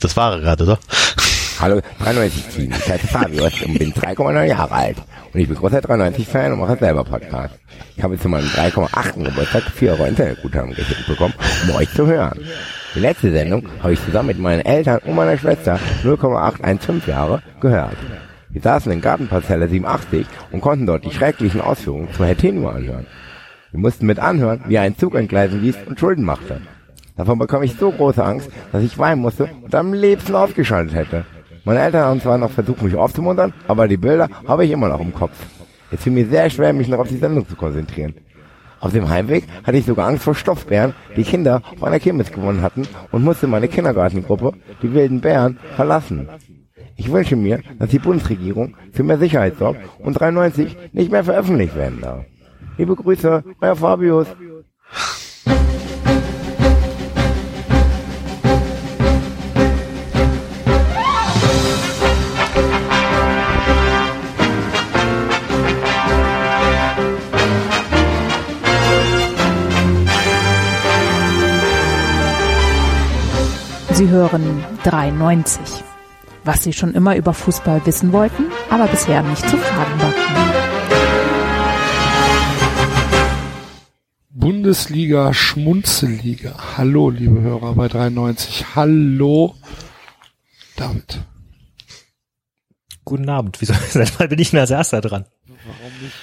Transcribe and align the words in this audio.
Das 0.00 0.16
war 0.16 0.32
er 0.32 0.40
gerade, 0.40 0.64
oder? 0.64 0.78
Hallo, 1.58 1.80
93 2.00 2.44
Team. 2.54 2.70
Ich 2.70 2.88
heiße 2.88 3.06
Fabius 3.06 3.62
und 3.62 3.78
bin 3.78 3.92
3,9 3.92 4.44
Jahre 4.44 4.72
alt. 4.72 4.96
Und 5.32 5.40
ich 5.40 5.48
bin 5.48 5.56
großer 5.56 5.78
93-Fan 5.78 6.52
und 6.52 6.60
mache 6.60 6.76
selber 6.76 7.02
Podcast. 7.02 7.54
Ich 7.96 8.02
habe 8.02 8.18
zu 8.18 8.28
meinem 8.28 8.46
3,8. 8.46 9.24
Geburtstag 9.24 9.62
4 9.62 9.92
Euro 9.92 10.04
Internetguthaben 10.04 10.74
geschickt 10.74 11.06
bekommen, 11.06 11.32
um 11.64 11.74
euch 11.76 11.90
zu 11.94 12.06
hören. 12.06 12.38
Die 12.94 13.00
letzte 13.00 13.32
Sendung 13.32 13.66
habe 13.82 13.94
ich 13.94 14.04
zusammen 14.04 14.28
mit 14.28 14.38
meinen 14.38 14.66
Eltern 14.66 15.00
und 15.06 15.14
meiner 15.14 15.38
Schwester 15.38 15.80
0,815 16.04 17.02
Jahre 17.06 17.42
gehört. 17.60 17.96
Wir 18.50 18.60
saßen 18.60 18.92
in 18.92 19.00
Gartenparzelle 19.00 19.68
87 19.68 20.26
und 20.52 20.60
konnten 20.60 20.86
dort 20.86 21.06
die 21.06 21.12
schrecklichen 21.12 21.62
Ausführungen 21.62 22.12
zu 22.12 22.24
Herr 22.24 22.36
Tenua 22.36 22.72
anhören. 22.72 23.06
Wir 23.70 23.80
mussten 23.80 24.06
mit 24.06 24.18
anhören, 24.18 24.62
wie 24.66 24.74
er 24.74 24.82
einen 24.82 24.98
Zug 24.98 25.14
entgleisen 25.14 25.62
ließ 25.62 25.76
und 25.86 25.98
Schulden 25.98 26.24
machte. 26.24 26.60
Davon 27.16 27.38
bekam 27.38 27.62
ich 27.62 27.76
so 27.76 27.90
große 27.90 28.22
Angst, 28.22 28.50
dass 28.72 28.82
ich 28.82 28.98
weinen 28.98 29.22
musste 29.22 29.48
und 29.62 29.74
am 29.74 29.92
liebsten 29.92 30.34
ausgeschaltet 30.34 30.94
hätte. 30.94 31.24
Meine 31.64 31.80
Eltern 31.80 32.04
haben 32.04 32.20
zwar 32.20 32.38
noch 32.38 32.50
versucht, 32.50 32.82
mich 32.82 32.94
aufzumuntern, 32.94 33.52
aber 33.66 33.88
die 33.88 33.96
Bilder 33.96 34.28
habe 34.46 34.64
ich 34.64 34.70
immer 34.70 34.88
noch 34.88 35.00
im 35.00 35.14
Kopf. 35.14 35.34
Es 35.90 36.02
fiel 36.02 36.12
mir 36.12 36.26
sehr 36.26 36.50
schwer, 36.50 36.72
mich 36.72 36.88
noch 36.88 36.98
auf 36.98 37.08
die 37.08 37.16
Sendung 37.16 37.48
zu 37.48 37.56
konzentrieren. 37.56 38.14
Auf 38.80 38.92
dem 38.92 39.08
Heimweg 39.08 39.44
hatte 39.64 39.78
ich 39.78 39.86
sogar 39.86 40.06
Angst 40.06 40.24
vor 40.24 40.34
Stoffbären, 40.34 40.94
die 41.16 41.24
Kinder 41.24 41.62
auf 41.74 41.82
einer 41.82 41.98
Kirmes 41.98 42.30
gewonnen 42.30 42.62
hatten 42.62 42.86
und 43.10 43.24
musste 43.24 43.46
meine 43.46 43.68
Kindergartengruppe, 43.68 44.52
die 44.82 44.92
wilden 44.92 45.20
Bären, 45.20 45.58
verlassen. 45.74 46.28
Ich 46.96 47.10
wünsche 47.10 47.36
mir, 47.36 47.60
dass 47.78 47.90
die 47.90 47.98
Bundesregierung 47.98 48.76
für 48.92 49.02
mehr 49.02 49.18
Sicherheit 49.18 49.56
sorgt 49.58 49.80
und 49.98 50.20
93 50.20 50.76
nicht 50.92 51.10
mehr 51.10 51.24
veröffentlicht 51.24 51.74
werden 51.76 52.00
darf. 52.00 52.24
Liebe 52.78 52.94
Grüße, 52.94 53.42
euer 53.60 53.76
Fabius. 53.76 54.26
Sie 73.96 74.10
hören 74.10 74.62
93. 74.84 75.82
Was 76.44 76.62
Sie 76.62 76.74
schon 76.74 76.92
immer 76.92 77.16
über 77.16 77.32
Fußball 77.32 77.86
wissen 77.86 78.12
wollten, 78.12 78.44
aber 78.68 78.88
bisher 78.88 79.22
nicht 79.22 79.48
zu 79.48 79.56
fragen 79.56 79.98
wagten. 80.02 80.36
Bundesliga 84.28 85.32
Schmunzelliga. 85.32 86.76
Hallo, 86.76 87.08
liebe 87.08 87.40
Hörer 87.40 87.72
bei 87.72 87.88
93. 87.88 88.76
Hallo, 88.76 89.54
David. 90.76 91.24
Guten 93.06 93.30
Abend. 93.30 93.62
Wieso 93.62 93.72
seit 93.88 94.20
wann 94.20 94.28
bin 94.28 94.38
ich 94.38 94.50
denn 94.50 94.60
als 94.60 94.70
erster 94.72 95.00
dran? 95.00 95.24
Warum 95.46 96.02
nicht? 96.02 96.16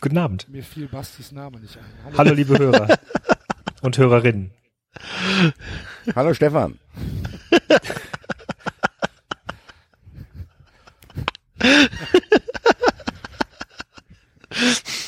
Guten 0.00 0.16
Abend. 0.16 0.48
Mir 0.48 0.62
fiel 0.62 0.88
Bastis 0.88 1.32
Name 1.32 1.60
nicht 1.60 1.76
ein. 1.76 2.16
Hallo, 2.16 2.32
liebe 2.32 2.58
Hörer 2.58 2.98
und 3.82 3.98
Hörerinnen. 3.98 4.52
Hallo 6.14 6.32
Stefan. 6.34 6.78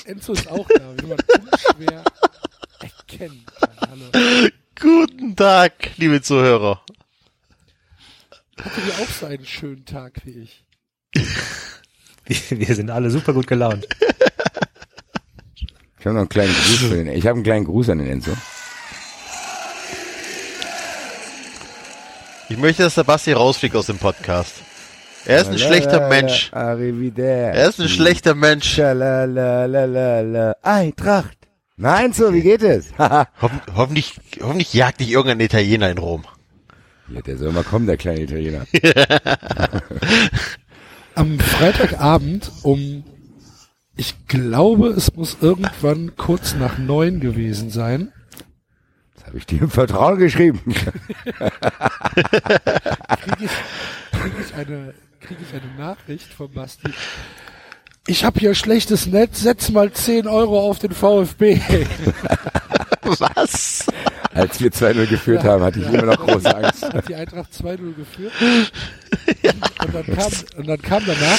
Enzo 0.05 0.33
ist 0.33 0.49
auch 0.49 0.67
da, 0.69 0.95
wie 0.97 1.07
man 1.07 1.19
unschwer 1.19 2.05
erkennen 2.81 3.45
kann. 3.61 3.71
Hallo. 3.91 4.49
Guten 4.81 5.37
Tag, 5.37 5.73
liebe 5.97 6.21
Zuhörer. 6.21 6.83
Hatte 8.61 8.81
ihr 8.81 8.95
auch 9.05 9.09
so 9.09 9.27
einen 9.27 9.47
schönen 9.47 9.85
Tag 9.85 10.21
wie 10.25 10.41
ich? 10.41 10.65
Wir 12.51 12.75
sind 12.75 12.91
alle 12.91 13.11
super 13.11 13.33
gut 13.33 13.47
gelaunt. 13.47 13.87
Ich 15.99 16.07
habe 16.07 16.15
noch 16.15 16.21
einen 16.21 16.29
kleinen 16.29 16.55
Gruß 16.55 16.79
für 16.79 16.95
den, 16.97 17.09
ich 17.09 17.27
habe 17.27 17.37
einen 17.37 17.45
kleinen 17.45 17.65
Gruß 17.65 17.89
an 17.91 17.99
den 17.99 18.09
Enzo. 18.09 18.37
Ich 22.51 22.57
möchte, 22.57 22.83
dass 22.83 22.95
der 22.95 23.05
Basti 23.05 23.33
rausfliegt 23.33 23.77
aus 23.77 23.87
dem 23.87 23.99
Podcast. 23.99 24.55
Er 25.27 25.43
ist 25.43 25.49
ein 25.51 25.59
schlechter 25.59 26.09
Mensch. 26.09 26.51
Arrivederci. 26.53 27.59
Er 27.59 27.69
ist 27.69 27.79
ein 27.81 27.89
schlechter 27.89 28.35
Mensch. 28.35 28.79
Eintracht. 30.63 31.37
Nein, 31.77 32.13
so, 32.13 32.33
wie 32.33 32.41
geht 32.41 32.63
es? 32.63 32.87
Hoffen, 32.99 33.61
hoffentlich, 33.77 34.15
hoffentlich 34.41 34.73
jagt 34.75 35.01
dich 35.01 35.11
irgendein 35.11 35.41
Italiener 35.41 35.91
in 35.91 35.99
Rom. 35.99 36.25
ja, 37.13 37.21
der 37.21 37.37
soll 37.37 37.53
mal 37.53 37.63
kommen, 37.63 37.87
der 37.87 37.97
kleine 37.99 38.23
Italiener. 38.23 38.67
Am 41.15 41.39
Freitagabend 41.39 42.51
um, 42.63 43.05
ich 43.97 44.15
glaube, 44.27 44.89
es 44.89 45.15
muss 45.15 45.37
irgendwann 45.41 46.17
kurz 46.17 46.55
nach 46.55 46.79
neun 46.79 47.21
gewesen 47.21 47.71
sein. 47.71 48.13
Habe 49.29 49.37
ich 49.37 49.45
dir 49.45 49.61
im 49.61 49.71
Vertrauen 49.71 50.19
geschrieben. 50.19 50.63
kriege 50.65 50.91
ich, 53.41 53.51
krieg 54.11 54.33
ich, 54.41 54.55
eine, 54.55 54.95
krieg 55.21 55.37
ich 55.43 55.53
eine 55.53 55.71
Nachricht 55.77 56.33
von 56.33 56.51
Basti. 56.51 56.91
Ich 58.07 58.25
habe 58.25 58.41
hier 58.41 58.55
schlechtes 58.55 59.07
Netz, 59.07 59.43
setz 59.43 59.69
mal 59.69 59.93
10 59.93 60.29
Euro 60.29 60.63
auf 60.63 60.79
den 60.79 60.93
VfB. 60.93 61.61
Was? 63.03 63.85
Als 64.33 64.63
wir 64.63 64.71
2-0 64.71 65.07
geführt 65.09 65.45
haben, 65.45 65.63
hatte 65.63 65.81
ich 65.81 65.89
immer 65.89 66.07
noch 66.07 66.27
große 66.27 66.57
Angst. 66.57 66.91
Hat 66.91 67.07
die 67.07 67.15
Eintracht 67.15 67.51
2-0 67.53 67.97
geführt. 67.97 68.33
Und, 68.41 68.73
dann 69.95 70.07
kam, 70.07 70.33
und 70.57 70.69
dann 70.69 70.81
kam 70.81 71.05
danach, 71.05 71.39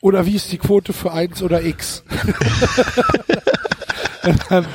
oder 0.00 0.24
wie 0.24 0.36
ist 0.36 0.52
die 0.52 0.58
Quote 0.58 0.92
für 0.92 1.12
1 1.12 1.42
oder 1.42 1.64
X? 1.64 2.04
und 4.22 4.40
dann 4.48 4.66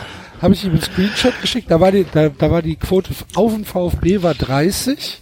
habe 0.45 0.53
ich 0.53 0.63
ihm 0.63 0.72
einen 0.72 0.81
Screenshot 0.81 1.41
geschickt, 1.41 1.69
da 1.69 1.79
war 1.79 1.91
die, 1.91 2.06
da, 2.11 2.29
da 2.29 2.51
war 2.51 2.61
die 2.61 2.75
Quote 2.75 3.11
auf 3.35 3.53
den 3.53 3.66
VfB 3.66 4.22
war 4.23 4.33
30. 4.33 5.22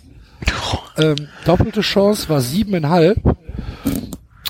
Ähm, 0.98 1.16
doppelte 1.46 1.82
Chance 1.82 2.30
war 2.30 2.42
siebeneinhalb. 2.42 3.18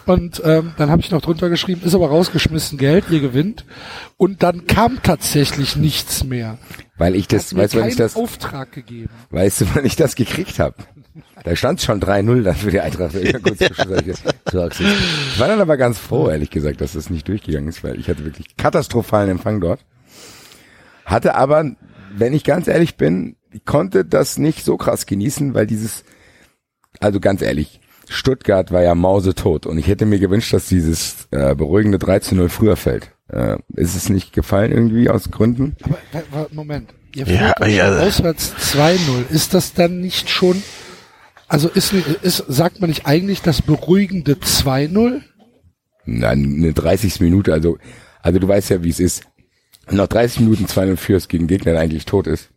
Und 0.06 0.42
ähm, 0.44 0.74
dann 0.78 0.90
habe 0.90 1.02
ich 1.02 1.12
noch 1.12 1.22
drunter 1.22 1.50
geschrieben, 1.50 1.82
ist 1.86 1.96
aber 1.96 2.10
rausgeschmissen 2.10 2.78
Geld, 2.78 3.06
ihr 3.10 3.22
gewinnt. 3.22 3.66
Und 4.18 4.44
dann 4.44 4.68
kam 4.68 5.02
tatsächlich 5.02 5.78
nichts 5.78 6.26
mehr. 6.26 6.58
Weil 6.98 7.16
ich 7.16 7.28
das, 7.28 7.56
weißt 7.56 7.76
du, 7.76 7.80
wann 7.80 7.88
ich 7.88 7.96
das, 7.96 8.16
Auftrag 8.16 8.72
gegeben. 8.74 9.10
weißt 9.30 9.62
du, 9.62 9.66
wann 9.74 9.86
ich 9.86 9.96
das 9.96 10.16
gekriegt 10.16 10.60
habe? 10.60 10.76
Da 11.44 11.56
stand 11.56 11.82
schon 11.82 12.02
3-0 12.02 12.42
dann 12.42 12.56
für 12.56 12.72
die 12.72 12.82
Eintracht. 12.82 13.14
Ich 14.54 15.40
war 15.40 15.48
dann 15.48 15.62
aber 15.62 15.78
ganz 15.78 15.98
froh, 15.98 16.30
ehrlich 16.30 16.50
gesagt, 16.50 16.82
dass 16.82 16.94
das 16.94 17.10
nicht 17.10 17.28
durchgegangen 17.28 17.70
ist, 17.70 17.84
weil 17.84 18.00
ich 18.00 18.08
hatte 18.08 18.24
wirklich 18.26 18.56
katastrophalen 18.58 19.30
Empfang 19.30 19.62
dort. 19.62 19.80
Hatte 21.06 21.36
aber, 21.36 21.72
wenn 22.16 22.34
ich 22.34 22.44
ganz 22.44 22.68
ehrlich 22.68 22.96
bin, 22.96 23.36
ich 23.52 23.66
konnte 23.66 24.06
das 24.06 24.38
nicht 24.38 24.66
so 24.66 24.78
krass 24.78 25.06
genießen, 25.06 25.54
weil 25.54 25.68
dieses, 25.68 26.04
also 27.00 27.20
ganz 27.20 27.42
ehrlich, 27.42 27.80
Stuttgart 28.10 28.72
war 28.72 28.84
ja 28.84 28.96
mausetot 28.96 29.66
und 29.66 29.78
ich 29.78 29.88
hätte 29.88 30.06
mir 30.06 30.20
gewünscht, 30.20 30.54
dass 30.54 30.68
dieses 30.68 31.28
äh, 31.32 31.56
beruhigende 31.56 31.98
13-0 31.98 32.50
früher 32.50 32.76
fällt. 32.76 33.12
Äh, 33.30 33.58
ist 33.76 33.96
es 33.96 34.10
nicht 34.10 34.34
gefallen 34.34 34.72
irgendwie 34.72 35.10
aus 35.10 35.32
Gründen? 35.32 35.76
Aber 36.12 36.48
Moment, 36.52 36.94
ihr 37.16 37.28
Ja, 37.28 37.54
ja. 37.66 38.00
auswärts 38.00 38.54
2-0. 38.56 39.30
Ist 39.30 39.54
das 39.54 39.74
dann 39.74 40.02
nicht 40.02 40.30
schon, 40.30 40.62
also 41.48 41.70
ist, 41.70 41.94
ist 41.94 42.44
sagt 42.48 42.82
man 42.82 42.90
nicht 42.90 43.06
eigentlich 43.06 43.42
das 43.42 43.62
beruhigende 43.62 44.34
2-0? 44.34 45.22
Nein, 46.06 46.56
eine 46.58 46.74
30. 46.74 47.22
Minute, 47.22 47.54
also, 47.54 47.78
also 48.22 48.40
du 48.40 48.48
weißt 48.48 48.70
ja, 48.72 48.84
wie 48.84 48.90
es 48.90 49.00
ist. 49.00 49.24
Nach 49.92 50.08
30 50.08 50.42
Minuten 50.42 50.66
2-0 50.66 50.98
führst 50.98 51.30
gegen 51.30 51.44
einen 51.44 51.48
Gegner, 51.50 51.74
der 51.74 51.82
eigentlich 51.82 52.06
tot 52.06 52.28
ist, 52.28 52.50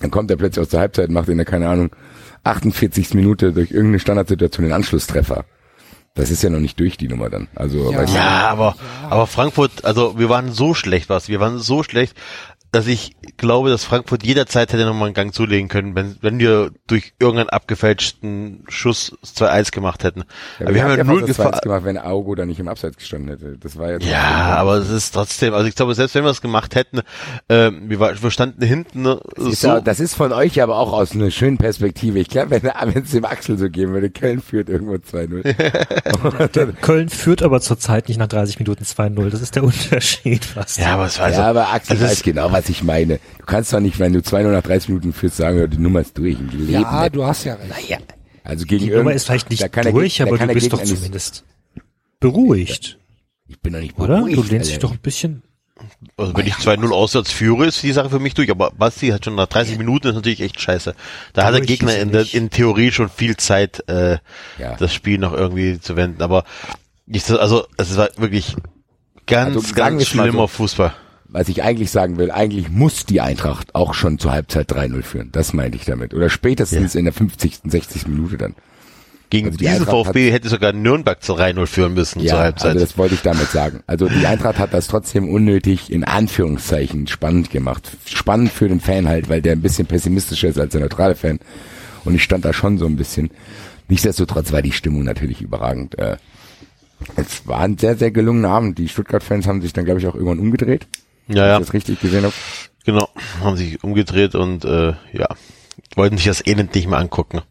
dann 0.00 0.10
kommt 0.10 0.30
er 0.30 0.36
plötzlich 0.36 0.62
aus 0.62 0.68
der 0.70 0.80
Halbzeit 0.80 1.08
und 1.08 1.14
macht 1.14 1.28
in 1.28 1.36
der, 1.36 1.44
keine 1.46 1.68
Ahnung, 1.68 1.90
48. 2.44 3.14
Minute 3.14 3.52
durch 3.52 3.70
irgendeine 3.70 3.98
Standardsituation 4.00 4.64
den 4.64 4.72
Anschlusstreffer. 4.72 5.44
Das 6.14 6.30
ist 6.30 6.42
ja 6.42 6.50
noch 6.50 6.60
nicht 6.60 6.78
durch, 6.78 6.96
die 6.98 7.08
Nummer 7.08 7.30
dann. 7.30 7.48
Also, 7.54 7.90
Ja. 7.90 7.98
weißt 7.98 8.12
du, 8.12 8.16
Ja, 8.16 8.48
aber, 8.48 8.76
aber 9.08 9.26
Frankfurt, 9.26 9.84
also 9.84 10.18
wir 10.18 10.28
waren 10.28 10.52
so 10.52 10.74
schlecht, 10.74 11.08
was, 11.08 11.28
wir 11.28 11.40
waren 11.40 11.58
so 11.58 11.82
schlecht, 11.82 12.16
dass 12.72 12.86
ich 12.86 13.14
glaube, 13.36 13.68
dass 13.70 13.84
Frankfurt 13.84 14.24
jederzeit 14.24 14.72
hätte 14.72 14.86
nochmal 14.86 15.06
einen 15.08 15.14
Gang 15.14 15.34
zulegen 15.34 15.68
können, 15.68 15.94
wenn, 15.94 16.16
wenn 16.22 16.38
wir 16.38 16.70
durch 16.86 17.12
irgendeinen 17.20 17.50
abgefälschten 17.50 18.64
Schuss 18.68 19.16
2-1 19.24 19.72
gemacht 19.72 20.04
hätten. 20.04 20.20
ja, 20.58 20.66
aber 20.66 20.74
wir 20.74 20.82
haben 20.84 20.96
ja 20.96 21.04
null 21.04 21.20
das 21.26 21.36
gemacht, 21.36 21.84
wenn 21.84 21.98
Augo 21.98 22.34
da 22.34 22.46
nicht 22.46 22.58
im 22.60 22.68
Abseits 22.68 22.96
gestanden 22.96 23.28
hätte. 23.28 23.58
Das 23.58 23.76
war 23.76 23.90
ja, 23.92 23.98
Ja, 23.98 24.56
aber 24.56 24.76
es 24.76 24.88
ist 24.88 25.12
trotzdem, 25.12 25.52
also 25.52 25.66
ich 25.68 25.74
glaube, 25.74 25.94
selbst 25.94 26.14
wenn 26.14 26.24
wir 26.24 26.30
es 26.30 26.40
gemacht 26.40 26.74
hätten, 26.74 27.00
ähm, 27.50 27.90
wir, 27.90 28.00
war, 28.00 28.20
wir 28.22 28.30
standen 28.30 28.64
hinten 28.64 29.02
ne, 29.02 29.20
Ist 29.36 29.60
so, 29.60 29.68
ja, 29.68 29.80
das 29.82 30.00
ist 30.00 30.14
von 30.14 30.32
euch 30.32 30.62
aber 30.62 30.76
auch 30.78 30.94
aus 30.94 31.12
einer 31.12 31.30
schönen 31.30 31.58
Perspektive. 31.58 32.18
Ich 32.20 32.28
glaube, 32.30 32.50
wenn 32.52 32.62
wenn 32.94 33.02
es 33.02 33.10
dem 33.10 33.26
Axel 33.26 33.58
so 33.58 33.68
geben 33.68 33.92
würde, 33.92 34.08
Köln 34.08 34.40
führt 34.40 34.70
irgendwo 34.70 34.94
2-0. 34.94 35.42
Und 36.40 36.56
dann- 36.56 36.76
Köln 36.80 37.08
führt 37.10 37.42
aber 37.42 37.60
zurzeit 37.60 38.08
nicht 38.08 38.16
nach 38.18 38.28
30 38.28 38.58
Minuten 38.58 38.84
2-0. 38.84 39.28
Das 39.28 39.42
ist 39.42 39.56
der 39.56 39.64
Unterschied 39.64 40.44
fast. 40.46 40.78
ja, 40.78 40.94
aber 40.94 41.04
es 41.06 41.18
war 41.18 41.26
also, 41.26 41.40
ja, 41.42 41.48
aber 41.50 41.68
Axel 41.70 41.96
das 41.98 42.04
weiß 42.06 42.12
ist- 42.14 42.24
genau, 42.24 42.50
was 42.50 42.61
was 42.62 42.68
ich 42.70 42.82
meine. 42.82 43.18
Du 43.38 43.44
kannst 43.46 43.72
doch 43.72 43.80
nicht, 43.80 43.98
wenn 43.98 44.12
du 44.12 44.22
200 44.22 44.52
nach 44.52 44.62
30 44.62 44.88
Minuten 44.90 45.12
führst, 45.12 45.36
sagen, 45.36 45.68
die 45.70 45.78
Nummer 45.78 46.00
ist 46.00 46.16
durch. 46.18 46.36
Die 46.36 46.56
leben 46.56 46.72
Ja, 46.72 47.02
nicht. 47.02 47.16
du 47.16 47.24
hast 47.24 47.44
ja 47.44 47.54
recht. 47.54 47.68
Naja. 47.68 47.98
Also 48.44 48.64
gegen 48.66 48.84
Die 48.84 48.90
Nummer 48.90 49.12
ist 49.12 49.24
vielleicht 49.26 49.50
nicht 49.50 49.62
durch, 49.62 50.16
da 50.16 50.24
aber 50.24 50.38
kann 50.38 50.48
du 50.48 50.54
bist 50.54 50.72
doch 50.72 50.82
zumindest 50.82 51.44
beruhigt, 52.20 52.98
Ich 53.48 53.60
bin 53.60 53.72
doch 53.72 53.80
nicht 53.80 53.98
oder? 53.98 54.16
beruhigt, 54.18 54.36
Du 54.38 54.42
lehnst 54.42 54.70
dich 54.70 54.78
doch 54.78 54.92
ein 54.92 54.98
bisschen. 54.98 55.42
Also 56.16 56.36
wenn 56.36 56.46
ich 56.46 56.54
2-0 56.54 56.92
auswärts 56.92 57.32
führe, 57.32 57.66
ist 57.66 57.82
die 57.82 57.92
Sache 57.92 58.08
für 58.10 58.20
mich 58.20 58.34
durch. 58.34 58.50
Aber 58.50 58.70
Basti 58.70 59.08
hat 59.08 59.24
schon 59.24 59.34
nach 59.34 59.48
30 59.48 59.78
Minuten 59.78 60.08
ist 60.08 60.14
natürlich 60.14 60.40
echt 60.40 60.60
scheiße. 60.60 60.94
Da 61.32 61.44
hat 61.44 61.54
der 61.54 61.60
Gegner 61.60 61.96
in, 61.98 62.12
der, 62.12 62.32
in 62.32 62.50
Theorie 62.50 62.92
schon 62.92 63.08
viel 63.08 63.36
Zeit, 63.36 63.82
äh, 63.88 64.18
Ja. 64.58 64.76
das 64.78 64.94
Spiel 64.94 65.18
noch 65.18 65.32
irgendwie 65.32 65.80
zu 65.80 65.96
wenden. 65.96 66.22
Aber 66.22 66.44
ich, 67.06 67.24
so- 67.24 67.38
also 67.38 67.66
es 67.78 67.96
war 67.96 68.10
wirklich 68.16 68.54
ganz, 69.26 69.56
Also, 69.56 69.74
ganz 69.74 70.06
schlimmer 70.06 70.32
so. 70.42 70.46
Fußball. 70.48 70.94
Was 71.32 71.48
ich 71.48 71.62
eigentlich 71.62 71.90
sagen 71.90 72.18
will, 72.18 72.30
eigentlich 72.30 72.68
muss 72.70 73.06
die 73.06 73.20
Eintracht 73.22 73.74
auch 73.74 73.94
schon 73.94 74.18
zur 74.18 74.32
Halbzeit 74.32 74.70
3-0 74.70 75.02
führen. 75.02 75.28
Das 75.32 75.54
meinte 75.54 75.76
ich 75.78 75.84
damit. 75.86 76.12
Oder 76.12 76.28
spätestens 76.28 76.94
in 76.94 77.04
der 77.04 77.14
50., 77.14 77.60
60. 77.64 78.06
Minute 78.06 78.36
dann. 78.36 78.54
Gegen 79.30 79.46
Also 79.46 79.56
die 79.56 79.64
diesen 79.64 79.78
Eintracht 79.80 80.06
VfB 80.08 80.30
hätte 80.30 80.50
sogar 80.50 80.74
Nürnberg 80.74 81.22
zu 81.22 81.32
3-0 81.32 81.64
führen 81.66 81.94
müssen 81.94 82.20
zur 82.20 82.28
Ja, 82.28 82.38
Halbzeit. 82.38 82.72
also 82.72 82.80
das 82.84 82.98
wollte 82.98 83.14
ich 83.14 83.22
damit 83.22 83.48
sagen. 83.50 83.82
Also 83.86 84.06
die 84.10 84.26
Eintracht 84.26 84.58
hat 84.58 84.74
das 84.74 84.88
trotzdem 84.88 85.26
unnötig 85.30 85.90
in 85.90 86.04
Anführungszeichen 86.04 87.06
spannend 87.06 87.48
gemacht. 87.50 87.90
Spannend 88.04 88.50
für 88.52 88.68
den 88.68 88.80
Fan 88.80 89.08
halt, 89.08 89.30
weil 89.30 89.40
der 89.40 89.52
ein 89.52 89.62
bisschen 89.62 89.86
pessimistischer 89.86 90.48
ist 90.48 90.58
als 90.58 90.72
der 90.72 90.82
neutrale 90.82 91.14
Fan. 91.14 91.38
Und 92.04 92.14
ich 92.14 92.22
stand 92.22 92.44
da 92.44 92.52
schon 92.52 92.76
so 92.76 92.84
ein 92.84 92.96
bisschen. 92.96 93.30
Nichtsdestotrotz 93.88 94.52
war 94.52 94.60
die 94.60 94.72
Stimmung 94.72 95.02
natürlich 95.04 95.40
überragend. 95.40 95.98
Äh, 95.98 96.16
Es 97.16 97.46
war 97.46 97.60
ein 97.60 97.78
sehr, 97.78 97.96
sehr 97.96 98.10
gelungener 98.10 98.50
Abend. 98.50 98.76
Die 98.78 98.88
Stuttgart-Fans 98.88 99.46
haben 99.46 99.62
sich 99.62 99.72
dann, 99.72 99.86
glaube 99.86 99.98
ich, 100.00 100.06
auch 100.06 100.14
irgendwann 100.14 100.38
umgedreht. 100.40 100.86
Ja, 101.28 101.46
ja, 101.46 101.58
das 101.58 101.72
richtig 101.72 102.00
gesehen 102.00 102.24
habe. 102.24 102.34
genau. 102.84 103.08
Haben 103.40 103.56
sich 103.56 103.82
umgedreht 103.82 104.34
und 104.34 104.64
äh, 104.64 104.94
ja, 105.12 105.28
wollten 105.94 106.16
sich 106.16 106.26
das 106.26 106.46
Elend 106.46 106.74
nicht 106.74 106.88
mehr 106.88 106.98
angucken. 106.98 107.42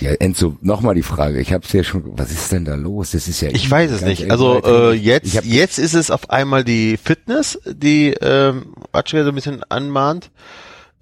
Ja, 0.00 0.12
Enzo, 0.12 0.56
nochmal 0.60 0.94
die 0.94 1.02
Frage. 1.02 1.40
Ich 1.40 1.52
habe 1.52 1.64
es 1.64 1.72
ja 1.72 1.82
schon. 1.82 2.16
Was 2.16 2.30
ist 2.30 2.52
denn 2.52 2.64
da 2.64 2.76
los? 2.76 3.10
Das 3.10 3.26
ist 3.26 3.40
ja. 3.40 3.50
Ich 3.50 3.68
weiß 3.68 3.90
es 3.90 4.02
nicht. 4.02 4.30
Also 4.30 4.62
äh, 4.62 4.92
jetzt, 4.92 5.36
hab, 5.36 5.44
jetzt 5.44 5.78
ist 5.78 5.94
es 5.94 6.12
auf 6.12 6.30
einmal 6.30 6.62
die 6.62 6.96
Fitness, 6.96 7.58
die 7.66 8.10
ähm, 8.20 8.74
Atschke 8.92 9.24
so 9.24 9.30
ein 9.30 9.34
bisschen 9.34 9.64
anmahnt. 9.68 10.30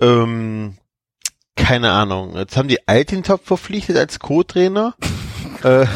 Ähm, 0.01 0.79
keine 1.57 1.91
Ahnung. 1.91 2.37
Jetzt 2.37 2.57
haben 2.57 2.69
die 2.69 2.89
Altintop 2.89 3.45
verpflichtet 3.47 3.99
als 3.99 4.19
Co-Trainer. 4.19 4.95
äh, 5.63 5.87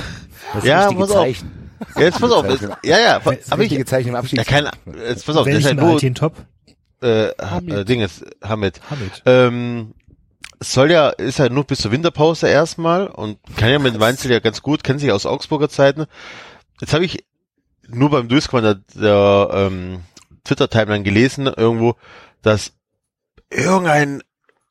das 0.54 0.64
ja, 0.64 0.88
richtige 0.88 1.06
pass 1.06 1.44
auf. 1.80 1.94
Zeichen. 1.94 2.00
jetzt 2.02 2.20
pass 2.20 2.30
auf. 2.30 2.48
Jetzt, 2.48 2.68
ja, 2.84 2.98
ja. 2.98 3.16
Aber 3.50 3.62
ich, 3.62 3.86
Zeichen 3.86 4.08
im 4.10 4.14
Abschied. 4.14 4.38
ja, 4.38 4.44
keine, 4.44 4.70
jetzt 5.08 5.26
pass 5.26 5.36
auf. 5.36 5.46
Das 5.46 5.54
ist 5.54 5.64
Welchen 5.64 5.66
halt 5.66 5.78
nur, 5.78 5.90
Altin 5.90 6.14
Top? 6.14 6.34
äh, 7.02 7.30
Hamid. 7.40 7.74
äh, 7.74 7.84
Ding 7.84 8.00
ist, 8.00 8.24
Hamid. 8.42 8.80
Hamid. 8.90 9.22
Ähm, 9.26 9.94
soll 10.60 10.90
ja, 10.90 11.08
ist 11.08 11.38
ja 11.38 11.48
nur 11.48 11.64
bis 11.64 11.80
zur 11.80 11.90
Winterpause 11.90 12.48
erstmal 12.48 13.06
und 13.06 13.38
kann 13.56 13.70
ja 13.70 13.78
mit 13.78 13.98
Weinzel 13.98 14.30
ja 14.30 14.40
ganz 14.40 14.62
gut, 14.62 14.84
kennt 14.84 15.00
sich 15.00 15.10
aus 15.10 15.26
Augsburger 15.26 15.70
Zeiten. 15.70 16.06
Jetzt 16.80 16.92
habe 16.92 17.04
ich 17.04 17.24
nur 17.88 18.10
beim 18.10 18.28
Durchscrollen 18.28 18.82
der, 18.94 19.02
der 19.02 19.50
ähm, 19.54 20.00
Twitter-Timeline 20.44 21.02
gelesen 21.02 21.46
irgendwo, 21.46 21.96
dass 22.42 22.72
irgendein 23.50 24.22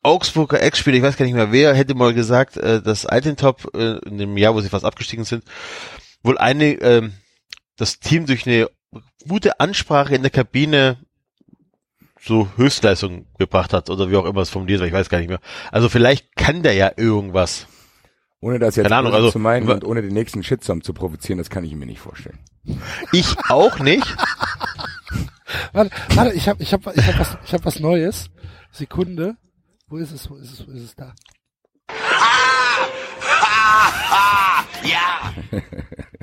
Augsburger 0.02 0.62
Ex-Spieler, 0.62 0.96
ich 0.96 1.02
weiß 1.02 1.16
gar 1.16 1.26
nicht 1.26 1.34
mehr 1.34 1.52
wer, 1.52 1.74
hätte 1.74 1.94
mal 1.94 2.14
gesagt, 2.14 2.56
äh, 2.56 2.80
dass 2.80 3.04
Altintop 3.04 3.74
äh, 3.74 3.98
in 4.06 4.16
dem 4.16 4.36
Jahr, 4.36 4.54
wo 4.54 4.60
sie 4.60 4.70
fast 4.70 4.84
abgestiegen 4.84 5.24
sind, 5.24 5.44
wohl 6.22 6.38
eine, 6.38 6.72
ähm, 6.80 7.12
das 7.76 8.00
Team 8.00 8.26
durch 8.26 8.46
eine 8.46 8.68
gute 9.28 9.60
Ansprache 9.60 10.14
in 10.14 10.22
der 10.22 10.30
Kabine 10.30 10.98
so 12.20 12.48
Höchstleistung 12.56 13.26
gebracht 13.38 13.72
hat 13.72 13.88
oder 13.88 14.10
wie 14.10 14.16
auch 14.16 14.26
immer 14.26 14.42
es 14.42 14.50
formuliert 14.50 14.80
war, 14.80 14.86
ich 14.86 14.92
weiß 14.92 15.08
gar 15.08 15.18
nicht 15.18 15.28
mehr. 15.28 15.40
Also 15.72 15.88
vielleicht 15.88 16.36
kann 16.36 16.62
der 16.62 16.74
ja 16.74 16.92
irgendwas. 16.96 17.66
Ohne 18.42 18.58
das 18.58 18.76
jetzt 18.76 18.84
Keine 18.84 18.96
Ahnung, 18.96 19.14
also- 19.14 19.30
zu 19.30 19.38
meinen 19.38 19.68
und 19.70 19.84
ohne 19.84 20.02
den 20.02 20.12
nächsten 20.12 20.42
Shitstorm 20.42 20.82
zu 20.82 20.92
provozieren, 20.92 21.38
das 21.38 21.50
kann 21.50 21.64
ich 21.64 21.74
mir 21.74 21.86
nicht 21.86 22.00
vorstellen. 22.00 22.38
Ich 23.12 23.36
auch 23.48 23.78
nicht. 23.78 24.06
Warte, 25.72 25.90
warte, 26.14 26.32
ich 26.32 26.48
habe 26.48 26.62
ich 26.62 26.72
hab, 26.72 26.86
ich 26.96 27.06
hab 27.06 27.18
was, 27.18 27.36
ich 27.44 27.52
hab 27.52 27.64
was 27.64 27.80
Neues. 27.80 28.30
Sekunde. 28.70 29.36
Wo 29.88 29.96
ist 29.96 30.12
es? 30.12 30.30
Wo 30.30 30.36
ist 30.36 30.52
es? 30.52 30.66
Wo 30.66 30.70
ist 30.70 30.82
es 30.82 30.94
da? 30.94 31.12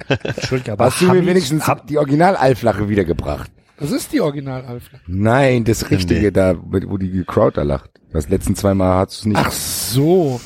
Entschuldigung, 0.08 0.74
aber 0.74 0.86
Hast 0.86 1.02
du 1.02 1.12
mir 1.12 1.26
wenigstens 1.26 1.68
Hab, 1.68 1.88
die 1.88 1.98
Original-Alflache 1.98 2.90
wiedergebracht? 2.90 3.52
Das 3.80 3.92
ist 3.92 4.12
die 4.12 4.22
Original-Alfla. 4.22 5.00
Nein, 5.06 5.64
das 5.64 5.90
Richtige 5.92 6.22
Nee. 6.22 6.32
da, 6.32 6.56
wo 6.58 6.98
die 6.98 7.24
Crowd 7.26 7.58
da 7.58 7.64
lacht. 7.64 7.92
Das 8.12 8.28
letzten 8.30 8.56
zwei 8.56 8.74
Mal 8.74 8.96
hast 8.98 9.18
du 9.18 9.20
es 9.20 9.26
nicht. 9.26 9.38
Ach 9.38 9.52
so. 9.52 10.42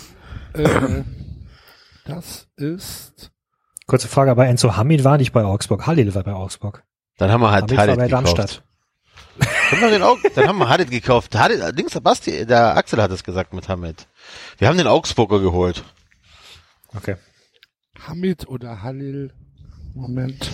Äh, 0.53 1.03
das 2.05 2.47
ist. 2.57 3.31
kurze 3.87 4.07
Frage, 4.09 4.31
aber 4.31 4.47
Enzo 4.47 4.75
Hamid 4.75 5.03
war 5.03 5.17
nicht 5.17 5.31
bei 5.31 5.43
Augsburg. 5.43 5.87
Halil 5.87 6.13
war 6.13 6.23
bei 6.23 6.33
Augsburg. 6.33 6.83
Dann 7.17 7.31
haben 7.31 7.41
wir 7.41 7.51
halt 7.51 7.63
Hamid 7.63 7.77
war 7.77 7.83
Halit 7.87 7.97
bei 7.97 8.07
gekauft. 8.07 8.37
Darmstadt. 8.37 8.63
Haben 9.71 9.81
wir 9.81 9.89
den 9.91 10.33
dann 10.35 10.47
haben 10.47 10.57
wir 10.57 10.67
Halit 10.67 10.91
gekauft. 10.91 11.33
Halit, 11.35 11.61
allerdings 11.61 11.93
der 11.93 12.01
Basti, 12.01 12.45
der 12.45 12.75
Axel 12.75 13.01
hat 13.01 13.11
es 13.11 13.23
gesagt 13.23 13.53
mit 13.53 13.69
Hamid. 13.69 14.07
Wir 14.57 14.67
haben 14.67 14.77
den 14.77 14.87
Augsburger 14.87 15.39
geholt. 15.39 15.83
Okay. 16.93 17.15
Hamid 18.07 18.47
oder 18.47 18.81
Halil. 18.83 19.33
Moment. 19.93 20.49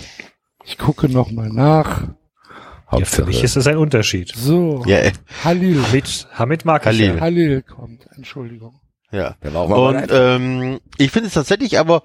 Ich 0.64 0.78
gucke 0.78 1.08
noch 1.08 1.30
mal 1.30 1.48
nach. 1.48 2.02
Ja, 2.02 2.06
für 2.06 2.90
Hauptsache. 2.90 3.26
mich 3.26 3.44
ist 3.44 3.56
das 3.56 3.66
ein 3.66 3.76
Unterschied. 3.76 4.32
So. 4.34 4.82
Ja, 4.86 4.98
äh, 4.98 5.12
Halil. 5.44 5.82
Hamid, 5.82 6.28
Hamid 6.32 6.64
mag 6.64 6.82
ich 6.82 6.86
Halil. 6.86 7.14
ja. 7.14 7.20
Halil 7.20 7.62
kommt. 7.62 8.06
Entschuldigung. 8.16 8.80
ja. 9.12 9.36
Der 9.42 9.54
war 9.54 9.62
auch 9.62 9.68
mal 9.68 9.76
Und 10.00 10.10
der 10.10 10.36
ähm, 10.36 10.80
ich 10.96 11.10
finde 11.10 11.28
es 11.28 11.34
tatsächlich 11.34 11.78
aber 11.78 12.02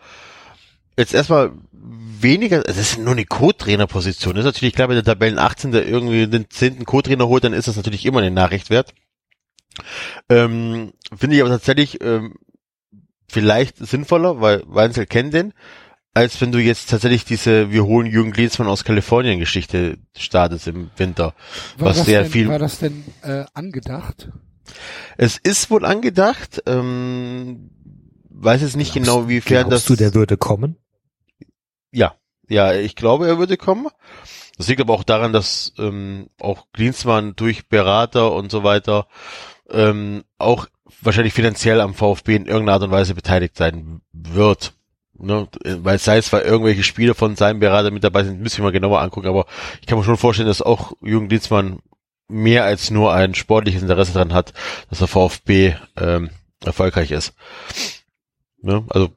jetzt 0.97 1.13
erstmal 1.13 1.51
weniger, 1.71 2.67
es 2.67 2.77
ist 2.77 2.97
nur 2.99 3.13
eine 3.13 3.25
Co-Trainer-Position. 3.25 4.35
Ist 4.37 4.45
natürlich 4.45 4.73
klar, 4.75 4.87
wenn 4.89 4.95
der 4.95 5.03
Tabellen 5.03 5.39
18. 5.39 5.73
irgendwie 5.73 6.27
den 6.27 6.49
10. 6.49 6.85
Co-Trainer 6.85 7.27
holt, 7.27 7.43
dann 7.43 7.53
ist 7.53 7.67
das 7.67 7.75
natürlich 7.75 8.05
immer 8.05 8.19
eine 8.19 8.31
Nachricht 8.31 8.69
wert. 8.69 8.93
Ähm, 10.29 10.93
finde 11.15 11.35
ich 11.35 11.41
aber 11.41 11.51
tatsächlich 11.51 12.01
ähm, 12.01 12.35
vielleicht 13.27 13.77
sinnvoller, 13.77 14.41
weil 14.41 14.63
Weinzel 14.67 15.05
kennt 15.05 15.33
den, 15.33 15.53
als 16.13 16.39
wenn 16.41 16.51
du 16.51 16.59
jetzt 16.59 16.89
tatsächlich 16.89 17.25
diese 17.25 17.71
Wir 17.71 17.85
holen 17.85 18.07
Jürgen 18.07 18.31
Glitzmann 18.31 18.67
aus 18.67 18.83
Kalifornien 18.83 19.39
Geschichte 19.39 19.97
startest 20.15 20.67
im 20.67 20.91
Winter. 20.97 21.33
War 21.77 21.89
Was 21.89 21.97
das 21.97 22.05
sehr 22.05 22.21
denn, 22.23 22.31
viel- 22.31 22.49
War 22.49 22.59
das 22.59 22.79
denn 22.79 23.03
äh, 23.23 23.45
angedacht? 23.53 24.29
Es 25.17 25.37
ist 25.37 25.69
wohl 25.71 25.85
angedacht, 25.85 26.63
ähm, 26.67 27.71
weiß 28.29 28.61
jetzt 28.61 28.77
nicht 28.77 28.93
genau, 28.93 29.27
wiefern 29.27 29.69
das... 29.69 29.85
Glaubst 29.85 29.89
du, 29.89 29.95
der 29.95 30.13
würde 30.13 30.37
kommen? 30.37 30.77
Ja, 31.91 32.15
ja, 32.47 32.73
ich 32.73 32.95
glaube, 32.95 33.27
er 33.27 33.37
würde 33.39 33.57
kommen. 33.57 33.87
Das 34.57 34.67
liegt 34.67 34.81
aber 34.81 34.93
auch 34.93 35.03
daran, 35.03 35.33
dass 35.33 35.73
ähm, 35.79 36.29
auch 36.39 36.67
Klinsmann 36.73 37.35
durch 37.35 37.67
Berater 37.67 38.33
und 38.33 38.51
so 38.51 38.63
weiter 38.63 39.07
ähm, 39.69 40.23
auch 40.37 40.67
wahrscheinlich 41.01 41.33
finanziell 41.33 41.81
am 41.81 41.93
VfB 41.93 42.35
in 42.35 42.45
irgendeiner 42.45 42.73
Art 42.73 42.83
und 42.83 42.91
Weise 42.91 43.15
beteiligt 43.15 43.57
sein 43.57 44.01
wird. 44.11 44.73
Ne? 45.17 45.47
Weil 45.63 45.99
sei 45.99 46.17
es, 46.17 46.31
weil 46.33 46.41
irgendwelche 46.41 46.83
Spiele 46.83 47.13
von 47.13 47.35
seinem 47.35 47.59
Berater 47.59 47.91
mit 47.91 48.03
dabei 48.03 48.23
sind, 48.23 48.41
müsste 48.41 48.59
ich 48.59 48.63
mal 48.63 48.71
genauer 48.71 49.01
angucken, 49.01 49.27
aber 49.27 49.45
ich 49.81 49.87
kann 49.87 49.97
mir 49.97 50.03
schon 50.03 50.17
vorstellen, 50.17 50.47
dass 50.47 50.61
auch 50.61 50.93
Jürgen 51.01 51.27
Klinsmann 51.27 51.79
mehr 52.27 52.63
als 52.63 52.89
nur 52.89 53.13
ein 53.13 53.35
sportliches 53.35 53.81
Interesse 53.81 54.13
daran 54.13 54.33
hat, 54.33 54.53
dass 54.89 54.99
der 54.99 55.07
VfB 55.07 55.75
ähm, 55.97 56.29
erfolgreich 56.65 57.11
ist. 57.11 57.33
Ne? 58.61 58.83
Also 58.89 59.09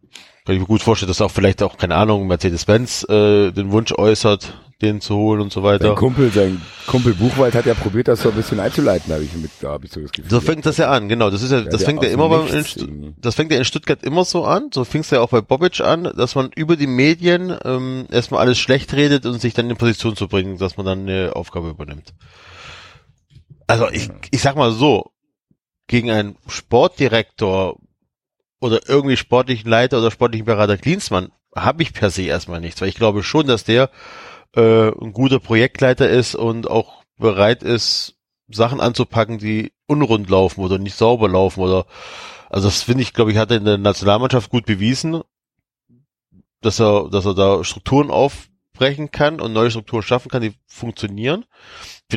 kann 0.44 0.54
ich 0.54 0.60
mir 0.60 0.66
gut 0.66 0.82
vorstellen, 0.82 1.08
dass 1.08 1.20
auch 1.20 1.30
vielleicht 1.30 1.62
auch, 1.62 1.76
keine 1.76 1.96
Ahnung, 1.96 2.26
Mercedes-Benz 2.26 3.04
äh, 3.08 3.50
den 3.50 3.72
Wunsch 3.72 3.92
äußert, 3.92 4.54
den 4.82 5.00
zu 5.00 5.16
holen 5.16 5.40
und 5.40 5.52
so 5.52 5.62
Sein 5.62 5.70
weiter. 5.70 5.94
Kumpel, 5.94 6.30
sein 6.30 6.60
Kumpel 6.86 7.14
Buchwald 7.14 7.54
hat 7.54 7.64
ja 7.64 7.72
probiert, 7.74 8.08
das 8.08 8.20
so 8.20 8.28
ein 8.28 8.34
bisschen 8.34 8.60
einzuleiten, 8.60 9.12
habe 9.12 9.24
ich 9.24 9.32
mit, 9.34 9.50
da 9.60 9.70
habe 9.70 9.86
ich 9.86 9.92
so 9.92 10.00
das 10.00 10.12
Gefühl. 10.12 10.30
So 10.30 10.40
fängt 10.40 10.66
das 10.66 10.76
ja 10.76 10.90
an, 10.90 11.08
genau. 11.08 11.30
Das 11.30 11.42
ist 11.42 11.50
ja, 11.50 11.60
Ja, 11.60 11.64
das 11.64 11.84
fängt 11.84 12.02
ja 12.02 12.10
immer 12.10 12.28
beim, 12.28 13.14
das 13.18 13.34
fängt 13.34 13.52
ja 13.52 13.58
in 13.58 13.64
Stuttgart 13.64 14.02
immer 14.02 14.24
so 14.24 14.44
an. 14.44 14.70
So 14.72 14.84
fing 14.84 15.00
es 15.00 15.10
ja 15.10 15.20
auch 15.20 15.30
bei 15.30 15.40
Bobic 15.40 15.80
an, 15.80 16.04
dass 16.16 16.34
man 16.34 16.50
über 16.54 16.76
die 16.76 16.86
Medien 16.86 17.56
ähm, 17.64 18.06
erstmal 18.10 18.40
alles 18.40 18.58
schlecht 18.58 18.92
redet 18.92 19.24
und 19.24 19.40
sich 19.40 19.54
dann 19.54 19.70
in 19.70 19.76
Position 19.76 20.14
zu 20.14 20.28
bringen, 20.28 20.58
dass 20.58 20.76
man 20.76 20.84
dann 20.84 21.00
eine 21.08 21.34
Aufgabe 21.34 21.70
übernimmt. 21.70 22.12
Also 23.66 23.88
ich, 23.90 24.10
ich 24.30 24.42
sag 24.42 24.56
mal 24.56 24.72
so, 24.72 25.10
gegen 25.86 26.10
einen 26.10 26.36
Sportdirektor 26.46 27.78
oder 28.60 28.88
irgendwie 28.88 29.16
sportlichen 29.16 29.70
Leiter 29.70 29.98
oder 29.98 30.10
sportlichen 30.10 30.46
Berater 30.46 30.76
Klinsmann 30.76 31.30
habe 31.54 31.82
ich 31.82 31.92
per 31.92 32.10
se 32.10 32.22
erstmal 32.22 32.60
nichts, 32.60 32.80
weil 32.80 32.88
ich 32.88 32.96
glaube 32.96 33.22
schon, 33.22 33.46
dass 33.46 33.64
der 33.64 33.90
äh, 34.56 34.88
ein 34.88 35.12
guter 35.12 35.38
Projektleiter 35.38 36.08
ist 36.08 36.34
und 36.34 36.68
auch 36.68 37.02
bereit 37.18 37.62
ist, 37.62 38.14
Sachen 38.48 38.80
anzupacken, 38.80 39.38
die 39.38 39.72
unrund 39.86 40.28
laufen 40.30 40.62
oder 40.62 40.78
nicht 40.78 40.96
sauber 40.96 41.28
laufen 41.28 41.60
oder 41.60 41.86
also 42.48 42.68
das 42.68 42.82
finde 42.82 43.02
ich, 43.02 43.12
glaube 43.12 43.32
ich, 43.32 43.38
hat 43.38 43.50
er 43.50 43.56
in 43.56 43.64
der 43.64 43.78
Nationalmannschaft 43.78 44.50
gut 44.50 44.66
bewiesen, 44.66 45.22
dass 46.60 46.80
er, 46.80 47.08
dass 47.10 47.24
er 47.24 47.34
da 47.34 47.64
Strukturen 47.64 48.10
auf 48.10 48.48
aufbrechen 48.76 49.10
kann 49.10 49.40
und 49.40 49.52
neue 49.52 49.70
Strukturen 49.70 50.02
schaffen 50.02 50.30
kann, 50.30 50.42
die 50.42 50.52
funktionieren. 50.66 51.44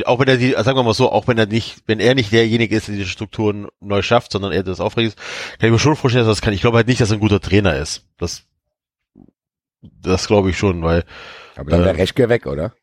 Auch 0.06 0.20
wenn 0.20 0.28
er 0.28 0.38
die, 0.38 0.52
sagen 0.52 0.78
wir 0.78 0.84
mal 0.84 0.94
so, 0.94 1.12
auch 1.12 1.28
wenn 1.28 1.38
er 1.38 1.46
nicht, 1.46 1.78
wenn 1.88 2.00
er 2.00 2.16
nicht 2.16 2.32
derjenige 2.32 2.76
ist, 2.76 2.88
der 2.88 2.96
diese 2.96 3.08
Strukturen 3.08 3.68
neu 3.80 4.02
schafft, 4.02 4.32
sondern 4.32 4.52
er 4.52 4.64
das 4.64 4.80
aufregt, 4.80 5.16
kann 5.58 5.68
ich 5.68 5.72
mir 5.72 5.80
schon 5.80 5.96
vorstellen, 5.96 6.26
dass 6.26 6.38
das 6.38 6.42
kann. 6.42 6.54
Ich 6.54 6.62
glaube 6.62 6.78
halt 6.78 6.88
nicht, 6.88 7.02
dass 7.02 7.12
er 7.12 7.18
ein 7.18 7.22
guter 7.22 7.40
Trainer 7.40 7.76
ist. 7.78 8.06
Das, 8.18 8.44
das 9.82 10.28
glaube 10.28 10.50
ich 10.50 10.58
schon, 10.58 10.84
weil, 10.84 11.06
Aber 11.56 11.70
dann 11.72 11.82
Äh, 11.82 11.86
wäre 11.86 11.98
Reschke 11.98 12.30
weg, 12.30 12.46
oder? 12.46 12.74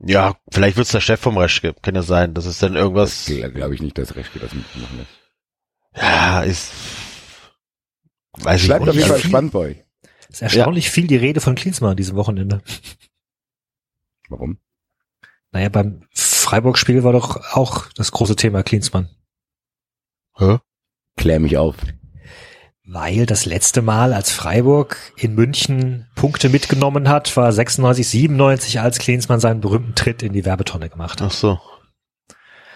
ja, 0.00 0.36
vielleicht 0.52 0.76
wird's 0.76 0.90
der 0.92 1.00
Chef 1.00 1.20
vom 1.20 1.38
Reschke, 1.38 1.74
kann 1.82 1.94
ja 1.94 2.02
sein. 2.02 2.34
Das 2.34 2.46
ist 2.46 2.62
dann 2.62 2.74
irgendwas, 2.76 3.26
Glaube 3.26 3.74
ich 3.74 3.80
nicht, 3.82 3.96
dass 3.98 4.14
Reschke 4.16 4.38
das 4.38 4.52
mitmachen 4.52 4.98
lässt. 4.98 5.10
ja, 5.96 6.42
ist, 6.42 6.72
weiß 8.38 8.60
ich 8.62 8.66
Bleibt 8.68 8.88
auf 8.88 8.94
jeden 8.94 8.98
nicht. 8.98 9.08
Fall 9.08 9.20
spannend 9.20 9.52
bei 9.52 9.58
euch. 9.60 9.84
ist 10.28 10.42
erstaunlich 10.42 10.90
viel 10.90 11.06
die 11.06 11.16
Rede 11.16 11.40
von 11.40 11.54
Klinsmann 11.54 11.92
an 11.92 11.96
diesem 11.96 12.16
Wochenende. 12.16 12.62
Warum? 14.28 14.58
Naja, 15.52 15.68
beim 15.68 16.06
Freiburg-Spiel 16.12 17.04
war 17.04 17.12
doch 17.12 17.54
auch 17.54 17.86
das 17.92 18.10
große 18.10 18.34
Thema 18.36 18.62
Klinsmann. 18.64 19.08
Hä? 20.36 20.58
Klär 21.16 21.38
mich 21.38 21.56
auf. 21.56 21.76
Weil 22.86 23.24
das 23.24 23.46
letzte 23.46 23.80
Mal, 23.80 24.12
als 24.12 24.30
Freiburg 24.30 24.98
in 25.16 25.34
München 25.34 26.06
Punkte 26.16 26.50
mitgenommen 26.50 27.08
hat, 27.08 27.34
war 27.36 27.50
96, 27.50 28.06
97, 28.06 28.80
als 28.80 28.98
Klinsmann 28.98 29.40
seinen 29.40 29.60
berühmten 29.62 29.94
Tritt 29.94 30.22
in 30.22 30.34
die 30.34 30.44
Werbetonne 30.44 30.90
gemacht 30.90 31.20
Ach 31.22 31.26
hat. 31.26 31.32
so, 31.32 31.58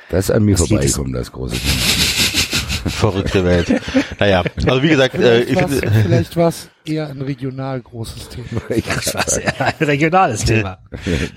Das 0.08 0.26
ist 0.26 0.30
an 0.30 0.44
mir 0.44 0.56
Das 0.56 0.66
vorbeigekommen, 0.66 1.12
das 1.12 1.30
große 1.30 1.56
Ding. 1.56 1.68
verrückte 2.90 3.44
Welt. 3.44 3.82
Naja, 4.18 4.44
also 4.66 4.82
wie 4.82 4.88
gesagt, 4.88 5.14
äh, 5.16 5.44
Vielleicht 5.44 5.50
ich 5.50 5.56
war's- 5.56 5.78
finde, 5.80 6.02
vielleicht 6.02 6.36
war 6.36 6.48
es 6.48 6.70
eher 6.86 7.08
ein 7.08 7.20
regional 7.20 7.80
großes 7.82 8.28
Thema. 8.30 8.62
Ich 8.70 8.84
Das 8.86 9.14
war 9.14 9.28
sehr 9.28 9.60
ein 9.60 9.86
regionales 9.86 10.44
Thema. 10.44 10.78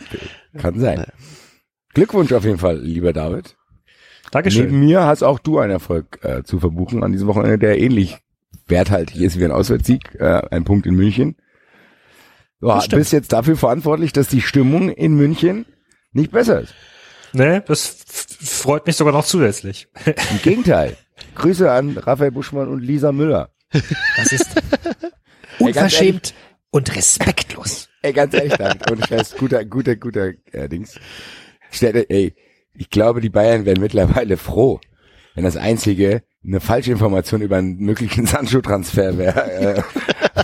Kann 0.57 0.79
sein. 0.79 1.03
Glückwunsch 1.93 2.31
auf 2.31 2.45
jeden 2.45 2.57
Fall, 2.57 2.79
lieber 2.79 3.11
David. 3.11 3.57
Dankeschön. 4.31 4.67
Neben 4.67 4.79
mir 4.79 5.01
hast 5.03 5.23
auch 5.23 5.39
du 5.39 5.59
einen 5.59 5.71
Erfolg 5.73 6.19
äh, 6.23 6.43
zu 6.43 6.57
verbuchen 6.61 7.03
an 7.03 7.11
diesem 7.11 7.27
Wochenende, 7.27 7.57
der 7.57 7.77
ähnlich 7.81 8.17
werthaltig 8.67 9.21
ist 9.21 9.39
wie 9.39 9.45
ein 9.45 9.51
Auswärtssieg, 9.51 10.15
äh, 10.19 10.41
ein 10.51 10.63
Punkt 10.63 10.85
in 10.85 10.95
München. 10.95 11.35
Du 12.59 12.79
bist 12.89 13.11
jetzt 13.11 13.33
dafür 13.33 13.57
verantwortlich, 13.57 14.13
dass 14.13 14.27
die 14.27 14.41
Stimmung 14.41 14.89
in 14.89 15.15
München 15.15 15.65
nicht 16.11 16.31
besser 16.31 16.61
ist. 16.61 16.75
Ne, 17.33 17.63
das 17.65 17.87
freut 18.41 18.85
mich 18.85 18.95
sogar 18.95 19.13
noch 19.13 19.25
zusätzlich. 19.25 19.87
Im 20.05 20.41
Gegenteil. 20.43 20.95
Grüße 21.35 21.71
an 21.71 21.97
Raphael 21.97 22.31
Buschmann 22.31 22.67
und 22.67 22.81
Lisa 22.81 23.11
Müller. 23.11 23.51
Das 24.17 24.31
ist 24.31 24.47
unverschämt 25.59 26.33
und 26.71 26.95
respektlos. 26.95 27.89
Ey, 28.01 28.13
ganz 28.13 28.33
ehrlich, 28.33 28.53
David, 28.53 28.91
ohne 28.91 29.05
Scheiß, 29.05 29.35
guter, 29.37 29.63
guter, 29.65 29.95
guter 29.95 30.31
äh, 30.51 30.67
Dings. 30.67 30.99
Stell 31.69 32.05
ey, 32.09 32.35
ich 32.73 32.89
glaube, 32.89 33.21
die 33.21 33.29
Bayern 33.29 33.65
wären 33.65 33.79
mittlerweile 33.79 34.37
froh, 34.37 34.79
wenn 35.35 35.43
das 35.43 35.57
einzige 35.57 36.23
eine 36.43 36.59
falsche 36.59 36.91
Information 36.91 37.41
über 37.41 37.57
einen 37.57 37.77
möglichen 37.77 38.25
Sancho-Transfer 38.27 39.17
wäre. 39.17 39.51
Äh, 39.51 39.83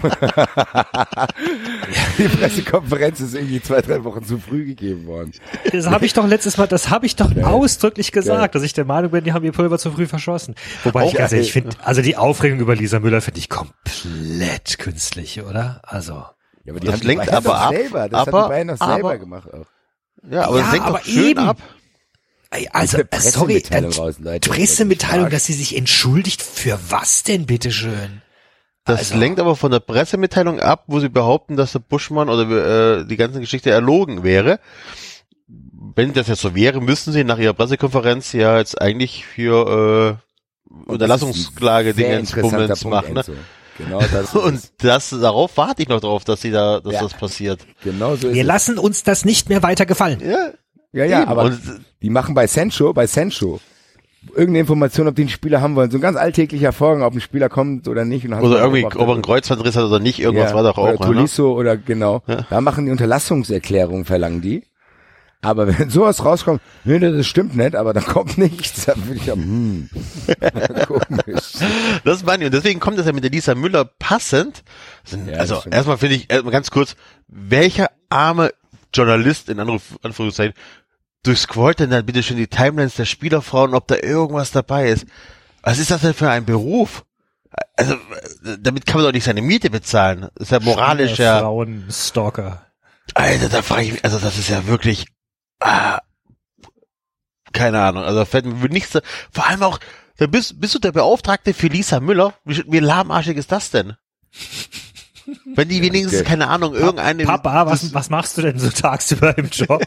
die 2.17 2.27
Pressekonferenz 2.27 3.19
ist 3.19 3.33
irgendwie 3.35 3.61
zwei, 3.61 3.81
drei 3.81 4.03
Wochen 4.03 4.23
zu 4.23 4.37
früh 4.37 4.65
gegeben 4.65 5.07
worden. 5.07 5.31
Das 5.71 5.87
habe 5.87 6.05
ich 6.05 6.13
doch 6.13 6.27
letztes 6.27 6.57
Mal, 6.57 6.67
das 6.67 6.89
habe 6.89 7.05
ich 7.05 7.15
doch 7.15 7.33
Geil. 7.33 7.43
ausdrücklich 7.43 8.11
gesagt, 8.11 8.39
Geil. 8.39 8.49
dass 8.53 8.63
ich 8.63 8.73
der 8.73 8.85
Meinung 8.85 9.11
bin, 9.11 9.23
die 9.23 9.33
haben 9.33 9.43
ihr 9.45 9.51
Pulver 9.51 9.79
zu 9.79 9.91
früh 9.91 10.05
verschossen. 10.05 10.55
Wobei 10.83 11.03
Auch 11.03 11.07
ich 11.11 11.17
geil. 11.17 11.27
ehrlich 11.31 11.51
finde, 11.51 11.75
also 11.83 12.01
die 12.01 12.15
Aufregung 12.17 12.59
über 12.59 12.75
Lisa 12.75 12.99
Müller 12.99 13.21
finde 13.21 13.39
ich 13.39 13.49
komplett 13.49 14.77
künstlich, 14.79 15.41
oder? 15.41 15.81
Also. 15.83 16.13
Ja, 16.63 16.73
aber 16.73 16.79
Das 16.81 16.99
die 16.99 17.07
lenkt 17.07 17.31
aber 17.31 17.57
ab, 17.57 17.73
selber, 17.73 18.09
das 18.09 18.27
aber- 18.27 18.37
hat 18.39 18.45
die 18.45 18.49
Bayern 18.49 18.69
aber- 18.71 18.93
selber 18.93 19.17
gemacht 19.17 19.49
auch. 19.53 19.65
ja, 20.29 20.41
aber 20.47 20.57
Ja, 20.57 20.63
das 20.63 20.71
lenkt 20.73 20.87
aber 20.87 20.97
doch 20.99 21.05
schön 21.05 21.25
eben. 21.31 21.39
ab. 21.39 21.57
Ey, 22.49 22.67
Also, 22.71 22.97
äh, 22.97 23.05
sorry, 23.19 23.59
Pressemitteilung 23.61 23.91
äh, 23.91 23.95
raus, 23.95 24.15
Leute. 24.19 24.49
Pressemitteilung, 24.49 25.19
Stark. 25.25 25.31
dass 25.31 25.45
sie 25.45 25.53
sich 25.53 25.75
entschuldigt. 25.75 26.41
Für 26.41 26.79
was 26.89 27.23
denn, 27.23 27.45
bitteschön? 27.45 28.21
Das 28.85 28.99
Also- 28.99 29.17
lenkt 29.17 29.39
aber 29.39 29.55
von 29.57 29.71
der 29.71 29.81
Pressemitteilung 29.81 30.59
ab, 30.61 30.85
wo 30.87 30.99
sie 31.01 31.09
behaupten, 31.09 31.57
dass 31.57 31.73
der 31.73 31.79
Buschmann 31.79 32.29
oder 32.29 32.99
äh, 32.99 33.05
die 33.05 33.17
ganze 33.17 33.39
Geschichte 33.41 33.69
erlogen 33.69 34.23
wäre. 34.23 34.59
Wenn 35.49 36.13
das 36.13 36.27
jetzt 36.27 36.41
so 36.41 36.55
wäre, 36.55 36.79
müssten 36.81 37.11
sie 37.11 37.23
nach 37.23 37.37
ihrer 37.37 37.53
Pressekonferenz 37.53 38.31
ja 38.33 38.57
jetzt 38.57 38.79
eigentlich 38.81 39.25
für 39.25 40.19
äh, 40.69 40.89
Unterlassungsklage 40.91 41.93
Dinge 41.93 42.19
interessanter 42.19 42.57
Bummens 42.75 42.85
machen. 42.85 43.13
Ne? 43.13 43.23
Genau 43.77 43.99
das 43.99 44.13
ist 44.29 44.35
Und 44.35 44.61
das, 44.79 45.09
darauf 45.09 45.55
warte 45.57 45.81
ich 45.81 45.87
noch 45.89 46.01
drauf, 46.01 46.23
dass 46.23 46.41
sie 46.41 46.51
da, 46.51 46.79
dass 46.79 46.93
Ja. 46.93 47.01
das 47.03 47.13
passiert. 47.13 47.61
Genau 47.83 48.15
so 48.15 48.27
ist 48.29 48.33
Wir 48.35 48.41
es. 48.41 48.47
lassen 48.47 48.77
uns 48.77 49.03
das 49.03 49.23
nicht 49.25 49.49
mehr 49.49 49.63
weiter 49.63 49.85
gefallen. 49.85 50.21
Ja, 50.25 50.51
Ja, 50.91 51.05
ja, 51.05 51.21
eben. 51.21 51.29
aber 51.29 51.43
Und, 51.43 51.59
die 52.01 52.09
machen 52.09 52.33
bei 52.33 52.47
Sancho, 52.47 52.93
bei 52.93 53.07
Sancho, 53.07 53.59
irgendeine 54.29 54.59
Information, 54.59 55.07
ob 55.07 55.15
die 55.15 55.23
einen 55.23 55.29
Spieler 55.29 55.61
haben 55.61 55.75
wollen. 55.75 55.91
So 55.91 55.97
ein 55.97 56.01
ganz 56.01 56.17
alltäglicher 56.17 56.73
Vorgang, 56.73 57.03
ob 57.03 57.13
ein 57.13 57.21
Spieler 57.21 57.49
kommt 57.49 57.87
oder 57.87 58.05
nicht. 58.05 58.27
Oder 58.27 58.59
irgendwie, 58.59 58.85
ob 58.85 58.95
er 58.95 59.13
einen 59.13 59.21
Kreuzbandriss 59.21 59.75
hat 59.75 59.85
oder 59.85 59.99
nicht, 59.99 60.19
irgendwas 60.19 60.51
Ja, 60.51 60.55
war 60.55 60.63
doch 60.63 60.77
auch. 60.77 60.83
Oder 60.83 60.91
ne? 60.93 61.15
Tolisso 61.15 61.53
oder 61.53 61.77
genau. 61.77 62.23
Ja. 62.27 62.45
Da 62.49 62.61
machen 62.61 62.85
die 62.85 62.91
Unterlassungserklärung, 62.91 64.05
verlangen 64.05 64.41
die. 64.41 64.63
Aber 65.41 65.67
wenn 65.79 65.89
sowas 65.89 66.25
rauskommt, 66.25 66.61
nee, 66.83 66.99
das 66.99 67.27
stimmt 67.27 67.55
nicht, 67.55 67.75
aber 67.75 67.93
da 67.93 68.01
kommt 68.01 68.37
nichts, 68.37 68.85
dann 68.85 69.05
würde 69.05 69.19
ich 69.19 69.25
ja, 69.27 69.33
hm, 69.33 69.89
komisch. 70.87 71.53
Das 72.03 72.25
meine 72.25 72.43
ich. 72.43 72.47
Und 72.47 72.53
deswegen 72.53 72.79
kommt 72.79 72.97
das 72.97 73.05
ja 73.05 73.13
mit 73.13 73.23
der 73.23 73.31
Lisa 73.31 73.55
Müller 73.55 73.85
passend. 73.85 74.63
Ja, 75.27 75.37
also 75.37 75.57
stimmt. 75.57 75.75
erstmal 75.75 75.97
finde 75.97 76.15
ich, 76.15 76.31
erstmal 76.31 76.51
ganz 76.51 76.71
kurz, 76.71 76.95
welcher 77.27 77.91
arme 78.09 78.51
Journalist 78.93 79.49
in 79.49 79.59
Anruf, 79.59 79.99
Anführungszeichen 80.01 80.53
durchscrollt 81.23 81.79
denn 81.79 81.89
dann 81.89 82.05
bitte 82.05 82.23
schon 82.23 82.37
die 82.37 82.47
Timelines 82.47 82.95
der 82.95 83.05
Spielerfrauen, 83.05 83.73
ob 83.73 83.87
da 83.87 83.95
irgendwas 83.95 84.51
dabei 84.51 84.89
ist? 84.89 85.05
Was 85.61 85.79
ist 85.79 85.91
das 85.91 86.01
denn 86.01 86.13
für 86.13 86.29
ein 86.29 86.45
Beruf? 86.45 87.03
Also, 87.75 87.95
damit 88.59 88.85
kann 88.85 88.97
man 88.97 89.05
doch 89.05 89.13
nicht 89.13 89.23
seine 89.23 89.41
Miete 89.41 89.69
bezahlen. 89.69 90.29
Das 90.35 90.47
ist 90.47 90.51
ja 90.51 90.59
moralisch 90.59 91.17
ja. 91.17 91.39
Frauen-Stalker. 91.39 92.65
Alter, 93.13 93.49
da 93.49 93.61
frage 93.61 93.83
ich 93.83 93.91
mich, 93.93 94.05
also 94.05 94.19
das 94.19 94.37
ist 94.37 94.49
ja 94.49 94.67
wirklich, 94.67 95.07
ah, 95.59 95.99
keine 97.53 97.81
Ahnung, 97.81 98.03
also 98.03 98.25
fällt 98.25 98.45
mir 98.45 98.69
nichts, 98.69 98.97
vor 99.31 99.47
allem 99.47 99.63
auch, 99.63 99.79
da 100.17 100.27
bist, 100.27 100.59
bist 100.59 100.75
du 100.75 100.79
der 100.79 100.91
Beauftragte 100.91 101.53
für 101.53 101.67
Lisa 101.67 101.99
Müller? 101.99 102.33
Wie, 102.43 102.63
wie 102.67 102.79
lahmarschig 102.79 103.37
ist 103.37 103.51
das 103.51 103.71
denn? 103.71 103.95
Wenn 105.55 105.69
die 105.69 105.81
wenigstens, 105.81 106.21
Okay. 106.21 106.29
keine 106.29 106.47
Ahnung, 106.47 106.73
irgendeine... 106.73 107.25
Papa, 107.25 107.65
was, 107.65 107.93
was 107.93 108.09
machst 108.09 108.37
du 108.37 108.41
denn 108.43 108.59
so 108.59 108.69
tagsüber 108.69 109.37
im 109.37 109.49
Job? 109.49 109.81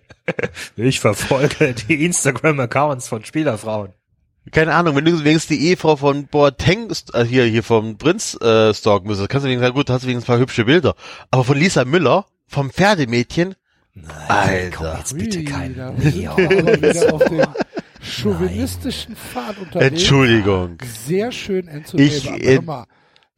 ich 0.76 1.00
verfolge 1.00 1.74
die 1.88 2.04
Instagram-Accounts 2.04 3.08
von 3.08 3.24
Spielerfrauen. 3.24 3.92
Keine 4.52 4.74
Ahnung, 4.74 4.94
wenn 4.96 5.04
du 5.04 5.12
wenigstens 5.24 5.46
die 5.58 5.66
Ehefrau 5.68 5.96
von 5.96 6.26
Boateng, 6.28 6.88
äh, 7.12 7.24
hier, 7.24 7.44
hier 7.44 7.62
vom 7.64 7.98
Prinz, 7.98 8.34
äh, 8.40 8.72
stalken 8.74 9.08
müsstest, 9.08 9.28
kannst 9.28 9.44
du 9.44 9.48
wenigstens 9.48 9.66
sagen, 9.66 9.74
gut, 9.74 9.90
hast 9.90 10.02
du 10.04 10.08
wenigstens 10.08 10.28
ein 10.28 10.34
paar 10.34 10.38
hübsche 10.40 10.64
Bilder. 10.64 10.94
Aber 11.30 11.42
von 11.44 11.56
Lisa 11.58 11.84
Müller, 11.84 12.26
vom 12.46 12.70
Pferdemädchen, 12.70 13.54
Komm 13.94 14.04
Alter. 14.28 14.98
jetzt 14.98 15.16
bitte 15.16 15.42
kein. 15.42 15.74
dem 15.74 15.96
chauvinistischen 18.02 19.16
Pfad 19.16 19.58
unterwegs. 19.58 19.90
Entschuldigung. 19.90 20.78
Sehr 21.06 21.32
schön, 21.32 21.66
Enzo 21.66 21.96
Ich, 21.98 22.30
Weber. 22.30 22.86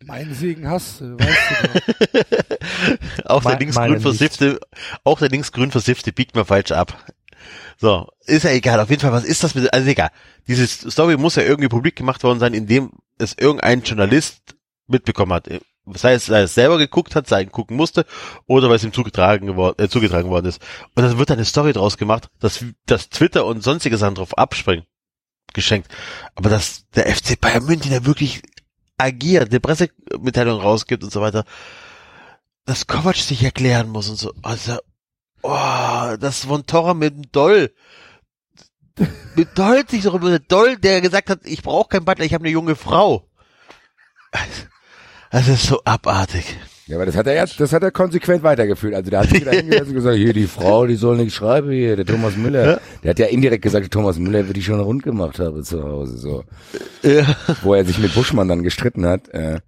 Meinen 0.05 0.35
Segen 0.35 0.69
hast 0.69 1.01
du, 1.01 1.19
weißt 1.19 1.39
du 1.51 2.19
doch. 2.19 3.25
Auch 3.25 3.43
der 3.43 3.59
linksgrün 3.59 4.01
versiffte, 4.01 4.61
auch 5.05 5.19
der 5.19 5.29
linksgrün 5.29 5.71
versiffte 5.71 6.13
biegt 6.13 6.35
mir 6.35 6.45
falsch 6.45 6.73
ab. 6.73 7.13
So, 7.79 8.09
ist 8.27 8.45
ja 8.45 8.51
egal. 8.51 8.81
Auf 8.81 8.91
jeden 8.91 9.03
Fall, 9.03 9.13
was 9.13 9.25
ist 9.25 9.45
das 9.45 9.55
mit, 9.55 9.73
also 9.73 9.89
egal. 9.89 10.11
Diese 10.47 10.67
Story 10.67 11.17
muss 11.17 11.37
ja 11.37 11.43
irgendwie 11.43 11.69
publik 11.69 11.97
gemacht 11.97 12.25
worden 12.25 12.41
sein, 12.41 12.55
indem 12.55 12.91
es 13.19 13.35
irgendein 13.39 13.83
Journalist 13.83 14.57
mitbekommen 14.87 15.33
hat. 15.33 15.49
Sei 15.95 16.15
es, 16.15 16.27
sei 16.27 16.43
es 16.43 16.55
selber 16.55 16.79
geguckt 16.79 17.15
hat, 17.15 17.29
sei 17.29 17.45
es 17.45 17.53
gucken 17.53 17.77
musste, 17.77 18.05
oder 18.47 18.69
weil 18.69 18.77
es 18.77 18.85
ihm 18.85 18.93
zugetragen, 18.93 19.47
geworden, 19.47 19.83
äh, 19.83 19.89
zugetragen 19.89 20.29
worden 20.29 20.47
ist. 20.47 20.61
Und 20.95 21.03
dann 21.03 21.19
wird 21.19 21.31
eine 21.31 21.45
Story 21.45 21.73
draus 21.73 21.97
gemacht, 21.97 22.29
dass, 22.41 22.65
dass 22.87 23.09
Twitter 23.09 23.47
und 23.47 23.63
sonstige 23.63 23.97
Sachen 23.97 24.17
drauf 24.17 24.37
abspringen. 24.37 24.85
Geschenkt. 25.55 25.89
Aber 26.35 26.51
dass 26.51 26.89
der 26.95 27.07
FC 27.07 27.41
Bayern 27.41 27.65
München 27.65 27.93
ja 27.93 28.05
wirklich 28.05 28.43
agiert, 28.99 29.51
eine 29.51 29.61
Pressemitteilung 29.61 30.61
rausgibt 30.61 31.05
und 31.05 31.13
so 31.13 31.21
weiter, 31.21 31.45
dass 32.67 32.87
Kovac 32.87 33.17
sich 33.17 33.43
erklären 33.43 33.89
muss 33.89 34.09
und 34.11 34.17
so. 34.17 34.35
Also, 34.43 34.79
oh, 35.43 36.17
das 36.21 36.45
von 36.45 36.67
Torra 36.67 36.95
mit 36.95 37.15
dem 37.15 37.33
Doll. 37.33 37.73
Mit 39.37 39.57
Doll 39.57 39.89
sich 39.89 40.03
darüber, 40.03 40.29
der 40.29 40.41
Doll, 40.41 40.77
der 40.77 41.01
gesagt 41.01 41.31
hat, 41.31 41.41
ich 41.45 41.63
brauche 41.63 41.89
keinen 41.89 42.05
Butler, 42.05 42.25
ich 42.25 42.35
habe 42.35 42.43
eine 42.43 42.53
junge 42.53 42.75
Frau. 42.75 43.29
Das 45.31 45.47
ist 45.47 45.67
so 45.69 45.85
abartig. 45.85 46.45
Ja, 46.89 46.97
aber 46.97 47.07
das 47.07 47.17
hat 47.17 47.27
er 47.27 47.35
jetzt, 47.35 47.61
das 47.61 47.73
hat 47.73 47.83
er 47.83 47.91
konsequent 47.91 48.43
weitergeführt. 48.43 48.95
Also 48.95 49.11
der 49.11 49.21
hat 49.21 49.29
sich 49.29 49.43
wieder 49.43 49.53
hingesetzt 49.57 49.89
und 49.89 49.95
gesagt, 49.95 50.17
hier, 50.17 50.33
die 50.33 50.47
Frau, 50.47 50.87
die 50.87 50.97
soll 50.97 51.19
nicht 51.19 51.35
schreiben 51.35 51.71
hier, 51.71 51.97
der 51.97 52.07
Thomas 52.07 52.37
Müller. 52.37 52.81
Der 53.03 53.11
hat 53.11 53.19
ja 53.19 53.27
indirekt 53.27 53.63
gesagt, 53.63 53.85
der 53.85 53.91
Thomas 53.91 54.19
Müller 54.19 54.47
wird 54.47 54.57
die 54.57 54.63
schon 54.63 54.81
rund 54.81 55.03
gemacht 55.03 55.39
haben 55.39 55.63
zu 55.63 55.83
Hause, 55.83 56.17
so. 56.17 56.45
Ja. 57.03 57.37
Wo 57.63 57.75
er 57.75 57.85
sich 57.85 57.99
mit 57.99 58.15
Buschmann 58.15 58.49
dann 58.49 58.63
gestritten 58.63 59.07
hat. 59.07 59.29
Äh, 59.29 59.61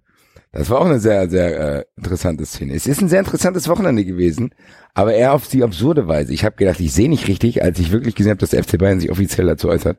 Das 0.51 0.69
war 0.69 0.81
auch 0.81 0.85
eine 0.85 0.99
sehr, 0.99 1.29
sehr 1.29 1.77
äh, 1.77 1.83
interessante 1.95 2.45
Szene. 2.45 2.73
Es 2.73 2.85
ist 2.87 3.01
ein 3.01 3.07
sehr 3.07 3.19
interessantes 3.19 3.69
Wochenende 3.69 4.03
gewesen, 4.03 4.53
aber 4.95 5.13
eher 5.13 5.33
auf 5.33 5.47
die 5.47 5.63
absurde 5.63 6.07
Weise. 6.07 6.33
Ich 6.33 6.43
habe 6.43 6.55
gedacht, 6.57 6.79
ich 6.79 6.91
sehe 6.91 7.07
nicht 7.07 7.27
richtig, 7.27 7.63
als 7.63 7.79
ich 7.79 7.91
wirklich 7.91 8.15
gesehen 8.15 8.31
habe, 8.31 8.39
dass 8.39 8.49
der 8.49 8.63
FC 8.63 8.77
Bayern 8.77 8.99
sich 8.99 9.11
offiziell 9.11 9.47
dazu 9.47 9.69
äußert 9.69 9.97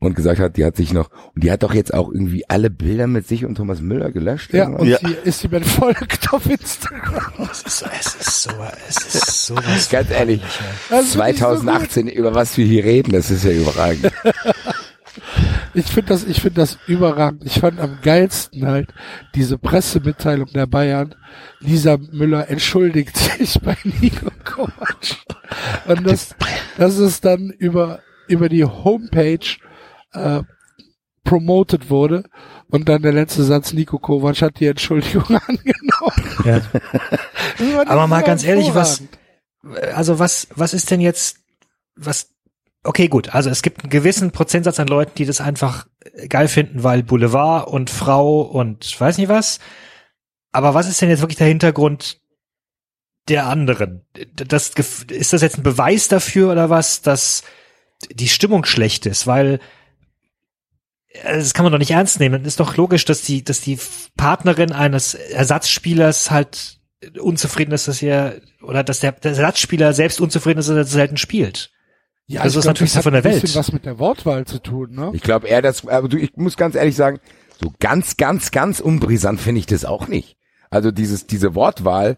und 0.00 0.14
gesagt 0.16 0.40
hat, 0.40 0.56
die 0.56 0.64
hat 0.64 0.76
sich 0.76 0.92
noch, 0.92 1.10
und 1.34 1.44
die 1.44 1.52
hat 1.52 1.62
doch 1.62 1.72
jetzt 1.74 1.94
auch 1.94 2.10
irgendwie 2.10 2.48
alle 2.48 2.70
Bilder 2.70 3.06
mit 3.06 3.28
sich 3.28 3.44
und 3.44 3.54
Thomas 3.54 3.80
Müller 3.80 4.10
gelöscht. 4.10 4.52
Ja, 4.52 4.66
und 4.68 4.86
Ja. 4.88 4.98
sie 4.98 5.14
ist 5.24 5.44
ihm 5.44 5.52
entfolgt 5.54 6.32
auf 6.32 6.44
Instagram. 6.46 7.32
Es 7.52 7.62
ist, 7.62 7.84
es 8.00 8.14
ist 8.16 8.42
so, 8.42 8.50
es 8.88 9.14
ist 9.14 9.46
sowas. 9.46 9.88
Ganz 9.90 10.10
ehrlich, 10.10 10.40
Das 10.88 11.04
ist 11.06 11.16
wirklich 11.16 11.38
so 11.38 11.46
gut. 11.48 11.58
2018, 11.60 12.08
über 12.08 12.34
was 12.34 12.56
wir 12.56 12.64
hier 12.66 12.84
reden, 12.84 13.12
das 13.12 13.30
ist 13.30 13.44
ja 13.44 13.52
überragend. 13.52 14.10
Ich 15.74 15.86
finde 15.86 16.08
das, 16.10 16.24
ich 16.24 16.40
finde 16.40 16.60
das 16.60 16.78
überragend. 16.86 17.44
Ich 17.44 17.60
fand 17.60 17.78
am 17.80 17.98
geilsten 18.02 18.66
halt 18.66 18.92
diese 19.34 19.58
Pressemitteilung 19.58 20.48
der 20.52 20.66
Bayern. 20.66 21.14
Lisa 21.60 21.96
Müller 22.12 22.48
entschuldigt 22.48 23.16
sich 23.38 23.60
bei 23.60 23.76
Nico 24.00 24.30
Kovac. 24.44 24.96
Und 25.86 26.06
das, 26.06 26.34
das 26.76 26.98
ist 26.98 27.24
dann 27.24 27.50
über, 27.50 28.00
über 28.28 28.48
die 28.48 28.64
Homepage, 28.64 29.38
äh, 30.12 30.42
promoted 31.24 31.90
wurde. 31.90 32.24
Und 32.68 32.88
dann 32.88 33.02
der 33.02 33.12
letzte 33.12 33.42
Satz, 33.42 33.72
Nico 33.72 33.98
Kovac 33.98 34.42
hat 34.42 34.60
die 34.60 34.66
Entschuldigung 34.66 35.24
angenommen. 35.46 36.34
Ja. 36.44 36.60
Aber 37.86 38.06
mal 38.06 38.22
ganz 38.22 38.44
ehrlich, 38.44 38.74
was, 38.74 39.02
also 39.94 40.18
was, 40.18 40.48
was 40.54 40.72
ist 40.72 40.90
denn 40.90 41.00
jetzt, 41.00 41.38
was, 41.96 42.30
okay, 42.84 43.08
gut, 43.08 43.34
also 43.34 43.50
es 43.50 43.62
gibt 43.62 43.82
einen 43.82 43.90
gewissen 43.90 44.30
Prozentsatz 44.30 44.80
an 44.80 44.88
Leuten, 44.88 45.12
die 45.16 45.26
das 45.26 45.40
einfach 45.40 45.86
geil 46.28 46.48
finden, 46.48 46.82
weil 46.82 47.02
Boulevard 47.02 47.68
und 47.68 47.90
Frau 47.90 48.40
und 48.42 48.98
weiß 48.98 49.18
nicht 49.18 49.28
was. 49.28 49.58
Aber 50.52 50.74
was 50.74 50.88
ist 50.88 51.00
denn 51.00 51.10
jetzt 51.10 51.20
wirklich 51.20 51.38
der 51.38 51.46
Hintergrund 51.46 52.20
der 53.28 53.46
anderen? 53.46 54.06
Das, 54.34 54.70
ist 54.70 55.32
das 55.32 55.42
jetzt 55.42 55.58
ein 55.58 55.62
Beweis 55.62 56.08
dafür 56.08 56.50
oder 56.50 56.70
was, 56.70 57.02
dass 57.02 57.42
die 58.10 58.28
Stimmung 58.28 58.64
schlecht 58.64 59.06
ist? 59.06 59.26
Weil 59.26 59.60
das 61.24 61.54
kann 61.54 61.64
man 61.64 61.72
doch 61.72 61.78
nicht 61.78 61.90
ernst 61.90 62.20
nehmen. 62.20 62.34
Dann 62.34 62.44
ist 62.44 62.60
doch 62.60 62.76
logisch, 62.76 63.04
dass 63.04 63.22
die, 63.22 63.42
dass 63.42 63.60
die 63.60 63.78
Partnerin 64.16 64.72
eines 64.72 65.14
Ersatzspielers 65.14 66.30
halt 66.30 66.78
unzufrieden 67.20 67.72
ist, 67.72 67.88
dass 67.88 68.02
er 68.02 68.40
oder 68.62 68.84
dass 68.84 69.00
der, 69.00 69.12
der 69.12 69.30
Ersatzspieler 69.32 69.92
selbst 69.92 70.20
unzufrieden 70.20 70.60
ist, 70.60 70.68
dass 70.68 70.76
er 70.76 70.84
selten 70.84 71.16
spielt. 71.16 71.70
Ja, 72.26 72.42
Also 72.42 72.50
ich 72.50 72.54
das 72.56 72.64
ist 72.64 72.66
natürlich 72.68 72.92
das 72.92 72.96
hat 72.98 73.02
von 73.04 73.12
der 73.12 73.22
ein 73.24 73.30
bisschen 73.32 73.42
Welt. 73.48 73.56
was 73.56 73.72
mit 73.72 73.84
der 73.86 73.98
Wortwahl 73.98 74.44
zu 74.44 74.58
tun, 74.60 74.92
ne? 74.92 75.10
Ich 75.14 75.22
glaube 75.22 75.48
eher, 75.48 75.62
dass, 75.62 75.86
aber 75.88 76.08
du, 76.08 76.16
ich 76.18 76.36
muss 76.36 76.56
ganz 76.56 76.74
ehrlich 76.76 76.94
sagen, 76.94 77.18
so 77.60 77.72
ganz, 77.80 78.16
ganz, 78.16 78.50
ganz 78.52 78.78
unbrisant 78.80 79.40
finde 79.40 79.58
ich 79.58 79.66
das 79.66 79.84
auch 79.84 80.06
nicht. 80.06 80.36
Also 80.70 80.92
dieses, 80.92 81.26
diese 81.26 81.54
Wortwahl, 81.56 82.16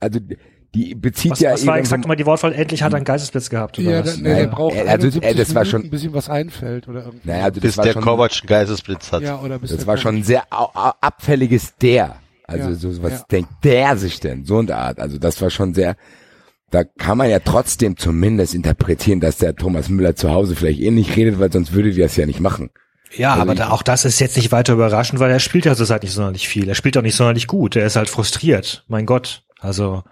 also 0.00 0.20
die 0.74 0.94
bezieht 0.94 1.32
Was, 1.32 1.40
ja 1.40 1.52
was 1.52 1.66
war 1.66 1.74
eben 1.76 1.84
exakt 1.84 2.04
so- 2.04 2.08
mal 2.08 2.14
die 2.16 2.26
Wortwahl, 2.26 2.52
endlich 2.52 2.82
hat 2.82 2.92
er 2.92 2.96
einen 2.96 3.04
Geistesblitz 3.04 3.50
gehabt, 3.50 3.78
oder 3.78 3.90
Ja, 3.90 4.00
was? 4.04 4.14
der, 4.14 4.22
der 4.22 4.36
Nein, 4.46 4.50
braucht 4.50 4.76
also, 4.76 4.88
71 4.88 5.22
äh, 5.24 5.34
das 5.34 5.54
war 5.54 5.64
schon- 5.64 5.90
bis 5.90 6.04
ihm 6.04 6.12
was 6.12 6.28
einfällt 6.28 6.86
oder 6.88 7.04
irgendwie. 7.06 7.28
naja, 7.28 7.44
also 7.44 7.54
das 7.60 7.62
bis 7.62 7.76
war 7.78 7.84
der 7.84 7.92
schon, 7.94 8.02
Kovac 8.02 8.32
einen 8.40 8.46
Geistesblitz 8.46 9.12
hat. 9.12 9.22
ja, 9.22 9.40
oder 9.40 9.58
bis 9.58 9.70
das 9.70 9.86
war 9.86 9.96
Kovac- 9.96 9.98
schon 10.02 10.16
ein 10.16 10.22
sehr 10.22 10.44
abfälliges 11.00 11.76
der. 11.76 12.16
Also 12.46 12.70
Ja, 12.70 12.74
so 12.74 13.02
was 13.02 13.12
ja. 13.12 13.24
denkt 13.30 13.50
der 13.64 13.96
sich 13.96 14.20
denn? 14.20 14.44
So 14.44 14.58
eine 14.58 14.76
Art. 14.76 14.98
Also 14.98 15.18
das 15.18 15.40
war 15.40 15.50
schon 15.50 15.72
sehr, 15.74 15.96
da 16.70 16.82
kann 16.84 17.16
man 17.18 17.30
ja 17.30 17.38
trotzdem 17.40 17.96
zumindest 17.96 18.54
interpretieren, 18.54 19.20
dass 19.20 19.38
der 19.38 19.54
Thomas 19.54 19.88
Müller 19.88 20.16
zu 20.16 20.30
Hause 20.30 20.56
vielleicht 20.56 20.80
eh 20.80 20.90
nicht 20.90 21.16
redet, 21.16 21.38
weil 21.38 21.52
sonst 21.52 21.72
würde 21.72 21.92
die 21.92 22.00
das 22.00 22.16
ja 22.16 22.26
nicht 22.26 22.40
machen. 22.40 22.70
Ja, 23.16 23.30
Also 23.30 23.42
aber 23.42 23.54
da, 23.56 23.70
auch 23.70 23.82
das 23.82 24.04
ist 24.04 24.20
jetzt 24.20 24.36
nicht 24.36 24.52
weiter 24.52 24.72
überraschend, 24.74 25.18
weil 25.20 25.30
er 25.32 25.40
spielt 25.40 25.64
ja 25.64 25.74
zurzeit 25.74 26.02
nicht 26.04 26.12
sonderlich 26.12 26.48
viel. 26.48 26.68
Er 26.68 26.74
spielt 26.76 26.96
auch 26.96 27.02
nicht 27.02 27.16
sonderlich 27.16 27.46
gut. 27.48 27.74
Er 27.76 27.86
ist 27.86 27.96
halt 27.96 28.08
frustriert. 28.08 28.84
Mein 28.88 29.06
Gott. 29.06 29.42
Also, 29.60 30.02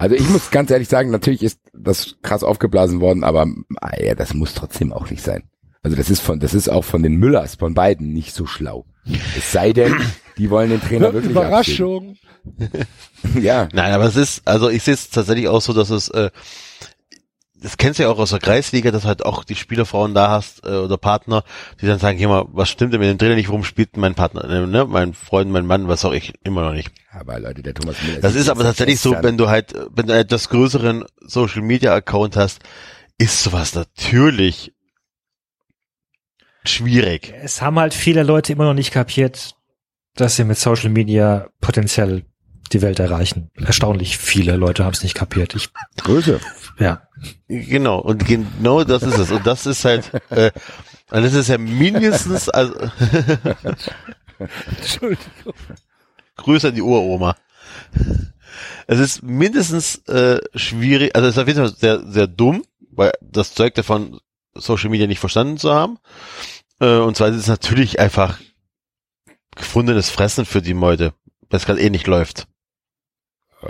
Also 0.00 0.14
ich 0.14 0.26
muss 0.30 0.50
ganz 0.50 0.70
ehrlich 0.70 0.88
sagen, 0.88 1.10
natürlich 1.10 1.42
ist 1.42 1.60
das 1.74 2.16
krass 2.22 2.42
aufgeblasen 2.42 3.02
worden, 3.02 3.22
aber 3.22 3.46
ah, 3.82 4.02
ja, 4.02 4.14
das 4.14 4.32
muss 4.32 4.54
trotzdem 4.54 4.94
auch 4.94 5.10
nicht 5.10 5.22
sein. 5.22 5.42
Also 5.82 5.94
das 5.94 6.08
ist 6.08 6.20
von, 6.20 6.40
das 6.40 6.54
ist 6.54 6.70
auch 6.70 6.84
von 6.84 7.02
den 7.02 7.16
Müllers, 7.16 7.56
von 7.56 7.74
beiden 7.74 8.14
nicht 8.14 8.32
so 8.32 8.46
schlau. 8.46 8.86
Es 9.36 9.52
sei 9.52 9.74
denn, 9.74 9.94
die 10.38 10.48
wollen 10.48 10.70
den 10.70 10.80
Trainer 10.80 11.12
wirklich 11.12 11.32
Überraschung. 11.32 12.16
Ja, 13.38 13.68
Nein, 13.74 13.92
aber 13.92 14.04
es 14.04 14.16
ist, 14.16 14.48
also 14.48 14.70
ich 14.70 14.82
sehe 14.82 14.94
es 14.94 15.10
tatsächlich 15.10 15.48
auch 15.48 15.60
so, 15.60 15.74
dass 15.74 15.90
es, 15.90 16.08
äh, 16.08 16.30
das 17.62 17.76
kennst 17.76 17.98
du 17.98 18.04
ja 18.04 18.08
auch 18.08 18.18
aus 18.18 18.30
der 18.30 18.38
Kreisliga, 18.38 18.90
dass 18.90 19.04
halt 19.04 19.24
auch 19.24 19.44
die 19.44 19.54
Spielerfrauen 19.54 20.14
da 20.14 20.30
hast 20.30 20.64
äh, 20.64 20.70
oder 20.70 20.96
Partner, 20.96 21.44
die 21.80 21.86
dann 21.86 21.98
sagen, 21.98 22.18
hier 22.18 22.28
mal, 22.28 22.46
was 22.52 22.68
stimmt 22.68 22.92
denn 22.92 23.00
mit 23.00 23.10
dem 23.10 23.18
Trainer 23.18 23.34
nicht, 23.34 23.48
warum 23.48 23.64
spielt 23.64 23.96
mein 23.96 24.14
Partner, 24.14 24.44
äh, 24.44 24.66
ne, 24.66 24.86
mein 24.86 25.14
Freund, 25.14 25.50
mein 25.50 25.66
Mann, 25.66 25.88
was 25.88 26.04
auch 26.04 26.12
ich, 26.12 26.32
immer 26.44 26.62
noch 26.62 26.72
nicht. 26.72 26.90
aber 27.12 27.38
Leute, 27.38 27.62
der 27.62 27.74
Thomas 27.74 27.96
Müller. 28.02 28.20
Das 28.20 28.34
ist 28.34 28.48
aber 28.48 28.62
tatsächlich 28.62 29.00
so, 29.00 29.14
wenn 29.20 29.36
du 29.36 29.48
halt, 29.48 29.74
wenn 29.94 30.06
du 30.06 30.12
einen 30.12 30.22
etwas 30.22 30.48
größeren 30.48 31.04
Social 31.20 31.62
Media 31.62 31.94
Account 31.94 32.36
hast, 32.36 32.60
ist 33.18 33.42
sowas 33.42 33.74
natürlich 33.74 34.72
schwierig. 36.64 37.32
es 37.42 37.62
haben 37.62 37.78
halt 37.78 37.94
viele 37.94 38.22
Leute 38.22 38.52
immer 38.52 38.64
noch 38.64 38.74
nicht 38.74 38.92
kapiert, 38.92 39.54
dass 40.14 40.36
sie 40.36 40.44
mit 40.44 40.58
Social 40.58 40.90
Media 40.90 41.48
potenziell 41.60 42.24
die 42.72 42.82
Welt 42.82 42.98
erreichen. 42.98 43.50
Erstaunlich 43.54 44.18
viele 44.18 44.56
Leute 44.56 44.84
haben 44.84 44.92
es 44.92 45.02
nicht 45.02 45.14
kapiert. 45.14 45.54
Ich, 45.54 45.70
Größe. 45.96 46.40
ja. 46.78 47.02
Genau, 47.48 47.98
und 47.98 48.26
genau 48.26 48.84
das 48.84 49.02
ist 49.02 49.18
es. 49.18 49.30
Und 49.30 49.46
das 49.46 49.66
ist 49.66 49.84
halt, 49.84 50.10
äh, 50.30 50.52
und 51.10 51.22
das 51.22 51.34
ist 51.34 51.48
ja 51.48 51.58
mindestens, 51.58 52.48
also, 52.48 52.74
Entschuldigung. 54.78 55.54
Grüße 56.36 56.68
an 56.68 56.74
die 56.74 56.82
Uroma. 56.82 57.36
Es 58.86 58.98
ist 58.98 59.22
mindestens 59.22 59.96
äh, 60.08 60.40
schwierig, 60.54 61.14
also 61.14 61.28
es 61.28 61.36
ist 61.36 61.42
auf 61.42 61.48
jeden 61.48 61.60
Fall 61.60 61.76
sehr, 61.76 62.00
sehr 62.06 62.26
dumm, 62.26 62.64
weil 62.90 63.12
das 63.20 63.54
Zeug 63.54 63.74
davon 63.74 64.20
Social 64.54 64.90
Media 64.90 65.06
nicht 65.06 65.20
verstanden 65.20 65.58
zu 65.58 65.72
haben. 65.72 65.98
Äh, 66.80 66.96
und 66.96 67.16
zweitens 67.16 67.38
ist 67.38 67.44
es 67.44 67.48
natürlich 67.48 68.00
einfach 68.00 68.38
gefundenes 69.54 70.10
Fressen 70.10 70.44
für 70.44 70.62
die 70.62 70.74
Meute, 70.74 71.12
weil 71.48 71.58
es 71.58 71.66
gerade 71.66 71.80
eh 71.80 71.90
nicht 71.90 72.06
läuft. 72.06 72.46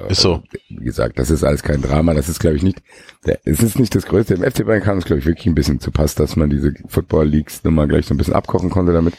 Ist 0.09 0.21
so. 0.21 0.43
Wie 0.69 0.85
gesagt, 0.85 1.19
das 1.19 1.31
ist 1.31 1.43
alles 1.43 1.63
kein 1.63 1.83
Drama, 1.83 2.15
das 2.15 2.29
ist 2.29 2.39
glaube 2.39 2.57
ich 2.57 2.63
nicht, 2.63 2.81
der, 3.27 3.41
es 3.45 3.61
ist 3.63 3.79
nicht 3.79 3.95
das 3.95 4.07
Größte. 4.07 4.35
Im 4.35 4.43
FC 4.43 4.65
Bayern 4.65 4.83
kam 4.83 4.99
es 4.99 5.05
glaube 5.05 5.19
ich 5.21 5.27
wirklich 5.27 5.47
ein 5.47 5.55
bisschen 5.57 5.81
zu 5.81 5.91
Pass, 5.91 6.15
dass 6.15 6.37
man 6.37 6.49
diese 6.51 6.73
Football 6.87 7.27
Leagues 7.29 7.65
nochmal 7.65 7.89
gleich 7.89 8.07
so 8.07 8.15
ein 8.15 8.17
bisschen 8.17 8.35
abkochen 8.35 8.71
konnte 8.71 8.93
damit. 8.93 9.15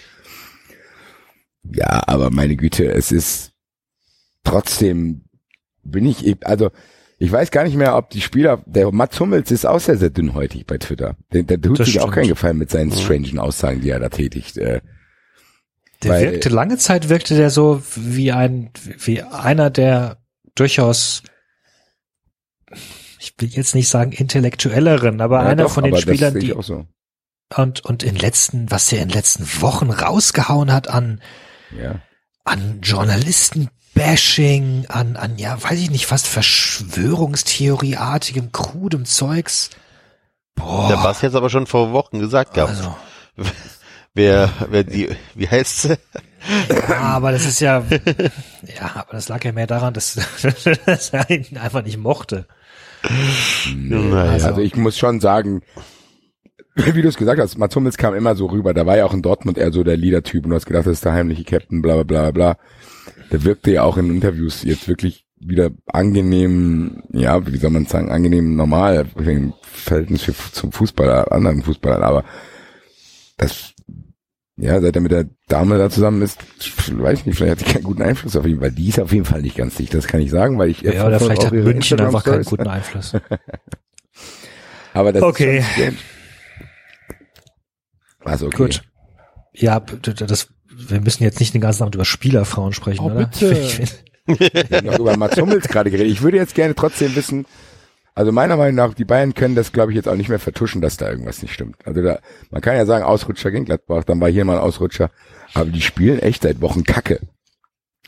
Ja, 1.64 2.04
aber 2.08 2.30
meine 2.32 2.56
Güte, 2.56 2.86
es 2.92 3.12
ist 3.12 3.52
trotzdem, 4.44 5.26
bin 5.84 6.06
ich, 6.06 6.38
also 6.46 6.72
ich 7.20 7.32
weiß 7.32 7.52
gar 7.52 7.64
nicht 7.66 7.76
mehr, 7.76 7.96
ob 7.96 8.10
die 8.10 8.22
Spieler, 8.22 8.64
der 8.66 8.92
Mats 8.92 9.20
Hummels 9.20 9.52
ist 9.52 9.66
auch 9.66 9.80
sehr, 9.80 9.98
sehr 9.98 10.10
dünnhäutig 10.10 10.66
bei 10.66 10.78
Twitter. 10.80 11.16
Der, 11.34 11.44
der 11.44 11.62
tut 11.62 11.80
Das 11.80 11.86
sich 11.88 12.00
auch 12.00 12.04
stimmt. 12.06 12.16
keinen 12.16 12.28
Gefallen 12.30 12.58
mit 12.58 12.72
seinen 12.72 12.92
strangen 12.92 13.38
Aussagen, 13.38 13.82
die 13.82 13.90
er 13.90 14.00
da 14.00 14.10
tätigt. 14.10 14.58
Äh, 14.58 14.82
Der 16.02 16.12
Weil- 16.12 16.32
wirkte, 16.32 16.50
lange 16.50 16.78
Zeit 16.78 17.10
wirkte 17.10 17.36
der 17.36 17.52
so 17.52 17.84
wie 17.96 18.32
ein, 18.32 18.72
wie 18.98 19.22
einer 19.22 19.70
der 19.70 20.18
durchaus, 20.56 21.24
ich 23.20 23.34
will 23.38 23.50
jetzt 23.50 23.76
nicht 23.76 23.90
sagen 23.90 24.12
intellektuelleren, 24.12 25.22
aber 25.22 25.44
ja, 25.44 25.50
einer 25.50 25.64
doch, 25.64 25.72
von 25.72 25.84
den 25.84 25.98
Spielern, 25.98 26.40
die, 26.40 26.54
auch 26.54 26.64
so. 26.64 26.86
und, 27.56 27.84
und 27.86 28.04
in 28.04 28.16
letzten, 28.16 28.72
was 28.72 28.88
der 28.88 29.02
in 29.02 29.10
den 29.10 29.16
letzten 29.16 29.46
Wochen 29.62 29.90
rausgehauen 29.92 30.72
hat 30.72 30.88
an, 30.88 31.22
Ja. 31.78 32.00
an 32.44 32.80
Journalisten-Bashing, 32.82 34.88
an, 34.88 35.16
an, 35.18 35.38
ja, 35.38 35.62
weiß 35.62 35.80
ich 35.80 35.92
nicht, 35.92 36.06
fast 36.08 36.28
Verschwörungstheorieartigem, 36.28 38.52
krudem 38.52 39.06
Zeugs. 39.06 39.70
Boah. 40.56 40.88
Der 40.90 40.98
Bass 40.98 41.22
jetzt 41.22 41.36
aber 41.36 41.50
schon 41.50 41.66
vor 41.68 41.94
Wochen 41.94 42.20
gesagt 42.20 42.54
gehabt. 42.54 42.72
also, 42.72 42.94
Wer, 44.14 44.50
wer 44.70 44.84
die, 44.84 45.10
wie 45.36 45.48
heißt 45.48 45.82
sie? 45.84 45.98
ja, 46.90 47.00
aber 47.00 47.32
das 47.32 47.46
ist 47.46 47.62
ja, 47.62 47.84
ja, 48.78 48.92
aber 48.96 49.14
das 49.14 49.30
lag 49.30 49.44
ja 49.46 49.52
mehr 49.52 49.68
daran, 49.68 49.94
dass, 49.94 50.20
dass 50.86 51.10
er 51.12 51.30
ihn 51.30 51.58
einfach 51.58 51.84
nicht 51.84 51.98
mochte. 51.98 52.46
Naja. 53.76 54.32
Also, 54.32 54.62
ich 54.62 54.76
muss 54.76 54.98
schon 54.98 55.20
sagen, 55.22 55.62
wie 56.76 57.02
du 57.02 57.08
es 57.08 57.18
gesagt 57.18 57.40
hast, 57.40 57.58
Mats 57.58 57.76
Hummels 57.76 57.98
kam 57.98 58.14
immer 58.14 58.36
so 58.36 58.48
rüber. 58.48 58.74
Da 58.74 58.86
war 58.86 58.98
ja 58.98 59.06
auch 59.06 59.14
in 59.14 59.22
Dortmund 59.22 59.58
eher 59.58 59.72
so 59.72 59.84
der 59.84 59.98
Leader-Typ 59.98 60.44
und 60.44 60.52
du 60.52 60.56
hast 60.56 60.66
gedacht, 60.66 60.86
das 60.86 60.94
ist 60.94 61.06
der 61.06 61.14
heimliche 61.14 61.44
Captain, 61.44 61.82
bla 61.82 61.96
bla 61.96 62.04
bla 62.04 62.32
bla. 62.32 62.58
Der 63.32 63.44
wirkte 63.44 63.72
ja 63.72 63.84
auch 63.84 63.98
in 63.98 64.10
Interviews 64.10 64.64
jetzt 64.64 64.88
wirklich 64.88 65.26
wieder 65.40 65.72
angenehm, 65.88 67.04
ja, 67.12 67.46
wie 67.48 67.58
soll 67.58 67.72
man 67.72 67.86
sagen, 67.86 68.12
angenehm 68.12 68.56
normal 68.56 69.08
im 69.18 69.54
Verhältnis 69.64 70.30
zum 70.52 70.72
Fußballer, 70.72 71.32
anderen 71.32 71.64
Fußballern, 71.64 72.04
aber 72.04 72.24
das, 73.38 73.74
ja, 74.62 74.80
seit 74.80 74.96
er 74.96 75.02
mit 75.02 75.12
der 75.12 75.26
Dame 75.48 75.78
da 75.78 75.90
zusammen 75.90 76.22
ist, 76.22 76.40
weiß 76.92 77.20
ich 77.20 77.26
nicht, 77.26 77.38
vielleicht 77.38 77.60
hat 77.62 77.68
sie 77.68 77.74
keinen 77.74 77.84
guten 77.84 78.02
Einfluss 78.04 78.36
auf 78.36 78.46
ihn, 78.46 78.62
weil 78.62 78.72
die 78.72 78.90
ist 78.90 79.00
auf 79.00 79.12
jeden 79.12 79.26
Fall 79.26 79.42
nicht 79.42 79.58
ganz 79.58 79.76
dicht, 79.76 79.94
das 79.94 80.08
kann 80.08 80.22
ich 80.22 80.30
sagen, 80.30 80.58
weil 80.60 80.70
ich 80.70 80.82
Ja, 80.82 81.08
oder 81.08 81.20
vielleicht 81.20 81.42
auch 81.42 81.46
hat 81.48 81.54
ihre 81.54 81.64
München 81.64 82.00
einfach 82.00 82.24
keinen 82.24 82.44
guten 82.44 82.68
Einfluss. 82.68 83.14
Aber 84.94 85.12
das 85.14 85.24
Okay. 85.24 85.60
ist 85.60 85.66
schon. 85.76 85.98
Also 88.24 88.48
okay. 88.48 88.58
Gut. 88.58 88.82
Ja, 89.54 89.80
das, 89.80 90.50
wir 90.70 91.02
müssen 91.02 91.24
jetzt 91.24 91.40
nicht 91.40 91.54
den 91.54 91.62
ganzen 91.62 91.84
Abend 91.84 91.96
über 91.96 92.06
Spielerfrauen 92.06 92.74
sprechen, 92.74 93.02
Oh, 93.04 93.08
oder? 93.12 93.26
bitte. 93.26 93.52
Ich 93.62 93.74
find- 93.74 94.04
Wir 94.70 94.78
haben 94.78 94.86
noch 94.88 95.00
über 95.00 95.18
Mats 95.18 95.36
Hummels 95.38 95.68
gerade 95.68 95.90
geredet. 95.90 96.12
Ich 96.14 96.22
würde 96.22 96.38
jetzt 96.38 96.54
gerne 96.56 96.76
trotzdem 96.76 97.16
wissen, 97.16 97.46
also 98.22 98.32
meiner 98.32 98.56
Meinung 98.56 98.76
nach, 98.76 98.94
die 98.94 99.04
Bayern 99.04 99.34
können 99.34 99.56
das, 99.56 99.72
glaube 99.72 99.92
ich, 99.92 99.96
jetzt 99.96 100.08
auch 100.08 100.16
nicht 100.16 100.30
mehr 100.30 100.38
vertuschen, 100.38 100.80
dass 100.80 100.96
da 100.96 101.10
irgendwas 101.10 101.42
nicht 101.42 101.56
stimmt. 101.56 101.78
Also 101.88 102.04
da, 102.04 102.20
man 102.52 102.62
kann 102.62 102.76
ja 102.76 102.86
sagen, 102.86 103.04
Ausrutscher 103.04 103.50
gegen 103.50 103.66
Gladbach, 103.66 104.04
dann 104.04 104.22
war 104.22 104.30
hier 104.30 104.46
mal 104.46 104.58
ein 104.58 104.62
Ausrutscher. 104.62 105.10
Aber 105.56 105.72
die 105.72 105.82
spielen 105.82 106.20
echt 106.20 106.44
seit 106.44 106.62
Wochen 106.62 106.84
Kacke. 106.84 107.20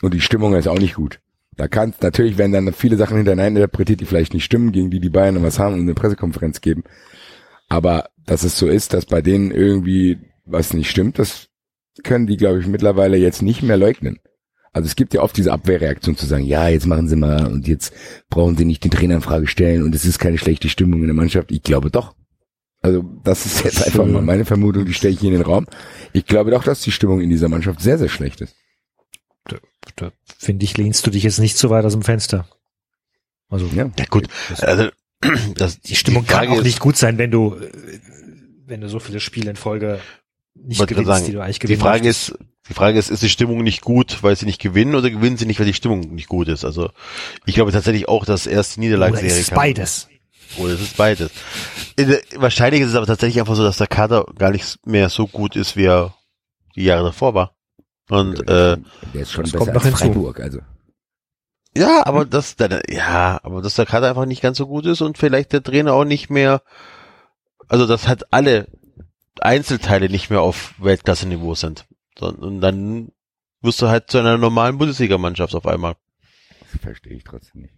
Und 0.02 0.14
die 0.14 0.20
Stimmung 0.20 0.54
ist 0.54 0.68
auch 0.68 0.78
nicht 0.78 0.94
gut. 0.94 1.18
Da 1.56 1.66
kann 1.66 1.94
natürlich 2.00 2.38
werden 2.38 2.52
dann 2.52 2.72
viele 2.72 2.96
Sachen 2.96 3.16
hintereinander 3.16 3.62
interpretiert, 3.62 3.98
die 3.98 4.04
vielleicht 4.04 4.34
nicht 4.34 4.44
stimmen, 4.44 4.70
gegen 4.70 4.92
die 4.92 5.00
die 5.00 5.10
Bayern 5.10 5.42
was 5.42 5.58
haben 5.58 5.74
und 5.74 5.80
eine 5.80 5.94
Pressekonferenz 5.94 6.60
geben. 6.60 6.84
Aber 7.68 8.10
dass 8.24 8.44
es 8.44 8.56
so 8.56 8.68
ist, 8.68 8.94
dass 8.94 9.06
bei 9.06 9.20
denen 9.20 9.50
irgendwie 9.50 10.20
was 10.44 10.74
nicht 10.74 10.90
stimmt, 10.90 11.18
das 11.18 11.48
können 12.04 12.28
die, 12.28 12.36
glaube 12.36 12.60
ich, 12.60 12.68
mittlerweile 12.68 13.16
jetzt 13.16 13.42
nicht 13.42 13.64
mehr 13.64 13.76
leugnen. 13.76 14.20
Also 14.74 14.86
es 14.86 14.96
gibt 14.96 15.14
ja 15.14 15.22
oft 15.22 15.36
diese 15.36 15.52
Abwehrreaktion 15.52 16.16
zu 16.16 16.26
sagen, 16.26 16.44
ja, 16.44 16.68
jetzt 16.68 16.86
machen 16.86 17.08
sie 17.08 17.16
mal 17.16 17.46
und 17.46 17.66
jetzt 17.68 17.92
brauchen 18.28 18.56
sie 18.56 18.64
nicht 18.66 18.84
den 18.84 18.90
Trainer 18.90 19.14
in 19.14 19.20
Frage 19.22 19.46
stellen 19.46 19.82
und 19.84 19.94
es 19.94 20.04
ist 20.04 20.18
keine 20.18 20.36
schlechte 20.36 20.68
Stimmung 20.68 21.00
in 21.00 21.06
der 21.06 21.14
Mannschaft. 21.14 21.50
Ich 21.52 21.62
glaube 21.62 21.90
doch. 21.90 22.14
Also 22.82 23.02
das 23.22 23.46
ist 23.46 23.64
jetzt 23.64 23.86
einfach 23.86 24.04
mal 24.04 24.20
meine 24.20 24.44
Vermutung, 24.44 24.84
die 24.84 24.92
stelle 24.92 25.14
ich 25.14 25.20
hier 25.20 25.30
in 25.30 25.38
den 25.38 25.46
Raum. 25.46 25.66
Ich 26.12 26.26
glaube 26.26 26.50
doch, 26.50 26.64
dass 26.64 26.82
die 26.82 26.90
Stimmung 26.92 27.20
in 27.22 27.30
dieser 27.30 27.48
Mannschaft 27.48 27.80
sehr, 27.80 27.96
sehr 27.98 28.10
schlecht 28.10 28.42
ist. 28.42 28.54
da 29.96 30.10
finde 30.38 30.64
ich, 30.64 30.76
lehnst 30.76 31.06
du 31.06 31.10
dich 31.10 31.22
jetzt 31.22 31.38
nicht 31.38 31.56
so 31.56 31.70
weit 31.70 31.84
aus 31.84 31.92
dem 31.92 32.02
Fenster. 32.02 32.46
Also, 33.48 33.66
Ja. 33.74 33.90
Ja 33.98 34.04
gut, 34.10 34.26
also 34.60 34.88
das, 35.54 35.80
die 35.80 35.96
Stimmung 35.96 36.26
kann 36.26 36.38
Frage 36.40 36.52
auch 36.52 36.58
ist- 36.58 36.64
nicht 36.64 36.80
gut 36.80 36.96
sein, 36.96 37.16
wenn 37.16 37.30
du, 37.30 37.56
wenn 38.66 38.80
du 38.80 38.88
so 38.88 38.98
viele 38.98 39.20
Spiele 39.20 39.50
in 39.50 39.56
Folge 39.56 40.00
nicht 40.54 40.78
wollte 40.78 40.94
gerade 40.94 41.04
gewinnst, 41.04 41.20
sagen, 41.20 41.26
die 41.26 41.32
du 41.32 41.42
eigentlich 41.42 41.58
Die 41.58 41.66
gewinnen 41.66 41.80
Frage 41.80 42.04
möchtest. 42.04 42.30
ist, 42.30 42.38
die 42.68 42.74
Frage 42.74 42.98
ist, 42.98 43.10
ist 43.10 43.22
die 43.22 43.28
Stimmung 43.28 43.62
nicht 43.62 43.82
gut, 43.82 44.22
weil 44.22 44.36
sie 44.36 44.46
nicht 44.46 44.60
gewinnen 44.60 44.94
oder 44.94 45.10
gewinnen 45.10 45.36
sie 45.36 45.46
nicht, 45.46 45.58
weil 45.58 45.66
die 45.66 45.74
Stimmung 45.74 46.00
nicht 46.14 46.28
gut 46.28 46.48
ist? 46.48 46.64
Also 46.64 46.90
ich 47.44 47.54
glaube 47.54 47.72
tatsächlich 47.72 48.08
auch, 48.08 48.24
dass 48.24 48.46
erst 48.46 48.76
die 48.76 48.80
Oder 48.80 48.86
Niederlagenserie 48.86 49.30
ist 49.30 49.38
es 49.40 49.48
kam. 49.48 49.56
beides? 49.56 50.08
Oder 50.58 50.72
es 50.74 50.80
ist 50.80 50.96
beides. 50.96 51.30
Wahrscheinlich 52.36 52.82
ist 52.82 52.90
es 52.90 52.94
aber 52.94 53.06
tatsächlich 53.06 53.40
einfach 53.40 53.56
so, 53.56 53.64
dass 53.64 53.76
der 53.78 53.86
Kader 53.86 54.24
gar 54.38 54.50
nicht 54.50 54.86
mehr 54.86 55.08
so 55.10 55.26
gut 55.26 55.56
ist, 55.56 55.76
wie 55.76 55.84
er 55.86 56.14
die 56.76 56.84
Jahre 56.84 57.04
davor 57.04 57.34
war. 57.34 57.54
Und 58.08 58.40
äh, 58.48 58.76
Der 59.12 59.22
ist 59.22 59.32
schon 59.32 59.44
das 59.44 59.52
besser 59.52 59.64
kommt 59.64 59.74
noch 59.74 59.84
als. 59.84 60.00
Freiburg. 60.00 60.40
Also 60.40 60.58
ja, 61.76 62.06
aber 62.06 62.24
das, 62.24 62.54
ja, 62.88 63.40
aber 63.42 63.60
dass 63.60 63.74
der 63.74 63.86
Kader 63.86 64.08
einfach 64.08 64.26
nicht 64.26 64.42
ganz 64.42 64.58
so 64.58 64.66
gut 64.68 64.86
ist 64.86 65.00
und 65.00 65.18
vielleicht 65.18 65.52
der 65.52 65.62
Trainer 65.62 65.92
auch 65.94 66.04
nicht 66.04 66.30
mehr, 66.30 66.62
also 67.68 67.86
dass 67.86 68.06
halt 68.06 68.32
alle 68.32 68.68
Einzelteile 69.40 70.08
nicht 70.08 70.30
mehr 70.30 70.40
auf 70.42 70.74
Weltklasse-Niveau 70.78 71.54
sind. 71.54 71.86
So, 72.18 72.28
Und 72.28 72.60
dann 72.60 73.10
wirst 73.62 73.80
du 73.82 73.88
halt 73.88 74.10
zu 74.10 74.18
einer 74.18 74.38
normalen 74.38 74.78
Bundesligamannschaft 74.78 75.54
auf 75.54 75.66
einmal. 75.66 75.96
das 76.72 76.80
verstehe 76.80 77.14
ich 77.16 77.24
trotzdem 77.24 77.62
nicht. 77.62 77.74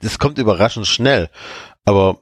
Das 0.00 0.18
kommt 0.18 0.38
überraschend 0.38 0.86
schnell, 0.86 1.30
aber 1.84 2.18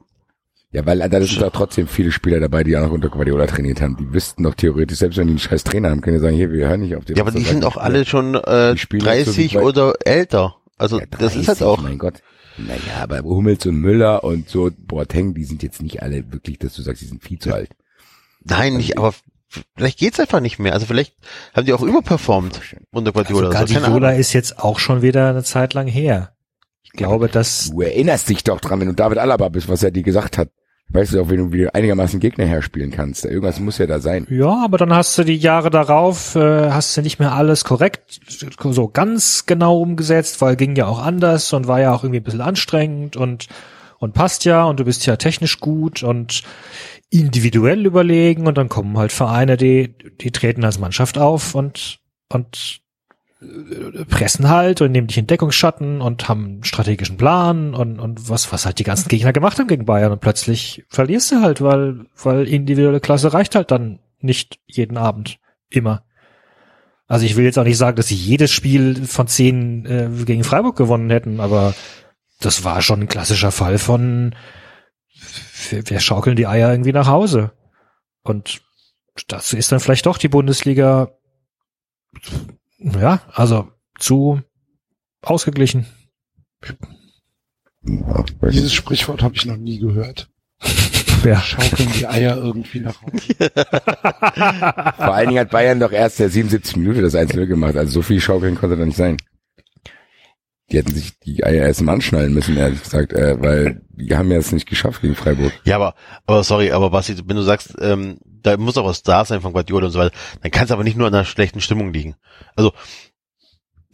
Ja, 0.71 0.85
weil 0.87 0.99
da 1.09 1.21
sind 1.23 1.41
doch 1.41 1.51
trotzdem 1.53 1.89
viele 1.89 2.13
Spieler 2.13 2.41
dabei, 2.41 2.63
die 2.63 2.77
auch 2.77 2.83
noch 2.83 2.91
unter 2.93 3.09
Guardiola 3.09 3.47
trainiert 3.47 3.81
haben. 3.81 3.97
Die 3.97 4.13
wüssten 4.13 4.43
doch 4.43 4.55
theoretisch, 4.55 4.99
selbst 4.99 5.17
wenn 5.17 5.27
die 5.29 5.33
einen 5.33 5.39
scheiß 5.39 5.65
Trainer 5.65 5.91
haben, 5.91 6.01
können 6.03 6.17
die 6.17 6.23
sagen, 6.23 6.37
hier, 6.37 6.51
wir 6.53 6.69
hören 6.69 6.81
nicht 6.81 6.95
auf 6.97 7.05
die 7.05 7.15
ja, 7.15 7.23
aber 7.23 7.31
die 7.31 7.43
sind 7.43 7.65
auch 7.65 7.77
alle 7.79 8.05
schon 8.05 8.35
äh, 8.35 8.73
Die 8.75 8.79
spielen 8.79 9.05
jetzt 9.07 9.27
so 9.27 9.33
30 9.33 9.53
wie 9.53 9.57
bei- 9.57 9.63
oder 9.63 9.95
älter. 10.05 10.57
Also 10.77 11.01
Ja, 11.01 11.07
das 11.07 11.37
ist 11.37 11.49
halt 11.49 11.61
30, 11.61 11.67
auch. 11.67 11.81
Mein 11.83 11.99
Gott. 11.99 12.23
Naja, 12.59 13.01
aber 13.03 13.21
Hummels 13.23 13.65
und 13.65 13.77
Müller 13.77 14.25
und 14.25 14.49
so 14.51 14.71
Boateng, 14.77 15.33
die 15.33 15.45
sind 15.45 15.63
jetzt 15.63 15.81
nicht 15.83 16.03
alle 16.03 16.31
wirklich, 16.33 16.59
dass 16.59 16.75
du 16.75 16.83
sagst, 16.83 17.01
die 17.01 17.07
sind 17.07 17.23
viel 17.23 17.39
zu 17.39 17.53
alt. 17.55 17.71
Nein, 18.45 18.75
nicht, 18.77 18.99
aber 18.99 19.15
vielleicht 19.77 19.99
geht's 19.99 20.21
einfach 20.21 20.41
nicht 20.41 20.59
mehr. 20.59 20.73
Also 20.73 20.87
vielleicht 20.87 21.15
haben 21.55 21.67
die 21.67 21.73
auch 21.73 21.83
überperformt 21.83 22.61
unter 22.93 23.13
Guardiola. 23.13 23.49
Also 23.49 23.59
so, 23.59 23.75
keine 23.75 23.81
Guardiola 23.81 24.09
Ahnung. 24.09 24.21
ist 24.21 24.33
jetzt 24.33 24.59
auch 24.59 24.79
schon 24.79 25.03
wieder 25.03 25.31
eine 25.31 25.45
Zeit 25.45 25.75
lang 25.75 25.87
her. 25.87 26.33
Ich 26.83 26.93
glaube, 26.93 27.29
dass 27.29 27.71
Du 27.71 27.81
erinnerst 27.81 28.29
dich 28.29 28.45
doch 28.45 28.61
dran, 28.61 28.81
wenn 28.81 28.89
du 28.89 28.95
David 28.95 29.19
Alaba 29.19 29.49
bist, 29.49 29.69
was 29.69 29.83
er 29.83 29.91
dir 29.91 30.03
gesagt 30.03 30.39
hat. 30.39 30.49
Weißt 30.89 31.15
du 31.15 31.23
auch, 31.23 31.31
wenn 31.31 31.39
du 31.39 31.53
wieder 31.53 31.75
einigermaßen 31.75 32.21
Gegner 32.21 32.45
herspielen 32.45 32.91
kannst. 32.91 33.25
Irgendwas 33.25 33.61
muss 33.61 33.79
ja 33.79 33.87
da 33.87 33.99
sein. 33.99 34.27
Ja, 34.29 34.63
aber 34.63 34.77
dann 34.77 34.93
hast 34.93 35.17
du 35.17 35.25
die 35.25 35.37
Jahre 35.37 35.71
darauf, 35.71 36.35
äh, 36.37 36.71
hast 36.71 36.95
du 36.95 37.01
nicht 37.01 37.19
mehr 37.19 37.33
alles 37.33 37.65
korrekt, 37.65 38.21
so 38.61 38.89
ganz 38.89 39.47
genau 39.47 39.79
umgesetzt, 39.81 40.43
weil 40.43 40.57
ging 40.57 40.77
ja 40.77 40.87
auch 40.87 40.99
anders 40.99 41.51
und 41.55 41.67
war 41.67 41.81
ja 41.81 41.95
auch 41.95 42.05
irgendwie 42.05 42.21
ein 42.21 42.25
bisschen 42.25 42.43
anstrengend 42.43 43.17
und, 43.17 43.47
und 44.03 44.15
passt 44.15 44.45
ja 44.45 44.65
und 44.65 44.81
du 44.81 44.85
bist 44.85 45.07
ja 45.07 45.15
technisch 45.15 45.61
gut 45.61 46.03
und 46.03 46.43
individuell 47.09 47.87
überlegen 47.87 48.49
und 48.49 48.59
dann 48.59 48.69
kommen 48.69 48.99
halt 48.99 49.13
Vereine, 49.13 49.57
die, 49.57 49.95
die 50.21 50.33
treten 50.33 50.65
als 50.65 50.81
Mannschaft 50.81 51.19
auf 51.19 51.55
und, 51.55 52.01
und 52.29 52.81
äh, 53.41 54.05
pressen 54.07 54.49
halt 54.49 54.81
und 54.81 54.91
nehmen 54.91 55.07
dich 55.07 55.19
in 55.19 55.29
Deckungsschatten 55.29 56.01
und 56.01 56.29
haben 56.29 56.45
einen 56.45 56.65
strategischen 56.65 57.17
Plan 57.17 57.77
und, 57.77 58.01
und 58.01 58.29
was, 58.29 58.53
was 58.53 58.67
halt 58.67 58.81
die 58.81 58.85
ganzen 58.85 59.09
Gegner 59.09 59.33
gemacht 59.33 59.61
haben 59.61 59.69
gegen 59.69 59.85
Bayern 59.85 60.11
und 60.11 60.21
plötzlich 60.21 60.85
verlierst 60.89 61.31
du 61.31 61.41
halt, 61.41 61.61
weil, 61.61 62.07
weil 62.21 62.49
individuelle 62.49 62.99
Klasse 62.99 63.33
reicht 63.33 63.55
halt 63.55 63.71
dann 63.71 64.01
nicht 64.19 64.59
jeden 64.67 64.97
Abend 64.97 65.39
immer. 65.71 66.03
Also 67.07 67.25
ich 67.25 67.37
will 67.37 67.45
jetzt 67.45 67.59
auch 67.59 67.65
nicht 67.65 67.79
sagen, 67.79 67.97
dass 67.97 68.09
sie 68.09 68.17
jedes 68.17 68.51
Spiel 68.51 69.07
von 69.07 69.29
zehn 69.29 69.87
äh, 69.87 70.09
gegen 70.25 70.43
Freiburg 70.43 70.75
gewonnen 70.75 71.11
hätten, 71.11 71.39
aber 71.39 71.73
das 72.45 72.65
war 72.65 72.83
schon 72.83 73.01
ein 73.01 73.09
klassischer 73.09 73.53
Fall 73.53 73.79
von 73.79 74.35
wir, 75.71 75.89
wir 75.89 76.01
schaukeln 76.01 76.37
die 76.37 76.47
Eier 76.47 76.71
irgendwie 76.71 76.93
nach 76.93 77.07
Hause. 77.07 77.53
Und 78.23 78.63
dazu 79.29 79.57
ist 79.57 79.73
dann 79.73 79.81
vielleicht 79.81 80.07
doch 80.07 80.19
die 80.19 80.29
Bundesliga 80.29 81.11
ja, 82.79 83.23
also 83.33 83.69
zu 83.99 84.41
ausgeglichen. 85.23 85.87
Dieses. 88.43 88.73
Sprichwort 88.73 89.23
habe 89.23 89.35
ich 89.35 89.47
noch 89.47 89.57
nie 89.57 89.79
gehört. 89.79 90.29
Ja. 91.25 91.41
Schaukeln 91.41 91.89
die 91.93 92.09
Eier 92.09 92.37
irgendwie 92.37 92.81
nach 92.81 93.01
Hause. 93.01 93.23
Vor 94.97 95.15
allen 95.15 95.29
Dingen 95.29 95.39
hat 95.39 95.51
Bayern 95.51 95.79
doch 95.79 95.93
erst 95.93 96.19
der 96.19 96.29
77 96.29 96.75
Minute 96.75 97.01
das 97.01 97.15
1 97.15 97.31
gemacht. 97.35 97.77
Also 97.77 97.93
so 97.93 98.03
viel 98.03 98.21
Schaukeln 98.21 98.57
konnte 98.57 98.77
da 98.77 98.85
nicht 98.85 98.97
sein. 98.97 99.19
Die 100.73 100.79
hätten 100.79 100.95
sich 100.95 101.19
die 101.21 101.45
Eier 101.45 101.67
erst 101.67 101.83
mal 101.83 101.93
anschnallen 101.93 102.33
müssen, 102.33 102.57
ehrlich 102.57 102.83
gesagt, 102.83 103.13
äh, 103.13 103.41
weil 103.41 103.83
die 103.91 104.17
haben 104.17 104.31
ja 104.31 104.39
es 104.39 104.53
nicht 104.53 104.67
geschafft 104.69 105.03
gegen 105.03 105.15
Freiburg. 105.15 105.53
Ja, 105.65 105.77
aber, 105.77 105.95
aber 106.27 106.43
sorry, 106.45 106.73
aber 106.73 106.89
Basti, 106.91 107.17
wenn 107.27 107.37
du 107.37 107.43
sagst, 107.43 107.75
ähm, 107.79 108.19
da 108.25 108.57
muss 108.57 108.77
auch 108.79 108.87
was 108.87 109.03
da 109.03 109.25
sein 109.25 109.43
von 109.43 109.53
Guardiola 109.53 109.87
und 109.87 109.93
so 109.93 109.99
weiter, 109.99 110.17
dann 110.41 110.51
kann 110.51 110.65
es 110.65 110.71
aber 110.71 110.83
nicht 110.83 110.97
nur 110.97 111.07
an 111.07 111.15
einer 111.15 111.25
schlechten 111.27 111.61
Stimmung 111.61 111.93
liegen. 111.93 112.17
Also, 112.57 112.73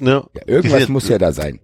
ne? 0.01 0.25
Ja, 0.35 0.43
irgendwas 0.47 0.81
Wir- 0.83 0.91
muss 0.91 1.09
ja 1.09 1.19
da 1.19 1.33
sein. 1.33 1.61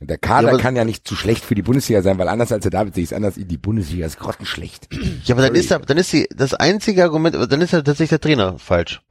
Der 0.00 0.16
Kader 0.18 0.52
Ja, 0.52 0.58
kann 0.58 0.76
ja 0.76 0.84
nicht 0.84 1.06
zu 1.08 1.16
schlecht 1.16 1.44
für 1.44 1.56
die 1.56 1.62
Bundesliga 1.62 2.02
sein, 2.02 2.18
weil 2.18 2.28
anders 2.28 2.52
als 2.52 2.62
der 2.62 2.70
David 2.70 2.94
sehe 2.94 3.02
ich 3.02 3.10
es 3.10 3.12
anders, 3.16 3.34
die 3.36 3.56
Bundesliga 3.58 4.06
ist 4.06 4.18
grottenschlecht. 4.18 4.88
Ja, 5.24 5.34
aber 5.34 5.42
dann 5.42 5.50
Sorry. 5.50 5.58
ist 5.58 5.70
da, 5.72 5.78
dann 5.80 5.98
ist 5.98 6.12
die, 6.12 6.28
das 6.34 6.54
einzige 6.54 7.02
Argument, 7.02 7.34
dann 7.34 7.60
ist 7.60 7.72
ja 7.72 7.78
tatsächlich 7.82 8.10
der 8.10 8.20
Trainer 8.20 8.58
falsch. 8.58 9.02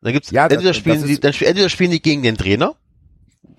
Dann 0.00 0.14
gibt's, 0.14 0.30
Ja, 0.30 0.48
das- 0.48 0.56
entweder 0.56 0.72
spielen 0.74 1.00
das 1.02 1.06
die, 1.08 1.20
dann 1.20 1.32
entweder 1.34 1.68
spielen 1.68 1.90
die 1.90 2.00
gegen 2.00 2.22
den 2.22 2.38
Trainer, 2.38 2.74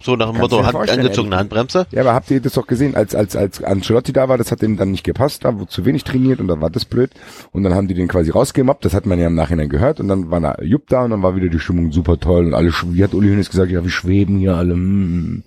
so 0.04 0.16
nach 0.16 0.28
dem 0.28 0.38
Kannst 0.38 0.52
Motto, 0.52 0.66
Hand, 0.66 0.90
angezogene. 0.90 1.38
Handbremse. 1.38 1.88
Ja, 1.92 2.02
aber 2.02 2.14
habt 2.14 2.30
ihr 2.32 2.42
das 2.42 2.54
doch 2.54 2.68
gesehen, 2.68 2.96
als, 2.96 3.16
als, 3.16 3.36
als 3.36 3.64
Ancelotti 3.64 4.14
da 4.14 4.30
war, 4.30 4.38
das 4.38 4.52
hat 4.52 4.62
dem 4.62 4.78
dann 4.78 4.92
nicht 4.92 5.04
gepasst, 5.04 5.46
da 5.46 5.58
wurde 5.58 5.68
zu 5.68 5.86
wenig 5.86 6.04
trainiert 6.04 6.40
und 6.40 6.48
dann 6.48 6.62
war 6.62 6.70
das 6.70 6.86
blöd. 6.86 7.12
Und 7.52 7.64
dann 7.64 7.74
haben 7.74 7.88
die 7.88 7.94
den 7.94 8.08
quasi 8.08 8.32
rausgemobbt, 8.32 8.86
das 8.86 8.94
hat 8.94 9.06
man 9.06 9.20
ja 9.20 9.28
im 9.28 9.36
Nachhinein 9.36 9.70
gehört 9.70 10.00
und 10.00 10.08
dann 10.08 10.32
war 10.32 10.40
da 10.40 10.56
Jupp 10.62 10.88
da 10.88 11.04
und 11.04 11.12
dann 11.12 11.24
war 11.24 11.36
wieder 11.36 11.50
die 11.50 11.60
Stimmung 11.60 11.92
super 11.92 12.20
toll 12.20 12.46
und 12.46 12.54
alle, 12.54 12.72
wie 12.72 13.04
hat 13.04 13.14
Uli 13.14 13.30
Hoeneß 13.30 13.50
gesagt, 13.50 13.72
ja, 13.72 13.84
wir 13.84 13.92
schweben 13.92 14.38
hier 14.38 14.56
alle. 14.56 14.76
mm. 14.76 15.44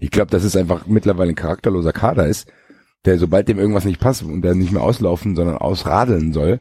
Ich 0.00 0.10
glaube, 0.10 0.30
dass 0.30 0.44
es 0.44 0.56
einfach 0.56 0.86
mittlerweile 0.86 1.30
ein 1.30 1.36
charakterloser 1.36 1.92
Kader 1.92 2.26
ist, 2.26 2.48
der 3.04 3.18
sobald 3.18 3.48
dem 3.48 3.58
irgendwas 3.58 3.84
nicht 3.84 4.00
passt 4.00 4.22
und 4.22 4.42
der 4.42 4.54
nicht 4.54 4.72
mehr 4.72 4.82
auslaufen, 4.82 5.36
sondern 5.36 5.56
ausradeln 5.56 6.32
soll, 6.32 6.60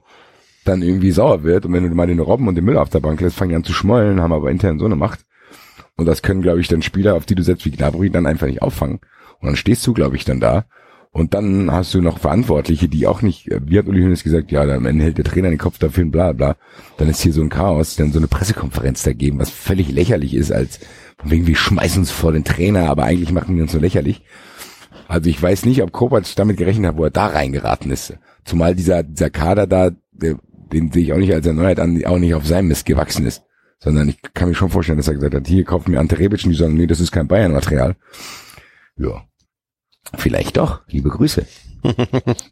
dann 0.66 0.82
irgendwie 0.82 1.12
sauer 1.12 1.44
wird. 1.44 1.66
Und 1.66 1.74
wenn 1.74 1.88
du 1.88 1.96
mal 1.96 2.08
den 2.08 2.20
Robben 2.20 2.48
und 2.48 2.56
den 2.56 2.66
Müller 2.66 2.82
auf 2.82 2.90
der 2.90 3.00
Bank 3.00 3.20
lässt, 3.22 3.36
fangen 3.36 3.50
die 3.50 3.56
an 3.56 3.64
zu 3.64 3.74
schmollen, 3.74 4.22
haben 4.22 4.34
aber 4.34 4.52
intern 4.52 4.80
so 4.80 4.86
eine 4.86 4.96
Macht. 4.96 5.26
Und 5.96 6.06
das 6.06 6.22
können, 6.22 6.42
glaube 6.42 6.60
ich, 6.60 6.68
dann 6.68 6.82
Spieler, 6.82 7.16
auf 7.16 7.26
die 7.26 7.36
du 7.36 7.44
setzt 7.44 7.66
wie 7.66 7.72
Gnabry, 7.72 8.10
dann 8.10 8.26
einfach 8.26 8.48
nicht 8.48 8.62
auffangen. 8.62 9.00
Und 9.40 9.48
dann 9.48 9.56
stehst 9.56 9.86
du, 9.86 9.94
glaube 9.94 10.16
ich, 10.16 10.26
dann 10.26 10.40
da. 10.40 10.66
Und 11.12 11.36
dann 11.36 11.72
hast 11.72 11.94
du 11.94 12.02
noch 12.02 12.18
Verantwortliche, 12.18 12.90
die 12.90 13.06
auch 13.06 13.22
nicht, 13.22 13.48
äh, 13.52 13.62
wie 13.64 13.78
hat 13.78 13.86
Uli 13.86 14.02
Hoeneß 14.02 14.24
gesagt, 14.24 14.52
ja, 14.52 14.66
dann 14.66 14.78
am 14.78 14.86
Ende 14.88 15.04
hält 15.04 15.20
der 15.20 15.26
Trainer 15.26 15.50
den 15.50 15.60
Kopf 15.60 15.78
dafür 15.78 16.06
und 16.06 16.12
bla 16.12 16.32
bla. 16.32 16.56
Dann 16.98 17.08
ist 17.08 17.22
hier 17.22 17.32
so 17.34 17.42
ein 17.42 17.50
Chaos, 17.50 17.96
dann 17.96 18.12
so 18.12 18.18
eine 18.18 18.28
Pressekonferenz 18.28 19.04
da 19.04 19.14
geben, 19.14 19.38
was 19.38 19.52
völlig 19.52 19.92
lächerlich 19.92 20.34
ist, 20.34 20.52
als 20.52 20.80
von 21.18 21.30
wegen, 21.30 21.46
wir 21.46 21.56
schmeißen 21.56 22.00
uns 22.00 22.10
vor 22.10 22.32
den 22.32 22.44
Trainer, 22.44 22.90
aber 22.90 23.04
eigentlich 23.04 23.32
machen 23.32 23.56
wir 23.56 23.62
uns 23.62 23.72
so 23.72 23.78
lächerlich. 23.78 24.24
Also 25.08 25.30
ich 25.30 25.40
weiß 25.40 25.66
nicht, 25.66 25.84
ob 25.84 25.92
Kovac 25.92 26.26
damit 26.36 26.58
gerechnet 26.58 26.88
hat, 26.88 26.98
wo 26.98 27.04
er 27.04 27.12
da 27.12 27.28
reingeraten 27.28 27.92
ist. 27.92 28.18
Zumal 28.44 28.74
dieser, 28.74 29.04
dieser 29.04 29.30
Kader 29.30 29.68
da, 29.68 29.92
den 30.12 30.92
sehe 30.92 31.04
ich 31.04 31.14
auch 31.14 31.18
nicht 31.18 31.34
als 31.34 31.46
Erneuert 31.46 31.80
an, 31.80 32.04
auch 32.06 32.18
nicht 32.18 32.34
auf 32.34 32.48
seinem 32.48 32.70
Mist 32.70 32.88
gewachsen 32.88 33.28
ist. 33.28 33.44
Sondern 33.84 34.08
ich 34.08 34.22
kann 34.34 34.48
mir 34.48 34.56
schon 34.56 34.70
vorstellen, 34.70 34.98
dass 34.98 35.10
er 35.10 35.16
gesagt 35.16 35.36
hat, 35.36 35.46
hier 35.48 35.66
kaufen 35.66 35.92
wir 35.92 36.00
Ante 36.00 36.18
Rebic 36.18 36.44
und 36.46 36.52
die 36.52 36.58
sagen, 36.58 36.76
nee, 36.76 36.88
das 36.88 37.02
ist 37.02 37.12
kein 37.12 37.28
Bayern-Material. 37.28 37.96
Ja. 38.98 39.26
Vielleicht 40.16 40.56
doch. 40.58 40.82
Liebe 40.88 41.10
Grüße. 41.10 41.46
Keine 41.84 42.36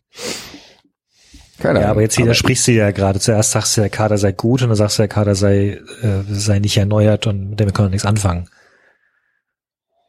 Ja, 1.64 1.70
Ahnung. 1.70 1.84
aber 1.86 2.02
jetzt 2.02 2.18
widersprichst 2.18 2.68
du 2.68 2.72
ja 2.74 2.92
gerade. 2.92 3.20
Zuerst 3.20 3.52
sagst 3.52 3.78
du, 3.78 3.82
der 3.82 3.90
Kader 3.90 4.18
sei 4.18 4.32
gut 4.34 4.62
und 4.62 4.70
dann 4.70 4.76
sagst 4.76 4.98
du, 4.98 5.04
der 5.04 5.08
Kader 5.08 5.36
sei, 5.36 5.80
äh, 6.02 6.24
sei 6.28 6.60
nicht 6.60 6.76
erneuert 6.78 7.28
und 7.28 7.52
mit 7.52 7.60
dem 7.60 7.72
können 7.72 7.88
wir 7.88 7.92
nichts 7.92 8.06
anfangen. 8.06 8.50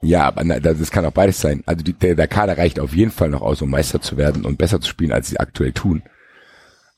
Ja, 0.01 0.25
aber 0.27 0.43
na, 0.43 0.59
das 0.59 0.91
kann 0.91 1.05
auch 1.05 1.13
beides 1.13 1.41
sein. 1.41 1.63
Also 1.67 1.85
die, 1.85 1.93
der, 1.93 2.17
der 2.17 2.27
Kader 2.27 2.59
reicht 2.59 2.81
auf 2.81 2.95
jeden 2.97 3.13
Fall 3.13 3.29
noch 3.29 3.43
aus, 3.43 3.63
um 3.63 3.71
Meister 3.71 4.01
zu 4.01 4.17
werden 4.17 4.45
und 4.45 4.59
besser 4.59 4.81
zu 4.81 4.89
spielen, 4.89 5.13
als 5.13 5.29
sie 5.29 5.39
aktuell 5.39 5.73
tun. 5.73 6.03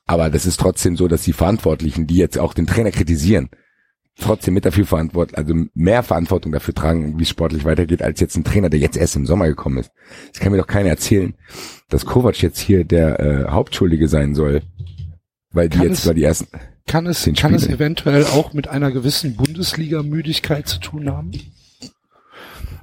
Aber 0.06 0.30
das 0.30 0.46
ist 0.46 0.58
trotzdem 0.60 0.96
so, 0.96 1.08
dass 1.08 1.22
die 1.22 1.34
Verantwortlichen, 1.34 2.06
die 2.06 2.16
jetzt 2.16 2.38
auch 2.38 2.54
den 2.54 2.66
Trainer 2.66 2.90
kritisieren, 2.92 3.50
trotzdem 4.20 4.54
mit 4.54 4.64
dafür 4.64 4.86
verantwortlich, 4.86 5.36
also 5.38 5.54
mehr 5.74 6.02
Verantwortung 6.02 6.52
dafür 6.52 6.74
tragen, 6.74 7.18
wie 7.18 7.22
es 7.24 7.28
sportlich 7.28 7.64
weitergeht, 7.64 8.02
als 8.02 8.20
jetzt 8.20 8.36
ein 8.36 8.44
Trainer, 8.44 8.70
der 8.70 8.80
jetzt 8.80 8.96
erst 8.96 9.16
im 9.16 9.26
Sommer 9.26 9.46
gekommen 9.48 9.78
ist. 9.78 9.90
Das 10.32 10.40
kann 10.40 10.52
mir 10.52 10.58
doch 10.58 10.66
keiner 10.66 10.90
erzählen, 10.90 11.34
dass 11.88 12.06
Kovac 12.06 12.40
jetzt 12.42 12.58
hier 12.60 12.84
der 12.84 13.18
äh, 13.20 13.50
Hauptschuldige 13.50 14.08
sein 14.08 14.34
soll. 14.34 14.62
Weil 15.50 15.68
die 15.68 15.78
Kann 15.78 15.86
jetzt 15.88 15.98
es- 15.98 16.04
zwar 16.04 16.14
die 16.14 16.24
ersten. 16.24 16.48
Kann 16.86 17.06
es, 17.06 17.28
kann 17.38 17.54
es 17.54 17.66
eventuell 17.66 18.24
auch 18.26 18.52
mit 18.52 18.68
einer 18.68 18.90
gewissen 18.92 19.36
Bundesliga-Müdigkeit 19.36 20.68
zu 20.68 20.78
tun 20.80 21.10
haben? 21.10 21.30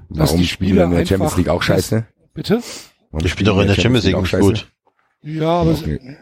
dass 0.10 0.30
Warum 0.30 0.41
die 0.41 0.48
spielen 0.48 0.70
Spieler 0.72 0.84
in 0.86 0.91
der 0.91 1.06
Champions 1.06 1.38
League 1.38 1.50
auch 1.50 1.62
scheiße? 1.62 2.06
Bitte? 2.34 2.62
Warum 3.12 3.24
Die 3.24 3.30
spielt 3.30 3.48
auch 3.50 3.60
in 3.62 3.67
der 3.67 3.76
Champions 3.76 4.06
League 4.06 4.20
nicht 4.20 4.39
gut. 4.39 4.72
Ja, 5.22 5.48
aber 5.62 5.72
Okay. 5.72 6.17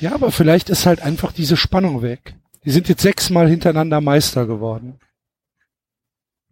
ja, 0.00 0.14
aber 0.14 0.30
vielleicht 0.32 0.70
ist 0.70 0.86
halt 0.86 1.00
einfach 1.02 1.32
diese 1.32 1.56
Spannung 1.56 2.02
weg. 2.02 2.34
Die 2.68 2.72
sind 2.72 2.90
jetzt 2.90 3.00
sechsmal 3.00 3.48
hintereinander 3.48 4.02
Meister 4.02 4.46
geworden. 4.46 5.00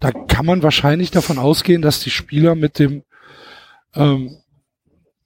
Da 0.01 0.13
kann 0.13 0.47
man 0.47 0.63
wahrscheinlich 0.63 1.11
davon 1.11 1.37
ausgehen, 1.37 1.83
dass 1.83 2.01
die 2.01 2.09
Spieler 2.09 2.55
mit 2.55 2.79
dem 2.79 3.05
ähm, 3.95 4.39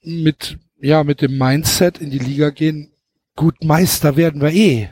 mit 0.02 0.58
ja 0.80 1.04
mit 1.04 1.22
dem 1.22 1.38
Mindset 1.38 1.98
in 1.98 2.10
die 2.10 2.18
Liga 2.18 2.50
gehen. 2.50 2.90
Gut, 3.36 3.62
Meister 3.62 4.16
werden 4.16 4.42
wir 4.42 4.50
eh. 4.50 4.90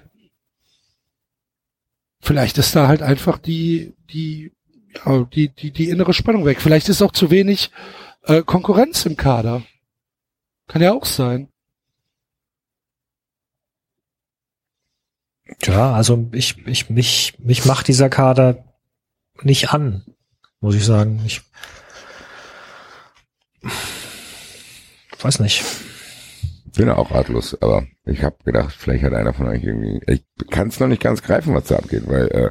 Vielleicht 2.20 2.58
ist 2.58 2.76
da 2.76 2.86
halt 2.86 3.02
einfach 3.02 3.36
die 3.36 3.96
die 4.08 4.52
ja, 5.04 5.24
die 5.24 5.48
die 5.48 5.72
die 5.72 5.88
innere 5.88 6.14
Spannung 6.14 6.44
weg. 6.44 6.60
Vielleicht 6.60 6.88
ist 6.88 7.02
auch 7.02 7.10
zu 7.10 7.32
wenig 7.32 7.72
äh, 8.22 8.42
Konkurrenz 8.42 9.04
im 9.04 9.16
Kader. 9.16 9.64
Kann 10.68 10.80
ja 10.80 10.92
auch 10.92 11.06
sein. 11.06 11.48
Ja, 15.62 15.92
also 15.92 16.28
ich, 16.32 16.66
ich, 16.66 16.90
mich, 16.90 17.34
mich 17.38 17.64
macht 17.64 17.88
dieser 17.88 18.08
Kader 18.08 18.64
nicht 19.42 19.70
an, 19.70 20.04
muss 20.60 20.74
ich 20.74 20.84
sagen. 20.84 21.22
Ich 21.24 21.42
weiß 25.20 25.40
nicht. 25.40 25.64
bin 26.76 26.90
auch 26.90 27.10
ratlos, 27.10 27.60
aber 27.60 27.86
ich 28.04 28.22
habe 28.22 28.36
gedacht, 28.44 28.74
vielleicht 28.76 29.04
hat 29.04 29.12
einer 29.12 29.34
von 29.34 29.48
euch 29.48 29.64
irgendwie, 29.64 30.00
ich 30.06 30.24
kann 30.50 30.68
es 30.68 30.80
noch 30.80 30.88
nicht 30.88 31.02
ganz 31.02 31.22
greifen, 31.22 31.54
was 31.54 31.64
da 31.64 31.76
abgeht, 31.76 32.04
weil 32.06 32.28
äh, 32.28 32.50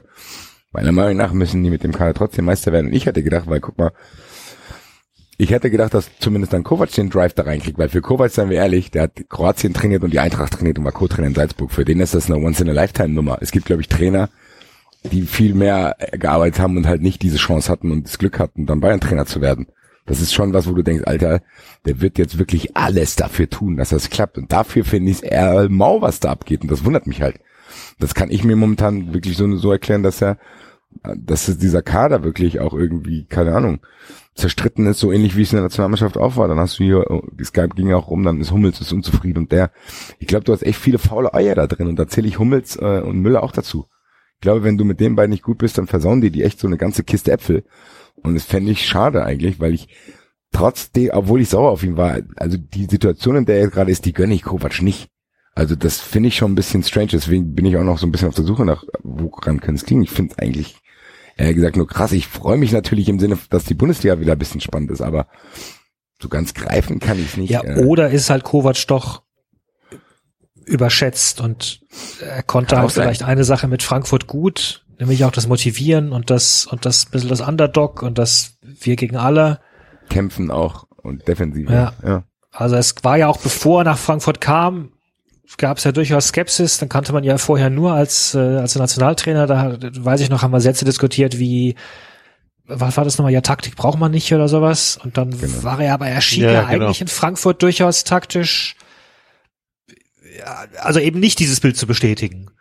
meiner 0.71 0.91
Meinung 0.91 1.17
nach 1.17 1.31
müssen 1.31 1.63
die 1.63 1.69
mit 1.69 1.83
dem 1.83 1.93
Kader 1.93 2.13
trotzdem 2.13 2.45
Meister 2.45 2.71
werden. 2.71 2.87
Und 2.87 2.93
ich 2.93 3.05
hätte 3.05 3.23
gedacht, 3.23 3.47
weil 3.47 3.61
guck 3.61 3.77
mal, 3.77 3.93
ich 5.37 5.51
hätte 5.51 5.69
gedacht, 5.69 5.93
dass 5.93 6.09
zumindest 6.19 6.53
dann 6.53 6.63
Kovac 6.63 6.91
den 6.91 7.09
Drive 7.09 7.33
da 7.33 7.43
reinkriegt, 7.43 7.77
weil 7.77 7.89
für 7.89 8.01
Kovac, 8.01 8.31
seien 8.31 8.49
wir 8.49 8.57
ehrlich, 8.57 8.89
der 8.89 9.03
hat 9.03 9.29
Kroatien 9.29 9.73
trainiert 9.73 10.03
und 10.03 10.11
die 10.11 10.19
Eintracht 10.19 10.53
trainiert 10.53 10.79
und 10.79 10.85
war 10.85 10.91
Co-Trainer 10.91 11.27
in 11.27 11.35
Salzburg. 11.35 11.71
Für 11.71 11.85
den 11.85 11.99
ist 11.99 12.15
das 12.15 12.29
eine 12.29 12.43
Once-in-a-Lifetime-Nummer. 12.43 13.37
Es 13.41 13.51
gibt, 13.51 13.67
glaube 13.67 13.81
ich, 13.81 13.87
Trainer, 13.87 14.29
die 15.03 15.21
viel 15.23 15.53
mehr 15.53 15.95
gearbeitet 16.13 16.59
haben 16.59 16.75
und 16.75 16.87
halt 16.87 17.03
nicht 17.03 17.21
diese 17.21 17.37
Chance 17.37 17.71
hatten 17.71 17.91
und 17.91 18.07
das 18.07 18.17
Glück 18.17 18.39
hatten, 18.39 18.65
dann 18.65 18.79
Bayern-Trainer 18.79 19.27
zu 19.27 19.39
werden. 19.39 19.67
Das 20.07 20.21
ist 20.21 20.33
schon 20.33 20.53
was, 20.53 20.67
wo 20.67 20.73
du 20.73 20.81
denkst, 20.81 21.03
Alter, 21.05 21.41
der 21.85 22.01
wird 22.01 22.17
jetzt 22.17 22.39
wirklich 22.39 22.75
alles 22.75 23.15
dafür 23.15 23.49
tun, 23.49 23.77
dass 23.77 23.89
das 23.89 24.09
klappt. 24.09 24.37
Und 24.37 24.51
dafür 24.51 24.85
finde 24.85 25.11
ich 25.11 25.17
es 25.17 25.23
eher 25.23 25.69
mau, 25.69 26.01
was 26.01 26.19
da 26.19 26.31
abgeht. 26.31 26.61
Und 26.61 26.71
das 26.71 26.85
wundert 26.85 27.05
mich 27.05 27.21
halt. 27.21 27.39
Das 27.99 28.15
kann 28.15 28.31
ich 28.31 28.43
mir 28.43 28.55
momentan 28.55 29.13
wirklich 29.13 29.37
so, 29.37 29.55
so 29.57 29.71
erklären, 29.71 30.03
dass 30.03 30.21
er, 30.21 30.37
dass 31.17 31.47
es 31.47 31.57
dieser 31.57 31.81
Kader 31.81 32.23
wirklich 32.23 32.59
auch 32.59 32.73
irgendwie, 32.73 33.25
keine 33.25 33.55
Ahnung, 33.55 33.79
zerstritten 34.35 34.85
ist, 34.85 34.99
so 34.99 35.11
ähnlich 35.11 35.35
wie 35.35 35.41
es 35.41 35.51
in 35.51 35.57
der 35.57 35.63
Nationalmannschaft 35.63 36.17
auch 36.17 36.37
war. 36.37 36.47
Dann 36.47 36.59
hast 36.59 36.79
du 36.79 36.83
hier, 36.83 37.09
oh, 37.09 37.23
die 37.31 37.43
Skype 37.43 37.75
ging 37.75 37.89
ja 37.89 37.97
auch 37.97 38.09
rum, 38.09 38.23
dann 38.23 38.39
ist 38.39 38.51
Hummels 38.51 38.79
ist 38.79 38.93
unzufrieden 38.93 39.39
und 39.39 39.51
der, 39.51 39.71
ich 40.19 40.27
glaube, 40.27 40.45
du 40.45 40.53
hast 40.53 40.63
echt 40.63 40.79
viele 40.79 40.99
faule 40.99 41.33
Eier 41.33 41.55
da 41.55 41.67
drin 41.67 41.87
und 41.87 41.97
da 41.97 42.07
zähle 42.07 42.27
ich 42.27 42.39
Hummels 42.39 42.75
äh, 42.77 43.01
und 43.01 43.19
Müller 43.19 43.43
auch 43.43 43.51
dazu. 43.51 43.87
Ich 44.35 44.41
glaube, 44.41 44.63
wenn 44.63 44.77
du 44.77 44.85
mit 44.85 44.99
den 44.99 45.15
beiden 45.15 45.31
nicht 45.31 45.43
gut 45.43 45.57
bist, 45.57 45.77
dann 45.77 45.87
versauen 45.87 46.21
die 46.21 46.29
die 46.29 46.43
echt 46.43 46.59
so 46.59 46.67
eine 46.67 46.77
ganze 46.77 47.03
Kiste 47.03 47.31
Äpfel. 47.31 47.63
Und 48.15 48.35
das 48.35 48.45
fände 48.45 48.71
ich 48.71 48.85
schade 48.85 49.23
eigentlich, 49.23 49.59
weil 49.59 49.73
ich 49.73 49.87
trotzdem, 50.51 51.09
obwohl 51.11 51.41
ich 51.41 51.49
sauer 51.49 51.71
auf 51.71 51.83
ihn 51.83 51.97
war, 51.97 52.19
also 52.35 52.57
die 52.57 52.85
Situation, 52.85 53.35
in 53.35 53.45
der 53.45 53.59
er 53.59 53.69
gerade 53.69 53.91
ist, 53.91 54.05
die 54.05 54.13
gönne 54.13 54.35
ich 54.35 54.43
Kovac 54.43 54.81
nicht. 54.81 55.09
Also 55.55 55.75
das 55.75 55.99
finde 55.99 56.29
ich 56.29 56.35
schon 56.35 56.51
ein 56.51 56.55
bisschen 56.55 56.83
strange, 56.83 57.09
deswegen 57.13 57.55
bin 57.55 57.65
ich 57.65 57.77
auch 57.77 57.83
noch 57.83 57.97
so 57.97 58.05
ein 58.05 58.11
bisschen 58.11 58.27
auf 58.27 58.35
der 58.35 58.45
Suche 58.45 58.63
nach, 58.63 58.83
woran 59.01 59.59
kann 59.59 59.73
es 59.73 59.87
liegen. 59.87 60.03
Ich 60.03 60.11
finde 60.11 60.35
es 60.37 60.37
eigentlich, 61.37 61.45
ehrlich 61.45 61.55
gesagt, 61.55 61.77
nur 61.77 61.87
krass. 61.87 62.11
Ich 62.11 62.27
freue 62.27 62.57
mich 62.57 62.71
natürlich 62.71 63.09
im 63.09 63.19
Sinne, 63.19 63.37
dass 63.49 63.65
die 63.65 63.73
Bundesliga 63.73 64.19
wieder 64.19 64.33
ein 64.33 64.39
bisschen 64.39 64.61
spannend 64.61 64.91
ist, 64.91 65.01
aber 65.01 65.27
so 66.21 66.29
ganz 66.29 66.53
greifen 66.53 66.99
kann 66.99 67.19
ich 67.19 67.27
es 67.27 67.37
nicht. 67.37 67.49
Ja, 67.49 67.63
äh. 67.63 67.85
oder 67.85 68.09
ist 68.09 68.29
halt 68.29 68.43
Kovac 68.43 68.87
doch 68.87 69.21
überschätzt 70.65 71.39
und 71.39 71.81
er 72.19 72.43
konnte 72.43 72.71
Kann 72.71 72.79
halt 72.79 72.89
auch 72.89 72.93
sein. 72.93 73.03
vielleicht 73.03 73.23
eine 73.23 73.43
Sache 73.43 73.67
mit 73.67 73.83
Frankfurt 73.83 74.27
gut, 74.27 74.85
nämlich 74.99 75.23
auch 75.23 75.31
das 75.31 75.47
Motivieren 75.47 76.11
und 76.11 76.29
das 76.29 76.65
und 76.65 76.85
das 76.85 77.05
bisschen 77.05 77.29
das 77.29 77.41
Underdog 77.41 78.01
und 78.01 78.17
das 78.17 78.57
wir 78.61 78.95
gegen 78.95 79.15
alle. 79.15 79.61
kämpfen 80.09 80.51
auch 80.51 80.85
und 80.97 81.27
defensiv. 81.27 81.69
Ja. 81.69 81.93
ja. 82.03 82.23
Also 82.51 82.75
es 82.75 82.95
war 83.03 83.17
ja 83.17 83.27
auch 83.27 83.37
bevor 83.37 83.81
er 83.81 83.85
nach 83.85 83.97
Frankfurt 83.97 84.41
kam, 84.41 84.91
gab 85.57 85.77
es 85.77 85.85
ja 85.85 85.93
durchaus 85.93 86.27
Skepsis. 86.27 86.77
Dann 86.79 86.89
kannte 86.89 87.13
man 87.13 87.23
ja 87.23 87.37
vorher 87.37 87.69
nur 87.69 87.93
als 87.93 88.35
äh, 88.35 88.39
als 88.39 88.75
Nationaltrainer. 88.75 89.47
Da 89.47 89.77
weiß 89.79 90.19
ich 90.21 90.29
noch, 90.29 90.41
haben 90.41 90.51
wir 90.51 90.59
Sätze 90.59 90.83
diskutiert 90.83 91.39
wie 91.39 91.75
was 92.69 92.97
war 92.97 93.05
das 93.05 93.17
nochmal? 93.17 93.31
Ja, 93.31 93.39
Taktik 93.39 93.77
braucht 93.77 93.97
man 93.97 94.11
nicht 94.11 94.33
oder 94.33 94.49
sowas. 94.49 94.99
Und 95.01 95.17
dann 95.17 95.29
Genau. 95.39 95.63
war 95.63 95.79
er 95.79 95.93
aber, 95.93 96.07
er 96.09 96.19
schien 96.19 96.43
Ja, 96.43 96.51
ja, 96.51 96.63
genau. 96.63 96.85
eigentlich 96.87 96.99
in 96.99 97.07
Frankfurt 97.07 97.61
durchaus 97.63 98.03
taktisch, 98.03 98.75
ja, 100.37 100.65
also 100.81 100.99
eben 100.99 101.19
nicht 101.21 101.39
dieses 101.39 101.61
Bild 101.61 101.77
zu 101.77 101.87
bestätigen. 101.87 102.51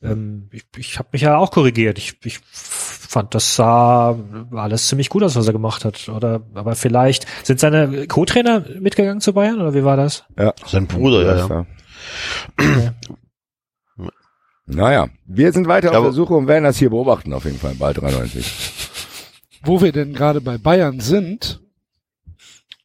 Ähm, 0.00 0.48
ich 0.52 0.62
ich 0.76 0.98
habe 0.98 1.08
mich 1.12 1.22
ja 1.22 1.36
auch 1.36 1.50
korrigiert. 1.50 1.98
Ich, 1.98 2.14
ich 2.24 2.38
fand, 2.52 3.34
das 3.34 3.54
sah 3.56 4.16
alles 4.52 4.86
ziemlich 4.88 5.08
gut 5.08 5.22
aus, 5.22 5.36
was 5.36 5.46
er 5.46 5.52
gemacht 5.52 5.84
hat. 5.84 6.08
Oder, 6.08 6.42
aber 6.54 6.74
vielleicht 6.76 7.26
sind 7.44 7.60
seine 7.60 8.06
Co-Trainer 8.06 8.64
mitgegangen 8.80 9.20
zu 9.20 9.32
Bayern 9.32 9.60
oder 9.60 9.74
wie 9.74 9.84
war 9.84 9.96
das? 9.96 10.24
ja. 10.38 10.54
Sein 10.66 10.86
Bruder, 10.86 11.24
ja, 11.36 11.48
ja. 11.48 11.66
Ja. 12.60 12.94
Naja, 14.66 15.08
wir 15.26 15.52
sind 15.52 15.66
weiter 15.66 15.96
auf 15.96 16.04
der 16.04 16.12
Suche 16.12 16.34
und 16.34 16.46
werden 16.46 16.64
das 16.64 16.78
hier 16.78 16.90
beobachten 16.90 17.32
auf 17.32 17.44
jeden 17.44 17.58
Fall 17.58 17.74
bald 17.74 18.00
93. 18.00 18.90
wo 19.64 19.80
wir 19.80 19.92
denn 19.92 20.12
gerade 20.12 20.40
bei 20.40 20.58
Bayern 20.58 21.00
sind, 21.00 21.60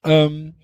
ähm, 0.04 0.56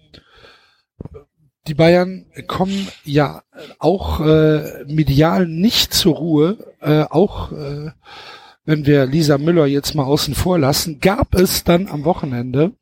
die 1.67 1.73
Bayern 1.76 2.26
kommen 2.47 2.88
ja 3.04 3.41
auch 3.80 4.19
äh, 4.19 4.84
medial 4.86 5.47
nicht 5.47 5.93
zur 5.93 6.15
Ruhe, 6.15 6.58
äh, 6.82 7.04
auch 7.04 7.52
äh, 7.52 7.91
wenn 8.65 8.86
wir 8.86 9.06
Lisa 9.06 9.38
Müller 9.38 9.65
jetzt 9.65 9.95
mal 9.95 10.04
außen 10.04 10.36
vor 10.36 10.60
lassen, 10.60 10.99
gab 10.99 11.36
es 11.36 11.63
dann 11.63 11.88
am 11.88 12.06
Wochenende 12.06 12.73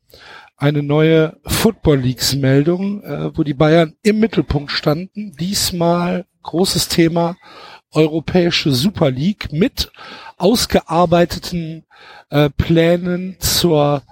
eine 0.62 0.84
neue 0.84 1.40
Football 1.44 1.98
Leagues 1.98 2.36
Meldung, 2.36 3.02
äh, 3.02 3.36
wo 3.36 3.42
die 3.42 3.52
Bayern 3.52 3.96
im 4.04 4.20
Mittelpunkt 4.20 4.70
standen. 4.70 5.32
Diesmal 5.32 6.24
großes 6.44 6.86
Thema 6.86 7.36
Europäische 7.90 8.70
Super 8.70 9.10
League 9.10 9.52
mit 9.52 9.90
ausgearbeiteten 10.36 11.84
äh, 12.30 12.48
Plänen 12.48 13.34
zur 13.40 14.02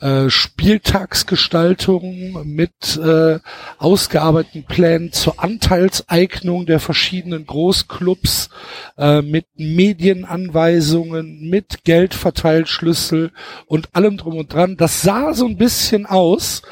äh, 0.00 0.28
Spieltagsgestaltung, 0.28 2.44
mit 2.44 2.96
äh, 2.96 3.38
ausgearbeiteten 3.78 4.64
Plänen 4.64 5.12
zur 5.12 5.42
Anteilseignung 5.42 6.66
der 6.66 6.80
verschiedenen 6.80 7.46
Großclubs, 7.46 8.50
äh, 8.98 9.22
mit 9.22 9.46
Medienanweisungen, 9.56 11.48
mit 11.48 11.84
Geldverteilschlüssel 11.84 13.32
und 13.66 13.94
allem 13.94 14.18
drum 14.18 14.36
und 14.36 14.52
dran. 14.52 14.76
Das 14.76 15.02
sah 15.02 15.32
so 15.32 15.46
ein 15.46 15.56
bisschen 15.56 16.06
aus, 16.06 16.62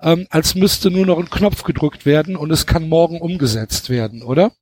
ähm, 0.00 0.26
als 0.30 0.54
müsste 0.54 0.90
nur 0.90 1.06
noch 1.06 1.18
ein 1.18 1.30
Knopf 1.30 1.62
gedrückt 1.62 2.04
werden 2.04 2.36
und 2.36 2.50
es 2.50 2.66
kann 2.66 2.88
morgen 2.88 3.20
umgesetzt 3.20 3.88
werden, 3.88 4.22
oder? 4.22 4.52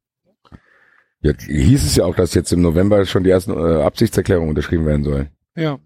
Jetzt 1.21 1.47
hieß 1.47 1.85
es 1.85 1.97
ja 1.97 2.05
auch, 2.05 2.15
dass 2.15 2.35
jetzt 2.35 2.53
im 2.53 2.61
November 2.61 3.05
schon 3.07 3.25
die 3.25 3.31
ersten 3.31 3.53
äh, 3.53 3.83
Absichtserklärungen 3.83 4.51
unterschrieben 4.51 4.87
werden 4.87 5.05
sollen. 5.05 5.31
Ja. 5.57 5.79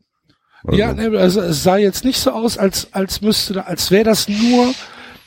Also, 0.65 0.79
Ja, 0.79 0.93
ne, 0.93 1.17
also 1.19 1.41
es 1.41 1.63
sah 1.63 1.77
jetzt 1.77 2.05
nicht 2.05 2.19
so 2.21 2.31
aus, 2.33 2.59
als 2.59 2.93
als 2.93 3.21
müsste, 3.21 3.55
da- 3.55 3.61
als 3.63 3.91
wäre 3.91 4.05
das 4.05 4.29
nur 4.29 4.75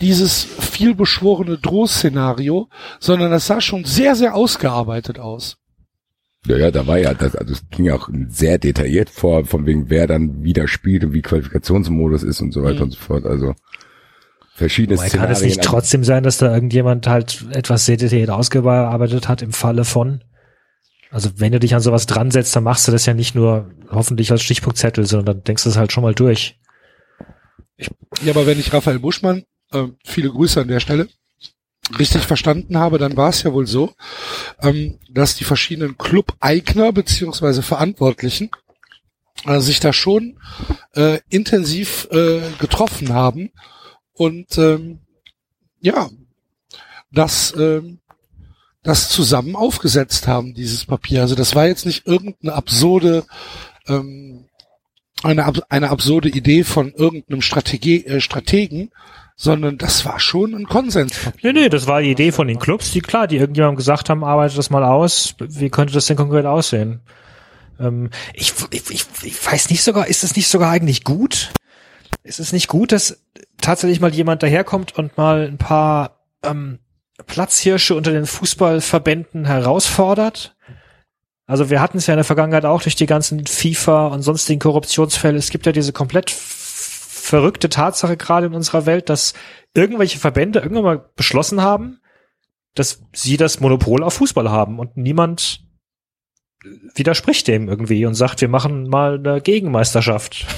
dieses 0.02 0.44
vielbeschworene 0.44 1.58
Drohszenario, 1.58 2.68
sondern 3.00 3.32
das 3.32 3.48
sah 3.48 3.62
schon 3.62 3.86
sehr, 3.86 4.16
sehr 4.16 4.36
ausgearbeitet 4.36 5.20
aus. 5.20 5.58
ja, 6.48 6.58
ja, 6.58 6.72
da 6.72 6.88
war 6.88 6.98
ja, 6.98 7.14
das, 7.14 7.36
also 7.36 7.54
es 7.54 7.64
ging 7.70 7.86
ja 7.86 7.96
auch 7.96 8.10
sehr 8.30 8.58
detailliert 8.58 9.10
vor, 9.12 9.46
von 9.46 9.66
wegen 9.68 9.90
wer 9.92 10.08
dann 10.08 10.44
wieder 10.44 10.68
spielt 10.68 11.04
und 11.04 11.14
wie 11.14 11.22
Qualifikationsmodus 11.22 12.24
ist 12.24 12.42
und 12.42 12.52
so 12.52 12.64
weiter 12.64 12.78
Mhm. 12.78 12.82
und 12.84 12.92
so 12.94 13.00
fort. 13.00 13.26
Also 13.26 13.54
verschiedene 14.56 14.98
Wobei 14.98 15.10
kann 15.10 15.20
Szenarien. 15.20 15.36
es 15.38 15.44
nicht 15.44 15.62
trotzdem 15.62 16.04
sein, 16.04 16.24
dass 16.24 16.40
da 16.40 16.52
irgendjemand 16.54 17.06
halt 17.08 17.46
etwas 17.52 17.86
sehr 17.86 17.98
detailliert 17.98 18.32
ausgearbeitet 18.32 19.28
hat 19.28 19.42
im 19.44 19.54
Falle 19.54 19.86
von? 19.86 20.24
Also 21.12 21.30
wenn 21.36 21.52
du 21.52 21.60
dich 21.60 21.76
an 21.76 21.82
sowas 21.82 22.06
dran 22.06 22.32
setzt, 22.32 22.56
dann 22.56 22.64
machst 22.64 22.88
du 22.88 22.92
das 22.92 23.06
ja 23.06 23.14
nicht 23.14 23.36
nur 23.36 23.70
hoffentlich 23.90 24.32
als 24.32 24.42
Stichpunktzettel, 24.42 25.06
sondern 25.06 25.26
dann 25.38 25.44
denkst 25.44 25.64
du 25.64 25.70
es 25.70 25.78
halt 25.78 25.92
schon 25.92 26.04
mal 26.04 26.16
durch. 26.16 26.58
Ja, 28.24 28.32
aber 28.32 28.46
wenn 28.46 28.60
ich 28.60 28.72
Raphael 28.72 29.00
Buschmann, 29.00 29.44
äh, 29.72 29.88
viele 30.06 30.30
Grüße 30.30 30.62
an 30.62 30.70
der 30.70 30.80
Stelle, 30.80 31.10
richtig 31.98 32.24
verstanden 32.24 32.78
habe, 32.78 32.98
dann 32.98 33.18
war 33.18 33.30
es 33.30 33.44
ja 33.44 33.52
wohl 33.52 33.68
so, 33.68 33.94
ähm, 34.62 35.00
dass 35.10 35.36
die 35.36 35.44
verschiedenen 35.44 35.98
Club-Eigner 35.98 36.94
beziehungsweise 36.94 37.62
Verantwortlichen 37.62 38.50
äh, 39.46 39.60
sich 39.60 39.80
da 39.80 39.92
schon 39.92 40.40
äh, 40.94 41.20
intensiv 41.30 42.08
äh, 42.12 42.42
getroffen 42.60 43.14
haben 43.14 43.52
und 44.14 44.58
ähm, 44.58 45.00
ja, 45.82 46.10
das 47.12 47.54
ähm, 47.58 48.00
das 48.84 49.10
zusammen 49.10 49.56
aufgesetzt 49.56 50.28
haben, 50.28 50.54
dieses 50.54 50.86
Papier. 50.86 51.22
Also 51.22 51.36
das 51.36 51.56
war 51.56 51.68
jetzt 51.68 51.86
nicht 51.86 52.08
irgendeine 52.08 52.54
absurde 52.54 53.26
ähm, 53.88 54.46
eine, 55.24 55.52
eine 55.70 55.90
absurde 55.90 56.30
Idee 56.30 56.64
von 56.64 56.92
irgendeinem 56.92 57.42
Strategie, 57.42 58.06
äh, 58.06 58.22
Strategen, 58.22 58.92
sondern 59.36 59.78
das 59.78 60.06
war 60.06 60.20
schon 60.20 60.54
ein 60.54 60.68
Konsenspapier. 60.68 61.54
Nee, 61.54 61.62
nee, 61.62 61.70
das 61.70 61.88
war 61.88 62.02
die 62.02 62.12
Idee 62.12 62.32
von 62.32 62.48
den 62.48 62.60
Clubs, 62.60 62.92
die 62.92 63.02
klar, 63.02 63.28
die 63.28 63.38
irgendjemandem 63.38 63.78
gesagt 63.78 64.10
haben, 64.10 64.24
arbeitet 64.24 64.58
das 64.58 64.70
mal 64.70 64.84
aus. 64.84 65.36
Wie 65.40 65.70
könnte 65.70 65.94
das 65.94 66.06
denn 66.06 66.18
konkret 66.18 66.46
aussehen? 66.46 67.02
Ähm, 67.80 68.10
ich, 68.34 68.54
ich, 68.72 68.90
ich, 68.90 69.06
ich 69.24 69.46
weiß 69.46 69.70
nicht 69.70 69.84
sogar, 69.84 70.08
ist 70.08 70.24
es 70.24 70.36
nicht 70.36 70.48
sogar 70.48 70.72
eigentlich 70.72 71.04
gut? 71.04 71.52
Ist 72.24 72.40
es 72.40 72.54
nicht 72.54 72.68
gut, 72.68 72.92
dass 72.92 73.24
tatsächlich 73.60 74.00
mal 74.00 74.14
jemand 74.14 74.44
daherkommt 74.44 74.98
und 74.98 75.18
mal 75.18 75.48
ein 75.48 75.58
paar 75.58 76.20
ähm, 76.44 76.80
Platzhirsche 77.28 77.96
unter 77.96 78.12
den 78.12 78.26
Fußballverbänden 78.26 79.46
herausfordert? 79.46 80.56
Also 81.46 81.70
wir 81.70 81.82
hatten 81.82 81.98
es 81.98 82.08
ja 82.08 82.14
in 82.14 82.20
der 82.20 82.24
Vergangenheit 82.24 82.66
auch 82.66 82.82
durch 82.82 82.96
die 82.96 83.06
ganzen 83.06 83.46
FIFA 83.46 84.08
und 84.08 84.22
sonstigen 84.22 84.60
Korruptionsfälle. 84.60 85.38
Es 85.38 85.50
gibt 85.50 85.66
ja 85.66 85.72
diese 85.72 85.92
komplett 85.92 86.32
verrückte 86.32 87.70
Tatsache 87.70 88.18
gerade 88.18 88.48
in 88.48 88.54
unserer 88.54 88.86
Welt, 88.86 89.10
dass 89.10 89.34
irgendwelche 89.74 90.20
Verbände 90.20 90.60
irgendwann 90.60 90.84
mal 90.84 91.10
beschlossen 91.16 91.62
haben, 91.62 92.00
dass 92.74 93.04
sie 93.14 93.38
das 93.38 93.60
Monopol 93.60 94.04
auf 94.04 94.16
Fußball 94.16 94.50
haben 94.50 94.80
und 94.80 94.98
niemand 94.98 95.66
widerspricht 96.96 97.48
dem 97.48 97.68
irgendwie 97.68 98.06
und 98.06 98.14
sagt, 98.14 98.42
wir 98.42 98.50
machen 98.50 98.88
mal 98.88 99.16
eine 99.16 99.42
Gegenmeisterschaft. 99.42 100.46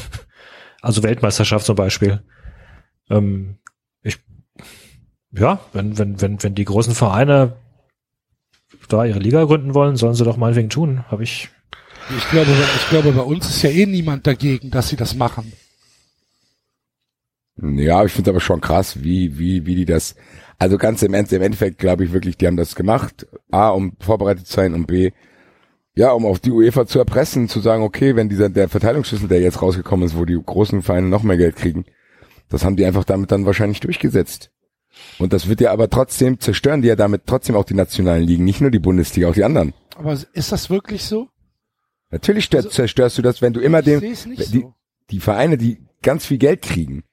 Also 0.82 1.02
Weltmeisterschaft 1.02 1.66
zum 1.66 1.78
Beispiel. 1.78 2.26
Ähm, 3.10 3.58
ja, 5.34 5.60
wenn, 5.74 5.98
wenn, 5.98 6.22
wenn, 6.22 6.41
wenn 6.41 6.56
die 6.56 6.65
großen 6.65 6.93
Vereine 6.93 7.58
da 8.88 9.06
ihre 9.06 9.19
Liga 9.19 9.43
gründen 9.46 9.74
wollen, 9.74 9.96
sollen 9.96 10.13
sie 10.13 10.24
doch 10.24 10.38
meinetwegen 10.38 10.69
tun. 10.69 11.04
Habe 11.10 11.24
ich. 11.24 11.50
Ich 12.17 12.30
glaube, 12.30 12.52
ich 12.52 12.89
glaube, 12.89 13.12
bei 13.13 13.22
uns 13.22 13.50
ist 13.50 13.62
ja 13.63 13.69
eh 13.69 13.86
niemand 13.86 14.28
dagegen, 14.28 14.69
dass 14.72 14.89
sie 14.89 14.98
das 14.98 15.15
machen. 15.15 15.54
Ja, 17.62 18.04
ich 18.04 18.12
finde 18.12 18.32
aber 18.32 18.41
schon 18.41 18.62
krass, 18.62 19.04
wie, 19.04 19.38
wie, 19.38 19.65
wie 19.65 19.76
die 19.76 19.86
das, 19.86 20.15
also 20.60 20.78
ganz 20.78 21.02
im, 21.04 21.13
End, 21.13 21.32
im 21.32 21.41
Endeffekt 21.41 21.78
glaube 21.78 22.04
ich 22.04 22.12
wirklich, 22.12 22.36
die 22.36 22.48
haben 22.48 22.58
das 22.58 22.76
gemacht, 22.76 23.28
A, 23.52 23.69
um 23.69 23.93
vorbereitet 24.00 24.48
zu 24.48 24.54
sein 24.54 24.74
und 24.74 24.88
B, 24.88 25.12
ja, 25.96 26.12
um 26.12 26.26
auf 26.26 26.39
die 26.39 26.52
UEFA 26.52 26.88
zu 26.88 26.98
erpressen, 26.98 27.48
zu 27.48 27.60
sagen, 27.60 27.84
okay, 27.84 28.15
wenn 28.15 28.28
dieser, 28.28 28.50
der 28.50 28.69
Verteilungsschlüssel, 28.69 29.28
der 29.28 29.39
jetzt 29.39 29.62
rausgekommen 29.62 30.06
ist, 30.06 30.17
wo 30.17 30.26
die 30.26 30.39
großen 30.43 30.82
Vereine 30.82 31.08
noch 31.08 31.22
mehr 31.22 31.38
Geld 31.38 31.56
kriegen, 31.56 31.86
das 32.50 32.65
haben 32.65 32.76
die 32.76 32.86
einfach 32.86 33.04
damit 33.04 33.32
dann 33.32 33.46
wahrscheinlich 33.46 33.80
durchgesetzt. 33.80 34.53
Und 35.19 35.34
das 35.34 35.47
wird 35.47 35.62
ja 35.62 35.71
aber 35.71 35.89
trotzdem, 35.89 36.39
zerstören 36.39 36.82
die 36.82 36.88
ja 36.88 36.95
damit 36.95 37.23
trotzdem 37.25 37.56
auch 37.56 37.65
die 37.65 37.73
nationalen 37.73 38.23
Ligen, 38.23 38.43
nicht 38.43 38.62
nur 38.62 38.71
die 38.71 38.79
Bundesliga, 38.79 39.27
auch 39.29 39.34
die 39.34 39.43
anderen. 39.43 39.73
Aber 39.95 40.17
ist 40.34 40.51
das 40.51 40.69
wirklich 40.69 41.03
so? 41.03 41.29
Natürlich 42.12 42.45
stör, 42.45 42.69
zerstörst 42.69 43.17
du 43.17 43.21
das, 43.21 43.41
wenn 43.41 43.53
du 43.53 43.60
immer 43.60 43.79
Ich 43.79 43.86
dem, 43.86 44.01
die, 44.01 44.15
so. 44.15 44.73
die 45.10 45.19
Vereine, 45.19 45.58
die 45.58 45.79
ganz 46.01 46.25
viel 46.25 46.38
Geld 46.38 46.62
kriegen, 46.62 47.03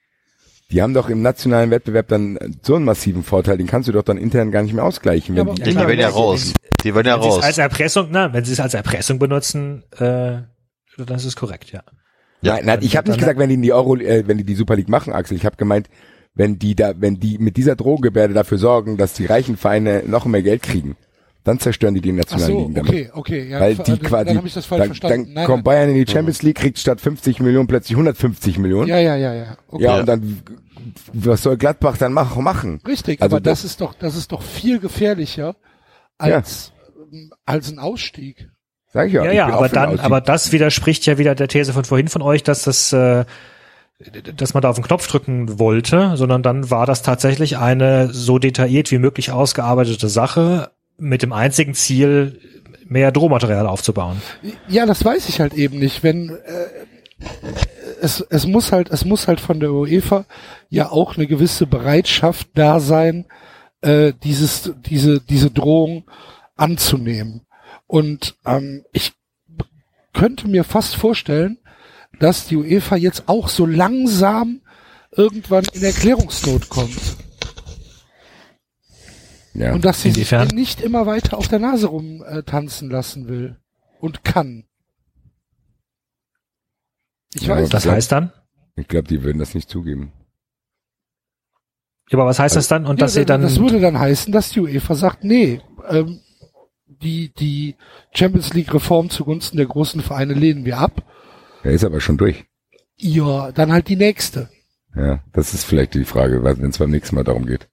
die 0.71 0.83
haben 0.83 0.95
doch 0.95 1.09
im 1.09 1.23
nationalen 1.23 1.71
Wettbewerb 1.71 2.09
dann 2.09 2.39
so 2.63 2.77
einen 2.77 2.85
massiven 2.85 3.25
Vorteil, 3.25 3.59
den 3.59 3.67
kannst 3.67 3.89
du 3.89 3.93
doch 3.93 4.03
dann 4.05 4.19
intern 4.19 4.53
gar 4.53 4.63
nicht 4.63 4.73
mehr 4.75 4.85
ausgleichen. 4.85 5.35
Wenn 5.35 5.47
Ja, 5.49 5.55
die, 5.55 5.63
Die 5.63 5.77
werden 5.77 5.99
ja 5.99 6.09
raus. 6.09 6.53
Die 6.85 6.95
werden 6.95 7.09
ja 7.09 7.17
Wenn 7.17 7.23
sie 7.23 7.29
es 7.29 7.35
raus. 7.37 7.45
als 7.45 7.59
Erpressung, 7.59 8.09
na, 8.11 8.33
wenn 8.33 8.45
sie 8.45 8.53
es 8.53 8.61
als 8.61 8.75
Erpressung 8.75 9.19
benutzen, 9.19 9.83
äh, 9.93 10.43
dann 10.99 11.17
ist 11.17 11.25
es 11.25 11.35
korrekt, 11.35 11.73
ja. 11.73 11.83
nein, 12.43 12.65
nein, 12.67 12.79
ich 12.83 12.97
habe 12.97 13.09
nicht 13.09 13.19
gesagt, 13.19 13.39
wenn 13.39 13.49
die 13.49 13.55
in 13.55 13.63
die 13.63 13.73
Euro, 13.73 13.97
äh, 13.97 14.27
wenn 14.29 14.39
die 14.39 14.45
die 14.45 14.55
Super 14.55 14.77
League 14.77 14.89
machen, 14.89 15.13
Axel. 15.13 15.37
Ich 15.37 15.45
habe 15.47 15.57
gemeint, 15.57 15.89
wenn 16.41 16.59
die 16.59 16.75
da, 16.75 16.95
wenn 16.97 17.21
die 17.21 17.37
mit 17.39 17.59
dieser 17.59 17.77
Drohgebärde 17.77 18.33
dafür 18.33 18.57
sorgen, 18.57 18.97
dass 18.97 19.13
die 19.13 19.27
reichen 19.27 19.59
Vereine 19.59 20.03
noch 20.07 20.25
mehr 20.25 20.43
Geld 20.43 20.63
kriegen, 20.63 20.97
dann 21.45 21.59
zerstören 21.59 21.93
die 21.93 22.01
die 22.01 22.13
nationalen 22.13 22.51
so, 22.53 22.59
Ligen 22.61 22.75
damit. 22.77 22.89
okay, 22.91 23.11
okay. 23.13 23.49
Ja, 23.51 23.61
Weil 23.61 23.75
die 23.75 23.83
dann, 23.83 23.99
quasi, 24.01 24.25
dann 24.29 24.37
habe 24.39 24.47
ich 24.49 24.55
das 24.55 24.65
falsch 24.65 24.79
dann, 24.81 24.87
verstanden. 24.89 25.25
dann 25.27 25.35
Nein, 25.35 25.45
kommt 25.47 25.57
nein. 25.59 25.65
Bayern 25.65 25.91
in 25.91 26.03
die 26.03 26.11
Champions 26.11 26.41
League, 26.43 26.57
kriegt 26.57 26.79
statt 26.79 26.99
50 26.99 27.41
Millionen 27.41 27.67
plötzlich 27.69 27.93
150 27.95 28.59
Millionen. 28.59 28.89
Ja, 28.89 28.99
ja, 28.99 29.17
ja, 29.17 29.35
ja. 29.35 29.57
Okay. 29.69 29.85
Ja, 29.85 29.95
Ja. 29.97 30.01
und 30.01 30.07
dann, 30.07 30.43
was 31.13 31.43
soll 31.43 31.59
Gladbach 31.59 31.99
dann 31.99 32.15
machen? 32.15 32.81
Richtig, 32.89 33.21
Also 33.21 33.37
aber 33.37 33.43
das 33.43 33.61
das- 33.61 33.71
ist 33.73 33.81
doch, 33.83 33.93
das 33.93 34.17
ist 34.17 34.33
doch 34.33 34.41
viel 34.43 34.79
gefährlicher 34.81 35.57
als, 36.17 36.73
ähm, 37.13 37.33
als 37.45 37.71
ein 37.71 37.79
Ausstieg. 37.79 38.49
Sag 38.93 39.09
ich 39.09 39.13
ja. 39.13 39.25
Ja, 39.25 39.31
ich 39.31 39.37
ja, 39.37 39.47
aber 39.49 39.69
dann, 39.69 39.91
Ausstieg. 39.91 40.05
aber 40.07 40.21
das 40.23 40.53
widerspricht 40.53 41.05
ja 41.05 41.19
wieder 41.19 41.35
der 41.35 41.49
These 41.49 41.75
von 41.75 41.85
vorhin 41.85 42.09
von 42.09 42.23
euch, 42.23 42.43
dass 42.43 42.63
das, 42.63 42.93
äh, 42.95 43.25
dass 44.37 44.55
man 44.55 44.63
da 44.63 44.71
auf 44.71 44.77
den 44.77 44.85
Knopf 44.85 45.07
drücken 45.09 45.59
wollte, 45.59 46.17
sondern 46.17 46.43
dann 46.43 46.71
war 46.71 46.87
das 46.87 47.03
tatsächlich 47.03 47.59
eine 47.59 48.13
so 48.13 48.39
detailliert 48.39 48.91
wie 48.91 48.99
möglich 48.99 49.31
ausgearbeitete 49.31 50.09
Sache 50.09 50.71
mit 50.99 51.23
dem 51.23 51.33
einzigen 51.33 51.75
Ziel, 51.75 52.41
mehr 52.87 53.13
Drohmaterial 53.13 53.67
aufzubauen. 53.67 54.21
Ja, 54.69 54.85
das 54.85 55.05
weiß 55.05 55.29
ich 55.29 55.41
halt 55.41 55.55
eben 55.55 55.79
nicht. 55.79 56.03
Wenn 56.03 56.31
äh, 56.31 56.67
es, 58.01 58.21
es 58.21 58.47
muss 58.47 58.73
halt, 58.73 58.91
es 58.91 59.05
muss 59.05 59.29
halt 59.29 59.41
von 59.41 59.61
der 59.61 59.73
UEFA 59.73 60.25
ja 60.69 60.91
auch 60.91 61.17
eine 61.17 61.27
gewisse 61.27 61.67
Bereitschaft 61.67 62.49
da 62.55 62.81
sein, 62.81 63.27
äh, 63.83 64.13
dieses, 64.25 64.73
diese, 64.85 65.21
diese 65.21 65.51
Drohung 65.51 66.05
anzunehmen. 66.57 67.43
Und 67.87 68.37
ähm, 68.45 68.85
ich 68.93 69.13
könnte 70.13 70.49
mir 70.49 70.65
fast 70.65 70.97
vorstellen, 70.97 71.59
dass 72.19 72.47
die 72.47 72.57
UEFA 72.57 72.97
jetzt 72.97 73.29
auch 73.29 73.49
so 73.49 73.67
langsam 73.67 74.61
irgendwann 75.13 75.65
in 75.73 75.83
Erklärungsnot 75.83 76.69
kommt. 76.69 77.17
ja. 79.55 79.73
Und 79.73 79.85
dass 79.85 80.03
sie 80.03 80.11
sich 80.11 80.31
nicht 80.53 80.81
immer 80.81 81.07
weiter 81.07 81.39
auf 81.39 81.49
der 81.49 81.59
Nase 81.59 81.89
rum 81.89 82.23
äh, 82.23 82.43
lassen 82.83 83.29
will. 83.29 83.57
Und 84.01 84.25
kann. 84.25 84.65
Ich 87.35 87.43
Ja, 87.43 87.57
weiß 87.57 87.69
Das 87.69 87.85
Ja. 87.85 87.93
heißt 87.93 88.13
dann? 88.13 88.33
ich 88.77 88.89
glaube, 88.89 89.09
die 89.09 89.23
würden 89.23 89.39
das 89.39 89.55
nicht 89.55 89.69
zugeben. 89.69 90.13
Ja, 92.11 92.19
aber 92.19 92.27
was 92.27 92.39
heißt 92.39 92.57
das 92.57 92.67
dann? 92.67 92.87
Und 92.87 92.99
Ja, 92.99 93.05
dass 93.07 93.15
sie 93.15 93.25
dann, 93.25 93.43
das 93.43 93.61
würde 93.61 93.79
dann 93.79 93.99
heißen, 93.99 94.33
dass 94.33 94.51
die 94.51 94.61
UEFA 94.61 94.95
sagt, 94.95 95.23
nee, 95.23 95.61
ähm, 95.89 96.21
die, 96.87 97.33
die 97.33 97.77
Champions 98.13 98.53
League 98.53 98.73
Reform 98.75 99.11
zugunsten 99.11 99.57
der 99.59 99.67
großen 99.67 100.01
Vereine 100.01 100.35
lehnen 100.35 100.65
wir 100.65 100.79
ab. 100.79 101.05
Er 101.63 101.73
ist 101.73 101.85
aber 101.85 102.01
schon 102.01 102.17
durch. 102.17 102.45
Ja, 102.97 103.53
dann 103.53 103.73
halt 103.73 103.89
die 103.89 103.97
nächste. 103.97 104.49
Ja, 104.95 105.21
das 105.33 105.55
ist 105.55 105.65
vielleicht 105.65 105.95
die 105.95 106.05
Frage, 106.05 106.43
wenn 106.43 106.69
es 106.71 106.79
beim 106.79 106.91
nächsten 106.91 107.15
Mal 107.17 107.25
darum 107.25 107.47
geht. 107.47 107.69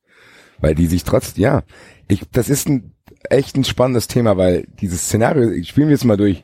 Weil 0.59 0.75
die 0.75 0.87
sich 0.87 1.03
trotz, 1.03 1.35
ja, 1.37 1.63
ich, 2.07 2.21
das 2.31 2.49
ist 2.49 2.67
ein 2.69 2.93
echt 3.29 3.55
ein 3.57 3.63
spannendes 3.63 4.07
Thema, 4.07 4.37
weil 4.37 4.67
dieses 4.79 5.01
Szenario, 5.01 5.49
ich 5.51 5.69
spielen 5.69 5.89
wir 5.89 5.95
es 5.95 6.03
mal 6.03 6.17
durch. 6.17 6.43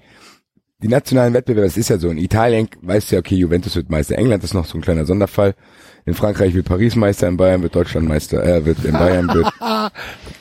Die 0.81 0.89
nationalen 0.89 1.33
Wettbewerbe, 1.33 1.65
das 1.67 1.77
ist 1.77 1.89
ja 1.89 1.97
so. 1.97 2.09
In 2.09 2.17
Italien 2.17 2.67
weißt 2.81 3.09
du 3.11 3.15
ja, 3.15 3.19
okay, 3.19 3.35
Juventus 3.35 3.75
wird 3.77 3.89
Meister. 3.89 4.17
England 4.17 4.43
ist 4.43 4.53
noch 4.53 4.65
so 4.65 4.77
ein 4.77 4.81
kleiner 4.81 5.05
Sonderfall. 5.05 5.55
In 6.05 6.13
Frankreich 6.13 6.53
wird 6.53 6.67
Paris 6.67 6.97
Meister, 6.97 7.29
in 7.29 7.37
Bayern 7.37 7.61
wird 7.61 7.73
Deutschland 7.73 8.05
Meister, 8.05 8.43
äh, 8.43 8.65
wird 8.65 8.83
in 8.83 8.91
Bayern 8.91 9.29
wird 9.29 9.47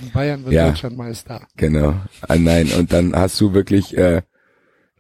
In 0.01 0.11
Bayern 0.13 0.45
wird 0.45 0.53
Ja. 0.53 0.69
Deutschland 0.71 0.97
Meister. 0.97 1.47
Genau. 1.57 1.95
Ah, 2.27 2.35
nein, 2.35 2.69
und 2.77 2.93
dann 2.93 3.15
hast 3.15 3.41
du 3.41 3.55
wirklich 3.55 3.97
äh, 3.97 4.23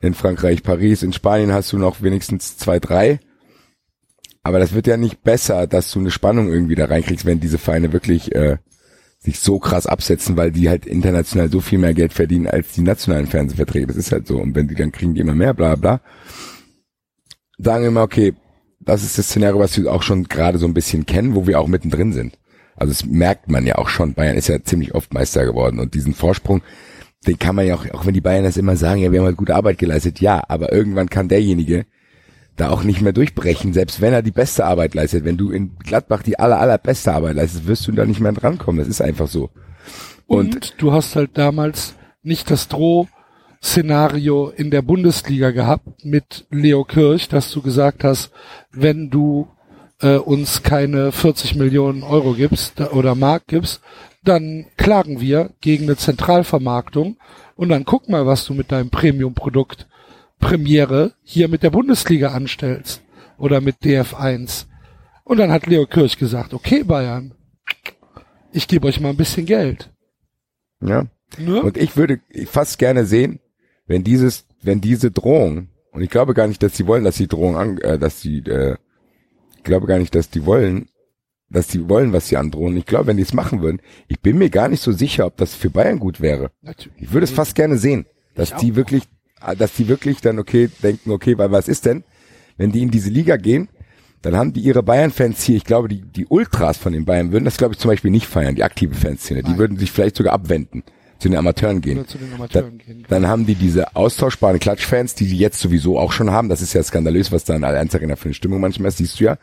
in 0.02 0.14
Frankreich 0.14 0.62
Paris, 0.62 1.02
in 1.02 1.12
Spanien 1.12 1.52
hast 1.52 1.72
du 1.72 1.78
noch 1.78 2.02
wenigstens 2.02 2.58
zwei, 2.58 2.80
drei. 2.80 3.20
Aber 4.42 4.58
das 4.58 4.74
wird 4.74 4.88
ja 4.88 4.96
nicht 4.96 5.22
besser, 5.22 5.68
dass 5.68 5.90
du 5.92 6.00
eine 6.00 6.10
Spannung 6.10 6.50
irgendwie 6.50 6.74
da 6.74 6.86
reinkriegst, 6.86 7.24
wenn 7.24 7.38
diese 7.38 7.58
Vereine 7.58 7.92
wirklich 7.92 8.34
äh, 8.34 8.58
sich 9.20 9.38
so 9.38 9.60
krass 9.60 9.86
absetzen, 9.86 10.36
weil 10.36 10.50
die 10.50 10.68
halt 10.68 10.84
international 10.84 11.48
so 11.48 11.60
viel 11.60 11.78
mehr 11.78 11.94
Geld 11.94 12.12
verdienen 12.12 12.48
als 12.48 12.72
die 12.72 12.82
nationalen 12.82 13.28
Fernsehverträge. 13.28 13.86
Das 13.86 13.96
ist 13.96 14.10
halt 14.10 14.26
so. 14.26 14.38
Und 14.38 14.56
wenn 14.56 14.66
die 14.66 14.74
dann 14.74 14.90
kriegen 14.90 15.14
die 15.14 15.20
immer 15.20 15.36
mehr, 15.36 15.54
bla 15.54 15.76
bla. 15.76 16.00
Sagen 17.56 17.84
wir 17.84 17.92
mal, 17.92 18.02
okay, 18.02 18.34
das 18.80 19.04
ist 19.04 19.16
das 19.16 19.26
Szenario, 19.26 19.60
was 19.60 19.78
wir 19.78 19.92
auch 19.92 20.02
schon 20.02 20.24
gerade 20.24 20.58
so 20.58 20.66
ein 20.66 20.74
bisschen 20.74 21.06
kennen, 21.06 21.36
wo 21.36 21.46
wir 21.46 21.60
auch 21.60 21.68
mittendrin 21.68 22.12
sind. 22.12 22.36
Also 22.74 22.92
das 22.92 23.04
merkt 23.04 23.48
man 23.48 23.64
ja 23.64 23.76
auch 23.76 23.88
schon. 23.88 24.14
Bayern 24.14 24.36
ist 24.36 24.48
ja 24.48 24.60
ziemlich 24.64 24.96
oft 24.96 25.14
Meister 25.14 25.44
geworden 25.44 25.78
und 25.78 25.94
diesen 25.94 26.14
Vorsprung, 26.14 26.62
den 27.26 27.38
kann 27.38 27.54
man 27.54 27.66
ja 27.66 27.74
auch, 27.74 27.88
auch 27.92 28.06
wenn 28.06 28.14
die 28.14 28.20
Bayern 28.20 28.44
das 28.44 28.56
immer 28.56 28.76
sagen, 28.76 29.00
ja, 29.00 29.12
wir 29.12 29.20
haben 29.20 29.26
halt 29.26 29.36
gute 29.36 29.54
Arbeit 29.54 29.78
geleistet, 29.78 30.20
ja, 30.20 30.42
aber 30.48 30.72
irgendwann 30.72 31.08
kann 31.08 31.28
derjenige 31.28 31.86
da 32.56 32.70
auch 32.70 32.82
nicht 32.82 33.00
mehr 33.00 33.12
durchbrechen, 33.12 33.72
selbst 33.72 34.00
wenn 34.00 34.12
er 34.12 34.22
die 34.22 34.30
beste 34.30 34.64
Arbeit 34.64 34.94
leistet. 34.94 35.24
Wenn 35.24 35.36
du 35.36 35.50
in 35.50 35.76
Gladbach 35.78 36.22
die 36.22 36.38
aller, 36.38 36.60
allerbeste 36.60 37.12
Arbeit 37.12 37.36
leistest, 37.36 37.66
wirst 37.66 37.86
du 37.86 37.92
da 37.92 38.04
nicht 38.04 38.20
mehr 38.20 38.32
drankommen. 38.32 38.78
Das 38.78 38.88
ist 38.88 39.00
einfach 39.00 39.28
so. 39.28 39.50
Und, 40.26 40.54
Und, 40.54 40.74
du 40.78 40.92
hast 40.92 41.16
halt 41.16 41.38
damals 41.38 41.94
nicht 42.22 42.50
das 42.50 42.68
Droh-Szenario 42.68 44.48
in 44.50 44.70
der 44.70 44.82
Bundesliga 44.82 45.50
gehabt 45.50 46.04
mit 46.04 46.46
Leo 46.50 46.84
Kirch, 46.84 47.28
dass 47.28 47.50
du 47.50 47.62
gesagt 47.62 48.04
hast, 48.04 48.30
wenn 48.70 49.08
du 49.08 49.48
äh, 50.00 50.16
uns 50.16 50.62
keine 50.62 51.10
40 51.10 51.54
Millionen 51.56 52.02
Euro 52.02 52.34
gibst 52.34 52.80
oder 52.80 53.14
Mark 53.14 53.44
gibst, 53.46 53.80
dann 54.24 54.66
klagen 54.76 55.20
wir 55.20 55.50
gegen 55.60 55.84
eine 55.84 55.96
Zentralvermarktung 55.96 57.16
und 57.56 57.68
dann 57.68 57.84
guck 57.84 58.08
mal, 58.08 58.26
was 58.26 58.44
du 58.44 58.54
mit 58.54 58.72
deinem 58.72 58.90
Premium-Produkt 58.90 59.88
Premiere 60.38 61.12
hier 61.22 61.48
mit 61.48 61.62
der 61.62 61.70
Bundesliga 61.70 62.32
anstellst 62.32 63.02
oder 63.38 63.60
mit 63.60 63.76
DF1. 63.82 64.66
Und 65.24 65.38
dann 65.38 65.52
hat 65.52 65.66
Leo 65.66 65.86
Kirch 65.86 66.18
gesagt, 66.18 66.52
okay 66.52 66.82
Bayern, 66.82 67.34
ich 68.52 68.68
gebe 68.68 68.86
euch 68.86 69.00
mal 69.00 69.10
ein 69.10 69.16
bisschen 69.16 69.46
Geld. 69.46 69.90
ja. 70.80 71.06
Ne? 71.38 71.62
Und 71.62 71.78
ich 71.78 71.96
würde 71.96 72.20
fast 72.46 72.78
gerne 72.78 73.06
sehen, 73.06 73.40
wenn 73.86 74.04
dieses, 74.04 74.44
wenn 74.62 74.80
diese 74.80 75.10
Drohung, 75.10 75.68
und 75.90 76.02
ich 76.02 76.10
glaube 76.10 76.34
gar 76.34 76.46
nicht, 76.46 76.62
dass 76.62 76.76
sie 76.76 76.86
wollen, 76.86 77.04
dass 77.04 77.16
die 77.16 77.28
Drohung 77.28 77.56
an, 77.56 77.78
äh, 77.78 77.98
dass 77.98 78.20
sie, 78.20 78.38
äh, 78.40 78.76
ich 79.56 79.62
glaube 79.62 79.86
gar 79.86 79.98
nicht, 79.98 80.14
dass 80.14 80.28
die 80.28 80.44
wollen, 80.44 80.88
dass 81.52 81.66
die 81.68 81.88
wollen, 81.88 82.12
was 82.12 82.28
sie 82.28 82.36
androhen. 82.36 82.76
Ich 82.76 82.86
glaube, 82.86 83.06
wenn 83.08 83.16
die 83.16 83.22
es 83.22 83.32
machen 83.32 83.62
würden, 83.62 83.80
ich 84.08 84.20
bin 84.20 84.38
mir 84.38 84.50
gar 84.50 84.68
nicht 84.68 84.82
so 84.82 84.92
sicher, 84.92 85.26
ob 85.26 85.36
das 85.36 85.54
für 85.54 85.70
Bayern 85.70 85.98
gut 85.98 86.20
wäre. 86.20 86.50
Natürlich. 86.62 87.02
Ich 87.02 87.12
würde 87.12 87.24
es 87.24 87.30
fast 87.30 87.54
gerne 87.54 87.76
sehen, 87.78 88.06
dass 88.34 88.54
die 88.56 88.74
wirklich, 88.76 89.04
dass 89.58 89.74
die 89.74 89.88
wirklich 89.88 90.20
dann 90.20 90.38
okay 90.38 90.68
denken, 90.82 91.10
okay, 91.10 91.36
weil 91.38 91.50
was 91.52 91.68
ist 91.68 91.84
denn, 91.86 92.04
wenn 92.56 92.72
die 92.72 92.82
in 92.82 92.90
diese 92.90 93.10
Liga 93.10 93.36
gehen, 93.36 93.68
dann 94.22 94.36
haben 94.36 94.52
die 94.52 94.60
ihre 94.60 94.82
Bayern-Fans 94.84 95.42
hier, 95.42 95.56
ich 95.56 95.64
glaube, 95.64 95.88
die, 95.88 96.00
die 96.00 96.26
Ultras 96.26 96.76
von 96.76 96.92
den 96.92 97.04
Bayern 97.04 97.32
würden 97.32 97.44
das, 97.44 97.56
glaube 97.56 97.74
ich, 97.74 97.80
zum 97.80 97.90
Beispiel 97.90 98.10
nicht 98.12 98.26
feiern, 98.26 98.54
die 98.54 98.62
aktive 98.62 98.94
Fanszene. 98.94 99.42
Die 99.42 99.58
würden 99.58 99.76
sich 99.78 99.90
vielleicht 99.90 100.14
sogar 100.16 100.32
abwenden, 100.32 100.84
zu 101.18 101.28
den 101.28 101.36
Amateuren 101.36 101.80
gehen. 101.80 102.06
Zu 102.06 102.18
den 102.18 102.32
Amateuren 102.32 102.78
Da- 102.78 102.84
gehen. 102.84 103.04
Dann 103.08 103.26
haben 103.26 103.46
die 103.46 103.56
diese 103.56 103.96
austauschbaren 103.96 104.60
Klatschfans, 104.60 105.16
die 105.16 105.26
die 105.26 105.38
jetzt 105.38 105.58
sowieso 105.58 105.98
auch 105.98 106.12
schon 106.12 106.30
haben. 106.30 106.48
Das 106.48 106.62
ist 106.62 106.72
ja 106.72 106.82
skandalös, 106.84 107.32
was 107.32 107.42
da 107.42 107.56
in 107.56 107.64
Allianz 107.64 107.94
Arena 107.96 108.14
für 108.14 108.26
eine 108.26 108.34
Stimmung 108.34 108.60
manchmal 108.60 108.90
ist, 108.90 108.98
siehst 108.98 109.18
du 109.18 109.24
ja. 109.24 109.38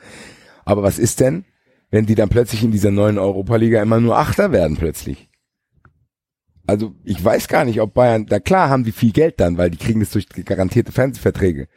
Aber 0.64 0.82
was 0.82 0.98
ist 0.98 1.20
denn, 1.20 1.44
wenn 1.92 2.06
die 2.06 2.16
dann 2.16 2.30
plötzlich 2.30 2.64
in 2.64 2.72
dieser 2.72 2.92
neuen 2.92 3.18
Europa-Liga 3.18 3.82
immer 3.82 4.00
nur 4.00 4.18
Achter 4.18 4.52
werden 4.52 4.78
plötzlich? 4.78 5.30
Also 6.68 6.94
ich 7.04 7.24
weiß 7.24 7.48
gar 7.48 7.66
nicht, 7.66 7.82
ob 7.82 7.96
Bayern, 7.96 8.28
da 8.28 8.40
klar 8.40 8.70
haben 8.70 8.84
die 8.84 8.92
viel 8.92 9.12
Geld 9.12 9.40
dann, 9.40 9.58
weil 9.58 9.72
die 9.72 9.78
kriegen 9.78 10.02
das 10.02 10.12
durch 10.12 10.30
garantierte 10.30 10.92
Fernsehverträge. 10.92 11.68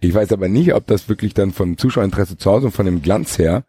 Ich 0.00 0.14
weiß 0.14 0.32
aber 0.32 0.48
nicht, 0.48 0.74
ob 0.74 0.86
das 0.86 1.08
wirklich 1.08 1.34
dann 1.34 1.52
vom 1.52 1.76
Zuschauerinteresse 1.76 2.38
zu 2.38 2.50
Hause 2.50 2.66
und 2.66 2.72
von 2.72 2.86
dem 2.86 3.02
Glanz 3.02 3.38
her, 3.38 3.64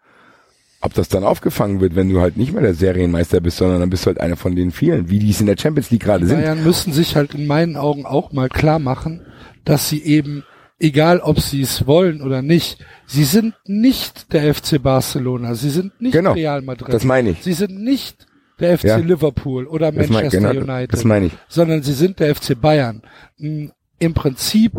ob 0.81 0.93
das 0.93 1.09
dann 1.09 1.25
aufgefangen 1.25 1.81
wird, 1.81 1.95
wenn 1.95 2.09
du 2.09 2.21
halt 2.21 2.37
nicht 2.37 2.53
mehr 2.53 2.61
der 2.61 2.75
Serienmeister 2.75 3.41
bist, 3.41 3.57
sondern 3.57 3.81
dann 3.81 3.89
bist 3.89 4.05
du 4.05 4.07
halt 4.07 4.21
einer 4.21 4.37
von 4.37 4.55
den 4.55 4.71
vielen, 4.71 5.09
wie 5.09 5.19
die 5.19 5.31
es 5.31 5.41
in 5.41 5.47
der 5.47 5.57
Champions 5.57 5.91
League 5.91 6.03
gerade 6.03 6.25
sind. 6.25 6.39
Bayern 6.39 6.63
müssen 6.63 6.93
sich 6.93 7.17
halt 7.17 7.33
in 7.33 7.47
meinen 7.47 7.75
Augen 7.75 8.05
auch 8.05 8.31
mal 8.31 8.47
klar 8.47 8.79
machen, 8.79 9.25
dass 9.65 9.89
sie 9.89 10.01
eben, 10.01 10.45
egal 10.79 11.19
ob 11.19 11.39
sie 11.39 11.61
es 11.61 11.85
wollen 11.87 12.21
oder 12.21 12.41
nicht, 12.41 12.83
sie 13.05 13.23
sind 13.25 13.53
nicht 13.65 14.33
der 14.33 14.53
FC 14.53 14.81
Barcelona, 14.81 15.55
sie 15.55 15.69
sind 15.69 15.99
nicht 16.01 16.13
Genau, 16.13 16.33
Real 16.33 16.61
Madrid. 16.61 16.93
das 16.93 17.03
meine 17.03 17.31
ich. 17.31 17.43
Sie 17.43 17.53
sind 17.53 17.79
nicht 17.81 18.25
der 18.59 18.77
FC 18.77 18.85
Ja. 18.85 18.97
Liverpool 18.97 19.67
oder 19.67 19.91
Das 19.91 20.09
mein- 20.09 20.23
Manchester 20.23 20.53
genau, 20.53 20.73
United, 20.73 20.93
das 20.93 21.03
meine 21.05 21.25
ich. 21.27 21.33
sondern 21.47 21.83
sie 21.83 21.93
sind 21.93 22.19
der 22.19 22.33
FC 22.35 22.55
Bayern. 22.59 23.01
M, 23.37 23.71
Im 23.99 24.13
Prinzip 24.13 24.73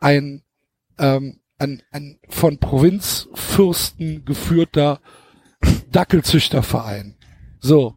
ein, 0.00 0.42
ähm, 0.98 1.40
ein, 1.58 1.82
ein 1.90 2.18
von 2.28 2.58
Provinzfürsten 2.58 4.24
geführter 4.24 5.00
Dackelzüchterverein. 5.90 7.16
So. 7.60 7.96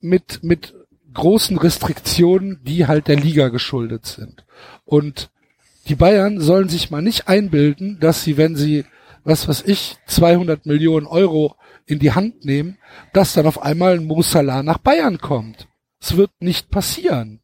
Mit, 0.00 0.40
mit 0.42 0.74
großen 1.14 1.58
Restriktionen, 1.58 2.60
die 2.62 2.86
halt 2.86 3.08
der 3.08 3.16
Liga 3.16 3.48
geschuldet 3.48 4.06
sind. 4.06 4.44
Und 4.84 5.30
die 5.88 5.94
Bayern 5.94 6.40
sollen 6.40 6.68
sich 6.68 6.90
mal 6.90 7.02
nicht 7.02 7.28
einbilden, 7.28 7.98
dass 8.00 8.22
sie, 8.22 8.36
wenn 8.36 8.56
sie, 8.56 8.84
was 9.24 9.48
weiß 9.48 9.64
ich, 9.66 9.96
200 10.06 10.66
Millionen 10.66 11.06
Euro 11.06 11.56
in 11.86 11.98
die 11.98 12.12
Hand 12.12 12.44
nehmen, 12.44 12.78
dass 13.12 13.32
dann 13.32 13.46
auf 13.46 13.62
einmal 13.62 13.94
ein 13.94 14.04
Mo 14.04 14.22
Salah 14.22 14.62
nach 14.62 14.78
Bayern 14.78 15.18
kommt. 15.18 15.68
Es 16.00 16.16
wird 16.16 16.30
nicht 16.40 16.70
passieren 16.70 17.40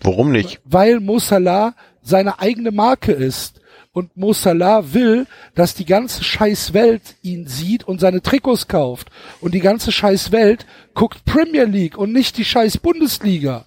Warum 0.00 0.30
nicht? 0.30 0.60
weil 0.64 1.00
Mo 1.00 1.18
Salah 1.18 1.74
seine 2.02 2.38
eigene 2.38 2.70
Marke 2.70 3.12
ist. 3.12 3.60
Und 3.92 4.14
Mo 4.14 4.34
Salah 4.34 4.92
will, 4.92 5.26
dass 5.54 5.74
die 5.74 5.86
ganze 5.86 6.22
scheiß 6.22 6.74
Welt 6.74 7.16
ihn 7.22 7.46
sieht 7.46 7.84
und 7.84 7.98
seine 7.98 8.20
Trikots 8.20 8.68
kauft. 8.68 9.08
Und 9.40 9.54
die 9.54 9.60
ganze 9.60 9.90
scheiß 9.90 10.32
Welt 10.32 10.66
guckt 10.92 11.24
Premier 11.24 11.64
League 11.64 11.96
und 11.96 12.12
nicht 12.12 12.36
die 12.36 12.44
scheiß 12.44 12.76
Bundesliga. 12.78 13.66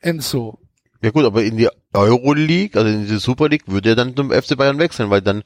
Enzo. 0.00 0.58
Ja 1.02 1.10
gut, 1.10 1.24
aber 1.24 1.42
in 1.42 1.56
die 1.56 1.68
Euroleague, 1.94 2.78
also 2.78 2.90
in 2.92 3.06
die 3.06 3.16
Super 3.18 3.48
League, 3.48 3.62
würde 3.66 3.90
er 3.90 3.96
dann 3.96 4.14
zum 4.14 4.30
FC 4.30 4.56
Bayern 4.56 4.78
wechseln, 4.78 5.08
weil 5.10 5.22
dann 5.22 5.42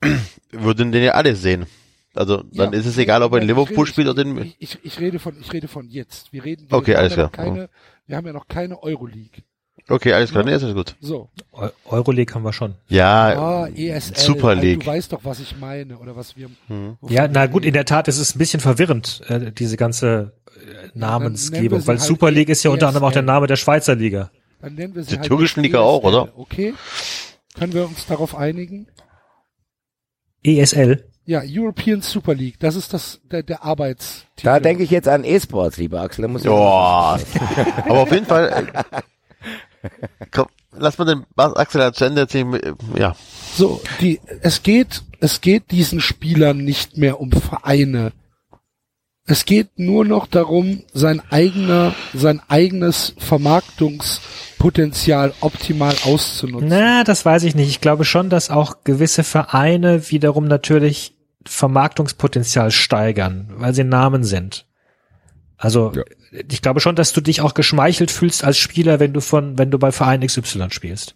würden 0.50 0.92
den 0.92 1.02
ja 1.04 1.12
alle 1.12 1.36
sehen. 1.36 1.66
Also 2.14 2.38
dann 2.52 2.72
Ja, 2.72 2.78
ist 2.78 2.86
es 2.86 2.98
egal, 2.98 3.22
ob 3.22 3.32
er 3.34 3.40
in 3.40 3.46
Liverpool 3.46 3.76
rede- 3.84 3.86
spielt 3.86 4.08
oder 4.08 4.22
in... 4.22 4.38
ich, 4.38 4.56
ich, 4.58 4.78
ich 4.82 4.98
rede 5.00 5.18
von, 5.20 5.36
ich 5.40 5.52
rede 5.52 5.68
von 5.68 5.88
jetzt. 5.88 6.32
Wir 6.32 6.44
reden, 6.44 6.66
wir 6.68 6.76
Okay, 6.78 6.94
haben 6.94 7.00
alles 7.00 7.16
ja 7.16 7.22
noch 7.24 7.32
klar. 7.32 7.46
Keine, 7.46 7.68
wir 8.08 8.16
haben 8.16 8.26
ja 8.26 8.32
noch 8.32 8.48
keine 8.48 8.82
Euroleague. 8.82 9.42
Okay, 9.88 10.12
alles 10.12 10.30
klar, 10.30 10.44
nee, 10.44 10.54
ist 10.54 10.62
alles 10.62 10.74
gut. 10.74 10.96
So. 11.00 11.30
Eu- 11.52 11.70
Euroleague 11.84 12.34
haben 12.34 12.42
wir 12.42 12.52
schon. 12.52 12.74
Ja, 12.88 13.38
Ah, 13.64 13.68
ESL. 13.68 14.16
Super 14.16 14.48
Also, 14.48 14.62
League. 14.62 14.80
Du 14.80 14.86
weißt 14.86 15.12
doch, 15.12 15.20
was 15.24 15.38
ich 15.40 15.56
meine 15.56 15.98
oder 15.98 16.16
was 16.16 16.36
wir. 16.36 16.48
Hm. 16.66 16.96
Ja, 17.08 17.28
na 17.28 17.46
gut, 17.46 17.64
in 17.64 17.72
der 17.74 17.84
Tat 17.84 18.08
ist 18.08 18.18
es 18.18 18.34
ein 18.34 18.38
bisschen 18.38 18.60
verwirrend, 18.60 19.22
äh, 19.28 19.52
diese 19.52 19.76
ganze 19.76 20.32
äh, 20.46 20.88
Namensgebung, 20.98 21.80
sie 21.80 21.86
weil 21.88 21.98
halt 21.98 22.06
Super 22.06 22.30
League 22.30 22.48
ist 22.48 22.62
ja 22.64 22.70
unter 22.70 22.88
anderem 22.88 23.04
auch 23.04 23.12
der 23.12 23.22
ESL. 23.22 23.26
Name 23.32 23.46
der 23.46 23.56
Schweizer 23.56 23.94
Liga. 23.94 24.30
Dann 24.60 24.74
nennen 24.74 24.94
wir 24.94 25.02
sie 25.02 25.10
Die 25.10 25.18
halt 25.18 25.26
türkischen 25.28 25.62
Liga 25.62 25.78
ESL, 25.78 25.86
auch, 25.86 26.02
oder? 26.02 26.38
Okay. 26.38 26.74
Können 27.54 27.72
wir 27.72 27.84
uns 27.86 28.06
darauf 28.06 28.34
einigen? 28.34 28.86
ESL. 30.42 31.04
Ja, 31.26 31.42
European 31.44 32.00
Super 32.02 32.34
League, 32.34 32.58
das 32.58 32.74
ist 32.74 32.92
das 32.92 33.20
der, 33.30 33.42
der 33.42 33.62
Arbeitstitel. 33.62 34.42
Da 34.42 34.58
denke 34.58 34.82
ich 34.82 34.90
jetzt 34.90 35.06
an 35.06 35.22
E-Sports, 35.24 35.76
lieber 35.76 36.00
Axel. 36.00 36.22
Da 36.22 36.28
muss 36.28 36.40
ich 36.42 36.46
ja. 36.46 36.52
aber 37.84 38.00
auf 38.00 38.10
jeden 38.10 38.26
Fall, 38.26 38.72
äh, 39.82 39.88
komm, 40.32 40.46
lass 40.72 40.98
mal 40.98 41.04
den 41.04 41.24
Axel 41.36 41.92
zu 41.92 42.04
Ende 42.04 42.22
erzählen. 42.22 42.54
äh, 42.54 42.72
Ja, 42.98 43.14
So, 43.54 43.80
die 44.00 44.20
es 44.40 44.62
geht 44.62 45.02
es 45.20 45.40
geht 45.42 45.70
diesen 45.70 46.00
Spielern 46.00 46.58
nicht 46.58 46.96
mehr 46.96 47.20
um 47.20 47.30
Vereine. 47.30 48.12
Es 49.30 49.44
geht 49.44 49.78
nur 49.78 50.04
noch 50.04 50.26
darum, 50.26 50.82
sein 50.92 51.22
eigener 51.30 51.94
sein 52.12 52.40
eigenes 52.48 53.14
Vermarktungspotenzial 53.18 55.32
optimal 55.40 55.94
auszunutzen. 56.04 56.68
Na, 56.68 57.04
das 57.04 57.24
weiß 57.24 57.44
ich 57.44 57.54
nicht. 57.54 57.68
Ich 57.68 57.80
glaube 57.80 58.04
schon, 58.04 58.28
dass 58.30 58.50
auch 58.50 58.78
gewisse 58.84 59.22
Vereine 59.24 60.10
wiederum 60.10 60.46
natürlich 60.46 61.14
Vermarktungspotenzial 61.46 62.70
steigern, 62.70 63.48
weil 63.56 63.74
sie 63.74 63.84
Namen 63.84 64.24
sind. 64.24 64.66
Also 65.56 65.92
Ja. 65.94 66.02
ich 66.50 66.62
glaube 66.62 66.80
schon, 66.80 66.96
dass 66.96 67.12
du 67.12 67.20
dich 67.20 67.40
auch 67.40 67.54
geschmeichelt 67.54 68.10
fühlst 68.10 68.44
als 68.44 68.58
Spieler, 68.58 68.98
wenn 69.00 69.12
du 69.12 69.20
von, 69.20 69.58
wenn 69.58 69.70
du 69.70 69.78
bei 69.78 69.92
Verein 69.92 70.26
XY 70.26 70.66
spielst. 70.70 71.14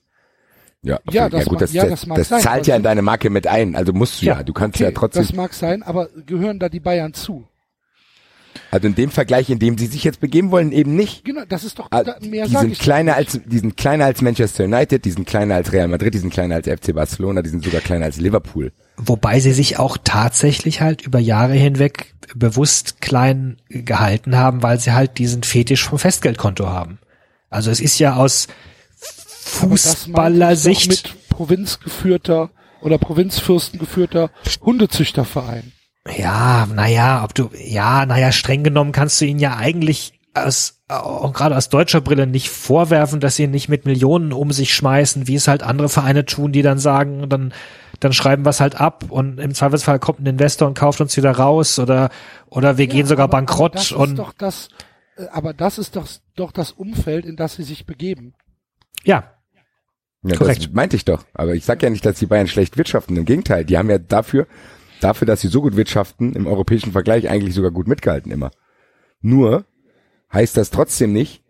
Ja, 0.82 0.98
Ja, 1.10 1.22
ja, 1.24 1.28
das 1.30 1.44
gut, 1.44 1.52
mag- 1.54 1.60
das, 1.60 1.72
ja, 1.72 1.82
das, 1.86 2.00
das 2.00 2.06
mag 2.06 2.18
das 2.18 2.28
sein, 2.28 2.40
zahlt 2.42 2.66
ja 2.66 2.76
in 2.76 2.82
so- 2.82 2.84
deine 2.84 3.00
Marke 3.02 3.30
mit 3.30 3.46
ein. 3.46 3.74
Also 3.74 3.92
musst 3.94 4.20
du 4.20 4.26
ja. 4.26 4.36
Ja, 4.38 4.42
Du 4.42 4.52
kannst 4.52 4.76
Okay, 4.76 4.84
ja 4.84 4.90
trotzdem, 4.92 5.22
das 5.26 5.32
mag 5.34 5.54
sein, 5.54 5.82
aber 5.82 6.08
gehören 6.26 6.58
da 6.58 6.68
die 6.68 6.80
Bayern 6.80 7.14
zu? 7.14 7.46
Also 8.74 8.88
in 8.88 8.96
dem 8.96 9.10
Vergleich, 9.10 9.50
in 9.50 9.60
dem 9.60 9.78
sie 9.78 9.86
sich 9.86 10.02
jetzt 10.02 10.18
begeben 10.18 10.50
wollen, 10.50 10.72
eben 10.72 10.96
nicht. 10.96 11.24
Genau, 11.24 11.42
das 11.48 11.62
ist 11.62 11.78
doch 11.78 11.86
Ah, 11.92 12.02
da, 12.02 12.16
mehr 12.20 12.46
die 12.46 12.56
sind 12.56 12.72
ich 12.72 12.80
kleiner 12.80 13.14
als, 13.14 13.38
die 13.46 13.58
sind 13.58 13.76
kleiner 13.76 14.06
als 14.06 14.20
Manchester 14.20 14.64
United, 14.64 15.04
die 15.04 15.12
sind 15.12 15.28
kleiner 15.28 15.54
als 15.54 15.72
Real 15.72 15.86
Madrid, 15.86 16.12
die 16.12 16.18
sind 16.18 16.32
kleiner 16.32 16.56
als 16.56 16.66
FC 16.66 16.92
Barcelona, 16.92 17.42
die 17.42 17.50
sind 17.50 17.64
sogar 17.64 17.80
kleiner 17.80 18.06
als 18.06 18.16
Liverpool. 18.16 18.72
Wobei 18.96 19.38
sie 19.38 19.52
sich 19.52 19.78
auch 19.78 19.96
tatsächlich 20.02 20.80
halt 20.80 21.02
über 21.02 21.20
Jahre 21.20 21.54
hinweg 21.54 22.14
bewusst 22.34 23.00
klein 23.00 23.58
gehalten 23.68 24.36
haben, 24.36 24.64
weil 24.64 24.80
sie 24.80 24.90
halt 24.92 25.18
diesen 25.18 25.44
Fetisch 25.44 25.84
vom 25.84 26.00
Festgeldkonto 26.00 26.66
haben. 26.68 26.98
Also 27.50 27.70
es 27.70 27.78
ist 27.78 28.00
ja 28.00 28.16
aus 28.16 28.48
Fußballersicht. 28.98 30.88
mit 30.90 31.28
provinzgeführter 31.28 32.50
oder 32.82 32.98
provinzfürstengeführter 32.98 34.30
Hundezüchterverein. 34.62 35.70
Ja, 36.08 36.66
naja, 36.72 37.24
ob 37.24 37.34
du, 37.34 37.50
ja, 37.58 38.04
naja, 38.04 38.30
streng 38.30 38.62
genommen 38.62 38.92
kannst 38.92 39.20
du 39.20 39.24
ihnen 39.24 39.38
ja 39.40 39.56
eigentlich 39.56 40.20
aus, 40.34 40.82
auch 40.88 41.32
gerade 41.32 41.56
aus 41.56 41.68
deutscher 41.70 42.00
Brille 42.00 42.26
nicht 42.26 42.50
vorwerfen, 42.50 43.20
dass 43.20 43.36
sie 43.36 43.46
nicht 43.46 43.68
mit 43.68 43.86
Millionen 43.86 44.32
um 44.32 44.52
sich 44.52 44.74
schmeißen, 44.74 45.26
wie 45.28 45.36
es 45.36 45.48
halt 45.48 45.62
andere 45.62 45.88
Vereine 45.88 46.24
tun, 46.26 46.52
die 46.52 46.60
dann 46.62 46.78
sagen, 46.78 47.28
dann, 47.28 47.54
dann 48.00 48.12
schreiben 48.12 48.44
wir 48.44 48.50
es 48.50 48.60
halt 48.60 48.78
ab 48.80 49.06
und 49.08 49.38
im 49.40 49.54
Zweifelsfall 49.54 49.98
kommt 49.98 50.20
ein 50.20 50.26
Investor 50.26 50.68
und 50.68 50.74
kauft 50.76 51.00
uns 51.00 51.16
wieder 51.16 51.30
raus 51.30 51.78
oder, 51.78 52.10
oder 52.50 52.76
wir 52.76 52.86
gehen 52.86 53.00
Ja, 53.00 53.06
sogar 53.06 53.24
aber- 53.24 53.38
bankrott 53.38 53.72
aber 53.76 53.78
das 53.80 53.92
und, 53.92 54.10
Ist 54.10 54.18
doch 54.18 54.32
das, 54.36 54.68
äh, 55.16 55.26
aber 55.32 55.54
das 55.54 55.78
ist 55.78 55.96
doch, 55.96 56.06
doch 56.36 56.52
das 56.52 56.72
Umfeld, 56.72 57.24
in 57.24 57.36
das 57.36 57.54
sie 57.54 57.62
sich 57.62 57.86
begeben. 57.86 58.34
ja, 59.04 59.30
Ja, 60.22 60.36
Korrekt. 60.36 60.64
Das 60.66 60.72
meinte 60.72 60.96
ich 60.96 61.04
doch. 61.04 61.24
Aber 61.34 61.54
ich 61.54 61.64
sag 61.64 61.82
ja 61.82 61.90
nicht, 61.90 62.04
dass 62.04 62.18
die 62.18 62.26
Bayern 62.26 62.48
schlecht 62.48 62.76
wirtschaften. 62.76 63.16
Im 63.16 63.24
Gegenteil, 63.24 63.64
die 63.64 63.76
haben 63.78 63.88
ja 63.90 63.98
dafür, 63.98 64.46
dafür, 65.04 65.26
dass 65.26 65.40
sie 65.40 65.48
so 65.48 65.60
gut 65.62 65.76
wirtschaften, 65.76 66.32
im 66.32 66.46
europäischen 66.46 66.92
Vergleich 66.92 67.28
eigentlich 67.28 67.54
sogar 67.54 67.70
gut 67.70 67.86
mitgehalten 67.86 68.32
immer. 68.32 68.50
Nur 69.20 69.64
heißt 70.32 70.56
das 70.56 70.70
trotzdem 70.70 71.12
nicht, 71.12 71.42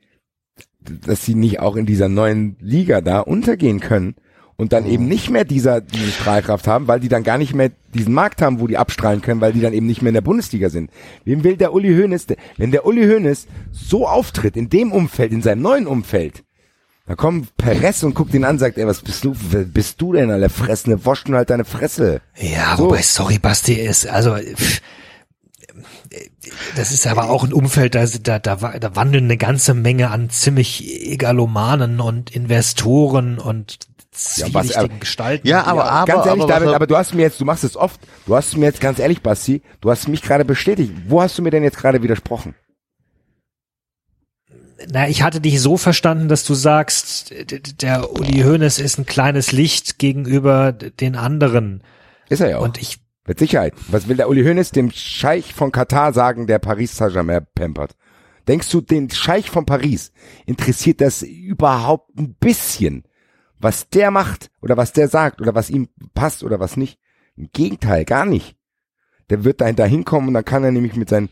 dass 0.80 1.24
sie 1.24 1.34
nicht 1.34 1.60
auch 1.60 1.76
in 1.76 1.86
dieser 1.86 2.08
neuen 2.08 2.56
Liga 2.60 3.00
da 3.00 3.20
untergehen 3.20 3.80
können 3.80 4.16
und 4.56 4.72
dann 4.72 4.86
eben 4.86 5.08
nicht 5.08 5.30
mehr 5.30 5.44
dieser, 5.44 5.80
diese 5.80 6.10
Strahlkraft 6.10 6.66
haben, 6.66 6.86
weil 6.86 7.00
die 7.00 7.08
dann 7.08 7.24
gar 7.24 7.38
nicht 7.38 7.54
mehr 7.54 7.70
diesen 7.94 8.12
Markt 8.14 8.42
haben, 8.42 8.60
wo 8.60 8.66
die 8.66 8.76
abstrahlen 8.76 9.22
können, 9.22 9.40
weil 9.40 9.52
die 9.52 9.60
dann 9.60 9.72
eben 9.72 9.86
nicht 9.86 10.02
mehr 10.02 10.10
in 10.10 10.14
der 10.14 10.20
Bundesliga 10.20 10.68
sind. 10.68 10.90
Wem 11.24 11.42
will 11.42 11.56
der 11.56 11.72
Uli 11.72 11.94
Hoeneß, 11.94 12.26
wenn 12.56 12.70
der 12.70 12.86
Uli 12.86 13.06
Hoeneß 13.06 13.46
so 13.72 14.06
auftritt, 14.06 14.56
in 14.56 14.68
dem 14.68 14.92
Umfeld, 14.92 15.32
in 15.32 15.42
seinem 15.42 15.62
neuen 15.62 15.86
Umfeld, 15.86 16.44
da 17.06 17.14
kommt 17.14 17.56
Perez 17.56 18.02
und 18.02 18.14
guckt 18.14 18.32
ihn 18.34 18.44
an, 18.44 18.58
sagt, 18.58 18.78
ey, 18.78 18.86
was 18.86 19.02
bist 19.02 19.24
du, 19.24 19.34
wer 19.50 19.64
bist 19.64 20.00
du 20.00 20.12
denn, 20.14 20.30
Alter, 20.30 20.48
fressende 20.48 21.04
Wosch 21.04 21.24
und 21.26 21.34
halt 21.34 21.50
deine 21.50 21.64
Fresse. 21.64 22.20
Ja, 22.36 22.76
So. 22.76 22.84
wobei, 22.84 23.02
sorry, 23.02 23.38
Basti, 23.38 23.74
ist, 23.74 24.06
also, 24.06 24.36
pff, 24.36 24.80
das 26.76 26.92
ist 26.92 27.06
aber 27.06 27.30
auch 27.30 27.44
ein 27.44 27.52
Umfeld, 27.52 27.94
da, 27.94 28.06
da, 28.06 28.38
da, 28.38 28.56
da 28.78 28.96
wandeln 28.96 29.24
eine 29.24 29.36
ganze 29.36 29.74
Menge 29.74 30.10
an 30.10 30.30
ziemlich 30.30 31.10
Egalomanen 31.10 32.00
und 32.00 32.30
Investoren 32.34 33.38
und 33.38 33.78
Ja, 34.36 34.46
was- 34.52 34.74
aber- 34.76 34.88
Gestalten. 34.88 35.46
Ja, 35.46 35.64
aber, 35.64 35.90
aber, 35.90 36.06
ganz 36.12 36.26
ehrlich, 36.26 36.42
aber, 36.44 36.52
David, 36.52 36.68
aber 36.74 36.86
du 36.86 36.96
hast 36.96 37.14
mir 37.14 37.22
jetzt, 37.22 37.40
du 37.40 37.44
machst 37.44 37.64
es 37.64 37.76
oft, 37.76 38.00
du 38.26 38.36
hast 38.36 38.56
mir 38.56 38.66
jetzt 38.66 38.80
ganz 38.80 38.98
ehrlich, 39.00 39.22
Basti, 39.22 39.62
du 39.80 39.90
hast 39.90 40.06
mich 40.08 40.22
gerade 40.22 40.44
bestätigt. 40.44 40.92
Wo 41.08 41.20
hast 41.20 41.36
du 41.36 41.42
mir 41.42 41.50
denn 41.50 41.64
jetzt 41.64 41.78
gerade 41.78 42.02
widersprochen? 42.02 42.54
Na, 44.90 45.08
ich 45.08 45.22
hatte 45.22 45.40
dich 45.40 45.60
so 45.60 45.76
verstanden, 45.76 46.28
dass 46.28 46.44
du 46.44 46.54
sagst, 46.54 47.34
der 47.82 48.12
Uli 48.12 48.42
Hoeneß 48.42 48.78
ist 48.78 48.98
ein 48.98 49.06
kleines 49.06 49.52
Licht 49.52 49.98
gegenüber 49.98 50.72
den 50.72 51.16
anderen. 51.16 51.82
Ist 52.28 52.40
er 52.40 52.50
ja 52.50 52.58
auch. 52.58 52.62
Und 52.62 52.80
ich, 52.80 52.98
Mit 53.26 53.38
Sicherheit. 53.38 53.74
Was 53.88 54.08
will 54.08 54.16
der 54.16 54.28
Uli 54.28 54.44
Hoeneß 54.44 54.70
dem 54.70 54.90
Scheich 54.90 55.54
von 55.54 55.72
Katar 55.72 56.12
sagen, 56.12 56.46
der 56.46 56.58
Paris 56.58 56.96
Saint-Germain 56.96 57.46
pampert? 57.54 57.96
Denkst 58.46 58.70
du, 58.70 58.80
den 58.80 59.10
Scheich 59.10 59.50
von 59.50 59.64
Paris 59.64 60.12
interessiert 60.44 61.00
das 61.00 61.22
überhaupt 61.22 62.18
ein 62.18 62.34
bisschen, 62.34 63.04
was 63.58 63.88
der 63.88 64.10
macht 64.10 64.50
oder 64.60 64.76
was 64.76 64.92
der 64.92 65.08
sagt 65.08 65.40
oder 65.40 65.54
was 65.54 65.70
ihm 65.70 65.88
passt 66.14 66.44
oder 66.44 66.60
was 66.60 66.76
nicht? 66.76 66.98
Im 67.36 67.48
Gegenteil, 67.52 68.04
gar 68.04 68.26
nicht. 68.26 68.56
Der 69.30 69.44
wird 69.44 69.62
dahin 69.62 69.76
dahin 69.76 70.04
kommen 70.04 70.28
und 70.28 70.34
dann 70.34 70.44
kann 70.44 70.64
er 70.64 70.72
nämlich 70.72 70.94
mit 70.96 71.08
seinen 71.08 71.30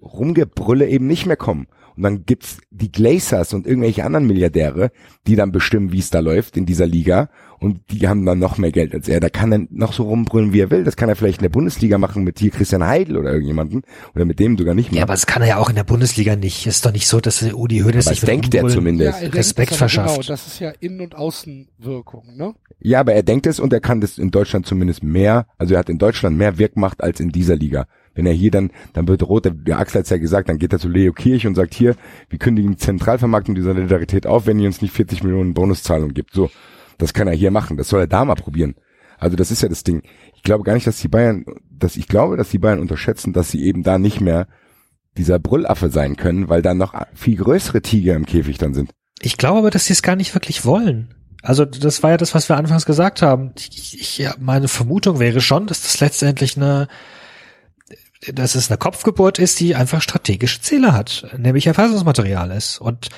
Rumgebrülle 0.00 0.88
eben 0.88 1.06
nicht 1.06 1.26
mehr 1.26 1.36
kommen. 1.36 1.68
Und 1.98 2.04
dann 2.04 2.24
gibt's 2.26 2.58
die 2.70 2.92
Glazers 2.92 3.52
und 3.52 3.66
irgendwelche 3.66 4.04
anderen 4.04 4.24
Milliardäre, 4.24 4.92
die 5.26 5.34
dann 5.34 5.50
bestimmen, 5.50 5.90
wie 5.90 5.98
es 5.98 6.10
da 6.10 6.20
läuft 6.20 6.56
in 6.56 6.64
dieser 6.64 6.86
Liga. 6.86 7.28
Und 7.58 7.80
die 7.90 8.06
haben 8.06 8.24
dann 8.24 8.38
noch 8.38 8.56
mehr 8.56 8.70
Geld 8.70 8.94
als 8.94 9.08
er. 9.08 9.18
Da 9.18 9.28
kann 9.30 9.50
er 9.50 9.66
noch 9.70 9.92
so 9.92 10.04
rumbrüllen, 10.04 10.52
wie 10.52 10.60
er 10.60 10.70
will. 10.70 10.84
Das 10.84 10.94
kann 10.94 11.08
er 11.08 11.16
vielleicht 11.16 11.38
in 11.40 11.42
der 11.42 11.48
Bundesliga 11.48 11.98
machen 11.98 12.22
mit 12.22 12.38
hier 12.38 12.52
Christian 12.52 12.86
Heidel 12.86 13.16
oder 13.16 13.32
irgendjemanden. 13.32 13.82
Oder 14.14 14.26
mit 14.26 14.38
dem 14.38 14.56
sogar 14.56 14.74
nicht 14.74 14.92
mehr. 14.92 14.98
ja, 14.98 15.02
aber 15.02 15.14
das 15.14 15.26
kann 15.26 15.42
er 15.42 15.48
ja 15.48 15.56
auch 15.56 15.70
in 15.70 15.74
der 15.74 15.82
Bundesliga 15.82 16.36
nicht. 16.36 16.68
Ist 16.68 16.86
doch 16.86 16.92
nicht 16.92 17.08
so, 17.08 17.18
dass 17.18 17.40
der 17.40 17.58
Uli 17.58 17.80
Hoeneß 17.80 18.04
sich 18.04 18.20
das 18.20 18.28
denkt 18.28 18.54
er 18.54 18.68
zumindest. 18.68 19.14
er 19.14 19.20
denkt 19.22 19.34
Respekt 19.34 19.72
es 19.72 19.76
aber 19.76 19.78
verschafft. 19.78 20.14
Genau, 20.20 20.28
das 20.28 20.46
ist 20.46 20.60
ja 20.60 20.70
Innen- 20.78 21.00
und 21.00 21.16
Außenwirkung, 21.16 22.36
ne? 22.36 22.54
Ja, 22.78 23.00
aber 23.00 23.14
er 23.14 23.24
denkt 23.24 23.48
es 23.48 23.58
und 23.58 23.72
er 23.72 23.80
kann 23.80 24.00
das 24.00 24.18
in 24.18 24.30
Deutschland 24.30 24.66
zumindest 24.66 25.02
mehr, 25.02 25.48
also 25.58 25.74
er 25.74 25.80
hat 25.80 25.88
in 25.88 25.98
Deutschland 25.98 26.36
mehr 26.38 26.58
Wirkmacht 26.58 27.02
als 27.02 27.18
in 27.18 27.30
dieser 27.30 27.56
Liga. 27.56 27.88
Wenn 28.18 28.26
er 28.26 28.32
hier 28.32 28.50
dann, 28.50 28.72
dann 28.94 29.06
wird 29.06 29.22
rot, 29.22 29.44
der, 29.44 29.52
der 29.52 29.78
Axel 29.78 30.00
hat's 30.00 30.10
ja 30.10 30.18
gesagt, 30.18 30.48
dann 30.48 30.58
geht 30.58 30.72
er 30.72 30.80
zu 30.80 30.88
Leo 30.88 31.12
Kirch 31.12 31.46
und 31.46 31.54
sagt 31.54 31.72
hier, 31.72 31.94
wir 32.28 32.40
kündigen 32.40 32.76
Zentralvermarktung 32.76 33.54
dieser 33.54 33.74
Solidarität 33.74 34.26
auf, 34.26 34.44
wenn 34.48 34.58
ihr 34.58 34.66
uns 34.66 34.82
nicht 34.82 34.92
40 34.92 35.22
Millionen 35.22 35.54
Bonuszahlung 35.54 36.14
gibt. 36.14 36.34
So, 36.34 36.50
das 36.98 37.14
kann 37.14 37.28
er 37.28 37.34
hier 37.34 37.52
machen, 37.52 37.76
das 37.76 37.88
soll 37.88 38.00
er 38.00 38.06
da 38.08 38.24
mal 38.24 38.34
probieren. 38.34 38.74
Also 39.20 39.36
das 39.36 39.52
ist 39.52 39.62
ja 39.62 39.68
das 39.68 39.84
Ding. 39.84 40.02
Ich 40.34 40.42
glaube 40.42 40.64
gar 40.64 40.74
nicht, 40.74 40.84
dass 40.84 40.98
die 40.98 41.06
Bayern, 41.06 41.44
dass 41.70 41.96
ich 41.96 42.08
glaube, 42.08 42.36
dass 42.36 42.50
die 42.50 42.58
Bayern 42.58 42.80
unterschätzen, 42.80 43.32
dass 43.32 43.52
sie 43.52 43.62
eben 43.62 43.84
da 43.84 43.98
nicht 43.98 44.20
mehr 44.20 44.48
dieser 45.16 45.38
Brüllaffe 45.38 45.88
sein 45.88 46.16
können, 46.16 46.48
weil 46.48 46.60
da 46.60 46.74
noch 46.74 46.94
viel 47.14 47.36
größere 47.36 47.82
Tiger 47.82 48.16
im 48.16 48.26
Käfig 48.26 48.58
dann 48.58 48.74
sind. 48.74 48.90
Ich 49.20 49.36
glaube 49.36 49.58
aber, 49.58 49.70
dass 49.70 49.84
sie 49.84 49.92
es 49.92 50.02
gar 50.02 50.16
nicht 50.16 50.34
wirklich 50.34 50.64
wollen. 50.64 51.14
Also 51.42 51.64
das 51.64 52.02
war 52.02 52.10
ja 52.10 52.16
das, 52.16 52.34
was 52.34 52.48
wir 52.48 52.56
anfangs 52.56 52.84
gesagt 52.84 53.22
haben. 53.22 53.52
Ich, 53.56 54.00
ich, 54.00 54.18
ja, 54.18 54.34
meine 54.40 54.66
Vermutung 54.66 55.20
wäre 55.20 55.40
schon, 55.40 55.68
dass 55.68 55.82
das 55.82 56.00
letztendlich 56.00 56.56
eine, 56.56 56.88
dass 58.26 58.54
es 58.54 58.70
eine 58.70 58.78
Kopfgeburt 58.78 59.38
ist, 59.38 59.60
die 59.60 59.74
einfach 59.74 60.02
strategische 60.02 60.60
Ziele 60.60 60.92
hat, 60.92 61.26
nämlich 61.36 61.66
Erfassungsmaterial 61.66 62.50
ist. 62.50 62.80
Und 62.80 63.08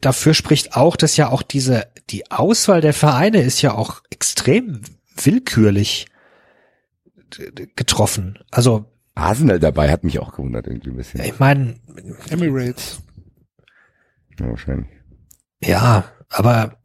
dafür 0.00 0.34
spricht 0.34 0.74
auch, 0.76 0.96
dass 0.96 1.16
ja 1.16 1.28
auch 1.28 1.42
diese, 1.42 1.86
die 2.10 2.30
Auswahl 2.30 2.80
der 2.80 2.92
Vereine 2.92 3.40
ist 3.42 3.62
ja 3.62 3.74
auch 3.74 4.02
extrem 4.10 4.82
willkürlich 5.16 6.06
getroffen. 7.76 8.38
Also, 8.50 8.86
Arsenal 9.14 9.60
dabei 9.60 9.90
hat 9.90 10.02
mich 10.02 10.18
auch 10.18 10.32
gewundert 10.32 10.66
irgendwie 10.66 10.90
ein 10.90 10.96
bisschen. 10.96 11.20
ich 11.22 11.38
meine, 11.38 11.76
Emirates. 12.30 13.00
Ja, 14.38 14.48
wahrscheinlich. 14.48 14.88
ja, 15.62 16.04
aber 16.30 16.78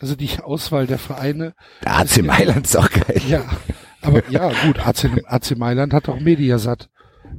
Also 0.00 0.16
die 0.16 0.38
Auswahl 0.40 0.86
der 0.86 0.98
Vereine. 0.98 1.54
Der 1.84 1.98
AC 1.98 2.22
Mailand 2.22 2.66
ist 2.66 2.76
auch 2.76 2.90
geil. 2.90 3.22
Ja, 3.28 3.44
aber 4.04 4.22
ja, 4.30 4.50
gut, 4.66 4.78
AC, 4.86 5.22
AC 5.26 5.56
Mailand 5.56 5.92
hat 5.92 6.08
auch 6.08 6.20
Mediasat 6.20 6.88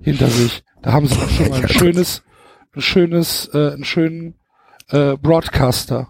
hinter 0.02 0.28
sich. 0.28 0.64
Da 0.82 0.92
haben 0.94 1.08
sie 1.08 1.16
doch 1.16 1.30
schon 1.30 1.50
mal 1.50 1.62
ein 1.62 1.70
schönes, 1.70 2.24
ein 2.76 2.82
schönes, 2.82 3.50
äh, 3.54 3.74
einen 3.74 3.86
schönen 3.86 4.36
äh, 4.90 5.16
Broadcaster. 5.18 6.10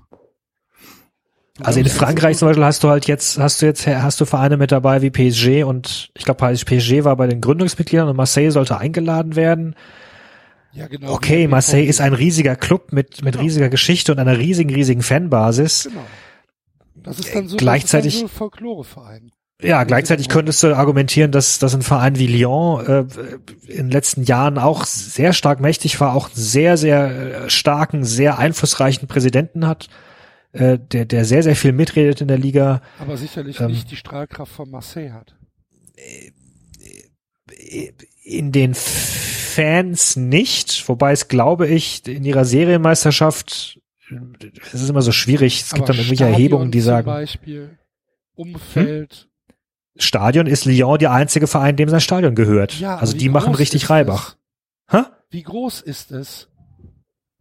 Also 1.61 1.79
in 1.79 1.85
Frankreich 1.87 2.37
zum 2.37 2.49
Beispiel 2.49 2.65
hast 2.65 2.83
du 2.83 2.89
halt 2.89 3.07
jetzt, 3.07 3.39
hast 3.39 3.61
du 3.61 3.65
jetzt, 3.65 3.87
hast 3.87 4.19
du 4.19 4.25
Vereine 4.25 4.57
mit 4.57 4.73
dabei 4.73 5.01
wie 5.01 5.09
PSG 5.09 5.63
und 5.63 6.09
ich 6.13 6.25
glaube, 6.25 6.45
PSG 6.53 7.05
war 7.05 7.15
bei 7.15 7.27
den 7.27 7.39
Gründungsmitgliedern 7.39 8.09
und 8.09 8.17
Marseille 8.17 8.51
sollte 8.51 8.77
eingeladen 8.77 9.37
werden. 9.37 9.75
Ja, 10.73 10.87
genau. 10.87 11.13
Okay, 11.13 11.47
Marseille 11.47 11.85
ist 11.85 12.01
ein 12.01 12.13
riesiger 12.13 12.57
Club 12.57 12.91
mit, 12.91 13.23
mit 13.23 13.39
riesiger 13.39 13.69
Geschichte 13.69 14.11
und 14.11 14.19
einer 14.19 14.37
riesigen, 14.37 14.69
riesigen 14.73 15.01
Fanbasis. 15.01 15.83
Genau. 15.89 16.05
Das 16.95 17.19
ist 17.19 17.33
dann 17.33 17.47
so, 17.47 17.55
Gleichzeitig- 17.55 18.15
das 18.15 18.15
ist 18.15 18.21
dann 18.23 18.27
so 18.27 18.33
ein 18.33 18.37
Folkloreverein. 18.37 19.31
Ja, 19.61 19.85
gleichzeitig 19.85 20.27
könntest 20.27 20.61
du 20.63 20.75
argumentieren, 20.75 21.31
dass, 21.31 21.59
dass 21.59 21.73
ein 21.73 21.81
Verein 21.81 22.19
wie 22.19 22.27
Lyon 22.27 22.85
äh, 22.85 23.05
in 23.67 23.85
den 23.87 23.91
letzten 23.91 24.23
Jahren 24.23 24.57
auch 24.57 24.83
sehr 24.85 25.31
stark 25.31 25.61
mächtig 25.61 25.99
war, 26.01 26.13
auch 26.13 26.27
einen 26.27 26.35
sehr, 26.35 26.75
sehr 26.75 27.45
äh, 27.45 27.49
starken, 27.49 28.03
sehr 28.03 28.37
einflussreichen 28.37 29.07
Präsidenten 29.07 29.65
hat, 29.65 29.87
äh, 30.51 30.77
der, 30.77 31.05
der 31.05 31.23
sehr, 31.23 31.41
sehr 31.41 31.55
viel 31.55 31.71
mitredet 31.71 32.19
in 32.19 32.27
der 32.27 32.37
Liga. 32.37 32.81
Aber 32.99 33.15
sicherlich 33.15 33.61
Ähm. 33.61 33.67
nicht 33.67 33.89
die 33.91 33.95
Strahlkraft 33.95 34.51
von 34.51 34.69
Marseille 34.69 35.13
hat. 35.13 35.35
in 38.23 38.51
den 38.51 38.73
Fans 38.73 40.17
nicht, 40.17 40.89
wobei 40.89 41.13
es 41.13 41.29
glaube 41.29 41.67
ich 41.67 42.05
in 42.07 42.25
ihrer 42.25 42.43
Serienmeisterschaft 42.43 43.79
es 44.73 44.81
ist 44.81 44.89
immer 44.89 45.01
so 45.01 45.11
schwierig. 45.11 45.61
Es 45.61 45.69
gibt 45.69 45.83
Aber 45.83 45.87
dann 45.87 45.95
irgendwelche 45.95 46.15
Stadion 46.23 46.33
Erhebungen, 46.33 46.71
die 46.71 46.81
sagen, 46.81 47.05
Beispiel, 47.05 47.77
Umfeld. 48.35 49.29
Stadion 49.97 50.47
ist 50.47 50.65
Lyon 50.65 50.97
der 50.99 51.11
einzige 51.11 51.47
Verein, 51.47 51.75
dem 51.77 51.89
sein 51.89 52.01
Stadion 52.01 52.35
gehört. 52.35 52.79
Ja, 52.79 52.97
also 52.97 53.15
die 53.15 53.29
machen 53.29 53.55
richtig 53.55 53.89
Reibach. 53.89 54.35
Hä? 54.89 55.03
Wie 55.29 55.43
groß 55.43 55.81
ist 55.81 56.11
es? 56.11 56.49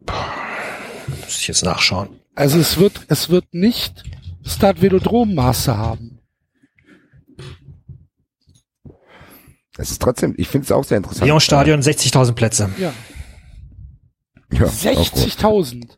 Muss 0.05 1.39
ich 1.39 1.47
jetzt 1.47 1.65
nachschauen. 1.65 2.09
Also 2.33 2.59
es 2.59 2.77
wird, 2.77 3.05
es 3.09 3.29
wird 3.29 3.53
nicht 3.53 4.03
Stade 4.45 4.81
Velodrom 4.81 5.33
Maße 5.35 5.77
haben. 5.77 6.19
Das 9.73 9.91
ist 9.91 10.01
trotzdem, 10.01 10.33
ich 10.37 10.47
finde 10.47 10.65
es 10.65 10.71
auch 10.71 10.83
sehr 10.85 10.97
interessant. 10.97 11.27
Lyon 11.27 11.41
Stadion 11.41 11.81
60.000 11.81 12.31
Plätze. 12.33 12.69
Ja. 12.77 12.93
Ja, 14.51 14.65
auch 14.67 15.11
gut. 15.11 15.23
60.000. 15.23 15.97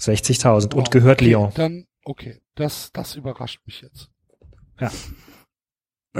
60.000 0.00 0.74
und 0.74 0.74
Wow, 0.74 0.90
gehört 0.90 1.20
okay, 1.20 1.30
Lyon. 1.30 1.52
Dann, 1.54 1.86
okay, 2.04 2.40
das, 2.56 2.90
das 2.92 3.14
überrascht 3.14 3.60
mich 3.66 3.82
jetzt. 3.82 4.10
Ei, 4.78 4.88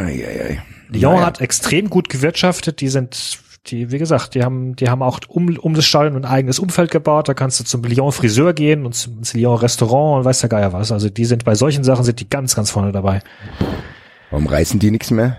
ei, 0.03 0.25
ei. 0.27 0.63
Lyon 0.89 1.15
Naja. 1.15 1.27
hat 1.27 1.41
extrem 1.41 1.89
gut 1.89 2.09
gewirtschaftet. 2.09 2.81
Die 2.81 2.89
sind, 2.89 3.39
die, 3.67 3.91
wie 3.91 3.99
gesagt, 3.99 4.35
die 4.35 4.43
haben, 4.43 4.77
die 4.77 4.89
haben 4.91 5.03
auch 5.03 5.21
um, 5.29 5.57
um 5.59 5.75
das 5.75 5.85
Stadion 5.87 6.17
ein 6.17 6.25
eigenes 6.25 6.59
Umfeld 6.59 6.91
gebaut. 6.91 7.29
Da 7.29 7.35
kannst 7.35 7.61
du 7.61 7.65
zum 7.65 7.83
Lyon 7.83 8.13
Friseur 8.13 8.53
gehen 8.53 8.85
und 8.87 8.95
zum, 8.95 9.19
ins 9.19 9.35
Lyon 9.35 9.57
Restaurant 9.57 10.19
und 10.19 10.25
weiß 10.25 10.41
der 10.41 10.51
Geier 10.51 10.73
was. 10.73 10.93
Also 10.93 11.09
die 11.09 11.25
sind 11.25 11.45
bei 11.45 11.55
solchen 11.55 11.85
Sachen 11.85 12.05
sind 12.05 12.21
die 12.21 12.29
ganz, 12.29 12.55
ganz 12.55 12.71
vorne 12.71 12.93
dabei. 12.93 13.23
Warum 14.31 14.47
reißen 14.47 14.79
die 14.81 14.91
nichts 14.91 15.11
mehr? 15.11 15.39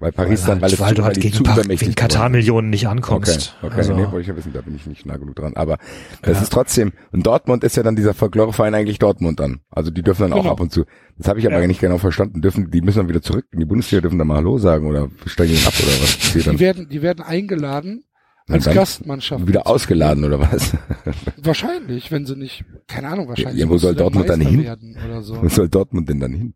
Weil 0.00 0.12
Paris 0.12 0.44
dann, 0.44 0.60
weil, 0.60 0.72
es 0.72 0.78
weil 0.80 0.90
zu, 0.90 0.94
du 0.96 1.04
halt 1.04 1.16
die 1.16 1.20
gegen, 1.20 1.34
zu 1.34 1.42
Pa- 1.42 1.54
übermächtig 1.54 1.80
gegen 1.88 1.94
Katar-Millionen 1.94 2.70
nicht 2.70 2.86
Okay, 2.86 2.92
ankommst. 2.92 3.56
okay, 3.62 3.74
Also, 3.76 3.94
nee, 3.94 4.02
wollte 4.04 4.20
ich 4.20 4.26
ja 4.28 4.36
wissen, 4.36 4.52
da 4.52 4.60
bin 4.60 4.76
ich 4.76 4.86
nicht 4.86 5.04
nah 5.06 5.16
genug 5.16 5.34
dran. 5.36 5.54
Aber 5.56 5.78
das 6.22 6.36
Ja. 6.36 6.42
ist 6.44 6.52
trotzdem, 6.52 6.92
und 7.12 7.26
Dortmund 7.26 7.64
ist 7.64 7.76
ja 7.76 7.82
dann 7.82 7.96
dieser 7.96 8.14
Folkloreverein 8.14 8.74
eigentlich 8.74 8.98
Dortmund 8.98 9.40
dann. 9.40 9.60
Also 9.70 9.90
die 9.90 10.02
dürfen 10.02 10.22
dann 10.22 10.32
auch 10.32 10.42
Genau. 10.42 10.52
ab 10.52 10.60
und 10.60 10.72
zu. 10.72 10.84
Das 11.16 11.26
habe 11.28 11.40
ich 11.40 11.46
aber 11.46 11.60
Ja. 11.60 11.66
nicht 11.66 11.80
genau 11.80 11.98
verstanden. 11.98 12.40
Dürfen, 12.42 12.70
die 12.70 12.80
müssen 12.80 12.98
dann 12.98 13.08
wieder 13.08 13.22
zurück 13.22 13.46
in 13.50 13.58
die 13.60 13.66
Bundesliga, 13.66 14.02
dürfen 14.02 14.18
dann 14.18 14.28
mal 14.28 14.36
Hallo 14.36 14.58
sagen 14.58 14.86
oder 14.86 15.08
steigen 15.26 15.52
die 15.54 15.66
ab 15.66 15.72
oder 15.78 15.88
was 16.02 16.16
passiert 16.16 16.46
dann? 16.46 16.54
Die 16.56 16.60
werden, 16.60 16.88
die 16.88 17.02
werden 17.02 17.22
eingeladen, 17.24 18.04
als 18.48 18.64
dann 18.64 18.74
Gastmannschaft. 18.74 19.46
Wieder 19.46 19.66
ausgeladen 19.66 20.24
oder 20.24 20.40
was? 20.40 20.72
Wahrscheinlich, 21.42 22.10
wenn 22.12 22.24
sie 22.24 22.36
nicht, 22.36 22.64
keine 22.86 23.08
Ahnung, 23.08 23.28
wahrscheinlich. 23.28 23.60
Ja, 23.60 23.68
wo 23.68 23.76
soll 23.78 23.94
dann 23.94 24.04
Dortmund 24.04 24.28
dann 24.30 24.40
hin? 24.40 24.66
Oder 25.04 25.22
so. 25.22 25.42
Wo 25.42 25.48
soll 25.48 25.68
Dortmund 25.68 26.08
denn 26.08 26.20
dann 26.20 26.32
hin? 26.32 26.54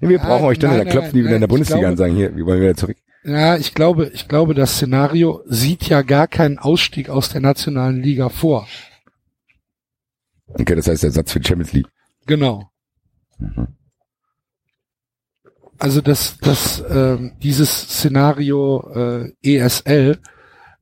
Ja, 0.00 0.08
wir 0.08 0.18
brauchen 0.18 0.44
euch 0.44 0.58
dann, 0.58 0.70
nein, 0.70 0.78
da 0.78 0.84
nein, 0.84 0.92
klopfen 0.92 1.12
die 1.12 1.20
wieder 1.20 1.30
nein, 1.30 1.34
in 1.36 1.40
der 1.40 1.48
Bundesliga 1.48 1.78
glaube- 1.80 1.92
und 1.92 1.96
sagen, 1.96 2.14
hier, 2.14 2.36
wir 2.36 2.46
wollen 2.46 2.60
wieder 2.60 2.74
zurück. 2.74 2.96
Ja, 3.24 3.56
ich 3.56 3.74
glaube, 3.74 4.10
ich 4.14 4.28
glaube, 4.28 4.54
das 4.54 4.76
Szenario 4.76 5.42
sieht 5.46 5.88
ja 5.88 6.02
gar 6.02 6.28
keinen 6.28 6.58
Ausstieg 6.58 7.08
aus 7.08 7.28
der 7.28 7.40
nationalen 7.40 8.02
Liga 8.02 8.28
vor. 8.28 8.68
Okay, 10.46 10.76
das 10.76 10.86
heißt 10.86 11.02
der 11.02 11.10
Satz 11.10 11.32
für 11.32 11.40
die 11.40 11.48
Champions 11.48 11.72
League. 11.72 11.88
Genau. 12.26 12.70
Mhm. 13.38 13.68
Also 15.78 16.00
das, 16.00 16.38
das, 16.38 16.82
ähm, 16.88 17.32
dieses 17.42 17.70
Szenario 17.70 18.88
äh, 18.94 19.32
ESL 19.42 20.18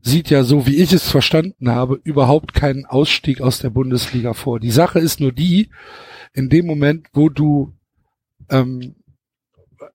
sieht 0.01 0.31
ja, 0.31 0.45
so 0.45 0.67
wie 0.67 0.77
ich 0.77 0.93
es 0.93 1.11
verstanden 1.11 1.71
habe, 1.71 1.99
überhaupt 2.05 2.55
keinen 2.55 2.85
Ausstieg 2.85 3.41
aus 3.41 3.59
der 3.59 3.71
Bundesliga 3.71 4.35
vor. 4.35 4.61
Die 4.61 4.71
Sache 4.71 5.01
ist 5.01 5.19
nur 5.19 5.33
die, 5.33 5.71
in 6.33 6.49
dem 6.49 6.67
Moment, 6.67 7.09
wo 7.13 7.29
du, 7.29 7.73
ähm, 8.51 8.97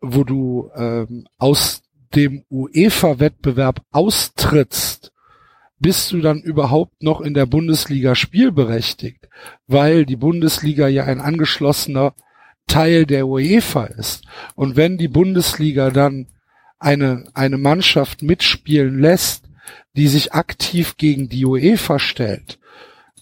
wo 0.02 0.24
du 0.24 0.70
ähm, 0.76 1.26
aus 1.38 1.84
dem 2.16 2.44
UEFA-Wettbewerb 2.50 3.82
austrittst, 3.92 5.12
bist 5.80 6.12
du 6.12 6.20
dann 6.20 6.42
überhaupt 6.42 7.04
noch 7.04 7.22
in 7.22 7.34
der 7.34 7.46
Bundesliga 7.46 8.16
spielberechtigt, 8.16 9.30
weil 9.68 10.06
die 10.06 10.18
Bundesliga 10.18 10.88
ja 10.88 11.06
ein 11.06 11.22
angeschlossener 11.22 12.14
Teil 12.68 13.06
der 13.06 13.28
UEFA 13.28 13.86
ist. 13.86 14.26
Und 14.56 14.76
wenn 14.76 14.98
die 14.98 15.08
Bundesliga 15.08 15.90
dann 15.90 16.28
eine, 16.80 17.26
eine 17.34 17.58
Mannschaft 17.58 18.22
mitspielen 18.22 19.00
lässt, 19.00 19.46
die 19.96 20.08
sich 20.08 20.34
aktiv 20.34 20.98
gegen 20.98 21.30
die 21.30 21.46
UEFA 21.46 22.00
stellt, 22.00 22.60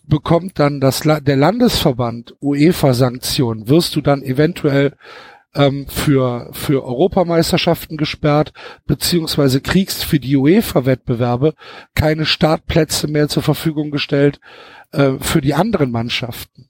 bekommt 0.08 0.60
dann 0.60 0.80
das, 0.80 1.02
der 1.02 1.36
Landesverband 1.36 2.36
UEFA-Sanktionen, 2.42 3.68
wirst 3.68 3.96
du 3.96 4.02
dann 4.02 4.24
eventuell 4.24 4.94
ähm, 5.56 5.88
für, 5.88 6.50
für 6.54 6.84
Europameisterschaften 6.84 7.98
gesperrt, 7.98 8.54
beziehungsweise 8.86 9.62
kriegst 9.62 10.04
für 10.04 10.20
die 10.20 10.36
UEFA-Wettbewerbe 10.36 11.54
keine 11.96 12.26
Startplätze 12.26 13.08
mehr 13.08 13.28
zur 13.28 13.44
Verfügung 13.44 13.92
gestellt 13.92 14.40
äh, 14.92 15.14
für 15.20 15.42
die 15.42 15.54
anderen 15.54 15.92
Mannschaften. 15.92 16.70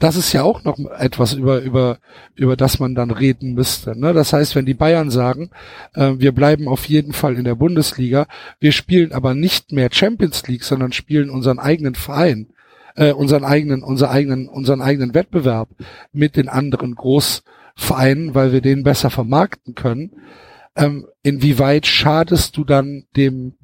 Das 0.00 0.16
ist 0.16 0.32
ja 0.32 0.42
auch 0.42 0.64
noch 0.64 0.76
etwas, 0.98 1.34
über, 1.34 1.60
über, 1.60 1.98
über 2.34 2.56
das 2.56 2.80
man 2.80 2.94
dann 2.96 3.12
reden 3.12 3.54
müsste. 3.54 3.98
Ne? 3.98 4.12
Das 4.12 4.32
heißt, 4.32 4.56
wenn 4.56 4.66
die 4.66 4.74
Bayern 4.74 5.10
sagen, 5.10 5.50
äh, 5.94 6.14
wir 6.18 6.32
bleiben 6.32 6.68
auf 6.68 6.86
jeden 6.86 7.12
Fall 7.12 7.36
in 7.36 7.44
der 7.44 7.54
Bundesliga, 7.54 8.26
wir 8.58 8.72
spielen 8.72 9.12
aber 9.12 9.34
nicht 9.34 9.70
mehr 9.70 9.88
Champions 9.92 10.46
League, 10.48 10.64
sondern 10.64 10.92
spielen 10.92 11.30
unseren 11.30 11.60
eigenen 11.60 11.94
Verein, 11.94 12.48
äh, 12.96 13.12
unseren 13.12 13.44
eigenen, 13.44 13.84
unseren 13.84 14.10
eigenen, 14.10 14.48
unseren 14.48 14.82
eigenen 14.82 15.14
Wettbewerb 15.14 15.68
mit 16.12 16.36
den 16.36 16.48
anderen 16.48 16.96
Großvereinen, 17.76 18.34
weil 18.34 18.52
wir 18.52 18.60
den 18.60 18.82
besser 18.82 19.10
vermarkten 19.10 19.74
können. 19.74 20.12
Ähm, 20.76 21.06
inwieweit 21.22 21.86
schadest 21.86 22.56
du 22.56 22.64
dann 22.64 23.04
dem 23.16 23.54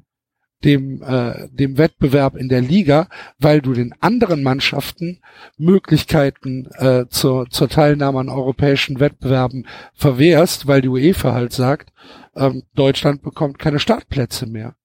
dem 0.63 1.01
äh, 1.01 1.49
dem 1.49 1.79
Wettbewerb 1.79 2.35
in 2.35 2.47
der 2.47 2.61
Liga, 2.61 3.07
weil 3.39 3.61
du 3.61 3.73
den 3.73 3.95
anderen 3.99 4.43
Mannschaften 4.43 5.19
Möglichkeiten 5.57 6.67
äh, 6.77 7.05
zur 7.09 7.49
zur 7.49 7.67
Teilnahme 7.67 8.19
an 8.19 8.29
europäischen 8.29 8.99
Wettbewerben 8.99 9.65
verwehrst, 9.95 10.67
weil 10.67 10.81
die 10.81 10.87
UEFA 10.87 11.33
halt 11.33 11.51
sagt, 11.51 11.91
ähm, 12.35 12.63
Deutschland 12.75 13.23
bekommt 13.23 13.57
keine 13.57 13.79
Startplätze 13.79 14.45
mehr. 14.45 14.75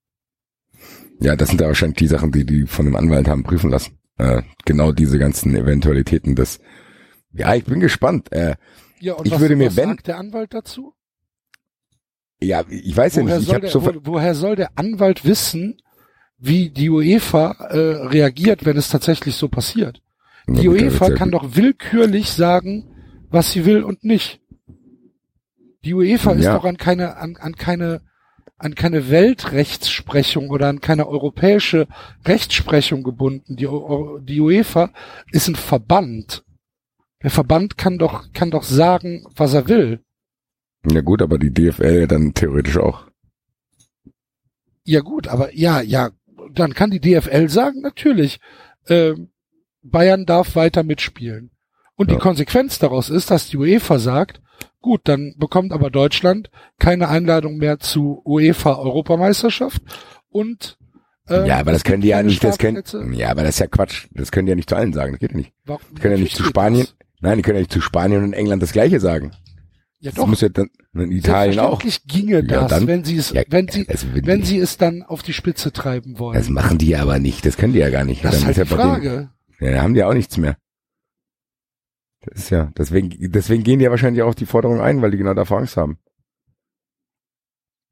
Ja, 1.20 1.36
das 1.36 1.50
sind 1.50 1.60
ja 1.60 1.66
wahrscheinlich 1.66 1.98
die 1.98 2.08
Sachen, 2.08 2.32
die 2.32 2.46
die 2.46 2.66
von 2.66 2.86
dem 2.86 2.96
Anwalt 2.96 3.28
haben 3.28 3.42
prüfen 3.42 3.70
lassen. 3.70 3.98
Äh, 4.16 4.42
genau 4.64 4.92
diese 4.92 5.18
ganzen 5.18 5.54
Eventualitäten 5.54 6.34
des. 6.34 6.58
Ja, 7.32 7.54
ich 7.54 7.64
bin 7.64 7.80
gespannt. 7.80 8.32
Äh, 8.32 8.56
Ja, 9.00 9.14
und 9.14 9.26
Ich 9.26 9.32
was, 9.32 9.40
würde 9.40 9.56
mir, 9.56 9.66
was 9.68 9.76
wenn- 9.76 9.88
sagt 9.90 10.06
der 10.06 10.18
Anwalt 10.18 10.54
dazu? 10.54 10.94
ja, 12.40 12.64
ich 12.68 12.96
weiß 12.96 13.16
ja 13.16 13.22
Woher 13.24 13.38
nicht. 13.38 13.52
Ich 13.52 13.58
der, 13.60 13.70
so 13.70 13.84
wo, 13.84 13.92
woher 14.04 14.34
soll 14.34 14.56
der 14.56 14.70
Anwalt 14.76 15.24
wissen, 15.24 15.80
wie 16.38 16.68
die 16.70 16.90
UEFA 16.90 17.52
äh, 17.70 17.78
reagiert, 18.08 18.64
wenn 18.66 18.76
es 18.76 18.88
tatsächlich 18.90 19.34
so 19.36 19.48
passiert? 19.48 20.02
Die 20.48 20.66
gut, 20.66 20.80
UEFA 20.80 21.10
kann 21.10 21.30
doch 21.30 21.56
willkürlich 21.56 22.30
sagen, 22.30 22.84
was 23.30 23.52
sie 23.52 23.64
will 23.64 23.82
und 23.82 24.04
nicht. 24.04 24.40
Die 25.84 25.94
UEFA 25.94 26.32
ist 26.32 26.44
Ja. 26.44 26.54
doch 26.56 26.64
an 26.64 26.76
keine, 26.76 27.16
an, 27.16 27.36
an 27.36 27.56
keine, 27.56 28.02
an 28.58 28.74
keine 28.74 29.08
Weltrechtsprechung 29.10 30.50
oder 30.50 30.68
an 30.68 30.80
keine 30.80 31.08
europäische 31.08 31.88
Rechtsprechung 32.26 33.02
gebunden. 33.02 33.56
Die, 33.56 33.68
die 34.24 34.40
UEFA 34.40 34.90
ist 35.32 35.48
ein 35.48 35.56
Verband. 35.56 36.44
Der 37.22 37.30
Verband 37.30 37.78
kann 37.78 37.98
doch, 37.98 38.32
kann 38.32 38.50
doch 38.50 38.62
sagen, 38.62 39.24
was 39.34 39.54
er 39.54 39.68
will. 39.68 40.00
Ja 40.90 41.00
gut, 41.00 41.22
aber 41.22 41.38
die 41.38 41.52
DFL 41.52 42.00
ja 42.00 42.06
dann 42.06 42.34
theoretisch 42.34 42.76
auch. 42.76 43.06
Ja 44.84 45.00
gut, 45.00 45.26
aber 45.28 45.54
ja, 45.54 45.80
ja, 45.80 46.10
dann 46.52 46.74
kann 46.74 46.90
die 46.90 47.00
DFL 47.00 47.48
sagen, 47.48 47.80
natürlich, 47.80 48.38
ähm, 48.88 49.30
Bayern 49.82 50.26
darf 50.26 50.54
weiter 50.54 50.82
mitspielen. 50.84 51.50
Und 51.96 52.10
Ja. 52.10 52.16
die 52.16 52.20
Konsequenz 52.22 52.78
daraus 52.78 53.08
ist, 53.10 53.30
dass 53.30 53.48
die 53.48 53.56
UEFA 53.56 53.98
sagt, 53.98 54.40
gut, 54.80 55.00
dann 55.04 55.34
bekommt 55.38 55.72
aber 55.72 55.90
Deutschland 55.90 56.50
keine 56.78 57.08
Einladung 57.08 57.56
mehr 57.56 57.78
zu 57.78 58.22
UEFA 58.24 58.74
Europameisterschaft 58.76 59.82
und 60.28 60.78
ähm, 61.28 61.46
ja, 61.46 61.58
aber 61.58 61.72
das 61.72 61.82
können 61.82 62.02
die 62.02 62.08
ja 62.08 62.22
nicht, 62.22 62.44
das 62.44 62.56
können, 62.58 62.80
ja, 63.12 63.30
aber 63.30 63.42
das 63.42 63.56
ist 63.56 63.58
ja 63.58 63.66
Quatsch. 63.66 64.06
Das 64.12 64.30
können 64.30 64.46
die 64.46 64.50
ja 64.50 64.56
nicht 64.56 64.68
zu 64.68 64.76
allen 64.76 64.92
sagen. 64.92 65.10
Das 65.14 65.18
geht 65.18 65.32
ja 65.32 65.36
nicht. 65.38 65.52
Warum- 65.64 65.82
Die 65.90 66.00
können 66.00 66.16
ja 66.18 66.22
nicht 66.22 66.36
zu 66.36 66.44
Spanien, 66.44 66.82
das. 66.86 66.94
Nein, 67.26 67.36
die 67.38 67.42
können 67.42 67.56
ja 67.56 67.60
nicht 67.62 67.72
zu 67.72 67.80
Spanien 67.80 68.22
und 68.24 68.32
England 68.32 68.62
das 68.62 68.72
Gleiche 68.72 69.00
sagen. 69.00 69.32
Ja 69.98 70.10
Das 70.10 70.14
doch, 70.14 70.26
muss 70.26 70.40
ja 70.42 70.48
dann 70.50 70.68
in 70.94 71.10
Italien 71.10 71.58
auch. 71.58 71.82
ginge 72.06 72.36
Ja, 72.36 72.42
das, 72.42 72.70
dann- 72.70 72.86
wenn 72.86 73.04
sie 73.04 73.16
es, 73.16 73.32
Ja, 73.32 73.42
wenn 73.48 73.68
sie, 73.68 73.84
das, 73.84 74.06
wenn 74.12 74.42
sie 74.44 74.58
es 74.58 74.76
dann 74.76 75.02
auf 75.02 75.22
die 75.22 75.32
Spitze 75.32 75.72
treiben 75.72 76.18
wollen. 76.18 76.36
das 76.38 76.48
machen 76.48 76.78
die 76.78 76.88
ja 76.90 77.00
aber 77.02 77.18
nicht. 77.18 77.44
Das 77.46 77.56
können 77.56 77.72
die 77.72 77.78
ja 77.80 77.90
gar 77.90 78.04
nicht. 78.04 78.24
das 78.24 78.34
ist 78.34 78.40
Dann 78.42 78.46
halt 78.48 78.56
ja 78.58 78.64
die 78.64 78.68
denen- 78.70 78.80
Frage. 78.80 79.30
Ja, 79.60 79.70
da 79.72 79.82
haben 79.82 79.94
die 79.94 80.00
ja 80.00 80.08
auch 80.08 80.14
nichts 80.14 80.36
mehr. 80.36 80.56
Das 82.20 82.42
ist 82.42 82.50
ja, 82.50 82.72
deswegen, 82.76 83.10
deswegen 83.32 83.62
gehen 83.62 83.78
die 83.78 83.84
ja 83.84 83.90
wahrscheinlich 83.90 84.22
auch 84.22 84.28
auf 84.28 84.34
die 84.34 84.46
Forderung 84.46 84.80
ein, 84.80 85.00
weil 85.00 85.10
die 85.12 85.16
genau 85.18 85.34
davor 85.34 85.58
Angst 85.58 85.76
haben. 85.76 85.98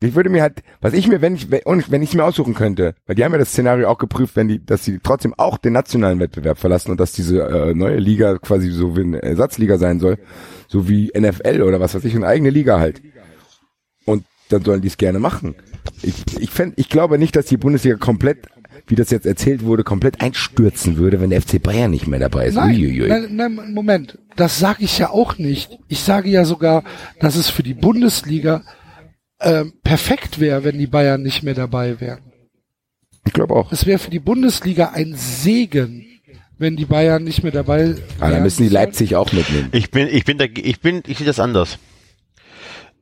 Ich 0.04 0.14
würde 0.14 0.30
mir 0.30 0.42
halt, 0.42 0.62
was 0.80 0.92
ich 0.92 1.08
mir, 1.08 1.20
wenn 1.20 1.34
ich, 1.34 1.48
und 1.66 1.90
wenn 1.90 2.02
ich 2.02 2.10
es 2.10 2.14
mir 2.14 2.24
aussuchen 2.24 2.54
könnte, 2.54 2.94
weil 3.06 3.16
die 3.16 3.24
haben 3.24 3.32
ja 3.32 3.38
das 3.38 3.50
Szenario 3.50 3.88
auch 3.88 3.98
geprüft, 3.98 4.36
wenn 4.36 4.48
die, 4.48 4.64
dass 4.64 4.84
sie 4.84 5.00
trotzdem 5.02 5.34
auch 5.36 5.58
den 5.58 5.72
nationalen 5.72 6.20
Wettbewerb 6.20 6.58
verlassen 6.58 6.90
und 6.90 7.00
dass 7.00 7.12
diese 7.12 7.42
äh, 7.42 7.74
neue 7.74 7.98
Liga 7.98 8.38
quasi 8.38 8.70
so 8.70 8.96
wie 8.96 9.02
eine 9.02 9.22
Ersatzliga 9.22 9.78
sein 9.78 10.00
soll, 10.00 10.18
so 10.68 10.88
wie 10.88 11.12
NFL 11.18 11.62
oder 11.62 11.80
was 11.80 11.94
weiß 11.94 12.04
ich, 12.04 12.14
eine 12.14 12.26
eigene 12.26 12.50
Liga 12.50 12.80
halt. 12.80 13.02
Und 14.04 14.24
dann 14.48 14.62
sollen 14.62 14.82
die 14.82 14.88
es 14.88 14.96
gerne 14.96 15.18
machen. 15.18 15.54
Ich, 16.02 16.14
ich 16.38 16.50
fänd, 16.50 16.74
ich 16.76 16.88
glaube 16.88 17.18
nicht, 17.18 17.36
dass 17.36 17.46
die 17.46 17.56
Bundesliga 17.56 17.96
komplett, 17.96 18.46
wie 18.86 18.94
das 18.94 19.10
jetzt 19.10 19.26
erzählt 19.26 19.64
wurde, 19.64 19.84
komplett 19.84 20.20
einstürzen 20.20 20.96
würde, 20.96 21.20
wenn 21.20 21.30
der 21.30 21.40
FC 21.40 21.62
Bayern 21.62 21.90
nicht 21.90 22.06
mehr 22.06 22.20
dabei 22.20 22.46
ist. 22.46 22.54
Nein, 22.54 22.76
Uiuiui. 22.76 23.08
nein, 23.08 23.28
nein, 23.30 23.72
Moment. 23.72 24.18
Das 24.36 24.58
sage 24.58 24.84
ich 24.84 24.98
ja 24.98 25.10
auch 25.10 25.38
nicht. 25.38 25.78
Ich 25.88 26.00
sage 26.00 26.28
ja 26.28 26.44
sogar, 26.44 26.84
dass 27.20 27.36
es 27.36 27.48
für 27.48 27.62
die 27.62 27.74
Bundesliga 27.74 28.62
ähm, 29.40 29.74
perfekt 29.82 30.40
wäre, 30.40 30.64
wenn 30.64 30.78
die 30.78 30.86
Bayern 30.86 31.22
nicht 31.22 31.42
mehr 31.42 31.54
dabei 31.54 32.00
wären. 32.00 32.32
Ich 33.26 33.32
glaube 33.32 33.54
auch. 33.54 33.72
Es 33.72 33.86
wäre 33.86 33.98
für 33.98 34.10
die 34.10 34.18
Bundesliga 34.18 34.90
ein 34.94 35.14
Segen, 35.16 36.06
wenn 36.58 36.76
die 36.76 36.84
Bayern 36.84 37.24
nicht 37.24 37.42
mehr 37.42 37.52
dabei 37.52 37.96
wären. 37.96 38.02
Aber 38.20 38.30
dann 38.30 38.42
müssen 38.42 38.62
die 38.62 38.68
Leipzig 38.68 39.16
auch 39.16 39.32
mitnehmen. 39.32 39.68
Ich 39.72 39.90
bin, 39.90 40.08
ich 40.08 40.24
bin 40.24 40.38
da, 40.38 40.44
ich 40.44 40.80
bin, 40.80 41.02
ich 41.06 41.18
sehe 41.18 41.26
das 41.26 41.40
anders. 41.40 41.78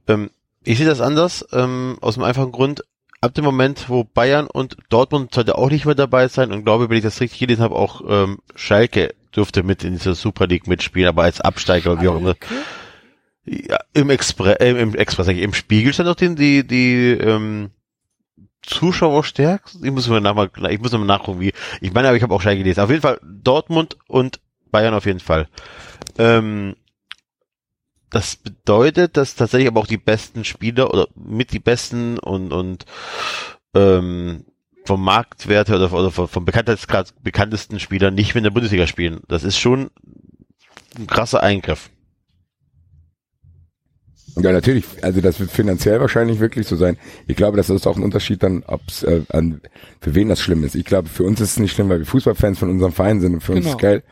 Ähm, 0.09 0.31
ich 0.65 0.79
sehe 0.79 0.87
das 0.87 1.01
anders, 1.01 1.45
ähm, 1.53 1.99
aus 2.01 2.15
dem 2.15 2.23
einfachen 2.23 2.53
Grund, 2.53 2.83
ab 3.21 3.35
dem 3.35 3.45
Moment, 3.45 3.89
wo 3.89 4.05
Bayern 4.05 4.47
und 4.47 4.77
Dortmund 4.91 5.35
sollte 5.35 5.57
auch 5.57 5.71
nicht 5.71 5.87
mehr 5.87 5.95
dabei 5.95 6.29
sein 6.29 6.53
und 6.53 6.65
glaube, 6.65 6.89
wenn 6.89 6.97
ich 6.97 7.03
das 7.03 7.21
richtig 7.21 7.41
gelesen 7.41 7.63
habe, 7.63 7.75
auch 7.75 8.03
ähm, 8.09 8.39
Schalke 8.55 9.15
dürfte 9.35 9.63
mit 9.63 9.83
in 9.85 9.95
dieser 9.95 10.15
Super 10.15 10.47
League 10.47 10.67
mitspielen, 10.67 11.09
aber 11.09 11.23
als 11.23 11.41
Absteiger 11.41 11.93
oder 11.93 12.03
wie 12.03 12.09
auch 12.09 12.17
immer. 12.19 12.35
Ja, 13.45 13.79
im 13.93 14.11
Express, 14.11 14.57
äh, 14.61 14.71
im 14.71 14.95
Express, 14.95 15.29
im 15.29 15.55
Spiegel 15.55 15.93
stand 15.93 16.09
doch 16.09 16.15
die, 16.15 16.35
die, 16.35 16.67
die 16.67 17.11
ähm, 17.13 17.71
Zuschauerstärke. 18.63 19.71
Ich 19.83 19.91
muss 19.91 20.09
mal 20.09 20.21
nach, 20.21 20.49
ich 20.71 20.81
muss 20.81 20.93
mal 20.93 21.05
nachgucken, 21.05 21.41
wie. 21.41 21.53
Ich 21.81 21.93
meine, 21.93 22.09
aber 22.09 22.17
ich 22.17 22.23
habe 22.23 22.35
auch 22.35 22.41
Schalke 22.41 22.59
gelesen. 22.59 22.81
Auf 22.81 22.91
jeden 22.91 23.03
Fall 23.03 23.21
Dortmund 23.23 23.97
und 24.07 24.41
Bayern 24.71 24.95
auf 24.95 25.07
jeden 25.07 25.21
Fall. 25.21 25.49
Ähm, 26.19 26.77
das 28.11 28.37
bedeutet, 28.37 29.17
dass 29.17 29.35
tatsächlich 29.35 29.69
aber 29.69 29.81
auch 29.81 29.87
die 29.87 29.99
besten 29.99 30.45
Spieler 30.45 30.93
oder 30.93 31.09
mit 31.15 31.53
die 31.53 31.59
besten 31.59 32.19
und 32.19 32.53
und 32.53 32.85
ähm, 33.75 34.45
vom 34.85 35.03
Marktwert 35.03 35.71
oder, 35.71 35.93
oder 35.93 36.11
vom 36.11 36.45
Bekanntheitsgrad 36.45 37.15
bekanntesten 37.23 37.81
Spieler 37.81 38.11
nicht 38.11 38.35
mehr 38.35 38.41
in 38.41 38.45
der 38.45 38.51
Bundesliga 38.51 38.87
spielen. 38.87 39.21
Das 39.29 39.45
ist 39.45 39.59
schon 39.59 39.91
ein 40.99 41.07
krasser 41.07 41.43
Eingriff. 41.43 41.91
Ja, 44.37 44.53
natürlich. 44.53 44.85
Also 45.03 45.21
das 45.21 45.39
wird 45.41 45.51
finanziell 45.51 46.01
wahrscheinlich 46.01 46.41
wirklich 46.41 46.67
so 46.67 46.77
sein. 46.77 46.97
Ich 47.27 47.37
glaube, 47.37 47.57
das 47.59 47.69
ist 47.69 47.87
auch 47.87 47.97
ein 47.97 48.03
Unterschied 48.03 48.43
dann, 48.43 48.63
ob's 48.67 49.03
äh, 49.03 49.23
an 49.29 49.61
für 50.01 50.15
wen 50.15 50.29
das 50.29 50.41
schlimm 50.41 50.65
ist. 50.65 50.75
Ich 50.75 50.85
glaube, 50.87 51.09
für 51.09 51.25
uns 51.25 51.41
ist 51.41 51.51
es 51.53 51.59
nicht 51.59 51.73
schlimm, 51.73 51.89
weil 51.91 51.99
wir 51.99 52.07
Fußballfans 52.07 52.59
von 52.59 52.71
unserem 52.71 52.93
Verein 52.93 53.21
sind 53.21 53.35
und 53.35 53.41
für 53.43 53.53
uns 53.53 53.65
Genau. 53.67 53.77
ist 53.77 53.81
geil. 53.83 54.03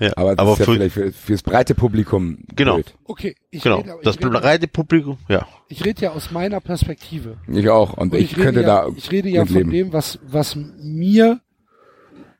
Ja, 0.00 0.12
Aber 0.16 0.30
das 0.34 0.38
aber 0.38 0.52
ist 0.54 0.58
ja 0.60 0.64
für, 0.64 0.72
vielleicht 0.72 0.94
für, 0.94 1.12
fürs 1.12 1.42
breite 1.42 1.74
Publikum 1.74 2.38
Genau. 2.56 2.76
blöd. 2.76 2.94
Okay, 3.04 3.34
ich 3.50 3.62
genau, 3.62 3.78
rede, 3.80 3.98
das 4.02 4.16
ich 4.16 4.24
rede, 4.24 4.40
breite 4.40 4.66
Publikum, 4.66 5.18
ja. 5.28 5.46
ich 5.68 5.84
rede 5.84 6.02
ja 6.02 6.10
aus 6.12 6.30
meiner 6.30 6.60
Perspektive. 6.60 7.36
Ich 7.46 7.68
auch. 7.68 7.92
Und, 7.98 8.14
Und 8.14 8.18
ich, 8.18 8.32
rede 8.32 8.42
könnte 8.42 8.60
ja, 8.62 8.66
da 8.66 8.88
ich 8.96 9.10
rede 9.12 9.28
ja 9.28 9.44
von 9.44 9.54
leben. 9.56 9.70
dem, 9.70 9.92
was, 9.92 10.18
was 10.26 10.56
mir 10.82 11.40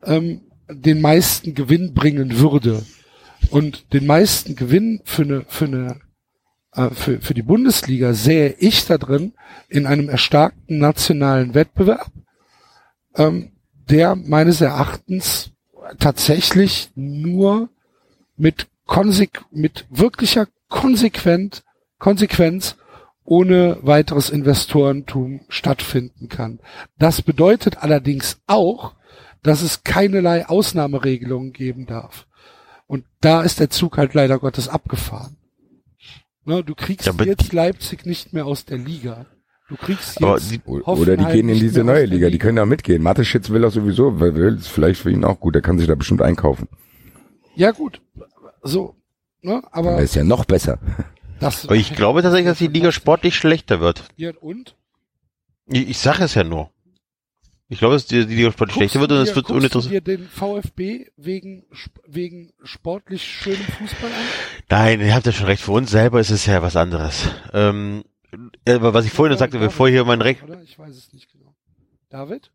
ähm, 0.04 0.40
den 0.70 1.00
meisten 1.02 1.54
Gewinn 1.54 1.92
bringen 1.94 2.38
würde. 2.38 2.82
Und 3.50 3.92
den 3.92 4.06
meisten 4.06 4.56
Gewinn 4.56 5.00
für 5.04 5.22
eine, 5.22 5.44
für 5.48 5.64
eine, 5.66 5.96
für, 6.72 7.20
für 7.20 7.34
die 7.34 7.42
Bundesliga 7.42 8.14
sehe 8.14 8.54
ich 8.58 8.86
da 8.86 8.96
drin 8.98 9.32
in 9.68 9.86
einem 9.86 10.08
erstarkten 10.08 10.78
nationalen 10.78 11.54
Wettbewerb, 11.54 12.10
ähm, 13.16 13.52
der 13.88 14.14
meines 14.14 14.60
Erachtens 14.60 15.50
tatsächlich 15.98 16.90
nur 16.94 17.70
mit 18.36 18.68
Konsek 18.86 19.42
mit 19.50 19.86
wirklicher 19.90 20.46
konsequent 20.68 21.64
Konsequenz 21.98 22.76
ohne 23.24 23.78
weiteres 23.82 24.30
Investorentum 24.30 25.40
stattfinden 25.48 26.28
kann. 26.28 26.60
Das 26.98 27.22
bedeutet 27.22 27.82
allerdings 27.82 28.40
auch, 28.46 28.94
dass 29.42 29.62
es 29.62 29.84
keinerlei 29.84 30.48
Ausnahmeregelungen 30.48 31.52
geben 31.52 31.86
darf. 31.86 32.26
Und 32.86 33.04
da 33.20 33.42
ist 33.42 33.60
der 33.60 33.70
Zug 33.70 33.98
halt 33.98 34.14
leider 34.14 34.38
Gottes 34.38 34.68
abgefahren. 34.68 35.36
Ne, 36.50 36.64
du 36.64 36.74
kriegst 36.74 37.06
Ja, 37.06 37.12
jetzt 37.24 37.52
Leipzig 37.52 38.06
nicht 38.06 38.32
mehr 38.32 38.44
aus 38.44 38.64
der 38.64 38.76
Liga. 38.78 39.26
Du 39.68 39.76
kriegst 39.76 40.18
jetzt 40.20 40.50
die- 40.50 40.60
Oder 40.68 41.16
die 41.16 41.24
gehen 41.26 41.48
in 41.48 41.60
diese 41.60 41.84
neue 41.84 41.98
der 41.98 42.06
Liga, 42.08 42.26
die 42.26 42.32
Liga. 42.32 42.42
können 42.42 42.56
da 42.56 42.66
mitgehen. 42.66 43.02
Mateschitz 43.04 43.50
will 43.50 43.64
auch 43.64 43.70
sowieso, 43.70 44.18
weil 44.18 44.34
will, 44.34 44.56
ist 44.56 44.66
vielleicht 44.66 45.00
für 45.00 45.12
ihn 45.12 45.24
auch 45.24 45.38
gut, 45.38 45.54
der 45.54 45.62
kann 45.62 45.78
sich 45.78 45.86
da 45.86 45.94
bestimmt 45.94 46.22
einkaufen. 46.22 46.66
Ja 47.54 47.70
gut, 47.70 48.00
so. 48.62 48.96
Ne, 49.42 49.62
aber 49.70 49.92
Der 49.92 50.00
ist 50.00 50.16
ja 50.16 50.24
noch 50.24 50.44
besser. 50.44 50.78
das. 51.38 51.66
Aber 51.66 51.76
ich 51.76 51.94
glaube 51.94 52.20
tatsächlich, 52.22 52.48
dass 52.50 52.58
die 52.58 52.66
Liga 52.66 52.90
sportlich 53.00 53.36
schlechter 53.36 53.80
wird. 53.80 54.08
Ja, 54.16 54.32
und? 54.40 54.74
Ich, 55.68 55.88
ich 55.90 55.98
sage 55.98 56.24
es 56.24 56.34
ja 56.34 56.42
nur. 56.42 56.70
Ich 57.72 57.78
glaube, 57.78 57.94
dass 57.94 58.04
die, 58.04 58.26
die 58.26 58.34
Liga 58.34 58.50
sportlich 58.50 58.74
schlechter 58.74 58.98
wird 58.98 59.12
und 59.12 59.18
es 59.18 59.28
wird 59.28 59.46
guckst 59.46 59.50
du 59.50 59.54
uninteressant. 59.54 59.94
dir 59.94 60.00
den 60.00 60.28
VfB 60.28 61.06
wegen, 61.16 61.64
wegen 62.04 62.52
sportlich 62.64 63.22
schönem 63.22 63.62
Fußball 63.62 64.10
an? 64.10 64.24
Nein, 64.68 65.00
ihr 65.00 65.14
habt 65.14 65.24
ja 65.24 65.30
schon 65.30 65.46
recht. 65.46 65.62
Für 65.62 65.72
uns 65.72 65.88
selber 65.92 66.18
ist 66.18 66.30
es 66.30 66.46
ja 66.46 66.62
was 66.62 66.74
anderes. 66.74 67.28
Ähm, 67.52 68.02
aber 68.68 68.92
was 68.92 69.06
ich 69.06 69.12
vorhin 69.12 69.38
sagte, 69.38 69.56
David, 69.58 69.68
bevor 69.68 69.88
hier 69.88 70.04
mein 70.04 70.20
Rechner, 70.20 70.48
Oder? 70.48 70.62
Ich 70.62 70.76
weiß 70.80 70.96
es 70.96 71.12
nicht 71.12 71.30
genau. 71.30 71.54
David? 72.08 72.50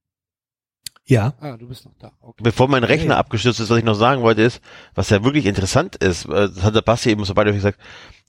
Ja. 1.05 1.33
Ah, 1.39 1.55
du 1.55 1.69
bist 1.69 1.85
noch 1.85 1.95
da. 1.97 2.11
Okay. 2.19 2.43
bevor 2.43 2.67
mein 2.67 2.83
Rechner 2.83 3.15
abgestürzt 3.15 3.61
ist, 3.61 3.69
was 3.69 3.77
ich 3.77 3.85
noch 3.85 3.95
sagen 3.95 4.21
wollte, 4.21 4.41
ist, 4.41 4.59
was 4.95 5.11
ja 5.11 5.23
wirklich 5.23 5.45
interessant 5.45 5.95
ist, 5.95 6.25
äh, 6.25 6.49
das 6.49 6.61
hat 6.61 6.75
der 6.75 6.81
Basti 6.81 7.11
eben 7.11 7.23
so 7.23 7.33
beide 7.33 7.53
gesagt, 7.53 7.79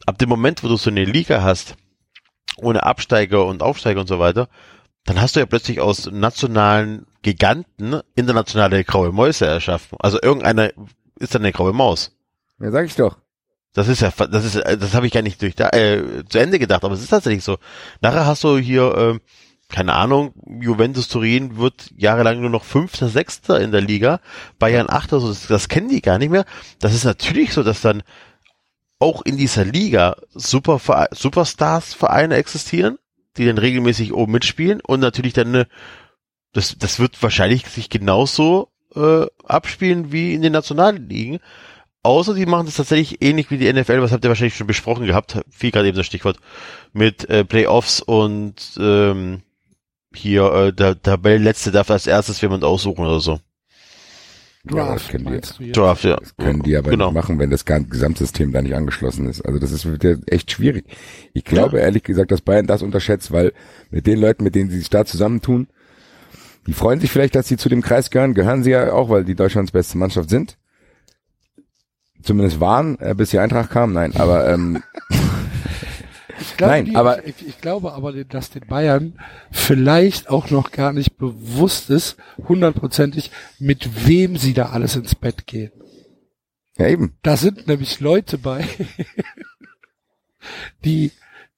ab 0.07 0.18
dem 0.18 0.28
Moment, 0.28 0.62
wo 0.62 0.68
du 0.68 0.76
so 0.76 0.91
eine 0.91 1.05
Liga 1.05 1.43
hast, 1.43 1.74
ohne 2.59 2.84
Absteiger 2.84 3.45
und 3.45 3.61
Aufsteiger 3.61 4.01
und 4.01 4.07
so 4.07 4.20
weiter, 4.20 4.49
dann 5.07 5.21
hast 5.21 5.37
du 5.37 5.41
ja 5.41 5.47
plötzlich 5.47 5.81
aus 5.81 6.11
nationalen 6.11 7.07
Giganten 7.23 8.01
internationale 8.15 8.85
graue 8.85 9.13
Mäuse 9.13 9.47
erschaffen. 9.47 9.97
Also 10.01 10.19
irgendeiner 10.21 10.71
ist 11.19 11.35
dann 11.35 11.43
eine 11.43 11.53
graue 11.53 11.73
Maus. 11.73 12.13
Ja, 12.61 12.71
sag 12.71 12.87
ich 12.87 12.97
doch. 12.97 13.17
Das 13.73 13.89
ist 13.89 14.01
ja, 14.01 14.11
das 14.11 14.45
ist, 14.45 14.57
äh, 14.57 14.79
das 14.79 14.95
habe 14.95 15.07
ich 15.07 15.13
gar 15.13 15.23
nicht 15.23 15.41
durch 15.43 15.55
da, 15.55 15.69
äh, 15.69 16.25
zu 16.29 16.39
Ende 16.39 16.59
gedacht, 16.59 16.85
aber 16.85 16.95
es 16.95 17.03
ist 17.03 17.11
tatsächlich 17.11 17.45
so. 17.45 17.59
Nachher 18.01 18.27
hast 18.27 18.43
du 18.43 18.57
hier, 18.59 18.95
ähm, 18.97 19.21
keine 19.69 19.93
Ahnung, 19.93 20.33
Juventus 20.61 21.09
Turin 21.09 21.59
wird 21.59 21.91
jahrelang 21.97 22.41
nur 22.41 22.51
noch 22.51 22.65
Fünfter, 22.65 23.09
Sechster 23.09 23.61
in 23.61 23.73
der 23.73 23.83
Liga, 23.83 24.21
Bayern 24.59 24.89
Achter, 24.89 25.21
so, 25.21 25.29
das, 25.29 25.47
das 25.47 25.69
kennen 25.69 25.89
die 25.89 26.01
gar 26.01 26.19
nicht 26.19 26.31
mehr. 26.31 26.47
Das 26.79 26.95
ist 26.95 27.05
natürlich 27.05 27.53
so, 27.53 27.63
dass 27.63 27.83
dann 27.83 28.03
auch 28.99 29.23
in 29.23 29.37
dieser 29.37 29.65
Liga 29.65 30.17
Super 30.33 30.81
Superstars 31.13 31.93
Vereine 31.93 32.37
existieren, 32.37 32.99
die 33.37 33.47
dann 33.47 33.59
regelmäßig 33.59 34.12
oben 34.12 34.32
mitspielen 34.32 34.80
und 34.80 35.01
natürlich 35.01 35.32
dann 35.32 35.49
eine, 35.49 35.66
das, 36.53 36.76
das 36.78 36.99
wird 36.99 37.22
wahrscheinlich 37.22 37.66
sich 37.66 37.91
genauso 37.91 38.70
äh, 38.95 39.26
abspielen 39.45 40.12
wie 40.12 40.34
in 40.34 40.43
den 40.43 40.53
nationalen 40.53 41.09
Ligen. 41.09 41.39
Außer 42.03 42.34
die 42.34 42.47
machen 42.47 42.66
das 42.66 42.76
tatsächlich 42.76 43.20
ähnlich 43.20 43.51
wie 43.51 43.59
die 43.59 43.72
NFL, 43.72 44.01
was 44.01 44.12
habt 44.12 44.24
ihr 44.24 44.28
wahrscheinlich 44.28 44.57
schon 44.57 44.68
besprochen 44.68 45.07
gehabt, 45.07 45.41
wie 45.59 45.70
gerade 45.70 45.89
eben 45.89 45.97
das 45.97 46.07
Stichwort, 46.07 46.39
mit 46.93 47.28
äh, 47.28 47.45
Playoffs 47.45 48.01
und 48.01 48.55
ähm, 48.78 49.43
hier 50.14 50.53
äh, 50.53 50.72
der 50.72 51.01
Tabellenletzte 51.01 51.72
darf 51.72 51.91
als 51.91 52.07
erstes 52.07 52.41
jemand 52.41 52.64
aussuchen 52.64 53.05
oder 53.05 53.20
so. 53.20 53.41
Ja, 54.71 54.89
Draft 54.89 55.12
die. 55.12 55.19
meinst 55.19 55.59
jetzt? 55.61 55.77
Draft, 55.77 56.05
ja. 56.05 56.17
Das 56.17 56.37
können 56.37 56.62
die 56.62 56.77
aber 56.77 56.91
genau. 56.91 57.07
nicht 57.07 57.14
machen, 57.14 57.39
wenn 57.39 57.51
das 57.51 57.64
Gesamtsystem 57.64 58.53
da 58.53 58.62
nicht 58.62 58.75
angeschlossen 58.75 59.29
ist. 59.29 59.43
Also 59.43 59.59
das 59.59 59.73
ist 59.73 59.85
ja 60.03 60.14
echt 60.27 60.51
schwierig. 60.51 60.87
Ich 61.33 61.45
glaube 61.45 61.79
ehrlich 61.79 62.03
gesagt, 62.03 62.31
dass 62.31 62.41
Bayern 62.41 62.67
das 62.67 62.83
unterschätzt, 62.83 63.33
weil 63.33 63.53
mit 63.91 64.07
den 64.07 64.19
Leuten, 64.19 64.45
mit 64.45 64.55
denen 64.55 64.71
sie 64.71 64.79
sich 64.79 64.91
da 64.91 65.05
zusammentun, 65.05 65.69
die 66.67 66.73
freuen 66.73 67.01
sich 67.01 67.11
vielleicht, 67.11 67.37
dass 67.37 67.47
sie 67.47 67.57
zu 67.57 67.69
dem 67.69 67.83
Kreis 67.83 68.11
gehören. 68.11 68.35
Gehören 68.35 68.64
sie 68.64 68.71
ja 68.71 68.93
auch, 68.93 69.09
weil 69.09 69.25
die 69.25 69.37
Deutschlands 69.37 69.71
beste 69.71 69.99
Mannschaft 69.99 70.31
sind. 70.31 70.57
Zumindest 72.23 72.59
waren, 72.59 72.99
äh, 72.99 73.14
bis 73.14 73.31
die 73.31 73.39
Eintracht 73.39 73.71
kam. 73.71 73.93
Nein, 73.93 74.17
aber 74.17 74.49
ähm, 74.49 74.83
Ich 76.41 76.57
glaube, 76.57 76.72
Nein, 76.72 76.84
die, 76.87 76.97
aber- 76.97 77.26
ich, 77.26 77.34
ich 77.47 77.61
glaube 77.61 77.93
aber, 77.93 78.12
dass 78.24 78.51
den 78.51 78.66
Bayern 78.66 79.18
vielleicht 79.51 80.28
auch 80.28 80.51
noch 80.51 80.70
gar 80.70 80.93
nicht 80.93 81.16
bewusst 81.18 81.91
ist, 81.91 82.16
hundertprozentig, 82.49 83.30
mit 83.59 84.07
wem 84.07 84.37
sie 84.37 84.53
da 84.55 84.66
alles 84.70 84.97
ins 84.97 85.14
Bett 85.14 85.47
gehen. 85.47 85.72
ja 86.76 86.89
eben. 86.89 87.16
Da 87.22 87.37
sind 87.37 87.66
nämlich 87.66 88.01
Leute 88.01 88.39
bei, 88.39 88.64
die, 90.84 91.12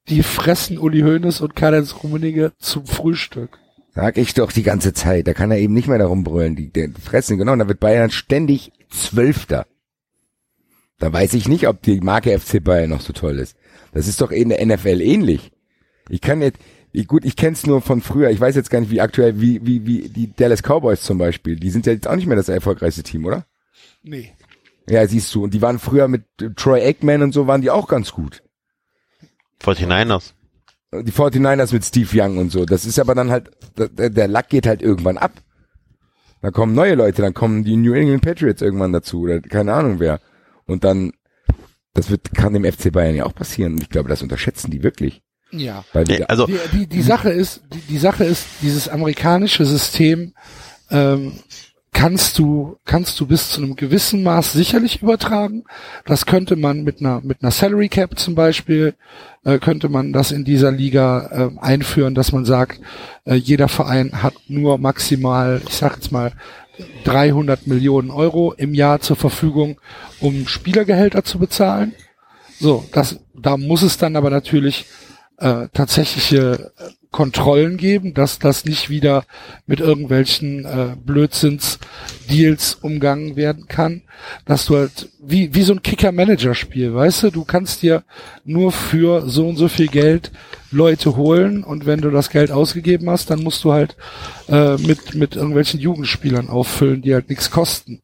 die 0.07 0.23
fressen 0.23 0.77
Uli 0.77 1.01
Hoeneß 1.01 1.41
und 1.41 1.55
Karl-Heinz 1.55 1.95
Rummenigge 2.03 2.53
zum 2.59 2.85
Frühstück. 2.85 3.59
Sag 3.93 4.17
ich 4.17 4.33
doch 4.33 4.51
die 4.51 4.63
ganze 4.63 4.93
Zeit. 4.93 5.27
Da 5.27 5.33
kann 5.33 5.51
er 5.51 5.57
eben 5.57 5.73
nicht 5.73 5.87
mehr 5.87 5.97
darum 5.97 6.23
brüllen. 6.23 6.55
Die, 6.55 6.71
die 6.71 6.89
fressen, 7.01 7.37
genau. 7.37 7.53
Und 7.53 7.59
da 7.59 7.67
wird 7.67 7.79
Bayern 7.79 8.11
ständig 8.11 8.71
Zwölfter. 8.89 9.65
Da 10.99 11.11
weiß 11.11 11.33
ich 11.33 11.47
nicht, 11.47 11.67
ob 11.67 11.81
die 11.81 12.01
Marke 12.01 12.37
FC 12.37 12.63
Bayern 12.63 12.89
noch 12.89 13.01
so 13.01 13.13
toll 13.13 13.39
ist. 13.39 13.57
Das 13.93 14.07
ist 14.07 14.21
doch 14.21 14.31
in 14.31 14.49
der 14.49 14.65
NFL 14.65 15.01
ähnlich. 15.01 15.51
Ich 16.09 16.21
kann 16.21 16.41
jetzt, 16.41 16.59
ich, 16.91 17.07
gut, 17.07 17.23
ich 17.23 17.35
kenn's 17.35 17.65
nur 17.65 17.81
von 17.81 18.01
früher. 18.01 18.29
Ich 18.29 18.39
weiß 18.39 18.55
jetzt 18.55 18.69
gar 18.69 18.81
nicht, 18.81 18.91
wie 18.91 19.01
aktuell, 19.01 19.39
wie, 19.39 19.65
wie, 19.65 19.85
wie 19.85 20.09
die 20.09 20.33
Dallas 20.35 20.61
Cowboys 20.61 21.01
zum 21.01 21.17
Beispiel. 21.17 21.55
Die 21.55 21.69
sind 21.69 21.85
ja 21.85 21.93
jetzt 21.93 22.07
auch 22.07 22.15
nicht 22.15 22.27
mehr 22.27 22.35
das 22.35 22.49
erfolgreichste 22.49 23.03
Team, 23.03 23.25
oder? 23.25 23.45
Nee. 24.03 24.33
Ja, 24.89 25.07
siehst 25.07 25.33
du. 25.33 25.43
Und 25.43 25.53
die 25.53 25.61
waren 25.61 25.79
früher 25.79 26.07
mit 26.07 26.23
Troy 26.55 26.81
Aikman 26.81 27.21
und 27.21 27.31
so 27.31 27.47
waren 27.47 27.61
die 27.61 27.69
auch 27.69 27.87
ganz 27.87 28.11
gut. 28.11 28.43
49ers. 29.61 30.33
Die 30.91 31.11
49ers 31.11 31.73
mit 31.73 31.85
Steve 31.85 32.09
Young 32.11 32.37
und 32.39 32.51
so. 32.51 32.65
Das 32.65 32.85
ist 32.85 32.99
aber 32.99 33.13
dann 33.13 33.29
halt, 33.29 33.51
der, 33.77 34.09
der 34.09 34.27
Lack 34.27 34.49
geht 34.49 34.65
halt 34.65 34.81
irgendwann 34.81 35.17
ab. 35.17 35.31
Da 36.41 36.51
kommen 36.51 36.73
neue 36.73 36.95
Leute, 36.95 37.21
dann 37.21 37.33
kommen 37.33 37.63
die 37.63 37.75
New 37.75 37.93
England 37.93 38.23
Patriots 38.23 38.61
irgendwann 38.61 38.93
dazu 38.93 39.21
oder 39.21 39.41
keine 39.41 39.73
Ahnung 39.73 39.99
wer. 39.99 40.19
Und 40.69 40.83
dann, 40.83 41.11
das 41.93 42.09
wird, 42.09 42.33
kann 42.33 42.53
dem 42.53 42.65
FC 42.65 42.91
Bayern 42.91 43.15
ja 43.15 43.25
auch 43.25 43.35
passieren. 43.35 43.73
Und 43.73 43.81
ich 43.81 43.89
glaube, 43.89 44.09
das 44.09 44.21
unterschätzen 44.21 44.71
die 44.71 44.83
wirklich. 44.83 45.21
Ja. 45.51 45.83
Weil 45.93 46.05
die, 46.05 46.17
Nee, 46.19 46.23
also, 46.25 46.45
Die, 46.45 46.57
die, 46.73 46.87
die 46.87 47.01
Sache 47.01 47.29
ist, 47.29 47.63
die, 47.73 47.79
die 47.81 47.97
Sache 47.97 48.23
ist, 48.23 48.45
dieses 48.61 48.87
amerikanische 48.87 49.65
System 49.65 50.33
ähm, 50.91 51.33
kannst 51.91 52.37
du 52.37 52.77
kannst 52.85 53.19
du 53.19 53.25
bis 53.25 53.49
zu 53.49 53.61
einem 53.61 53.75
gewissen 53.75 54.23
Maß 54.23 54.53
sicherlich 54.53 55.01
übertragen. 55.01 55.63
Das 56.05 56.25
könnte 56.25 56.55
man 56.55 56.83
mit 56.83 56.99
einer 56.99 57.21
mit 57.21 57.41
einer 57.41 57.51
Salary 57.51 57.89
Cap 57.89 58.17
zum 58.19 58.35
Beispiel 58.35 58.93
äh, 59.43 59.59
könnte 59.59 59.89
man 59.89 60.13
das 60.13 60.31
in 60.31 60.45
dieser 60.45 60.71
Liga 60.71 61.51
äh, 61.57 61.59
einführen, 61.59 62.15
dass 62.15 62.31
man 62.31 62.45
sagt, 62.45 62.79
äh, 63.25 63.35
jeder 63.35 63.67
Verein 63.67 64.21
hat 64.21 64.35
nur 64.47 64.77
maximal, 64.77 65.61
ich 65.67 65.73
sag 65.73 65.95
jetzt 65.95 66.11
mal 66.11 66.33
300 67.03 67.67
Millionen 67.67 68.11
Euro 68.11 68.53
im 68.53 68.73
Jahr 68.73 68.99
zur 68.99 69.15
Verfügung, 69.15 69.79
um 70.19 70.47
Spielergehälter 70.47 71.23
zu 71.23 71.39
bezahlen. 71.39 71.93
So, 72.59 72.85
das, 72.91 73.19
da 73.33 73.57
muss 73.57 73.81
es 73.81 73.97
dann 73.97 74.15
aber 74.15 74.29
natürlich 74.29 74.85
äh, 75.37 75.67
tatsächliche 75.73 76.71
äh, 76.77 76.83
Kontrollen 77.11 77.77
geben, 77.77 78.13
dass 78.13 78.37
das 78.37 78.65
nicht 78.65 78.89
wieder 78.89 79.23
mit 79.65 79.79
irgendwelchen 79.79 80.65
äh, 80.65 80.95
Blödsinns-Deals 81.03 82.75
umgangen 82.75 83.35
werden 83.35 83.67
kann, 83.67 84.03
dass 84.45 84.65
du 84.65 84.77
halt 84.77 85.09
wie 85.19 85.55
wie 85.55 85.63
so 85.63 85.73
ein 85.73 85.81
Kicker-Manager-Spiel, 85.81 86.93
weißt 86.93 87.23
du, 87.23 87.31
du 87.31 87.45
kannst 87.45 87.81
dir 87.81 88.03
nur 88.45 88.71
für 88.71 89.27
so 89.27 89.47
und 89.47 89.55
so 89.55 89.69
viel 89.69 89.87
Geld 89.87 90.31
Leute 90.71 91.15
holen 91.15 91.63
und 91.63 91.85
wenn 91.85 92.01
du 92.01 92.11
das 92.11 92.29
Geld 92.29 92.51
ausgegeben 92.51 93.09
hast, 93.09 93.29
dann 93.29 93.43
musst 93.43 93.63
du 93.63 93.73
halt 93.73 93.95
äh, 94.47 94.77
mit 94.77 95.15
mit 95.15 95.35
irgendwelchen 95.35 95.79
Jugendspielern 95.79 96.49
auffüllen, 96.49 97.01
die 97.01 97.13
halt 97.13 97.29
nichts 97.29 97.49
kosten. 97.49 98.01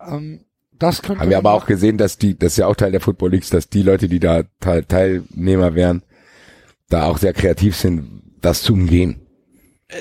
Ähm, 0.00 0.44
das 0.78 1.02
könnte 1.02 1.20
haben 1.20 1.30
wir 1.30 1.38
aber 1.38 1.52
auch 1.52 1.66
gesehen, 1.66 1.98
dass 1.98 2.18
die, 2.18 2.36
das 2.36 2.52
ist 2.52 2.58
ja 2.58 2.66
auch 2.66 2.76
Teil 2.76 2.90
der 2.90 3.00
Football 3.00 3.30
Leagues, 3.30 3.50
dass 3.50 3.68
die 3.68 3.82
Leute, 3.82 4.08
die 4.08 4.20
da 4.20 4.42
Teil, 4.60 4.84
Teilnehmer 4.84 5.74
wären, 5.74 6.02
da 6.88 7.06
auch 7.06 7.18
sehr 7.18 7.32
kreativ 7.32 7.76
sind, 7.76 8.22
das 8.40 8.62
zu 8.62 8.72
umgehen. 8.72 9.20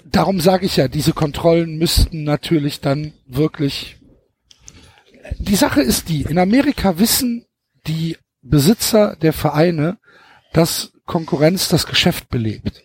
Darum 0.05 0.39
sage 0.39 0.65
ich 0.65 0.77
ja, 0.77 0.87
diese 0.87 1.13
Kontrollen 1.13 1.77
müssten 1.77 2.23
natürlich 2.23 2.81
dann 2.81 3.13
wirklich. 3.27 3.97
Die 5.37 5.55
Sache 5.55 5.81
ist 5.81 6.09
die, 6.09 6.23
in 6.23 6.39
Amerika 6.39 6.97
wissen 6.99 7.45
die 7.87 8.17
Besitzer 8.41 9.15
der 9.21 9.33
Vereine, 9.33 9.97
dass 10.51 10.92
Konkurrenz 11.05 11.67
das 11.67 11.85
Geschäft 11.85 12.29
belebt. 12.29 12.83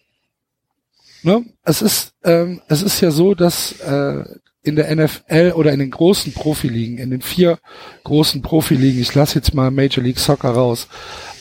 Ne? 1.22 1.44
Es 1.64 1.82
ist 1.82 2.14
ähm, 2.24 2.60
es 2.68 2.82
ist 2.82 3.00
ja 3.00 3.10
so, 3.10 3.34
dass 3.34 3.72
äh, 3.80 4.24
in 4.62 4.76
der 4.76 4.94
NFL 4.94 5.52
oder 5.56 5.72
in 5.72 5.78
den 5.78 5.90
großen 5.90 6.32
Profiligen, 6.32 6.98
in 6.98 7.10
den 7.10 7.22
vier 7.22 7.58
großen 8.04 8.42
Profiligen, 8.42 9.00
ich 9.00 9.14
lasse 9.14 9.36
jetzt 9.36 9.54
mal 9.54 9.70
Major 9.70 10.04
League 10.04 10.18
Soccer 10.18 10.50
raus, 10.50 10.88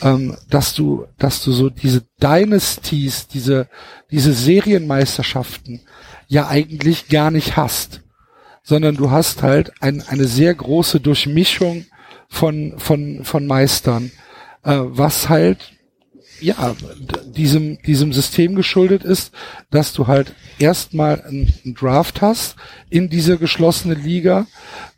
ähm, 0.02 0.38
dass 0.50 0.74
du, 0.74 1.06
dass 1.18 1.44
du 1.44 1.52
so 1.52 1.70
diese 1.70 2.04
Dynasties, 2.22 3.28
diese, 3.28 3.68
diese 4.12 4.34
Serienmeisterschaften 4.34 5.82
ja 6.28 6.48
eigentlich 6.48 7.10
gar 7.10 7.32
nicht 7.32 7.58
hast, 7.58 8.02
sondern 8.64 8.96
du 8.96 9.12
hast 9.12 9.44
halt 9.44 9.74
ein, 9.82 10.02
eine 10.08 10.26
sehr 10.26 10.54
große 10.54 11.00
Durchmischung 11.00 11.86
von, 12.30 12.76
von, 12.78 13.26
von 13.26 13.46
Meistern, 13.48 14.12
äh, 14.64 14.78
was 14.80 15.28
halt 15.28 15.74
ja, 16.40 16.76
diesem, 17.36 17.82
diesem 17.82 18.14
System 18.14 18.56
geschuldet 18.56 19.04
ist, 19.04 19.32
dass 19.70 19.94
du 19.94 20.08
halt 20.08 20.34
erstmal 20.60 21.22
einen 21.22 21.76
Draft 21.78 22.22
hast 22.22 22.56
in 22.90 23.10
dieser 23.10 23.38
geschlossene 23.38 23.94
Liga, 23.94 24.48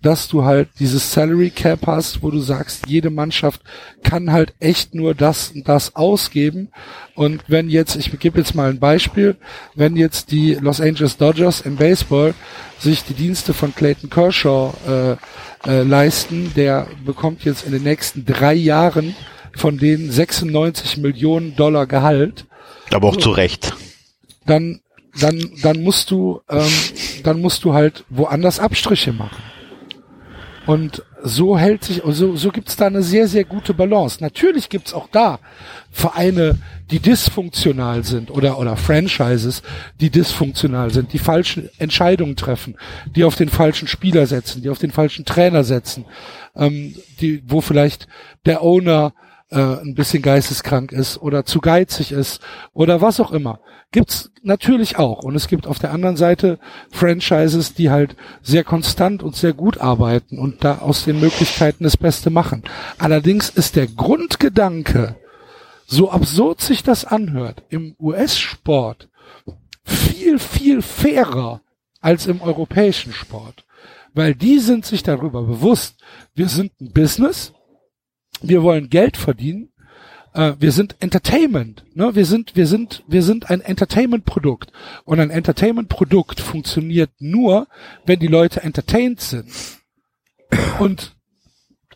dass 0.01 0.27
du 0.27 0.43
halt 0.43 0.69
dieses 0.79 1.11
Salary 1.11 1.49
Cap 1.49 1.87
hast, 1.87 2.23
wo 2.23 2.31
du 2.31 2.39
sagst, 2.39 2.87
jede 2.87 3.09
Mannschaft 3.09 3.61
kann 4.03 4.31
halt 4.31 4.53
echt 4.59 4.95
nur 4.95 5.15
das 5.15 5.51
und 5.51 5.67
das 5.67 5.95
ausgeben. 5.95 6.69
Und 7.15 7.43
wenn 7.47 7.69
jetzt, 7.69 7.95
ich 7.95 8.17
gebe 8.19 8.39
jetzt 8.39 8.55
mal 8.55 8.69
ein 8.69 8.79
Beispiel, 8.79 9.35
wenn 9.75 9.95
jetzt 9.95 10.31
die 10.31 10.53
Los 10.55 10.79
Angeles 10.79 11.17
Dodgers 11.17 11.61
im 11.61 11.75
Baseball 11.75 12.33
sich 12.79 13.03
die 13.03 13.13
Dienste 13.13 13.53
von 13.53 13.75
Clayton 13.75 14.09
Kershaw 14.09 14.73
äh, 14.87 15.69
äh, 15.69 15.83
leisten, 15.83 16.53
der 16.55 16.87
bekommt 17.05 17.43
jetzt 17.43 17.65
in 17.65 17.73
den 17.73 17.83
nächsten 17.83 18.25
drei 18.25 18.53
Jahren 18.53 19.15
von 19.55 19.77
denen 19.77 20.11
96 20.11 20.97
Millionen 20.97 21.55
Dollar 21.55 21.87
Gehalt. 21.87 22.45
Aber 22.91 23.09
auch 23.09 23.17
zu 23.17 23.31
Recht. 23.31 23.73
Dann, 24.45 24.81
dann, 25.19 25.51
dann 25.61 25.81
musst 25.83 26.11
du, 26.11 26.41
ähm, 26.49 26.71
dann 27.23 27.41
musst 27.41 27.63
du 27.63 27.73
halt 27.73 28.05
woanders 28.09 28.59
Abstriche 28.59 29.13
machen. 29.13 29.43
Und 30.65 31.03
so 31.23 31.57
hält 31.57 31.83
sich, 31.83 32.03
so, 32.05 32.35
so 32.35 32.51
gibt's 32.51 32.75
da 32.75 32.85
eine 32.85 33.01
sehr, 33.01 33.27
sehr 33.27 33.43
gute 33.43 33.73
Balance. 33.73 34.19
Natürlich 34.21 34.69
gibt's 34.69 34.93
auch 34.93 35.07
da 35.11 35.39
Vereine, 35.89 36.59
die 36.91 36.99
dysfunktional 36.99 38.03
sind 38.03 38.29
oder, 38.29 38.59
oder 38.59 38.77
Franchises, 38.77 39.63
die 39.99 40.11
dysfunktional 40.11 40.91
sind, 40.91 41.11
die 41.11 41.17
falschen 41.19 41.69
Entscheidungen 41.79 42.35
treffen, 42.35 42.75
die 43.15 43.23
auf 43.23 43.35
den 43.35 43.49
falschen 43.49 43.87
Spieler 43.87 44.27
setzen, 44.27 44.61
die 44.61 44.69
auf 44.69 44.77
den 44.77 44.91
falschen 44.91 45.25
Trainer 45.25 45.63
setzen, 45.63 46.05
ähm, 46.55 46.95
die, 47.19 47.41
wo 47.47 47.61
vielleicht 47.61 48.07
der 48.45 48.61
Owner 48.61 49.13
äh, 49.49 49.59
ein 49.59 49.95
bisschen 49.95 50.21
geisteskrank 50.21 50.91
ist 50.91 51.17
oder 51.21 51.45
zu 51.45 51.59
geizig 51.59 52.11
ist 52.11 52.41
oder 52.73 53.01
was 53.01 53.19
auch 53.19 53.31
immer. 53.31 53.59
Gibt's 53.91 54.31
natürlich 54.43 54.97
auch. 54.97 55.23
Und 55.23 55.35
es 55.35 55.47
gibt 55.47 55.65
auf 55.65 55.79
der 55.79 55.91
anderen 55.91 56.17
Seite 56.17 56.59
Franchises, 56.91 57.73
die 57.73 57.89
halt 57.89 58.15
sehr 58.43 58.63
konstant 58.63 59.23
und 59.23 59.35
sehr 59.35 59.53
gut 59.53 59.79
arbeiten 59.79 60.37
und 60.37 60.63
da 60.63 60.79
aus 60.79 61.05
den 61.05 61.19
Möglichkeiten 61.19 61.83
das 61.83 61.97
Beste 61.97 62.29
machen. 62.29 62.63
Allerdings 62.99 63.49
ist 63.49 63.75
der 63.75 63.87
Grundgedanke, 63.87 65.15
so 65.87 66.11
absurd 66.11 66.61
sich 66.61 66.83
das 66.83 67.03
anhört, 67.03 67.63
im 67.69 67.95
US-Sport 67.99 69.09
viel, 69.83 70.37
viel 70.37 70.83
fairer 70.83 71.61
als 71.99 72.27
im 72.27 72.41
europäischen 72.41 73.11
Sport. 73.11 73.65
Weil 74.13 74.35
die 74.35 74.59
sind 74.59 74.85
sich 74.85 75.01
darüber 75.01 75.41
bewusst, 75.41 75.99
wir 76.35 76.47
sind 76.47 76.79
ein 76.79 76.91
Business, 76.91 77.53
wir 78.41 78.63
wollen 78.63 78.89
Geld 78.89 79.17
verdienen. 79.17 79.69
Äh, 80.33 80.53
wir 80.59 80.71
sind 80.71 80.95
Entertainment. 80.99 81.85
Ne? 81.93 82.15
Wir 82.15 82.25
sind, 82.25 82.55
wir 82.55 82.67
sind, 82.67 83.03
wir 83.07 83.23
sind 83.23 83.49
ein 83.49 83.61
Entertainment-Produkt. 83.61 84.71
Und 85.05 85.19
ein 85.19 85.29
Entertainment-Produkt 85.29 86.39
funktioniert 86.39 87.11
nur, 87.19 87.67
wenn 88.05 88.19
die 88.19 88.27
Leute 88.27 88.61
entertained 88.63 89.21
sind. 89.21 89.51
Und 90.79 91.15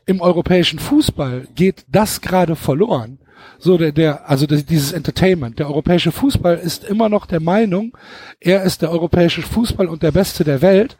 im 0.05 0.21
europäischen 0.21 0.79
Fußball 0.79 1.47
geht 1.55 1.85
das 1.87 2.21
gerade 2.21 2.55
verloren. 2.55 3.19
So 3.57 3.77
der, 3.77 3.91
der, 3.91 4.29
also 4.29 4.45
dieses 4.45 4.91
Entertainment. 4.91 5.59
Der 5.59 5.67
europäische 5.67 6.11
Fußball 6.11 6.57
ist 6.57 6.83
immer 6.83 7.09
noch 7.09 7.25
der 7.25 7.39
Meinung, 7.39 7.97
er 8.39 8.63
ist 8.63 8.81
der 8.81 8.91
europäische 8.91 9.41
Fußball 9.41 9.87
und 9.87 10.03
der 10.03 10.11
Beste 10.11 10.43
der 10.43 10.61
Welt. 10.61 10.97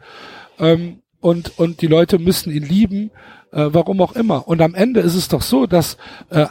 Ähm, 0.58 1.00
und, 1.24 1.58
und 1.58 1.80
die 1.80 1.86
Leute 1.86 2.18
müssen 2.18 2.52
ihn 2.52 2.64
lieben 2.64 3.10
äh, 3.54 3.72
warum 3.72 4.00
auch 4.00 4.12
immer. 4.12 4.46
Und 4.46 4.60
am 4.60 4.74
Ende 4.74 5.00
ist 5.00 5.14
es 5.14 5.28
doch 5.28 5.42
so, 5.42 5.66
dass 5.66 5.96
äh, 6.30 6.46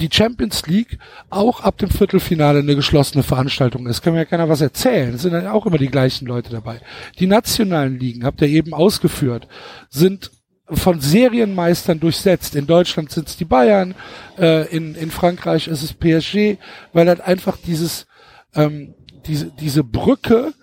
die 0.00 0.08
Champions 0.10 0.66
League 0.66 0.98
auch 1.30 1.60
ab 1.60 1.78
dem 1.78 1.90
Viertelfinale 1.90 2.60
eine 2.60 2.74
geschlossene 2.74 3.22
Veranstaltung 3.22 3.86
ist. 3.86 4.02
Kann 4.02 4.14
mir 4.14 4.20
ja 4.20 4.24
keiner 4.24 4.48
was 4.48 4.60
erzählen. 4.60 5.14
Es 5.14 5.22
sind 5.22 5.32
ja 5.32 5.52
auch 5.52 5.66
immer 5.66 5.78
die 5.78 5.88
gleichen 5.88 6.26
Leute 6.26 6.50
dabei. 6.50 6.80
Die 7.18 7.26
nationalen 7.26 7.98
Ligen, 7.98 8.24
habt 8.24 8.40
ihr 8.40 8.48
eben 8.48 8.72
ausgeführt, 8.72 9.46
sind 9.90 10.30
von 10.66 11.00
Serienmeistern 11.00 12.00
durchsetzt. 12.00 12.56
In 12.56 12.66
Deutschland 12.66 13.10
sind 13.10 13.28
es 13.28 13.36
die 13.36 13.44
Bayern, 13.44 13.94
äh, 14.38 14.66
in, 14.74 14.94
in 14.94 15.10
Frankreich 15.10 15.68
ist 15.68 15.82
es 15.82 15.92
PSG, 15.92 16.56
weil 16.92 17.08
halt 17.08 17.20
einfach 17.20 17.58
dieses, 17.58 18.06
ähm, 18.54 18.94
diese, 19.26 19.50
diese 19.60 19.84
Brücke 19.84 20.54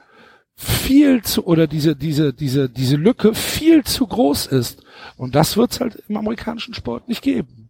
viel 0.61 1.23
zu, 1.23 1.45
oder 1.45 1.67
diese, 1.67 1.95
diese, 1.95 2.33
diese, 2.33 2.69
diese 2.69 2.95
Lücke 2.95 3.33
viel 3.33 3.83
zu 3.83 4.05
groß 4.05 4.47
ist. 4.47 4.83
Und 5.17 5.35
das 5.35 5.57
wird 5.57 5.71
es 5.71 5.79
halt 5.79 6.03
im 6.07 6.17
amerikanischen 6.17 6.73
Sport 6.73 7.07
nicht 7.07 7.21
geben. 7.21 7.69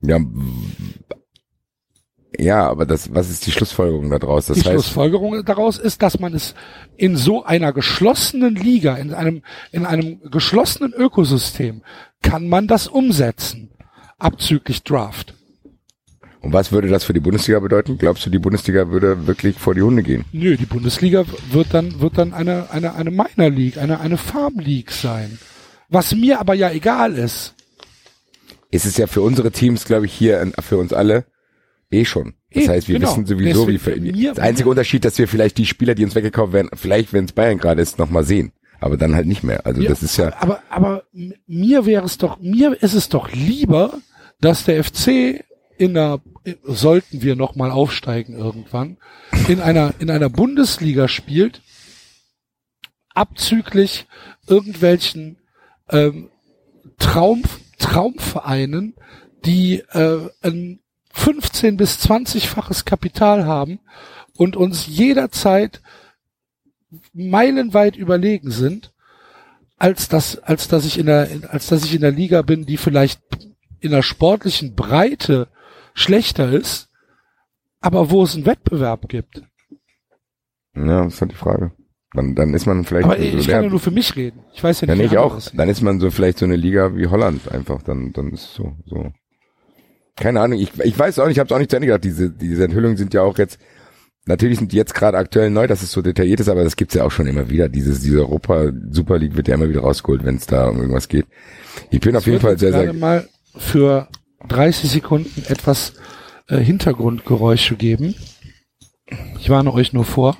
Ja, 0.00 0.18
ja, 2.38 2.68
aber 2.68 2.84
das, 2.84 3.14
was 3.14 3.30
ist 3.30 3.46
die 3.46 3.52
Schlussfolgerung 3.52 4.10
daraus? 4.10 4.46
Das 4.46 4.58
die 4.58 4.64
heißt, 4.64 4.72
Schlussfolgerung 4.72 5.44
daraus 5.44 5.78
ist, 5.78 6.02
dass 6.02 6.18
man 6.18 6.34
es 6.34 6.54
in 6.96 7.16
so 7.16 7.44
einer 7.44 7.72
geschlossenen 7.72 8.56
Liga, 8.56 8.96
in 8.96 9.14
einem, 9.14 9.42
in 9.70 9.86
einem 9.86 10.20
geschlossenen 10.30 10.92
Ökosystem, 10.92 11.82
kann 12.22 12.48
man 12.48 12.66
das 12.66 12.88
umsetzen. 12.88 13.70
Abzüglich 14.18 14.82
Draft. 14.82 15.34
Und 16.44 16.52
was 16.52 16.72
würde 16.72 16.88
das 16.88 17.04
für 17.04 17.14
die 17.14 17.20
Bundesliga 17.20 17.58
bedeuten? 17.58 17.96
Glaubst 17.96 18.26
du, 18.26 18.30
die 18.30 18.38
Bundesliga 18.38 18.90
würde 18.90 19.26
wirklich 19.26 19.56
vor 19.56 19.74
die 19.74 19.80
Hunde 19.80 20.02
gehen? 20.02 20.26
Nö, 20.32 20.56
die 20.56 20.66
Bundesliga 20.66 21.24
wird 21.50 21.72
dann, 21.72 22.00
wird 22.00 22.18
dann 22.18 22.34
eine, 22.34 22.70
eine, 22.70 22.94
eine 22.94 23.10
Minor 23.10 23.50
League, 23.50 23.78
eine, 23.78 23.98
eine 24.00 24.18
Farm 24.18 24.58
League 24.58 24.90
sein. 24.90 25.38
Was 25.88 26.14
mir 26.14 26.40
aber 26.40 26.52
ja 26.54 26.70
egal 26.70 27.14
ist. 27.14 27.54
Es 28.70 28.84
ist 28.84 28.98
ja 28.98 29.06
für 29.06 29.22
unsere 29.22 29.52
Teams, 29.52 29.86
glaube 29.86 30.04
ich, 30.04 30.12
hier, 30.12 30.52
für 30.60 30.76
uns 30.76 30.92
alle, 30.92 31.24
eh 31.90 32.04
schon. 32.04 32.34
Das 32.52 32.64
Eben, 32.64 32.72
heißt, 32.72 32.88
wir 32.88 32.98
genau. 32.98 33.10
wissen 33.10 33.26
sowieso, 33.26 33.66
Deswegen, 33.66 34.04
wie 34.04 34.22
Der 34.22 34.44
einzige 34.44 34.68
Unterschied, 34.68 35.04
dass 35.04 35.16
wir 35.16 35.28
vielleicht 35.28 35.56
die 35.56 35.66
Spieler, 35.66 35.94
die 35.94 36.04
uns 36.04 36.14
weggekauft 36.14 36.52
werden, 36.52 36.68
vielleicht, 36.74 37.12
wenn 37.14 37.24
es 37.24 37.32
Bayern 37.32 37.58
gerade 37.58 37.80
ist, 37.80 37.98
nochmal 37.98 38.24
sehen. 38.24 38.52
Aber 38.80 38.98
dann 38.98 39.14
halt 39.14 39.26
nicht 39.26 39.44
mehr. 39.44 39.64
Also 39.64 39.80
Ja, 39.80 39.88
das 39.88 40.02
ist 40.02 40.18
ja, 40.18 40.34
Aber, 40.40 40.62
aber 40.68 41.04
mir 41.46 41.86
wäre 41.86 42.04
es 42.04 42.18
doch, 42.18 42.38
mir 42.40 42.82
ist 42.82 42.92
es 42.92 43.08
doch 43.08 43.32
lieber, 43.32 43.94
dass 44.40 44.64
der 44.64 44.84
FC 44.84 45.42
in 45.76 45.96
einer, 45.96 46.20
sollten 46.62 47.22
wir 47.22 47.36
noch 47.36 47.54
mal 47.54 47.70
aufsteigen 47.70 48.36
irgendwann, 48.36 48.98
in 49.48 49.60
einer, 49.60 49.94
in 49.98 50.10
einer 50.10 50.28
Bundesliga 50.28 51.08
spielt, 51.08 51.62
abzüglich 53.14 54.06
irgendwelchen 54.46 55.38
ähm, 55.88 56.30
Traum, 56.98 57.42
Traumvereinen, 57.78 58.94
die 59.44 59.82
äh, 59.92 60.28
ein 60.42 60.80
15 61.12 61.76
bis 61.76 61.98
20-faches 62.04 62.84
Kapital 62.84 63.46
haben 63.46 63.80
und 64.36 64.56
uns 64.56 64.86
jederzeit 64.86 65.80
meilenweit 67.12 67.96
überlegen 67.96 68.50
sind, 68.50 68.92
als 69.78 70.08
dass, 70.08 70.38
als 70.38 70.68
dass 70.68 70.84
ich 70.84 70.98
in 70.98 71.06
der, 71.06 71.28
als 71.48 71.68
dass 71.68 71.84
ich 71.84 71.94
in 71.94 72.00
der 72.00 72.10
Liga 72.10 72.42
bin, 72.42 72.66
die 72.66 72.76
vielleicht 72.76 73.20
in 73.80 73.90
der 73.90 74.02
sportlichen 74.02 74.74
Breite 74.74 75.48
schlechter 75.94 76.50
ist, 76.52 76.90
aber 77.80 78.10
wo 78.10 78.22
es 78.24 78.34
einen 78.34 78.46
Wettbewerb 78.46 79.08
gibt. 79.08 79.42
ja, 80.74 81.04
das 81.04 81.14
ist 81.14 81.20
halt 81.20 81.32
die 81.32 81.36
Frage. 81.36 81.72
Dann, 82.12 82.34
dann 82.36 82.54
ist 82.54 82.66
man 82.66 82.84
vielleicht 82.84 83.06
Aber 83.06 83.16
so 83.16 83.22
ich 83.22 83.48
kann 83.48 83.64
ja 83.64 83.70
nur 83.70 83.80
für 83.80 83.90
mich 83.90 84.14
reden. 84.14 84.40
Ich 84.52 84.62
weiß 84.62 84.82
ja 84.82 84.88
Ja, 84.88 84.94
nicht, 84.94 85.10
wie 85.10 85.14
ich 85.14 85.18
auch. 85.18 85.32
anderes. 85.32 85.52
Dann 85.56 85.68
ist 85.68 85.82
man 85.82 85.98
so 85.98 86.10
vielleicht 86.12 86.38
so 86.38 86.44
eine 86.44 86.54
Liga 86.56 86.94
wie 86.94 87.08
Holland 87.08 87.50
einfach. 87.50 87.82
Dann, 87.82 88.12
dann 88.12 88.30
ist 88.32 88.42
es 88.44 88.54
so, 88.54 88.76
so. 88.86 89.12
Keine 90.14 90.40
Ahnung. 90.40 90.60
Ich, 90.60 90.78
ich 90.78 90.96
weiß 90.96 91.18
auch 91.18 91.26
nicht. 91.26 91.36
Ich 91.36 91.38
habe 91.40 91.48
es 91.48 91.52
auch 91.52 91.58
nicht 91.58 91.70
zu 91.70 91.76
Ende 91.76 91.88
gedacht. 91.88 92.04
Diese, 92.04 92.30
diese 92.30 92.64
Enthüllungen 92.66 92.96
sind 92.96 93.14
ja 93.14 93.22
auch 93.22 93.36
jetzt. 93.38 93.58
Natürlich 94.26 94.58
sind 94.60 94.70
die 94.70 94.76
jetzt 94.76 94.94
gerade 94.94 95.18
aktuell 95.18 95.50
neu, 95.50 95.66
dass 95.66 95.82
es 95.82 95.90
so 95.90 96.02
detailliert 96.02 96.38
ist, 96.38 96.48
aber 96.48 96.62
das 96.62 96.76
gibt's 96.76 96.94
ja 96.94 97.04
auch 97.04 97.10
schon 97.10 97.26
immer 97.26 97.50
wieder. 97.50 97.68
Dieses, 97.68 98.00
diese 98.00 98.20
Europa 98.20 98.70
Super 98.90 99.18
League 99.18 99.36
wird 99.36 99.48
ja 99.48 99.54
immer 99.56 99.68
wieder 99.68 99.80
rausgeholt, 99.80 100.24
wenn 100.24 100.36
es 100.36 100.46
da 100.46 100.68
um 100.68 100.78
irgendwas 100.78 101.08
geht. 101.08 101.26
Ich 101.90 101.98
bin 102.00 102.14
auf 102.16 102.22
Ich 102.22 102.28
jeden 102.28 102.40
Fall 102.40 102.56
sehr, 102.58 102.72
sehr. 102.72 102.92
mal 102.94 103.28
für 103.56 104.08
30 104.48 104.90
Sekunden 104.90 105.44
etwas 105.48 105.94
äh, 106.48 106.58
Hintergrundgeräusche 106.58 107.76
geben. 107.76 108.14
Ich 109.38 109.50
warne 109.50 109.72
euch 109.72 109.92
nur 109.92 110.04
vor. 110.04 110.36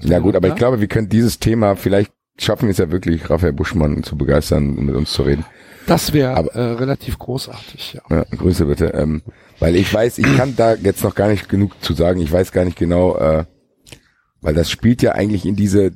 Ja 0.00 0.18
gut, 0.20 0.36
aber 0.36 0.48
ich 0.48 0.54
glaube, 0.54 0.80
wir 0.80 0.88
können 0.88 1.08
dieses 1.08 1.38
Thema, 1.38 1.76
vielleicht 1.76 2.12
schaffen 2.38 2.66
wir 2.66 2.70
es 2.70 2.78
ja 2.78 2.90
wirklich, 2.90 3.28
Raphael 3.28 3.52
Buschmann 3.52 4.02
zu 4.02 4.16
begeistern, 4.16 4.76
um 4.78 4.86
mit 4.86 4.94
uns 4.94 5.12
zu 5.12 5.22
reden. 5.22 5.44
Das 5.86 6.12
wäre 6.12 6.48
äh, 6.52 6.60
relativ 6.60 7.18
großartig, 7.18 7.94
ja. 7.94 8.02
Ja, 8.10 8.24
Grüße 8.36 8.66
bitte. 8.66 8.88
Ähm, 8.88 9.22
weil 9.58 9.74
ich 9.74 9.92
weiß, 9.92 10.18
ich 10.18 10.36
kann 10.36 10.54
da 10.54 10.74
jetzt 10.74 11.02
noch 11.02 11.14
gar 11.14 11.28
nicht 11.28 11.48
genug 11.48 11.82
zu 11.82 11.94
sagen. 11.94 12.20
Ich 12.20 12.30
weiß 12.30 12.52
gar 12.52 12.64
nicht 12.64 12.78
genau, 12.78 13.16
äh, 13.16 13.44
weil 14.40 14.54
das 14.54 14.70
spielt 14.70 15.02
ja 15.02 15.12
eigentlich 15.12 15.46
in 15.46 15.56
diese, 15.56 15.92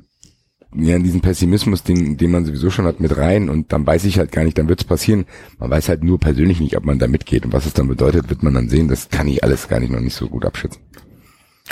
ja, 0.75 0.95
in 0.95 1.03
diesen 1.03 1.21
Pessimismus, 1.21 1.83
den, 1.83 2.17
den 2.17 2.31
man 2.31 2.45
sowieso 2.45 2.69
schon 2.69 2.85
hat, 2.85 2.99
mit 2.99 3.15
rein. 3.17 3.49
Und 3.49 3.71
dann 3.73 3.85
weiß 3.85 4.05
ich 4.05 4.17
halt 4.17 4.31
gar 4.31 4.43
nicht, 4.43 4.57
dann 4.57 4.69
wird's 4.69 4.83
passieren. 4.83 5.25
Man 5.59 5.69
weiß 5.69 5.89
halt 5.89 6.03
nur 6.03 6.19
persönlich 6.19 6.59
nicht, 6.59 6.75
ob 6.77 6.85
man 6.85 6.99
da 6.99 7.07
mitgeht. 7.07 7.45
Und 7.45 7.53
was 7.53 7.65
es 7.65 7.73
dann 7.73 7.87
bedeutet, 7.87 8.29
wird 8.29 8.43
man 8.43 8.53
dann 8.53 8.69
sehen. 8.69 8.87
Das 8.87 9.09
kann 9.09 9.27
ich 9.27 9.43
alles 9.43 9.67
gar 9.67 9.79
nicht 9.79 9.91
noch 9.91 9.99
nicht 9.99 10.15
so 10.15 10.27
gut 10.27 10.45
abschätzen. 10.45 10.81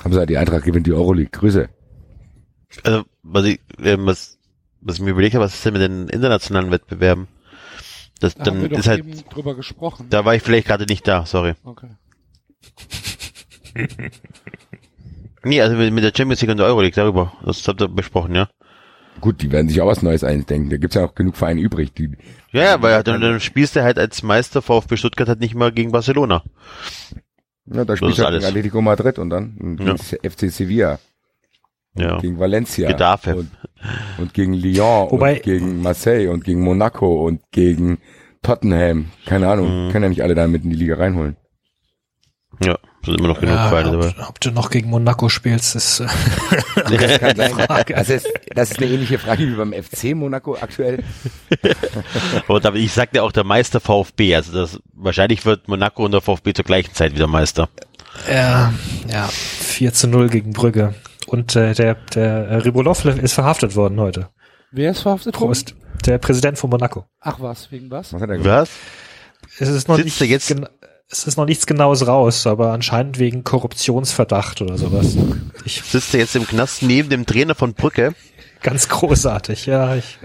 Haben 0.04 0.14
Sie 0.14 0.26
die 0.26 0.38
Eintracht 0.38 0.64
gewinnt 0.64 0.88
die 0.88 0.93
Euroleague. 0.93 1.32
Grüße. 1.32 1.70
Also, 2.84 3.04
was 3.24 3.45
ich, 3.45 3.60
ähm, 3.84 4.06
was, 4.06 4.38
was 4.82 4.95
ich 4.95 5.02
mir 5.02 5.12
überlegt 5.12 5.36
habe, 5.36 5.45
was 5.45 5.54
ist 5.54 5.66
denn 5.66 5.74
mit 5.74 5.82
den 5.82 6.08
internationalen 6.08 6.72
Wettbewerben? 6.72 7.28
Das, 8.20 8.36
Da 8.36 8.45
haben 8.45 8.62
wir 8.62 8.70
dann 8.70 8.72
doch 8.72 8.80
ist 8.80 8.88
halt, 8.88 8.99
eben 8.99 9.14
drüber 9.30 9.56
gesprochen. 9.56 10.08
da 10.10 10.26
war 10.26 10.36
ich 10.36 10.43
vielleicht 10.43 10.68
gerade 10.68 10.86
nicht 10.86 11.08
da, 11.08 11.26
sorry. 11.26 11.54
Okay. 11.64 11.89
Nee, 15.43 15.62
also 15.62 15.76
mit, 15.76 15.91
mit 15.91 16.04
der 16.04 16.14
Champions 16.16 16.41
League 16.41 16.52
und 16.52 16.58
der 16.58 16.68
Euroleague, 16.68 16.95
darüber, 16.95 17.34
das 17.43 17.68
habt 17.68 17.82
ihr 17.82 17.88
besprochen, 17.88 18.36
ja? 18.36 18.49
Gut, 19.20 19.41
die 19.41 19.51
werden 19.51 19.68
sich 19.70 19.80
auch 19.82 19.88
was 19.88 20.01
Neues 20.01 20.24
eindenken. 20.24 20.70
Da 20.70 20.78
gibt's 20.78 20.95
ja 20.95 21.05
auch 21.05 21.14
genug 21.14 21.36
Vereine 21.38 21.62
übrig. 21.62 21.93
Die, 21.93 22.09
Ja, 22.51 22.64
ja, 22.64 22.82
weil 22.82 23.03
dann, 23.03 23.22
dann 23.22 23.39
spielst 23.39 23.76
du 23.76 23.84
halt 23.84 23.99
als 23.99 24.24
Meister 24.24 24.62
VfB 24.62 24.97
Stuttgart 24.97 25.28
halt 25.28 25.39
nicht 25.41 25.53
mal 25.53 25.72
gegen 25.72 25.91
Barcelona. 25.91 26.43
ja, 27.66 27.86
da 27.86 27.93
ist 27.93 27.99
spielt 27.99 28.18
halt 28.18 28.28
alles. 28.28 28.39
gegen 28.39 28.49
Atletico 28.49 28.82
Madrid 28.82 29.20
und 29.20 29.30
dann 29.30 29.78
gegen 29.78 29.97
FC 29.97 30.49
Sevilla. 30.51 30.99
Ja. 31.93 32.20
gegen 32.20 32.39
Valencia 32.39 32.88
Getafe. 32.89 33.36
und, 33.36 33.51
und 34.18 34.34
gegen 34.34 34.53
Lyon 34.53 35.12
Wobei- 35.12 35.36
und 35.36 35.43
gegen 35.43 35.82
Marseille 35.82 36.30
und 36.30 36.45
gegen 36.45 36.62
Monaco 36.62 37.26
und 37.28 37.41
gegen 37.51 37.97
Tottenham. 38.41 39.12
Keine 39.26 39.49
Ahnung, 39.49 39.88
Mhm. 39.88 39.91
können 39.91 40.03
ja 40.03 40.09
nicht 40.09 40.24
alle 40.24 40.34
da 40.34 40.47
mit 40.47 40.64
in 40.64 40.70
die 40.70 40.78
Liga 40.78 40.95
reinholen. 40.95 41.36
Ja, 42.64 42.78
sind 43.04 43.20
immer 43.20 43.30
noch 43.30 43.39
genug 43.39 43.56
Ja, 43.56 43.70
Vereine 43.70 43.91
dabei. 43.91 44.08
ob, 44.20 44.30
ob 44.30 44.39
du 44.41 44.52
noch 44.52 44.70
gegen 44.70 44.89
Monaco 44.89 45.30
spielst, 45.30 45.76
ist 45.76 45.99
äh, 46.02 46.06
Das 46.76 47.20
kann 47.20 47.36
sein. 47.36 47.52
Frage. 47.68 47.93
Das 47.95 48.10
ist, 48.10 48.28
das 48.54 48.72
ist 48.72 48.78
eine 48.82 48.88
ähnliche 48.91 49.18
Frage 49.20 49.47
wie 49.47 49.56
beim 49.56 49.74
FC 49.74 50.16
Monaco 50.16 50.56
aktuell. 50.60 51.04
Und 52.47 52.66
aber 52.66 52.76
ich 52.78 52.91
sagte 52.91 53.24
auch 53.24 53.32
der 53.32 53.43
Meister 53.43 53.80
VfB, 53.80 54.36
also 54.36 54.52
das, 54.54 54.80
wahrscheinlich 54.93 55.45
wird 55.45 55.68
Monaco 55.68 56.06
und 56.06 56.12
der 56.12 56.22
VfB 56.22 56.54
zur 56.54 56.66
gleichen 56.66 56.93
Zeit 56.93 57.14
wieder 57.16 57.28
Meister. 57.28 57.70
ja, 58.30 58.74
ja 59.08 59.28
4 59.28 59.93
zu 59.93 60.08
0 60.08 60.30
gegen 60.30 60.54
Brügge. 60.54 60.93
Und 61.28 61.56
äh, 61.56 61.74
der, 61.74 61.95
der 62.14 62.47
äh, 62.47 62.56
Ribolov 62.58 63.06
ist 63.06 63.34
verhaftet 63.34 63.76
worden 63.76 63.99
heute. 63.99 64.30
Wer 64.72 64.91
ist 64.91 65.02
verhaftet 65.02 65.39
worden? 65.39 65.64
Der 66.06 66.18
Präsident 66.18 66.58
von 66.58 66.70
Monaco. 66.70 67.06
Ach 67.20 67.39
was, 67.39 67.72
wegen 67.72 67.89
was? 67.91 68.12
Was 68.14 68.22
hat 68.22 68.30
er? 68.30 68.43
Was? 68.43 68.70
Es 69.60 69.70
ist 69.70 69.88
noch 69.88 69.95
Sitzt 69.95 70.06
nicht 70.06 70.22
er 70.22 70.28
jetzt- 70.28 70.54
es 71.12 71.28
ist 71.28 71.38
noch 71.38 71.45
nichts 71.45 71.66
Genaues 71.66 72.07
raus, 72.07 72.47
aber 72.47 72.72
anscheinend 72.74 73.20
wegen 73.20 73.43
Korruptionsverdacht 73.43 74.62
oder 74.62 74.78
sowas. 74.78 75.16
Ich 75.66 75.82
Sitzt 75.82 76.14
er 76.14 76.22
jetzt 76.22 76.36
im 76.36 76.47
Knast 76.47 76.84
neben 76.84 77.09
dem 77.09 77.26
Trainer 77.26 77.55
von 77.55 77.74
Brücke? 77.74 78.14
ganz 78.64 78.88
großartig, 78.89 79.66
ja. 79.66 79.95
Ich, 79.95 80.20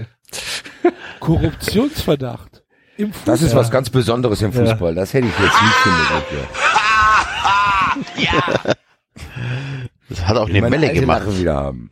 Korruptionsverdacht. 1.20 2.62
Im 2.98 3.12
Fußball. 3.12 3.34
Das 3.34 3.42
ist 3.42 3.54
was 3.54 3.70
ganz 3.70 3.90
Besonderes 3.90 4.40
im 4.42 4.52
Fußball. 4.52 4.94
Das 4.94 5.12
hätte 5.14 5.26
ich 5.26 5.32
jetzt 5.38 5.62
nicht 5.62 5.84
gedacht. 5.84 6.24
Das 10.08 10.24
hat 10.26 10.36
auch 10.36 10.48
Ja. 10.48 10.56
eine 10.56 10.70
Melle 10.70 10.92
gemacht. 10.92 11.26
Wieder 11.38 11.54
haben. 11.56 11.90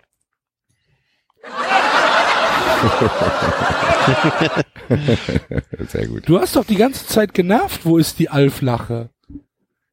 Sehr 5.89 6.07
gut. 6.07 6.29
Du 6.29 6.39
hast 6.41 6.57
doch 6.57 6.65
die 6.65 6.77
ganze 6.77 7.07
Zeit 7.07 7.35
genervt. 7.35 7.85
Wo 7.85 7.99
ist 7.99 8.19
die 8.19 8.29
Alf-Lache? 8.29 9.11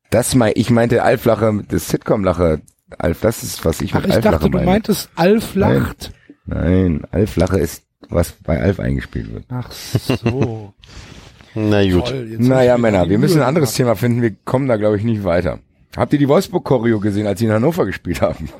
Das 0.10 0.36
mein, 0.36 0.54
ich 0.56 0.70
meinte 0.70 1.04
Alf-Lache, 1.04 1.64
das 1.68 1.90
Sitcom-Lache. 1.90 2.62
Alf, 2.98 3.22
das 3.22 3.44
ist, 3.44 3.64
was 3.64 3.80
ich 3.82 3.94
Ach, 3.96 4.02
mit 4.02 4.10
ich 4.10 4.16
Alf-Lache 4.16 4.34
dachte, 4.36 4.50
du 4.50 4.58
meine. 4.58 4.66
meintest 4.66 5.10
Alf 5.16 5.56
lacht. 5.56 6.12
Nein, 6.46 7.04
Alf-Lache 7.12 7.58
ist, 7.60 7.84
was 8.10 8.34
bei 8.44 8.60
Alf 8.62 8.80
eingespielt 8.82 9.34
wird. 9.34 9.46
Ach 9.50 9.72
so. 9.72 10.74
Na 11.56 11.84
gut. 11.90 12.08
Toll, 12.08 12.36
Naja, 12.40 12.76
ich 12.76 12.82
Männer, 12.82 13.10
wir 13.10 13.18
müssen 13.18 13.42
ein 13.42 13.48
anderes. 13.48 13.74
Thema 13.74 13.96
finden. 13.96 14.22
Wir 14.22 14.36
kommen 14.46 14.68
da, 14.68 14.76
glaube 14.78 14.98
ich, 14.98 15.04
nicht 15.04 15.24
weiter. 15.24 15.60
Habt 15.96 16.14
ihr 16.14 16.20
die 16.20 16.28
Wolfsburg-Choreo 16.28 17.00
gesehen, 17.00 17.28
als 17.28 17.40
sie 17.40 17.46
in 17.46 17.52
Hannover 17.52 17.86
gespielt 17.86 18.22
haben? 18.22 18.50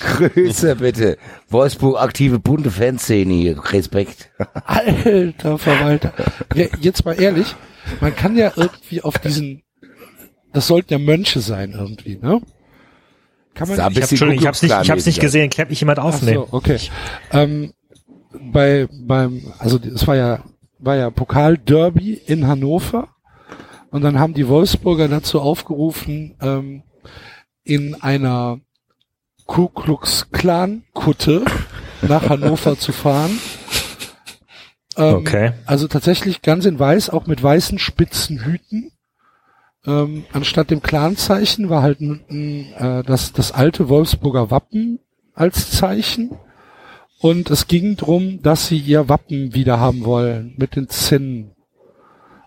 Grüße 0.00 0.76
bitte. 0.76 1.18
Wolfsburg 1.48 2.00
aktive 2.00 2.38
bunte 2.38 2.70
Fanszene 2.70 3.34
hier. 3.34 3.72
Respekt. 3.72 4.30
Alter 4.64 5.58
Verwalter. 5.58 6.12
Ja, 6.54 6.66
jetzt 6.80 7.04
mal 7.04 7.20
ehrlich, 7.20 7.54
man 8.00 8.14
kann 8.14 8.36
ja 8.36 8.52
irgendwie 8.56 9.02
auf 9.02 9.18
diesen, 9.18 9.62
das 10.52 10.66
sollten 10.66 10.92
ja 10.92 10.98
Mönche 10.98 11.40
sein 11.40 11.72
irgendwie, 11.72 12.16
ne? 12.16 12.40
Kann 13.54 13.68
man 13.68 13.78
ich 13.78 13.84
hab, 13.84 13.92
ich 13.92 14.46
hab's 14.46 14.62
nicht, 14.62 14.74
ich 14.82 14.90
hab's 14.90 15.06
nicht 15.06 15.20
gesehen. 15.20 15.48
Klemmt 15.48 15.70
mich 15.70 15.80
jemand 15.80 16.00
Ach 16.00 16.04
aufnehmen? 16.04 16.44
so, 16.50 16.56
okay. 16.56 16.78
Ähm, 17.30 17.72
bei 18.52 18.88
beim, 18.92 19.52
also 19.58 19.78
es 19.78 20.06
war 20.06 20.16
ja 20.16 20.44
war 20.78 20.96
ja 20.96 21.10
Pokalderby 21.10 22.14
in 22.26 22.46
Hannover 22.46 23.08
und 23.90 24.02
dann 24.02 24.18
haben 24.18 24.34
die 24.34 24.48
Wolfsburger 24.48 25.08
dazu 25.08 25.40
aufgerufen, 25.40 26.34
ähm, 26.40 26.82
in 27.64 27.94
einer 28.00 28.60
Ku 29.46 29.68
Klux 29.68 30.30
Klan 30.30 30.84
Kutte 30.92 31.44
nach 32.02 32.28
Hannover 32.28 32.78
zu 32.78 32.92
fahren. 32.92 33.38
Ähm, 34.96 35.14
Okay. 35.16 35.52
Also 35.66 35.88
tatsächlich 35.88 36.42
ganz 36.42 36.66
in 36.66 36.78
weiß, 36.78 37.10
auch 37.10 37.26
mit 37.26 37.42
weißen 37.42 37.78
spitzen 37.78 38.44
Hüten. 38.44 38.92
Ähm, 39.86 40.24
anstatt 40.32 40.70
dem 40.70 40.82
Clanzeichen 40.82 41.68
war 41.68 41.82
halt 41.82 42.00
äh, 42.00 43.02
das, 43.02 43.32
das 43.32 43.52
alte 43.52 43.88
Wolfsburger 43.88 44.50
Wappen 44.50 45.00
als 45.34 45.70
Zeichen. 45.70 46.30
Und 47.18 47.50
es 47.50 47.66
ging 47.68 47.96
drum, 47.96 48.40
dass 48.42 48.68
sie 48.68 48.78
ihr 48.78 49.08
Wappen 49.08 49.54
wieder 49.54 49.80
haben 49.80 50.04
wollen 50.04 50.54
mit 50.56 50.76
den 50.76 50.88
Zinnen. 50.88 51.52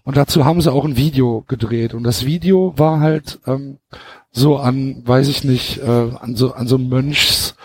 Und 0.08 0.16
dazu 0.16 0.46
haben 0.46 0.62
sie 0.62 0.72
auch 0.72 0.86
ein 0.86 0.96
Video 0.96 1.44
gedreht. 1.50 1.94
Und 1.94 2.04
das 2.04 2.26
Video 2.26 2.74
war 2.78 3.02
halt 3.02 3.40
ähm, 3.46 3.80
so 4.32 4.56
an, 4.56 5.02
weiß 5.06 5.28
ich 5.28 5.44
nicht, 5.44 5.80
äh, 5.80 5.86
an 5.86 6.38
so 6.38 6.54
an 6.54 6.66
so 6.66 6.78
Mönchs 6.78 7.58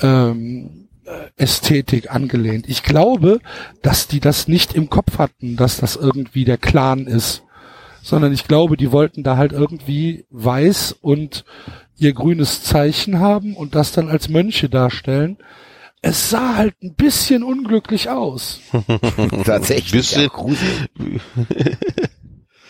ähm, 0.00 0.88
äh, 1.04 1.10
Ästhetik 1.36 2.10
angelehnt. 2.10 2.64
Ich 2.66 2.82
glaube, 2.82 3.40
dass 3.82 4.08
die 4.08 4.20
das 4.20 4.48
nicht 4.48 4.72
im 4.72 4.88
Kopf 4.88 5.18
hatten, 5.18 5.56
dass 5.56 5.76
das 5.76 5.96
irgendwie 5.96 6.46
der 6.46 6.56
Clan 6.56 7.06
ist, 7.06 7.42
sondern 8.02 8.32
ich 8.32 8.48
glaube, 8.48 8.78
die 8.78 8.90
wollten 8.90 9.22
da 9.22 9.36
halt 9.36 9.52
irgendwie 9.52 10.24
weiß 10.30 10.96
und 10.98 11.44
ihr 11.98 12.14
grünes 12.14 12.62
Zeichen 12.62 13.18
haben 13.18 13.54
und 13.54 13.74
das 13.74 13.92
dann 13.92 14.08
als 14.08 14.30
Mönche 14.30 14.70
darstellen. 14.70 15.36
Es 16.02 16.30
sah 16.30 16.56
halt 16.56 16.74
ein 16.82 16.94
bisschen 16.94 17.44
unglücklich 17.44 18.10
aus. 18.10 18.60
Tatsächlich. 19.44 20.16
Bisschen. 20.16 20.30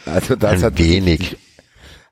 Also 0.04 0.36
das 0.36 0.52
Ein 0.52 0.62
hat 0.62 0.78
wenig. 0.78 1.38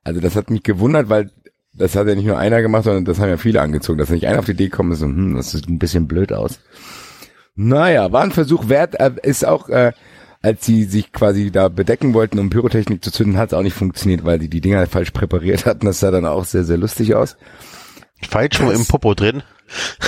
Also 0.02 0.20
das 0.20 0.34
hat 0.34 0.48
mich 0.48 0.62
gewundert, 0.62 1.10
weil 1.10 1.30
das 1.74 1.94
hat 1.94 2.08
ja 2.08 2.14
nicht 2.14 2.26
nur 2.26 2.38
einer 2.38 2.62
gemacht, 2.62 2.84
sondern 2.84 3.04
das 3.04 3.18
haben 3.18 3.28
ja 3.28 3.36
viele 3.36 3.60
angezogen, 3.60 3.98
dass 3.98 4.08
nicht 4.08 4.26
einer 4.26 4.38
auf 4.38 4.46
die 4.46 4.52
Idee 4.52 4.70
kommt, 4.70 4.96
so, 4.96 5.06
hm, 5.06 5.36
das 5.36 5.52
sieht 5.52 5.68
ein 5.68 5.78
bisschen 5.78 6.08
blöd 6.08 6.32
aus. 6.32 6.58
Naja, 7.54 8.10
war 8.12 8.22
ein 8.22 8.32
Versuch 8.32 8.68
wert, 8.68 8.98
äh, 8.98 9.12
ist 9.22 9.46
auch, 9.46 9.68
äh, 9.68 9.92
als 10.42 10.64
sie 10.64 10.84
sich 10.84 11.12
quasi 11.12 11.50
da 11.50 11.68
bedecken 11.68 12.14
wollten, 12.14 12.38
um 12.38 12.48
Pyrotechnik 12.48 13.04
zu 13.04 13.10
zünden, 13.12 13.36
hat 13.36 13.50
es 13.50 13.54
auch 13.54 13.62
nicht 13.62 13.76
funktioniert, 13.76 14.24
weil 14.24 14.38
die 14.38 14.48
die 14.48 14.62
Dinger 14.62 14.86
falsch 14.86 15.10
präpariert 15.10 15.66
hatten. 15.66 15.84
Das 15.84 16.00
sah 16.00 16.10
dann 16.10 16.24
auch 16.24 16.46
sehr, 16.46 16.64
sehr 16.64 16.78
lustig 16.78 17.14
aus. 17.14 17.36
Falsch 18.28 18.56
schon 18.56 18.70
im 18.70 18.86
Popo 18.86 19.14
drin. 19.14 19.42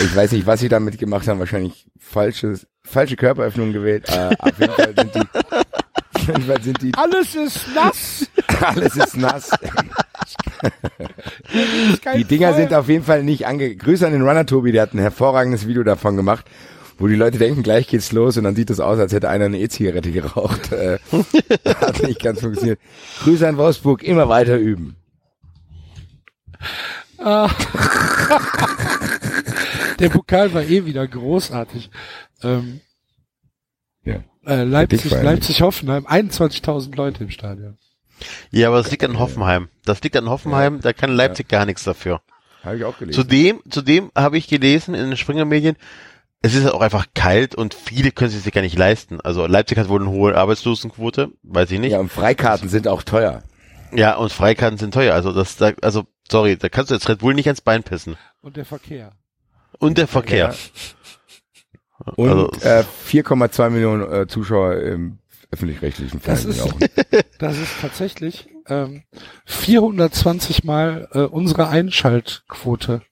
Ich 0.02 0.14
weiß 0.14 0.32
nicht, 0.32 0.46
was 0.46 0.60
sie 0.60 0.68
damit 0.68 0.98
gemacht 0.98 1.28
haben. 1.28 1.38
Wahrscheinlich 1.38 1.86
falsches, 1.98 2.66
falsche 2.82 3.16
Körperöffnung 3.16 3.72
gewählt. 3.72 4.08
Äh, 4.08 4.34
auf 4.38 4.58
jeden 4.58 4.72
Fall 4.74 4.94
sind 4.96 5.14
die, 5.14 5.20
auf 6.14 6.26
jeden 6.26 6.42
Fall 6.42 6.62
sind 6.62 6.82
die, 6.82 6.94
Alles 6.94 7.34
ist 7.34 7.74
nass. 7.74 8.26
alles 8.60 8.96
ist 8.96 9.16
nass. 9.16 9.50
Die 12.16 12.24
Dinger 12.24 12.48
Fall. 12.50 12.56
sind 12.56 12.74
auf 12.74 12.88
jeden 12.88 13.04
Fall 13.04 13.22
nicht 13.22 13.46
ange... 13.46 13.74
Grüße 13.76 14.06
an 14.06 14.12
den 14.12 14.22
Runner 14.22 14.46
Tobi, 14.46 14.72
der 14.72 14.82
hat 14.82 14.94
ein 14.94 14.98
hervorragendes 14.98 15.66
Video 15.66 15.82
davon 15.82 16.16
gemacht, 16.16 16.46
wo 16.98 17.06
die 17.06 17.16
Leute 17.16 17.38
denken, 17.38 17.62
gleich 17.62 17.88
geht's 17.88 18.12
los 18.12 18.36
und 18.36 18.44
dann 18.44 18.54
sieht 18.56 18.70
es 18.70 18.80
aus, 18.80 18.98
als 18.98 19.12
hätte 19.12 19.28
einer 19.28 19.46
eine 19.46 19.58
E-Zigarette 19.58 20.12
geraucht. 20.12 20.72
Äh, 20.72 20.98
hat 21.80 22.02
nicht 22.02 22.22
ganz 22.22 22.40
funktioniert. 22.40 22.78
Grüße 23.24 23.46
an 23.46 23.56
Wolfsburg, 23.56 24.02
immer 24.02 24.28
weiter 24.28 24.56
üben. 24.56 24.96
Der 30.03 30.11
Pokal 30.11 30.53
war 30.53 30.62
eh 30.62 30.84
wieder 30.84 31.07
großartig. 31.07 31.90
Ähm, 32.42 32.80
Äh, 34.44 34.64
Leipzig, 34.64 35.12
feiern. 35.12 35.24
Leipzig-Hoffenheim, 35.24 36.05
21.000 36.05 36.96
Leute 36.96 37.22
im 37.22 37.30
Stadion. 37.30 37.78
Ja, 38.50 38.68
aber 38.68 38.78
das 38.78 38.90
liegt 38.90 39.05
an 39.05 39.18
Hoffenheim. 39.18 39.68
Das 39.84 40.03
liegt 40.03 40.16
an 40.16 40.28
Hoffenheim, 40.28 40.80
da 40.80 40.92
kann 40.92 41.12
Leipzig 41.12 41.48
gar 41.48 41.64
nichts 41.64 41.84
dafür. 41.84 42.22
Habe 42.64 42.76
ich 42.76 42.84
auch 42.84 42.98
gelesen. 42.98 43.20
Zudem, 43.20 43.61
zudem 43.70 44.11
habe 44.16 44.38
ich 44.38 44.48
gelesen 44.48 44.94
in 44.94 45.07
den 45.09 45.16
Springer-Medien, 45.16 45.76
es 46.42 46.55
ist 46.55 46.66
auch 46.66 46.80
einfach 46.80 47.07
kalt 47.14 47.55
und 47.55 47.72
viele 47.72 48.11
können 48.11 48.32
es 48.32 48.42
sich 48.42 48.53
gar 48.53 48.62
nicht 48.62 48.76
leisten. 48.76 49.20
Also 49.20 49.46
Leipzig 49.46 49.78
hat 49.78 49.88
wohl 49.88 50.00
eine 50.00 50.11
hohe 50.11 50.36
Arbeitslosenquote, 50.36 51.30
weiß 51.44 51.70
ich 51.70 51.78
nicht. 51.78 51.92
ja, 51.92 52.00
und 52.00 52.11
Freikarten 52.11 52.68
sind 52.68 52.88
auch 52.88 53.05
teuer. 53.05 53.44
Ja, 53.92 54.16
und 54.16 54.32
Freikarten 54.32 54.78
sind 54.78 54.92
teuer. 54.94 55.14
Also 55.14 55.32
das, 55.32 55.57
da, 55.57 55.72
also 55.82 56.05
sorry, 56.28 56.57
da 56.57 56.68
kannst 56.68 56.90
du 56.90 56.94
jetzt 56.94 57.09
Red 57.09 57.18
Bull 57.20 57.34
nicht 57.34 57.46
ans 57.46 57.61
Bein 57.61 57.84
pissen. 57.84 58.16
Und 58.40 58.57
der 58.57 58.64
Verkehr. 58.64 59.12
Und 59.83 59.99
der 59.99 60.07
Verkehr. 60.07 60.55
Und 62.16 62.28
Also- 62.28 62.51
äh, 62.62 62.85
4,2 63.07 63.70
Millionen 63.70 64.11
äh, 64.12 64.26
Zuschauer 64.26 64.76
im 64.76 65.18
öffentlich-rechtlichen 65.51 66.20
Das 66.24 66.43
Fernsehen 66.43 66.51
ist, 66.51 66.61
auch. 66.62 67.20
das 67.39 67.59
ist 67.59 67.80
tatsächlich 67.80 68.49
ähm, 68.68 69.03
420 69.45 70.64
Mal 70.64 71.09
äh, 71.12 71.20
unsere 71.20 71.68
Einschaltquote. 71.68 73.03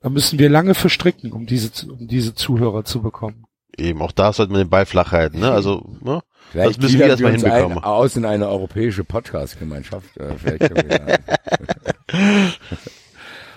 Da 0.00 0.08
müssen 0.08 0.38
wir 0.38 0.48
lange 0.48 0.74
verstricken, 0.74 1.32
um 1.32 1.46
diese, 1.46 1.70
um 1.90 2.06
diese 2.08 2.34
Zuhörer 2.34 2.84
zu 2.84 3.02
bekommen. 3.02 3.44
Eben, 3.76 4.00
auch 4.02 4.12
da 4.12 4.32
sollte 4.32 4.52
man 4.52 4.62
den 4.62 4.70
Ball 4.70 4.86
flach 4.86 5.12
halten. 5.12 5.38
Ne? 5.38 5.50
Also, 5.52 5.96
ne? 6.02 6.20
Vielleicht 6.50 6.70
das 6.70 6.78
müssen 6.78 6.98
wir 6.98 7.06
erstmal 7.06 7.32
hinbekommen. 7.32 7.78
Ein, 7.78 7.84
aus 7.84 8.16
in 8.16 8.24
eine 8.24 8.48
europäische 8.48 9.04
Podcast-Gemeinschaft. 9.04 10.16
Äh, 10.16 10.34
vielleicht 10.36 10.72
können 10.74 10.90
wir 10.90 10.98
da. 12.08 12.52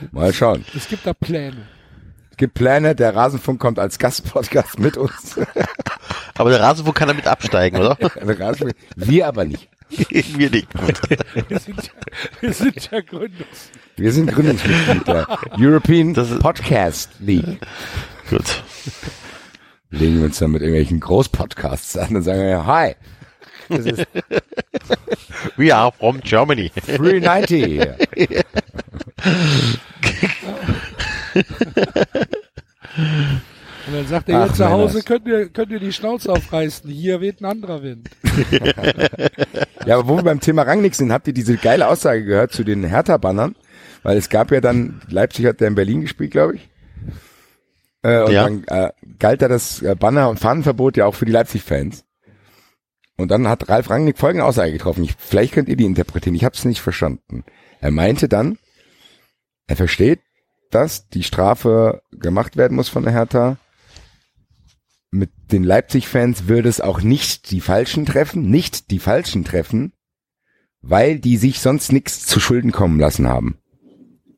Mal 0.12 0.34
schauen. 0.34 0.66
Es 0.76 0.88
gibt 0.88 1.06
da 1.08 1.14
Pläne. 1.14 1.68
Es 2.42 2.44
gibt 2.44 2.56
Pläne, 2.56 2.96
der 2.96 3.16
Rasenfunk 3.16 3.60
kommt 3.60 3.78
als 3.78 4.00
Gastpodcast 4.00 4.80
mit 4.80 4.98
uns. 4.98 5.40
Aber 6.34 6.50
der 6.50 6.60
Rasenfunk 6.60 6.98
kann 6.98 7.08
damit 7.08 7.28
absteigen, 7.28 7.78
oder? 7.78 7.94
Der 8.16 8.40
Rasenfunk- 8.40 8.74
wir 8.96 9.28
aber 9.28 9.46
nicht. 9.46 9.70
wir 10.10 10.50
nicht. 10.50 10.68
Wir 11.48 11.60
sind 11.60 11.84
ja, 11.84 11.92
wir 12.40 12.54
sind 12.54 12.90
ja 12.92 13.02
Gründungs. 13.02 13.70
Wir 13.96 14.12
sind 14.12 14.32
Gründungsmitglied 14.32 15.08
der 15.08 15.28
European 15.60 16.16
Podcast 16.40 17.12
League. 17.20 17.60
Gut. 18.28 18.64
Legen 19.92 20.18
wir 20.18 20.26
uns 20.26 20.40
dann 20.40 20.50
mit 20.50 20.64
irgendwelchen 20.64 21.00
Großpodcasts 21.00 21.96
an 21.96 22.16
und 22.16 22.24
sagen, 22.24 22.42
ja, 22.42 22.66
hi, 22.66 22.96
das 23.70 23.86
ist 23.86 24.08
We 25.58 25.76
are 25.76 25.92
from 25.92 26.20
Germany. 26.22 26.72
390 26.88 27.66
hier. 27.66 27.98
Und 33.88 33.94
dann 33.96 34.08
sagt 34.08 34.30
er, 34.30 34.42
Ach, 34.42 34.48
jetzt 34.48 34.58
zu 34.58 34.70
Hause 34.70 34.94
Männers. 34.94 35.06
könnt 35.06 35.28
ihr, 35.28 35.50
könnt 35.50 35.72
ihr 35.72 35.80
die 35.80 35.92
Schnauze 35.92 36.32
aufreißen. 36.32 36.90
Hier 36.90 37.20
weht 37.20 37.42
ein 37.42 37.46
anderer 37.46 37.82
Wind. 37.84 38.10
Ja, 39.88 39.98
aber 39.98 40.08
wo 40.08 40.16
wir 40.18 40.24
beim 40.24 40.40
Thema 40.40 40.62
Rangnick 40.62 40.94
sind, 40.94 41.12
habt 41.12 41.26
ihr 41.26 41.34
diese 41.34 41.58
geile 41.58 41.88
Aussage 41.88 42.24
gehört 42.24 42.52
zu 42.52 42.64
den 42.64 42.84
Hertha-Bannern? 42.84 43.56
Weil 44.04 44.16
es 44.16 44.30
gab 44.30 44.52
ja 44.52 44.62
dann, 44.62 45.02
Leipzig 45.10 45.48
hat 45.48 45.60
der 45.60 45.70
in 45.70 45.76
Berlin 45.76 46.02
gespielt, 46.02 46.30
glaube 46.30 46.56
ich. 46.58 46.70
Äh, 48.04 48.22
und 48.22 48.32
Ja. 48.32 48.44
dann 48.44 48.64
äh, 48.68 48.92
galt 49.18 49.42
da 49.42 49.48
das 49.48 49.82
äh, 49.82 49.96
Banner- 49.96 50.30
und 50.30 50.40
Fahnenverbot 50.40 50.98
ja 50.98 51.08
auch 51.08 51.16
für 51.16 51.26
die 51.26 51.32
Leipzig-Fans. 51.32 52.06
Und 53.18 53.32
dann 53.32 53.48
hat 53.48 53.70
Ralf 53.70 53.90
Rangnick 53.90 54.20
folgende 54.20 54.46
Aussage 54.46 54.72
getroffen. 54.72 55.04
Ich, 55.04 55.16
vielleicht 55.18 55.54
könnt 55.54 55.68
ihr 55.68 55.76
die 55.78 55.86
interpretieren. 55.86 56.36
Ich 56.36 56.44
habe 56.46 56.56
es 56.56 56.64
nicht 56.64 56.82
verstanden. 56.82 57.44
Er 57.80 57.90
meinte 57.90 58.30
dann, 58.30 58.60
er 59.66 59.78
versteht, 59.78 60.20
dass 60.72 61.08
die 61.10 61.24
Strafe 61.24 62.02
gemacht 62.12 62.58
werden 62.58 62.76
muss 62.76 62.90
von 62.90 63.04
der 63.04 63.14
Hertha. 63.14 63.58
Mit 65.12 65.30
den 65.52 65.64
Leipzig-Fans 65.64 66.48
würde 66.48 66.70
es 66.70 66.82
auch 66.82 67.02
nicht 67.02 67.52
die 67.52 67.62
Falschen 67.62 68.06
treffen, 68.06 68.50
nicht 68.50 68.92
die 68.92 69.00
Falschen 69.00 69.44
treffen, 69.44 69.94
weil 70.82 71.20
die 71.20 71.38
sich 71.38 71.60
sonst 71.60 71.92
nichts 71.92 72.26
zu 72.26 72.40
Schulden 72.40 72.72
kommen 72.72 73.00
lassen 73.00 73.28
haben. 73.28 73.58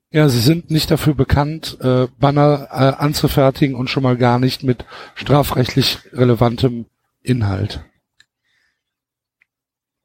Ja, 0.10 0.30
sie 0.30 0.40
sind 0.40 0.70
nicht 0.70 0.92
dafür 0.92 1.16
bekannt, 1.16 1.78
äh, 1.82 2.08
Banner 2.20 2.68
äh, 2.72 3.02
anzufertigen 3.04 3.76
und 3.76 3.90
schon 3.90 4.04
mal 4.04 4.16
gar 4.16 4.38
nicht 4.38 4.64
mit 4.64 4.86
strafrechtlich 5.16 6.00
relevantem 6.12 6.86
Inhalt. 7.24 7.84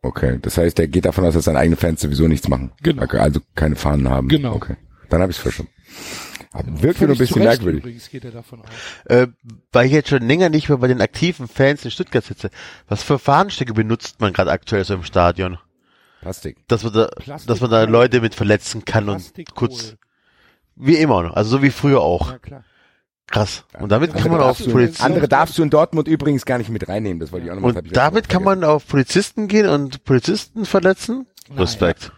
Okay, 0.00 0.38
das 0.40 0.56
heißt, 0.56 0.78
er 0.78 0.88
geht 0.88 1.04
davon 1.04 1.24
aus, 1.24 1.34
dass 1.34 1.44
seine 1.44 1.58
eigenen 1.58 1.78
Fans 1.78 2.00
sowieso 2.00 2.28
nichts 2.28 2.48
machen. 2.48 2.72
Genau. 2.82 3.02
Also 3.02 3.40
keine 3.54 3.76
Fahnen 3.76 4.08
haben. 4.08 4.28
Genau. 4.28 4.54
Okay, 4.54 4.76
dann 5.10 5.20
habe 5.20 5.30
ich 5.30 5.36
es 5.36 5.42
verstanden. 5.42 5.72
Wirkt 6.64 7.00
mir 7.00 7.06
nur 7.08 7.16
ein 7.16 7.18
bisschen 7.18 7.42
merkwürdig. 7.42 7.80
Übrigens 7.80 8.08
geht 8.10 8.24
er 8.24 8.30
davon 8.30 8.60
aus. 8.62 8.66
Äh, 9.04 9.28
weil 9.72 9.86
ich 9.86 9.92
jetzt 9.92 10.08
schon 10.08 10.26
länger 10.26 10.48
nicht 10.48 10.68
mehr 10.68 10.78
bei 10.78 10.88
den 10.88 11.00
aktiven 11.00 11.46
Fans 11.46 11.84
in 11.84 11.90
Stuttgart 11.90 12.24
sitze. 12.24 12.50
Was 12.88 13.02
für 13.02 13.18
Fahnenstücke 13.18 13.74
benutzt 13.74 14.20
man 14.20 14.32
gerade 14.32 14.50
aktuell 14.50 14.84
so 14.84 14.94
im 14.94 15.04
Stadion? 15.04 15.58
Plastik. 16.20 16.56
Dass 16.68 16.82
man 16.84 16.92
da, 16.94 17.06
Plastik- 17.06 17.48
dass 17.48 17.60
man 17.60 17.70
da 17.70 17.84
Leute 17.84 18.20
mit 18.20 18.34
verletzen 18.34 18.84
kann 18.84 19.08
und 19.08 19.32
kurz, 19.54 19.94
wie 20.74 20.96
immer, 20.96 21.36
also 21.36 21.50
so 21.50 21.62
wie 21.62 21.70
früher 21.70 22.00
auch. 22.00 22.32
Ja, 22.32 22.38
klar. 22.38 22.64
Krass. 23.30 23.64
Und 23.78 23.92
damit 23.92 24.12
kann 24.14 24.22
Andere 24.22 24.38
man 24.38 24.48
auf 24.48 24.58
Polizisten, 24.58 25.02
andere 25.04 25.28
darfst 25.28 25.58
du 25.58 25.62
in 25.62 25.68
Dortmund 25.68 26.08
übrigens 26.08 26.46
gar 26.46 26.56
nicht 26.56 26.70
mit 26.70 26.88
reinnehmen. 26.88 27.20
Das 27.20 27.30
wollte 27.30 27.44
ich 27.44 27.50
auch 27.52 27.56
noch 27.56 27.62
mal- 27.62 27.68
das 27.74 27.76
hab 27.76 27.84
und 27.84 27.94
damit 27.96 28.28
kann 28.30 28.42
man 28.42 28.64
auf 28.64 28.86
Polizisten 28.88 29.48
gehen 29.48 29.68
und 29.68 30.02
Polizisten 30.04 30.64
verletzen? 30.64 31.26
Respekt. 31.56 32.10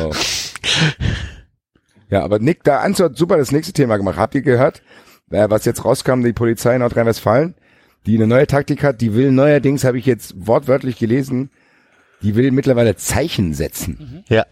Oh. 0.00 0.12
Ja, 2.10 2.22
aber 2.22 2.38
Nick, 2.38 2.64
da 2.64 2.80
Anzo 2.80 3.04
hat 3.04 3.16
super 3.16 3.36
das 3.36 3.52
nächste 3.52 3.72
Thema 3.72 3.96
gemacht. 3.96 4.16
Habt 4.16 4.34
ihr 4.34 4.42
gehört, 4.42 4.82
äh, 5.30 5.48
was 5.48 5.64
jetzt 5.64 5.84
rauskam, 5.84 6.22
die 6.22 6.32
Polizei 6.32 6.74
in 6.74 6.80
Nordrhein-Westfalen, 6.80 7.54
die 8.06 8.16
eine 8.16 8.26
neue 8.26 8.46
Taktik 8.46 8.82
hat, 8.82 9.00
die 9.00 9.14
will 9.14 9.30
neuerdings, 9.30 9.84
habe 9.84 9.98
ich 9.98 10.06
jetzt 10.06 10.34
wortwörtlich 10.36 10.98
gelesen, 10.98 11.50
die 12.22 12.34
will 12.34 12.50
mittlerweile 12.50 12.96
Zeichen 12.96 13.54
setzen. 13.54 14.24
Ja. 14.28 14.44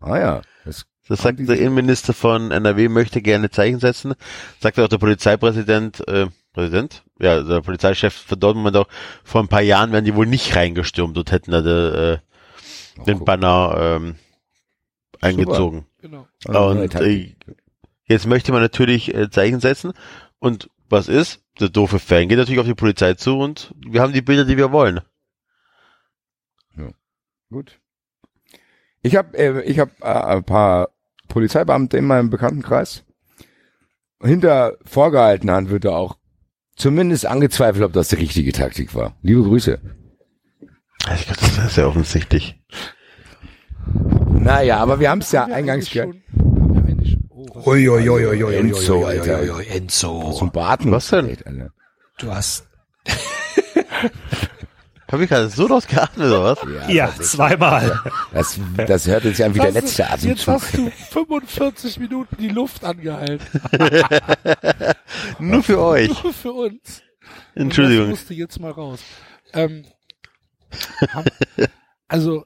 Ah 0.00 0.18
ja, 0.18 0.42
das, 0.64 0.86
Das 1.08 1.22
sagt 1.22 1.40
der 1.40 1.58
Innenminister 1.58 2.12
von 2.12 2.50
NRW, 2.50 2.88
möchte 2.88 3.20
gerne 3.20 3.50
Zeichen 3.50 3.80
setzen. 3.80 4.14
Sagt 4.60 4.78
auch 4.78 4.88
der 4.88 4.98
Polizeipräsident, 4.98 6.06
äh, 6.08 6.26
Präsident? 6.52 7.02
Ja, 7.18 7.42
der 7.42 7.60
Polizeichef 7.60 8.14
von 8.14 8.38
Dortmund 8.38 8.76
auch, 8.76 8.88
vor 9.24 9.42
ein 9.42 9.48
paar 9.48 9.62
Jahren 9.62 9.92
wären 9.92 10.04
die 10.04 10.14
wohl 10.14 10.26
nicht 10.26 10.54
reingestürmt 10.54 11.16
und 11.16 11.32
hätten 11.32 11.50
da 11.50 11.62
de, 11.62 12.12
äh, 12.14 12.18
den. 13.06 13.24
Banner 13.24 13.74
ähm, 13.78 14.16
eingezogen. 15.22 15.86
Genau. 16.00 16.26
neue 16.46 16.82
Und 16.82 16.94
äh, 16.96 17.34
jetzt 18.04 18.26
möchte 18.26 18.52
man 18.52 18.60
natürlich 18.60 19.14
äh, 19.14 19.30
Zeichen 19.30 19.60
setzen. 19.60 19.92
Und 20.38 20.68
was 20.88 21.08
ist? 21.08 21.40
Der 21.60 21.68
doofe 21.68 21.98
Fan 21.98 22.28
geht 22.28 22.38
natürlich 22.38 22.60
auf 22.60 22.66
die 22.66 22.74
Polizei 22.74 23.14
zu 23.14 23.38
und 23.38 23.74
wir 23.86 24.02
haben 24.02 24.12
die 24.12 24.22
Bilder, 24.22 24.44
die 24.44 24.56
wir 24.56 24.72
wollen. 24.72 25.00
Gut. 27.52 27.78
Ich 29.02 29.14
habe 29.14 29.36
äh, 29.36 29.62
ich 29.62 29.78
hab, 29.78 30.00
äh, 30.00 30.04
ein 30.04 30.44
paar 30.44 30.88
Polizeibeamte 31.28 31.98
in 31.98 32.06
meinem 32.06 32.30
Bekanntenkreis. 32.30 33.04
Hinter 34.22 34.78
vorgehaltener 34.84 35.54
Hand 35.54 35.70
wird 35.70 35.84
da 35.84 35.90
auch 35.90 36.16
zumindest 36.76 37.26
angezweifelt, 37.26 37.84
ob 37.84 37.92
das 37.92 38.08
die 38.08 38.16
richtige 38.16 38.52
Taktik 38.52 38.94
war. 38.94 39.16
Liebe 39.22 39.42
Grüße. 39.42 39.80
Ich 41.14 41.26
glaube, 41.26 41.40
das 41.40 41.58
ist 41.58 41.76
ja 41.76 41.86
offensichtlich. 41.86 42.58
Naja, 44.42 44.78
aber 44.78 44.98
wir 45.00 45.10
haben 45.10 45.20
es 45.20 45.32
ja 45.32 45.44
eingangs 45.44 45.90
gehört. 45.90 46.14
schon- 46.14 46.22
oh, 47.30 47.72
Enzo, 47.74 49.04
Alter. 49.06 49.66
Enzo. 49.70 50.32
Zum 50.32 50.50
Baten. 50.50 50.90
Was 50.90 51.08
denn? 51.08 51.26
Alter. 51.28 51.70
Du 52.18 52.32
hast, 52.34 52.66
Habe 55.10 55.24
ich 55.24 55.28
gerade 55.30 55.48
so 55.50 55.68
laut 55.68 55.86
geatmet 55.88 56.26
oder 56.28 56.42
was? 56.56 56.58
ja, 56.88 57.12
zweimal. 57.20 58.00
Das, 58.32 58.58
das 58.86 59.06
hört 59.06 59.24
jetzt 59.24 59.42
an 59.42 59.54
wie 59.54 59.58
der 59.58 59.66
Hast 59.68 59.74
du- 59.74 59.80
letzte 59.80 60.02
Jetzt 60.02 60.48
Atemzug. 60.48 60.54
hast 60.54 60.74
du 60.78 60.90
45 61.10 62.00
Minuten 62.00 62.36
die 62.38 62.48
Luft 62.48 62.82
angehalten. 62.84 63.40
Nur 65.38 65.62
für 65.62 65.78
euch. 65.80 66.08
Nur 66.22 66.32
für 66.32 66.52
uns. 66.52 66.70
Und 66.70 66.80
Das 67.54 67.62
Entschuldigung. 67.62 68.08
musste 68.08 68.32
jetzt 68.34 68.58
mal 68.58 68.70
raus. 68.70 69.00
Ähm, 69.52 69.84
also 72.08 72.44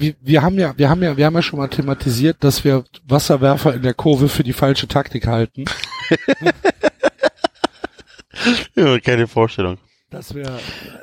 wir, 0.00 0.14
wir 0.20 0.42
haben 0.42 0.58
ja, 0.58 0.74
wir 0.76 0.88
haben 0.88 1.02
ja, 1.02 1.16
wir 1.16 1.26
haben 1.26 1.34
ja 1.34 1.42
schon 1.42 1.58
mal 1.58 1.68
thematisiert, 1.68 2.38
dass 2.40 2.64
wir 2.64 2.84
Wasserwerfer 3.06 3.74
in 3.74 3.82
der 3.82 3.94
Kurve 3.94 4.28
für 4.28 4.44
die 4.44 4.52
falsche 4.52 4.88
Taktik 4.88 5.26
halten. 5.26 5.64
Ja, 8.74 8.98
keine 9.00 9.26
Vorstellung. 9.26 9.78
Dass 10.10 10.34
wir, 10.34 10.58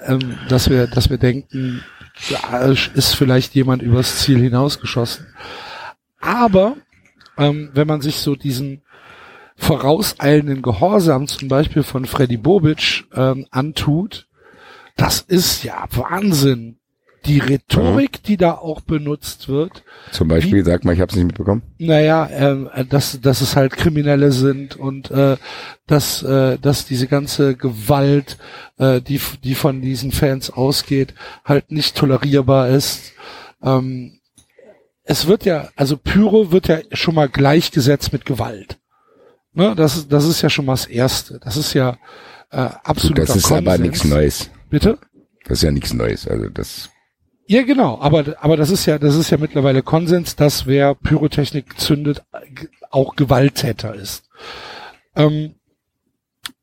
ähm, 0.05 0.37
dass 0.47 0.69
wir, 0.69 0.87
dass 0.87 1.09
wir 1.09 1.17
denken, 1.17 1.83
da 2.29 2.65
ist 2.69 3.13
vielleicht 3.13 3.53
jemand 3.55 3.81
übers 3.81 4.19
Ziel 4.19 4.39
hinausgeschossen. 4.39 5.27
Aber 6.19 6.77
ähm, 7.37 7.69
wenn 7.73 7.87
man 7.87 8.01
sich 8.01 8.17
so 8.17 8.35
diesen 8.35 8.81
vorauseilenden 9.57 10.61
Gehorsam 10.61 11.27
zum 11.27 11.49
Beispiel 11.49 11.83
von 11.83 12.05
Freddy 12.05 12.37
Bobic 12.37 13.05
ähm, 13.13 13.45
antut, 13.51 14.27
das 14.95 15.19
ist 15.19 15.63
ja 15.63 15.85
Wahnsinn. 15.91 16.79
Die 17.25 17.39
Rhetorik, 17.39 18.23
die 18.23 18.37
da 18.37 18.53
auch 18.53 18.81
benutzt 18.81 19.47
wird, 19.49 19.83
Zum 20.11 20.27
Beispiel, 20.27 20.63
sag 20.63 20.85
mal, 20.85 20.93
ich 20.93 21.01
habe 21.01 21.09
es 21.09 21.15
nicht 21.15 21.25
mitbekommen. 21.25 21.63
naja, 21.77 22.27
äh, 22.27 22.85
dass, 22.85 23.19
dass 23.21 23.41
es 23.41 23.55
halt 23.55 23.73
Kriminelle 23.75 24.31
sind 24.31 24.75
und 24.75 25.11
äh, 25.11 25.37
dass, 25.87 26.23
äh, 26.23 26.57
dass 26.59 26.85
diese 26.85 27.07
ganze 27.07 27.55
Gewalt, 27.55 28.37
äh, 28.77 29.01
die, 29.01 29.19
die 29.43 29.55
von 29.55 29.81
diesen 29.81 30.11
Fans 30.11 30.49
ausgeht, 30.51 31.13
halt 31.43 31.71
nicht 31.71 31.95
tolerierbar 31.95 32.69
ist. 32.69 33.13
Ähm, 33.61 34.19
es 35.03 35.27
wird 35.27 35.45
ja, 35.45 35.69
also 35.75 35.97
Pyro 35.97 36.51
wird 36.51 36.67
ja 36.67 36.79
schon 36.91 37.15
mal 37.15 37.29
gleichgesetzt 37.29 38.11
mit 38.13 38.25
Gewalt. 38.25 38.79
Ne, 39.53 39.73
das, 39.75 39.95
ist, 39.97 40.11
das 40.11 40.25
ist 40.25 40.41
ja 40.41 40.49
schon 40.49 40.65
mal 40.65 40.73
das 40.73 40.85
Erste. 40.85 41.39
Das 41.43 41.55
ist 41.57 41.73
ja 41.73 41.97
äh, 42.51 42.63
Gut, 42.67 42.75
absoluter 42.83 43.25
das 43.25 43.35
ist 43.37 43.43
Konsens. 43.43 43.67
aber 43.67 43.77
nichts 43.77 44.03
Neues. 44.03 44.49
Bitte? 44.69 44.97
Das 45.47 45.59
ist 45.59 45.63
ja 45.63 45.71
nichts 45.71 45.93
Neues. 45.93 46.27
Also 46.27 46.49
das, 46.49 46.89
Ja, 47.47 47.61
genau, 47.61 47.99
aber, 48.01 48.35
aber 48.39 48.57
das 48.57 48.71
ist 48.71 48.87
ja, 48.87 48.97
das 48.97 49.15
ist 49.15 49.29
ja 49.29 49.37
mittlerweile 49.37 49.83
Konsens, 49.83 50.35
dass 50.35 50.65
wer 50.65 50.95
Pyrotechnik 50.95 51.79
zündet, 51.79 52.23
auch 52.89 53.15
Gewalttäter 53.15 53.93
ist. 53.93 54.27
Ähm, 55.15 55.53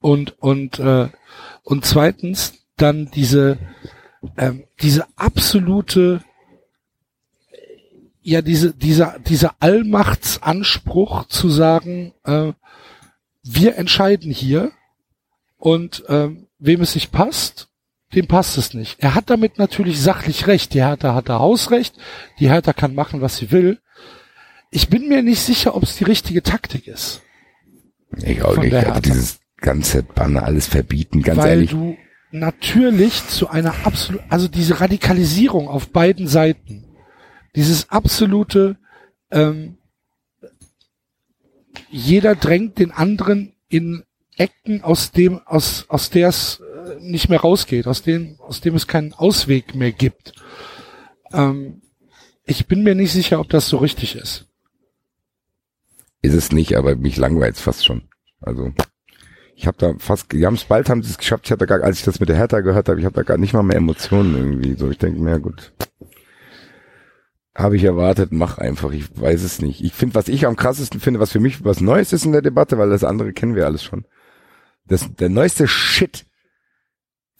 und, 0.00 0.36
und, 0.40 0.80
äh, 0.80 1.08
und 1.62 1.84
zweitens 1.84 2.54
dann 2.76 3.10
diese, 3.14 3.58
ähm, 4.36 4.64
diese 4.80 5.06
absolute, 5.14 6.24
ja, 8.20 8.42
diese, 8.42 8.74
dieser, 8.74 9.20
dieser 9.20 9.54
Allmachtsanspruch 9.60 11.26
zu 11.26 11.48
sagen, 11.48 12.12
äh, 12.24 12.52
wir 13.44 13.76
entscheiden 13.76 14.32
hier 14.32 14.72
und 15.58 16.02
ähm, 16.08 16.48
wem 16.58 16.80
es 16.80 16.96
nicht 16.96 17.12
passt, 17.12 17.68
dem 18.14 18.26
passt 18.26 18.58
es 18.58 18.74
nicht. 18.74 19.00
Er 19.00 19.14
hat 19.14 19.30
damit 19.30 19.58
natürlich 19.58 20.00
sachlich 20.00 20.46
recht. 20.46 20.74
Die 20.74 20.82
Hertha 20.82 21.14
hat 21.14 21.28
da 21.28 21.38
Hausrecht. 21.38 21.94
Die 22.38 22.50
Hertha 22.50 22.72
kann 22.72 22.94
machen, 22.94 23.20
was 23.20 23.36
sie 23.36 23.50
will. 23.50 23.78
Ich 24.70 24.88
bin 24.88 25.08
mir 25.08 25.22
nicht 25.22 25.40
sicher, 25.40 25.74
ob 25.74 25.82
es 25.82 25.96
die 25.96 26.04
richtige 26.04 26.42
Taktik 26.42 26.86
ist. 26.86 27.22
ich 28.22 28.42
auch 28.42 28.56
nicht. 28.56 28.74
Also 28.74 29.00
dieses 29.00 29.40
ganze 29.58 30.02
Banner, 30.02 30.44
alles 30.44 30.66
verbieten, 30.66 31.22
ganz 31.22 31.38
weil 31.38 31.50
ehrlich. 31.50 31.70
du 31.70 31.96
natürlich 32.32 33.26
zu 33.28 33.48
einer 33.48 33.86
absolut, 33.86 34.22
also 34.28 34.48
diese 34.48 34.80
Radikalisierung 34.80 35.68
auf 35.68 35.90
beiden 35.90 36.26
Seiten, 36.26 36.84
dieses 37.54 37.90
absolute, 37.90 38.76
ähm, 39.30 39.76
jeder 41.90 42.34
drängt 42.34 42.78
den 42.78 42.90
anderen 42.90 43.54
in 43.68 44.04
Ecken, 44.36 44.82
aus 44.82 45.12
dem, 45.12 45.40
aus, 45.46 45.84
aus 45.88 46.10
der 46.10 46.28
es 46.28 46.62
nicht 47.00 47.28
mehr 47.28 47.40
rausgeht, 47.40 47.86
aus 47.86 48.02
dem, 48.02 48.36
aus 48.40 48.60
dem 48.60 48.74
es 48.74 48.86
keinen 48.86 49.12
Ausweg 49.12 49.74
mehr 49.74 49.92
gibt. 49.92 50.34
Ähm, 51.32 51.82
ich 52.44 52.66
bin 52.66 52.82
mir 52.82 52.94
nicht 52.94 53.12
sicher, 53.12 53.40
ob 53.40 53.48
das 53.48 53.68
so 53.68 53.78
richtig 53.78 54.16
ist. 54.16 54.46
Ist 56.20 56.34
es 56.34 56.52
nicht, 56.52 56.76
aber 56.76 56.96
mich 56.96 57.16
langweilt 57.16 57.56
fast 57.56 57.84
schon. 57.84 58.02
Also 58.40 58.72
ich 59.54 59.66
habe 59.66 59.76
da 59.78 59.94
fast, 59.98 60.32
die 60.32 60.46
haben 60.46 60.54
es 60.54 60.64
bald, 60.64 60.88
haben 60.88 61.02
sie 61.02 61.10
es 61.10 61.18
geschafft. 61.18 61.46
Ich 61.46 61.52
hatte 61.52 61.66
gar, 61.66 61.82
als 61.82 61.98
ich 61.98 62.04
das 62.04 62.20
mit 62.20 62.28
der 62.28 62.36
Hertha 62.36 62.60
gehört 62.60 62.88
habe, 62.88 62.98
ich 62.98 63.04
habe 63.04 63.14
da 63.14 63.22
gar 63.22 63.38
nicht 63.38 63.52
mal 63.52 63.62
mehr 63.62 63.76
Emotionen 63.76 64.36
irgendwie. 64.36 64.74
So, 64.74 64.90
ich 64.90 64.98
denke 64.98 65.20
mir, 65.20 65.30
ja 65.30 65.38
gut, 65.38 65.72
habe 67.54 67.76
ich 67.76 67.84
erwartet, 67.84 68.32
mach 68.32 68.58
einfach. 68.58 68.92
Ich 68.92 69.20
weiß 69.20 69.42
es 69.42 69.60
nicht. 69.60 69.82
Ich 69.84 69.92
finde, 69.92 70.14
was 70.14 70.28
ich 70.28 70.46
am 70.46 70.56
krassesten 70.56 71.00
finde, 71.00 71.20
was 71.20 71.32
für 71.32 71.40
mich 71.40 71.64
was 71.64 71.80
Neues 71.80 72.12
ist 72.12 72.24
in 72.24 72.32
der 72.32 72.42
Debatte, 72.42 72.78
weil 72.78 72.90
das 72.90 73.04
andere 73.04 73.32
kennen 73.32 73.54
wir 73.54 73.66
alles 73.66 73.82
schon. 73.82 74.04
Das, 74.86 75.14
der 75.14 75.28
neueste 75.28 75.68
Shit, 75.68 76.26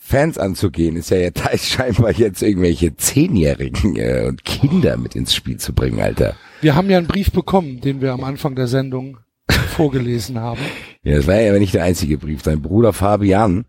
Fans 0.05 0.37
anzugehen, 0.37 0.97
ist 0.97 1.11
ja 1.11 1.19
jetzt 1.19 1.41
scheinbar 1.65 2.13
jetzt 2.13 2.43
irgendwelche 2.43 2.97
Zehnjährigen 2.97 3.97
äh, 3.97 4.27
und 4.27 4.45
Kinder 4.45 4.97
mit 4.97 5.15
ins 5.15 5.33
Spiel 5.33 5.59
zu 5.59 5.73
bringen, 5.73 6.01
Alter. 6.01 6.35
Wir 6.61 6.75
haben 6.75 6.91
ja 6.91 6.99
einen 6.99 7.07
Brief 7.07 7.31
bekommen, 7.31 7.81
den 7.81 8.01
wir 8.01 8.13
am 8.13 8.25
Anfang 8.25 8.57
der 8.57 8.67
Sendung 8.67 9.19
vorgelesen 9.49 10.41
haben. 10.41 10.61
Ja, 11.05 11.17
das 11.17 11.27
war 11.29 11.41
ja 11.41 11.51
aber 11.51 11.61
nicht 11.61 11.73
der 11.73 11.85
einzige 11.85 12.19
Brief. 12.19 12.43
Sein 12.43 12.61
Bruder 12.61 12.93
Fabian 12.93 13.65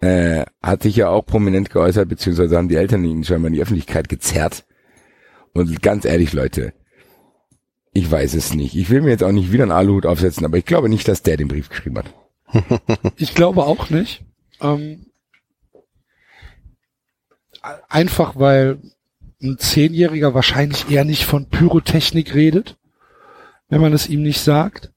äh, 0.00 0.46
hat 0.62 0.82
sich 0.82 0.96
ja 0.96 1.10
auch 1.10 1.26
prominent 1.26 1.70
geäußert, 1.70 2.08
beziehungsweise 2.08 2.56
haben 2.56 2.68
die 2.68 2.76
Eltern 2.76 3.04
ihn 3.04 3.22
scheinbar 3.22 3.48
in 3.48 3.54
die 3.54 3.62
Öffentlichkeit 3.62 4.08
gezerrt. 4.08 4.64
Und 5.52 5.82
ganz 5.82 6.06
ehrlich, 6.06 6.32
Leute, 6.32 6.72
ich 7.92 8.10
weiß 8.10 8.34
es 8.34 8.54
nicht. 8.54 8.74
Ich 8.74 8.88
will 8.88 9.02
mir 9.02 9.10
jetzt 9.10 9.22
auch 9.22 9.30
nicht 9.30 9.52
wieder 9.52 9.64
einen 9.64 9.72
Aluhut 9.72 10.06
aufsetzen, 10.06 10.44
aber 10.46 10.56
ich 10.56 10.64
glaube 10.64 10.88
nicht, 10.88 11.06
dass 11.06 11.22
der 11.22 11.36
den 11.36 11.48
Brief 11.48 11.68
geschrieben 11.68 11.98
hat. 11.98 12.14
Ich 13.18 13.34
glaube 13.34 13.64
auch 13.64 13.90
nicht. 13.90 14.24
Ähm, 14.60 15.06
einfach 17.88 18.36
weil 18.36 18.78
ein 19.42 19.58
Zehnjähriger 19.58 20.34
wahrscheinlich 20.34 20.90
eher 20.90 21.04
nicht 21.04 21.24
von 21.24 21.46
Pyrotechnik 21.46 22.34
redet, 22.34 22.76
wenn 23.68 23.80
man 23.80 23.92
es 23.92 24.08
ihm 24.08 24.22
nicht 24.22 24.40
sagt. 24.40 24.92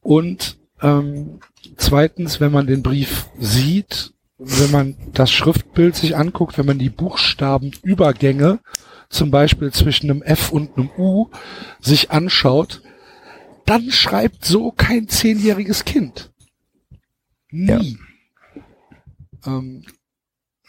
Und 0.00 0.58
ähm, 0.82 1.40
zweitens, 1.76 2.40
wenn 2.40 2.52
man 2.52 2.66
den 2.66 2.82
Brief 2.82 3.28
sieht, 3.38 4.12
wenn 4.38 4.70
man 4.70 4.96
das 5.12 5.30
Schriftbild 5.30 5.94
sich 5.94 6.16
anguckt, 6.16 6.56
wenn 6.56 6.66
man 6.66 6.78
die 6.78 6.88
Buchstabenübergänge, 6.88 8.60
zum 9.10 9.30
Beispiel 9.30 9.72
zwischen 9.72 10.10
einem 10.10 10.22
F 10.22 10.50
und 10.50 10.76
einem 10.76 10.90
U, 10.96 11.28
sich 11.80 12.10
anschaut, 12.10 12.82
dann 13.66 13.90
schreibt 13.90 14.44
so 14.44 14.72
kein 14.72 15.08
zehnjähriges 15.08 15.84
Kind. 15.84 16.30
Nie. 17.50 17.98
Ähm, 19.44 19.84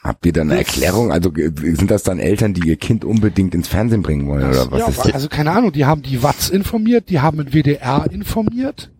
Habt 0.03 0.25
ihr 0.25 0.33
da 0.33 0.41
eine 0.41 0.57
Das- 0.57 0.67
Erklärung? 0.67 1.11
Also 1.11 1.31
sind 1.35 1.91
das 1.91 2.03
dann 2.03 2.19
Eltern, 2.19 2.53
die 2.53 2.67
ihr 2.67 2.77
Kind 2.77 3.05
unbedingt 3.05 3.53
ins 3.53 3.67
Fernsehen 3.67 4.01
bringen 4.01 4.27
wollen 4.27 4.49
oder 4.49 4.71
was 4.71 4.79
ja, 4.79 4.87
ist 4.87 4.97
das? 5.05 5.13
also 5.13 5.29
keine 5.29 5.51
Ahnung, 5.51 5.71
die 5.71 5.85
haben 5.85 6.01
die 6.01 6.23
Watz 6.23 6.49
informiert, 6.49 7.09
die 7.09 7.19
haben 7.19 7.37
den 7.37 7.53
WDR 7.53 8.09
informiert. 8.11 8.91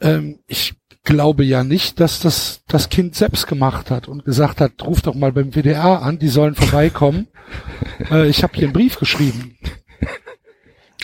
Ähm, 0.00 0.40
ich 0.46 0.74
glaube 1.04 1.44
ja 1.44 1.64
nicht, 1.64 2.00
dass 2.00 2.20
das 2.20 2.62
das 2.68 2.88
Kind 2.90 3.14
selbst 3.14 3.46
gemacht 3.46 3.90
hat 3.90 4.08
und 4.08 4.24
gesagt 4.24 4.60
hat, 4.60 4.84
ruf 4.84 5.00
doch 5.00 5.14
mal 5.14 5.32
beim 5.32 5.52
WDR 5.52 6.02
an, 6.02 6.18
die 6.18 6.28
sollen 6.28 6.54
vorbeikommen. 6.54 7.28
äh, 8.10 8.28
ich 8.28 8.42
habe 8.42 8.54
hier 8.54 8.64
einen 8.64 8.72
Brief 8.72 8.98
geschrieben. 8.98 9.56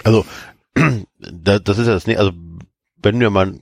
Also, 0.04 0.24
da, 1.18 1.58
das 1.58 1.78
ist 1.78 1.86
ja 1.86 1.94
das 1.94 2.06
nicht, 2.06 2.18
also, 2.18 2.32
wenn 3.02 3.18
wir 3.18 3.30
mal 3.30 3.60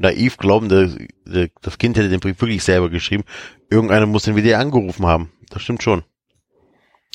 naiv 0.00 0.36
glauben, 0.36 0.68
der, 0.68 0.90
der, 1.26 1.48
das 1.62 1.78
Kind 1.78 1.96
hätte 1.96 2.08
den 2.08 2.20
Brief 2.20 2.40
wirklich 2.40 2.62
selber 2.64 2.88
geschrieben, 2.90 3.24
irgendeiner 3.70 4.06
muss 4.06 4.24
den 4.24 4.36
WDR 4.36 4.60
angerufen 4.60 5.06
haben. 5.06 5.30
Das 5.50 5.62
stimmt 5.62 5.82
schon. 5.82 6.02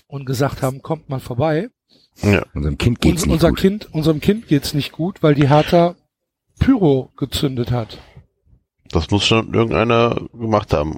und 0.08 0.26
gesagt 0.26 0.62
haben, 0.62 0.82
kommt 0.82 1.10
mal 1.10 1.20
vorbei. 1.20 1.70
Ja. 2.22 2.46
Unserem 2.54 2.78
Kind 2.78 3.02
geht's 3.02 3.24
Uns, 3.24 3.26
nicht 3.26 3.34
unser 3.34 3.50
gut. 3.50 3.60
Kind, 3.60 3.94
unserem 3.94 4.20
Kind 4.22 4.48
geht's 4.48 4.74
nicht 4.74 4.92
gut, 4.92 5.24
weil 5.24 5.34
die 5.34 5.50
Hertha 5.50 5.96
Pyro 6.60 7.12
gezündet 7.18 7.72
hat. 7.72 7.98
Das 8.90 9.10
muss 9.10 9.26
schon 9.26 9.54
irgendeiner 9.54 10.16
gemacht 10.34 10.72
haben. 10.74 10.98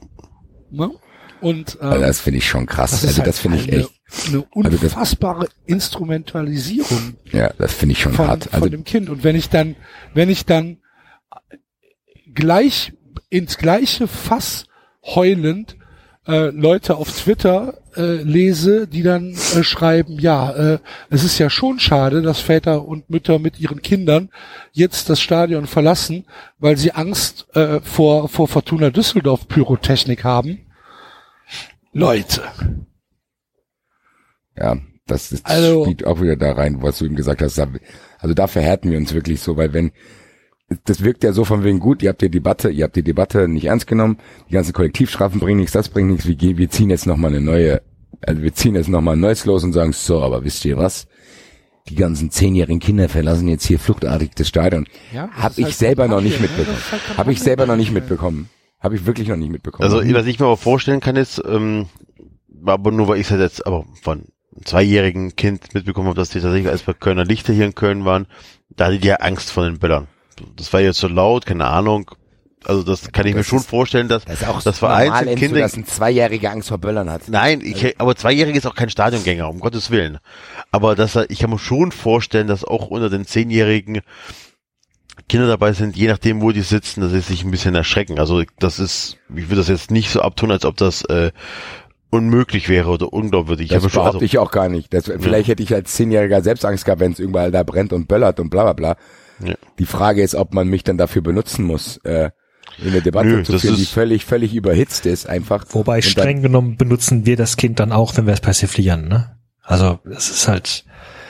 Ne? 0.71 0.91
Und 1.39 1.77
ähm, 1.81 1.87
Also 1.89 2.01
das 2.05 2.19
finde 2.19 2.39
ich 2.39 2.47
schon 2.47 2.65
krass. 2.65 2.91
das 2.91 3.05
also 3.05 3.17
halt 3.19 3.27
das 3.27 3.39
finde 3.39 3.57
ich 3.59 3.67
eine, 3.71 3.81
echt, 3.83 3.91
eine 4.27 4.45
also 4.53 4.69
das- 4.69 4.83
unfassbare 4.83 5.47
Instrumentalisierung 5.65 7.15
ja, 7.31 7.51
das 7.57 7.73
finde 7.73 7.93
ich 7.93 8.01
schon 8.01 8.13
von, 8.13 8.27
hart. 8.27 8.47
Also 8.53 8.59
von 8.65 8.71
dem 8.71 8.83
Kind. 8.83 9.09
Und 9.09 9.23
wenn 9.23 9.35
ich 9.37 9.49
dann, 9.49 9.75
wenn 10.13 10.29
ich 10.29 10.45
dann 10.45 10.77
gleich 12.35 12.93
ins 13.29 13.57
gleiche 13.57 14.07
Fass 14.07 14.65
heulend 15.03 15.77
äh, 16.27 16.49
Leute 16.49 16.95
auf 16.97 17.11
Twitter 17.11 17.79
äh, 17.95 18.15
lese, 18.23 18.87
die 18.87 19.03
dann 19.03 19.31
äh, 19.55 19.63
schreiben, 19.63 20.19
ja, 20.19 20.51
äh, 20.51 20.79
es 21.09 21.23
ist 21.23 21.37
ja 21.37 21.49
schon 21.49 21.79
schade, 21.79 22.21
dass 22.21 22.39
Väter 22.39 22.85
und 22.87 23.09
Mütter 23.09 23.37
mit 23.39 23.59
ihren 23.59 23.81
Kindern 23.81 24.29
jetzt 24.71 25.09
das 25.09 25.21
Stadion 25.21 25.67
verlassen, 25.67 26.25
weil 26.57 26.77
sie 26.77 26.91
Angst 26.93 27.47
äh, 27.55 27.79
vor, 27.81 28.27
vor 28.27 28.47
Fortuna 28.47 28.89
Düsseldorf 28.89 29.47
Pyrotechnik 29.47 30.23
haben. 30.23 30.65
Leute, 31.93 32.41
Ja, 34.57 34.77
das 35.05 35.31
ist, 35.31 35.45
Also- 35.45 35.83
spielt 35.83 36.05
auch 36.05 36.21
wieder 36.21 36.35
da 36.35 36.53
rein, 36.53 36.81
was 36.81 36.97
du 36.99 37.05
ihm 37.05 37.15
gesagt 37.15 37.41
hast. 37.41 37.59
Also 38.19 38.33
da 38.33 38.47
verhärten 38.47 38.89
wir 38.89 38.97
uns 38.97 39.13
wirklich 39.13 39.41
so, 39.41 39.57
weil 39.57 39.73
wenn, 39.73 39.91
das 40.85 41.03
wirkt 41.03 41.23
ja 41.23 41.31
so 41.31 41.45
von 41.45 41.63
wegen 41.63 41.79
gut, 41.79 42.01
ihr 42.01 42.09
habt 42.09 42.21
die 42.21 42.29
Debatte, 42.29 42.69
ihr 42.69 42.85
habt 42.85 42.95
die 42.95 43.03
Debatte 43.03 43.47
nicht 43.47 43.65
ernst 43.65 43.87
genommen, 43.87 44.17
die 44.49 44.53
ganzen 44.53 44.73
Kollektivstrafen 44.73 45.39
bringen 45.39 45.59
nichts, 45.59 45.73
das 45.73 45.89
bringt 45.89 46.09
nichts, 46.09 46.25
wir, 46.27 46.35
gehen- 46.35 46.57
wir 46.57 46.69
ziehen 46.69 46.89
jetzt 46.89 47.05
nochmal 47.05 47.31
eine 47.31 47.41
neue, 47.41 47.81
also 48.21 48.41
wir 48.41 48.53
ziehen 48.53 48.75
jetzt 48.75 48.89
nochmal 48.89 49.15
ein 49.15 49.19
neues 49.19 49.45
los 49.45 49.63
und 49.63 49.73
sagen, 49.73 49.93
so, 49.93 50.21
aber 50.21 50.43
wisst 50.43 50.65
ihr 50.65 50.77
was? 50.77 51.07
Die 51.87 51.95
ganzen 51.95 52.31
zehnjährigen 52.31 52.79
Kinder 52.79 53.09
verlassen 53.09 53.47
jetzt 53.47 53.67
hier 53.67 53.77
fluchtartig 53.77 54.31
das 54.35 54.47
Stadion. 54.47 54.87
Ja, 55.13 55.27
das 55.35 55.43
Hab 55.43 55.57
ich 55.59 55.65
halt 55.65 55.75
selber 55.75 56.07
noch 56.07 56.19
nicht 56.21 56.41
ne? 56.41 56.47
mitbekommen. 56.47 56.77
Halt 56.91 57.17
Habe 57.19 57.31
ich 57.31 57.39
selber 57.41 57.67
noch 57.67 57.75
nicht 57.75 57.87
Kampagne. 57.89 58.09
mitbekommen. 58.09 58.49
Habe 58.79 58.95
ich 58.95 59.05
wirklich 59.05 59.27
noch 59.27 59.35
nicht 59.35 59.51
mitbekommen. 59.51 59.83
Also, 59.83 59.97
was 60.15 60.25
ich 60.25 60.39
mir 60.39 60.47
aber 60.47 60.57
vorstellen 60.57 60.99
kann, 60.99 61.15
ist, 61.15 61.39
ähm, 61.47 61.85
aber 62.65 62.91
nur 62.91 63.07
weil 63.07 63.19
ich 63.19 63.29
es 63.29 63.37
jetzt 63.39 63.67
aber 63.67 63.85
von 64.01 64.19
einem 64.19 64.65
zweijährigen 64.65 65.35
Kind 65.35 65.75
mitbekommen 65.75 66.07
habe, 66.07 66.17
dass 66.17 66.29
die 66.29 66.39
tatsächlich 66.39 66.71
als 66.71 66.81
bei 66.81 66.93
Kölner 66.93 67.23
Lichter 67.23 67.53
hier 67.53 67.65
in 67.65 67.75
Köln 67.75 68.03
waren, 68.03 68.25
da 68.75 68.85
hatte 68.85 68.97
die 68.97 69.07
ja 69.07 69.17
Angst 69.17 69.51
vor 69.51 69.65
den 69.65 69.77
Böllern. 69.77 70.07
Das 70.55 70.71
war 70.73 70.81
jetzt 70.81 70.99
so 70.99 71.07
laut, 71.07 71.45
keine 71.45 71.65
Ahnung. 71.67 72.11
Also 72.67 72.81
das 72.81 73.11
kann 73.11 73.27
ich 73.27 73.33
Das 73.33 73.39
mir 73.39 73.43
schon 73.43 73.59
ist- 73.59 73.69
vorstellen, 73.69 74.07
dass 74.07 74.25
Das 74.25 74.41
ist 74.41 74.47
auch 74.47 74.61
das 74.61 74.79
vereinzelt 74.79 75.37
Kinder. 75.37 75.59
dass 75.59 75.77
ein 75.77 75.85
Zweijähriger 75.85 76.49
Angst 76.51 76.69
vor 76.69 76.79
Böllern 76.79 77.09
hat. 77.11 77.29
Nein, 77.29 77.61
ich, 77.63 77.99
aber 78.01 78.15
Zweijährige 78.15 78.57
ist 78.57 78.65
auch 78.65 78.73
kein 78.73 78.89
Stadiongänger, 78.89 79.47
um 79.47 79.59
Gottes 79.59 79.91
Willen. 79.91 80.17
Aber 80.71 80.95
dass 80.95 81.15
er, 81.15 81.29
ich 81.29 81.39
kann 81.39 81.51
mir 81.51 81.59
schon 81.59 81.91
vorstellen, 81.91 82.47
dass 82.47 82.63
auch 82.63 82.87
unter 82.87 83.09
den 83.11 83.25
Zehnjährigen 83.25 84.01
Kinder 85.29 85.47
dabei 85.47 85.73
sind, 85.73 85.95
je 85.95 86.07
nachdem, 86.07 86.41
wo 86.41 86.51
die 86.51 86.61
sitzen, 86.61 87.01
dass 87.01 87.11
sie 87.11 87.21
sich 87.21 87.43
ein 87.43 87.51
bisschen 87.51 87.75
erschrecken. 87.75 88.19
Also 88.19 88.43
das 88.59 88.79
ist, 88.79 89.17
ich 89.29 89.43
würde 89.49 89.57
das 89.57 89.67
jetzt 89.69 89.91
nicht 89.91 90.09
so 90.09 90.21
abtun, 90.21 90.51
als 90.51 90.65
ob 90.65 90.75
das 90.75 91.03
äh, 91.05 91.31
unmöglich 92.09 92.67
wäre 92.67 92.89
oder 92.89 93.13
unglaubwürdig. 93.13 93.65
Ich 93.67 93.71
Das 93.73 93.83
habe 93.83 93.91
schon, 93.91 93.99
behaupte 94.01 94.15
also, 94.17 94.25
ich 94.25 94.37
auch 94.39 94.51
gar 94.51 94.69
nicht. 94.69 94.93
Das, 94.93 95.05
Vielleicht 95.05 95.47
hätte 95.49 95.63
ich 95.63 95.73
als 95.73 95.93
Zehnjähriger 95.93 96.41
selbst 96.41 96.65
Angst 96.65 96.85
gehabt, 96.85 96.99
wenn 96.99 97.11
es 97.13 97.19
überall 97.19 97.51
da 97.51 97.63
brennt 97.63 97.93
und 97.93 98.07
böllert 98.07 98.39
und 98.39 98.49
bla 98.49 98.63
bla 98.63 98.73
bla. 98.73 98.97
Ja. 99.43 99.55
Die 99.79 99.85
Frage 99.85 100.21
ist, 100.21 100.35
ob 100.35 100.53
man 100.53 100.67
mich 100.67 100.83
dann 100.83 100.97
dafür 100.97 101.21
benutzen 101.21 101.65
muss, 101.65 101.97
äh, 102.03 102.29
in 102.77 102.89
eine 102.89 103.01
Debatte 103.01 103.27
Nö, 103.27 103.43
zu 103.43 103.57
führen, 103.59 103.75
die 103.77 103.85
völlig, 103.85 104.25
völlig 104.25 104.53
überhitzt 104.53 105.05
ist 105.05 105.27
einfach. 105.27 105.65
Wobei 105.69 106.01
streng 106.01 106.41
genommen 106.41 106.77
benutzen 106.77 107.25
wir 107.25 107.37
das 107.37 107.57
Kind 107.57 107.79
dann 107.79 107.91
auch, 107.91 108.15
wenn 108.17 108.25
wir 108.27 108.33
es 108.33 108.41
persiflieren, 108.41 109.07
ne? 109.07 109.37
Also 109.61 109.99
es 110.09 110.29
ist 110.29 110.47
halt, 110.47 110.85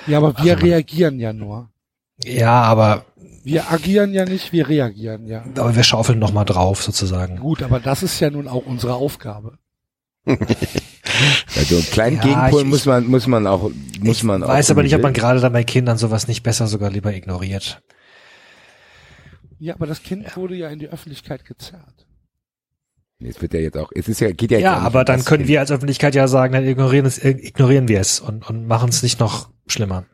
Ja, 0.08 0.18
aber 0.20 0.36
wir 0.44 0.54
Also- 0.56 0.66
reagieren 0.66 1.20
ja 1.20 1.34
nur. 1.34 1.70
ja, 2.24 2.62
aber, 2.62 3.06
Wir 3.44 3.72
agieren 3.72 4.14
ja 4.14 4.26
nicht, 4.26 4.54
wir 4.54 4.68
reagieren 4.70 5.28
ja. 5.28 5.44
aber 5.58 5.76
wir 5.76 5.84
schaufeln 5.84 6.18
noch 6.20 6.34
mal 6.34 6.46
drauf 6.46 6.82
sozusagen. 6.84 7.38
Gut, 7.38 7.62
aber 7.64 7.80
das 7.80 8.02
ist 8.04 8.20
ja 8.20 8.30
nun 8.32 8.48
auch 8.48 8.66
unsere 8.66 8.94
Aufgabe. 8.96 9.58
Also 11.56 11.76
einen 11.76 11.86
kleinen 11.86 12.18
Ja, 12.18 12.24
Gegenpol 12.24 12.62
ich- 12.64 12.68
muss 12.68 12.86
man, 12.86 13.08
muss 13.08 13.28
man 13.28 13.48
auch, 13.48 13.72
muss 14.02 14.24
man 14.24 14.44
auch. 14.44 14.50
Weiß 14.50 14.70
aber 14.72 14.84
nicht, 14.84 14.96
ob 14.96 15.02
man 15.02 15.14
gerade 15.14 15.40
dann 15.40 15.54
bei 15.54 15.64
Kindern 15.64 15.98
sowas 15.98 16.28
nicht 16.28 16.44
besser 16.44 16.68
sogar 16.68 16.90
lieber 16.90 17.14
ignoriert. 17.14 17.82
Ja, 19.58 19.76
aber 19.76 19.86
das 19.88 20.04
Kind 20.04 20.36
wurde 20.36 20.56
ja 20.56 20.70
in 20.70 20.80
die 20.80 20.88
Öffentlichkeit 20.90 21.46
gezerrt. 21.46 22.08
Nee, 23.20 23.30
Es 23.30 23.42
wird 23.42 23.54
ja 23.54 23.62
jetzt 23.62 23.78
auch, 23.78 23.92
es 23.96 24.10
ist 24.10 24.20
ja, 24.20 24.32
geht 24.32 24.52
ja 24.52 24.58
jetzt 24.58 24.66
Ja, 24.66 24.78
aber 24.80 25.06
dann 25.06 25.24
können 25.24 25.40
Kind. 25.44 25.50
wir 25.50 25.62
als 25.62 25.72
Öffentlichkeit 25.72 26.16
ja 26.16 26.28
sagen, 26.28 26.54
dann 26.54 26.66
ignorieren, 26.66 27.06
es, 27.06 27.18
äh, 27.18 27.30
ignorieren 27.30 27.88
wir 27.88 28.02
es 28.02 28.20
und, 28.20 28.50
und 28.50 28.68
machen 28.68 28.90
es 28.90 29.02
nicht 29.04 29.20
noch 29.22 29.50
schlimmer. 29.68 30.06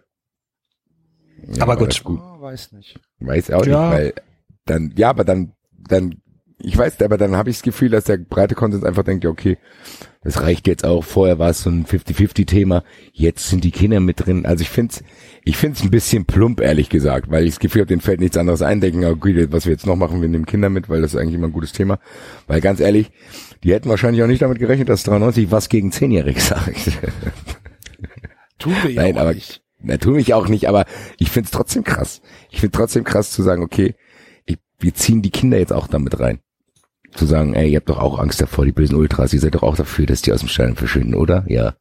Ja, 1.48 1.64
aber 1.64 1.78
gut. 1.78 2.04
gut. 2.04 2.20
Ah, 2.22 2.38
weiß 2.40 2.74
nicht. 2.74 3.00
Weiß 3.20 3.50
auch 3.52 3.66
Ja. 3.66 3.90
nicht, 3.90 3.98
weil 4.00 4.14
dann, 4.66 4.94
ja, 4.96 5.10
aber 5.10 5.24
dann, 5.24 5.54
dann, 5.72 6.22
ich 6.60 6.78
weiß, 6.78 7.02
aber 7.02 7.18
dann 7.18 7.36
habe 7.36 7.50
ich 7.50 7.58
das 7.58 7.64
Gefühl, 7.64 7.90
dass 7.90 8.04
der 8.04 8.18
breite 8.18 8.54
Konsens 8.54 8.84
einfach 8.84 9.04
denkt, 9.04 9.24
ja, 9.24 9.32
okay, 9.32 9.58
das 10.24 10.42
reicht 10.44 10.68
jetzt 10.68 10.86
auch. 10.86 11.04
Vorher 11.04 11.40
war 11.40 11.50
es 11.50 11.64
so 11.64 11.72
ein 11.72 11.88
50-50-Thema, 11.88 12.84
jetzt 13.12 13.50
sind 13.50 13.64
die 13.64 13.72
Kinder 13.72 14.00
mit 14.00 14.24
drin. 14.24 14.46
Also 14.46 14.62
ich 14.62 14.70
find's, 14.70 15.04
ich 15.44 15.58
find's 15.58 15.84
ein 15.84 15.90
bisschen 15.90 16.26
plump, 16.26 16.62
ehrlich 16.62 16.90
gesagt, 16.90 17.32
weil 17.32 17.46
ich 17.46 17.52
das 17.52 17.60
Gefühl 17.60 17.82
habe, 17.82 17.88
denen 17.88 18.02
fällt 18.02 18.20
nichts 18.20 18.38
anderes 18.38 18.62
ein, 18.62 18.80
denken, 18.80 19.04
okay, 19.06 19.48
was 19.52 19.66
wir 19.66 19.72
jetzt 19.72 19.88
noch 19.88 19.96
machen, 19.96 20.22
wir 20.22 20.30
nehmen 20.30 20.46
Kinder 20.46 20.70
mit, 20.70 20.88
weil 20.90 21.02
das 21.02 21.14
ist 21.14 21.20
eigentlich 21.20 21.36
immer 21.36 21.48
ein 21.48 21.54
gutes 21.54 21.72
Thema. 21.72 22.00
Weil 22.48 22.62
ganz 22.62 22.80
ehrlich, 22.80 23.12
die 23.64 23.74
hätten 23.74 23.90
wahrscheinlich 23.90 24.22
auch 24.24 24.28
nicht 24.28 24.42
damit 24.42 24.60
gerechnet, 24.60 24.90
dass 24.90 25.04
93 25.04 25.50
was 25.52 25.70
gegen 25.70 25.92
10-Jährig 25.92 26.42
sagt. 26.44 26.92
Tun 28.60 28.76
wir 28.84 28.92
ja 28.92 29.02
Nein, 29.02 29.18
aber 29.18 29.34
nicht. 29.34 29.64
na, 29.82 29.98
tu 29.98 30.12
mich 30.12 30.34
auch 30.34 30.48
nicht, 30.48 30.68
aber 30.70 30.86
ich 31.18 31.32
find's 31.32 31.50
trotzdem 31.52 31.84
krass. 31.84 32.22
Ich 32.52 32.60
find 32.60 32.74
trotzdem 32.76 33.04
krass 33.04 33.32
zu 33.32 33.42
sagen, 33.42 33.64
okay, 33.64 33.96
ich, 34.46 34.58
wir 34.80 34.94
ziehen 34.94 35.24
die 35.24 35.32
Kinder 35.32 35.58
jetzt 35.58 35.74
auch 35.74 35.88
damit 35.88 36.20
rein. 36.20 36.40
Zu 37.14 37.26
sagen, 37.26 37.56
ey, 37.56 37.70
ihr 37.72 37.78
habt 37.78 37.90
doch 37.90 38.00
auch 38.00 38.20
Angst 38.20 38.40
davor, 38.42 38.64
die 38.66 38.72
bösen 38.72 38.96
Ultras, 38.96 39.34
ihr 39.34 39.40
seid 39.40 39.56
doch 39.56 39.64
auch 39.64 39.76
dafür, 39.76 40.06
dass 40.06 40.22
die 40.22 40.32
aus 40.32 40.40
dem 40.42 40.50
Stadion 40.50 40.76
verschwinden, 40.78 41.16
oder? 41.16 41.44
Ja. 41.48 41.74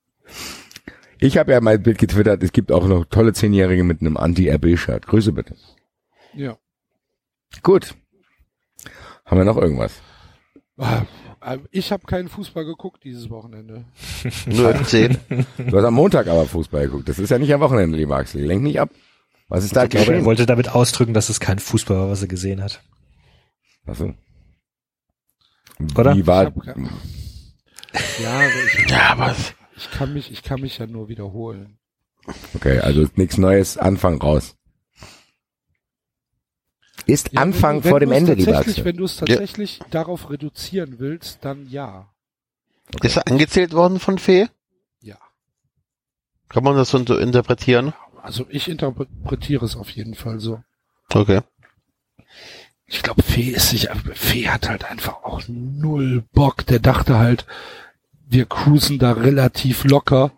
Ich 1.20 1.36
habe 1.36 1.52
ja 1.52 1.60
mal 1.60 1.74
ein 1.74 1.82
Bild 1.82 1.98
getwittert, 1.98 2.42
es 2.42 2.52
gibt 2.52 2.72
auch 2.72 2.86
noch 2.86 3.04
tolle 3.04 3.32
Zehnjährige 3.34 3.84
mit 3.84 4.00
einem 4.00 4.16
Anti-RB-Shirt. 4.16 5.06
Grüße 5.06 5.32
bitte. 5.32 5.54
Ja. 6.34 6.56
Gut. 7.62 7.94
Haben 9.26 9.36
wir 9.38 9.44
noch 9.44 9.58
irgendwas? 9.58 9.92
Ah, 10.78 11.02
Ich 11.70 11.92
habe 11.92 12.06
keinen 12.06 12.28
Fußball 12.28 12.64
geguckt 12.64 13.04
dieses 13.04 13.28
Wochenende. 13.28 13.84
nur 14.46 14.74
FC. 14.74 15.18
Du 15.58 15.76
hast 15.76 15.84
am 15.84 15.94
Montag 15.94 16.26
aber 16.26 16.46
Fußball 16.46 16.86
geguckt. 16.86 17.08
Das 17.08 17.18
ist 17.18 17.30
ja 17.30 17.38
nicht 17.38 17.52
am 17.52 17.60
Wochenende, 17.60 17.98
lieber 17.98 18.16
Axel. 18.16 18.42
Lenk 18.42 18.62
nicht 18.62 18.80
ab. 18.80 18.90
Was 19.48 19.64
ist 19.64 19.76
da 19.76 19.84
Ich 19.84 19.90
glaube, 19.90 20.14
er 20.14 20.24
wollte 20.24 20.46
damit 20.46 20.70
ausdrücken, 20.70 21.12
dass 21.12 21.28
es 21.28 21.38
kein 21.38 21.58
Fußball 21.58 21.96
war, 21.98 22.10
was 22.10 22.22
er 22.22 22.28
gesehen 22.28 22.62
hat. 22.62 22.82
Achso. 23.86 24.14
Oder? 25.96 26.16
Wie 26.16 26.26
war, 26.26 26.44
Ja, 28.22 28.32
aber 28.32 28.46
ich, 28.66 28.90
Ja, 28.90 29.10
aber 29.12 29.36
ich 29.80 29.90
kann 29.90 30.12
mich, 30.12 30.30
ich 30.30 30.42
kann 30.42 30.60
mich 30.60 30.78
ja 30.78 30.86
nur 30.86 31.08
wiederholen. 31.08 31.78
Okay, 32.54 32.78
also 32.80 33.06
nichts 33.16 33.38
Neues, 33.38 33.78
Anfang 33.78 34.20
raus. 34.20 34.54
Ist 37.06 37.32
Ja, 37.32 37.40
Anfang 37.40 37.76
wenn 37.78 37.84
wenn 37.84 37.90
vor 37.90 38.00
dem 38.00 38.12
Ende, 38.12 38.34
lieber 38.34 38.52
tatsächlich- 38.52 38.78
Axel. 38.78 38.84
Wenn 38.84 38.96
du 38.98 39.04
es 39.04 39.16
tatsächlich 39.16 39.80
darauf 39.90 40.30
reduzieren 40.30 40.98
willst, 40.98 41.44
dann 41.44 41.68
ja. 41.68 42.08
ist 43.02 43.16
er 43.16 43.26
angezählt 43.26 43.72
worden 43.72 43.98
von 43.98 44.18
Fee? 44.18 44.48
Ja. 45.00 45.16
Kann 46.48 46.62
man 46.62 46.76
das 46.76 46.90
so 46.90 46.98
inter- 46.98 47.20
interpretieren? 47.20 47.94
Also 48.22 48.46
ich 48.50 48.68
interpretiere 48.68 49.64
es 49.64 49.76
auf 49.76 49.88
jeden 49.90 50.14
Fall 50.14 50.40
so. 50.40 50.62
Okay. 51.12 51.40
Ich 52.86 53.02
glaube, 53.02 53.22
Fee 53.22 53.50
ist 53.50 53.70
sich, 53.70 53.88
Fee 54.14 54.48
hat 54.48 54.68
halt 54.68 54.84
einfach 54.84 55.22
auch 55.24 55.42
null 55.48 56.24
Bock. 56.32 56.66
Der 56.66 56.80
dachte 56.80 57.16
halt, 57.18 57.46
wir 58.30 58.46
cruisen 58.46 58.98
da 58.98 59.12
relativ 59.12 59.84
locker 59.84 60.32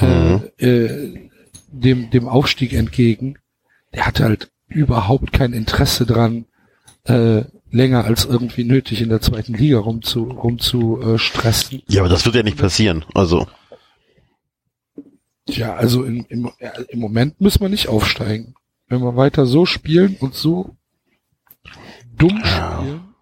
Mhm. 0.00 0.42
äh, 0.58 0.66
äh, 0.66 1.30
dem, 1.68 2.10
dem 2.10 2.26
Aufstieg 2.26 2.72
entgegen. 2.72 3.38
Der 3.94 4.06
hatte 4.06 4.24
halt 4.24 4.50
überhaupt 4.66 5.32
kein 5.32 5.52
Interesse 5.52 6.04
dran, 6.04 6.46
äh, 7.04 7.44
länger 7.70 8.04
als 8.04 8.24
irgendwie 8.24 8.64
nötig 8.64 9.00
in 9.02 9.08
der 9.08 9.20
zweiten 9.20 9.54
Liga 9.54 9.78
rumzu, 9.78 10.24
rumzu 10.24 11.00
äh, 11.00 11.18
stressen. 11.18 11.82
Ja, 11.86 12.00
aber 12.00 12.08
das 12.08 12.24
wird 12.24 12.34
ja 12.34 12.42
nicht 12.42 12.58
passieren. 12.58 13.04
Also, 13.14 13.46
Ja, 15.48 15.74
also 15.74 16.02
im, 16.04 16.24
im, 16.28 16.50
im 16.88 16.98
Moment 16.98 17.40
müssen 17.40 17.60
wir 17.60 17.68
nicht 17.68 17.88
aufsteigen. 17.88 18.54
Wenn 18.88 19.00
wir 19.02 19.14
weiter 19.16 19.46
so 19.46 19.64
spielen 19.66 20.16
und 20.20 20.34
so 20.34 20.74
dumm 22.16 22.42
spielen, 22.44 23.13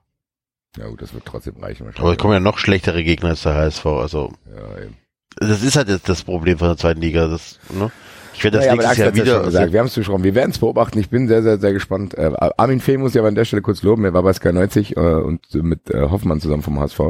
Ja 0.79 0.89
gut, 0.89 1.03
das 1.03 1.13
wird 1.13 1.25
trotzdem 1.27 1.55
reichen 1.57 1.83
aber 1.83 1.91
es 1.91 1.97
wahrscheinlich. 1.99 2.19
kommen 2.19 2.35
ja 2.35 2.41
noch 2.41 2.59
schlechtere 2.59 3.05
Gegner 3.05 3.31
als 3.31 3.43
der 3.43 3.55
HSV. 3.55 3.87
Also, 3.87 4.33
Ja, 4.47 4.83
eben. 4.85 4.97
das 5.37 5.63
ist 5.63 5.77
halt 5.77 5.89
jetzt 5.89 6.09
das 6.09 6.23
Problem 6.23 6.59
von 6.59 6.69
der 6.69 6.77
zweiten 6.77 7.01
Liga. 7.01 7.27
Das, 7.29 7.59
ne? 7.71 7.91
Ich 8.35 8.43
werde 8.43 8.57
das 8.59 8.67
Naja, 8.67 8.77
nächstes 8.77 8.99
Jahr 8.99 9.09
ja 9.09 9.15
wieder. 9.15 9.35
schon 9.37 9.45
gesagt. 9.45 9.73
Wir 9.73 9.81
haben 9.81 9.87
es 9.89 9.95
besprochen. 9.95 10.25
Wir 10.25 10.35
werden 10.35 10.51
es 10.53 10.59
beobachten. 10.59 10.99
Ich 10.99 11.11
bin 11.11 11.29
sehr, 11.29 11.43
sehr, 11.43 11.59
sehr 11.59 11.75
gespannt. 11.75 12.15
Äh, 12.15 12.33
Armin 12.57 12.81
Fee 12.81 12.97
muss 12.97 13.15
ich 13.15 13.19
aber 13.19 13.29
an 13.29 13.35
der 13.35 13.45
Stelle 13.45 13.61
kurz 13.61 13.83
loben. 13.83 14.05
Er 14.07 14.15
war 14.15 14.23
bei 14.23 14.33
Sky 14.33 14.53
90 14.55 14.97
äh, 14.97 15.01
und 15.01 15.43
mit 15.55 15.91
äh, 15.91 16.09
Hoffmann 16.09 16.41
zusammen 16.41 16.63
vom 16.63 16.81
HSV. 16.81 17.01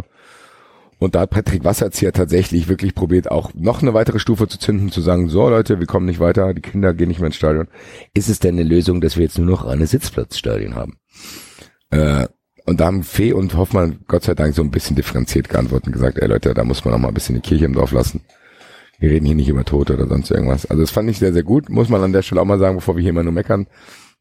Und 0.98 1.14
da 1.14 1.20
hat 1.20 1.30
Patrick 1.30 1.64
Wasserzieher 1.64 2.12
tatsächlich 2.12 2.68
wirklich 2.68 2.94
probiert, 2.94 3.28
auch 3.30 3.52
noch 3.54 3.82
eine 3.82 3.92
weitere 3.94 4.18
Stufe 4.20 4.46
zu 4.46 4.58
zünden, 4.58 4.90
zu 4.90 5.00
sagen, 5.00 5.28
so 5.28 5.48
Leute, 5.48 5.80
wir 5.80 5.86
kommen 5.86 6.06
nicht 6.06 6.20
weiter, 6.20 6.54
die 6.54 6.60
Kinder 6.62 6.94
gehen 6.94 7.08
nicht 7.08 7.18
mehr 7.18 7.26
ins 7.26 7.36
Stadion. 7.36 7.66
Ist 8.14 8.28
es 8.28 8.38
denn 8.38 8.54
eine 8.56 8.62
Lösung, 8.68 9.00
dass 9.00 9.16
wir 9.16 9.24
jetzt 9.24 9.36
nur 9.38 9.46
noch 9.48 9.64
eine 9.64 9.86
Sitzplatzstadien 9.86 10.74
haben? 10.76 10.98
Äh, 11.90 12.26
und 12.64 12.80
da 12.80 12.86
haben 12.86 13.02
Fee 13.02 13.32
und 13.32 13.56
Hoffmann 13.56 14.00
Gott 14.08 14.24
sei 14.24 14.34
Dank 14.34 14.54
so 14.54 14.62
ein 14.62 14.70
bisschen 14.70 14.96
differenziert 14.96 15.48
geantwortet 15.48 15.88
und 15.88 15.92
gesagt, 15.92 16.18
ey 16.18 16.28
Leute, 16.28 16.54
da 16.54 16.64
muss 16.64 16.84
man 16.84 16.94
auch 16.94 16.98
mal 16.98 17.08
ein 17.08 17.14
bisschen 17.14 17.34
die 17.34 17.40
Kirche 17.40 17.64
im 17.64 17.74
Dorf 17.74 17.92
lassen. 17.92 18.20
Wir 18.98 19.10
reden 19.10 19.26
hier 19.26 19.34
nicht 19.34 19.48
über 19.48 19.64
Tote 19.64 19.94
oder 19.94 20.06
sonst 20.06 20.30
irgendwas. 20.30 20.66
Also 20.66 20.80
das 20.82 20.90
fand 20.92 21.10
ich 21.10 21.18
sehr, 21.18 21.32
sehr 21.32 21.42
gut. 21.42 21.68
Muss 21.68 21.88
man 21.88 22.02
an 22.02 22.12
der 22.12 22.22
Stelle 22.22 22.40
auch 22.40 22.44
mal 22.46 22.58
sagen, 22.60 22.76
bevor 22.76 22.94
wir 22.96 23.00
hier 23.02 23.10
immer 23.10 23.24
nur 23.24 23.32
meckern. 23.32 23.66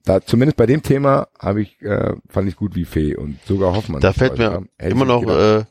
Da, 0.05 0.21
zumindest 0.21 0.57
bei 0.57 0.65
dem 0.65 0.81
Thema 0.81 1.27
habe 1.37 1.61
ich, 1.61 1.79
äh, 1.83 2.13
fand 2.27 2.47
ich 2.49 2.55
gut 2.55 2.75
wie 2.75 2.85
Fee 2.85 3.15
und 3.15 3.37
sogar 3.45 3.75
Hoffmann. 3.75 4.01
Da 4.01 4.11
fällt 4.13 4.39
mir 4.39 4.51
haben- 4.51 4.69
immer 4.79 5.05
noch 5.05 5.21
äh, 5.23 5.63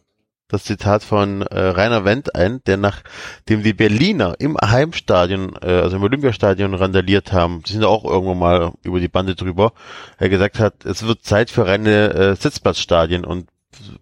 das 0.51 0.65
Zitat 0.65 1.03
von 1.05 1.43
äh, 1.43 1.59
Rainer 1.59 2.05
Wendt 2.05 2.35
ein, 2.35 2.63
der 2.67 2.77
nachdem 2.77 3.63
die 3.63 3.73
Berliner 3.73 4.35
im 4.39 4.57
Heimstadion, 4.63 5.57
äh, 5.63 5.67
also 5.67 5.97
im 5.97 6.03
Olympiastadion 6.03 6.75
randaliert 6.75 7.33
haben, 7.33 7.63
die 7.63 7.73
sind 7.73 7.85
auch 7.85 8.05
irgendwann 8.05 8.39
mal 8.39 8.73
über 8.83 9.01
die 9.01 9.09
Bande 9.09 9.35
drüber, 9.35 9.73
er 10.19 10.29
gesagt 10.29 10.59
hat, 10.59 10.85
es 10.85 11.07
wird 11.07 11.25
Zeit 11.25 11.51
für 11.51 11.67
reine 11.67 12.13
äh, 12.13 12.37
Sitzplatzstadien 12.37 13.25
und 13.25 13.49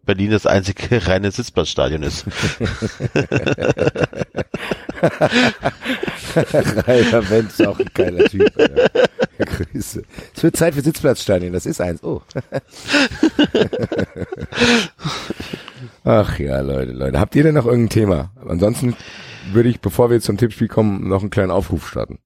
Berlin 0.05 0.31
das 0.31 0.47
einzige 0.47 1.07
reine 1.07 1.31
Sitzplatzstadion 1.31 2.03
ist. 2.03 2.25
Rainer 6.87 7.31
Wendt 7.31 7.51
ist 7.51 7.67
auch 7.67 7.79
ein 7.79 7.91
geiler 7.95 8.25
Typ. 8.25 8.51
Alter. 8.59 8.91
Grüße. 9.39 10.03
Es 10.35 10.43
wird 10.43 10.57
Zeit 10.57 10.75
für 10.75 10.81
Sitzplatzstadien, 10.81 11.53
das 11.53 11.67
ist 11.67 11.81
eins. 11.81 12.03
Oh. 12.03 12.23
Ach 16.05 16.39
ja, 16.39 16.61
Leute, 16.61 16.93
Leute. 16.93 17.21
Habt 17.21 17.37
ihr 17.37 17.43
denn 17.43 17.55
noch 17.55 17.67
irgendein 17.67 17.91
Thema? 17.91 18.33
Ansonsten 18.47 18.97
würde 19.53 19.69
ich, 19.69 19.81
bevor 19.81 20.11
wir 20.11 20.21
zum 20.21 20.37
Tippspiel 20.37 20.69
kommen, 20.69 21.09
noch 21.09 21.21
einen 21.21 21.31
kleinen 21.31 21.51
Aufruf 21.51 21.89
starten. 21.89 22.19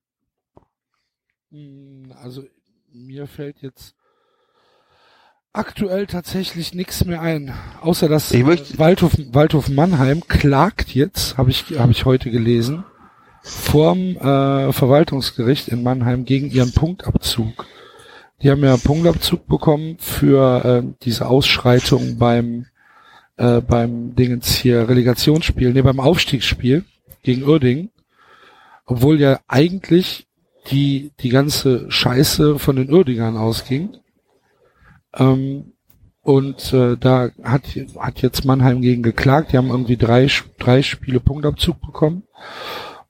Also 2.23 2.44
mir 2.93 3.27
fällt 3.27 3.61
jetzt 3.61 3.94
aktuell 5.53 6.07
tatsächlich 6.07 6.74
nichts 6.74 7.05
mehr 7.05 7.20
ein, 7.20 7.53
außer 7.81 8.09
dass 8.09 8.33
Ich 8.33 8.45
möchte- 8.45 8.74
äh, 8.74 8.79
Waldhof, 8.79 9.12
Waldhof 9.33 9.69
Mannheim 9.69 10.23
klagt 10.27 10.95
jetzt, 10.95 11.37
habe 11.37 11.51
ich 11.51 11.65
habe 11.79 11.93
ich 11.93 12.05
heute 12.05 12.31
gelesen, 12.31 12.85
vorm 13.43 14.16
äh, 14.16 14.73
Verwaltungsgericht 14.73 15.69
in 15.69 15.83
Mannheim 15.83 16.24
gegen 16.24 16.51
ihren 16.51 16.73
Punktabzug. 16.73 17.66
Die 18.43 18.51
haben 18.51 18.62
ja 18.65 18.73
einen 18.74 18.83
Punktabzug 18.83 19.47
bekommen 19.47 19.97
für 19.99 20.65
äh, 20.65 20.83
diese 21.03 21.27
Ausschreitung 21.27 22.19
beim 22.19 22.66
äh, 23.37 23.61
beim 23.61 24.15
Dingens 24.15 24.55
hier 24.55 24.89
Relegationsspiel, 24.89 25.73
nee, 25.73 25.83
beim 25.83 26.01
Aufstiegsspiel 26.01 26.85
gegen 27.23 27.45
Uerdingen. 27.45 27.91
Obwohl 28.85 29.20
ja 29.20 29.39
eigentlich 29.49 30.27
die 30.70 31.12
die 31.20 31.29
ganze 31.29 31.91
Scheiße 31.91 32.59
von 32.59 32.77
den 32.77 32.93
Uerdingern 32.93 33.37
ausging. 33.37 33.97
Ähm, 35.14 35.72
und 36.22 36.72
äh, 36.72 36.97
da 36.97 37.30
hat, 37.43 37.64
hat 37.98 38.22
jetzt 38.22 38.44
Mannheim 38.44 38.80
gegen 38.80 39.02
geklagt. 39.02 39.52
Die 39.52 39.59
haben 39.59 39.70
irgendwie 39.70 39.97
drei, 39.97 40.28
drei 40.59 40.82
Spiele 40.82 41.20
Punktabzug 41.20 41.80
bekommen. 41.80 42.22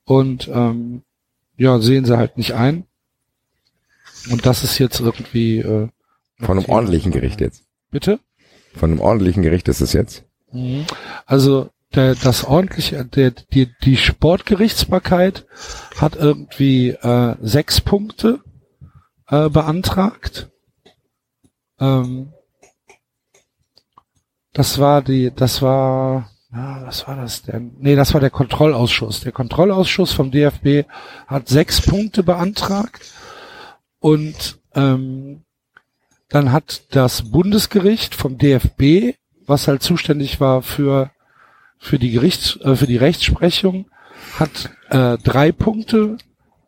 Und 0.03 0.47
ähm, 0.47 1.03
ja, 1.55 1.79
sehen 1.79 2.05
sie 2.05 2.17
halt 2.17 2.37
nicht 2.37 2.53
ein. 2.53 2.85
Und 4.31 4.45
das 4.45 4.63
ist 4.63 4.79
jetzt 4.79 4.99
irgendwie 4.99 5.59
äh, 5.59 5.89
Von 6.39 6.57
einem 6.57 6.69
ordentlichen 6.69 7.11
Gericht 7.11 7.39
jetzt. 7.41 7.63
Bitte? 7.91 8.19
Von 8.75 8.91
einem 8.91 8.99
ordentlichen 8.99 9.43
Gericht 9.43 9.67
ist 9.67 9.81
es 9.81 9.93
jetzt. 9.93 10.23
Mhm. 10.51 10.85
Also 11.25 11.69
der, 11.93 12.15
das 12.15 12.43
ordentliche, 12.43 13.05
der, 13.05 13.31
die, 13.31 13.69
die 13.83 13.97
Sportgerichtsbarkeit 13.97 15.45
hat 15.97 16.15
irgendwie 16.15 16.89
äh, 16.89 17.35
sechs 17.41 17.81
Punkte 17.81 18.39
äh, 19.27 19.49
beantragt. 19.49 20.49
Ähm, 21.83 22.33
das 24.53 24.79
war 24.79 25.01
die, 25.01 25.31
das 25.35 25.61
war, 25.61 26.29
ja, 26.53 26.85
was 26.85 27.07
war 27.07 27.17
das 27.17 27.41
denn? 27.41 27.75
Nee, 27.79 27.95
das 27.95 28.13
war 28.13 28.21
der 28.21 28.29
Kontrollausschuss. 28.29 29.21
Der 29.21 29.31
Kontrollausschuss 29.31 30.13
vom 30.13 30.31
DFB 30.31 30.87
hat 31.27 31.49
sechs 31.49 31.81
Punkte 31.81 32.23
beantragt 32.23 33.01
und 33.99 34.59
ähm, 34.75 35.43
dann 36.29 36.51
hat 36.51 36.83
das 36.91 37.31
Bundesgericht 37.31 38.15
vom 38.15 38.37
DFB, 38.37 39.15
was 39.45 39.67
halt 39.67 39.83
zuständig 39.83 40.39
war 40.39 40.61
für 40.61 41.11
für 41.79 41.99
die 41.99 42.11
Gerichts 42.11 42.55
äh, 42.61 42.75
für 42.77 42.87
die 42.87 42.97
Rechtsprechung, 42.97 43.87
hat 44.39 44.69
äh, 44.89 45.17
drei 45.17 45.51
Punkte 45.51 46.17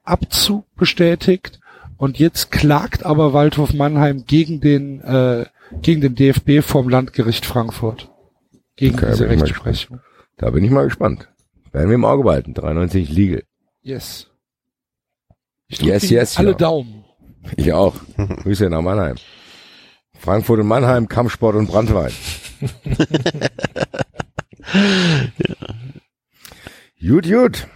Abzug 0.03 0.65
bestätigt 0.75 1.59
und 1.97 2.19
jetzt 2.19 2.51
klagt 2.51 3.05
aber 3.05 3.33
Waldhof 3.33 3.73
Mannheim 3.73 4.25
gegen 4.25 4.61
den 4.61 5.01
äh, 5.01 5.45
gegen 5.81 6.01
den 6.01 6.15
DFB 6.15 6.61
vom 6.61 6.89
Landgericht 6.89 7.45
Frankfurt 7.45 8.09
gegen 8.75 8.95
Okay, 8.95 9.11
diese 9.11 9.29
Rechtsprechung. 9.29 9.99
Da 10.37 10.49
bin 10.49 10.63
ich 10.63 10.71
mal 10.71 10.83
gespannt. 10.83 11.29
Werden 11.71 11.89
wir 11.89 11.95
im 11.95 12.05
Auge 12.05 12.23
behalten. 12.23 12.53
93 12.53 13.09
Legal. 13.09 13.43
Yes. 13.81 14.27
Ich 15.67 15.81
Yes, 15.81 16.09
yes, 16.09 16.37
alle 16.37 16.51
ja. 16.51 16.57
Daumen. 16.57 17.05
Ich 17.57 17.73
auch. 17.73 17.95
Grüße 18.17 18.69
nach 18.69 18.81
Mannheim. 18.81 19.15
Frankfurt 20.17 20.59
und 20.59 20.67
Mannheim, 20.67 21.07
Kampfsport 21.07 21.55
und 21.55 21.67
Brandwein. 21.67 22.11
Gut, 27.07 27.29
gut. 27.29 27.67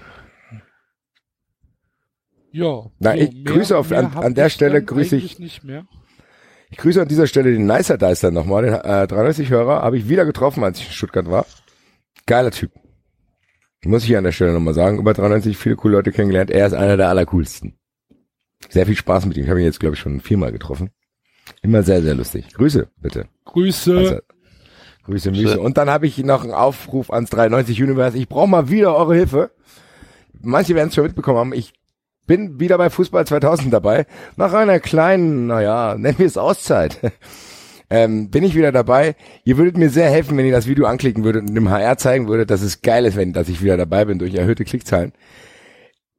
Ja. 2.51 2.85
Na, 2.99 3.15
ich 3.15 3.45
grüße 3.45 3.77
auf- 3.77 3.91
an- 3.91 4.13
an 4.15 4.33
der 4.35 4.49
Stelle 4.49 4.83
grüße 4.83 5.15
ich- 5.15 5.39
Nicht 5.39 5.63
mehr. 5.63 5.85
Ich 6.71 6.77
grüße 6.77 7.01
an 7.01 7.07
dieser 7.07 7.25
Stelle 7.27 7.51
den 7.51 7.65
Nicer 7.65 7.97
Deister 7.97 8.29
nochmal, 8.31 8.63
den 8.63 8.73
äh, 8.73 9.07
93-Hörer, 9.07 9.81
habe 9.81 9.97
ich 9.97 10.07
wieder 10.09 10.25
getroffen, 10.25 10.63
als 10.63 10.79
ich 10.79 10.87
in 10.87 10.91
Stuttgart 10.93 11.29
war. 11.29 11.45
Geiler 12.27 12.51
Typ. 12.51 12.71
Muss 13.85 14.01
ich 14.03 14.07
hier 14.09 14.17
an 14.17 14.23
der 14.25 14.31
Stelle 14.33 14.53
nochmal 14.53 14.73
sagen. 14.73 14.99
Über 14.99 15.13
93 15.13 15.57
viele 15.57 15.75
coole 15.77 15.95
Leute 15.95 16.11
kennengelernt. 16.11 16.51
Er 16.51 16.67
ist 16.67 16.73
einer 16.73 16.97
der 16.97 17.09
allercoolsten. 17.09 17.77
Sehr 18.69 18.85
viel 18.85 18.95
Spaß 18.95 19.25
mit 19.25 19.37
ihm. 19.37 19.45
Ich 19.45 19.49
habe 19.49 19.59
ihn 19.61 19.65
jetzt, 19.65 19.79
glaube 19.79 19.95
ich, 19.95 19.99
schon 20.01 20.19
viermal 20.19 20.51
getroffen. 20.51 20.89
Immer 21.61 21.81
sehr, 21.81 22.01
sehr 22.01 22.13
lustig. 22.13 22.53
Grüße, 22.53 22.89
bitte. 22.97 23.25
Grüße. 23.45 23.97
Also, 23.97 24.17
Grüße, 25.05 25.31
Müsse. 25.31 25.59
Und 25.61 25.77
dann 25.77 25.89
habe 25.89 26.05
ich 26.07 26.17
noch 26.19 26.43
einen 26.43 26.51
Aufruf 26.53 27.09
ans 27.09 27.29
93 27.31 27.81
Universe. 27.81 28.17
Ich 28.17 28.27
brauche 28.27 28.47
mal 28.49 28.69
wieder 28.69 28.95
eure 28.95 29.15
Hilfe. 29.15 29.51
Manche 30.41 30.75
werden 30.75 30.89
es 30.89 30.95
schon 30.95 31.05
mitbekommen 31.05 31.39
haben. 31.39 31.53
Ich 31.53 31.73
bin 32.29 32.59
wieder 32.59 32.77
bei 32.77 32.91
Fußball 32.91 33.25
2000 33.25 33.73
dabei. 33.73 34.05
Nach 34.37 34.53
einer 34.53 34.79
kleinen, 34.79 35.47
naja, 35.47 35.95
nennen 35.97 36.19
wir 36.19 36.27
es 36.27 36.37
Auszeit. 36.37 36.99
ähm, 37.89 38.29
bin 38.29 38.43
ich 38.43 38.53
wieder 38.53 38.71
dabei. 38.71 39.15
Ihr 39.43 39.57
würdet 39.57 39.77
mir 39.77 39.89
sehr 39.89 40.11
helfen, 40.11 40.37
wenn 40.37 40.45
ihr 40.45 40.51
das 40.51 40.67
Video 40.67 40.85
anklicken 40.85 41.23
würdet 41.23 41.49
und 41.49 41.55
dem 41.55 41.71
HR 41.71 41.97
zeigen 41.97 42.27
würdet, 42.27 42.51
dass 42.51 42.61
es 42.61 42.83
geil 42.83 43.05
ist, 43.05 43.17
wenn 43.17 43.33
dass 43.33 43.49
ich 43.49 43.63
wieder 43.63 43.77
dabei 43.77 44.05
bin 44.05 44.19
durch 44.19 44.35
erhöhte 44.35 44.63
Klickzahlen. 44.63 45.11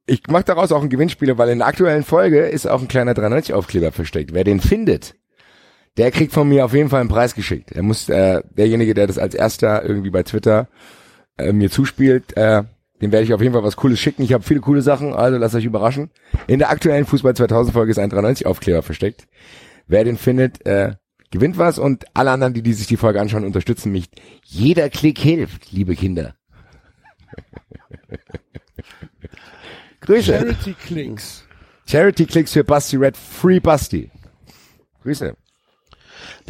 Ich 0.05 0.23
mache 0.27 0.43
daraus 0.43 0.73
auch 0.73 0.83
ein 0.83 0.89
Gewinnspiel, 0.89 1.37
weil 1.37 1.47
in 1.47 1.59
der 1.59 1.67
aktuellen 1.67 2.03
Folge 2.03 2.41
ist 2.41 2.67
auch 2.67 2.81
ein 2.81 2.89
kleiner 2.89 3.13
93-Aufkleber 3.13 3.93
versteckt. 3.93 4.33
Wer 4.33 4.43
den 4.43 4.59
findet, 4.59 5.15
der 5.95 6.11
kriegt 6.11 6.33
von 6.33 6.49
mir 6.49 6.65
auf 6.65 6.73
jeden 6.73 6.89
Fall 6.89 6.99
einen 6.99 7.09
Preis 7.09 7.35
geschickt. 7.35 7.71
Er 7.71 7.83
muss, 7.83 8.09
äh, 8.09 8.41
derjenige, 8.49 8.93
der 8.93 9.07
das 9.07 9.17
als 9.17 9.33
erster 9.33 9.85
irgendwie 9.85 10.09
bei 10.09 10.23
Twitter 10.23 10.67
äh, 11.37 11.53
mir 11.53 11.71
zuspielt, 11.71 12.35
äh, 12.35 12.63
dem 13.01 13.11
werde 13.11 13.25
ich 13.25 13.33
auf 13.33 13.41
jeden 13.41 13.53
Fall 13.53 13.63
was 13.63 13.75
Cooles 13.75 13.99
schicken. 13.99 14.21
Ich 14.23 14.33
habe 14.33 14.43
viele 14.43 14.59
coole 14.61 14.81
Sachen, 14.81 15.13
also 15.13 15.37
lasst 15.37 15.55
euch 15.55 15.65
überraschen. 15.65 16.11
In 16.47 16.59
der 16.59 16.69
aktuellen 16.69 17.05
Fußball 17.05 17.35
2000 17.35 17.73
Folge 17.73 17.91
ist 17.91 17.97
ein 17.97 18.09
93 18.09 18.45
Aufkleber 18.45 18.83
versteckt. 18.83 19.27
Wer 19.87 20.03
den 20.03 20.17
findet, 20.17 20.65
äh, 20.65 20.93
gewinnt 21.31 21.57
was 21.57 21.79
und 21.79 22.05
alle 22.13 22.31
anderen, 22.31 22.53
die, 22.53 22.61
die 22.61 22.73
sich 22.73 22.87
die 22.87 22.97
Folge 22.97 23.19
anschauen, 23.19 23.45
unterstützen 23.45 23.91
mich. 23.91 24.09
Jeder 24.43 24.89
Klick 24.89 25.17
hilft, 25.17 25.71
liebe 25.71 25.95
Kinder. 25.95 26.35
Grüße. 30.01 30.33
Charity 30.33 30.73
Clicks. 30.73 31.45
Charity 31.87 32.25
Clicks 32.25 32.53
für 32.53 32.63
Basti 32.63 32.97
Red, 32.97 33.17
Free 33.17 33.59
Basti. 33.59 34.11
Grüße. 35.03 35.35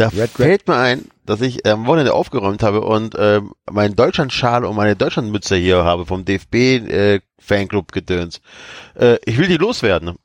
Da 0.02 0.08
Red, 0.08 0.20
red. 0.20 0.30
fällt 0.32 0.68
mir 0.68 0.78
ein, 0.78 1.06
dass 1.28 1.42
ich 1.42 1.64
am 1.68 1.86
Wochenende 1.86 2.14
aufgeräumt 2.14 2.64
habe 2.64 2.82
und 2.82 3.14
ähm, 3.20 3.54
meinen 3.72 3.96
Deutschlandschal 3.96 4.66
und 4.66 4.76
meine 4.76 4.96
Deutschlandmütze 4.96 5.56
hier 5.56 5.84
habe 5.84 6.08
vom 6.08 6.26
DFB 6.26 6.56
äh, 6.56 7.20
Fanclub 7.38 7.92
gedöns. 7.92 8.42
Äh, 8.96 9.18
ich 9.26 9.38
will 9.38 9.48
die 9.48 9.58
loswerden. 9.58 10.16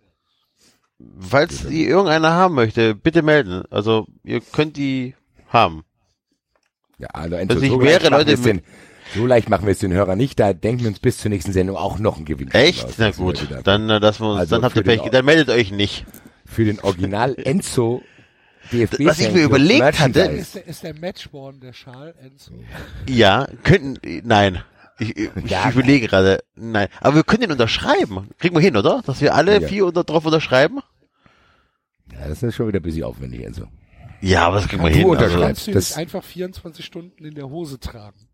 Falls 1.20 1.66
die 1.66 1.84
irgendeiner 1.86 2.30
haben 2.32 2.54
möchte, 2.54 2.94
bitte 2.94 3.20
melden. 3.20 3.64
Also 3.70 4.06
ihr 4.24 4.40
könnt 4.40 4.78
die 4.78 5.14
haben. 5.50 5.84
Ja, 6.98 7.08
also 7.12 7.36
Enzo, 7.36 7.56
Also 7.56 7.66
so, 7.66 7.76
machen 7.76 8.10
Leute, 8.10 8.36
den, 8.38 8.62
so 9.14 9.26
leicht 9.26 9.50
machen 9.50 9.66
wir 9.66 9.72
es 9.72 9.80
den 9.80 9.92
Hörer 9.92 10.16
nicht. 10.16 10.40
Da 10.40 10.54
denken 10.54 10.84
wir 10.84 10.88
uns 10.88 11.00
bis 11.00 11.18
zur 11.18 11.28
nächsten 11.28 11.52
Sendung 11.52 11.76
auch 11.76 11.98
noch 11.98 12.16
ein 12.16 12.24
Gewinn. 12.24 12.50
Echt? 12.52 12.86
aus. 12.86 12.94
Na 12.96 13.08
Das 13.08 13.18
gut, 13.18 13.46
dann 13.64 13.90
äh, 13.90 14.00
dass 14.00 14.20
wir 14.20 14.28
uns, 14.30 14.40
Also 14.40 14.56
dann 14.56 14.64
habt 14.64 14.74
ihr 14.76 14.84
Pech, 14.84 15.02
dann 15.12 15.26
meldet 15.26 15.50
euch 15.50 15.70
nicht. 15.70 16.06
Für 16.46 16.64
den 16.64 16.80
Original 16.80 17.34
Enzo 17.34 18.02
DFB. 18.72 19.04
Was 19.06 19.18
ich 19.20 19.32
mir 19.32 19.42
überlegt 19.44 19.98
hatte- 19.98 20.20
Ist 20.20 20.54
der, 20.54 20.66
ist 20.66 20.82
der 20.82 20.94
Matchborn 20.94 21.60
der 21.60 21.72
Schal, 21.72 22.14
Enzo? 22.20 22.52
Ja, 23.08 23.46
könnten, 23.62 23.98
nein. 24.26 24.62
Ich, 24.98 25.16
ich, 25.16 25.30
Ja, 25.46 25.68
ich 25.68 25.74
überlege 25.74 26.06
gerade, 26.08 26.42
nein. 26.54 26.88
Aber 27.00 27.16
wir 27.16 27.24
können 27.24 27.42
den 27.42 27.52
unterschreiben. 27.52 28.30
Kriegen 28.38 28.54
wir 28.54 28.62
hin, 28.62 28.76
oder? 28.76 29.02
Dass 29.04 29.20
wir 29.20 29.34
alle 29.34 29.60
Ja. 29.60 29.68
vier 29.68 29.86
unter, 29.86 30.04
drauf 30.04 30.24
unterschreiben? 30.24 30.80
Ja, 32.12 32.28
das 32.28 32.42
ist 32.42 32.54
schon 32.54 32.68
wieder 32.68 32.80
ein 32.80 32.82
bisschen 32.82 33.04
aufwendig, 33.04 33.44
Enzo. 33.44 33.66
Ja, 34.22 34.46
aber 34.46 34.56
das 34.56 34.68
kriegen 34.68 34.82
wir 34.82 34.90
Du 34.90 34.96
hin. 34.96 35.04
Also, 35.06 35.12
unterschreibst. 35.24 35.64
Kannst 35.64 35.66
du 35.68 35.72
das- 35.72 35.96
einfach 35.96 36.24
24 36.24 36.84
Stunden 36.84 37.24
in 37.24 37.34
der 37.34 37.48
Hose 37.50 37.78
tragen? 37.78 38.26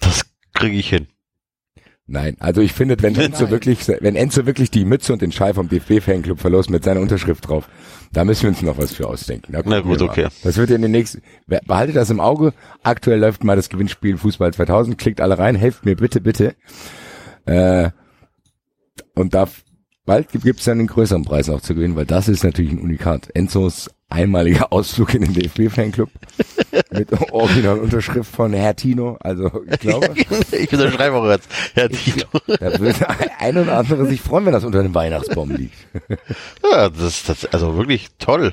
das 0.00 0.24
kriege 0.54 0.76
ich 0.76 0.88
hin. 0.88 1.08
Nein, 2.06 2.36
also 2.40 2.60
ich 2.60 2.72
finde, 2.72 2.96
wenn 3.00 3.14
Enzo 3.14 3.50
wirklich, 3.50 3.86
wenn 3.88 4.16
Enzo 4.16 4.44
wirklich 4.44 4.70
die 4.70 4.84
Mütze 4.84 5.12
und 5.12 5.22
den 5.22 5.30
Schal 5.30 5.54
vom 5.54 5.68
DFB-Fanclub 5.68 6.40
verlost 6.40 6.68
mit 6.68 6.82
seiner 6.82 7.00
Unterschrift 7.00 7.48
drauf, 7.48 7.68
da 8.12 8.24
müssen 8.24 8.42
wir 8.42 8.48
uns 8.50 8.62
noch 8.62 8.76
was 8.76 8.92
für 8.92 9.06
ausdenken. 9.08 9.52
Na 9.64 9.80
gut, 9.80 10.02
okay. 10.02 10.28
Das 10.42 10.56
wird 10.56 10.70
ja 10.70 10.76
in 10.76 10.82
den 10.82 10.90
nächsten, 10.90 11.22
behaltet 11.46 11.96
das 11.96 12.10
im 12.10 12.20
Auge. 12.20 12.54
Aktuell 12.82 13.20
läuft 13.20 13.44
mal 13.44 13.56
das 13.56 13.68
Gewinnspiel 13.68 14.18
Fußball 14.18 14.52
2000. 14.52 14.98
Klickt 14.98 15.20
alle 15.20 15.38
rein, 15.38 15.54
helft 15.54 15.84
mir 15.84 15.96
bitte, 15.96 16.20
bitte. 16.20 16.56
Äh, 17.46 17.90
und 19.14 19.34
da, 19.34 19.48
bald 20.04 20.32
gibt 20.32 20.58
es 20.58 20.64
dann 20.64 20.80
einen 20.80 20.88
größeren 20.88 21.24
Preis 21.24 21.48
auch 21.48 21.60
zu 21.60 21.74
gewinnen, 21.74 21.96
weil 21.96 22.06
das 22.06 22.28
ist 22.28 22.42
natürlich 22.42 22.72
ein 22.72 22.80
Unikat. 22.80 23.30
Enzos 23.34 23.90
einmaliger 24.12 24.72
Ausflug 24.72 25.14
in 25.14 25.22
den 25.22 25.32
DFB-Fanclub 25.34 26.10
mit 26.92 27.32
original 27.32 27.78
Unterschrift 27.78 28.30
von 28.30 28.52
Herr 28.52 28.76
Tino. 28.76 29.16
Also 29.20 29.50
ich 29.70 29.78
glaube, 29.80 30.14
ich 30.52 30.72
unterschreibe 30.72 31.16
auch 31.16 31.28
jetzt. 31.28 31.48
Ja, 31.74 31.88
Tito. 31.88 32.26
da 32.46 32.78
würde 32.78 33.06
ein 33.38 33.56
oder 33.56 33.78
andere 33.78 34.06
sich 34.06 34.20
freuen, 34.20 34.46
wenn 34.46 34.52
das 34.52 34.64
unter 34.64 34.82
dem 34.82 34.94
Weihnachtsbaum 34.94 35.50
liegt. 35.50 35.74
Ja, 36.62 36.88
das, 36.88 37.24
das, 37.24 37.44
also 37.46 37.76
wirklich 37.76 38.08
toll. 38.18 38.52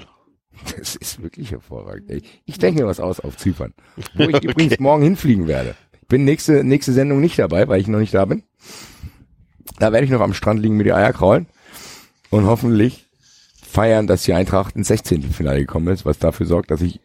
Das 0.77 0.95
ist 0.95 1.21
wirklich 1.21 1.51
hervorragend. 1.51 2.09
ey. 2.09 2.21
Ich 2.45 2.57
denke 2.57 2.81
mir 2.81 2.87
was 2.87 2.99
aus 2.99 3.19
auf 3.19 3.37
Zypern, 3.37 3.73
wo 4.15 4.23
ich 4.23 4.43
übrigens 4.43 4.79
morgen 4.79 5.03
hinfliegen 5.03 5.47
werde. 5.47 5.75
Ich 6.01 6.07
bin 6.07 6.25
nächste, 6.25 6.63
nächste 6.63 6.91
Sendung 6.91 7.21
nicht 7.21 7.39
dabei, 7.39 7.67
weil 7.67 7.79
ich 7.79 7.87
noch 7.87 7.99
nicht 7.99 8.13
da 8.13 8.25
bin. 8.25 8.43
Da 9.77 9.93
werde 9.93 10.05
ich 10.05 10.11
noch 10.11 10.21
am 10.21 10.33
Strand 10.33 10.59
liegen, 10.61 10.75
mir 10.75 10.83
die 10.83 10.93
Eier 10.93 11.13
kraulen 11.13 11.47
und 12.29 12.45
hoffentlich 12.45 13.08
feiern, 13.69 14.07
dass 14.07 14.23
die 14.23 14.33
Eintracht 14.33 14.75
ins 14.75 14.87
16. 14.87 15.23
Finale 15.23 15.59
gekommen 15.59 15.87
ist, 15.87 16.05
was 16.05 16.19
dafür 16.19 16.45
sorgt, 16.45 16.71
dass 16.71 16.81
ich 16.81 16.99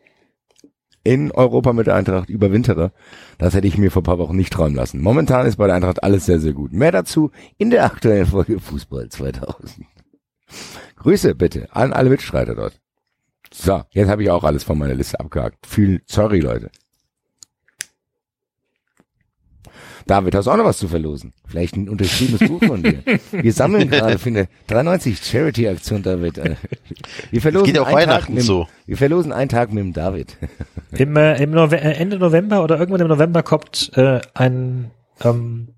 in 1.05 1.31
Europa 1.31 1.73
mit 1.73 1.87
der 1.87 1.97
Eintracht 1.97 2.31
überwintere. 2.31 2.93
Das 3.39 3.55
hätte 3.55 3.67
ich 3.67 3.77
mir 3.77 3.91
vor 3.91 4.03
paar 4.03 4.19
Wochen 4.19 4.37
nicht 4.37 4.53
träumen 4.53 4.75
lassen. 4.75 5.03
Momentan 5.03 5.47
ist 5.47 5.57
bei 5.57 5.67
der 5.67 5.77
Eintracht 5.77 6.03
alles 6.03 6.25
sehr, 6.25 6.41
sehr 6.41 6.55
gut. 6.55 6.73
Mehr 6.73 6.93
dazu 6.93 7.31
in 7.59 7.71
der 7.71 7.85
aktuellen 7.85 8.27
Folge 8.27 8.59
Fußball 8.59 9.11
2000. 9.11 9.87
Grüße 10.97 11.35
bitte 11.35 11.69
an 11.71 11.93
alle 11.93 12.11
Mitstreiter 12.11 12.55
dort. 12.55 12.81
So, 13.53 13.83
jetzt 13.91 14.09
habe 14.09 14.23
ich 14.23 14.31
auch 14.31 14.45
alles 14.45 14.65
von 14.65 14.79
meiner 14.79 14.95
Liste 14.95 15.21
abgehakt. 15.21 15.67
Viel, 15.67 16.03
sorry, 16.07 16.41
Leute. 16.41 16.71
David, 20.07 20.35
hast 20.35 20.47
du 20.47 20.51
auch 20.51 20.57
noch 20.57 20.65
was 20.67 20.79
zu 20.79 20.89
verlosen? 20.89 21.33
Vielleicht 21.47 21.77
ein 21.77 21.89
unterschriebenes 21.89 22.47
Buch 22.49 22.63
von 22.65 22.83
dir. 22.83 23.03
Wir 23.33 23.53
sammeln 23.53 23.89
gerade 23.89 24.19
für 24.19 24.29
eine 24.29 24.49
93 24.67 25.19
Charity-Aktion, 25.25 26.03
David. 26.03 26.39
Äh, 26.39 26.57
Wir 27.31 27.41
verlosen 27.41 27.67
geht 27.67 27.79
auch 27.79 27.87
einen 27.87 27.97
Tag 27.97 28.07
Weihnachten 28.09 28.35
mit, 28.35 28.43
dem- 28.43 28.47
so. 28.47 28.69
Wir 28.87 28.97
verlosen 28.99 29.33
einen 29.33 29.49
Tag 29.49 29.73
mit 29.73 29.83
dem 29.83 29.93
David. 29.95 30.37
Im, 30.93 31.17
äh, 31.17 31.43
im 31.43 31.51
Nove 31.53 31.77
äh, 31.81 31.93
Ende 31.95 32.19
November 32.19 32.63
oder 32.63 32.79
irgendwann 32.79 33.01
im 33.01 33.09
November 33.09 33.43
kommt 33.43 33.91
äh, 33.97 34.21
ein 34.35 34.91
ähm, 35.23 35.69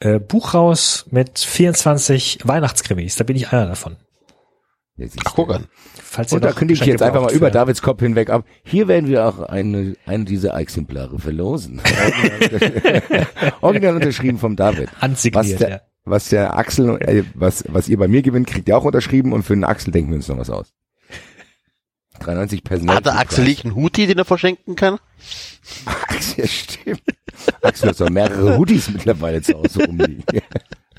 äh, 0.00 0.18
Buch 0.18 0.54
raus 0.54 1.04
mit 1.10 1.38
24 1.38 2.38
Weihnachtskrimis. 2.44 3.16
Da 3.16 3.24
bin 3.24 3.36
ich 3.36 3.52
einer 3.52 3.66
davon. 3.66 3.96
Ach, 5.24 5.34
guck 5.34 5.54
an. 5.54 5.66
Falls 5.94 6.32
Und 6.32 6.44
da 6.44 6.52
kündige 6.52 6.80
ich 6.80 6.86
jetzt 6.86 7.02
einfach 7.02 7.22
mal 7.22 7.32
über 7.32 7.50
Davids 7.50 7.82
Kopf 7.82 8.00
hinweg 8.00 8.30
ab. 8.30 8.44
Hier 8.64 8.88
werden 8.88 9.08
wir 9.08 9.26
auch 9.26 9.40
eine, 9.40 9.96
eine 10.06 10.24
dieser 10.24 10.56
Exemplare 10.58 11.18
verlosen. 11.18 11.80
Original 13.60 13.96
unterschrieben 13.96 14.38
vom 14.38 14.56
David. 14.56 14.90
Handsigniert, 15.00 15.52
was 15.52 15.58
der, 15.58 15.70
ja. 15.70 15.80
was 16.04 16.28
der 16.28 16.56
Axel, 16.56 17.00
äh, 17.00 17.24
was, 17.34 17.64
was 17.68 17.88
ihr 17.88 17.98
bei 17.98 18.08
mir 18.08 18.22
gewinnt, 18.22 18.46
kriegt 18.46 18.68
ihr 18.68 18.76
auch 18.76 18.84
unterschrieben 18.84 19.32
und 19.32 19.42
für 19.42 19.54
den 19.54 19.64
Axel 19.64 19.92
denken 19.92 20.10
wir 20.10 20.16
uns 20.16 20.28
noch 20.28 20.38
was 20.38 20.50
aus. 20.50 20.72
93 22.20 22.62
Personal. 22.62 22.96
Hat 22.96 23.06
der 23.06 23.18
Axel 23.18 23.44
nicht 23.44 23.64
einen 23.64 23.74
Huti, 23.74 24.06
den 24.06 24.18
er 24.18 24.24
verschenken 24.24 24.76
kann? 24.76 24.98
Axel, 26.08 26.44
ja, 26.44 26.46
stimmt. 26.46 27.02
Axel 27.62 27.88
hat 27.88 27.96
so 27.96 28.06
mehrere 28.06 28.58
Hoodies 28.58 28.90
mittlerweile 28.90 29.42
zu 29.42 29.54
Hause 29.54 29.84
rumliegen. 29.86 30.24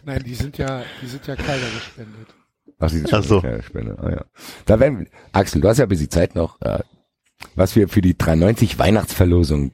Nein, 0.06 0.24
die 0.24 0.36
sind 0.36 0.58
ja, 0.58 0.84
die 1.02 1.08
sind 1.08 1.26
ja 1.28 1.36
Kleider 1.36 1.70
gespendet. 1.74 2.28
Ach, 2.84 2.92
die 2.92 3.04
Ach 3.12 3.24
so. 3.24 3.42
Ja, 3.42 3.62
Spende. 3.62 3.98
Ah, 4.00 4.10
ja. 4.12 4.26
Da 4.66 4.80
werden 4.80 5.08
Axel, 5.32 5.62
du 5.62 5.68
hast 5.70 5.78
ja 5.78 5.86
ein 5.86 5.90
bisschen 5.90 6.10
Zeit 6.10 6.36
noch, 6.36 6.60
äh, 6.62 6.80
was 7.56 7.76
wir 7.76 7.88
für 7.90 8.02
die 8.02 8.18
390 8.18 8.78
Weihnachtsverlosung 8.80 9.72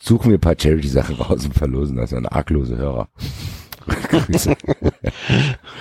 suchen 0.00 0.30
wir 0.30 0.38
ein 0.38 0.40
paar 0.40 0.56
Charity-Sachen 0.58 1.16
raus 1.16 1.44
und 1.44 1.54
verlosen 1.54 1.96
das 1.96 2.12
an 2.12 2.26
arglose 2.26 2.76
Hörer. 2.76 3.08
Grüße. 3.86 4.56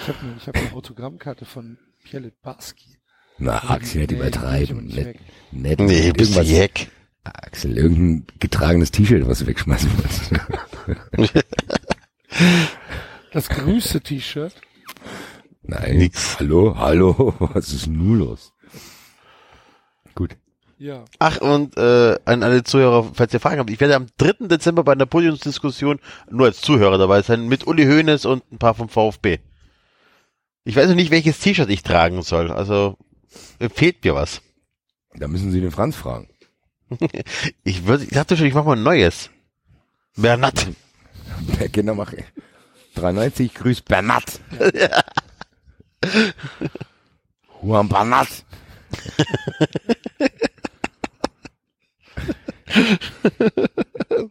Ich 0.02 0.08
habe 0.08 0.20
eine, 0.22 0.36
ich 0.38 0.48
hab 0.48 0.56
eine 0.56 0.72
Autogrammkarte 0.74 1.46
von 1.46 1.78
Pierlet 2.04 2.42
Barski. 2.42 2.98
Na, 3.38 3.70
Axel 3.70 4.02
hätte 4.02 4.16
Nee, 4.16 4.22
die 4.22 4.28
übertreiben. 4.28 4.86
nicht 4.86 5.20
nett. 5.52 5.80
Nee, 5.80 6.12
bist 6.14 6.36
du 6.36 6.42
Jack. 6.42 6.88
Axel, 7.24 7.78
irgendein 7.78 8.26
getragenes 8.40 8.92
T-Shirt, 8.92 9.28
was 9.28 9.40
du 9.40 9.48
wegschmeißen 9.48 9.90
willst. 9.98 11.42
Das 13.34 13.50
größte 13.50 14.02
T-Shirt. 14.02 14.54
Nein. 15.68 15.98
Nix. 15.98 16.40
Hallo, 16.40 16.76
hallo, 16.78 17.36
was 17.40 17.74
ist 17.74 17.88
nun 17.88 18.20
los? 18.20 18.54
Gut. 20.16 20.38
Ja. 20.80 21.04
Ach, 21.20 21.42
und 21.42 21.76
äh, 21.78 22.18
an 22.24 22.44
alle 22.44 22.64
Zuhörer, 22.64 23.12
falls 23.14 23.34
ihr 23.34 23.40
Fragen 23.40 23.60
habt, 23.60 23.70
ich 23.70 23.80
werde 23.80 23.96
am 23.96 24.08
3. 24.18 24.48
Dezember 24.48 24.84
bei 24.84 24.94
einer 24.94 25.06
Podiumsdiskussion 25.06 26.00
nur 26.30 26.46
als 26.46 26.62
Zuhörer 26.62 26.98
dabei 26.98 27.22
sein, 27.22 27.48
mit 27.48 27.68
Uli 27.68 27.86
Hoeneß 27.86 28.26
und 28.26 28.50
ein 28.52 28.60
paar 28.60 28.76
vom 28.76 28.88
VfB. 28.88 29.40
Ich 30.64 30.76
weiß 30.76 30.88
noch 30.88 30.96
nicht, 30.96 31.12
welches 31.12 31.40
T-Shirt 31.40 31.70
ich 31.70 31.84
tragen 31.84 32.22
soll, 32.22 32.52
also 32.52 32.98
empfehlt 33.60 34.04
mir 34.06 34.16
was. 34.16 34.42
Da 35.16 35.28
müssen 35.28 35.52
Sie 35.52 35.62
den 35.62 35.72
Franz 35.72 35.96
fragen. 35.96 36.30
Ich 37.64 37.86
würde, 37.86 38.06
ich 38.06 38.12
dachte 38.12 38.38
schon, 38.38 38.48
ich 38.48 38.54
mache 38.54 38.68
mal 38.68 38.78
ein 38.78 38.84
neues. 38.84 39.30
Bernat. 40.16 40.68
Der 41.60 41.68
Kinder 41.68 41.94
mache 41.94 42.24
93, 42.96 43.54
grüß 43.54 43.82
Bernat. 43.82 44.40
Juan 47.62 47.90
Bernat. 47.90 48.28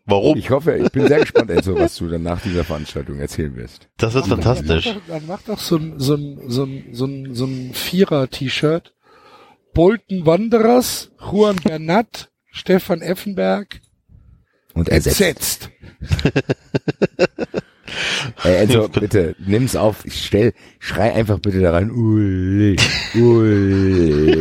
Warum? 0.05 0.37
Ich 0.37 0.51
hoffe, 0.51 0.77
ich 0.77 0.91
bin 0.91 1.07
sehr 1.07 1.21
gespannt, 1.21 1.51
Enzo, 1.51 1.75
was 1.79 1.97
du 1.97 2.09
dann 2.09 2.23
nach 2.23 2.41
dieser 2.41 2.65
Veranstaltung 2.65 3.19
erzählen 3.19 3.55
wirst. 3.57 3.89
Das 3.97 4.15
wird 4.15 4.25
Dann 4.31 4.43
fantastisch. 4.43 4.87
mach 4.87 4.95
doch, 4.95 5.03
dann 5.09 5.27
mach 5.27 5.43
doch 5.43 5.59
so 5.61 5.77
ein, 5.77 5.99
so 5.99 6.15
ein, 6.15 6.41
so 6.49 6.65
ein, 6.65 6.85
so 6.93 7.05
ein, 7.07 7.35
so 7.35 7.45
ein 7.45 7.73
Vierer-T-Shirt. 7.75 8.95
Bolton 9.75 10.25
Wanderers, 10.25 11.11
Juan 11.21 11.57
Bernat, 11.57 12.31
Stefan 12.51 13.03
Effenberg, 13.03 13.81
Und 14.75 14.89
ersetzt. 14.89 15.19
setzt. 15.19 15.71
Ey, 18.45 18.57
Enzo, 18.57 18.89
bitte, 18.89 19.35
nimm's 19.39 19.77
auf. 19.77 20.05
Ich 20.05 20.25
stell, 20.27 20.53
schrei 20.79 21.15
einfach 21.15 21.39
bitte 21.39 21.61
da 21.61 21.73
rein. 21.73 21.91
Uli, 21.91 22.77
Uli. 23.15 24.37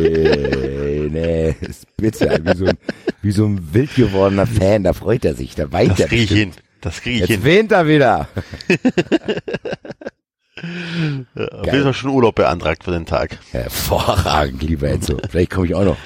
Nee, 1.10 1.54
ist 1.60 1.86
bitte, 1.96 2.40
wie 2.44 2.56
so, 2.56 2.66
ein, 2.66 2.78
wie 3.22 3.30
so 3.32 3.46
ein 3.46 3.74
wild 3.74 3.94
gewordener 3.94 4.46
Fan, 4.46 4.82
da 4.84 4.92
freut 4.92 5.24
er 5.24 5.34
sich, 5.34 5.54
da 5.54 5.70
weint 5.72 5.92
Das 5.92 6.00
er 6.00 6.08
kriege 6.08 6.22
ich 6.22 6.28
bestimmt. 6.30 6.54
hin. 6.56 6.64
Das 6.80 7.00
kriege 7.00 7.24
ich 7.24 7.30
Jetzt 7.30 7.42
hin. 7.42 7.44
weint 7.44 7.72
er 7.72 7.86
wieder. 7.88 8.28
Ja, 11.34 11.46
Auf 11.48 11.66
jeden 11.66 11.82
Fall 11.82 11.92
schon 11.94 12.10
Urlaub 12.10 12.34
beantragt 12.36 12.84
für 12.84 12.90
den 12.90 13.04
Tag. 13.04 13.38
Hervorragend, 13.50 14.62
lieber 14.62 14.88
Enzo. 14.88 15.18
Vielleicht 15.30 15.50
komme 15.50 15.66
ich 15.66 15.74
auch 15.74 15.84
noch. 15.84 15.98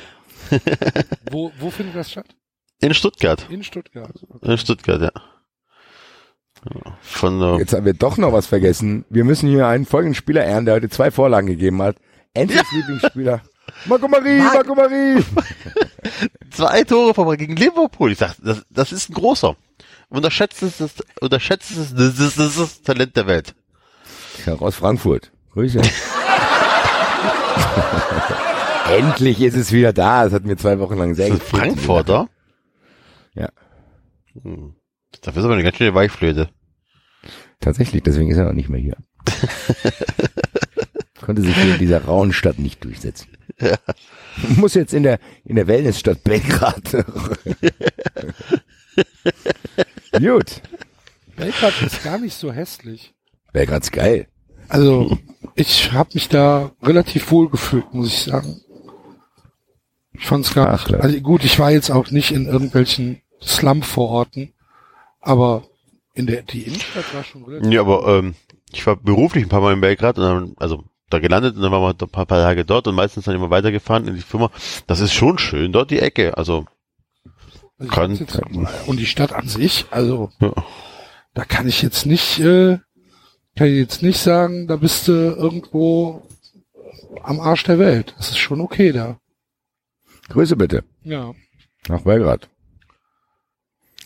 Wo, 1.31 1.53
wo 1.61 1.71
findet 1.71 1.95
das 1.95 2.11
statt? 2.11 2.27
In 2.81 2.93
Stuttgart. 2.93 3.47
In 3.49 3.63
Stuttgart. 3.63 4.13
In 4.43 4.59
Stuttgart, 4.59 5.03
ja. 5.03 5.13
Ja, 6.65 7.59
Jetzt 7.59 7.73
haben 7.73 7.85
wir 7.87 7.95
doch 7.95 8.19
noch 8.19 8.33
was 8.33 8.47
vergessen. 8.47 9.05
Wir 9.09 9.25
müssen 9.25 9.49
hier 9.49 9.67
einen 9.67 9.87
folgenden 9.87 10.15
Spieler 10.15 10.45
ehren, 10.45 10.67
der 10.67 10.75
heute 10.75 10.91
zwei 10.91 11.11
Vorlagen 11.11 11.47
gegeben 11.47 11.81
hat. 11.83 11.97
Enzos 12.35 12.71
Lieblingsspieler. 12.73 13.41
Marco 13.87 14.09
Marie, 14.09 14.41
Marco 14.41 14.75
Marie. 14.75 15.25
zwei 16.51 16.85
Tore 16.85 17.15
vorbei 17.15 17.37
gegen 17.37 17.57
Liverpool. 17.57 18.13
Ich 18.13 18.19
sag, 18.19 18.35
das, 18.43 18.63
das 18.69 18.93
ist 18.93 19.09
ein 19.11 19.15
großer. 19.15 19.57
Unterschätzt 20.11 20.63
es, 20.63 20.79
das, 20.79 20.93
unterschätzt 21.21 21.71
es, 21.71 21.95
das 21.95 22.35
das, 22.35 22.57
das 22.57 22.83
Talent 22.83 23.17
der 23.17 23.27
Welt. 23.27 23.55
Ja, 24.45 24.55
aus 24.55 24.75
Frankfurt. 24.75 25.33
Grüße. 25.53 25.81
Endlich 28.91 29.41
ist 29.41 29.57
es 29.57 29.73
wieder 29.73 29.93
da. 29.93 30.27
Es 30.27 30.33
hat 30.33 30.45
mir 30.45 30.57
zwei 30.57 30.79
Wochen 30.79 30.97
lang 30.97 31.15
sehr 31.15 31.37
Frankfurter? 31.37 32.29
Ja. 33.35 33.49
Hm. 34.43 34.75
Dafür 35.23 35.41
ist 35.41 35.45
aber 35.45 35.55
eine 35.55 35.63
ganz 35.63 35.77
schöne 35.77 35.95
Weichflöte. 35.95 36.49
Tatsächlich, 37.61 38.03
deswegen 38.03 38.31
ist 38.31 38.39
er 38.39 38.49
auch 38.49 38.55
nicht 38.55 38.69
mehr 38.69 38.81
hier. 38.81 38.97
Konnte 41.21 41.43
sich 41.43 41.55
hier 41.55 41.75
in 41.75 41.79
dieser 41.79 42.05
rauen 42.05 42.33
Stadt 42.33 42.59
nicht 42.59 42.83
durchsetzen. 42.83 43.29
Muss 44.57 44.75
jetzt 44.75 44.95
in 44.95 45.03
der, 45.03 45.19
in 45.45 45.57
der 45.57 45.67
Wellnessstadt 45.67 46.25
Belgrad. 46.25 46.83
Gut. 50.19 50.63
Belgrad 51.37 51.83
ist 51.83 52.03
gar 52.03 52.19
nicht 52.19 52.35
so 52.35 52.53
hässlich. 52.53 53.15
Belgrad 53.53 53.83
ist 53.83 53.93
geil. 53.93 54.29
Also, 54.69 55.19
ich 55.55 55.93
habe 55.93 56.11
mich 56.15 56.29
da 56.29 56.73
relativ 56.83 57.31
wohl 57.31 57.51
gefühlt, 57.51 57.93
muss 57.93 58.09
ich 58.09 58.21
sagen. 58.21 58.61
Ich 60.13 60.27
fand's 60.27 60.55
gar 60.55 60.69
Ach, 60.69 60.73
nicht. 60.73 60.87
klar. 60.87 61.03
Also 61.03 61.21
gut, 61.21 61.45
ich 61.45 61.59
war 61.59 61.71
jetzt 61.71 61.91
auch 61.91 62.11
nicht 62.11 62.31
in 62.31 62.47
irgendwelchen 62.47 63.21
Slum-Vororten, 63.43 64.53
aber 65.21 65.65
in 66.15 66.27
der 66.27 66.43
die 66.43 66.63
Innenstadt 66.63 67.15
war 67.15 67.25
schon 67.25 67.45
relativ. 67.45 67.73
Ja, 67.73 67.81
aber 67.83 68.19
ähm, 68.19 68.35
ich 68.73 68.87
war 68.87 68.97
beruflich 68.97 69.45
ein 69.45 69.49
paar 69.49 69.61
Mal 69.61 69.73
in 69.75 69.81
Belgrad 69.81 70.19
und 70.19 70.25
dann, 70.25 70.55
also 70.59 70.85
da 71.09 71.19
gelandet 71.19 71.57
und 71.57 71.63
dann 71.63 71.73
waren 71.73 71.83
wir 71.83 71.91
ein 71.91 72.11
paar, 72.11 72.27
paar 72.27 72.39
Tage 72.39 72.65
dort 72.65 72.87
und 72.87 72.95
meistens 72.95 73.25
dann 73.25 73.35
immer 73.35 73.51
weitergefahren 73.51 74.07
in 74.09 74.15
die 74.15 74.21
Firma. 74.23 74.51
Das 74.87 75.01
ist 75.01 75.13
schon 75.13 75.39
schön, 75.39 75.73
dort 75.73 75.91
die 75.91 75.99
Ecke. 75.99 76.37
Also 76.39 76.67
Also 77.79 77.91
kann- 77.93 78.15
jetzt, 78.15 78.41
und 78.87 78.97
die 78.99 79.07
Stadt 79.07 79.33
an 79.33 79.49
sich, 79.49 79.87
also 79.91 80.31
Ja. 80.41 80.53
da 81.35 81.45
kann 81.45 81.67
ich 81.69 81.83
jetzt 81.83 82.07
nicht, 82.07 82.39
äh, 82.41 82.79
kann 83.57 83.67
ich 83.69 83.77
jetzt 83.77 84.03
nicht 84.03 84.19
sagen, 84.21 84.69
da 84.69 84.77
bist 84.77 85.09
du 85.09 85.13
irgendwo 85.13 86.23
am 87.23 87.41
Arsch 87.41 87.65
der 87.65 87.79
Welt. 87.79 88.15
Das 88.19 88.29
ist 88.31 88.39
schon 88.39 88.61
okay 88.61 88.93
da. 88.93 89.19
Grüße 90.29 90.55
bitte. 90.57 90.85
Ja. 91.03 91.33
Nach 91.89 92.03
Belgrad. 92.03 92.49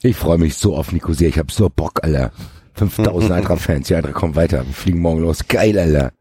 Ich 0.05 0.17
freue 0.17 0.37
mich 0.37 0.57
so 0.57 0.77
auf 0.77 0.93
Nicosia. 0.93 1.29
Ich 1.29 1.39
habe 1.39 1.51
so 1.51 1.71
Bock, 1.71 2.05
Alter. 2.05 2.31
5000 2.75 3.33
Eintracht-Fans. 3.33 3.89
Die 3.89 3.95
Eintracht 3.95 4.15
kommt 4.15 4.37
weiter. 4.37 4.67
Wir 4.67 4.75
fliegen 4.75 4.99
morgen 4.99 5.23
los. 5.23 5.49
Geil, 5.49 5.79
Alter. 5.79 6.13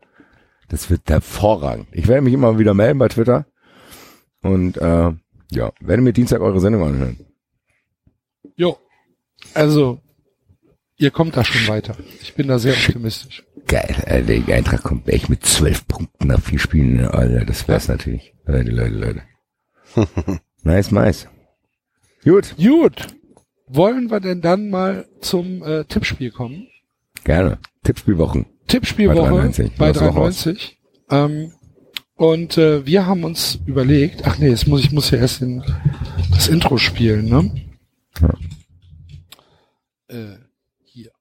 Das 0.69 0.89
wird 0.89 1.10
hervorragend. 1.10 1.88
Ich 1.91 2.07
werde 2.07 2.22
mich 2.22 2.34
immer 2.34 2.57
wieder 2.57 2.73
melden 2.73 2.99
bei 2.99 3.10
Twitter. 3.10 3.45
Und 4.41 4.77
äh, 4.77 5.11
ja, 5.51 5.73
werde 5.81 6.01
mir 6.01 6.14
Dienstag 6.14 6.39
eure 6.39 6.61
Sendung 6.61 6.85
anhören. 6.85 7.26
Jo. 8.55 8.77
Also, 9.53 9.99
ihr 10.95 11.11
kommt 11.11 11.35
da 11.35 11.43
schon 11.43 11.68
weiter. 11.68 11.97
Ich 12.22 12.35
bin 12.35 12.47
da 12.47 12.60
sehr 12.60 12.76
optimistisch. 12.76 13.43
Geil, 13.68 14.01
Alter. 14.05 14.34
Die 14.34 14.53
Eintracht 14.53 14.84
kommt 14.84 15.10
echt 15.10 15.27
mit 15.27 15.45
zwölf 15.45 15.85
Punkten 15.89 16.27
nach 16.27 16.41
vier 16.41 16.60
Spielen. 16.60 17.05
Alter, 17.05 17.43
das 17.43 17.68
wär's 17.68 17.89
natürlich. 17.89 18.34
Leute, 18.45 18.72
Leute, 18.72 18.95
Leute. 18.95 19.22
nice, 20.64 20.89
nice. 20.91 21.27
Gut, 22.23 22.55
Gut. 22.55 23.07
Wollen 23.75 24.11
wir 24.11 24.19
denn 24.19 24.41
dann 24.41 24.69
mal 24.69 25.05
zum 25.19 25.63
äh, 25.63 25.83
Tippspiel 25.85 26.29
kommen? 26.31 26.67
gerne. 27.23 27.57
Tippspielwochen. 27.83 28.45
Tippspielwoche 28.67 29.21
Bei 29.21 29.29
93. 29.29 29.71
bei 29.77 29.89
Was 29.89 30.01
noch 30.01 30.13
93. 30.13 30.77
Ähm, 31.09 31.51
Und 32.15 32.57
äh, 32.57 32.85
wir 32.85 33.05
haben 33.07 33.23
uns 33.23 33.59
überlegt, 33.65 34.21
ach 34.25 34.37
nee, 34.37 34.49
jetzt 34.49 34.67
muss 34.67 34.81
ich 34.83 34.91
muss 34.91 35.09
ja 35.09 35.17
erst 35.17 35.41
den, 35.41 35.63
das 36.31 36.47
Intro 36.49 36.77
spielen, 36.77 37.25
ne? 37.29 37.51
Äh, 40.07 40.37
hier. 40.85 41.11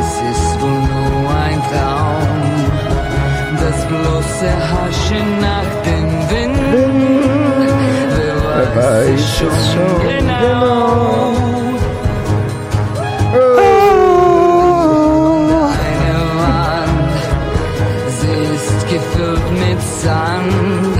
Es 0.00 0.12
ist 0.30 0.60
wohl 0.60 0.70
nur 0.70 1.30
ein 1.30 1.60
Traum, 1.70 3.58
das 3.60 3.86
bloße 3.88 4.50
Haschen 4.70 5.40
nach 5.40 5.75
weiß 8.76 9.38
schon 9.38 10.02
genau. 10.02 11.34
Eine 15.72 16.18
Wand, 16.40 17.18
sie 18.18 18.38
ist 18.54 18.80
gefüllt 18.88 19.48
mit 19.52 19.80
Sand. 20.02 20.96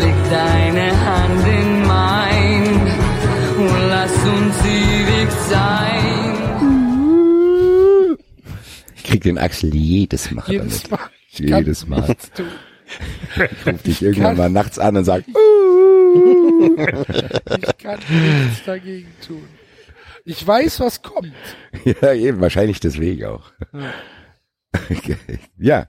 Leg 0.00 0.18
deine 0.30 0.88
Hand 1.06 1.46
in 1.46 1.70
mein 1.86 2.64
und 3.58 3.80
lass 3.88 4.14
uns 4.34 4.56
ewig 4.64 5.30
sein. 5.48 6.34
Ich 8.96 9.04
krieg 9.04 9.22
den 9.22 9.38
Axel 9.38 9.74
jedes 9.74 10.30
Mal 10.30 10.44
Jedes 10.48 10.82
damit. 10.82 10.90
Mal. 10.90 11.10
Jedes 11.58 11.86
Mal. 11.86 12.16
Ich 13.36 13.66
ruf 13.72 13.82
dich 13.82 14.02
irgendwann 14.02 14.36
mal 14.36 14.50
nachts 14.50 14.78
an 14.78 14.96
und 14.96 15.04
sag, 15.04 15.24
Ich 16.60 17.78
kann 17.78 17.98
nichts 18.10 18.64
dagegen 18.64 19.08
tun. 19.26 19.44
Ich 20.24 20.46
weiß, 20.46 20.80
was 20.80 21.02
kommt. 21.02 21.32
ja, 21.84 22.12
eben, 22.12 22.40
wahrscheinlich 22.40 22.80
deswegen 22.80 23.24
auch. 23.24 23.52
Okay. 24.72 25.16
Ja, 25.58 25.88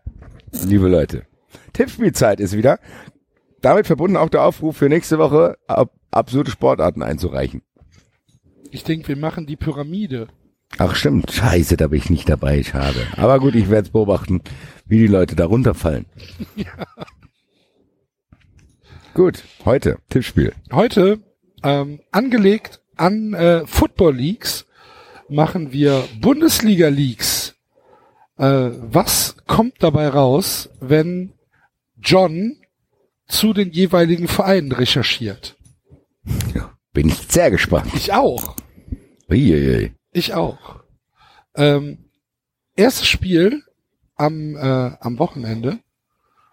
liebe 0.66 0.88
Leute. 0.88 1.26
Tippspielzeit 1.74 2.40
ist 2.40 2.56
wieder. 2.58 2.80
Damit 3.62 3.88
verbunden 3.88 4.18
auch 4.18 4.30
der 4.30 4.44
Aufruf 4.44 4.78
für 4.78 4.90
nächste 4.90 5.18
Woche, 5.18 5.58
ab 5.68 5.94
absurde 6.12 6.52
Sportarten 6.52 7.04
einzureichen. 7.04 7.62
Ich 8.70 8.84
denke, 8.84 9.08
wir 9.10 9.18
machen 9.18 9.46
die 9.46 9.56
Pyramide. 9.56 10.28
Ach 10.78 10.96
stimmt, 10.96 11.32
scheiße, 11.32 11.78
da 11.78 11.88
bin 11.88 12.00
ich 12.00 12.10
nicht 12.10 12.30
dabei, 12.30 12.64
schade. 12.64 13.06
Aber 13.18 13.40
gut, 13.40 13.56
ich 13.56 13.70
werde 13.70 13.92
beobachten, 13.92 14.42
wie 14.86 15.00
die 15.00 15.08
Leute 15.08 15.36
da 15.36 15.46
runterfallen. 15.46 16.06
Gut, 19.14 19.44
heute 19.66 19.98
Tippspiel. 20.08 20.54
Heute, 20.72 21.20
ähm, 21.64 22.00
angelegt 22.12 22.82
an 22.96 23.34
äh, 23.34 23.68
Football 23.68 24.16
Leagues, 24.16 24.66
machen 25.28 25.74
wir 25.74 26.08
Bundesliga 26.22 26.88
Leagues. 26.88 27.56
Äh, 28.38 28.70
was 28.72 29.36
kommt 29.48 29.84
dabei 29.84 30.08
raus, 30.08 30.70
wenn 30.80 31.34
John 31.98 32.56
zu 33.28 33.52
den 33.52 33.72
jeweiligen 33.72 34.30
Vereinen 34.30 34.72
recherchiert? 34.72 35.58
Bin 36.94 37.10
ich 37.10 37.28
sehr 37.28 37.52
gespannt. 37.52 37.92
Ich 37.94 38.14
auch. 38.14 38.56
Uiuiui. 39.30 39.92
Ich 40.14 40.34
auch. 40.34 40.84
Ähm, 41.56 42.10
erstes 42.78 43.08
Spiel 43.08 43.62
am, 44.16 44.56
äh, 44.56 44.96
am 45.02 45.20
Wochenende, 45.20 45.80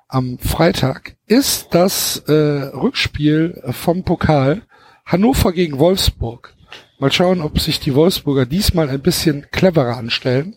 am 0.08 0.38
Freitag, 0.38 1.16
ist 1.26 1.68
das 1.74 2.16
äh, 2.26 2.32
Rückspiel 2.32 3.62
vom 3.70 4.02
Pokal 4.04 4.62
Hannover 5.04 5.52
gegen 5.52 5.78
Wolfsburg. 5.78 6.54
Mal 6.98 7.12
schauen, 7.12 7.40
ob 7.42 7.60
sich 7.60 7.78
die 7.80 7.94
Wolfsburger 7.94 8.46
diesmal 8.46 8.88
ein 8.90 9.00
bisschen 9.00 9.46
cleverer 9.50 9.96
anstellen 9.96 10.56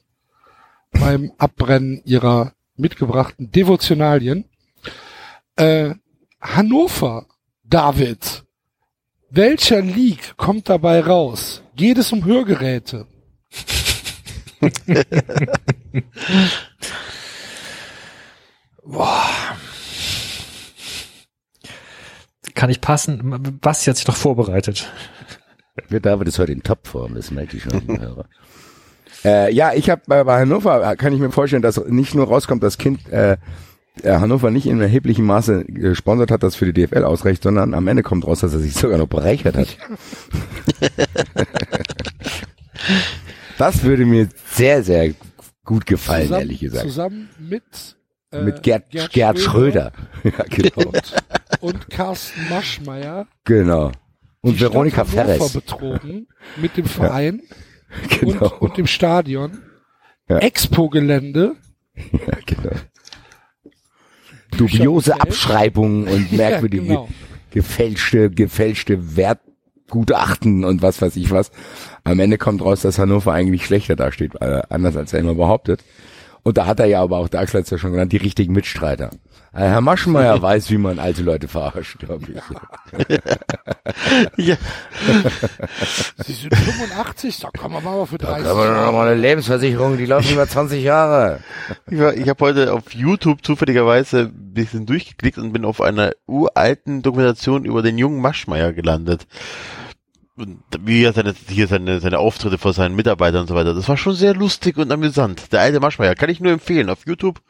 beim 0.92 1.32
Abbrennen 1.38 2.02
ihrer 2.04 2.54
mitgebrachten 2.76 3.52
Devotionalien. 3.52 4.46
Äh, 5.56 5.96
Hannover, 6.42 7.28
David, 7.64 8.44
welcher 9.30 9.82
League 9.82 10.36
kommt 10.38 10.68
dabei 10.70 11.02
raus? 11.02 11.62
Geht 11.76 11.98
es 11.98 12.12
um 12.12 12.26
Hörgeräte? 12.26 13.08
Kann 22.54 22.70
ich 22.70 22.82
passen? 22.82 23.60
Basti 23.62 23.86
hat 23.90 23.98
sich 23.98 24.06
doch 24.06 24.16
vorbereitet. 24.16 24.92
Wir 25.88 26.00
David 26.00 26.28
ist 26.28 26.40
heute 26.40 26.52
in 26.52 26.64
Topform, 26.64 27.16
das 27.16 27.32
merke 27.32 27.58
ich 27.58 27.64
schon. 27.64 28.00
Hörer. 28.00 28.26
äh, 29.24 29.54
ja, 29.54 29.74
ich 29.74 29.90
habe 29.90 30.02
bei, 30.08 30.24
bei 30.24 30.40
Hannover, 30.40 30.92
äh, 30.92 30.96
kann 30.96 31.14
ich 31.14 31.20
mir 31.20 31.32
vorstellen, 31.32 31.62
dass 31.62 31.78
nicht 31.86 32.14
nur 32.14 32.28
rauskommt, 32.28 32.62
dass 32.62 32.78
Kind 32.78 33.08
äh, 33.10 33.38
äh, 34.04 34.14
Hannover 34.14 34.52
nicht 34.52 34.68
in 34.68 34.82
erheblichem 34.82 35.26
Maße 35.26 35.66
gesponsert 35.66 36.32
hat, 36.32 36.44
das 36.44 36.56
für 36.56 36.72
die 36.72 36.88
DFL 36.88 37.04
ausreicht, 37.04 37.44
sondern 37.44 37.74
am 37.74 37.88
Ende 37.88 38.04
kommt 38.04 38.26
raus, 38.26 38.40
dass 38.40 38.54
er 38.54 38.60
sich 38.60 38.74
sogar 38.74 38.98
noch 38.98 39.08
bereichert 39.08 39.58
hat. 39.58 39.78
das 43.58 43.84
würde 43.84 44.06
mir 44.06 44.30
sehr, 44.52 44.84
sehr 44.84 45.14
gut 45.66 45.86
gefallen, 45.86 46.24
zusammen, 46.24 46.42
ehrlich 46.42 46.60
gesagt. 46.60 46.86
Zusammen 46.86 47.30
mit, 47.40 47.64
äh, 47.64 48.01
Mit 48.34 48.64
Gerd, 48.64 48.86
Gerd, 49.12 49.40
Schröder. 49.40 49.92
ja, 50.24 50.32
genau. 50.50 50.90
Und, 50.90 51.14
und 51.62 51.90
Carsten 51.90 52.48
Maschmeyer. 52.50 53.28
genau. 53.44 53.92
Und 54.44 54.56
die 54.56 54.62
Veronika 54.62 55.06
Stadt 55.06 55.18
Hannover 55.28 55.38
Ferres. 55.38 55.54
betrogen 55.54 56.28
mit 56.58 56.76
dem 56.78 56.86
Verein 56.86 57.42
Genau. 58.20 58.46
und, 58.46 58.62
und 58.62 58.78
dem 58.78 58.88
Stadion. 58.88 59.60
Ja. 60.30 60.38
Expo-Gelände. 60.40 61.56
Ja, 61.96 62.38
genau. 62.46 62.76
Dubiose. 64.58 65.20
Abschreibungen 65.20 66.08
und 66.08 66.32
Ja, 66.32 66.38
merkwürdige 66.38 66.86
genau. 66.86 67.10
gefälschte, 67.52 68.30
gefälschte 68.30 69.16
Wertgutachten 69.18 70.64
und 70.64 70.82
was 70.82 71.02
weiß 71.02 71.16
ich 71.18 71.32
was. 71.32 71.52
Am 72.04 72.20
Ende 72.20 72.38
kommt 72.38 72.62
raus, 72.62 72.82
dass 72.82 72.98
Hannover 72.98 73.34
eigentlich 73.34 73.66
schlechter 73.66 73.96
dasteht, 73.96 74.36
äh, 74.42 74.62
anders 74.70 74.96
als 74.96 75.14
er 75.14 75.20
immer 75.20 75.36
behauptet. 75.36 75.84
Und 76.44 76.58
da 76.58 76.66
hat 76.66 76.80
er 76.80 76.88
ja 76.88 77.02
aber 77.02 77.18
auch, 77.18 77.28
der 77.30 77.40
Axel 77.42 77.60
hat 77.60 77.66
es 77.66 77.70
ja 77.72 77.78
schon 77.78 77.92
genannt, 77.92 78.12
die 78.12 78.18
richtigen 78.18 78.54
Mitstreiter. 78.54 79.12
Äh, 79.54 79.60
Herr 79.60 79.82
Maschmeyer 79.82 80.42
weiß, 80.42 80.70
wie 80.72 80.78
man 80.78 80.98
alte 80.98 81.22
Leute 81.24 81.48
verarscht, 81.48 82.00
glaube 82.00 82.26
ich. 82.32 83.18
Ja, 84.38 84.56
Sie 86.26 86.34
sind 86.34 86.56
85, 86.56 87.40
da 87.40 87.50
kann 87.52 87.72
man 87.72 87.84
mal 87.84 88.06
für 88.06 88.18
30 88.18 88.48
Aber 88.48 88.72
noch 88.86 88.92
mal 88.94 89.08
eine 89.10 89.20
Lebensversicherung, 89.20 89.98
die 89.98 90.06
läuft 90.06 90.32
über 90.32 90.48
20 90.48 90.84
Jahre. 90.84 91.40
ich, 91.90 92.00
war- 92.00 92.14
ich 92.14 92.28
habe 92.30 92.44
heute 92.44 92.74
auf 92.74 92.94
YouTube 92.94 93.44
zufälligerweise 93.44 94.32
ein 94.34 94.54
bisschen 94.54 94.86
durchgeklickt 94.86 95.38
und 95.38 95.52
bin 95.54 95.66
auf 95.66 95.82
einer 95.82 96.12
uralten 96.28 97.02
Dokumentation 97.02 97.66
über 97.66 97.82
den 97.82 97.98
jungen 97.98 98.22
Maschmeyer 98.22 98.74
gelandet. 98.74 99.28
Wie 100.80 101.04
er 101.04 101.14
seine, 101.14 101.34
hier 101.48 101.68
seine, 101.68 102.00
seine 102.00 102.20
Auftritte 102.20 102.58
vor 102.58 102.74
seinen 102.74 102.96
Mitarbeitern 102.96 103.42
und 103.42 103.48
so 103.48 103.56
weiter. 103.56 103.74
Das 103.74 103.88
war 103.88 103.98
schon 103.98 104.16
sehr 104.16 104.34
lustig 104.34 104.78
und 104.78 104.92
amüsant. 104.92 105.52
Der 105.52 105.62
alte 105.62 105.80
Maschmeyer 105.80 106.16
kann 106.16 106.30
ich 106.30 106.40
nur 106.40 106.52
empfehlen. 106.52 106.90
Auf 106.90 107.06
YouTube 107.06 107.42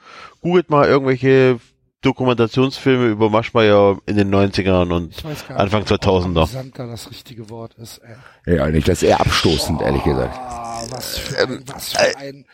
googelt 0.42 0.70
mal 0.70 0.88
irgendwelche 0.88 1.60
Dokumentationsfilme 2.02 3.08
über 3.08 3.30
Maschmeyer 3.30 4.00
in 4.08 4.18
den 4.18 4.34
90ern 4.34 4.92
und 4.92 5.16
Ich 5.16 5.24
weiß 5.24 5.48
gar 5.48 5.60
Anfang 5.60 5.82
nicht, 5.82 5.92
ob 5.92 6.02
2000er. 6.02 6.26
amüsant 6.40 6.80
da 6.80 6.88
das 6.88 7.10
richtige 7.12 7.50
Wort 7.50 7.76
ist. 7.76 8.02
Ey. 8.46 8.56
Ja, 8.56 8.68
nicht, 8.70 8.88
das 8.88 9.04
ist 9.04 9.10
eher 9.10 9.22
abstoßend, 9.22 9.82
ehrlich 9.82 10.04
gesagt. 10.04 10.36
Ah, 10.36 10.84
was 10.90 11.18
für 11.20 11.38
ein, 11.38 11.64
was 11.68 11.94
für 11.94 12.18
ein 12.18 12.46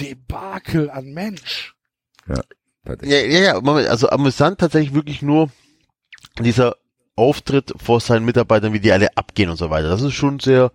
Debakel 0.00 0.90
an 0.90 1.12
Mensch. 1.12 1.74
Ja, 2.28 2.42
ja, 3.04 3.18
ja, 3.20 3.60
Moment, 3.60 3.86
also 3.88 4.08
amüsant 4.10 4.58
tatsächlich 4.58 4.94
wirklich 4.94 5.22
nur 5.22 5.50
dieser 6.40 6.74
Auftritt 7.16 7.72
vor 7.76 8.00
seinen 8.00 8.24
Mitarbeitern, 8.24 8.72
wie 8.72 8.80
die 8.80 8.92
alle 8.92 9.16
abgehen 9.16 9.50
und 9.50 9.56
so 9.56 9.70
weiter. 9.70 9.88
Das 9.88 10.02
ist 10.02 10.14
schon 10.14 10.40
sehr 10.40 10.72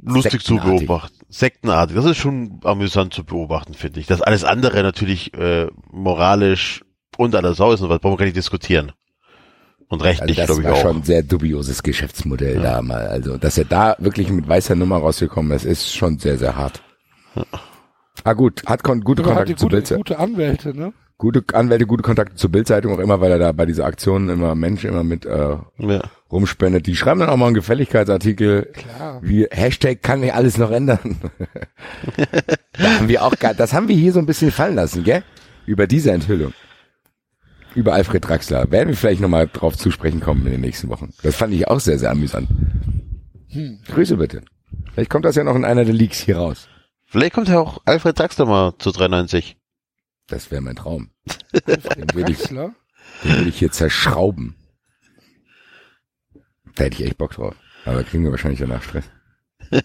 lustig 0.00 0.44
zu 0.44 0.56
beobachten. 0.56 1.16
Sektenartig. 1.28 1.96
Das 1.96 2.04
ist 2.04 2.16
schon 2.18 2.60
amüsant 2.64 3.12
zu 3.12 3.24
beobachten, 3.24 3.74
finde 3.74 4.00
ich. 4.00 4.06
Das 4.06 4.22
alles 4.22 4.44
andere 4.44 4.82
natürlich 4.82 5.34
äh, 5.34 5.66
moralisch 5.90 6.82
unter 7.16 7.38
aller 7.38 7.54
Sau 7.54 7.72
ist 7.72 7.80
und 7.80 7.88
was 7.88 7.98
brauchen 7.98 8.14
wir 8.14 8.18
gar 8.18 8.24
nicht 8.26 8.36
diskutieren. 8.36 8.92
Und 9.88 10.02
Also 10.02 10.04
rechtlich, 10.04 10.36
das 10.36 10.46
glaube 10.46 10.62
ich, 10.62 10.66
war 10.68 10.74
auch. 10.74 10.80
schon 10.82 10.96
ein 10.96 11.02
sehr 11.04 11.22
dubioses 11.22 11.82
Geschäftsmodell 11.82 12.60
da 12.60 12.82
mal. 12.82 13.06
Also, 13.06 13.36
dass 13.38 13.56
er 13.56 13.64
da 13.64 13.96
wirklich 13.98 14.28
mit 14.30 14.46
weißer 14.48 14.74
Nummer 14.74 14.98
rausgekommen 14.98 15.52
ist, 15.52 15.64
ist 15.64 15.94
schon 15.94 16.18
sehr, 16.18 16.38
sehr 16.38 16.56
hart. 16.56 16.82
Ah 18.26 18.32
gut, 18.32 18.64
hat 18.66 18.82
kon 18.82 19.02
gute 19.02 19.22
die 19.22 19.28
Kontakte 19.28 19.54
zur 19.54 19.66
gute, 19.68 19.76
Bildzeitung. 19.76 19.98
gute 20.02 20.18
Anwälte, 20.18 20.76
ne? 20.76 20.92
Gute 21.16 21.44
Anwälte, 21.54 21.86
gute 21.86 22.02
Kontakte 22.02 22.34
zur 22.34 22.50
Bildzeitung, 22.50 22.92
auch 22.92 22.98
immer, 22.98 23.20
weil 23.20 23.30
er 23.30 23.38
da 23.38 23.52
bei 23.52 23.64
dieser 23.66 23.86
Aktion 23.86 24.28
immer 24.28 24.54
Menschen 24.54 24.90
immer 24.90 25.04
mit 25.04 25.24
äh, 25.24 25.56
Ja. 25.78 26.02
rumspendet. 26.30 26.86
Die 26.86 26.96
schreiben 26.96 27.20
dann 27.20 27.30
auch 27.30 27.36
mal 27.36 27.46
einen 27.46 27.54
Gefälligkeitsartikel, 27.54 28.70
Klar. 28.72 29.20
wie 29.22 29.46
Hashtag 29.50 30.02
kann 30.02 30.22
ich 30.24 30.34
alles 30.34 30.58
noch 30.58 30.72
ändern. 30.72 30.98
da 32.72 32.90
haben 32.98 33.08
wir 33.08 33.22
auch, 33.22 33.34
das 33.34 33.72
haben 33.72 33.88
wir 33.88 33.96
hier 33.96 34.12
so 34.12 34.18
ein 34.18 34.26
bisschen 34.26 34.50
fallen 34.50 34.74
lassen, 34.74 35.04
gell? 35.04 35.22
Über 35.64 35.86
diese 35.86 36.10
Enthüllung. 36.10 36.52
Über 37.76 37.94
Alfred 37.94 38.26
Draxler. 38.26 38.70
Werden 38.70 38.88
wir 38.88 38.96
vielleicht 38.96 39.20
nochmal 39.20 39.48
drauf 39.52 39.76
zu 39.76 39.90
sprechen 39.90 40.20
kommen 40.20 40.44
in 40.46 40.52
den 40.52 40.60
nächsten 40.62 40.88
Wochen. 40.88 41.12
Das 41.22 41.36
fand 41.36 41.54
ich 41.54 41.68
auch 41.68 41.78
sehr, 41.80 41.98
sehr 41.98 42.10
amüsant. 42.10 42.48
Hm. 43.50 43.78
Grüße 43.86 44.16
bitte. 44.16 44.42
Vielleicht 44.94 45.10
kommt 45.10 45.24
das 45.24 45.36
ja 45.36 45.44
noch 45.44 45.54
in 45.54 45.64
einer 45.64 45.84
der 45.84 45.94
Leaks 45.94 46.18
hier 46.18 46.38
raus. 46.38 46.68
Vielleicht 47.16 47.32
kommt 47.32 47.48
ja 47.48 47.58
auch 47.58 47.80
Alfred 47.86 48.18
Draxler 48.18 48.44
mal 48.44 48.74
zu 48.76 48.90
93. 48.90 49.56
Das 50.26 50.50
wäre 50.50 50.60
mein 50.60 50.76
Traum. 50.76 51.08
Alfred 51.64 52.14
würde 52.14 52.32
ich-. 52.32 52.42
Den 52.48 53.48
ich 53.48 53.58
hier 53.58 53.72
zerschrauben. 53.72 54.54
Da 56.74 56.84
hätte 56.84 57.00
ich 57.02 57.08
echt 57.08 57.16
Bock 57.16 57.30
drauf. 57.30 57.54
Aber 57.86 58.04
kriegen 58.04 58.22
wir 58.22 58.32
wahrscheinlich 58.32 58.60
danach 58.60 58.82
Stress. 58.82 59.06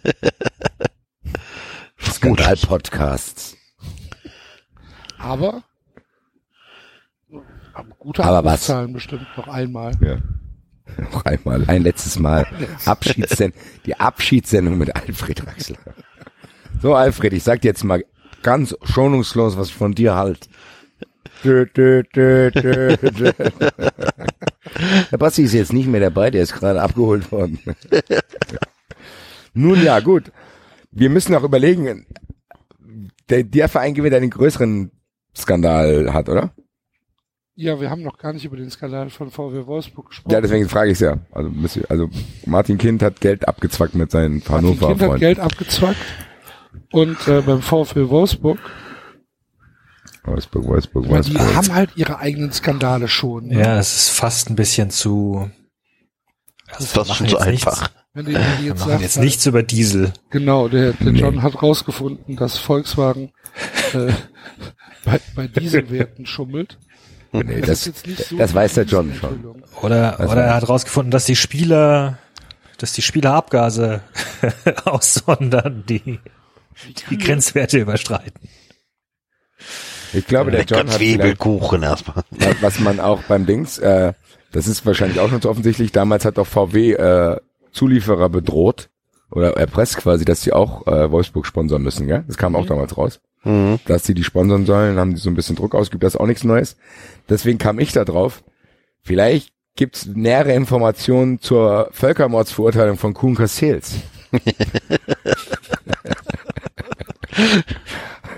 Skandal-Podcasts. 2.01 3.55
Aber, 5.17 5.63
aber 7.73 7.95
gute 7.97 8.25
Aber 8.25 8.43
was? 8.43 8.67
Bestimmt 8.91 9.25
noch 9.37 9.47
einmal. 9.47 9.93
Ja. 10.01 10.17
Noch 10.97 11.23
einmal, 11.23 11.63
ein 11.69 11.83
letztes 11.83 12.19
Mal. 12.19 12.45
Abschiedssendung, 12.85 13.57
die 13.85 13.97
Abschiedssendung 13.97 14.77
mit 14.77 14.93
Alfred 14.93 15.45
Draxler. 15.45 15.77
So, 16.81 16.95
Alfred, 16.95 17.33
ich 17.33 17.43
sag 17.43 17.61
dir 17.61 17.67
jetzt 17.67 17.83
mal 17.83 18.03
ganz 18.41 18.75
schonungslos, 18.83 19.55
was 19.55 19.67
ich 19.67 19.75
von 19.75 19.93
dir 19.93 20.15
halt. 20.15 20.49
Dö, 21.43 21.65
dö, 21.65 22.01
dö, 22.13 22.49
dö, 22.49 22.95
dö. 22.97 23.31
Der 25.11 25.17
Basti 25.17 25.43
ist 25.43 25.53
jetzt 25.53 25.73
nicht 25.73 25.87
mehr 25.87 26.01
dabei, 26.01 26.31
der 26.31 26.41
ist 26.41 26.53
gerade 26.53 26.81
abgeholt 26.81 27.31
worden. 27.31 27.59
Nun 29.53 29.83
ja, 29.83 29.99
gut. 29.99 30.31
Wir 30.91 31.09
müssen 31.09 31.35
auch 31.35 31.43
überlegen, 31.43 32.07
der, 33.29 33.43
der 33.43 33.69
Verein 33.69 33.93
gewinnt 33.93 34.15
einen 34.15 34.29
größeren 34.29 34.91
Skandal 35.35 36.13
hat, 36.13 36.29
oder? 36.29 36.51
Ja, 37.53 37.79
wir 37.79 37.91
haben 37.91 38.01
noch 38.01 38.17
gar 38.17 38.33
nicht 38.33 38.45
über 38.45 38.57
den 38.57 38.71
Skandal 38.71 39.09
von 39.11 39.29
VW 39.29 39.67
Wolfsburg 39.67 40.09
gesprochen. 40.09 40.33
Ja, 40.33 40.41
deswegen 40.41 40.67
frage 40.67 40.91
ich 40.91 40.99
ja. 40.99 41.19
Also, 41.31 41.51
also 41.89 42.09
Martin 42.45 42.77
Kind 42.79 43.03
hat 43.03 43.21
Geld 43.21 43.47
abgezwackt 43.47 43.93
mit 43.93 44.09
seinen 44.09 44.41
Martin 44.47 44.69
Kind 44.69 44.81
hat 44.81 44.89
Hannover-Freunden. 44.89 45.19
Geld 45.19 45.39
abgezwackt. 45.39 45.97
Und 46.91 47.27
äh, 47.27 47.41
beim 47.41 47.61
VfL 47.61 48.09
Wolfsburg, 48.09 48.59
Wolfsburg, 50.23 50.65
Wolfsburg, 50.67 51.07
meine, 51.09 51.21
die 51.23 51.33
Wolfsburg. 51.33 51.55
haben 51.55 51.73
halt 51.73 51.89
ihre 51.95 52.19
eigenen 52.19 52.51
Skandale 52.51 53.07
schon. 53.07 53.47
Ne? 53.47 53.59
Ja, 53.59 53.79
es 53.79 53.95
ist 53.95 54.09
fast 54.09 54.49
ein 54.49 54.55
bisschen 54.55 54.89
zu. 54.91 55.49
Das 56.69 56.81
ist 56.81 56.93
fast 56.93 57.15
schon 57.15 57.27
so 57.27 57.37
jetzt 57.37 57.47
nichts- 57.47 57.67
einfach. 57.67 57.89
Wenn 58.13 58.25
die, 58.25 58.33
wenn 58.33 58.41
die 58.57 58.63
Wir 58.63 58.67
jetzt 58.67 58.79
machen 58.79 58.89
sagt, 58.91 59.01
jetzt 59.01 59.17
nichts 59.19 59.45
über 59.45 59.63
Diesel. 59.63 60.11
Genau, 60.29 60.67
der, 60.67 60.91
der 60.93 61.11
Nee. 61.13 61.19
John 61.21 61.41
hat 61.43 61.61
rausgefunden, 61.63 62.35
dass 62.35 62.57
Volkswagen 62.57 63.31
äh, 63.93 64.11
bei, 65.05 65.19
bei 65.35 65.47
Dieselwerten 65.47 66.25
schummelt. 66.25 66.77
Nee, 67.31 67.61
das, 67.61 67.85
jetzt 67.85 68.05
nicht 68.05 68.25
so 68.25 68.37
das 68.37 68.53
weiß 68.53 68.73
der 68.73 68.83
John 68.83 69.13
schon. 69.15 69.63
Oder, 69.81 70.19
Also- 70.19 70.33
oder 70.33 70.43
er 70.43 70.55
hat 70.55 70.67
rausgefunden, 70.67 71.09
dass 71.11 71.23
die 71.25 71.37
Spieler, 71.37 72.17
dass 72.77 72.91
die 72.91 73.01
Spieler 73.01 73.33
Abgase 73.33 74.01
aussondern, 74.85 75.85
die 75.87 76.19
die 77.09 77.17
Grenzwerte 77.17 77.79
überstreiten. 77.79 78.49
Ich 80.13 80.27
glaube, 80.27 80.51
der 80.51 80.63
John 80.63 80.87
hat 80.87 80.97
Zwiebelkuchen 80.97 81.83
erstmal. 81.83 82.23
was 82.61 82.79
man 82.79 82.99
auch 82.99 83.23
beim 83.23 83.45
Dings, 83.45 83.77
äh, 83.77 84.13
das 84.51 84.67
ist 84.67 84.85
wahrscheinlich 84.85 85.19
auch 85.19 85.29
schon 85.29 85.41
so 85.41 85.49
offensichtlich, 85.49 85.91
damals 85.91 86.25
hat 86.25 86.37
doch 86.37 86.47
VW 86.47 86.93
äh, 86.93 87.37
Zulieferer 87.71 88.27
bedroht 88.29 88.89
oder 89.29 89.55
erpresst 89.55 89.97
quasi, 89.97 90.25
dass 90.25 90.41
sie 90.41 90.51
auch 90.51 90.85
äh, 90.87 91.09
Wolfsburg 91.09 91.45
sponsern 91.45 91.81
müssen, 91.81 92.07
gell? 92.07 92.25
Das 92.27 92.37
kam 92.37 92.55
auch 92.55 92.65
damals 92.65 92.97
raus. 92.97 93.21
Mhm. 93.43 93.79
Dass 93.85 94.05
sie 94.05 94.13
die 94.13 94.25
sponsern 94.25 94.65
sollen, 94.65 94.97
haben 94.97 95.15
die 95.15 95.21
so 95.21 95.29
ein 95.29 95.35
bisschen 95.35 95.55
Druck 95.55 95.73
ausgeübt, 95.73 96.03
das 96.03 96.15
ist 96.15 96.19
auch 96.19 96.27
nichts 96.27 96.43
Neues. 96.43 96.75
Deswegen 97.29 97.57
kam 97.57 97.79
ich 97.79 97.93
da 97.93 98.03
drauf. 98.03 98.43
Vielleicht 99.01 99.53
gibt's 99.75 100.05
nähere 100.05 100.53
Informationen 100.53 101.39
zur 101.39 101.89
Völkermordsverurteilung 101.91 102.97
von 102.97 103.13
Kuhn 103.13 103.35
Castells. 103.35 103.95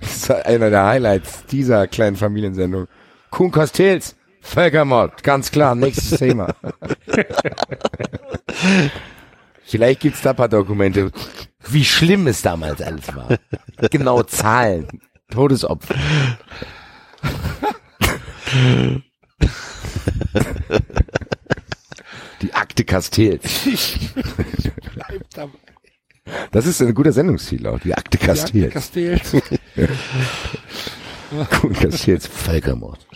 das 0.00 0.16
ist 0.16 0.30
einer 0.30 0.70
der 0.70 0.86
Highlights 0.86 1.44
dieser 1.46 1.86
kleinen 1.86 2.16
Familiensendung. 2.16 2.88
Kuhn 3.30 3.50
Castells, 3.50 4.16
Völkermord, 4.40 5.22
ganz 5.22 5.50
klar, 5.50 5.74
nächstes 5.74 6.18
Thema. 6.18 6.54
Vielleicht 9.64 10.00
gibt's 10.00 10.22
da 10.22 10.30
ein 10.30 10.36
paar 10.36 10.48
Dokumente, 10.48 11.10
wie 11.68 11.84
schlimm 11.84 12.26
es 12.26 12.42
damals 12.42 12.82
alles 12.82 13.14
war. 13.14 13.28
Genau 13.90 14.22
Zahlen, 14.24 14.88
Todesopfer. 15.30 15.94
Die 22.42 22.52
Akte 22.52 22.84
Castells. 22.84 23.40
Bleib 24.94 25.30
dabei. 25.32 25.61
Das 26.50 26.66
ist 26.66 26.80
ein 26.80 26.94
guter 26.94 27.12
Sendungsziel 27.12 27.66
auch, 27.66 27.78
die 27.78 27.94
Akte 27.94 28.18
Castells. 28.18 28.72
Castells. 28.72 29.36
Kuhn 31.50 31.72
Castells, 31.72 32.26
Völkermord. 32.26 33.06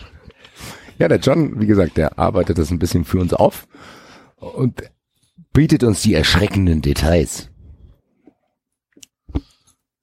Ja, 0.99 1.09
der 1.09 1.19
John, 1.19 1.61
wie 1.61 1.67
gesagt, 1.67 1.97
der 1.97 2.19
arbeitet 2.19 2.59
das 2.59 2.71
ein 2.71 2.79
bisschen 2.79 3.05
für 3.05 3.19
uns 3.19 3.35
auf 3.35 3.67
und 4.37 4.83
bietet 5.53 5.85
uns 5.85 6.03
die 6.03 6.15
erschreckenden 6.15 6.83
Details. 6.83 7.51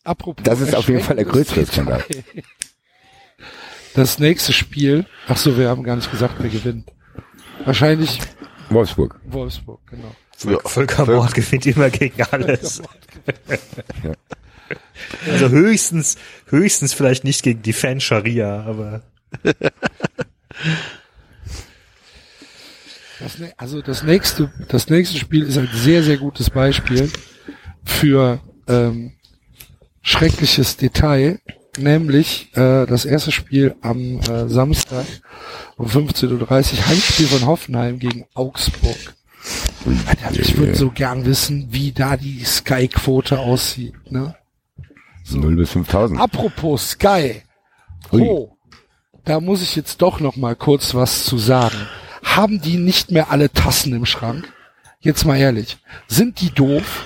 Apropos 0.03 0.43
Das 0.43 0.59
ist 0.59 0.75
auf 0.75 0.87
jeden 0.87 1.01
Fall 1.01 1.15
der 1.15 1.25
erschreckendes 1.25 1.71
Skandal. 1.71 2.03
Das 3.95 4.19
nächste 4.19 4.53
Spiel, 4.53 5.05
ach 5.27 5.37
so, 5.37 5.57
wir 5.57 5.69
haben 5.69 5.83
gar 5.83 5.95
nicht 5.95 6.11
gesagt, 6.11 6.35
wer 6.39 6.49
gewinnt. 6.49 6.91
Wahrscheinlich 7.65 8.19
Wolfsburg. 8.69 9.19
Wolfsburg, 9.25 9.81
genau. 9.87 10.15
Ja, 10.43 10.57
Völkermord 10.65 11.33
gewinnt 11.33 11.65
immer 11.65 11.89
gegen 11.89 12.21
alles. 12.23 12.81
Ja. 14.03 14.13
Also 15.29 15.49
höchstens, 15.49 16.17
höchstens 16.47 16.93
vielleicht 16.93 17.23
nicht 17.23 17.43
gegen 17.43 17.61
die 17.61 17.73
Fan-Scharia, 17.73 18.63
aber 18.63 19.03
Das, 23.19 23.37
also 23.57 23.81
das 23.81 24.03
nächste, 24.03 24.51
das 24.67 24.89
nächste 24.89 25.17
Spiel 25.17 25.43
ist 25.43 25.57
ein 25.57 25.69
sehr, 25.73 26.03
sehr 26.03 26.17
gutes 26.17 26.49
Beispiel 26.49 27.09
für 27.85 28.41
ähm, 28.67 29.13
schreckliches 30.01 30.75
Detail, 30.75 31.39
nämlich 31.77 32.49
äh, 32.53 32.85
das 32.85 33.05
erste 33.05 33.31
Spiel 33.31 33.75
am 33.81 34.19
äh, 34.19 34.49
Samstag 34.49 35.05
um 35.77 35.87
15.30 35.87 36.31
Uhr, 36.33 36.87
Heimspiel 36.87 37.27
von 37.27 37.45
Hoffenheim 37.45 37.99
gegen 37.99 38.25
Augsburg. 38.33 39.15
Alter, 40.07 40.39
ich 40.39 40.57
würde 40.57 40.75
so 40.75 40.91
gern 40.91 41.25
wissen, 41.25 41.67
wie 41.71 41.91
da 41.91 42.17
die 42.17 42.43
Sky-Quote 42.43 43.39
aussieht. 43.39 43.93
Ne? 44.11 44.35
0 45.31 45.55
bis 45.55 45.71
5000. 45.71 46.19
Apropos 46.19 46.91
Sky. 46.91 47.41
Ui. 48.11 48.21
Oh, 48.21 48.57
da 49.25 49.39
muss 49.39 49.61
ich 49.61 49.75
jetzt 49.75 50.01
doch 50.01 50.19
noch 50.19 50.35
mal 50.35 50.55
kurz 50.55 50.93
was 50.93 51.25
zu 51.25 51.37
sagen. 51.37 51.87
Haben 52.23 52.61
die 52.61 52.77
nicht 52.77 53.11
mehr 53.11 53.31
alle 53.31 53.51
Tassen 53.51 53.93
im 53.93 54.05
Schrank? 54.05 54.51
Jetzt 54.99 55.25
mal 55.25 55.37
ehrlich. 55.37 55.77
Sind 56.07 56.41
die 56.41 56.49
doof? 56.49 57.05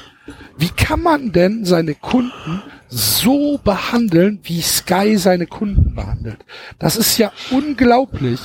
Wie 0.57 0.69
kann 0.69 1.01
man 1.01 1.31
denn 1.31 1.65
seine 1.65 1.95
Kunden 1.95 2.61
so 2.87 3.59
behandeln, 3.63 4.39
wie 4.43 4.61
Sky 4.61 5.17
seine 5.17 5.47
Kunden 5.47 5.95
behandelt? 5.95 6.45
Das 6.79 6.95
ist 6.95 7.17
ja 7.17 7.31
unglaublich. 7.51 8.39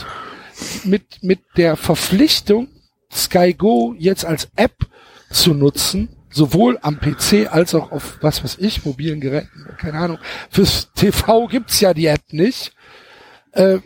Mit, 0.85 1.23
mit 1.23 1.41
der 1.57 1.77
Verpflichtung, 1.77 2.69
Sky 3.12 3.55
Go 3.55 3.94
jetzt 3.98 4.24
als 4.24 4.48
App 4.56 4.86
zu 5.30 5.55
nutzen, 5.55 6.09
sowohl 6.30 6.78
am 6.82 6.98
PC 6.98 7.52
als 7.52 7.74
auch 7.74 7.93
auf, 7.93 8.18
was 8.20 8.43
weiß 8.43 8.59
ich, 8.59 8.84
mobilen 8.84 9.20
Geräten, 9.20 9.66
keine 9.78 9.98
Ahnung. 9.98 10.18
Fürs 10.51 10.93
TV 10.94 11.47
gibt's 11.47 11.80
ja 11.80 11.94
die 11.94 12.06
App 12.06 12.32
nicht. 12.32 12.72
Äh, 13.52 13.78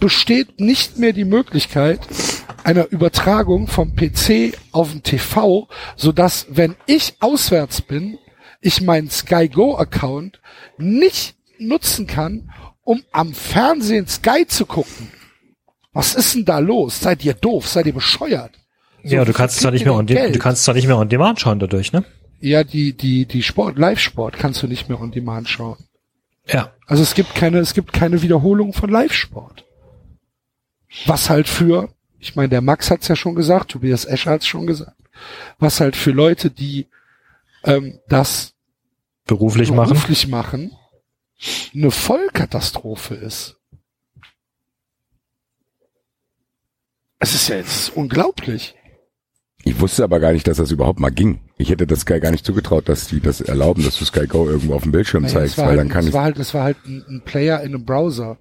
besteht 0.00 0.60
nicht 0.60 0.98
mehr 0.98 1.12
die 1.12 1.24
Möglichkeit 1.24 2.00
einer 2.64 2.90
Übertragung 2.90 3.68
vom 3.68 3.94
PC 3.94 4.56
auf 4.72 4.90
den 4.90 5.02
TV, 5.02 5.68
so 5.96 6.12
dass 6.12 6.46
wenn 6.48 6.76
ich 6.86 7.14
auswärts 7.20 7.80
bin, 7.82 8.18
ich 8.60 8.80
meinen 8.80 9.10
Sky 9.10 9.48
Go 9.48 9.76
Account 9.76 10.40
nicht 10.78 11.36
nutzen 11.58 12.06
kann, 12.06 12.50
um 12.82 13.02
am 13.12 13.34
Fernsehen 13.34 14.06
Sky 14.06 14.46
zu 14.46 14.66
gucken. 14.66 15.10
Was 15.94 16.14
ist 16.14 16.34
denn 16.34 16.44
da 16.44 16.58
los? 16.58 17.00
Seid 17.00 17.24
ihr 17.24 17.34
doof? 17.34 17.66
Seid 17.66 17.86
ihr 17.86 17.94
bescheuert? 17.94 18.52
So, 19.04 19.14
ja, 19.14 19.24
du 19.24 19.32
kannst 19.32 19.60
zwar 19.60 19.70
nicht 19.70 19.84
mehr 19.84 19.94
on 19.94 20.06
denn 20.06 20.16
du 20.16 20.22
Geld? 20.24 20.40
kannst 20.40 20.64
zwar 20.64 20.74
nicht 20.74 20.86
mehr 20.86 20.98
on 20.98 21.08
demand 21.08 21.40
schauen 21.40 21.58
dadurch, 21.58 21.92
ne? 21.92 22.04
Ja, 22.40 22.64
die, 22.64 22.94
die, 22.94 23.26
die 23.26 23.42
Sport, 23.42 23.78
Live-Sport 23.78 24.36
kannst 24.38 24.62
du 24.62 24.66
nicht 24.66 24.88
mehr 24.88 25.00
on 25.00 25.12
demand 25.12 25.48
schauen. 25.48 25.78
Ja. 26.46 26.72
Also 26.86 27.02
es 27.02 27.14
gibt 27.14 27.34
keine, 27.34 27.58
es 27.58 27.74
gibt 27.74 27.92
keine 27.92 28.22
Wiederholung 28.22 28.72
von 28.72 28.90
Live-Sport. 28.90 29.64
Was 31.06 31.30
halt 31.30 31.48
für, 31.48 31.90
ich 32.18 32.36
meine, 32.36 32.48
der 32.48 32.60
Max 32.60 32.90
hat's 32.90 33.08
ja 33.08 33.16
schon 33.16 33.34
gesagt, 33.34 33.70
Tobias 33.70 34.04
Escher 34.04 34.32
hat's 34.32 34.46
schon 34.46 34.66
gesagt, 34.66 34.96
was 35.58 35.80
halt 35.80 35.96
für 35.96 36.10
Leute, 36.10 36.50
die 36.50 36.88
ähm, 37.64 38.00
das 38.08 38.54
Beruflich 39.26 39.70
machen. 39.70 39.90
beruflich 39.90 40.28
machen, 40.28 40.72
eine 41.74 41.90
Vollkatastrophe 41.90 43.14
ist. 43.14 43.56
Es 47.24 47.34
ist 47.34 47.48
ja 47.48 47.56
jetzt 47.56 47.96
unglaublich. 47.96 48.74
Ich 49.64 49.80
wusste 49.80 50.04
aber 50.04 50.20
gar 50.20 50.32
nicht, 50.34 50.46
dass 50.46 50.58
das 50.58 50.70
überhaupt 50.70 51.00
mal 51.00 51.08
ging. 51.08 51.40
Ich 51.56 51.70
hätte 51.70 51.86
das 51.86 52.00
Sky 52.00 52.20
gar 52.20 52.30
nicht 52.30 52.44
zugetraut, 52.44 52.86
dass 52.86 53.06
die 53.06 53.20
das 53.20 53.40
erlauben, 53.40 53.82
dass 53.82 53.98
du 53.98 54.04
Sky 54.04 54.26
Go 54.26 54.46
irgendwo 54.46 54.74
auf 54.74 54.82
dem 54.82 54.92
Bildschirm 54.92 55.22
Naja, 55.22 55.34
zeigst, 55.36 55.56
weil 55.56 55.68
halt, 55.68 55.78
dann 55.78 55.88
kann 55.88 56.00
es 56.02 56.08
ich, 56.08 56.12
war 56.12 56.24
halt, 56.24 56.38
es 56.38 56.52
war 56.52 56.64
halt 56.64 56.76
ein, 56.84 57.02
ein 57.08 57.22
Player 57.24 57.60
in 57.62 57.68
einem 57.74 57.86
Browser. 57.86 58.36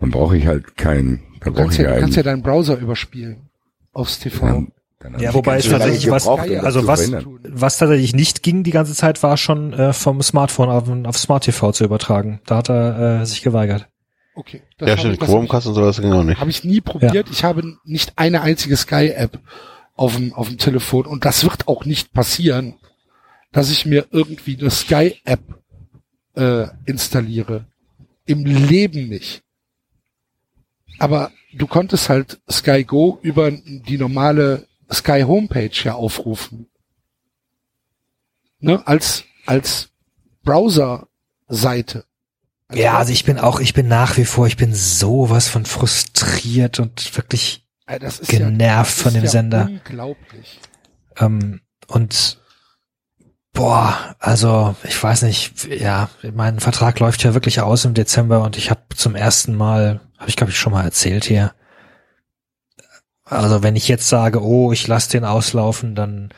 dann 0.00 0.10
brauche 0.10 0.36
ich 0.36 0.46
halt 0.46 0.76
keinen, 0.76 1.22
dann 1.40 1.54
Du 1.54 1.60
brauche 1.60 1.62
kannst 1.62 1.78
ich 1.78 1.84
ja, 1.84 1.88
ja 1.90 1.94
du 1.94 2.00
kannst 2.02 2.16
ja 2.16 2.20
einen. 2.24 2.26
deinen 2.26 2.42
Browser 2.42 2.76
überspielen. 2.78 3.48
Aufs 3.94 4.18
TV. 4.18 4.44
Dann, 4.46 4.72
dann 5.00 5.18
Ja, 5.18 5.32
wobei 5.32 5.56
es 5.56 5.66
tatsächlich 5.70 6.10
was- 6.10 6.24
gebraucht, 6.24 6.46
um 6.46 6.54
das 6.56 6.64
also 6.64 6.86
was-. 6.86 7.10
Was 7.48 7.78
tatsächlich 7.78 8.14
nicht 8.14 8.42
ging 8.42 8.64
die 8.64 8.70
ganze 8.70 8.94
Zeit, 8.94 9.22
war 9.22 9.38
schon 9.38 9.72
äh, 9.72 9.94
vom 9.94 10.20
Smartphone 10.20 10.68
auf, 10.68 10.90
auf 11.06 11.16
Smart 11.16 11.44
TV 11.44 11.72
zu 11.72 11.84
übertragen. 11.84 12.40
Da 12.44 12.56
hat 12.58 12.68
er 12.68 13.22
äh, 13.22 13.24
sich 13.26 13.40
geweigert. 13.40 13.88
Okay. 14.38 14.62
Ja, 14.80 14.86
hab 14.90 14.98
stimmt, 15.00 15.14
ich- 15.14 15.18
das 15.18 15.28
hab 15.28 15.34
ich- 15.34 15.34
Chromecast 15.34 15.66
und 15.66 15.74
sowas 15.74 16.00
ging 16.00 16.12
auch 16.12 16.22
nicht. 16.22 16.38
Habe 16.40 16.50
ich 16.50 16.62
nie 16.62 16.80
probiert. 16.80 17.28
Ich 17.30 17.42
habe 17.42 17.76
nicht 17.84 18.12
eine 18.16 18.40
einzige 18.42 18.76
Sky-App 18.76 19.40
auf 19.96 20.14
dem, 20.14 20.32
auf 20.32 20.46
dem 20.48 20.58
Telefon 20.58 21.06
und 21.06 21.24
das 21.24 21.42
wird 21.42 21.66
auch 21.66 21.84
nicht 21.84 22.12
passieren, 22.12 22.74
dass 23.50 23.68
ich 23.72 23.84
mir 23.84 24.06
irgendwie 24.12 24.56
eine 24.60 24.70
Sky-App 24.70 25.40
äh, 26.36 26.68
installiere. 26.84 27.64
Im 28.26 28.44
Leben 28.44 29.08
nicht. 29.08 29.42
Aber 31.00 31.32
du 31.52 31.66
konntest 31.66 32.08
halt 32.08 32.40
Sky 32.48 32.84
Go 32.84 33.18
über 33.22 33.50
die 33.50 33.98
normale 33.98 34.68
Sky 34.92 35.22
Homepage 35.22 35.70
ja 35.82 35.94
aufrufen. 35.94 36.68
Ne? 38.60 38.86
Als, 38.86 39.24
als 39.46 39.88
Browser-Seite. 40.44 42.04
Als 42.68 42.78
Ja, 42.78 42.98
also 42.98 43.12
ich 43.12 43.24
bin 43.24 43.38
auch, 43.38 43.60
ich 43.60 43.74
bin 43.74 43.88
nach 43.88 44.16
wie 44.16 44.24
vor, 44.24 44.46
ich 44.46 44.56
bin 44.56 44.74
sowas 44.74 45.48
von 45.48 45.64
frustriert 45.64 46.80
und 46.80 47.16
wirklich 47.16 47.66
genervt 48.26 48.96
das 48.96 49.02
von 49.02 49.14
dem 49.14 49.24
ja 49.24 49.30
Sender. 49.30 49.68
Unglaublich. 49.70 50.60
Ähm, 51.18 51.60
und 51.86 52.38
boah, 53.52 54.16
also 54.18 54.76
ich 54.84 55.02
weiß 55.02 55.22
nicht, 55.22 55.66
ja, 55.66 56.10
mein 56.34 56.60
Vertrag 56.60 57.00
läuft 57.00 57.24
ja 57.24 57.34
wirklich 57.34 57.60
aus 57.60 57.84
im 57.84 57.94
Dezember 57.94 58.42
und 58.42 58.56
ich 58.58 58.70
habe 58.70 58.82
zum 58.94 59.14
ersten 59.14 59.54
Mal, 59.54 60.00
habe 60.18 60.28
ich 60.28 60.36
glaube 60.36 60.52
ich 60.52 60.58
schon 60.58 60.72
mal 60.72 60.84
erzählt 60.84 61.24
hier. 61.24 61.54
Also 63.24 63.62
wenn 63.62 63.76
ich 63.76 63.88
jetzt 63.88 64.08
sage, 64.08 64.42
oh, 64.42 64.72
ich 64.72 64.86
lasse 64.86 65.10
den 65.10 65.24
auslaufen, 65.24 65.94
dann 65.94 66.32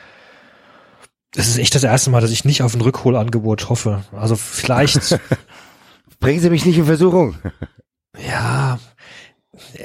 das 1.33 1.47
ist 1.47 1.57
echt 1.57 1.75
das 1.75 1.83
erste 1.83 2.09
Mal, 2.09 2.21
dass 2.21 2.31
ich 2.31 2.43
nicht 2.43 2.61
auf 2.61 2.73
ein 2.73 2.81
Rückholangebot 2.81 3.69
hoffe. 3.69 4.03
Also 4.11 4.35
vielleicht, 4.35 5.19
Bringen 6.21 6.39
Sie 6.39 6.49
mich 6.49 6.65
nicht 6.65 6.77
in 6.77 6.85
Versuchung. 6.85 7.35
ja, 8.17 8.79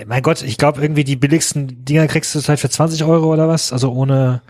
mein 0.07 0.23
Gott, 0.23 0.43
ich 0.43 0.57
glaube 0.59 0.81
irgendwie 0.83 1.03
die 1.05 1.17
billigsten 1.17 1.85
Dinger 1.85 2.07
kriegst 2.07 2.35
du 2.35 2.41
halt 2.47 2.61
für 2.61 2.71
20 2.71 3.03
Euro 3.05 3.33
oder 3.33 3.49
was, 3.49 3.73
also 3.73 3.93
ohne 3.93 4.43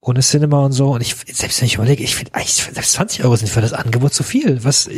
ohne 0.00 0.20
Cinema 0.20 0.60
und 0.64 0.72
so. 0.72 0.90
Und 0.92 1.00
ich 1.00 1.14
selbst 1.32 1.60
wenn 1.60 1.66
ich 1.66 1.74
überlege, 1.76 2.02
ich 2.04 2.14
finde 2.14 2.34
eigentlich 2.34 2.54
selbst 2.54 2.92
20 2.92 3.24
Euro 3.24 3.34
sind 3.36 3.48
für 3.48 3.60
das 3.60 3.72
Angebot 3.72 4.14
zu 4.14 4.22
viel. 4.22 4.62
Was, 4.64 4.88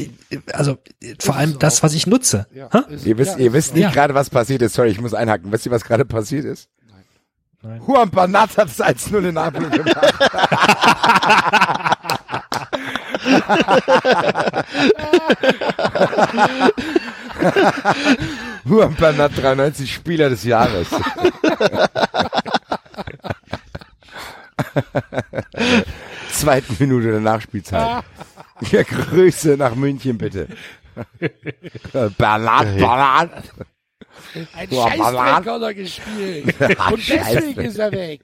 also 0.52 0.76
vor 1.18 1.34
allem 1.36 1.58
das, 1.58 1.82
was 1.82 1.94
ich 1.94 2.06
nutze. 2.06 2.46
Ja, 2.54 2.66
ist- 2.90 3.06
Ihr 3.06 3.16
wisst, 3.18 3.32
ja, 3.38 3.44
ihr 3.44 3.52
wisst 3.54 3.68
so. 3.68 3.74
nicht 3.74 3.84
Ja. 3.84 3.90
gerade, 3.90 4.14
was 4.14 4.28
passiert 4.30 4.60
ist. 4.62 4.74
Sorry, 4.74 4.90
ich 4.90 5.00
muss 5.00 5.14
einhaken. 5.14 5.50
Wisst 5.50 5.64
ihr, 5.66 5.72
was 5.72 5.82
gerade 5.84 6.04
passiert 6.04 6.44
ist? 6.44 6.68
Nein. 7.62 7.80
Juan 7.86 8.10
Banat 8.10 8.56
hat 8.58 8.68
es 8.68 8.80
1-0 8.80 9.28
in 9.28 9.34
Napoli 9.34 9.68
gemacht. 9.70 10.14
Juan 18.64 18.94
Banat 18.94 19.32
93 19.36 19.92
Spieler 19.92 20.28
des 20.30 20.44
Jahres. 20.44 20.88
Zweiten 26.30 26.76
Minute 26.78 27.10
der 27.12 27.20
Nachspielzeit. 27.20 28.04
Ja, 28.70 28.82
Grüße 28.82 29.56
nach 29.56 29.74
München, 29.74 30.18
bitte. 30.18 30.48
Bernat, 32.16 32.76
Bernat. 32.76 33.30
Ein 34.54 34.68
Scheißdreck 34.70 35.46
hat 35.46 35.62
er 35.62 35.74
gespielt. 35.74 36.54
Und 36.92 37.08
deswegen 37.08 37.60
ist 37.60 37.78
er 37.78 37.92
weg. 37.92 38.20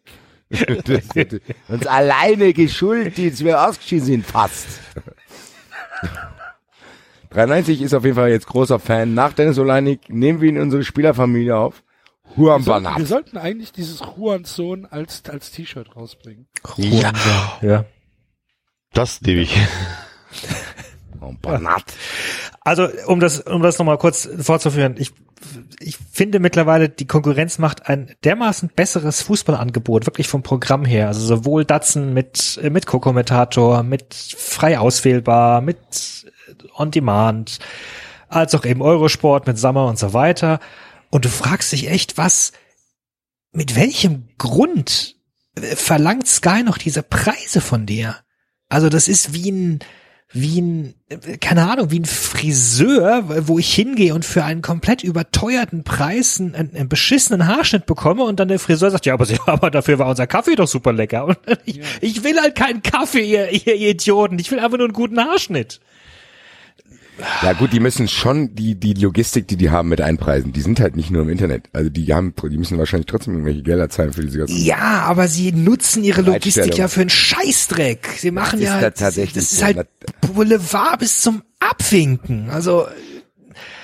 Uns 1.68 1.86
alleine 1.86 2.52
geschuld, 2.52 3.16
die 3.16 3.36
wir 3.40 3.66
ausgeschieden 3.66 4.04
sind, 4.04 4.26
fast. 4.26 4.66
93 7.30 7.82
ist 7.82 7.94
auf 7.94 8.04
jeden 8.04 8.14
Fall 8.16 8.30
jetzt 8.30 8.46
großer 8.46 8.78
Fan. 8.78 9.14
Nach 9.14 9.32
Dennis 9.32 9.58
Oleinik 9.58 10.08
nehmen 10.08 10.40
wir 10.40 10.48
ihn 10.48 10.56
in 10.56 10.62
unsere 10.62 10.84
Spielerfamilie 10.84 11.56
auf. 11.56 11.82
Huan 12.36 12.60
Wir 12.60 12.64
sollten, 12.64 12.96
wir 12.98 13.06
sollten 13.06 13.36
eigentlich 13.38 13.72
dieses 13.72 14.00
Juan-Sohn 14.00 14.86
als, 14.86 15.22
als 15.28 15.50
T-Shirt 15.50 15.94
rausbringen. 15.96 16.46
Ja, 16.76 17.12
Ja. 17.60 17.84
das 18.92 19.20
liebe 19.20 19.40
ich. 19.42 19.56
Huan 21.24 21.38
Banat. 21.40 21.84
Also, 22.60 22.88
um 23.06 23.20
das, 23.20 23.40
um 23.40 23.62
das 23.62 23.78
nochmal 23.78 23.98
kurz 23.98 24.28
fortzuführen, 24.40 24.96
ich, 24.98 25.12
ich 25.80 25.96
finde 25.96 26.38
mittlerweile, 26.38 26.88
die 26.88 27.06
Konkurrenz 27.06 27.58
macht 27.58 27.88
ein 27.88 28.14
dermaßen 28.24 28.70
besseres 28.74 29.22
Fußballangebot, 29.22 30.06
wirklich 30.06 30.28
vom 30.28 30.42
Programm 30.42 30.84
her. 30.84 31.08
Also 31.08 31.20
sowohl 31.20 31.64
Datsen 31.64 32.14
mit, 32.14 32.58
äh, 32.62 32.70
mit 32.70 32.86
Co-Kommentator, 32.86 33.82
mit 33.82 34.14
frei 34.14 34.78
auswählbar, 34.78 35.60
mit 35.60 35.78
äh, 36.46 36.52
On 36.76 36.90
Demand, 36.90 37.58
als 38.28 38.54
auch 38.54 38.64
eben 38.64 38.82
Eurosport 38.82 39.46
mit 39.46 39.58
Sommer 39.58 39.86
und 39.86 39.98
so 39.98 40.12
weiter. 40.12 40.60
Und 41.10 41.24
du 41.24 41.28
fragst 41.28 41.72
dich 41.72 41.90
echt, 41.90 42.18
was, 42.18 42.52
mit 43.52 43.76
welchem 43.76 44.28
Grund 44.38 45.16
äh, 45.54 45.76
verlangt 45.76 46.26
Sky 46.26 46.62
noch 46.62 46.78
diese 46.78 47.02
Preise 47.02 47.60
von 47.60 47.86
dir? 47.86 48.16
Also 48.68 48.88
das 48.88 49.08
ist 49.08 49.34
wie 49.34 49.50
ein, 49.50 49.78
wie 50.34 50.60
ein, 50.60 50.94
keine 51.40 51.70
Ahnung, 51.70 51.92
wie 51.92 52.00
ein 52.00 52.04
Friseur, 52.04 53.46
wo 53.46 53.60
ich 53.60 53.72
hingehe 53.72 54.12
und 54.14 54.24
für 54.24 54.42
einen 54.42 54.62
komplett 54.62 55.04
überteuerten 55.04 55.84
Preis 55.84 56.40
einen, 56.40 56.56
einen 56.56 56.88
beschissenen 56.88 57.46
Haarschnitt 57.46 57.86
bekomme 57.86 58.24
und 58.24 58.40
dann 58.40 58.48
der 58.48 58.58
Friseur 58.58 58.90
sagt, 58.90 59.06
ja, 59.06 59.14
aber, 59.14 59.26
Sie, 59.26 59.38
aber 59.46 59.70
dafür 59.70 60.00
war 60.00 60.08
unser 60.08 60.26
Kaffee 60.26 60.56
doch 60.56 60.66
super 60.66 60.92
lecker. 60.92 61.26
Und 61.26 61.38
ich, 61.64 61.80
ich 62.00 62.24
will 62.24 62.40
halt 62.40 62.56
keinen 62.56 62.82
Kaffee, 62.82 63.24
ihr, 63.24 63.48
ihr 63.50 63.90
Idioten. 63.90 64.38
Ich 64.40 64.50
will 64.50 64.58
einfach 64.58 64.76
nur 64.76 64.88
einen 64.88 64.92
guten 64.92 65.20
Haarschnitt. 65.20 65.80
Ja 67.42 67.52
gut, 67.52 67.72
die 67.72 67.80
müssen 67.80 68.08
schon 68.08 68.54
die, 68.54 68.74
die 68.74 68.94
Logistik, 68.94 69.46
die 69.46 69.56
die 69.56 69.70
haben, 69.70 69.88
mit 69.88 70.00
einpreisen. 70.00 70.52
Die 70.52 70.60
sind 70.60 70.80
halt 70.80 70.96
nicht 70.96 71.10
nur 71.10 71.22
im 71.22 71.28
Internet. 71.28 71.68
Also 71.72 71.88
die 71.88 72.12
haben, 72.12 72.34
die 72.50 72.58
müssen 72.58 72.76
wahrscheinlich 72.78 73.06
trotzdem 73.06 73.34
irgendwelche 73.34 73.62
Gelder 73.62 73.88
zahlen 73.88 74.12
für 74.12 74.22
diese 74.22 74.38
ganzen. 74.38 74.56
Ja, 74.64 75.02
aber 75.06 75.28
sie 75.28 75.52
nutzen 75.52 76.02
ihre 76.02 76.22
Logistik 76.22 76.76
ja 76.76 76.88
für 76.88 77.02
einen 77.02 77.10
Scheißdreck. 77.10 78.08
Sie 78.18 78.32
machen 78.32 78.58
ist 78.58 78.66
ja, 78.66 78.80
da 78.80 78.90
tatsächlich 78.90 79.34
das 79.34 79.52
ist 79.52 79.62
halt 79.62 79.86
Boulevard 80.20 80.98
bis 80.98 81.20
zum 81.20 81.42
Abwinken. 81.60 82.50
Also, 82.50 82.86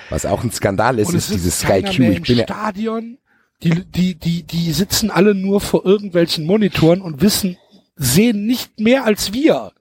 Was 0.09 0.25
auch 0.25 0.43
ein 0.43 0.51
Skandal 0.51 0.99
ist, 0.99 1.13
ist 1.13 1.29
es 1.29 1.35
dieses 1.35 1.59
Sky 1.59 1.83
Q. 1.83 2.01
mehr 2.01 2.11
Ich 2.11 2.21
bin 2.23 2.37
ja, 2.37 2.43
Stadion. 2.43 3.17
Die, 3.63 3.85
die, 3.85 4.15
die, 4.15 4.43
die 4.43 4.73
sitzen 4.73 5.11
alle 5.11 5.35
nur 5.35 5.61
vor 5.61 5.85
irgendwelchen 5.85 6.45
Monitoren 6.45 7.01
und 7.01 7.21
wissen, 7.21 7.57
sehen 7.95 8.45
nicht 8.45 8.79
mehr 8.79 9.05
als 9.05 9.33
wir. 9.33 9.71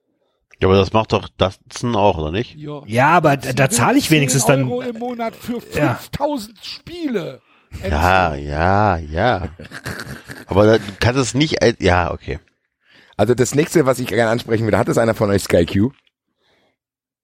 Ja, 0.61 0.69
aber 0.69 0.77
das 0.77 0.93
macht 0.93 1.13
doch 1.13 1.29
Datsun 1.39 1.97
auch, 1.97 2.19
oder 2.19 2.31
nicht? 2.33 2.55
Ja, 2.57 2.83
ja, 2.87 3.09
aber 3.09 3.37
da, 3.39 3.53
da 3.55 3.71
zahle 3.71 3.99
ich 3.99 4.11
wenigstens 4.11 4.45
10 4.45 4.49
dann. 4.61 4.65
Euro 4.71 4.83
im 4.83 4.99
Monat 4.99 5.35
für 5.35 5.61
Ja. 5.75 5.95
5000 5.95 6.65
Spiele. 6.65 7.41
Ja, 7.89 8.35
ja, 8.35 8.97
ja. 8.99 9.49
Aber 10.47 10.67
da, 10.67 10.79
du 10.79 10.93
kannst 10.99 11.21
es 11.21 11.35
nicht, 11.35 11.59
ja, 11.81 12.11
okay. 12.13 12.41
also 13.17 13.35
das 13.35 13.55
nächste, 13.55 13.87
was 13.87 14.01
ich 14.01 14.09
gerne 14.09 14.31
ansprechen 14.31 14.67
will, 14.67 14.77
hat 14.77 14.89
es 14.89 14.99
einer 14.99 15.15
von 15.15 15.31
euch 15.31 15.45
Sky 15.45 15.65
Q? 15.65 15.93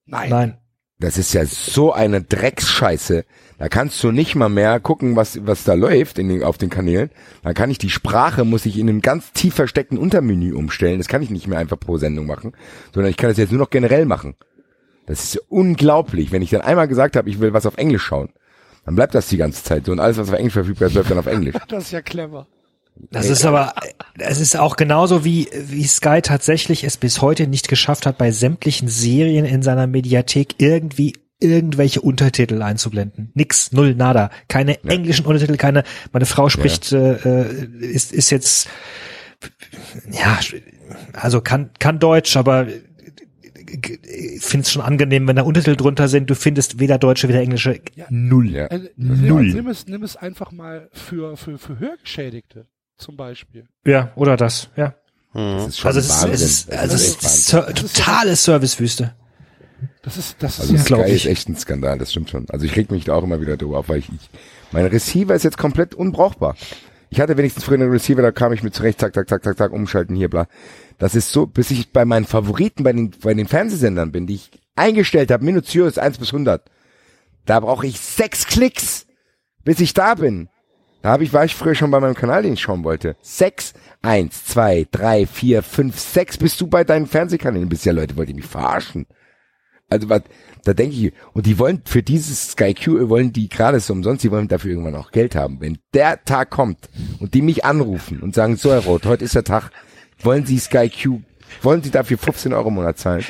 Nein. 0.07 0.31
Nein. 0.31 0.59
Das 0.99 1.19
ist 1.19 1.35
ja 1.35 1.45
so 1.45 1.93
eine 1.93 2.23
Drecksscheiße. 2.23 3.27
Da 3.59 3.69
kannst 3.69 4.03
du 4.05 4.13
nicht 4.13 4.35
mal 4.35 4.51
mehr 4.51 4.81
gucken, 4.81 5.17
was, 5.17 5.47
was 5.47 5.65
da 5.65 5.73
läuft 5.75 6.19
in 6.19 6.29
den, 6.29 6.43
auf 6.43 6.59
den 6.59 6.69
Kanälen. 6.69 7.11
Dann 7.43 7.55
kann 7.55 7.71
ich 7.71 7.79
die 7.79 7.89
Sprache, 7.89 8.45
muss 8.45 8.67
ich 8.67 8.79
in 8.79 8.89
einem 8.89 9.01
ganz 9.01 9.33
tief 9.33 9.55
versteckten 9.55 9.97
Untermenü 9.97 10.55
umstellen. 10.55 10.99
Das 10.99 11.09
kann 11.09 11.23
ich 11.23 11.31
nicht 11.31 11.47
mehr 11.47 11.59
einfach 11.59 11.81
pro 11.81 11.97
Sendung 11.97 12.27
machen, 12.27 12.53
sondern 12.93 13.11
ich 13.11 13.17
kann 13.17 13.31
das 13.31 13.39
jetzt 13.39 13.53
nur 13.53 13.61
noch 13.61 13.71
generell 13.71 14.05
machen. 14.05 14.35
Das 15.07 15.23
ist 15.23 15.35
ja 15.37 15.41
unglaublich. 15.49 16.33
Wenn 16.33 16.43
ich 16.43 16.51
dann 16.51 16.61
einmal 16.61 16.89
gesagt 16.89 17.17
habe, 17.17 17.31
ich 17.31 17.41
will 17.41 17.55
was 17.55 17.65
auf 17.65 17.79
Englisch 17.79 18.03
schauen, 18.03 18.29
dann 18.85 18.95
bleibt 18.95 19.15
das 19.15 19.29
die 19.29 19.39
ganze 19.39 19.65
Zeit 19.65 19.87
so. 19.87 19.93
Und 19.93 20.01
alles, 20.01 20.19
was 20.19 20.29
auf 20.29 20.35
Englisch 20.35 20.55
verfügbar 20.55 20.89
ist, 20.89 20.95
läuft 20.95 21.11
dann 21.11 21.19
auf 21.19 21.27
Englisch. 21.27 21.57
Das 21.69 21.85
ist 21.85 21.93
ja 21.93 22.03
clever. 22.03 22.47
Das 23.11 23.29
ist 23.29 23.45
aber, 23.45 23.75
es 24.17 24.41
ist 24.41 24.59
auch 24.59 24.77
genauso 24.77 25.23
wie, 25.25 25.49
wie 25.53 25.85
Sky 25.85 26.21
tatsächlich 26.23 26.83
es 26.83 26.97
bis 26.97 27.21
heute 27.21 27.47
nicht 27.47 27.69
geschafft 27.69 28.07
hat, 28.07 28.17
bei 28.17 28.31
sämtlichen 28.31 28.89
Serien 28.89 29.45
in 29.45 29.63
seiner 29.63 29.87
Mediathek 29.87 30.55
irgendwie 30.59 31.13
irgendwelche 31.41 32.01
Untertitel 32.01 32.63
einzublenden. 32.63 33.31
Nix, 33.35 33.73
null, 33.73 33.95
nada. 33.95 34.31
Keine 34.49 34.83
englischen 34.85 35.27
Untertitel, 35.27 35.57
keine, 35.57 35.85
meine 36.13 36.27
Frau 36.27 36.49
spricht, 36.49 36.93
äh, 36.93 37.13
äh, 37.15 37.67
ist, 37.81 38.13
ist 38.13 38.31
jetzt, 38.31 38.69
ja, 40.11 40.39
also 41.13 41.41
kann, 41.41 41.71
kann 41.79 41.99
Deutsch, 41.99 42.37
aber 42.37 42.67
ich 42.69 44.43
finde 44.43 44.65
es 44.65 44.71
schon 44.73 44.83
angenehm, 44.83 45.27
wenn 45.27 45.37
da 45.37 45.43
Untertitel 45.43 45.77
drunter 45.77 46.09
sind. 46.09 46.31
Du 46.31 46.35
findest 46.35 46.79
weder 46.79 46.99
deutsche, 46.99 47.29
weder 47.29 47.41
englische. 47.41 47.81
Ja. 47.97 48.07
Null. 48.11 48.51
Ja. 48.51 48.67
Also, 48.69 48.87
Null. 48.97 49.49
Nimm 49.53 49.69
es, 49.69 49.87
nimm 49.87 50.03
es 50.05 50.17
einfach 50.17 50.53
mal 50.53 50.89
für, 50.93 51.37
für, 51.37 51.59
für 51.59 51.79
Hörgeschädigte. 51.79 52.67
zum 52.97 53.17
Beispiel. 53.17 53.67
Ja, 53.85 54.13
oder 54.17 54.37
das, 54.37 54.71
ja. 54.77 54.95
Das 55.35 55.69
ist 55.69 55.79
schon 55.81 55.89
Also 55.89 56.01
es 56.01 56.07
ist, 56.09 56.25
es 56.25 56.43
ist, 56.43 56.73
also 56.73 56.95
es 56.95 57.03
ist 57.09 57.23
Wahnsinn. 57.25 57.75
Ser 57.75 57.75
totale 57.75 58.37
Servicewüste. 58.37 59.15
Das 60.07 60.17
ist, 60.17 60.37
das 60.39 60.55
ist 60.55 60.61
Also 60.61 60.75
ja, 60.77 60.83
glaub 60.85 61.01
Sky 61.03 61.11
ich. 61.11 61.25
ist 61.27 61.33
echt 61.33 61.49
ein 61.49 61.57
Skandal, 61.57 61.99
das 61.99 62.13
stimmt 62.13 62.31
schon. 62.31 62.47
Also 62.51 62.65
ich 62.65 62.77
reg 62.77 62.93
mich 62.93 63.07
da 63.07 63.15
auch 63.17 63.25
immer 63.25 63.41
wieder 63.41 63.57
drüber 63.57 63.79
auf, 63.79 63.89
weil 63.89 63.99
ich, 63.99 64.09
ich 64.09 64.31
mein 64.71 64.87
Receiver 64.87 65.35
ist 65.35 65.43
jetzt 65.43 65.59
komplett 65.59 65.97
unbrauchbar. 65.97 66.55
Ich 67.11 67.21
hatte 67.21 67.37
wenigstens 67.37 67.65
früher 67.65 67.75
einen 67.81 67.91
Receiver, 67.91 68.23
da 68.23 68.31
kam 68.31 68.53
ich 68.53 68.63
mit 68.63 68.73
zurecht, 68.73 69.01
zack, 69.01 69.15
zack, 69.15 69.29
zack, 69.29 69.43
zack, 69.43 69.59
zack, 69.59 69.73
umschalten, 69.73 70.15
hier, 70.15 70.31
bla. 70.31 70.47
Das 70.99 71.17
ist 71.17 71.33
so, 71.33 71.47
bis 71.47 71.73
ich 71.73 71.91
bei 71.91 72.05
meinen 72.05 72.25
Favoriten, 72.25 72.85
bei 72.85 72.93
den, 72.93 73.11
bei 73.21 73.35
den 73.35 73.49
Fernsehsendern 73.49 74.13
bin, 74.13 74.29
die 74.29 74.37
ich 74.37 74.51
eingestellt 74.77 75.33
habe, 75.33 75.45
minutiös 75.45 75.99
1 75.99 76.19
bis 76.19 76.29
100. 76.29 76.63
Da 77.45 77.59
brauche 77.59 77.89
ich 77.89 77.99
sechs 77.99 78.47
Klicks, 78.47 79.07
bis 79.65 79.81
ich 79.81 79.93
da 79.93 80.15
bin. 80.15 80.49
Da 81.03 81.09
habe 81.09 81.25
ich, 81.25 81.33
war 81.33 81.45
ich 81.45 81.57
früher 81.57 81.75
schon 81.75 81.91
bei 81.91 81.99
meinem 81.99 82.15
Kanal, 82.15 82.45
den 82.45 82.53
ich 82.53 82.61
schauen 82.61 82.85
wollte. 82.85 83.17
Sechs, 83.23 83.75
eins, 84.03 84.45
zwei, 84.45 84.87
drei, 84.93 85.27
vier, 85.27 85.65
fünf, 85.65 85.99
sechs, 85.99 86.39
bist 86.39 86.61
du 86.61 86.69
bei 86.69 86.85
deinen 86.85 87.07
Fernsehkanälen 87.07 87.69
bist. 87.69 87.85
Ja, 87.85 87.93
Leute, 87.93 88.17
wollt 88.17 88.29
ihr 88.29 88.37
mich 88.37 88.47
verarschen? 88.47 89.07
Also 89.89 90.09
was, 90.09 90.23
da 90.65 90.75
denke 90.75 90.97
ich, 90.97 91.13
und 91.33 91.47
die 91.47 91.59
wollen 91.59 91.83
für 91.85 92.03
dieses 92.03 92.51
Sky 92.51 92.75
Q, 92.75 93.09
wollen 93.09 93.33
die 93.33 93.49
gerade 93.49 93.79
so 93.79 93.93
umsonst, 93.93 94.25
die 94.25 94.31
wollen 94.31 94.49
dafür 94.49 94.73
irgendwann 94.73 94.97
auch 94.97 95.13
Geld 95.13 95.37
haben. 95.37 95.61
Wenn 95.61 95.79
der 95.95 96.25
Tag 96.25 96.51
kommt 96.51 96.89
und 97.21 97.35
die 97.35 97.43
mich 97.43 97.65
anrufen 97.65 98.21
und 98.21 98.35
sagen, 98.35 98.57
so 98.57 98.73
Herr 98.73 98.85
Roth, 98.85 99.07
heute 99.07 99.25
ist 99.25 99.37
der 99.37 99.45
Tag, 99.45 99.71
wollen 100.19 100.45
Sie 100.45 100.59
Sky 100.59 100.91
Q, 100.91 101.21
wollen 101.63 101.83
Sie 101.83 101.91
dafür 101.91 102.19
15 102.19 102.53
Euro 102.53 102.69
im 102.69 102.75
Monat 102.75 102.99
zahlen? 102.99 103.25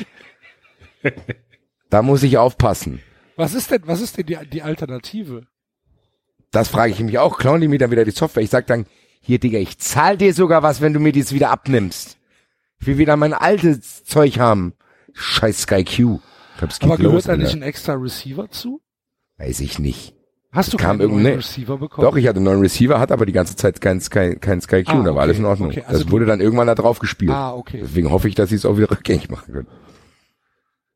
Da 1.89 2.01
muss 2.01 2.23
ich 2.23 2.37
aufpassen. 2.37 3.01
was 3.35 3.53
ist 3.53 3.71
denn, 3.71 3.83
was 3.85 4.01
ist 4.01 4.17
denn 4.17 4.25
die, 4.25 4.37
die 4.51 4.61
Alternative? 4.61 5.43
Das 6.51 6.69
frage 6.69 6.91
ich 6.91 6.99
mich 6.99 7.19
auch. 7.19 7.37
Klauen 7.37 7.61
die 7.61 7.67
mir 7.67 7.77
dann 7.77 7.91
wieder 7.91 8.05
die 8.05 8.11
Software? 8.11 8.43
Ich 8.43 8.49
sag 8.49 8.67
dann, 8.67 8.85
hier 9.21 9.39
Digga, 9.39 9.59
ich 9.59 9.77
zahl 9.77 10.17
dir 10.17 10.33
sogar 10.33 10.63
was, 10.63 10.81
wenn 10.81 10.93
du 10.93 10.99
mir 10.99 11.11
dies 11.11 11.33
wieder 11.33 11.51
abnimmst. 11.51 12.17
Ich 12.79 12.87
will 12.87 12.97
wieder 12.97 13.15
mein 13.15 13.33
altes 13.33 14.03
Zeug 14.03 14.39
haben. 14.39 14.73
Scheiß 15.13 15.61
Sky 15.61 15.83
Q. 15.83 16.19
Ich 16.61 16.79
glaub, 16.79 16.83
Aber 16.91 16.97
gehört 16.97 17.13
los, 17.13 17.23
da 17.25 17.37
nicht 17.37 17.53
ein 17.53 17.61
extra 17.61 17.93
Receiver 17.93 18.49
zu? 18.49 18.81
Weiß 19.37 19.59
ich 19.59 19.79
nicht. 19.79 20.13
Hast 20.51 20.73
du 20.73 20.77
kam 20.77 20.97
keinen 20.97 21.09
neuen 21.09 21.11
irgendein- 21.19 21.35
Receiver 21.37 21.77
bekommen? 21.77 22.07
Doch, 22.07 22.15
ich 22.15 22.25
hatte 22.27 22.37
einen 22.37 22.45
neuen 22.45 22.61
Receiver, 22.61 22.99
hat 22.99 23.11
aber 23.11 23.25
die 23.25 23.33
ganze 23.33 23.55
Zeit 23.55 23.81
kein 23.81 23.99
Sky, 23.99 24.37
kein 24.39 24.61
Sky 24.61 24.83
Q, 24.83 24.91
Ah, 24.91 25.03
da 25.03 25.13
war 25.13 25.21
alles 25.23 25.37
in 25.37 25.45
Ordnung. 25.45 25.69
okay, 25.69 25.83
also 25.85 26.03
das 26.03 26.11
wurde 26.11 26.25
dann 26.25 26.39
irgendwann 26.39 26.67
da 26.67 26.73
drauf 26.75 26.99
gespielt. 26.99 27.31
Ah, 27.31 27.53
okay. 27.53 27.79
Deswegen 27.83 28.09
hoffe 28.09 28.27
ich, 28.27 28.35
dass 28.35 28.49
sie 28.49 28.55
es 28.55 28.65
auch 28.65 28.77
wieder 28.77 28.89
rückgängig 28.91 29.29
machen 29.29 29.53
können. 29.53 29.67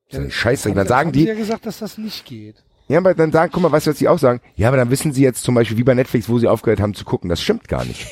Das 0.09 0.19
ist 0.19 0.25
ein 0.25 0.31
Scheißdreck. 0.31 0.75
Dann 0.75 0.87
sagen 0.87 1.11
die, 1.11 1.21
Sie 1.21 1.27
ja 1.27 1.35
gesagt, 1.35 1.65
dass 1.65 1.79
das 1.79 1.97
nicht 1.97 2.25
geht. 2.25 2.63
ja, 2.87 2.97
aber 2.97 3.13
dann 3.13 3.31
sagen, 3.31 3.51
guck 3.53 3.61
mal, 3.61 3.71
weißt 3.71 3.87
du, 3.87 3.91
was 3.91 3.97
die 3.97 4.07
auch 4.07 4.19
sagen? 4.19 4.41
Ja, 4.55 4.67
aber 4.69 4.77
dann 4.77 4.89
wissen 4.89 5.13
sie 5.13 5.21
jetzt 5.23 5.43
zum 5.43 5.55
Beispiel 5.55 5.77
wie 5.77 5.83
bei 5.83 5.93
Netflix, 5.93 6.27
wo 6.27 6.39
sie 6.39 6.47
aufgehört 6.47 6.79
haben 6.81 6.93
zu 6.93 7.05
gucken. 7.05 7.29
Das 7.29 7.41
stimmt 7.41 7.67
gar 7.67 7.85
nicht. 7.85 8.07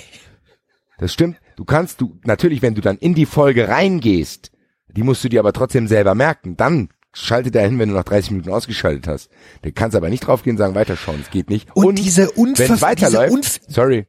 Das 0.99 1.13
stimmt. 1.13 1.37
Du 1.55 1.65
kannst, 1.65 1.99
du, 2.01 2.19
natürlich, 2.25 2.61
wenn 2.61 2.75
du 2.75 2.81
dann 2.81 2.97
in 2.97 3.15
die 3.15 3.25
Folge 3.25 3.67
reingehst, 3.69 4.51
die 4.95 5.03
musst 5.03 5.23
du 5.23 5.29
dir 5.29 5.39
aber 5.39 5.53
trotzdem 5.53 5.87
selber 5.87 6.15
merken. 6.15 6.55
Dann 6.57 6.89
schaltet 7.13 7.55
er 7.55 7.63
hin, 7.63 7.79
wenn 7.79 7.89
du 7.89 7.95
nach 7.95 8.03
30 8.03 8.31
Minuten 8.31 8.51
ausgeschaltet 8.51 9.07
hast. 9.07 9.29
Du 9.61 9.71
kannst 9.71 9.95
aber 9.95 10.09
nicht 10.09 10.21
draufgehen 10.21 10.55
und 10.55 10.59
sagen, 10.59 10.75
weiterschauen. 10.75 11.19
Es 11.21 11.29
geht 11.29 11.49
nicht. 11.49 11.69
Und, 11.75 11.97
diese 11.97 12.23
wenn 12.35 12.53
es 12.53 12.61
Unver 12.69 12.81
weiterläuft, 12.81 13.29
diese 13.29 13.35
Unf 13.35 13.59
sorry, 13.67 14.07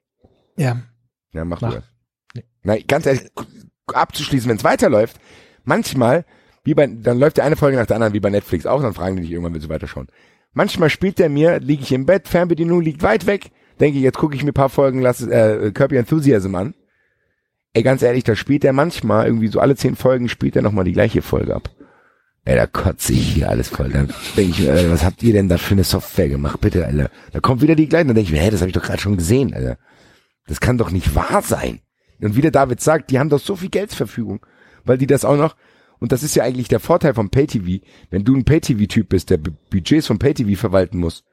ja. 0.57 0.83
ja, 1.33 1.45
mach, 1.45 1.61
Mach. 1.61 1.71
du 1.71 1.77
das. 1.77 2.43
Nein, 2.63 2.85
ganz 2.87 3.07
ehrlich, 3.07 3.31
abzuschließen, 3.87 4.49
wenn 4.49 4.59
es 4.59 4.65
weiterläuft, 4.65 5.17
manchmal, 5.65 6.25
wie 6.65 6.75
bei, 6.75 6.87
dann 6.87 7.19
läuft 7.19 7.39
der 7.39 7.45
eine 7.45 7.57
Folge 7.57 7.77
nach 7.77 7.87
der 7.87 7.97
anderen, 7.97 8.13
wie 8.13 8.21
bei 8.21 8.31
Netflix 8.31 8.67
auch, 8.67 8.83
dann 8.83 8.95
fragen 8.95 9.17
die 9.17 9.23
dich 9.23 9.31
irgendwann, 9.33 9.55
willst 9.55 9.67
du 9.67 9.73
weiterschauen. 9.73 10.09
Manchmal 10.53 10.91
spielt 10.91 11.19
der 11.19 11.29
mir, 11.29 11.61
liege 11.61 11.83
ich 11.83 11.93
im 11.93 12.07
Bett, 12.07 12.29
Fernbedienung 12.29 12.81
liegt 12.83 13.03
weit 13.03 13.27
weg, 13.27 13.51
denke 13.79 13.99
ich, 13.99 14.05
jetzt 14.05 14.19
gucke 14.19 14.35
ich 14.35 14.43
mir 14.43 14.51
ein 14.51 14.55
paar 14.55 14.69
Folgen 14.69 15.01
lass, 15.01 15.23
äh, 15.23 15.73
Kirby 15.73 15.97
Enthusiasm 15.97 16.55
an. 16.55 16.75
Ey, 17.73 17.83
ganz 17.83 18.03
ehrlich, 18.03 18.25
da 18.25 18.35
spielt 18.35 18.65
er 18.65 18.73
manchmal, 18.73 19.27
irgendwie 19.27 19.47
so 19.47 19.61
alle 19.61 19.77
zehn 19.77 19.95
Folgen 19.95 20.29
spielt 20.29 20.57
er 20.57 20.63
nochmal 20.63 20.85
die 20.85 20.93
gleiche 20.93 21.23
Folge 21.23 21.55
ab. 21.55 21.71
Ey, 22.45 22.57
da 22.57 22.67
kotze 22.67 23.13
ich 23.13 23.35
hier 23.35 23.51
alles 23.51 23.69
voll. 23.69 23.91
Dann 23.91 24.09
denke 24.37 24.51
ich 24.53 24.59
mir, 24.61 24.73
Alter, 24.73 24.91
was 24.91 25.05
habt 25.05 25.23
ihr 25.23 25.33
denn 25.33 25.49
da 25.49 25.59
für 25.59 25.73
eine 25.75 25.85
Software 25.85 26.29
gemacht, 26.29 26.61
bitte, 26.61 26.87
Alter? 26.87 27.11
Da 27.33 27.41
kommt 27.41 27.61
wieder 27.61 27.75
die 27.75 27.89
gleichen, 27.89 28.09
dann 28.09 28.15
denke 28.15 28.29
ich 28.29 28.33
mir, 28.37 28.43
hä, 28.43 28.51
das 28.51 28.61
habe 28.61 28.71
ich 28.71 28.75
doch 28.75 28.83
gerade 28.83 29.01
schon 29.01 29.17
gesehen, 29.17 29.53
Alter. 29.55 29.77
Das 30.47 30.61
kann 30.61 30.79
doch 30.79 30.91
nicht 30.91 31.15
wahr 31.15 31.43
sein. 31.43 31.81
Und 32.21 32.37
wie 32.37 32.41
der 32.41 32.51
David 32.51 32.81
sagt, 32.81 33.11
die 33.11 33.19
haben 33.19 33.29
doch 33.31 33.41
so 33.41 33.57
viel 33.57 33.69
Geld 33.69 33.91
zur 33.91 33.99
Verfügung, 33.99 34.45
weil 34.85 34.99
die 34.99 35.07
das 35.07 35.25
auch 35.25 35.37
noch, 35.37 35.55
und 36.01 36.13
das 36.13 36.23
ist 36.23 36.35
ja 36.35 36.45
eigentlich 36.45 36.69
der 36.69 36.81
Vorteil 36.81 37.15
vom 37.15 37.31
Pay-TV, 37.31 37.85
wenn 38.11 38.25
du 38.25 38.35
ein 38.35 38.45
Pay-TV-Typ 38.45 39.09
bist, 39.11 39.31
der 39.31 39.37
Bu- 39.37 39.53
Budgets 39.71 40.07
vom 40.07 40.19
Pay-TV 40.19 40.59
verwalten 40.59 40.99
muss, 40.99 41.25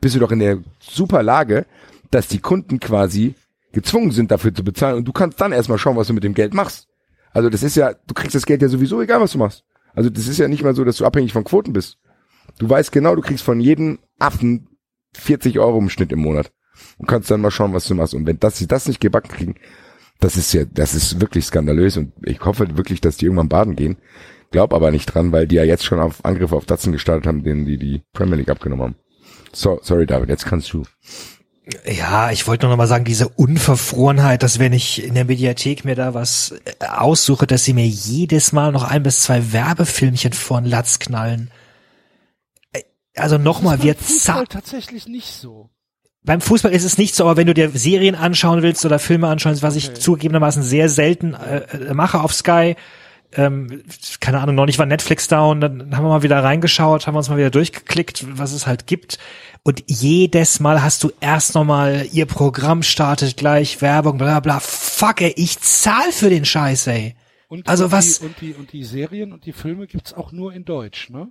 bist 0.00 0.14
du 0.14 0.20
doch 0.20 0.30
in 0.30 0.38
der 0.38 0.58
super 0.80 1.22
Lage, 1.24 1.66
dass 2.12 2.28
die 2.28 2.38
Kunden 2.38 2.78
quasi 2.78 3.34
gezwungen 3.72 4.12
sind, 4.12 4.30
dafür 4.30 4.54
zu 4.54 4.62
bezahlen 4.62 4.96
und 4.98 5.06
du 5.06 5.12
kannst 5.12 5.40
dann 5.40 5.50
erstmal 5.52 5.78
schauen, 5.78 5.96
was 5.96 6.06
du 6.06 6.12
mit 6.12 6.24
dem 6.24 6.34
Geld 6.34 6.54
machst. 6.54 6.86
Also 7.32 7.48
das 7.50 7.62
ist 7.62 7.74
ja, 7.76 7.94
du 8.06 8.14
kriegst 8.14 8.34
das 8.34 8.46
Geld 8.46 8.62
ja 8.62 8.68
sowieso, 8.68 9.00
egal 9.02 9.20
was 9.20 9.32
du 9.32 9.38
machst. 9.38 9.64
Also 9.94 10.10
das 10.10 10.26
ist 10.26 10.38
ja 10.38 10.48
nicht 10.48 10.62
mal 10.62 10.74
so, 10.74 10.84
dass 10.84 10.96
du 10.96 11.04
abhängig 11.04 11.32
von 11.32 11.44
Quoten 11.44 11.72
bist. 11.72 11.98
Du 12.58 12.68
weißt 12.68 12.92
genau, 12.92 13.14
du 13.14 13.22
kriegst 13.22 13.44
von 13.44 13.60
jedem 13.60 13.98
Affen 14.18 14.68
40 15.14 15.58
Euro 15.58 15.78
im 15.78 15.90
Schnitt 15.90 16.12
im 16.12 16.20
Monat 16.20 16.52
und 16.98 17.06
kannst 17.06 17.30
dann 17.30 17.40
mal 17.40 17.50
schauen, 17.50 17.72
was 17.72 17.86
du 17.86 17.94
machst. 17.94 18.14
Und 18.14 18.26
wenn 18.26 18.38
das, 18.38 18.58
sie 18.58 18.66
das 18.66 18.86
nicht 18.86 19.00
gebacken 19.00 19.30
kriegen, 19.30 19.54
das 20.20 20.36
ist 20.36 20.52
ja, 20.52 20.64
das 20.64 20.94
ist 20.94 21.20
wirklich 21.20 21.44
skandalös 21.44 21.96
und 21.96 22.12
ich 22.24 22.40
hoffe 22.44 22.76
wirklich, 22.76 23.00
dass 23.00 23.16
die 23.16 23.26
irgendwann 23.26 23.48
baden 23.48 23.76
gehen. 23.76 23.96
Glaub 24.50 24.72
aber 24.74 24.90
nicht 24.90 25.06
dran, 25.06 25.32
weil 25.32 25.46
die 25.46 25.56
ja 25.56 25.64
jetzt 25.64 25.84
schon 25.84 25.98
auf 25.98 26.24
Angriffe 26.24 26.54
auf 26.54 26.66
Datsen 26.66 26.92
gestartet 26.92 27.26
haben, 27.26 27.42
denen 27.42 27.64
die 27.64 27.78
die 27.78 28.02
Premier 28.12 28.36
League 28.36 28.50
abgenommen 28.50 28.84
haben. 28.84 28.96
So, 29.52 29.80
sorry 29.82 30.06
David, 30.06 30.28
jetzt 30.28 30.46
kannst 30.46 30.72
du. 30.72 30.84
Ja, 31.86 32.32
ich 32.32 32.48
wollte 32.48 32.66
nur 32.66 32.72
noch 32.72 32.76
mal 32.78 32.88
sagen, 32.88 33.04
diese 33.04 33.28
Unverfrorenheit, 33.28 34.42
dass 34.42 34.58
wenn 34.58 34.72
ich 34.72 35.04
in 35.04 35.14
der 35.14 35.26
Mediathek 35.26 35.84
mir 35.84 35.94
da 35.94 36.12
was 36.12 36.54
äh, 36.64 36.86
aussuche, 36.86 37.46
dass 37.46 37.64
sie 37.64 37.72
mir 37.72 37.86
jedes 37.86 38.52
Mal 38.52 38.72
noch 38.72 38.82
ein 38.82 39.04
bis 39.04 39.20
zwei 39.20 39.52
Werbefilmchen 39.52 40.32
vor 40.32 40.60
den 40.60 40.68
Latz 40.68 40.98
knallen. 40.98 41.52
Äh, 42.72 42.80
Also 43.16 43.38
nochmal, 43.38 43.76
Das 43.76 43.84
wir 43.84 43.92
ist 43.92 44.00
beim 44.00 44.06
Fußball 44.08 44.46
za 44.48 44.52
tatsächlich 44.60 45.06
nicht 45.06 45.32
so. 45.34 45.70
beim 46.24 46.40
Fußball 46.40 46.72
ist 46.72 46.84
es 46.84 46.98
nicht 46.98 47.14
so, 47.14 47.24
aber 47.24 47.36
wenn 47.36 47.46
du 47.46 47.54
dir 47.54 47.70
Serien 47.70 48.16
anschauen 48.16 48.62
willst 48.62 48.84
oder 48.84 48.98
Filme 48.98 49.28
anschauen 49.28 49.52
willst, 49.52 49.62
was 49.62 49.76
ich 49.76 49.90
Okay. 49.90 50.00
zugegebenermaßen 50.00 50.64
sehr 50.64 50.88
selten 50.88 51.34
äh, 51.34 51.58
äh, 51.90 51.94
mache 51.94 52.20
auf 52.22 52.34
Sky, 52.34 52.74
ähm, 53.34 53.82
keine 54.20 54.40
Ahnung, 54.40 54.54
noch 54.54 54.66
nicht 54.66 54.78
war 54.78 54.86
Netflix 54.86 55.28
down, 55.28 55.60
dann 55.60 55.96
haben 55.96 56.04
wir 56.04 56.08
mal 56.10 56.22
wieder 56.22 56.42
reingeschaut, 56.42 57.06
haben 57.06 57.14
wir 57.14 57.18
uns 57.18 57.28
mal 57.28 57.38
wieder 57.38 57.50
durchgeklickt, 57.50 58.38
was 58.38 58.52
es 58.52 58.66
halt 58.66 58.86
gibt. 58.86 59.18
Und 59.64 59.84
jedes 59.86 60.58
Mal 60.60 60.82
hast 60.82 61.04
du 61.04 61.12
erst 61.20 61.54
nochmal, 61.54 62.06
ihr 62.12 62.26
Programm 62.26 62.82
startet 62.82 63.36
gleich, 63.36 63.80
Werbung, 63.80 64.18
bla 64.18 64.40
bla. 64.40 64.58
Fuck, 64.60 65.20
ey, 65.20 65.32
ich 65.36 65.60
zahl 65.60 66.10
für 66.10 66.30
den 66.30 66.44
Scheiß, 66.44 66.86
ey. 66.88 67.14
Und, 67.48 67.68
Also 67.68 67.84
und 67.84 67.92
was- 67.92 68.18
Die, 68.20 68.24
und, 68.26 68.40
die, 68.40 68.52
und 68.54 68.72
die 68.72 68.82
Serien 68.84 69.32
und 69.32 69.44
die 69.46 69.52
Filme 69.52 69.86
gibt's 69.86 70.12
auch 70.14 70.32
nur 70.32 70.52
in 70.52 70.64
Deutsch, 70.64 71.10
ne? 71.10 71.28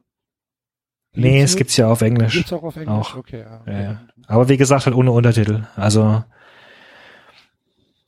Nee, 1.14 1.42
es 1.42 1.58
gibt's 1.58 1.76
ja 1.76 1.88
auf 1.88 2.02
Englisch. 2.02 2.34
Gibt's 2.36 2.54
auch 2.54 2.64
auf 2.64 2.78
Englisch, 2.78 3.08
Auch. 3.12 3.18
okay. 3.18 3.42
Ja, 3.42 3.64
Ja, 3.74 3.82
ja. 3.82 4.02
Aber 4.28 4.48
wie 4.48 4.56
gesagt, 4.56 4.86
halt 4.86 4.96
ohne 4.96 5.12
Untertitel. 5.12 5.68
Also, 5.76 6.24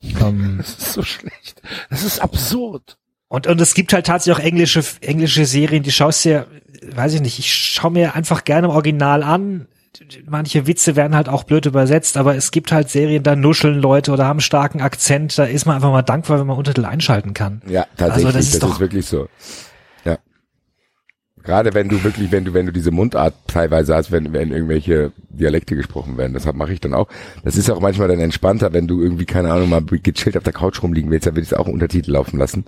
ähm, 0.02 0.56
Das 0.58 0.68
ist 0.70 0.92
so 0.94 1.02
schlecht. 1.02 1.60
Das 1.90 2.02
ist 2.02 2.20
absurd. 2.20 2.96
Und, 3.34 3.48
und 3.48 3.60
es 3.60 3.74
gibt 3.74 3.92
halt 3.92 4.06
tatsächlich 4.06 4.40
auch 4.40 4.46
englische, 4.46 4.80
englische 5.00 5.44
Serien, 5.44 5.82
die 5.82 5.90
schaust 5.90 6.24
dir, 6.24 6.46
weiß 6.94 7.14
ich 7.14 7.20
nicht, 7.20 7.40
ich 7.40 7.52
schaue 7.52 7.90
mir 7.90 8.14
einfach 8.14 8.44
gerne 8.44 8.68
im 8.68 8.72
Original 8.72 9.24
an. 9.24 9.66
Manche 10.28 10.68
Witze 10.68 10.94
werden 10.94 11.16
halt 11.16 11.28
auch 11.28 11.42
blöd 11.42 11.66
übersetzt, 11.66 12.16
aber 12.16 12.36
es 12.36 12.52
gibt 12.52 12.70
halt 12.70 12.90
Serien, 12.90 13.24
da 13.24 13.34
nuscheln 13.34 13.80
Leute 13.80 14.12
oder 14.12 14.24
haben 14.26 14.38
starken 14.38 14.80
Akzent, 14.80 15.36
da 15.36 15.46
ist 15.46 15.66
man 15.66 15.74
einfach 15.74 15.90
mal 15.90 16.02
dankbar, 16.02 16.38
wenn 16.38 16.46
man 16.46 16.56
Untertitel 16.56 16.86
einschalten 16.86 17.34
kann. 17.34 17.60
Ja, 17.66 17.86
tatsächlich, 17.96 18.26
Also 18.26 18.26
das 18.26 18.34
das, 18.34 18.46
ist 18.46 18.54
ist, 18.54 18.62
doch- 18.62 18.78
wirklich 18.78 19.06
so. 19.06 19.26
Ja. 20.04 20.18
Gerade 21.42 21.74
wenn 21.74 21.88
du 21.88 22.04
wirklich, 22.04 22.30
wenn 22.30 22.44
du, 22.44 22.54
wenn 22.54 22.66
du 22.66 22.72
diese 22.72 22.92
Mundart 22.92 23.34
teilweise 23.48 23.96
hast, 23.96 24.12
wenn, 24.12 24.32
wenn 24.32 24.52
irgendwelche 24.52 25.10
Dialekte 25.28 25.74
gesprochen 25.74 26.16
werden, 26.18 26.34
das 26.34 26.44
mache 26.52 26.72
ich 26.72 26.80
dann 26.80 26.94
auch. 26.94 27.08
Das 27.42 27.56
ist 27.56 27.68
auch 27.68 27.80
manchmal 27.80 28.06
dann 28.06 28.20
entspannter, 28.20 28.72
wenn 28.72 28.86
du 28.86 29.02
irgendwie, 29.02 29.24
keine 29.26 29.52
Ahnung, 29.52 29.70
mal 29.70 29.82
gechillt 29.82 30.36
auf 30.36 30.44
der 30.44 30.52
Couch 30.52 30.80
rumliegen 30.84 31.10
willst, 31.10 31.26
dann 31.26 31.34
will 31.34 31.42
ich 31.42 31.56
auch 31.56 31.64
einen 31.66 31.74
Untertitel 31.74 32.12
laufen 32.12 32.38
lassen. 32.38 32.64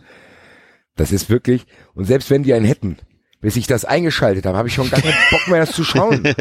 Das 0.97 1.13
ist 1.13 1.29
wirklich, 1.31 1.67
und 1.95 2.05
selbst 2.07 2.31
wenn 2.31 2.43
die 2.43 2.55
einen 2.55 2.65
hätten, 2.67 2.97
bis 3.41 3.57
ich 3.57 3.67
das 3.67 3.85
eingeschaltet 3.85 4.47
habe, 4.47 4.57
habe 4.59 4.69
ich 4.69 4.75
schon 4.75 4.89
gar 4.91 5.01
keinen 5.01 5.15
Bock 5.31 5.47
mehr, 5.49 5.61
das 5.61 5.73
zu 5.73 5.85
schauen. 5.85 6.23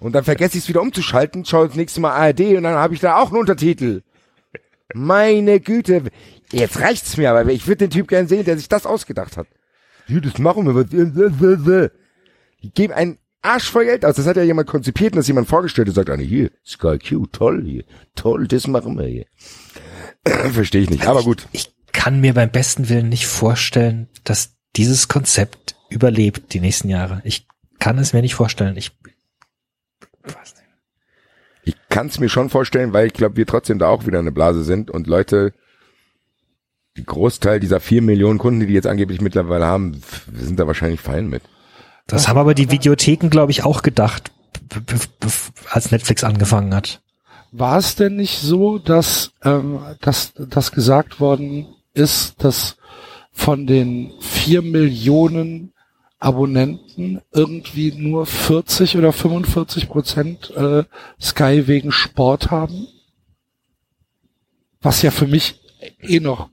Und 0.00 0.12
dann 0.14 0.24
vergesse 0.24 0.56
ich 0.56 0.64
es 0.64 0.68
wieder 0.70 0.80
umzuschalten, 0.80 1.44
schaue 1.44 1.66
das 1.68 1.76
nächste 1.76 2.00
Mal 2.00 2.12
ARD 2.12 2.56
und 2.56 2.62
dann 2.62 2.74
habe 2.74 2.94
ich 2.94 3.00
da 3.00 3.18
auch 3.18 3.28
einen 3.28 3.40
Untertitel. 3.40 4.00
Meine 4.94 5.60
Güte, 5.60 6.04
jetzt 6.52 6.80
reicht's 6.80 7.18
mir, 7.18 7.30
aber 7.30 7.44
ich 7.52 7.66
würde 7.66 7.86
den 7.86 7.90
Typ 7.90 8.08
gern 8.08 8.26
sehen, 8.26 8.46
der 8.46 8.56
sich 8.56 8.68
das 8.70 8.86
ausgedacht 8.86 9.36
hat. 9.36 9.46
Das 10.08 10.38
machen 10.38 10.64
wir. 10.66 10.74
was- 10.74 11.90
Die 12.62 12.70
geben 12.72 12.94
einen 12.94 13.18
Arsch 13.42 13.70
voll 13.70 13.84
Geld 13.84 14.06
aus. 14.06 14.16
Das 14.16 14.26
hat 14.26 14.36
ja 14.38 14.42
jemand 14.42 14.68
konzipiert 14.68 15.12
und 15.12 15.18
das 15.18 15.28
jemand 15.28 15.48
vorgestellt 15.48 15.88
und 15.88 15.94
sagt, 15.94 16.08
ah, 16.08 16.16
hier, 16.16 16.50
Sky 16.66 16.98
Q, 16.98 17.26
toll 17.26 17.62
hier, 17.66 17.84
toll, 18.14 18.48
das 18.48 18.66
machen 18.66 18.98
wir 18.98 19.06
hier. 19.06 19.26
Verstehe 20.52 20.80
ich 20.80 20.88
nicht, 20.90 21.06
aber 21.06 21.22
gut. 21.22 21.46
Ich 21.52 21.70
kann 21.92 22.20
mir 22.20 22.34
beim 22.34 22.50
besten 22.50 22.88
Willen 22.88 23.08
nicht 23.08 23.26
vorstellen, 23.26 24.08
dass 24.24 24.56
dieses 24.76 25.08
Konzept 25.08 25.76
überlebt 25.88 26.52
die 26.52 26.60
nächsten 26.60 26.88
Jahre. 26.88 27.20
Ich 27.24 27.46
kann 27.78 27.98
es 27.98 28.12
mir 28.12 28.22
nicht 28.22 28.34
vorstellen. 28.34 28.76
Ich 28.76 28.92
weiß 30.22 30.54
nicht. 30.54 30.66
Ich 31.64 31.76
kann 31.88 32.06
es 32.06 32.18
mir 32.18 32.28
schon 32.28 32.50
vorstellen, 32.50 32.92
weil 32.92 33.06
ich 33.06 33.12
glaube, 33.12 33.36
wir 33.36 33.46
trotzdem 33.46 33.78
da 33.78 33.88
auch 33.88 34.06
wieder 34.06 34.18
eine 34.18 34.32
Blase 34.32 34.64
sind 34.64 34.90
und 34.90 35.06
Leute, 35.06 35.52
die 36.96 37.04
Großteil 37.04 37.60
dieser 37.60 37.80
vier 37.80 38.02
Millionen 38.02 38.38
Kunden, 38.38 38.60
die 38.60 38.66
die 38.66 38.74
jetzt 38.74 38.86
angeblich 38.86 39.20
mittlerweile 39.20 39.66
haben, 39.66 40.00
sind 40.32 40.58
da 40.58 40.66
wahrscheinlich 40.66 41.00
fein 41.00 41.28
mit. 41.28 41.42
Das 42.06 42.28
haben 42.28 42.38
aber 42.38 42.54
die 42.54 42.70
Videotheken, 42.70 43.28
glaube 43.28 43.52
ich, 43.52 43.64
auch 43.64 43.82
gedacht, 43.82 44.32
als 45.70 45.90
Netflix 45.90 46.24
angefangen 46.24 46.74
hat. 46.74 47.02
War 47.52 47.78
es 47.78 47.96
denn 47.96 48.16
nicht 48.16 48.40
so, 48.40 48.78
dass, 48.78 49.32
ähm, 49.42 49.80
dass, 50.00 50.32
dass 50.34 50.72
gesagt 50.72 51.20
worden 51.20 51.66
ist, 51.94 52.42
dass 52.44 52.76
von 53.32 53.66
den 53.66 54.12
vier 54.20 54.62
Millionen 54.62 55.72
Abonnenten 56.18 57.20
irgendwie 57.32 57.92
nur 57.92 58.26
40 58.26 58.96
oder 58.98 59.12
45 59.12 59.88
Prozent 59.88 60.50
äh, 60.50 60.84
Sky 61.20 61.66
wegen 61.66 61.92
Sport 61.92 62.50
haben? 62.50 62.86
Was 64.82 65.02
ja 65.02 65.10
für 65.10 65.26
mich 65.26 65.60
eh 66.00 66.20
noch, 66.20 66.50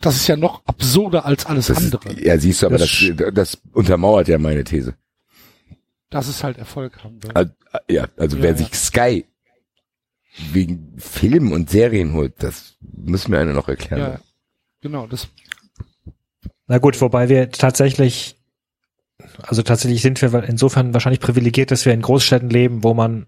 das 0.00 0.16
ist 0.16 0.26
ja 0.28 0.36
noch 0.36 0.62
absurder 0.66 1.24
als 1.24 1.46
alles 1.46 1.66
Das 1.68 1.80
ist, 1.82 1.94
andere. 1.94 2.20
ja, 2.22 2.38
siehst 2.38 2.62
du, 2.62 2.66
aber 2.66 2.78
Das 2.78 2.90
das, 3.16 3.34
das, 3.34 3.58
untermauert 3.72 4.28
ja 4.28 4.38
meine 4.38 4.64
These. 4.64 4.94
dass 6.10 6.28
es 6.28 6.42
halt 6.44 6.58
Erfolg 6.58 7.02
haben 7.02 7.22
wird. 7.22 7.34
Also, 7.36 7.52
ja, 7.88 8.06
also 8.16 8.36
Ja, 8.36 8.42
wer 8.42 8.50
ja. 8.52 8.56
sich 8.58 8.74
Sky 8.74 9.24
wegen 10.52 10.94
Filmen 10.98 11.52
und 11.52 11.70
Serien 11.70 12.12
holt, 12.12 12.34
das 12.42 12.76
muss 12.80 13.28
mir 13.28 13.38
einer 13.38 13.54
noch 13.54 13.68
erklären. 13.68 14.00
Ja, 14.00 14.20
genau, 14.86 15.06
das 15.06 15.28
Na 16.66 16.78
gut, 16.78 17.00
wobei 17.00 17.28
wir 17.28 17.50
tatsächlich, 17.50 18.36
also 19.42 19.62
tatsächlich 19.62 20.02
sind 20.02 20.20
wir 20.22 20.32
insofern 20.44 20.94
wahrscheinlich 20.94 21.20
privilegiert, 21.20 21.70
dass 21.70 21.84
wir 21.84 21.92
in 21.92 22.02
Großstädten 22.02 22.50
leben, 22.50 22.84
wo 22.84 22.94
man 22.94 23.26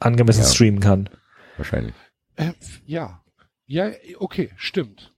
angemessen 0.00 0.42
Ja. 0.42 0.48
streamen 0.48 0.80
kann. 0.80 1.08
Wahrscheinlich. 1.56 1.94
Äh, 2.36 2.52
ja. 2.86 3.22
Ja, 3.66 3.90
okay, 4.18 4.50
stimmt. 4.56 5.12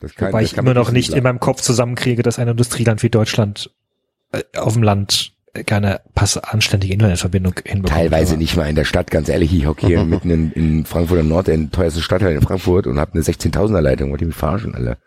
Das 0.00 0.14
kann, 0.14 0.28
Wobei 0.28 0.42
das 0.42 0.50
ich 0.50 0.56
kann 0.56 0.64
immer 0.64 0.74
noch 0.74 0.90
nicht 0.90 1.12
in 1.12 1.22
meinem 1.22 1.40
Kopf 1.40 1.60
zusammenkriege, 1.60 2.22
dass 2.22 2.38
ein 2.38 2.48
Industrieland 2.48 3.02
wie 3.02 3.10
Deutschland 3.10 3.70
äh, 4.32 4.42
auf 4.56 4.74
dem 4.74 4.82
Land 4.82 5.35
keine 5.64 6.00
pass 6.14 6.36
anständige 6.38 6.92
Internetverbindung 6.94 7.54
hinbekommt. 7.64 7.88
Teilweise 7.98 8.32
Aber- 8.32 8.38
nicht 8.38 8.56
mal 8.56 8.68
in 8.68 8.76
der 8.76 8.84
Stadt, 8.84 9.10
ganz 9.10 9.28
ehrlich, 9.28 9.52
ich 9.54 9.66
hocke 9.66 9.86
hier 9.86 10.04
mitten 10.04 10.30
in, 10.30 10.52
in 10.52 10.84
Frankfurt 10.86 11.20
am 11.20 11.28
Nordend, 11.28 11.72
teuerste 11.74 12.02
Stadtteil 12.02 12.34
in 12.36 12.42
Frankfurt 12.42 12.86
und 12.86 12.98
habe 12.98 13.12
eine 13.14 13.22
16.000er 13.22 13.80
Leitung, 13.80 14.10
wollt 14.10 14.20
ihr 14.20 14.26
mich 14.28 14.36
verarschen, 14.36 14.74
Alter. 14.74 14.98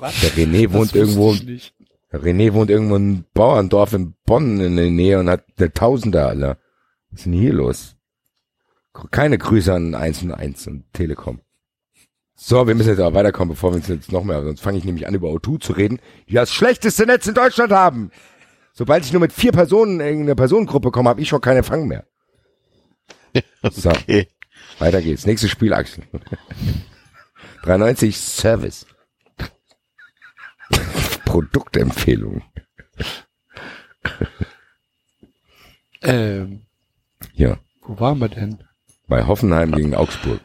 Der 0.00 0.30
René 0.30 0.72
wohnt 0.72 0.94
Das 0.94 0.94
wusste 0.94 0.98
irgendwo, 0.98 1.32
ich 1.34 1.44
nicht. 1.44 1.74
der 2.12 2.22
René 2.22 2.52
wohnt 2.54 2.70
irgendwo 2.70 2.96
in 2.96 3.02
einem 3.02 3.24
Bauerndorf 3.34 3.92
in 3.92 4.14
Bonn 4.24 4.58
in 4.60 4.76
der 4.76 4.90
Nähe 4.90 5.18
und 5.18 5.28
hat 5.28 5.44
eine 5.58 5.72
Tausender, 5.72 6.28
Alter. 6.28 6.58
Was 7.10 7.20
ist 7.20 7.26
denn 7.26 7.32
hier 7.34 7.52
los? 7.52 7.96
Keine 9.10 9.38
Grüße 9.38 9.72
an 9.72 9.94
1&1 9.94 10.68
und 10.68 10.84
Telekom. 10.92 11.40
So, 12.34 12.66
wir 12.66 12.74
müssen 12.74 12.88
jetzt 12.88 13.00
aber 13.00 13.14
weiterkommen, 13.14 13.50
bevor 13.50 13.72
wir 13.72 13.76
uns 13.76 13.88
jetzt 13.88 14.10
noch 14.10 14.24
mehr, 14.24 14.42
sonst 14.42 14.62
fange 14.62 14.78
ich 14.78 14.84
nämlich 14.84 15.06
an, 15.06 15.14
über 15.14 15.28
O2 15.28 15.60
zu 15.60 15.74
reden, 15.74 15.98
die 16.28 16.34
das 16.34 16.50
schlechteste 16.50 17.04
Netz 17.04 17.26
in 17.26 17.34
Deutschland 17.34 17.70
haben. 17.70 18.10
Sobald 18.80 19.04
ich 19.04 19.12
nur 19.12 19.20
mit 19.20 19.34
vier 19.34 19.52
Personen 19.52 20.00
in 20.00 20.22
eine 20.22 20.34
Personengruppe 20.34 20.90
komme, 20.90 21.10
habe 21.10 21.20
ich 21.20 21.28
schon 21.28 21.42
keinen 21.42 21.58
Empfang 21.58 21.86
mehr. 21.86 22.06
So, 23.70 23.90
Okay. 23.90 24.26
weiter 24.78 25.02
geht's. 25.02 25.26
Nächstes 25.26 25.50
Spiel, 25.50 25.74
Axel. 25.74 26.04
93 27.64 28.16
Service. 28.16 28.86
Produktempfehlung. 31.26 32.42
Ähm, 36.00 36.62
Hier, 37.34 37.58
wo 37.82 38.00
waren 38.00 38.18
wir 38.18 38.30
denn? 38.30 38.64
bei 39.08 39.26
Hoffenheim 39.26 39.72
gegen 39.72 39.94
Augsburg. 39.94 40.40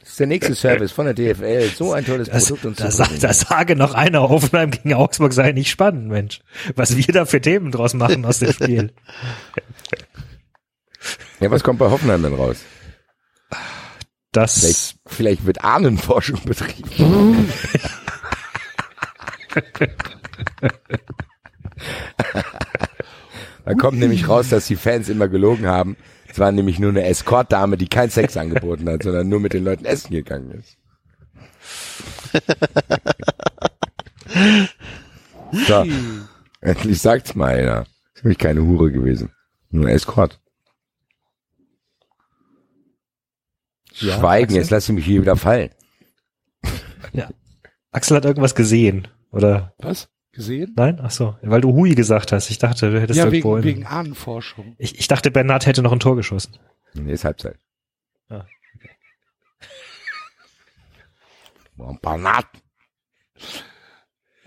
Das 0.00 0.10
ist 0.10 0.20
der 0.20 0.26
nächste 0.28 0.54
Service 0.54 0.92
von 0.92 1.06
der 1.06 1.14
DFL. 1.14 1.70
So 1.74 1.92
ein 1.92 2.04
tolles 2.04 2.28
Das, 2.28 2.44
Produkt 2.46 2.64
und 2.66 2.80
das, 2.80 2.96
sagt- 2.96 3.22
das 3.22 3.40
sage 3.40 3.76
noch 3.76 3.94
einer, 3.94 4.28
Hoffenheim 4.28 4.70
gegen 4.70 4.94
Augsburg 4.94 5.32
sei 5.32 5.52
nicht 5.52 5.70
spannend, 5.70 6.08
Mensch. 6.08 6.40
Was 6.74 6.96
wir 6.96 7.04
da 7.12 7.24
für 7.26 7.40
Themen 7.40 7.70
draus 7.72 7.94
machen 7.94 8.24
aus 8.24 8.38
dem 8.38 8.52
Spiel. 8.52 8.92
Ja, 11.40 11.50
was 11.50 11.62
kommt 11.62 11.78
bei 11.78 11.90
Hoffenheim 11.90 12.22
denn 12.22 12.34
raus? 12.34 12.58
Das, 14.32 14.58
Vielleicht, 14.60 14.96
vielleicht 15.06 15.46
wird 15.46 15.64
Ahnenforschung 15.64 16.40
betrieben. 16.44 17.48
da 23.64 23.74
kommt 23.74 23.98
nämlich 23.98 24.28
raus, 24.28 24.48
dass 24.48 24.66
die 24.66 24.76
Fans 24.76 25.08
immer 25.08 25.28
gelogen 25.28 25.66
haben. 25.66 25.96
Es 26.36 26.40
war 26.40 26.52
nämlich 26.52 26.78
nur 26.78 26.90
eine 26.90 27.02
Escort-Dame, 27.04 27.78
die 27.78 27.88
kein 27.88 28.10
Sex 28.10 28.36
angeboten 28.36 28.86
hat, 28.90 29.02
sondern 29.02 29.26
nur 29.26 29.40
mit 29.40 29.54
den 29.54 29.64
Leuten 29.64 29.86
essen 29.86 30.10
gegangen 30.10 30.50
ist. 30.50 30.76
So, 35.66 35.86
endlich 36.60 37.00
sagt's 37.00 37.34
mal 37.34 37.54
einer. 37.54 37.86
Ist 38.12 38.22
nämlich 38.22 38.36
keine 38.36 38.60
Hure 38.60 38.92
gewesen. 38.92 39.30
Nur 39.70 39.86
ein 39.86 39.94
Escort. 39.94 40.38
Ja, 43.94 44.18
Schweigen, 44.18 44.44
Axel? 44.44 44.56
jetzt 44.58 44.70
lass 44.70 44.88
ich 44.90 44.94
mich 44.94 45.06
hier 45.06 45.22
wieder 45.22 45.36
fallen. 45.36 45.70
ja. 47.14 47.30
Axel 47.92 48.14
hat 48.14 48.26
irgendwas 48.26 48.54
gesehen, 48.54 49.08
oder? 49.30 49.72
Was? 49.78 50.10
Gesehen? 50.36 50.74
Nein? 50.76 51.00
Ach 51.02 51.10
so, 51.10 51.36
weil 51.40 51.62
du 51.62 51.72
Hui 51.72 51.94
gesagt 51.94 52.30
hast. 52.30 52.50
Ich 52.50 52.58
dachte, 52.58 52.90
du 52.90 53.00
hättest 53.00 53.16
Ja, 53.18 53.32
wegen, 53.32 53.64
wegen 53.64 53.86
Ahnenforschung. 53.86 54.76
ich, 54.78 54.98
ich 54.98 55.08
dachte, 55.08 55.30
Bernhard 55.30 55.64
hätte 55.64 55.80
noch 55.82 55.92
ein 55.92 55.98
Tor 55.98 56.14
geschossen. 56.14 56.58
Nee, 56.92 57.12
ist 57.12 57.24
Halbzeit. 57.24 57.58
Ah, 58.28 58.44
ein 61.78 61.98
paar 62.00 62.18
Naht. 62.18 62.46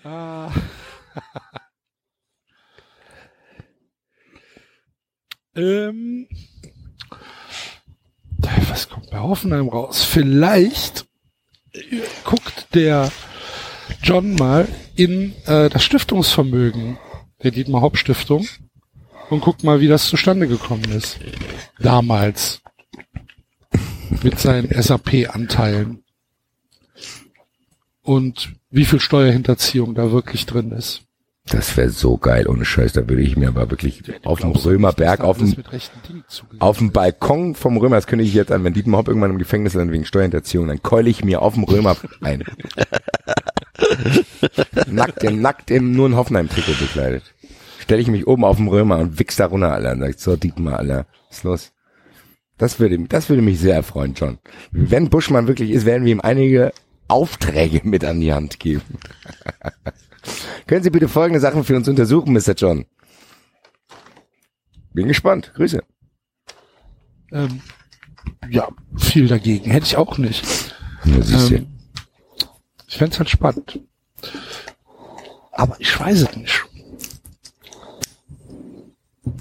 Ah. 0.03 0.52
ähm, 5.56 6.28
was 8.70 8.90
kommt 8.90 9.10
bei 9.10 9.18
Hoffenheim 9.20 9.70
raus? 9.70 10.03
Vielleicht 10.03 11.07
äh, 11.74 12.02
guckt 12.24 12.68
der 12.76 13.11
John 14.03 14.36
mal 14.36 14.68
in 14.95 15.34
äh, 15.45 15.70
das 15.70 15.84
Stiftungsvermögen 15.84 16.98
der 17.44 17.52
Dietmar 17.52 17.82
Hopp 17.82 17.98
Stiftung 17.98 18.48
und 19.30 19.41
guckt 19.41 19.64
mal, 19.64 19.80
wie 19.80 19.88
das 19.88 20.07
zustande 20.07 20.48
gekommen 20.48 20.91
ist. 20.91 21.20
Damals. 21.80 22.61
Mit 24.24 24.40
seinen 24.40 24.70
SAP-Anteilen. 24.70 26.03
Und 28.02 28.53
wie 28.72 28.86
viel 28.86 28.99
Steuerhinterziehung 28.99 29.94
da 29.94 30.11
wirklich 30.11 30.45
drin 30.45 30.72
ist. 30.72 31.03
Das 31.45 31.78
wäre 31.78 31.90
so 31.90 32.18
geil, 32.18 32.48
ohne 32.48 32.66
Scheiß. 32.66 32.94
Da 32.94 33.07
würde 33.07 33.22
ich 33.22 33.36
mir 33.36 33.48
aber 33.48 33.70
wirklich 33.72 34.03
auf 34.24 34.40
dem 34.40 34.52
Römerberg, 34.52 35.22
auf 35.22 35.38
dem, 35.38 35.56
auf 36.60 36.78
dem 36.78 36.91
Balkon 36.91 37.56
vom 37.56 37.78
Römer, 37.78 37.95
das 37.95 38.07
könnte 38.07 38.26
ich 38.26 38.34
jetzt 38.34 38.52
an, 38.52 38.64
wenn 38.64 38.74
Dietmar 38.74 38.99
Hopp 38.99 39.07
irgendwann 39.07 39.32
im 39.32 39.40
Gefängnis 39.40 39.74
ist, 39.74 39.91
wegen 39.91 40.06
Steuerhinterziehung, 40.06 40.68
dann 40.68 40.84
keule 40.84 41.10
ich 41.10 41.24
mir 41.24 41.41
auf 41.41 41.56
dem 41.56 41.64
Römer 41.64 41.98
ein. 42.22 42.44
nackt, 44.88 45.23
im, 45.23 45.41
nackt 45.41 45.72
im, 45.72 45.93
nur 45.93 46.10
ein 46.10 46.15
Hoffenheim-Trikot 46.15 46.80
bekleidet. 46.80 47.23
Stelle 47.80 48.01
ich 48.01 48.07
mich 48.07 48.27
oben 48.27 48.43
auf 48.43 48.57
dem 48.57 48.68
Römer 48.68 48.99
und 48.99 49.19
wichs 49.19 49.35
da 49.35 49.45
runter, 49.45 49.72
Alter, 49.72 49.93
und 49.93 50.01
sag, 50.01 50.19
so 50.19 50.35
Dietmar, 50.35 50.80
Alter, 50.80 51.06
was 51.27 51.38
ist 51.38 51.43
los? 51.43 51.72
Das 52.57 52.80
würde, 52.80 52.99
das 53.07 53.30
würde 53.30 53.41
mich 53.41 53.60
sehr 53.60 53.76
erfreuen, 53.76 54.14
John. 54.15 54.38
Wenn 54.72 55.10
Buschmann 55.10 55.47
wirklich 55.47 55.72
ist, 55.72 55.85
werden 55.85 56.03
wir 56.06 56.11
ihm 56.11 56.22
einige 56.22 56.73
Aufträge 57.07 57.81
mit 57.84 58.03
an 58.03 58.19
die 58.19 58.34
Hand 58.34 58.60
geben. 58.60 58.99
Können 60.68 60.84
Sie 60.84 60.89
bitte 60.89 61.07
folgende 61.07 61.39
Sachen 61.39 61.64
für 61.64 61.76
uns 61.76 61.88
untersuchen, 61.88 62.34
Mr. 62.34 62.53
John? 62.56 62.85
Bin 64.93 65.07
gespannt. 65.07 65.53
Grüße. 65.56 65.81
Ähm, 67.31 67.61
ja, 68.49 68.68
viel 68.97 69.27
dagegen. 69.27 69.72
Hätte 69.72 69.85
ich 69.85 69.97
auch 69.97 70.18
nicht. 70.18 70.45
Ja. 71.06 71.47
Ähm, 71.47 71.68
ich 72.90 72.98
fände 72.98 73.18
halt 73.20 73.30
spannend. 73.30 73.80
Aber 75.52 75.76
ich 75.80 75.98
weiß 75.98 76.22
es 76.24 76.36
nicht. 76.36 76.66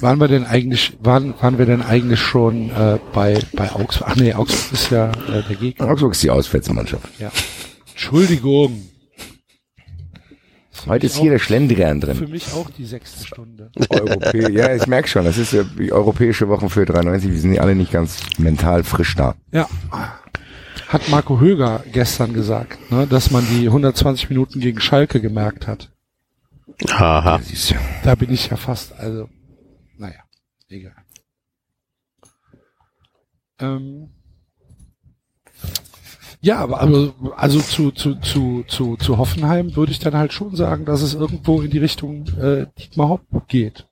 Waren 0.01 0.20
wir 0.20 0.29
denn 0.29 0.45
eigentlich, 0.45 0.97
waren, 1.01 1.35
waren 1.41 1.59
wir 1.59 1.66
denn 1.66 1.83
eigentlich 1.83 2.20
schon 2.20 2.70
äh, 2.70 2.99
bei, 3.12 3.41
bei 3.55 3.73
Augsburg? 3.73 4.09
Ach 4.11 4.16
nee, 4.16 4.35
Augsburg 4.35 4.73
ist 4.73 4.91
ja 4.91 5.11
äh, 5.11 5.43
der 5.49 5.57
Gegner. 5.57 5.89
Augsburg 5.89 6.12
ist 6.12 6.23
die 6.23 6.31
Auswärtsmannschaft. 6.31 7.09
Ja. 7.19 7.33
Entschuldigung. 7.91 8.89
Heute 10.87 11.07
ist 11.07 11.16
hier 11.16 11.33
der 11.33 11.39
Schlendrian 11.39 12.01
Für 12.01 12.15
drin. 12.15 12.31
mich 12.31 12.53
auch 12.53 12.70
die 12.70 12.85
sechste 12.85 13.27
Stunde. 13.27 13.70
Europä 13.89 14.51
ja, 14.51 14.75
ich 14.75 14.87
merke 14.87 15.09
schon, 15.09 15.25
das 15.25 15.37
ist 15.37 15.53
ja 15.53 15.65
die 15.65 15.93
europäische 15.93 16.49
Woche 16.49 16.69
für 16.70 16.87
93. 16.87 17.31
Wir 17.33 17.41
sind 17.41 17.55
ja 17.55 17.62
alle 17.62 17.75
nicht 17.75 17.91
ganz 17.91 18.20
mental 18.39 18.85
frisch 18.85 19.16
da. 19.16 19.35
Ja. 19.53 19.69
Hat 20.89 21.09
Marco 21.10 21.39
Höger 21.39 21.85
gestern 21.93 22.32
gesagt, 22.32 22.90
ne, 22.90 23.06
dass 23.06 23.31
man 23.31 23.47
die 23.47 23.66
120 23.66 24.31
Minuten 24.31 24.59
gegen 24.59 24.81
Schalke 24.81 25.20
gemerkt 25.20 25.66
hat. 25.66 25.90
Du. 26.78 26.86
Da 28.05 28.15
bin 28.15 28.32
ich 28.32 28.48
ja 28.48 28.56
fast, 28.56 28.98
also 28.98 29.28
Naja, 29.98 30.20
egal. 30.69 30.94
Ähm, 33.60 34.10
ja, 36.40 36.59
aber 36.60 36.81
also, 36.81 37.15
also 37.36 37.60
zu, 37.60 37.90
zu, 37.90 38.15
zu, 38.15 38.65
zu, 38.69 38.97
zu 38.97 39.19
Hoffenheim 39.19 39.74
würde 39.74 39.93
ich 39.93 39.98
dann 39.98 40.15
halt 40.15 40.32
schon 40.32 40.55
sagen, 40.55 40.85
dass 40.85 41.02
es 41.02 41.15
irgendwo 41.15 41.60
in 41.60 41.70
die 41.70 41.78
Richtung 41.78 42.27
äh, 42.39 42.66
Dietmar 42.78 43.09
Hopp 43.09 43.48
geht. 43.48 43.86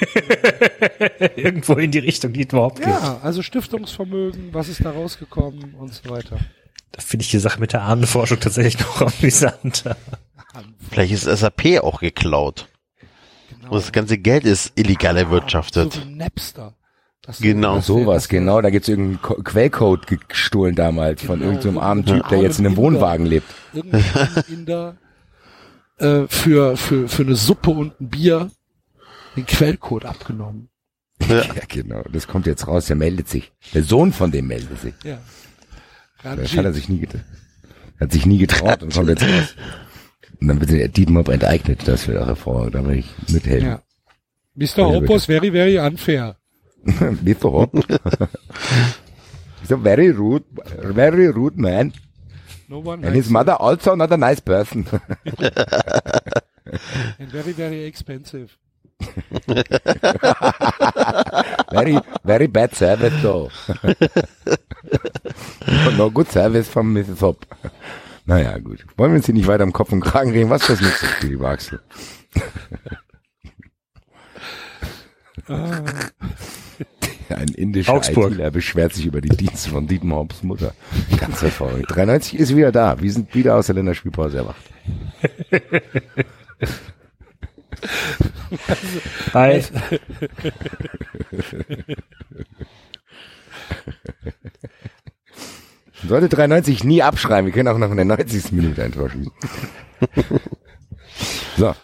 Irgendwo 1.36 1.74
in 1.74 1.90
die 1.90 1.98
Richtung, 1.98 2.32
die 2.32 2.42
überhaupt 2.42 2.78
geht. 2.78 2.86
Ja, 2.88 3.18
also 3.22 3.42
Stiftungsvermögen, 3.42 4.52
was 4.52 4.68
ist 4.68 4.84
da 4.84 4.90
rausgekommen 4.90 5.74
und 5.74 5.92
so 5.94 6.10
weiter. 6.10 6.38
Da 6.92 7.00
finde 7.00 7.24
ich 7.24 7.30
die 7.30 7.38
Sache 7.38 7.60
mit 7.60 7.72
der 7.72 7.82
Ahnenforschung 7.82 8.40
tatsächlich 8.40 8.78
noch 8.80 9.02
amüsanter. 9.02 9.96
Vielleicht 10.90 11.12
ist 11.12 11.24
SAP 11.24 11.80
auch 11.82 12.00
geklaut. 12.00 12.68
Genau. 13.50 13.72
Und 13.72 13.82
das 13.82 13.92
ganze 13.92 14.18
Geld 14.18 14.44
ist 14.44 14.72
illegal 14.76 15.16
erwirtschaftet. 15.16 15.92
So 15.92 16.00
wie 16.02 16.14
Napster. 16.14 16.74
Das 17.22 17.38
Genau. 17.40 17.76
das 17.76 17.86
Sowas, 17.86 18.22
das 18.24 18.28
genau. 18.28 18.60
Da 18.62 18.70
gibt's 18.70 18.88
irgendeinen 18.88 19.20
Ko- 19.22 19.42
Quellcode 19.42 20.06
gestohlen 20.28 20.74
damals 20.74 21.22
von 21.22 21.38
Genau. 21.40 21.50
irgendeinem 21.52 21.78
armen 21.78 22.06
Typ, 22.06 22.26
der 22.28 22.40
jetzt 22.40 22.58
in 22.58 22.66
einem 22.66 22.74
Inder. 22.76 22.82
Wohnwagen 22.82 23.26
lebt. 23.26 23.46
Irgendein 23.74 24.44
Inder 24.48 24.96
äh, 25.98 26.22
für, 26.28 26.76
für, 26.78 27.06
für 27.08 27.22
eine 27.22 27.34
Suppe 27.34 27.70
und 27.70 28.00
ein 28.00 28.08
Bier 28.08 28.50
den 29.38 29.46
Quellcode 29.46 30.04
abgenommen. 30.04 30.68
Ja. 31.26 31.42
Ja, 31.54 31.62
genau. 31.68 32.02
Das 32.12 32.26
kommt 32.28 32.46
jetzt 32.46 32.66
raus. 32.68 32.86
Der 32.86 32.96
meldet 32.96 33.28
sich. 33.28 33.52
Der 33.74 33.82
Sohn 33.82 34.12
von 34.12 34.30
dem 34.30 34.46
meldet 34.46 34.80
sich. 34.80 34.94
Ja. 35.04 35.18
Das 36.22 36.56
hat 36.56 36.64
er 36.64 36.72
sich 36.72 36.88
nie 36.88 37.00
getraut. 37.00 37.24
Hat 38.00 38.12
sich 38.12 38.24
nie 38.26 38.38
getraut 38.38 38.82
und 38.82 38.94
kommt 38.94 39.08
jetzt 39.08 39.24
raus. 39.24 39.56
Und 40.40 40.48
dann 40.48 40.60
wird 40.60 40.70
der 40.70 40.88
Dietmar 40.88 41.28
enteignet. 41.28 41.86
Das 41.86 42.06
wird 42.06 42.18
auch 42.18 42.26
hervorragend. 42.26 42.74
Da 42.76 42.86
will 42.86 42.98
ich 42.98 43.10
mithelfen. 43.28 43.68
ja. 43.68 43.82
Mr. 44.54 44.86
Hoppus, 44.86 45.26
very, 45.26 45.52
very 45.52 45.78
unfair. 45.78 46.36
Mr. 46.84 47.52
Hopp. 47.52 47.72
He's 49.60 49.72
a 49.72 49.76
very 49.76 50.10
rude, 50.10 50.44
very 50.82 51.28
rude 51.28 51.60
man. 51.60 51.92
No 52.68 52.78
one 52.78 53.04
And 53.06 53.14
his 53.14 53.30
mother 53.30 53.60
also 53.60 53.94
not 53.94 54.12
a 54.12 54.16
nice 54.16 54.40
person. 54.40 54.86
and 57.18 57.30
very, 57.30 57.52
very 57.52 57.84
expensive. 57.84 58.58
very, 61.70 62.00
very 62.24 62.48
bad 62.48 62.74
service 62.74 63.14
though. 63.22 63.48
no 65.96 66.10
good 66.10 66.30
service 66.30 66.68
from 66.68 66.94
Mrs. 66.94 67.20
Hopp. 67.20 67.46
Naja, 68.26 68.58
gut. 68.58 68.84
Wollen 68.96 69.12
wir 69.12 69.16
uns 69.16 69.26
hier 69.26 69.34
nicht 69.34 69.46
weiter 69.46 69.64
im 69.64 69.72
Kopf 69.72 69.92
und 69.92 70.00
Kragen 70.00 70.32
reden? 70.32 70.50
Was 70.50 70.62
ist 70.62 70.70
das 70.70 70.80
nächste 70.80 71.06
Spiel, 71.06 71.30
lieber 71.30 71.48
Axel? 71.48 71.80
Ein 77.30 77.48
indischer 77.54 77.92
Augsburg. 77.92 78.32
ITler 78.32 78.50
beschwert 78.50 78.94
sich 78.94 79.06
über 79.06 79.20
die 79.20 79.28
Dienste 79.28 79.70
von 79.70 79.86
Dietmar 79.86 80.18
Hopps 80.18 80.42
Mutter. 80.42 80.74
Ganz 81.18 81.42
hervorragend. 81.42 81.86
93 81.88 82.38
ist 82.38 82.56
wieder 82.56 82.72
da. 82.72 83.00
Wir 83.00 83.12
sind 83.12 83.34
wieder 83.34 83.56
aus 83.56 83.66
der 83.66 83.76
Länderspielpause 83.76 84.38
erwacht. 84.38 84.62
Hi. 89.34 89.62
Sollte 96.06 96.28
93 96.28 96.84
nie 96.84 97.02
abschreiben. 97.02 97.46
Wir 97.46 97.52
können 97.52 97.68
auch 97.68 97.78
noch 97.78 97.90
in 97.90 97.96
der 97.96 98.04
90. 98.04 98.52
Minute 98.52 98.82
ein 98.84 98.92
Tor 98.92 99.10
schießen. 99.10 99.32
So. 101.56 101.74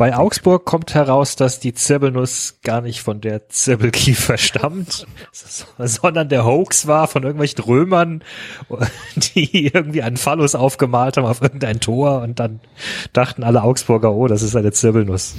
Bei 0.00 0.16
Augsburg 0.16 0.64
kommt 0.64 0.94
heraus, 0.94 1.36
dass 1.36 1.60
die 1.60 1.74
Zirbelnuss 1.74 2.60
gar 2.62 2.80
nicht 2.80 3.02
von 3.02 3.20
der 3.20 3.50
Zirbelkiefer 3.50 4.38
stammt, 4.38 5.06
sondern 5.78 6.30
der 6.30 6.46
Hoax 6.46 6.86
war 6.86 7.06
von 7.06 7.22
irgendwelchen 7.22 7.62
Römern, 7.62 8.24
die 9.34 9.66
irgendwie 9.66 10.00
einen 10.00 10.16
Phallus 10.16 10.54
aufgemalt 10.54 11.18
haben 11.18 11.26
auf 11.26 11.42
irgendein 11.42 11.80
Tor 11.80 12.22
und 12.22 12.40
dann 12.40 12.60
dachten 13.12 13.44
alle 13.44 13.62
Augsburger, 13.62 14.14
oh, 14.14 14.26
das 14.26 14.40
ist 14.40 14.56
eine 14.56 14.72
Zirbelnuss. 14.72 15.34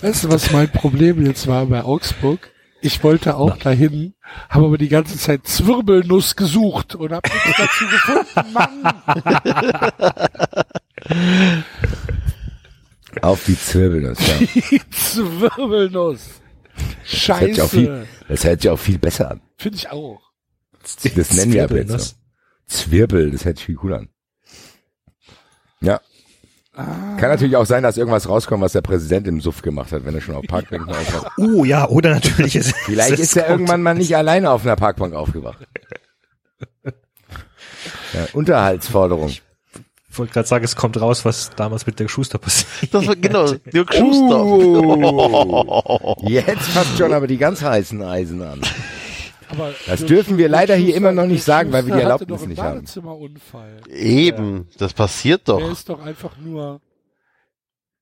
Weißt 0.00 0.24
du, 0.24 0.30
was 0.30 0.50
mein 0.50 0.72
Problem 0.72 1.22
jetzt 1.26 1.46
war 1.46 1.66
bei 1.66 1.84
Augsburg? 1.84 2.50
Ich 2.80 3.04
wollte 3.04 3.36
auch 3.36 3.58
dahin, 3.58 4.14
habe 4.48 4.64
aber 4.64 4.78
die 4.78 4.88
ganze 4.88 5.18
Zeit 5.18 5.46
Zwirbelnuss 5.46 6.34
gesucht 6.34 6.94
und 6.94 7.12
habe 7.12 7.28
nichts 7.28 7.58
dazu 7.58 7.84
gefunden, 7.88 8.52
Mann. 8.54 8.82
Auf 13.20 13.44
die 13.44 13.58
Zirbelnuss, 13.58 14.18
ja. 14.26 14.78
Zwirbelnuss. 14.90 16.40
Das 17.10 17.28
hört, 17.28 17.54
sich 17.54 17.62
auch 17.62 17.68
viel, 17.68 17.86
Scheiße. 17.86 18.06
das 18.28 18.44
hört 18.44 18.62
sich 18.62 18.70
auch 18.70 18.78
viel 18.78 18.98
besser 18.98 19.30
an. 19.30 19.40
Finde 19.58 19.76
ich 19.76 19.90
auch. 19.90 20.20
Das 20.82 21.32
nennen 21.34 21.52
wir 21.52 21.64
aber 21.64 21.76
jetzt 21.76 21.90
so. 21.90 22.14
Zwirbel, 22.66 23.30
das 23.30 23.44
hört 23.44 23.58
sich 23.58 23.66
viel 23.66 23.76
cooler 23.76 23.98
an. 23.98 24.08
Ja. 25.80 26.00
Ah. 26.74 27.16
Kann 27.18 27.28
natürlich 27.28 27.56
auch 27.56 27.66
sein, 27.66 27.82
dass 27.82 27.98
irgendwas 27.98 28.28
rauskommt, 28.28 28.62
was 28.62 28.72
der 28.72 28.80
Präsident 28.80 29.28
im 29.28 29.42
Suff 29.42 29.60
gemacht 29.60 29.92
hat, 29.92 30.06
wenn 30.06 30.14
er 30.14 30.22
schon 30.22 30.34
auf 30.34 30.46
Parkbänken 30.46 30.88
aufwacht. 30.88 31.32
Oh 31.36 31.64
ja, 31.64 31.86
oder 31.86 32.10
natürlich 32.14 32.56
ist 32.56 32.74
Vielleicht 32.86 33.18
ist 33.18 33.36
er 33.36 33.50
irgendwann 33.50 33.82
mal 33.82 33.94
nicht 33.94 34.16
alleine 34.16 34.50
auf 34.50 34.62
einer 34.64 34.76
Parkbank 34.76 35.14
aufgewacht. 35.14 35.66
Ja, 38.14 38.26
Unterhaltsforderung. 38.32 39.28
Ich 39.28 39.42
wollte 40.18 40.32
gerade 40.32 40.48
sagen, 40.48 40.64
es 40.64 40.76
kommt 40.76 41.00
raus, 41.00 41.24
was 41.24 41.50
damals 41.50 41.86
mit 41.86 41.98
der 42.00 42.08
Schuster 42.08 42.38
passiert. 42.38 42.92
Das 42.94 43.06
war 43.06 43.16
genau, 43.16 43.50
Dirk 43.52 43.94
Schuster. 43.94 44.44
Uh, 44.44 46.16
jetzt 46.28 46.68
fasst 46.68 46.98
John 46.98 47.12
aber 47.12 47.26
die 47.26 47.38
ganz 47.38 47.62
heißen 47.62 48.02
Eisen 48.02 48.42
an. 48.42 48.60
Aber 49.48 49.74
Das 49.86 50.04
dürfen 50.04 50.38
wir 50.38 50.46
Schuster- 50.46 50.58
leider 50.58 50.74
hier 50.76 50.88
der 50.88 50.96
immer 50.96 51.12
noch 51.12 51.26
nicht 51.26 51.38
Schuster 51.40 51.52
sagen, 51.52 51.72
weil 51.72 51.86
wir 51.86 51.94
die 51.94 52.00
Erlaubnis 52.00 52.46
nicht 52.46 52.60
haben. 52.60 52.76
Badezimmerunfall. 52.76 53.80
Eben, 53.88 54.68
das 54.78 54.92
passiert 54.94 55.46
Der 55.48 55.56
doch. 55.58 55.70
ist 55.72 55.88
doch 55.88 56.00
einfach 56.00 56.36
nur, 56.38 56.80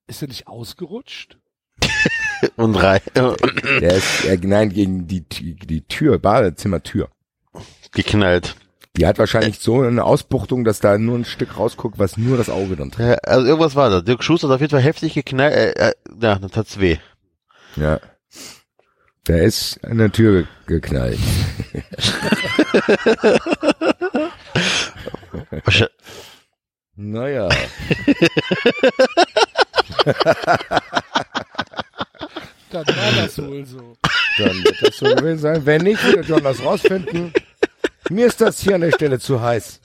ist 0.07 0.21
er 0.21 0.27
nicht 0.29 0.47
ausgerutscht? 0.47 1.37
Und 2.55 2.75
rein, 2.75 3.01
äh, 3.15 3.35
Der 3.81 3.93
ist, 3.95 4.25
äh, 4.25 4.37
nein, 4.41 4.69
gegen 4.69 5.07
die 5.07 5.21
die 5.21 5.81
Tür, 5.87 6.17
Badezimmertür. 6.19 7.09
geknallt. 7.91 8.55
Die 8.97 9.07
hat 9.07 9.19
wahrscheinlich 9.19 9.59
so 9.59 9.81
eine 9.81 10.03
Ausbuchtung, 10.03 10.65
dass 10.65 10.81
da 10.81 10.97
nur 10.97 11.17
ein 11.17 11.25
Stück 11.25 11.57
rausguckt, 11.57 11.97
was 11.97 12.17
nur 12.17 12.37
das 12.37 12.49
Auge 12.49 12.75
dann 12.75 12.91
trifft. 12.91 13.09
Ja, 13.09 13.15
also 13.23 13.47
irgendwas 13.47 13.75
war 13.75 13.89
da. 13.89 14.01
Dirk 14.01 14.21
Schuster 14.23 14.49
hat 14.49 14.55
auf 14.55 14.61
jeden 14.61 14.71
Fall 14.71 14.81
heftig 14.81 15.13
geknallt. 15.13 15.53
Äh, 15.53 15.71
äh, 15.89 15.93
ja, 16.21 16.35
das 16.39 16.57
hat's 16.57 16.79
weh. 16.79 16.97
Ja. 17.77 18.01
Der 19.27 19.43
ist 19.43 19.79
an 19.83 19.99
der 19.99 20.11
Tür 20.11 20.45
geknallt. 20.65 21.19
Naja. 26.95 27.47
Dann 32.71 32.87
war 32.87 33.11
das 33.15 33.37
wohl 33.41 33.65
so. 33.65 33.95
Dann 34.37 34.63
wird 34.63 34.81
das 34.81 34.97
so 34.97 35.05
gewesen 35.15 35.39
sein. 35.39 35.65
Wenn 35.65 35.83
nicht, 35.83 36.03
wird 36.03 36.27
John 36.27 36.43
das 36.43 36.63
rausfinden. 36.63 37.33
Mir 38.11 38.27
ist 38.27 38.41
das 38.41 38.59
hier 38.59 38.75
an 38.75 38.81
der 38.81 38.91
Stelle 38.91 39.19
zu 39.19 39.41
heiß. 39.41 39.79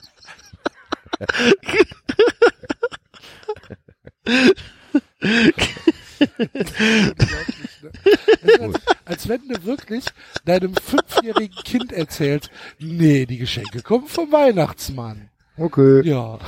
Als, 8.43 8.74
als 9.05 9.28
wenn 9.28 9.48
du 9.48 9.65
wirklich 9.65 10.05
deinem 10.44 10.74
fünfjährigen 10.74 11.57
Kind 11.65 11.93
erzählst, 11.93 12.51
nee, 12.81 13.27
die 13.27 13.39
Geschenke 13.39 13.82
kommen 13.82 14.09
vom 14.09 14.32
Weihnachtsmann. 14.32 15.31
Okay. 15.57 16.03
Ja. 16.03 16.39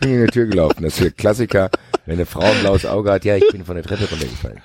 bin 0.00 0.14
in 0.14 0.26
die 0.26 0.32
Tür 0.32 0.46
gelaufen. 0.46 0.82
Das 0.82 0.94
ist 0.94 1.00
der 1.00 1.10
Klassiker, 1.12 1.70
wenn 2.06 2.14
eine 2.14 2.26
Frau 2.26 2.40
ein 2.40 2.60
blaues 2.60 2.84
Auge 2.86 3.12
hat, 3.12 3.24
ja, 3.24 3.36
ich 3.36 3.48
bin 3.52 3.64
von 3.64 3.76
der 3.76 3.84
Treppe 3.84 4.10
runtergefallen. 4.10 4.60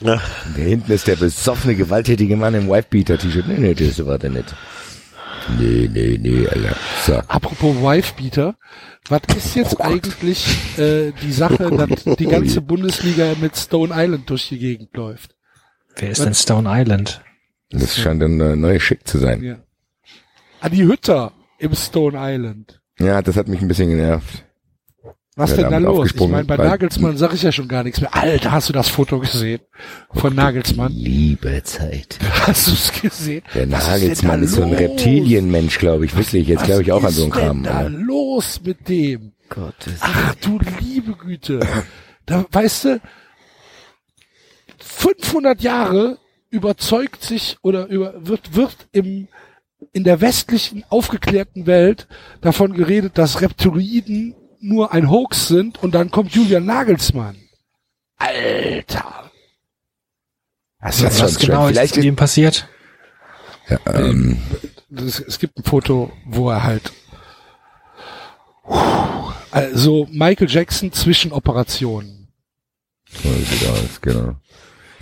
Ja. 0.00 0.20
Und 0.44 0.58
da 0.58 0.62
hinten 0.62 0.92
ist 0.92 1.06
der 1.06 1.16
besoffene, 1.16 1.74
gewalttätige 1.74 2.36
Mann 2.36 2.54
im 2.54 2.68
Wifebeater-T-Shirt. 2.68 3.48
Nee, 3.48 3.58
nee, 3.58 3.74
das 3.74 4.04
war 4.04 4.18
der 4.18 4.30
nicht. 4.30 4.54
Nee, 5.58 5.88
nee, 5.92 6.18
nee, 6.20 6.46
Alter. 6.48 6.76
So. 7.04 7.14
Apropos 7.28 7.76
Wifebeater, 7.76 8.56
was 9.08 9.22
ist 9.36 9.56
jetzt 9.56 9.80
eigentlich 9.80 10.78
äh, 10.78 11.12
die 11.22 11.32
Sache, 11.32 11.70
dass 11.70 12.04
die 12.18 12.26
ganze 12.26 12.60
Bundesliga 12.60 13.34
mit 13.40 13.56
Stone 13.56 13.92
Island 13.94 14.30
durch 14.30 14.48
die 14.48 14.58
Gegend 14.58 14.96
läuft? 14.96 15.34
Wer 15.96 16.10
ist 16.10 16.24
denn 16.24 16.34
Stone 16.34 16.68
Island? 16.70 17.22
Das 17.70 17.96
scheint 17.96 18.22
ein 18.22 18.40
äh, 18.40 18.56
neues 18.56 18.82
Schick 18.82 19.06
zu 19.06 19.18
sein. 19.18 19.42
Ja. 19.42 19.56
Adi 20.60 20.78
Hütter 20.78 21.32
im 21.58 21.74
Stone 21.74 22.16
Island. 22.18 22.80
Ja, 22.98 23.22
das 23.22 23.36
hat 23.36 23.48
mich 23.48 23.60
ein 23.60 23.68
bisschen 23.68 23.90
genervt. 23.90 24.44
Was 25.34 25.54
denn 25.56 25.70
da 25.70 25.78
los? 25.78 26.10
Ich 26.14 26.20
meine, 26.28 26.44
bei 26.44 26.58
Nagelsmann 26.58 27.16
sage 27.16 27.36
ich 27.36 27.42
ja 27.42 27.52
schon 27.52 27.66
gar 27.68 27.82
nichts 27.84 28.00
mehr. 28.02 28.14
Alter, 28.14 28.52
hast 28.52 28.68
du 28.68 28.74
das 28.74 28.88
Foto 28.88 29.18
gesehen? 29.18 29.60
Von 30.12 30.34
Nagelsmann? 30.34 30.92
Liebe 30.92 31.62
Zeit. 31.64 32.18
Hast 32.46 32.66
du 32.66 32.72
es 32.72 32.92
gesehen? 33.00 33.42
Der 33.54 33.70
Was 33.72 33.88
Nagelsmann 33.88 34.42
ist 34.42 34.56
da 34.58 34.62
so 34.62 34.66
ein? 34.66 34.74
Reptilienmensch, 34.74 35.78
glaube 35.78 36.04
ich. 36.04 36.14
Wirklich, 36.14 36.48
jetzt 36.48 36.60
Was 36.60 36.66
glaube 36.66 36.82
ich 36.82 36.92
auch 36.92 37.02
an 37.02 37.12
so 37.12 37.22
einen 37.22 37.32
ist 37.32 37.38
Kram. 37.38 37.62
denn 37.62 37.72
da 37.72 37.86
los 37.86 38.60
mit 38.62 38.88
dem? 38.88 39.32
Gottes 39.48 40.00
Ach 40.00 40.34
du 40.36 40.58
liebe 40.80 41.12
Güte. 41.12 41.60
Da, 42.26 42.44
weißt 42.50 42.84
du, 42.84 43.00
500 44.78 45.60
Jahre 45.62 46.18
überzeugt 46.50 47.22
sich 47.22 47.56
oder 47.62 47.86
über, 47.86 48.14
wird, 48.26 48.54
wird 48.54 48.76
im, 48.92 49.28
in 49.92 50.04
der 50.04 50.20
westlichen 50.20 50.84
aufgeklärten 50.90 51.66
Welt 51.66 52.06
davon 52.40 52.74
geredet, 52.74 53.16
dass 53.18 53.40
Reptiloiden 53.40 54.34
nur 54.62 54.92
ein 54.92 55.10
Hoax 55.10 55.48
sind 55.48 55.82
und 55.82 55.94
dann 55.94 56.10
kommt 56.10 56.34
Julian 56.34 56.64
Nagelsmann. 56.64 57.36
Alter. 58.16 59.30
Das 60.80 61.00
ist 61.00 61.20
Was, 61.22 61.38
genau 61.38 61.66
ist 61.66 61.72
Vielleicht 61.72 61.96
mit 61.96 62.04
ihm 62.04 62.16
passiert? 62.16 62.68
ähm, 63.86 64.38
Das, 64.90 65.20
es 65.20 65.38
gibt 65.38 65.58
ein 65.58 65.64
Foto, 65.64 66.12
wo 66.26 66.50
er 66.50 66.64
halt 66.64 66.92
also 69.50 70.08
Michael 70.10 70.48
Jackson 70.48 70.92
zwischen 70.92 71.32
Operationen. 71.32 72.28
aus, 73.14 74.00
genau. 74.00 74.36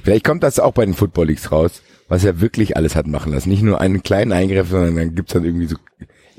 Vielleicht 0.03 0.24
kommt 0.24 0.43
das 0.43 0.59
auch 0.59 0.73
bei 0.73 0.85
den 0.85 0.95
Football 0.95 1.27
Leagues 1.27 1.53
raus, 1.53 1.82
was 2.09 2.24
er 2.24 2.41
wirklich 2.41 2.77
alles 2.77 2.97
hat 2.97 3.07
machen 3.07 3.32
lassen. 3.32 3.51
Nicht 3.51 3.62
nur 3.62 3.81
einen 3.81 4.03
kleinen 4.03 4.32
Eingriff, 4.32 4.70
sondern 4.70 4.97
dann 4.97 5.15
gibt's 5.15 5.35
dann 5.35 5.45
irgendwie 5.45 5.66
so 5.66 5.77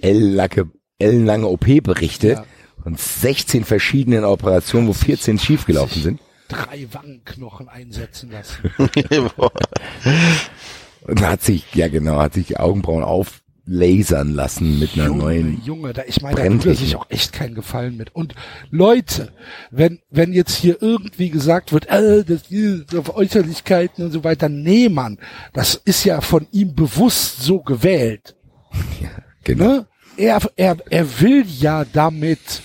ellenlange, 0.02 0.70
ellenlange 1.00 1.48
OP-Berichte 1.48 2.28
Ja. 2.30 2.46
Und 2.84 3.00
16 3.00 3.64
verschiedenen 3.64 4.24
Operationen, 4.24 4.88
wo 4.88 4.94
14 4.94 5.40
schiefgelaufen 5.40 6.02
sind. 6.02 6.20
Drei 6.48 6.88
Wangenknochen 6.92 7.70
einsetzen 7.70 8.32
lassen. 8.32 8.72
Und 11.08 11.22
hat 11.22 11.42
sich, 11.42 11.74
ja 11.74 11.88
genau, 11.88 12.18
hat 12.20 12.34
sich 12.36 12.48
die 12.48 12.58
Augenbrauen 12.58 13.04
auflasern 13.04 14.34
lassen 14.34 14.80
mit 14.80 14.94
einer 14.94 15.08
Junge, 15.08 15.24
neuen. 15.24 15.62
Junge, 15.64 15.94
da, 15.94 16.04
ich 16.06 16.22
meine, 16.22 16.36
da 16.36 16.48
tut 16.48 16.66
er 16.66 16.76
sich 16.76 16.96
auch 16.96 17.10
echt 17.10 17.34
keinen 17.34 17.56
Gefallen 17.56 17.98
mit. 17.98 18.14
Und 18.14 18.36
Leute, 18.70 19.34
wenn, 19.72 20.00
wenn 20.10 20.34
jetzt 20.34 20.56
hier 20.56 20.82
irgendwie 20.82 21.30
gesagt 21.30 21.74
wird, 21.74 21.88
äh, 21.90 22.24
das 22.24 22.44
auf 22.96 23.16
Äußerlichkeiten 23.16 24.06
und 24.06 24.12
so 24.12 24.24
weiter, 24.24 24.48
nee, 24.48 24.90
Mann, 24.90 25.18
das 25.54 25.76
ist 25.76 26.04
ja 26.04 26.22
von 26.22 26.48
ihm 26.52 26.76
bewusst 26.76 27.42
so 27.42 27.60
gewählt. 27.60 28.36
Genau. 29.44 29.66
Ne? 29.66 29.88
Er, 30.18 30.40
er, 30.56 30.78
er 30.92 31.20
will 31.20 31.44
ja 31.48 31.84
damit 31.84 32.62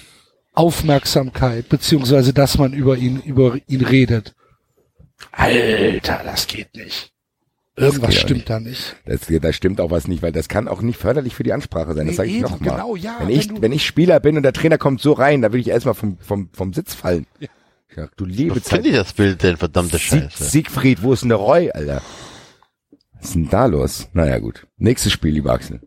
Aufmerksamkeit, 0.56 1.68
beziehungsweise, 1.68 2.32
dass 2.32 2.58
man 2.58 2.72
über 2.72 2.96
ihn, 2.96 3.20
über 3.22 3.56
ihn 3.68 3.82
redet. 3.84 4.34
Alter, 5.32 6.22
das 6.24 6.46
geht 6.46 6.74
nicht. 6.74 7.12
Irgendwas 7.78 8.10
geht 8.10 8.20
stimmt 8.20 8.48
da 8.48 8.58
nicht. 8.58 8.96
Das, 9.04 9.20
da 9.28 9.52
stimmt 9.52 9.80
auch 9.82 9.90
was 9.90 10.08
nicht, 10.08 10.22
weil 10.22 10.32
das 10.32 10.48
kann 10.48 10.66
auch 10.66 10.80
nicht 10.80 10.98
förderlich 10.98 11.34
für 11.34 11.42
die 11.42 11.52
Ansprache 11.52 11.92
sein. 11.94 12.06
Das 12.06 12.12
Nee, 12.12 12.16
sage 12.16 12.28
ich 12.30 12.40
nochmal. 12.40 12.70
genau, 12.70 12.96
ja, 12.96 13.16
wenn, 13.20 13.28
wenn 13.28 13.34
ich, 13.38 13.62
wenn 13.62 13.72
ich 13.72 13.84
Spieler 13.86 14.18
bin 14.18 14.36
und 14.38 14.44
der 14.44 14.54
Trainer 14.54 14.78
kommt 14.78 15.02
so 15.02 15.12
rein, 15.12 15.42
da 15.42 15.52
will 15.52 15.60
ich 15.60 15.68
erstmal 15.68 15.94
vom, 15.94 16.16
vom, 16.18 16.48
vom 16.54 16.72
Sitz 16.72 16.94
fallen. 16.94 17.26
Ja. 17.94 18.08
du 18.16 18.24
liebe 18.24 18.56
Was 18.56 18.64
kennt 18.64 18.86
ihr 18.86 18.94
das 18.94 19.12
Bild 19.12 19.42
denn, 19.42 19.58
verdammte 19.58 19.98
Sieg, 19.98 20.22
Scheiße? 20.22 20.44
Siegfried, 20.44 21.02
wo 21.02 21.12
ist 21.12 21.20
denn 21.20 21.28
der 21.28 21.38
Roy, 21.38 21.70
Alter? 21.70 22.00
Was 23.12 23.26
ist 23.26 23.34
denn 23.34 23.50
da 23.50 23.66
los? 23.66 24.08
Naja, 24.14 24.38
gut. 24.38 24.66
Nächstes 24.78 25.12
Spiel, 25.12 25.34
lieber 25.34 25.52
Axel. 25.52 25.80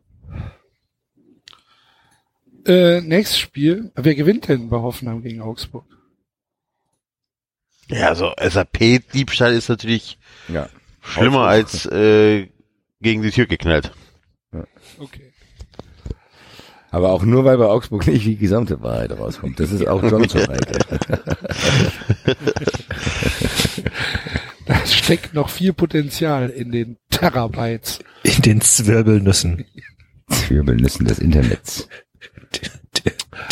Äh, 2.69 3.01
nächstes 3.01 3.39
Spiel. 3.39 3.91
Wer 3.95 4.13
gewinnt 4.15 4.47
denn 4.47 4.69
bei 4.69 4.77
Hoffenheim 4.77 5.23
gegen 5.23 5.41
Augsburg? 5.41 5.85
Ja, 7.87 8.09
also 8.09 8.31
SAP-Diebstahl 8.39 9.53
ist 9.53 9.69
natürlich 9.69 10.19
Ja. 10.47 10.69
schlimmer 11.01 11.47
als 11.47 11.87
äh, 11.87 12.47
gegen 13.01 13.23
die 13.23 13.31
Tür 13.31 13.47
geknallt. 13.47 13.91
Okay. 14.99 15.31
Aber 16.91 17.11
auch 17.11 17.23
nur, 17.23 17.45
weil 17.45 17.57
bei 17.57 17.65
Augsburg 17.65 18.05
nicht 18.07 18.25
die 18.25 18.35
gesamte 18.37 18.81
Wahrheit 18.81 19.11
rauskommt. 19.17 19.59
Das 19.59 19.71
ist 19.71 19.87
auch 19.87 20.01
schon 20.07 20.27
so 20.29 20.39
weit. 20.39 20.67
Da 24.65 24.85
steckt 24.85 25.33
noch 25.33 25.49
viel 25.49 25.73
Potenzial 25.73 26.49
in 26.51 26.71
den 26.71 26.97
Terabytes. 27.09 27.99
In 28.21 28.41
den 28.43 28.61
Zwirbelnüssen. 28.61 29.65
Zwirbelnüssen 30.29 31.07
des 31.07 31.17
Internets. 31.17 31.87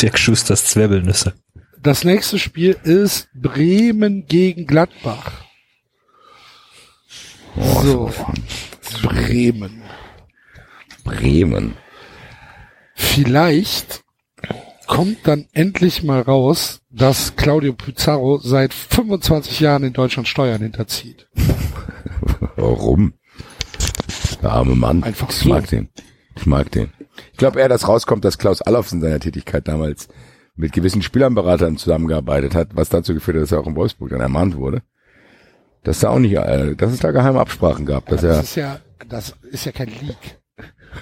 Dirk 0.02 0.18
Schusters 0.18 0.64
Zwirbelnüsse. 0.66 1.34
Das 1.80 2.04
nächste 2.04 2.38
Spiel 2.38 2.76
ist 2.84 3.28
Bremen 3.34 4.26
gegen 4.26 4.66
Gladbach. 4.66 5.44
so. 7.56 8.10
Bremen. 9.02 9.82
Bremen. 11.04 11.74
Vielleicht 12.94 14.02
kommt 14.86 15.18
dann 15.26 15.46
endlich 15.52 16.02
mal 16.02 16.20
raus, 16.22 16.80
dass 16.90 17.36
Claudio 17.36 17.72
Pizarro 17.74 18.38
seit 18.38 18.72
25 18.74 19.60
Jahren 19.60 19.84
in 19.84 19.92
Deutschland 19.92 20.28
Steuern 20.28 20.62
hinterzieht. 20.62 21.28
Warum? 22.56 23.14
Der 24.42 24.50
arme 24.52 24.74
Mann. 24.74 25.02
Einfach 25.04 25.30
Ich 25.30 25.36
so. 25.36 25.48
mag 25.48 25.66
den. 25.68 25.88
Ich 26.38 26.46
mag 26.46 26.70
den. 26.70 26.90
Ich 27.32 27.38
glaube 27.38 27.60
eher, 27.60 27.68
dass 27.68 27.88
rauskommt, 27.88 28.24
dass 28.24 28.38
Klaus 28.38 28.62
Allofs 28.62 28.92
in 28.92 29.00
seiner 29.00 29.20
Tätigkeit 29.20 29.66
damals 29.68 30.08
mit 30.56 30.72
gewissen 30.72 31.02
Spielernberatern 31.02 31.76
zusammengearbeitet 31.76 32.54
hat, 32.54 32.68
was 32.74 32.88
dazu 32.88 33.14
geführt 33.14 33.36
hat, 33.36 33.42
dass 33.44 33.52
er 33.52 33.60
auch 33.60 33.66
in 33.66 33.76
Wolfsburg 33.76 34.10
dann 34.10 34.20
ermahnt 34.20 34.56
wurde. 34.56 34.82
Dass 35.84 36.00
da 36.00 36.10
auch 36.10 36.18
nicht, 36.18 36.34
äh, 36.34 36.74
dass 36.74 36.92
es 36.92 36.98
da 37.00 37.10
geheime 37.12 37.40
Absprachen 37.40 37.86
gab, 37.86 38.06
dass 38.06 38.20
Das 38.22 38.36
er, 38.36 38.42
ist 38.42 38.54
ja, 38.56 38.80
das 39.08 39.34
ist 39.50 39.64
ja 39.66 39.72
kein 39.72 39.88
Leak. 39.88 40.38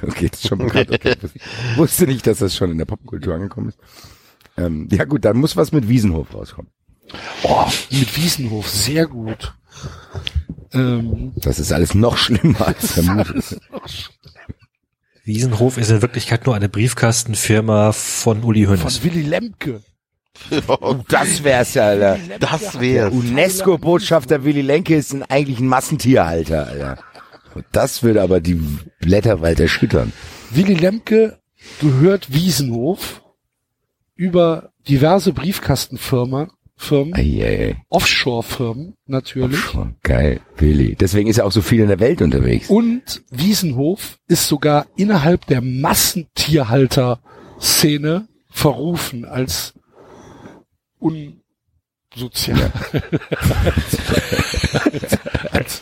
okay, 0.02 0.28
das 0.30 0.40
ist 0.42 0.48
schon 0.48 0.58
bekannt, 0.58 0.90
okay, 0.90 1.14
ich 1.34 1.76
wusste 1.78 2.06
nicht, 2.06 2.26
dass 2.26 2.38
das 2.38 2.54
schon 2.54 2.70
in 2.70 2.78
der 2.78 2.84
Popkultur 2.84 3.34
angekommen 3.34 3.70
ist. 3.70 3.78
Ähm, 4.58 4.88
ja 4.90 5.04
gut, 5.04 5.24
dann 5.24 5.36
muss 5.38 5.56
was 5.56 5.72
mit 5.72 5.88
Wiesenhof 5.88 6.34
rauskommen. 6.34 6.70
Oh, 7.42 7.64
mit 7.90 8.16
Wiesenhof, 8.16 8.68
sehr 8.68 9.06
gut. 9.06 9.54
Ähm, 10.72 11.32
Das 11.36 11.58
ist 11.58 11.72
alles 11.72 11.94
noch 11.94 12.16
schlimmer 12.16 12.66
als 12.68 12.92
vermutet. 12.92 13.60
Wiesenhof 15.26 15.76
ist 15.76 15.90
in 15.90 16.02
Wirklichkeit 16.02 16.46
nur 16.46 16.54
eine 16.54 16.68
Briefkastenfirma 16.68 17.90
von 17.90 18.44
Uli 18.44 18.64
von 18.64 18.78
Hoeneß. 18.78 19.02
Willy 19.02 19.22
Lemke. 19.22 19.82
Das 21.08 21.42
wär's 21.42 21.74
ja, 21.74 21.86
Alter. 21.86 22.18
Das 22.38 22.78
wär's. 22.78 23.12
UNESCO-Botschafter 23.12 24.44
Willy 24.44 24.60
Lenke 24.62 24.94
ist 24.94 25.12
ein, 25.12 25.24
eigentlich 25.24 25.58
ein 25.58 25.66
Massentierhalter, 25.66 26.68
Alter. 26.68 26.98
Und 27.54 27.64
das 27.72 28.02
würde 28.02 28.22
aber 28.22 28.40
die 28.40 28.60
Blätterwald 29.00 29.58
erschüttern. 29.58 30.12
Willy 30.50 30.74
Lemke 30.74 31.40
gehört 31.80 32.32
Wiesenhof 32.32 33.22
über 34.14 34.70
diverse 34.86 35.32
Briefkastenfirmen, 35.32 36.50
Firmen. 36.76 37.14
Offshore-Firmen 37.88 38.96
natürlich. 39.06 39.74
Oh, 39.74 39.86
geil, 40.02 40.40
Willy. 40.56 40.94
Deswegen 40.94 41.28
ist 41.28 41.38
er 41.38 41.46
auch 41.46 41.52
so 41.52 41.62
viel 41.62 41.80
in 41.80 41.88
der 41.88 42.00
Welt 42.00 42.20
unterwegs. 42.20 42.68
Und 42.68 43.22
Wiesenhof 43.30 44.18
ist 44.28 44.46
sogar 44.46 44.84
innerhalb 44.96 45.46
der 45.46 45.62
Massentierhalter-Szene 45.62 48.28
verrufen 48.50 49.24
als 49.24 49.72
unsozial. 50.98 52.70
als, 55.52 55.80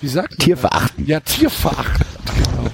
wie 0.00 0.08
sagt 0.08 0.30
man? 0.30 0.38
Tierverachten. 0.38 1.06
Ja, 1.06 1.20
Tierverachtend, 1.20 2.06
genau. 2.26 2.70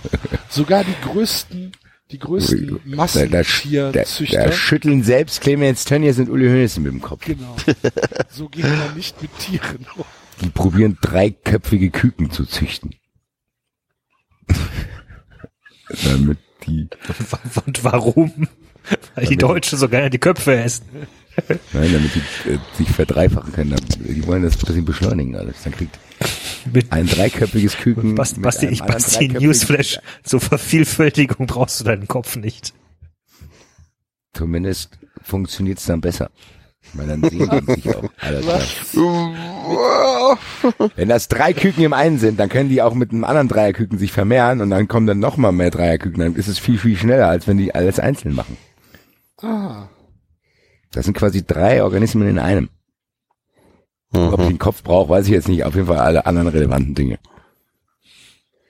Sogar 0.49 0.85
die 0.85 0.95
größten, 1.05 1.73
die 2.13 2.19
größten 2.19 2.67
Da, 2.67 2.75
da, 2.75 2.81
da, 2.91 2.97
Massentierzüchter. 2.97 4.45
da 4.47 4.53
schütteln 4.53 5.03
selbst 5.03 5.41
Clemens 5.41 5.85
Tönnies 5.85 6.19
und 6.19 6.29
Uli 6.29 6.47
Hoeneß 6.47 6.79
mit 6.79 6.93
dem 6.93 7.01
Kopf. 7.01 7.25
genau. 7.25 7.57
So 8.31 8.49
geht 8.49 8.65
man 8.65 8.95
nicht 8.97 9.21
mit 9.23 9.31
Tieren 9.39 9.87
um. 9.97 10.05
Die 10.41 10.49
probieren 10.51 10.97
dreiköpfige 11.01 11.91
Küken 11.91 12.31
zu 12.31 12.45
züchten. 12.47 12.95
Damit 16.05 16.39
die, 16.67 16.89
Und 17.67 17.85
warum? 17.85 18.49
Weil 19.15 19.27
die 19.27 19.37
Deutschen 19.37 19.79
so 19.79 19.89
gerne 19.89 20.09
die 20.11 20.19
Köpfe 20.19 20.57
essen. 20.57 20.85
nein, 21.73 21.93
damit 21.93 22.11
die 22.15 22.51
äh, 22.51 22.59
sich 22.77 22.89
verdreifachen 22.89 23.53
können. 23.53 23.77
Die 23.99 24.27
wollen 24.27 24.43
das, 24.43 24.57
das 24.59 24.75
sie 24.75 24.81
beschleunigen 24.83 25.37
alles. 25.37 25.63
Dann 25.63 25.73
kriegt 25.73 25.99
ein 26.91 27.07
dreiköpfiges 27.07 27.77
Küken. 27.77 28.15
Basti, 28.15 28.41
mit 28.41 28.45
Basti 28.45 28.67
ich 28.67 28.83
Basti 28.83 29.29
Newsflash. 29.29 29.99
Zur 30.23 30.41
Vervielfältigung 30.41 31.47
brauchst 31.47 31.81
du 31.81 31.85
deinen 31.85 32.09
Kopf 32.09 32.37
nicht. 32.37 32.75
Zumindest 34.33 34.99
funktioniert's 35.23 35.87
dann 35.87 36.01
besser. 36.01 36.31
Weil 36.95 37.07
dann 37.07 37.23
sehen 37.23 37.49
die 37.51 37.75
sich 37.75 37.95
auch. 37.95 38.11
Alles. 38.19 38.47
Wenn 40.97 41.09
das 41.09 41.29
drei 41.29 41.53
Küken 41.53 41.85
im 41.85 41.93
einen 41.93 42.19
sind, 42.19 42.41
dann 42.41 42.49
können 42.49 42.69
die 42.69 42.83
auch 42.83 42.95
mit 42.95 43.13
einem 43.13 43.25
anderen 43.25 43.49
Dreierküken 43.49 43.99
sich 43.99 44.13
vermehren 44.13 44.61
und 44.61 44.71
dann 44.71 44.89
kommen 44.89 45.07
dann 45.07 45.19
nochmal 45.19 45.53
mehr 45.53 45.71
Dreierküken. 45.71 46.21
Dann 46.21 46.35
ist 46.37 46.49
es 46.49 46.59
viel, 46.59 46.79
viel 46.79 46.97
schneller, 46.97 47.29
als 47.29 47.47
wenn 47.47 47.59
die 47.59 47.75
alles 47.75 47.99
einzeln 48.01 48.35
machen. 48.35 48.57
Ah, 49.43 49.89
Das 50.91 51.05
sind 51.05 51.15
quasi 51.17 51.45
drei 51.45 51.83
Organismen 51.83 52.29
in 52.29 52.39
einem. 52.39 52.71
Ob 54.13 54.41
ich 54.41 54.49
den 54.49 54.59
Kopf 54.59 54.83
brauche, 54.83 55.09
weiß 55.09 55.27
ich 55.27 55.33
jetzt 55.33 55.49
nicht. 55.49 55.65
Auf 55.65 55.75
jeden 55.75 55.87
Fall 55.87 55.99
alle 55.99 56.27
anderen 56.27 56.49
relevanten 56.49 56.95
Dinge. 56.95 57.19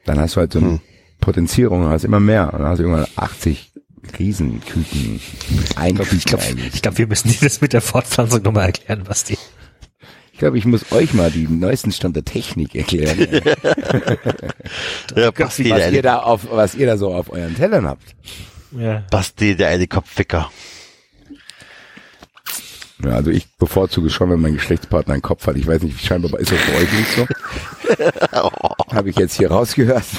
Dann 0.04 0.18
hast 0.18 0.36
du 0.36 0.40
halt 0.40 0.52
so 0.52 0.58
eine 0.58 0.80
Potenzierung, 1.20 1.88
hast 1.88 2.04
immer 2.04 2.20
mehr. 2.20 2.52
Und 2.52 2.60
dann 2.60 2.68
hast 2.68 2.78
du 2.78 2.82
irgendwann 2.84 3.06
80 3.16 3.72
Riesenküken. 4.18 5.20
Ein 5.76 5.90
Ich 5.90 6.24
glaube, 6.24 6.44
ich 6.72 6.82
glaub, 6.82 6.98
wir 6.98 7.06
müssen 7.06 7.28
dir 7.28 7.38
das 7.40 7.60
mit 7.60 7.72
der 7.72 7.80
Fortpflanzung 7.80 8.42
nochmal 8.42 8.66
erklären, 8.66 9.04
Basti. 9.04 9.38
glaube, 10.40 10.58
ich 10.58 10.64
muss 10.64 10.90
euch 10.90 11.12
mal 11.14 11.30
die 11.30 11.46
neuesten 11.46 11.92
Stand 11.92 12.16
der 12.16 12.24
Technik 12.24 12.74
erklären, 12.74 13.18
Ja, 15.14 15.30
Basti, 15.30 15.70
was 15.70 15.92
ihr 15.92 16.02
da 16.02 16.18
auf, 16.18 16.48
was 16.50 16.74
ihr 16.74 16.86
da 16.86 16.96
so 16.96 17.14
auf 17.14 17.30
euren 17.30 17.54
Tellern 17.54 17.86
habt. 17.86 18.14
Ja. 18.72 19.04
Basti, 19.10 19.54
der 19.54 19.68
eine 19.68 19.86
Kopfwicker. 19.86 20.50
Ja, 23.04 23.12
also 23.12 23.30
ich 23.30 23.56
bevorzuge 23.56 24.08
es 24.08 24.12
schon, 24.12 24.30
wenn 24.30 24.40
mein 24.40 24.54
Geschlechtspartner 24.54 25.14
einen 25.14 25.22
Kopf 25.22 25.46
hat. 25.46 25.56
Ich 25.56 25.66
weiß 25.66 25.82
nicht, 25.82 26.04
scheinbar 26.04 26.38
ist 26.40 26.52
das 26.52 26.58
bei 26.66 26.76
euch 26.76 26.92
nicht 26.92 27.12
so. 27.12 27.26
Habe 28.94 29.10
ich 29.10 29.16
jetzt 29.16 29.36
hier 29.36 29.50
rausgehört. 29.50 30.04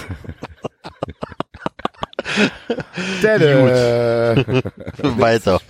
Weiter. 5.18 5.62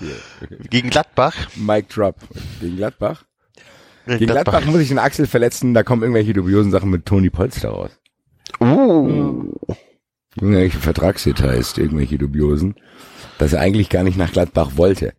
Gegen 0.69 0.89
Gladbach. 0.89 1.35
Mic 1.55 1.87
drop. 1.89 2.15
Gegen 2.59 2.77
Gladbach. 2.77 3.23
Gegen 4.05 4.27
Gladbach 4.27 4.65
muss 4.65 4.79
ich 4.79 4.89
den 4.89 4.99
Axel 4.99 5.27
verletzen, 5.27 5.73
da 5.73 5.83
kommen 5.83 6.01
irgendwelche 6.01 6.33
dubiosen 6.33 6.71
Sachen 6.71 6.89
mit 6.89 7.05
Toni 7.05 7.29
Polster 7.29 7.69
raus. 7.69 7.91
Uh. 8.59 9.53
Irgendwelche 10.35 10.79
Vertragsdetails, 10.79 11.77
irgendwelche 11.77 12.17
dubiosen, 12.17 12.75
dass 13.37 13.53
er 13.53 13.59
eigentlich 13.59 13.89
gar 13.89 14.03
nicht 14.03 14.17
nach 14.17 14.31
Gladbach 14.31 14.71
wollte. 14.75 15.13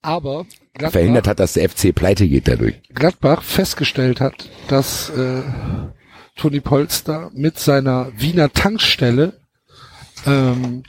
Aber 0.00 0.46
Gladbach, 0.74 0.92
Verhindert 0.92 1.28
hat, 1.28 1.38
dass 1.40 1.52
der 1.52 1.68
FC 1.68 1.94
pleite 1.94 2.26
geht 2.26 2.48
dadurch. 2.48 2.80
Gladbach 2.94 3.42
festgestellt 3.42 4.20
hat, 4.20 4.48
dass 4.68 5.10
äh, 5.10 5.42
Toni 6.36 6.60
Polster 6.60 7.30
mit 7.34 7.58
seiner 7.58 8.10
Wiener 8.18 8.52
Tankstelle 8.52 9.40
ähm, 10.26 10.82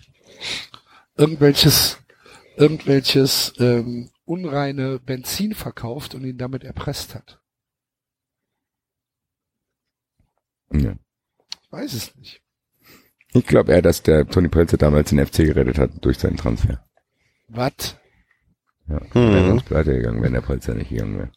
irgendwelches 1.18 1.98
irgendwelches 2.56 3.54
ähm, 3.60 4.10
unreine 4.26 5.00
Benzin 5.00 5.54
verkauft 5.54 6.16
und 6.16 6.24
ihn 6.24 6.38
damit 6.38 6.64
erpresst 6.64 7.16
hat. 7.16 7.42
Ja. 10.72 10.96
Ich 11.62 11.72
weiß 11.72 11.94
es 11.94 12.16
nicht. 12.16 12.42
Ich 13.34 13.46
glaube 13.46 13.74
eher, 13.74 13.82
dass 13.82 14.04
der 14.04 14.28
Toni 14.28 14.48
Polster 14.48 14.78
damals 14.78 15.10
den 15.10 15.26
FC 15.26 15.38
gerettet 15.38 15.78
hat 15.78 15.92
durch 16.06 16.20
seinen 16.20 16.38
Transfer. 16.38 16.86
Was? 17.48 17.98
Ja, 18.88 19.00
Mhm. 19.14 19.34
wäre 19.34 19.48
sonst 19.48 19.64
pleite 19.66 19.94
gegangen, 19.94 20.22
wenn 20.22 20.34
der 20.34 20.42
Polster 20.42 20.74
nicht 20.76 20.90
gegangen 20.90 21.18
wäre. 21.18 21.32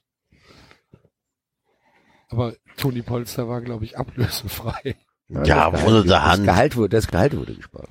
Aber 2.28 2.54
Toni 2.76 3.02
Polster 3.02 3.48
war, 3.48 3.60
glaube 3.60 3.84
ich, 3.84 3.96
ablösefrei. 3.98 4.96
Ja, 5.28 5.68
unter 5.68 5.78
Gehalt- 6.04 6.08
der 6.08 6.24
Hand. 6.24 6.38
Das 6.38 6.44
Gehalt 6.54 6.76
wurde, 6.76 6.88
das 6.96 7.06
Gehalt 7.08 7.36
wurde 7.36 7.54
gespart. 7.54 7.88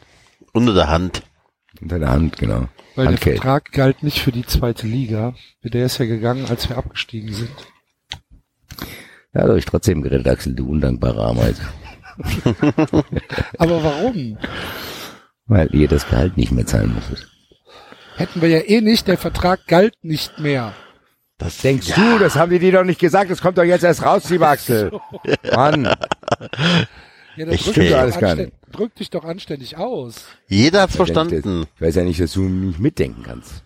Unter 0.53 0.73
der 0.73 0.89
Hand. 0.89 1.23
Unter 1.81 1.99
der 1.99 2.09
Hand, 2.09 2.37
genau. 2.37 2.67
Weil 2.95 3.05
der 3.05 3.13
Handgeld. 3.13 3.37
Vertrag 3.41 3.71
galt 3.71 4.03
nicht 4.03 4.19
für 4.19 4.31
die 4.31 4.45
zweite 4.45 4.87
Liga. 4.87 5.35
Der 5.63 5.85
ist 5.85 5.97
ja 5.97 6.05
gegangen, 6.05 6.45
als 6.49 6.69
wir 6.69 6.77
abgestiegen 6.77 7.33
sind. 7.33 7.49
Ja, 9.33 9.41
hat 9.43 9.49
euch 9.49 9.65
trotzdem 9.65 10.01
gerettet, 10.01 10.27
Axel, 10.27 10.53
du 10.55 10.69
undankbarer 10.69 11.27
Ameise. 11.29 11.61
Aber 13.57 13.83
warum? 13.83 14.37
Weil 15.47 15.73
ihr 15.75 15.89
das 15.89 16.07
Gehalt 16.07 16.37
nicht 16.37 16.53
mehr 16.53 16.65
zahlen 16.65 16.93
musstet. 16.93 17.29
Hätten 18.15 18.41
wir 18.41 18.49
ja 18.49 18.59
eh 18.59 18.81
nicht, 18.81 19.07
der 19.07 19.17
Vertrag 19.17 19.67
galt 19.67 19.93
nicht 20.01 20.39
mehr. 20.39 20.73
Das 21.37 21.57
Denkst 21.57 21.93
du, 21.93 22.17
das 22.17 22.35
haben 22.35 22.49
die 22.49 22.59
dir 22.59 22.71
doch 22.71 22.83
nicht 22.85 22.99
gesagt, 22.99 23.29
das 23.29 23.41
kommt 23.41 23.57
doch 23.57 23.63
jetzt 23.63 23.83
erst 23.83 24.03
raus, 24.05 24.29
lieber 24.29 24.47
Axel. 24.49 24.91
Mann, 25.53 25.83
Ja, 27.35 27.47
Ich 27.47 27.63
drück, 27.63 27.73
stimmt 27.73 27.77
dich 27.77 27.89
ja 27.89 27.97
doch 27.97 28.03
alles 28.03 28.17
gar 28.19 28.29
anständig- 28.31 28.53
drück 28.71 28.95
dich 28.95 29.09
doch 29.09 29.25
anständig 29.25 29.75
aus. 29.77 30.25
Jeder 30.47 30.83
hat's 30.83 30.93
ja 30.93 31.01
nicht, 31.03 31.11
verstanden. 31.13 31.59
dass- 31.61 31.67
Ich 31.75 31.81
weiß 31.81 31.95
ja 31.95 32.03
nicht, 32.03 32.21
dass 32.21 32.31
du 32.33 32.43
nicht 32.43 32.79
mitdenken 32.79 33.23
kannst. 33.23 33.63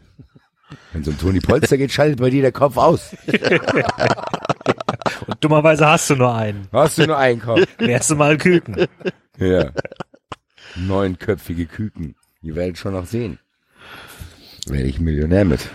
Wenn 0.94 1.04
so 1.04 1.12
ein 1.12 1.20
Toni 1.20 1.40
Polster 1.40 1.78
geht, 1.78 1.92
schaltet 1.92 2.20
bei 2.20 2.32
dir 2.32 2.42
der 2.42 2.52
Kopf 2.52 2.78
aus. 2.78 3.16
Und 5.28 5.44
dummerweise 5.44 5.86
hast 5.88 6.10
du 6.10 6.16
nur 6.16 6.34
einen. 6.34 6.68
Hast 6.72 6.98
du 6.98 7.06
nur 7.06 7.18
einen 7.18 7.40
Kopf? 7.42 7.62
Wärst 7.78 8.10
du 8.12 8.16
mal 8.16 8.38
Küken. 8.38 8.88
Ja. 9.38 9.72
Neunköpfige 10.76 11.66
Küken. 11.68 12.16
Ihr 12.42 12.56
werdet 12.56 12.78
schon 12.78 12.94
noch 12.94 13.06
sehen. 13.06 13.40
Werde 14.70 14.88
ich 14.88 15.00
Millionär 15.00 15.46
mit. 15.46 15.70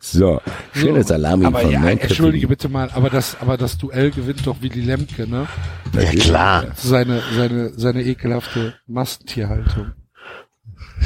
So, 0.00 0.40
schönes 0.74 1.08
Salami 1.08 1.46
Aber 1.46 1.60
von 1.60 1.70
ja, 1.70 1.88
entschuldige 1.88 2.46
bitte 2.46 2.68
mal, 2.68 2.90
aber 2.90 3.08
das, 3.08 3.40
aber 3.40 3.56
das 3.56 3.78
Duell 3.78 4.10
gewinnt 4.10 4.46
doch 4.46 4.60
Willy 4.60 4.82
Lemke, 4.82 5.26
ne? 5.26 5.48
Ja, 5.94 6.10
klar. 6.12 6.66
Seine, 6.76 7.22
seine, 7.34 7.70
seine 7.70 8.02
ekelhafte 8.04 8.74
Mastentierhaltung. 8.86 9.92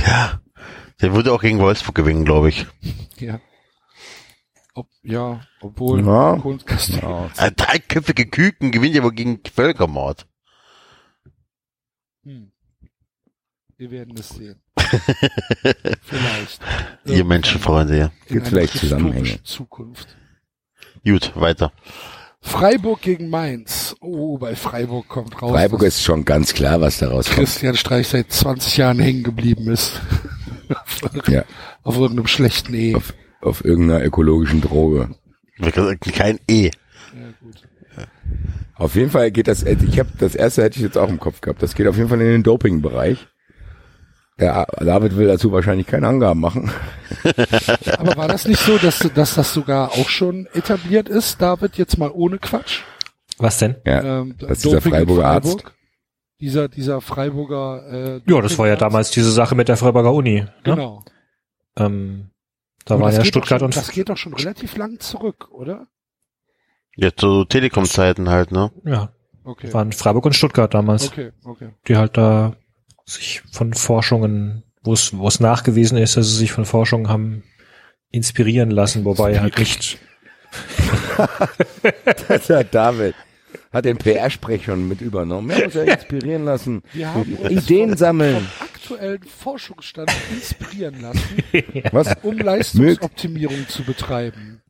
Ja. 0.04 0.40
Der 1.00 1.14
würde 1.14 1.32
auch 1.32 1.40
gegen 1.42 1.60
Wolfsburg 1.60 1.94
gewinnen, 1.94 2.24
glaube 2.24 2.48
ich. 2.48 2.66
Ja. 3.18 3.40
Ob, 4.74 4.88
ja, 5.02 5.40
obwohl, 5.60 6.04
Ja. 6.04 6.32
obwohl 6.34 6.58
Ja. 7.00 7.30
Dreiköpfige 7.50 8.26
Küken 8.26 8.72
gewinnt 8.72 8.96
ja 8.96 9.04
wohl 9.04 9.12
gegen 9.12 9.40
Völkermord. 9.44 10.26
Hm. 12.24 12.50
Wir 13.78 13.92
werden 13.92 14.16
es 14.18 14.30
sehen. 14.30 14.56
Vielleicht. 16.02 16.60
Ihr 17.04 17.24
Menschenfreunde, 17.24 17.96
ja. 17.96 18.10
Gibt 18.26 18.48
vielleicht 18.48 18.76
Zusammenhänge. 18.76 19.40
Zukunft. 19.44 20.16
Gut, 21.04 21.30
weiter. 21.36 21.72
Freiburg 22.40 23.02
gegen 23.02 23.30
Mainz. 23.30 23.94
Oh, 24.00 24.36
bei 24.36 24.56
Freiburg 24.56 25.06
kommt 25.06 25.40
raus. 25.40 25.52
Freiburg 25.52 25.82
ist 25.84 26.02
schon 26.02 26.24
ganz 26.24 26.54
klar, 26.54 26.80
was 26.80 26.98
daraus 26.98 27.26
kommt. 27.26 27.38
Christian 27.38 27.76
Streich 27.76 28.08
seit 28.08 28.32
20 28.32 28.78
Jahren 28.78 28.98
hängen 28.98 29.22
geblieben 29.22 29.68
ist. 29.70 30.00
Ja, 31.28 31.44
Auf 31.82 31.96
irgendeinem 31.96 32.26
schlechten 32.26 32.74
E. 32.74 32.94
auf, 32.94 33.14
auf 33.40 33.64
irgendeiner 33.64 34.04
ökologischen 34.04 34.60
Droge. 34.60 35.08
Kein 36.12 36.38
E. 36.46 36.64
Ja, 36.66 36.70
gut. 37.40 37.62
Auf 38.74 38.94
jeden 38.94 39.10
Fall 39.10 39.30
geht 39.30 39.48
das, 39.48 39.62
ich 39.62 39.98
habe 39.98 40.10
das 40.18 40.34
erste 40.34 40.62
hätte 40.62 40.76
ich 40.76 40.82
jetzt 40.82 40.98
auch 40.98 41.08
im 41.08 41.18
Kopf 41.18 41.40
gehabt. 41.40 41.62
Das 41.62 41.74
geht 41.74 41.86
auf 41.86 41.96
jeden 41.96 42.10
Fall 42.10 42.20
in 42.20 42.26
den 42.26 42.42
Doping-Bereich. 42.42 43.28
Der 44.38 44.66
David 44.78 45.16
will 45.16 45.26
dazu 45.26 45.50
wahrscheinlich 45.50 45.86
keine 45.86 46.06
Angaben 46.08 46.40
machen. 46.40 46.70
Aber 47.98 48.16
war 48.16 48.28
das 48.28 48.46
nicht 48.46 48.60
so, 48.60 48.78
dass, 48.78 48.98
dass 49.14 49.34
das 49.34 49.52
sogar 49.52 49.90
auch 49.92 50.08
schon 50.08 50.46
etabliert 50.54 51.08
ist, 51.08 51.42
David, 51.42 51.76
jetzt 51.76 51.98
mal 51.98 52.10
ohne 52.12 52.38
Quatsch? 52.38 52.82
Was 53.38 53.58
denn? 53.58 53.76
Ja, 53.84 54.20
Ähm, 54.20 54.36
das 54.38 54.50
ist 54.52 54.64
dieser 54.64 54.80
Freiburger 54.80 55.22
Freiburg? 55.22 55.64
Arzt. 55.64 55.74
Dieser, 56.40 56.68
dieser 56.68 57.00
Freiburger, 57.00 57.82
äh, 57.90 58.20
Ja, 58.32 58.40
das 58.40 58.56
war 58.58 58.68
ja 58.68 58.76
damals 58.76 59.10
diese 59.10 59.32
Sache 59.32 59.56
mit 59.56 59.68
der 59.68 59.76
Freiburger 59.76 60.12
Uni. 60.12 60.42
Ne? 60.42 60.52
Genau. 60.62 61.04
Ähm, 61.76 62.30
da 62.84 62.94
Aber 62.94 63.04
waren 63.04 63.08
das 63.10 63.16
ja 63.18 63.22
geht 63.24 63.34
doch 63.34 63.40
Stuttgart 63.42 63.58
schon, 63.60 63.66
und 63.66 63.76
Das 63.76 63.90
geht 63.90 64.08
doch 64.08 64.16
schon 64.16 64.34
relativ 64.34 64.76
lang 64.76 65.00
zurück, 65.00 65.48
oder? 65.50 65.88
Ja, 66.96 67.10
zu 67.14 67.44
Telekom-Zeiten 67.44 68.28
halt, 68.28 68.52
ne? 68.52 68.70
ja, 68.84 69.10
Okay. 69.44 69.72
waren 69.72 69.92
Freiburg 69.92 70.26
und 70.26 70.34
Stuttgart 70.36 70.72
damals, 70.74 71.08
Okay, 71.08 71.32
okay. 71.44 71.70
die 71.88 71.96
halt 71.96 72.16
da 72.16 72.54
sich 73.08 73.42
von 73.52 73.72
Forschungen, 73.74 74.62
wo 74.82 74.92
es 74.92 75.16
wo 75.16 75.26
es 75.28 75.40
nachgewiesen 75.40 75.98
ist, 75.98 76.16
dass 76.16 76.28
sie 76.28 76.36
sich 76.36 76.52
von 76.52 76.64
Forschungen 76.64 77.08
haben 77.08 77.42
inspirieren 78.10 78.70
lassen, 78.70 79.04
wobei 79.04 79.38
halt 79.40 79.58
nicht. 79.58 79.98
Der 82.48 82.64
David 82.64 83.14
hat 83.72 83.84
den 83.84 83.98
PR-Sprech 83.98 84.64
schon 84.64 84.88
mit 84.88 85.00
übernommen. 85.00 85.50
Er 85.50 85.64
muss 85.64 85.74
ja 85.74 85.82
inspirieren 85.82 86.44
lassen. 86.44 86.82
Wir 86.92 87.12
haben 87.12 87.34
uns 87.34 87.50
Ideen 87.64 87.90
vom, 87.90 87.98
sammeln. 87.98 88.36
vom 88.36 88.66
aktuellen 88.66 89.22
Forschungsstand 89.22 90.10
inspirieren 90.30 91.00
lassen, 91.00 91.20
Was? 91.92 92.14
um 92.22 92.38
Leistungsoptimierung 92.38 93.68
zu 93.68 93.82
betreiben. 93.84 94.62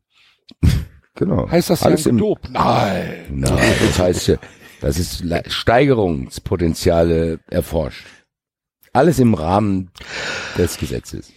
Genau. 1.15 1.49
Heißt 1.51 1.71
das 1.71 1.83
Alles 1.83 2.05
ja 2.05 2.11
im, 2.11 2.19
Dop? 2.19 2.41
Nein. 2.51 3.25
Nein, 3.31 3.73
das 3.87 3.99
heißt, 3.99 4.29
ja, 4.29 4.37
das 4.81 4.99
ist 4.99 5.21
Le- 5.23 5.43
Steigerungspotenziale 5.49 7.41
erforscht. 7.51 8.07
Alles 8.99 9.21
im 9.21 9.35
Rahmen 9.35 9.91
des 10.57 10.77
Gesetzes. 10.77 11.33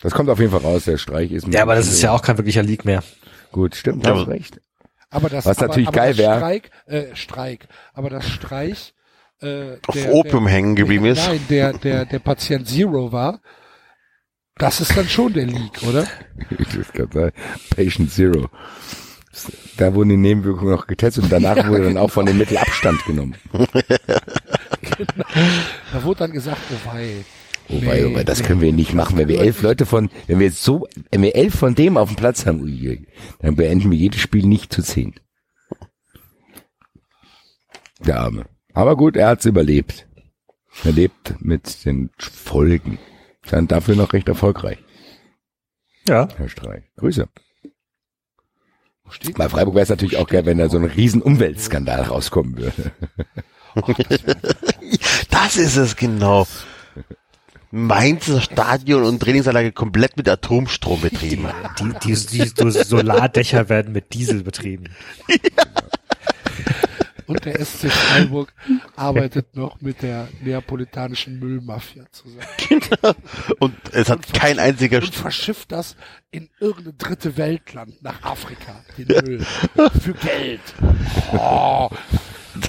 Das 0.00 0.14
kommt 0.14 0.30
auf 0.30 0.38
jeden 0.40 0.50
Fall 0.50 0.60
raus, 0.62 0.84
der 0.84 0.96
Streich 0.96 1.30
ist. 1.32 1.46
Ja, 1.48 1.62
aber 1.62 1.74
das 1.74 1.86
ist 1.88 2.00
ja 2.00 2.12
auch 2.12 2.22
kein 2.22 2.38
wirklicher 2.38 2.62
Leak 2.62 2.86
mehr. 2.86 3.02
Gut, 3.52 3.74
stimmt, 3.74 4.06
Ja, 4.06 4.16
hast 4.16 4.26
recht. 4.28 4.58
Aber 5.10 5.28
das, 5.28 5.44
Was 5.44 5.58
aber, 5.58 5.68
natürlich 5.68 5.88
aber 5.88 5.96
geil 5.96 6.10
das 6.14 6.18
wär- 6.18 6.36
Streik, 6.38 6.70
äh, 6.86 7.14
Streik, 7.14 7.68
aber 7.92 8.08
das 8.08 8.26
Streich, 8.26 8.94
äh, 9.42 9.76
Auf 9.86 9.94
der- 9.94 10.12
Opium 10.14 10.44
der- 10.44 10.52
hängen 10.54 10.76
geblieben 10.76 11.04
ist. 11.04 11.26
Nein, 11.26 11.40
der, 11.50 11.72
der, 11.74 12.06
der 12.06 12.18
Patient 12.20 12.66
Zero 12.66 13.12
war. 13.12 13.40
Das 14.56 14.80
ist 14.80 14.96
dann 14.96 15.08
schon 15.08 15.34
der 15.34 15.44
Leak, 15.46 15.82
oder? 15.86 16.06
Ich 16.58 16.78
weiß 16.78 16.92
grad 16.94 17.12
sagen, 17.12 17.32
Patient 17.68 18.10
Zero. 18.10 18.48
Da 19.76 19.92
wurden 19.94 20.08
die 20.08 20.16
Nebenwirkungen 20.16 20.70
noch 20.72 20.86
getestet 20.86 21.24
und 21.24 21.30
danach 21.30 21.68
wurde 21.68 21.84
dann 21.84 21.98
auch 21.98 22.10
von 22.10 22.24
dem 22.24 22.38
Mittel 22.38 22.56
Abstand 22.56 23.04
genommen. 23.04 23.34
Da 25.92 26.02
wurde 26.04 26.18
dann 26.20 26.32
gesagt, 26.32 26.60
oh 26.72 26.88
wei. 26.92 27.24
Wobei, 27.68 27.96
Nee, 28.00 28.04
wobei, 28.04 28.24
das 28.24 28.40
nee. 28.40 28.46
können 28.46 28.60
wir 28.60 28.72
nicht 28.72 28.94
machen, 28.94 29.16
wenn 29.18 29.26
wir 29.28 29.40
elf 29.40 29.60
Leute 29.62 29.86
von, 29.86 30.08
wenn 30.28 30.38
wir 30.38 30.46
jetzt 30.46 30.62
so, 30.62 30.86
wenn 31.10 31.22
wir 31.22 31.34
elf 31.34 31.54
von 31.54 31.74
dem 31.74 31.96
auf 31.96 32.08
dem 32.10 32.16
Platz 32.16 32.46
haben, 32.46 32.60
ui, 32.60 33.06
dann 33.40 33.56
beenden 33.56 33.90
wir 33.90 33.98
jedes 33.98 34.20
Spiel 34.20 34.46
nicht 34.46 34.72
zu 34.72 34.82
zehn. 34.82 35.14
Der 38.00 38.20
Arme. 38.20 38.44
Aber 38.72 38.96
gut, 38.96 39.16
er 39.16 39.28
hat's 39.28 39.46
überlebt. 39.46 40.06
Er 40.84 40.92
lebt 40.92 41.40
mit 41.40 41.84
den 41.84 42.10
Folgen. 42.18 42.98
Dann 43.50 43.66
dafür 43.68 43.96
noch 43.96 44.12
recht 44.12 44.28
erfolgreich, 44.28 44.78
Ja. 46.08 46.28
Herr 46.36 46.48
Streich. 46.48 46.84
Grüße. 46.96 47.28
Steht 49.08 49.36
Bei 49.38 49.48
Freiburg 49.48 49.74
wäre 49.74 49.84
es 49.84 49.88
natürlich 49.88 50.16
auch 50.16 50.26
geil, 50.28 50.46
wenn 50.46 50.58
da 50.58 50.68
so 50.68 50.78
ein 50.78 50.84
riesen 50.84 51.22
Umweltskandal 51.22 52.02
rauskommen 52.02 52.56
würde. 52.58 52.92
Das 55.30 55.56
ist 55.56 55.76
es 55.76 55.96
genau. 55.96 56.46
Mainzer 57.70 58.40
Stadion 58.40 59.02
und 59.04 59.20
Trainingsanlage 59.20 59.72
komplett 59.72 60.16
mit 60.16 60.28
Atomstrom 60.28 61.00
betrieben. 61.00 61.48
Die, 61.78 62.14
die, 62.14 62.26
die, 62.26 62.54
die 62.54 62.70
Solardächer 62.70 63.68
werden 63.68 63.92
mit 63.92 64.14
Diesel 64.14 64.42
betrieben. 64.42 64.88
Und 67.26 67.44
der 67.44 67.64
SC 67.64 67.90
Freiburg 67.90 68.52
arbeitet 68.94 69.56
noch 69.56 69.80
mit 69.80 70.02
der 70.02 70.28
neapolitanischen 70.42 71.40
Müllmafia 71.40 72.04
zusammen. 72.12 73.16
Und 73.58 73.74
es 73.92 74.08
hat 74.08 74.32
kein 74.32 74.60
einziger 74.60 74.98
Und 74.98 75.14
verschifft 75.14 75.72
das 75.72 75.96
in 76.30 76.48
irgendein 76.60 76.98
dritte 76.98 77.36
Weltland 77.36 78.00
nach 78.02 78.22
Afrika, 78.22 78.84
den 78.96 79.08
Müll. 79.08 79.46
Für 80.00 80.14
Geld. 80.14 80.60
Oh, 81.32 81.90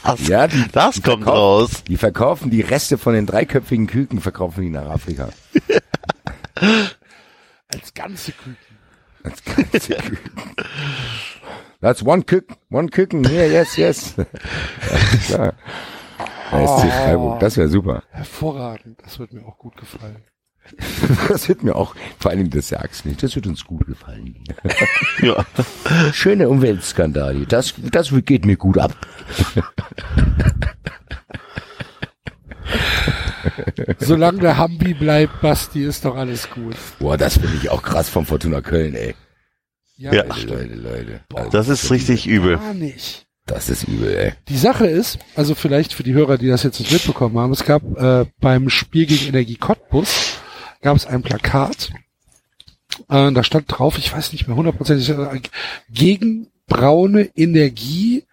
das, 0.03 0.27
Ja, 0.27 0.47
die- 0.47 0.65
das 0.71 0.95
die 0.95 1.01
kommt 1.01 1.25
raus. 1.27 1.83
Die 1.87 1.97
verkaufen 1.97 2.49
die 2.49 2.61
Reste 2.61 2.97
von 2.97 3.13
den 3.13 3.25
dreiköpfigen 3.25 3.87
Küken, 3.87 4.19
verkaufen 4.21 4.61
die 4.61 4.69
nach 4.69 4.89
Afrika. 4.89 5.29
als 7.67 7.93
ganze 7.93 8.31
Küken. 8.31 8.57
Als 9.23 9.43
ganze 9.43 9.95
Küken. 9.95 10.41
That's 11.81 12.03
one 12.03 12.23
Küken, 12.23 12.55
one 12.71 12.87
Küken, 12.89 13.23
yeah, 13.29 13.45
yes, 13.45 13.75
yes. 13.77 14.15
Ja, 15.29 15.51
klar. 15.51 15.53
Freiburg, 16.49 17.39
das 17.39 17.57
wäre 17.57 17.67
super. 17.67 18.03
Hervorragend. 18.09 18.99
Das 19.03 19.19
wird 19.19 19.33
mir 19.33 19.45
auch 19.45 19.57
gut 19.57 19.75
gefallen. 19.77 20.23
Das 21.29 21.47
wird 21.49 21.63
mir 21.63 21.75
auch, 21.75 21.95
vor 22.19 22.31
allem 22.31 22.49
das 22.49 22.69
sagst 22.69 23.05
nicht, 23.05 23.21
das 23.23 23.35
wird 23.35 23.47
uns 23.47 23.63
gut 23.65 23.85
gefallen. 23.87 24.35
Ja. 25.21 25.45
Schöne 26.13 26.47
Umweltskandale, 26.49 27.45
das, 27.47 27.73
das 27.91 28.13
geht 28.25 28.45
mir 28.45 28.55
gut 28.57 28.77
ab. 28.77 28.95
Solange 33.99 34.39
der 34.39 34.57
Hambi 34.57 34.93
bleibt, 34.93 35.41
Basti, 35.41 35.83
ist 35.83 36.05
doch 36.05 36.15
alles 36.15 36.49
gut. 36.49 36.75
Boah, 36.99 37.17
das 37.17 37.35
finde 37.37 37.55
ich 37.61 37.69
auch 37.69 37.81
krass 37.81 38.09
vom 38.09 38.25
Fortuna 38.25 38.61
Köln, 38.61 38.95
ey. 38.95 39.15
Ja, 39.97 40.13
Ja. 40.13 40.23
das 40.23 40.43
Leute. 40.43 40.55
Leute, 40.55 40.75
Leute. 40.75 41.21
Also, 41.33 41.49
Das 41.51 41.67
ist 41.69 41.89
richtig 41.91 42.27
übel. 42.27 42.57
Gar 42.57 42.73
nicht. 42.73 43.25
das 43.45 43.69
ist 43.69 43.87
übel, 43.87 44.13
ey. 44.15 44.33
Die 44.49 44.57
Sache 44.57 44.85
ist, 44.87 45.17
also 45.35 45.55
vielleicht 45.55 45.93
für 45.93 46.03
die 46.03 46.13
Hörer, 46.13 46.37
die 46.37 46.47
das 46.47 46.63
jetzt 46.63 46.79
nicht 46.79 46.91
mitbekommen 46.91 47.37
haben, 47.39 47.53
es 47.53 47.63
gab 47.63 47.81
äh, 47.97 48.25
beim 48.39 48.69
Spiel 48.69 49.05
gegen 49.05 49.27
Energie 49.29 49.55
Cottbus 49.55 50.37
gab 50.87 50.95
es 50.95 51.05
ein 51.05 51.21
Plakat, 51.21 51.91
äh, 53.09 53.29
da 53.33 53.43
stand 53.43 53.65
drauf, 53.67 53.97
ich 53.97 54.13
weiß 54.13 54.31
nicht 54.31 54.47
mehr 54.47 54.55
hundertprozentig, 54.55 55.13
gegen 55.89 56.47
braune 56.65 57.23
Energie 57.35 58.23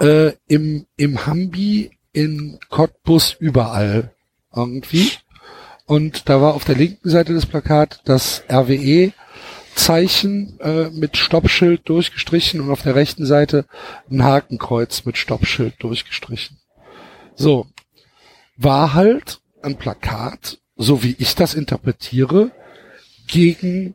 äh, 0.00 0.32
im, 0.48 0.86
im 0.96 1.24
Hambi, 1.24 1.92
in 2.12 2.58
Cottbus, 2.68 3.36
überall 3.38 4.12
irgendwie. 4.52 5.12
Und 5.86 6.28
da 6.28 6.40
war 6.40 6.54
auf 6.54 6.64
der 6.64 6.74
linken 6.74 7.10
Seite 7.10 7.32
des 7.32 7.46
Plakats 7.46 8.00
das 8.04 8.42
RWE 8.50 9.12
Zeichen 9.76 10.58
äh, 10.58 10.90
mit 10.90 11.16
Stoppschild 11.16 11.88
durchgestrichen 11.88 12.60
und 12.60 12.72
auf 12.72 12.82
der 12.82 12.96
rechten 12.96 13.24
Seite 13.24 13.66
ein 14.10 14.24
Hakenkreuz 14.24 15.04
mit 15.04 15.16
Stoppschild 15.16 15.74
durchgestrichen. 15.78 16.58
So, 17.36 17.68
war 18.56 18.94
halt 18.94 19.40
ein 19.62 19.76
Plakat, 19.76 20.57
so 20.78 21.02
wie 21.02 21.14
ich 21.18 21.34
das 21.34 21.52
interpretiere, 21.54 22.50
gegen 23.26 23.94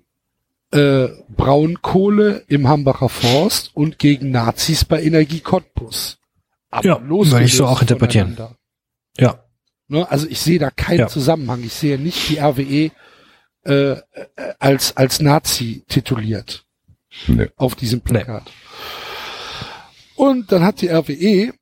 äh, 0.71 1.07
Braunkohle 1.29 2.43
im 2.47 2.67
Hambacher 2.67 3.09
Forst 3.09 3.71
und 3.75 3.97
gegen 3.97 4.29
Nazis 4.31 4.85
bei 4.85 5.01
Energie 5.01 5.39
Cottbus. 5.39 6.19
Aber 6.69 6.85
Ja, 6.85 7.01
würde 7.07 7.43
ich 7.43 7.55
so 7.55 7.65
auch 7.65 7.81
interpretieren. 7.81 8.37
Ja. 9.17 9.43
Ne? 9.87 10.09
Also 10.09 10.27
ich 10.27 10.39
sehe 10.39 10.59
da 10.59 10.69
keinen 10.71 10.99
Ja. 10.99 11.07
Zusammenhang. 11.07 11.63
Ich 11.63 11.73
sehe 11.73 11.97
nicht 11.99 12.29
die 12.29 12.37
RWE 12.39 12.91
äh, 13.65 13.71
äh, 13.71 14.01
als, 14.59 14.97
als 14.97 15.19
Nazi 15.21 15.83
tituliert 15.87 16.65
Nee. 17.27 17.49
auf 17.55 17.75
diesem 17.75 18.01
Plakat. 18.01 18.51
Und 20.15 20.51
dann 20.51 20.63
hat 20.63 20.81
die 20.81 20.89
RWE 20.89 21.53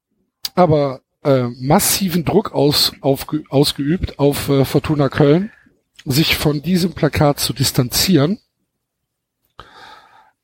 aber 0.56 1.02
äh, 1.24 1.48
massiven 1.60 2.26
Druck 2.26 2.54
aus, 2.54 2.94
aufge, 3.02 3.44
ausgeübt 3.50 4.20
auf 4.20 4.50
äh, 4.50 4.66
Fortuna 4.66 5.10
Köln, 5.10 5.52
sich 6.06 6.36
von 6.36 6.62
diesem 6.62 6.94
Plakat 6.94 7.40
zu 7.40 7.54
distanzieren. 7.54 8.40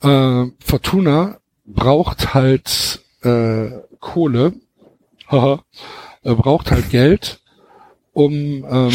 Äh, 0.01 0.45
Fortuna 0.59 1.39
braucht 1.65 2.33
halt 2.33 3.01
äh, 3.23 3.69
Kohle, 3.99 4.53
haha, 5.29 5.63
braucht 6.23 6.71
halt 6.71 6.89
Geld, 6.89 7.41
um 8.13 8.31
ähm, 8.69 8.93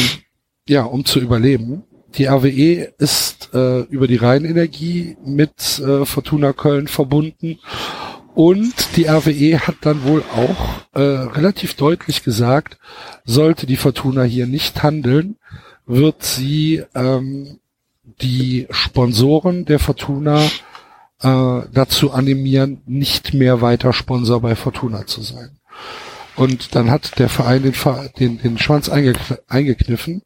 ja, 0.68 0.84
um 0.84 1.04
zu 1.04 1.20
überleben. 1.20 1.84
Die 2.14 2.26
RWE 2.26 2.92
ist 2.98 3.50
äh, 3.54 3.80
über 3.82 4.06
die 4.06 4.16
Rheinenergie 4.16 5.16
mit 5.24 5.78
äh, 5.78 6.04
Fortuna 6.04 6.52
Köln 6.52 6.86
verbunden 6.86 7.58
und 8.34 8.96
die 8.96 9.06
RWE 9.06 9.58
hat 9.58 9.76
dann 9.82 10.04
wohl 10.04 10.22
auch 10.34 10.86
äh, 10.94 11.00
relativ 11.00 11.74
deutlich 11.74 12.22
gesagt, 12.22 12.78
sollte 13.24 13.66
die 13.66 13.76
Fortuna 13.76 14.22
hier 14.22 14.46
nicht 14.46 14.82
handeln, 14.82 15.36
wird 15.86 16.22
sie 16.22 16.82
ähm, 16.94 17.58
die 18.20 18.66
Sponsoren 18.70 19.64
der 19.64 19.78
Fortuna 19.78 20.44
äh, 21.22 21.62
dazu 21.72 22.12
animieren, 22.12 22.82
nicht 22.86 23.34
mehr 23.34 23.60
weiter 23.60 23.92
Sponsor 23.92 24.40
bei 24.40 24.56
Fortuna 24.56 25.06
zu 25.06 25.22
sein. 25.22 25.58
Und 26.34 26.74
dann 26.74 26.90
hat 26.90 27.18
der 27.18 27.28
Verein 27.28 27.62
den, 27.62 27.74
den, 28.18 28.38
den 28.38 28.58
Schwanz 28.58 28.88
eingekn 28.88 29.36
eingekniffen 29.48 30.22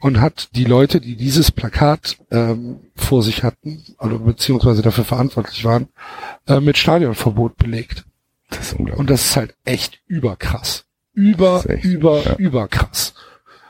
und 0.00 0.20
hat 0.20 0.48
die 0.54 0.64
Leute, 0.64 1.00
die 1.00 1.16
dieses 1.16 1.50
Plakat 1.50 2.18
ähm, 2.30 2.80
vor 2.94 3.22
sich 3.22 3.42
hatten, 3.42 3.84
also 3.98 4.18
beziehungsweise 4.18 4.82
dafür 4.82 5.04
verantwortlich 5.04 5.64
waren, 5.64 5.88
äh, 6.46 6.60
mit 6.60 6.76
Stadionverbot 6.78 7.56
belegt. 7.56 8.04
Das 8.50 8.60
ist 8.60 8.72
unglaublich. 8.74 8.98
Und 9.00 9.10
das 9.10 9.24
ist 9.24 9.36
halt 9.36 9.54
echt 9.64 10.00
überkrass. 10.06 10.84
Über, 11.12 11.54
Das 11.56 11.64
ist 11.64 11.70
echt, 11.70 11.84
über, 11.84 12.22
ja. 12.24 12.36
überkrass. 12.36 13.14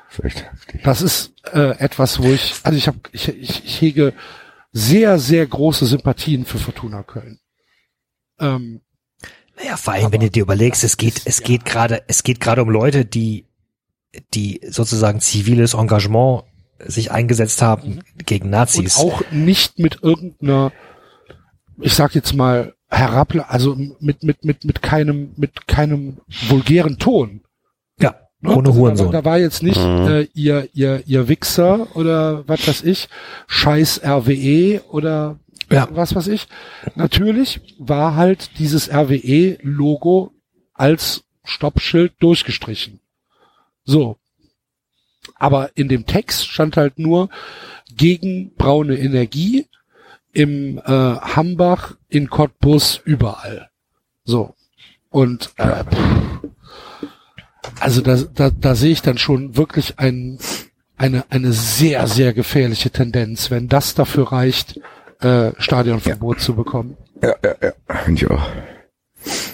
Das 0.09 0.19
ist 0.19 0.25
echt 0.25 0.53
heftig. 0.53 0.83
Das 0.83 1.03
ist 1.03 1.33
äh, 1.53 1.79
etwas, 1.79 2.21
wo 2.23 2.31
ich, 2.33 2.55
also 2.65 2.77
ich 2.77 2.89
habe, 2.89 2.99
ich, 3.13 3.29
ich, 3.29 3.65
ich 3.65 3.81
hege 3.81 4.13
sehr, 4.73 5.19
sehr 5.19 5.47
große 5.47 5.87
Sympathien 5.87 6.45
für 6.45 6.59
Fortuna 6.59 7.03
Köln. 7.03 7.39
Ähm, 8.41 8.81
Naja, 9.57 9.77
vor 9.79 9.95
allem, 9.95 10.13
wenn 10.13 10.21
du 10.21 10.31
dir 10.31 10.43
überlegst, 10.43 10.85
es 10.85 10.99
geht, 10.99 11.23
es 11.25 11.41
geht 11.43 11.65
gerade, 11.65 12.03
es 12.09 12.23
geht 12.25 12.41
gerade 12.41 12.63
um 12.63 12.69
Leute, 12.69 13.07
die, 13.07 13.46
die 14.35 14.61
sozusagen 14.69 15.21
ziviles 15.21 15.75
Engagement 15.75 16.45
sich 16.79 17.11
eingesetzt 17.11 17.63
haben 17.63 18.01
gegen 18.27 18.47
und 18.47 18.51
Nazis. 18.51 18.97
auch 18.99 19.23
nicht 19.31 19.79
mit 19.79 20.03
irgendeiner, 20.03 20.73
ich 21.81 21.95
sag 21.95 22.15
jetzt 22.15 22.35
mal, 22.35 22.75
herable, 22.89 23.49
also 23.49 23.75
mit, 24.01 24.23
mit, 24.23 24.45
mit, 24.45 24.65
mit 24.65 24.83
keinem, 24.83 25.33
mit 25.37 25.67
keinem 25.67 26.19
vulgären 26.49 26.99
Ton. 26.99 27.41
ja, 28.01 28.15
Ne? 28.43 28.55
ohne 28.55 28.69
Also 28.69 28.81
Hurensohn. 28.81 29.13
Da, 29.13 29.23
da 29.23 29.25
war 29.25 29.39
jetzt 29.39 29.63
nicht 29.63 29.81
Mhm. 29.81 30.07
äh, 30.09 30.23
ihr, 30.35 30.69
ihr, 30.75 31.03
ihr 31.07 31.27
Wichser 31.27 31.89
oder 31.97 32.47
was 32.47 32.69
weiß 32.69 32.83
ich, 32.85 33.09
scheiß 33.47 34.03
RWE 34.05 34.83
oder 34.91 35.39
Ja. 35.73 35.89
was 35.91 36.15
weiß 36.15 36.29
ich. 36.29 36.47
Natürlich 36.95 37.61
war 37.79 38.15
halt 38.15 38.51
dieses 38.59 38.91
RWE-Logo 38.93 40.33
als 40.75 41.25
Stoppschild 41.45 42.13
durchgestrichen. 42.21 43.01
So. 43.87 44.17
Aber 45.37 45.71
in 45.75 45.89
dem 45.89 46.05
Text 46.07 46.47
stand 46.49 46.77
halt 46.77 46.99
nur 46.99 47.29
gegen 47.97 48.53
braune 48.57 48.97
Energie 48.99 49.67
im 50.33 50.79
äh, 50.79 50.83
Hambach, 50.91 51.95
in 52.09 52.29
Cottbus, 52.29 53.01
überall. 53.05 53.71
So. 54.25 54.55
Und 55.11 55.53
äh, 55.57 55.85
also 57.81 58.01
da, 58.01 58.17
da, 58.35 58.51
da 58.51 58.75
sehe 58.75 58.93
ich 58.93 59.03
dann 59.03 59.19
schon 59.19 59.57
wirklich 59.57 59.99
ein, 59.99 60.39
eine, 60.97 61.25
eine 61.31 61.53
sehr, 61.53 62.07
sehr 62.07 62.33
gefährliche 62.33 62.91
Tendenz, 62.91 63.51
wenn 63.51 63.69
das 63.69 63.95
dafür 63.95 64.33
reicht, 64.33 64.81
äh, 65.21 65.53
Stadionverbot 65.59 66.41
zu 66.41 66.55
bekommen. 66.55 66.97
Ja, 67.23 67.35
ja, 67.43 67.55
ja. 67.63 67.97
Finde 68.05 68.21
ich 68.23 68.31
auch. 68.31 68.47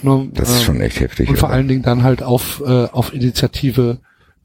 Ne, 0.03 0.29
Das 0.35 0.51
ist 0.51 0.63
äh, 0.63 0.65
schon 0.65 0.81
echt 0.81 1.01
heftig. 1.01 1.29
und 1.29 1.37
vor 1.39 1.49
aber- 1.49 1.57
allen 1.57 1.69
Dingen 1.69 1.83
dann 1.83 2.03
halt 2.03 2.23
auf, 2.23 2.61
äh, 2.65 2.87
auf 2.87 3.13
Initiative 3.15 3.99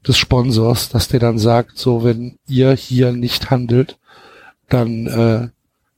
des 0.08 0.18
Sponsors, 0.18 0.88
dass 0.88 1.08
der 1.08 1.20
dann 1.20 1.38
sagt, 1.38 1.78
so 1.78 2.02
wenn 2.02 2.38
ihr 2.48 2.72
hier 2.72 3.12
nicht 3.12 3.50
handelt, 3.50 3.98
dann 4.68 5.06
äh, 5.06 5.48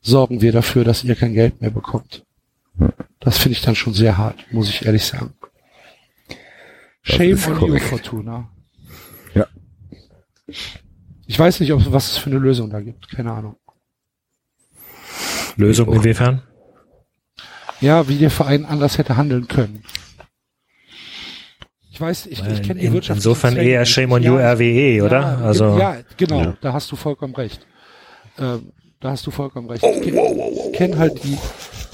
sorgen 0.03 0.41
wir 0.41 0.53
dafür, 0.53 0.85
dass 0.85 1.05
ihr 1.05 1.15
kein 1.15 1.35
Geld 1.35 1.61
mehr 1.61 1.71
bekommt. 1.71 2.25
Das 3.21 3.39
finde 3.39 3.57
ich 3.57 3.63
dann 3.63 3.77
schon 3.77 3.95
sehr 3.95 4.19
hart, 4.19 4.53
muss 4.53 4.69
ich 4.69 4.85
ehrlich 4.85 5.05
sagen. 5.05 5.35
Das 7.07 7.17
Shame 7.17 7.39
on 7.61 7.67
you. 7.67 7.79
Fortuna. 7.79 8.49
Ja. 9.35 9.47
Ich 11.27 11.39
weiß 11.39 11.61
nicht, 11.61 11.73
ob, 11.73 11.93
was 11.93 12.13
es 12.13 12.19
für 12.19 12.31
eine 12.31 12.39
Lösung 12.39 12.71
da 12.71 12.81
gibt. 12.81 13.09
Keine 13.11 13.33
Ahnung. 13.33 13.57
Lösung 15.57 15.93
inwiefern? 15.93 16.43
ja, 17.81 18.09
wie 18.09 18.19
der 18.19 18.31
Verein 18.31 18.65
anders 18.65 18.99
hätte 18.99 19.17
handeln 19.17 19.49
können. 19.49 19.83
Ich 22.01 22.07
weiß, 22.07 22.27
ich, 22.29 22.43
ich 22.47 22.63
kenne 22.63 22.81
die 22.81 22.87
In, 22.87 22.95
Wirtschaft. 22.95 23.19
insofern 23.19 23.57
eher 23.59 23.85
Shame 23.85 24.13
on 24.13 24.23
you 24.23 24.37
RWE, 24.39 25.05
oder? 25.05 25.21
Ja, 25.21 25.37
also 25.45 25.79
ja, 25.79 25.99
genau, 26.17 26.41
Ja. 26.41 26.57
da 26.63 26.73
hast 26.73 26.91
du 26.91 26.97
vollkommen 26.97 27.35
recht. 27.35 27.67
Ähm, 28.39 28.73
da 29.01 29.11
hast 29.11 29.27
du 29.27 29.31
vollkommen 29.31 29.69
recht. 29.69 29.85
Ich 29.85 30.01
kenne 30.03 30.71
kenn 30.73 30.99
halt 30.99 31.23
die, 31.25 31.37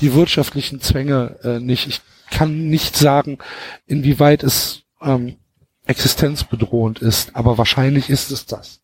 die 0.01 0.15
wirtschaftlichen 0.15 0.81
Zwänge 0.81 1.41
äh, 1.43 1.59
nicht. 1.59 1.89
Ich 1.89 2.03
kann 2.31 2.69
nicht 2.69 2.95
sagen, 2.97 3.39
inwieweit 3.87 4.45
es 4.45 4.83
ähm, 5.03 5.39
existenzbedrohend 5.87 7.01
ist, 7.01 7.35
aber 7.35 7.59
wahrscheinlich 7.59 8.09
ist 8.09 8.31
es 8.31 8.47
das. 8.47 8.81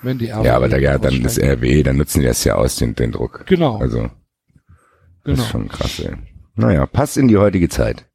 Wenn 0.00 0.16
die 0.16 0.30
RWE 0.30 0.46
Ja, 0.46 0.56
aber 0.56 0.70
da, 0.70 0.78
ja, 0.78 0.96
dann 0.96 1.22
das 1.22 1.32
aussteigen. 1.38 1.52
RW, 1.64 1.82
dann 1.82 1.96
nutzen 1.98 2.20
die 2.20 2.26
das 2.26 2.44
ja 2.44 2.54
aus, 2.54 2.76
den, 2.76 2.94
den 2.94 3.12
Druck. 3.12 3.44
Genau, 3.46 3.76
Also, 3.76 4.04
das 4.04 4.10
genau. 5.24 5.42
ist 5.42 5.48
schon 5.50 5.68
krass, 5.68 6.00
ey. 6.00 6.14
Naja, 6.54 6.86
passt 6.86 7.18
in 7.18 7.28
die 7.28 7.36
heutige 7.36 7.68
Zeit. 7.68 8.06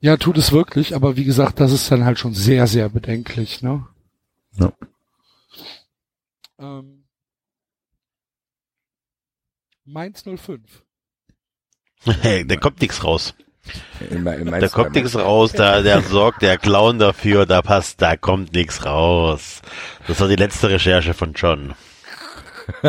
Ja, 0.00 0.16
tut 0.16 0.38
es 0.38 0.52
wirklich, 0.52 0.94
aber 0.94 1.16
wie 1.16 1.24
gesagt, 1.24 1.58
das 1.60 1.72
ist 1.72 1.90
dann 1.90 2.04
halt 2.04 2.18
schon 2.18 2.34
sehr, 2.34 2.66
sehr 2.66 2.88
bedenklich, 2.88 3.62
ne? 3.62 3.86
Ja. 4.52 4.72
Ähm, 6.58 7.04
Mainz 9.84 10.22
05. 10.24 10.60
Hey, 12.22 12.46
da 12.46 12.54
kommt 12.56 12.80
nichts 12.80 13.02
raus. 13.02 13.34
In, 14.08 14.24
in 14.24 14.46
Da 14.46 14.68
kommt 14.68 14.94
nichts 14.94 15.16
raus, 15.16 15.52
da, 15.52 15.82
der 15.82 16.00
sorgt 16.02 16.42
der 16.42 16.56
Clown 16.56 16.98
dafür, 17.00 17.44
da 17.44 17.60
passt, 17.60 18.00
da 18.00 18.16
kommt 18.16 18.52
nichts 18.52 18.86
raus. 18.86 19.60
Das 20.06 20.20
war 20.20 20.28
die 20.28 20.36
letzte 20.36 20.70
Recherche 20.70 21.12
von 21.12 21.32
John. 21.34 21.74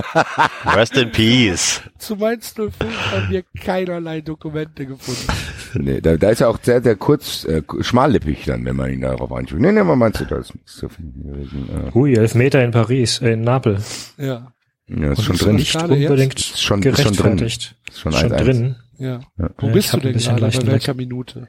Rest 0.65 0.95
in 0.95 1.11
Peace. 1.11 1.81
Zu 1.97 2.15
Mainz 2.17 2.53
05 2.53 2.71
haben 3.11 3.29
wir 3.29 3.43
keinerlei 3.59 4.21
Dokumente 4.21 4.85
gefunden. 4.85 5.27
Nee, 5.73 6.01
da, 6.01 6.17
da 6.17 6.29
ist 6.29 6.41
er 6.41 6.49
auch 6.49 6.59
sehr, 6.61 6.81
sehr 6.81 6.95
kurz, 6.95 7.45
äh, 7.45 7.61
schmallippig 7.81 8.45
dann, 8.45 8.65
wenn 8.65 8.75
man 8.75 8.91
ihn 8.91 9.01
darauf 9.01 9.31
anspricht. 9.31 9.61
Nee, 9.61 9.71
nee, 9.71 9.83
man 9.83 9.97
meinst 9.99 10.19
du, 10.19 10.25
da 10.25 10.37
ist 10.37 10.53
nichts 10.55 10.75
zu 10.77 10.89
finden 10.89 11.23
gewesen. 11.31 11.91
hui, 11.93 12.13
Elfmeter 12.15 12.63
in 12.63 12.71
Paris, 12.71 13.21
äh, 13.21 13.33
in 13.33 13.41
Napel. 13.41 13.79
Ja, 14.17 14.51
ja, 14.87 15.11
ist 15.11 15.19
Und 15.19 15.25
schon 15.25 15.37
drin. 15.37 15.55
Nicht 15.57 15.75
unbedingt 15.75 16.39
Ist 16.39 16.45
schon- 16.47 16.53
ist 16.53 16.61
schon 16.61 16.81
drin. 16.81 16.91
gerechtfertigt. 16.95 17.75
Ist 17.89 17.99
schon 17.99 18.11
Schon 18.13 18.31
1-1. 18.31 18.43
drin. 18.43 18.75
ja. 18.97 19.19
Ja. 19.37 19.49
Wo 19.57 19.67
Ja, 19.67 19.73
bist 19.73 19.93
du 19.93 19.97
denn 19.97 20.17
gerade? 20.17 20.41
Bei 20.41 20.65
welcher 20.67 20.93
Minute? 20.95 21.47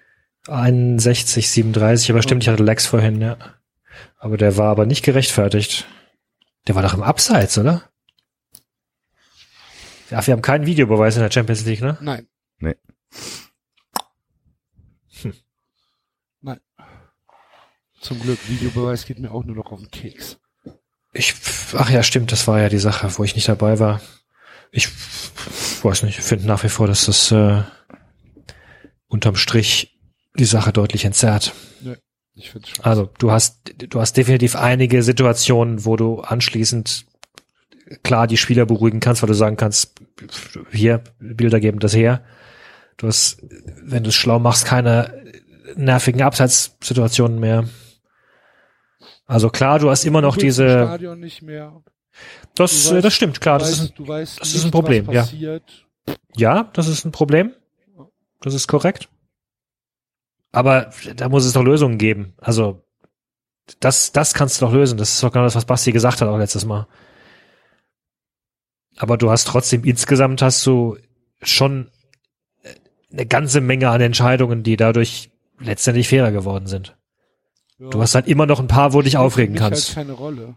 61, 0.48 1.50
37, 1.50 2.10
aber 2.10 2.22
stimmt, 2.22 2.42
ich 2.42 2.48
hatte 2.48 2.62
Lex 2.62 2.86
vorhin, 2.86 3.20
ja. 3.20 3.36
Aber 4.18 4.36
der 4.36 4.56
war 4.56 4.70
aber 4.70 4.86
nicht 4.86 5.04
gerechtfertigt. 5.04 5.86
Der 6.68 6.74
war 6.74 6.82
doch 6.82 6.94
im 6.94 7.02
Abseits, 7.02 7.56
oder? 7.58 7.82
Ja, 10.10 10.26
wir 10.26 10.32
haben 10.32 10.42
keinen 10.42 10.66
Videobeweis 10.66 11.16
in 11.16 11.22
der 11.22 11.30
Champions 11.30 11.64
League, 11.64 11.80
ne? 11.82 11.96
Nein. 12.00 12.26
Nee. 12.58 12.74
Hm. 15.22 15.32
Nein. 16.42 16.60
Zum 18.00 18.18
Glück, 18.20 18.38
Videobeweis 18.48 19.04
geht 19.04 19.18
mir 19.18 19.30
auch 19.30 19.44
nur 19.44 19.56
noch 19.56 19.72
auf 19.72 19.80
den 19.80 19.90
Keks. 19.90 20.38
Ich, 21.12 21.34
ach 21.74 21.90
ja, 21.90 22.02
stimmt, 22.02 22.32
das 22.32 22.46
war 22.46 22.60
ja 22.60 22.68
die 22.68 22.78
Sache, 22.78 23.10
wo 23.18 23.24
ich 23.24 23.34
nicht 23.34 23.48
dabei 23.48 23.78
war. 23.78 24.00
Ich 24.70 24.88
weiß 25.82 26.04
nicht, 26.04 26.18
ich 26.18 26.24
finde 26.24 26.46
nach 26.46 26.62
wie 26.62 26.68
vor, 26.68 26.86
dass 26.86 27.06
das 27.06 27.30
äh, 27.32 27.62
unterm 29.08 29.36
Strich 29.36 29.98
die 30.38 30.44
Sache 30.44 30.72
deutlich 30.72 31.04
entzerrt. 31.04 31.52
Ich 32.34 32.50
find's 32.50 32.70
schon. 32.70 32.84
Also 32.84 33.10
du 33.18 33.32
hast, 33.32 33.74
du 33.76 34.00
hast 34.00 34.16
definitiv 34.16 34.56
einige 34.56 35.02
Situationen, 35.02 35.84
wo 35.84 35.96
du 35.96 36.20
anschließend 36.20 37.06
klar 38.02 38.26
die 38.26 38.36
Spieler 38.36 38.66
beruhigen 38.66 39.00
kannst, 39.00 39.22
weil 39.22 39.28
du 39.28 39.34
sagen 39.34 39.56
kannst, 39.56 40.00
hier, 40.70 41.02
Bilder 41.18 41.60
geben 41.60 41.80
das 41.80 41.94
her. 41.94 42.24
Du 42.96 43.08
hast, 43.08 43.42
wenn 43.82 44.04
du 44.04 44.10
es 44.10 44.14
schlau 44.14 44.38
machst, 44.38 44.64
keine 44.64 45.22
nervigen 45.76 46.22
Abseitssituationen 46.22 47.40
mehr. 47.40 47.68
Also 49.30 49.48
klar, 49.48 49.78
du 49.78 49.88
hast 49.90 50.04
immer 50.04 50.20
noch 50.22 50.34
Du 50.34 50.40
diese, 50.40 50.68
Stadion 50.68 51.20
nicht 51.20 51.40
mehr. 51.42 51.82
das, 52.56 52.90
äh, 52.90 52.94
weißt- 52.96 53.00
das 53.00 53.14
stimmt, 53.14 53.40
klar, 53.40 53.58
du 53.58 53.64
das 53.64 53.72
ist 53.74 53.80
weißt, 53.82 53.90
ein, 53.92 53.94
du 53.96 54.08
weißt 54.08 54.40
das 54.40 54.54
ist 54.54 54.64
ein 54.64 54.70
Problem, 54.72 55.08
ja. 55.10 55.26
ja, 56.34 56.64
das 56.72 56.88
ist 56.88 57.04
ein 57.04 57.12
Problem. 57.12 57.54
Das 58.40 58.54
ist 58.54 58.66
korrekt. 58.66 59.08
Aber 60.50 60.90
da 61.14 61.28
muss 61.28 61.44
es 61.44 61.52
doch 61.52 61.62
Lösungen 61.62 61.96
geben. 61.98 62.34
Also, 62.38 62.82
das, 63.78 64.10
das 64.10 64.34
kannst 64.34 64.60
du 64.60 64.66
doch 64.66 64.72
lösen. 64.72 64.98
Das 64.98 65.14
ist 65.14 65.22
doch 65.22 65.30
genau 65.30 65.44
das, 65.44 65.54
was 65.54 65.64
Basti 65.66 65.92
gesagt 65.92 66.20
hat 66.20 66.28
auch 66.28 66.38
letztes 66.38 66.64
Mal. 66.64 66.88
Aber 68.96 69.16
du 69.16 69.30
hast 69.30 69.46
trotzdem, 69.46 69.84
insgesamt 69.84 70.42
hast 70.42 70.66
du 70.66 70.96
schon 71.42 71.90
äh, 72.62 72.74
eine 73.12 73.26
ganze 73.26 73.60
Menge 73.60 73.90
an 73.90 74.00
Entscheidungen, 74.00 74.62
die 74.64 74.76
dadurch 74.76 75.30
letztendlich 75.60 76.08
fairer 76.08 76.32
geworden 76.32 76.66
sind. 76.66 76.96
Ja. 77.80 77.88
Du 77.88 78.00
hast 78.00 78.14
dann 78.14 78.24
immer 78.26 78.44
noch 78.46 78.60
ein 78.60 78.68
paar, 78.68 78.92
wo 78.92 78.98
du 78.98 79.04
dich 79.04 79.16
aufregen 79.16 79.56
kannst. 79.56 79.96
Halt 79.96 80.06
keine 80.06 80.12
Rolle. 80.16 80.54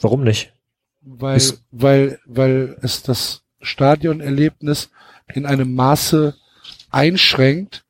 Warum 0.00 0.22
nicht? 0.22 0.52
Weil, 1.00 1.36
Ist- 1.36 1.62
weil, 1.72 2.20
weil 2.24 2.78
es 2.82 3.02
das 3.02 3.42
Stadionerlebnis 3.60 4.90
in 5.34 5.44
einem 5.46 5.74
Maße 5.74 6.36
einschränkt, 6.90 7.84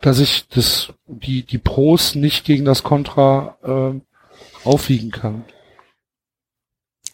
dass 0.00 0.18
ich 0.18 0.48
das, 0.48 0.94
die, 1.06 1.42
die 1.42 1.58
Pros 1.58 2.14
nicht 2.14 2.44
gegen 2.46 2.64
das 2.64 2.82
Contra 2.82 3.58
ähm, 3.62 4.02
aufwiegen 4.64 5.10
kann. 5.10 5.44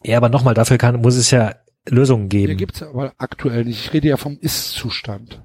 Ja, 0.05 0.18
aber 0.18 0.28
nochmal, 0.28 0.55
dafür 0.55 0.78
kann, 0.78 1.01
muss 1.01 1.17
es 1.17 1.33
ja 1.33 1.57
Lösungen 1.89 2.28
Hier 2.31 2.47
geben. 2.47 2.59
gibt's 2.59 2.83
aber 2.83 3.12
aktuell 3.18 3.65
nicht. 3.65 3.85
Ich 3.86 3.93
rede 3.93 4.07
ja 4.09 4.17
vom 4.17 4.39
Ist-Zustand. 4.41 5.43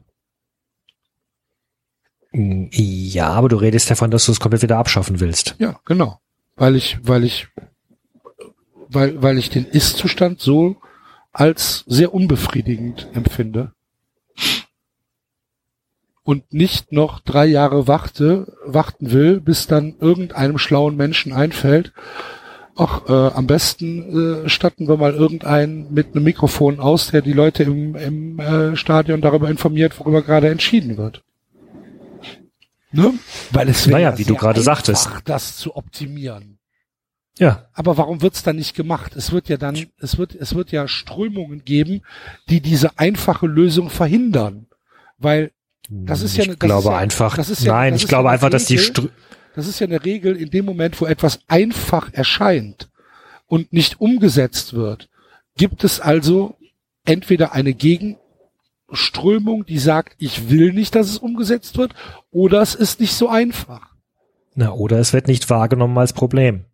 Ja, 2.34 3.30
aber 3.30 3.50
du 3.50 3.58
redest 3.58 3.90
davon, 3.90 4.12
dass 4.12 4.26
du 4.26 4.32
es 4.32 4.40
komplett 4.40 4.62
wieder 4.62 4.78
abschaffen 4.78 5.20
willst. 5.20 5.56
Ja, 5.60 5.80
genau. 5.86 6.20
Weil 6.56 6.76
ich, 6.76 6.98
weil 7.04 7.24
ich, 7.24 7.48
weil, 8.88 9.22
weil 9.22 9.38
ich 9.38 9.50
den 9.50 9.66
Ist-Zustand 9.66 10.40
so 10.40 10.78
als 11.34 11.84
sehr 11.88 12.14
unbefriedigend 12.14 13.08
empfinde. 13.14 13.74
Und 16.24 16.54
nicht 16.54 16.92
noch 16.92 17.20
drei 17.20 17.46
Jahre 17.46 17.88
warte, 17.88 18.56
warten 18.66 19.12
will, 19.12 19.42
bis 19.42 19.68
dann 19.68 19.96
irgendeinem 20.00 20.58
schlauen 20.58 20.96
Menschen 20.96 21.34
einfällt, 21.34 21.94
ach, 22.76 23.10
äh, 23.10 23.12
am 23.12 23.48
besten 23.48 24.46
äh, 24.46 24.50
statten 24.50 24.88
wir 24.88 24.98
mal 24.98 25.14
irgendeinen 25.14 25.94
mit 25.94 26.16
einem 26.16 26.24
Mikrofon 26.24 26.80
aus, 26.80 27.12
der 27.12 27.22
die 27.22 27.34
Leute 27.34 27.64
im, 27.64 27.96
im 27.96 28.40
äh, 28.40 28.76
Stadion 28.76 29.22
darüber 29.22 29.50
informiert, 29.50 30.00
worüber 30.00 30.22
gerade 30.22 30.50
entschieden 30.50 30.98
wird. 30.98 31.24
Ne? 32.92 33.14
Weil 33.52 33.70
es 33.70 33.88
wäre 33.88 33.98
Naja, 33.98 34.10
ja 34.12 34.18
wie 34.18 34.24
du 34.26 34.36
gerade 34.36 34.62
sagtest. 34.62 35.10
das 35.26 35.56
zu 35.58 35.76
optimieren. 35.76 36.58
Ja, 37.40 37.68
Aber 37.74 37.98
warum 37.98 38.22
wird's 38.22 38.44
dann 38.44 38.58
nicht 38.58 38.76
gemacht? 38.76 39.16
Es 39.16 39.32
wird 39.32 39.48
ja 39.48 39.56
dann, 39.58 39.88
es 40.00 40.18
wird, 40.18 40.36
es 40.36 40.54
wird 40.54 40.72
ja 40.72 40.88
Strömungen 40.88 41.64
geben, 41.64 42.02
die 42.50 42.60
diese 42.60 43.00
einfache 43.00 43.48
Lösung 43.48 43.90
verhindern. 43.90 44.68
Weil 45.18 45.52
das 45.90 46.22
ist 46.22 46.36
ja 46.36 46.44
ich 46.44 46.50
eine- 46.50 46.58
das 46.58 46.68
glaube 46.68 46.90
ist 46.90 46.92
ja- 46.92 46.98
einfach, 46.98 47.36
das 47.38 47.50
ist 47.50 47.64
ja- 47.64 47.74
nein, 47.74 47.96
ich 47.96 48.08
glaube 48.08 48.28
ja 48.28 48.34
einfach, 48.34 48.50
dass 48.50 48.66
die 48.66 48.76
Regel. 48.76 48.86
Str 48.86 49.10
das 49.56 49.68
ist 49.68 49.80
ja 49.80 49.88
eine 49.88 50.04
Regel 50.06 50.36
in 50.36 50.50
dem 50.50 50.66
Moment, 50.66 51.00
wo 51.02 51.06
etwas 51.06 51.40
einfach 51.48 52.12
erscheint 52.14 52.90
und 53.48 53.72
nicht 53.74 54.00
umgesetzt 54.02 54.74
wird, 54.74 55.10
gibt 55.58 55.84
es 55.84 56.00
also 56.00 56.58
entweder 57.06 57.54
eine 57.54 57.74
Gegenströmung, 58.92 59.66
die 59.66 59.80
sagt, 59.80 60.16
ich 60.18 60.50
will 60.50 60.74
nicht, 60.74 60.96
dass 60.96 61.08
es 61.08 61.18
umgesetzt 61.18 61.78
wird, 61.78 61.94
oder 62.32 62.62
es 62.62 62.76
ist 62.76 63.00
nicht 63.00 63.14
so 63.14 63.30
einfach. 63.30 63.82
na, 64.56 64.72
oder 64.74 65.00
es 65.00 65.14
wird 65.14 65.28
nicht 65.28 65.50
wahrgenommen 65.50 65.98
als 65.98 66.14
Problem. 66.14 66.66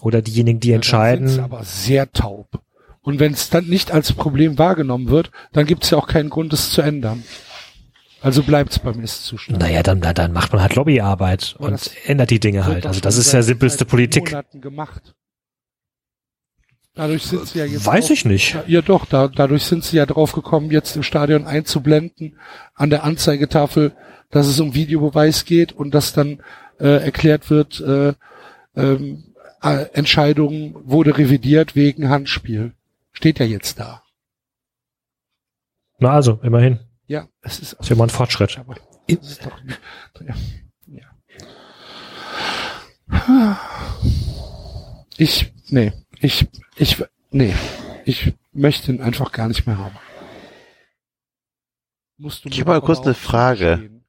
Oder 0.00 0.22
diejenigen, 0.22 0.60
die 0.60 0.70
Ja, 0.70 0.76
entscheiden, 0.76 1.28
sind's 1.28 1.42
aber 1.44 1.62
sehr 1.64 2.10
taub. 2.10 2.62
Und 3.02 3.20
wenn 3.20 3.32
es 3.32 3.50
dann 3.50 3.66
nicht 3.66 3.92
als 3.92 4.12
Problem 4.12 4.58
wahrgenommen 4.58 5.08
wird, 5.08 5.30
dann 5.52 5.66
gibt 5.66 5.84
es 5.84 5.90
ja 5.90 5.98
auch 5.98 6.06
keinen 6.06 6.30
Grund, 6.30 6.52
es 6.52 6.70
zu 6.70 6.82
ändern. 6.82 7.22
Also 8.22 8.42
bleibt's 8.44 8.78
beim 8.78 9.00
Ist-Zustand. 9.00 9.58
naja, 9.60 9.82
dann, 9.82 10.00
dann 10.00 10.14
dann 10.14 10.32
macht 10.32 10.52
man 10.52 10.62
halt 10.62 10.76
Lobbyarbeit 10.76 11.56
Aber 11.58 11.68
und 11.68 11.90
ändert 12.06 12.30
die 12.30 12.38
Dinge 12.40 12.64
halt. 12.64 12.86
Also 12.86 13.00
das 13.00 13.16
ist 13.18 13.32
ja 13.32 13.42
simpelste 13.42 13.84
Politik. 13.84 14.26
Monaten 14.30 14.60
gemacht. 14.60 15.14
Dadurch 16.94 17.22
sind 17.22 17.46
sie 17.46 17.58
ja 17.58 17.64
jetzt 17.64 17.86
Weiß 17.86 18.06
auch, 18.06 18.10
ich 18.10 18.24
nicht. 18.26 18.56
Ja, 18.66 18.82
doch, 18.82 19.06
da, 19.06 19.28
dadurch 19.28 19.64
sind 19.64 19.82
sie 19.82 19.96
ja 19.96 20.04
drauf 20.04 20.32
gekommen, 20.32 20.70
jetzt 20.70 20.94
im 20.94 21.02
Stadion 21.02 21.46
einzublenden 21.46 22.36
an 22.74 22.90
der 22.90 23.04
Anzeigetafel, 23.04 23.92
dass 24.30 24.46
es 24.46 24.60
um 24.60 24.74
Videobeweis 24.74 25.46
geht 25.46 25.72
und 25.72 25.94
dass 25.94 26.12
dann 26.12 26.42
äh, 26.78 27.02
erklärt 27.02 27.48
wird, 27.48 27.80
äh, 27.80 28.12
ähm, 28.76 29.24
äh, 29.62 29.86
Entscheidung 29.92 30.76
wurde 30.84 31.16
revidiert 31.16 31.76
wegen 31.76 32.10
Handspiel. 32.10 32.72
Steht 33.12 33.38
ja 33.38 33.46
jetzt 33.46 33.78
da. 33.78 34.02
Na 35.98 36.12
also, 36.12 36.40
immerhin. 36.42 36.80
Ja, 37.06 37.28
es 37.42 37.58
ist 37.58 37.72
Ist 37.74 37.88
ja 37.88 37.96
mal 37.96 38.04
ein 38.04 38.10
Fortschritt. 38.10 38.58
aber 38.58 38.74
das 39.06 39.30
ist 39.30 39.46
doch 39.46 39.52
ja. 40.20 40.34
ja. 43.26 43.60
Ich, 45.16 45.52
nee, 45.68 45.92
ich, 46.22 46.48
ich, 46.76 47.04
nee, 47.30 47.54
ich 48.04 48.34
möchte 48.52 48.92
ihn 48.92 49.00
einfach 49.00 49.32
gar 49.32 49.48
nicht 49.48 49.66
mehr 49.66 49.78
haben. 49.78 49.96
musst 52.16 52.44
du 52.44 52.48
Ich 52.48 52.58
mit 52.58 52.68
hab 52.68 52.74
mal 52.74 52.80
kurz 52.80 53.00
eine 53.00 53.14
Frage. 53.14 53.78
stehen. 53.78 54.04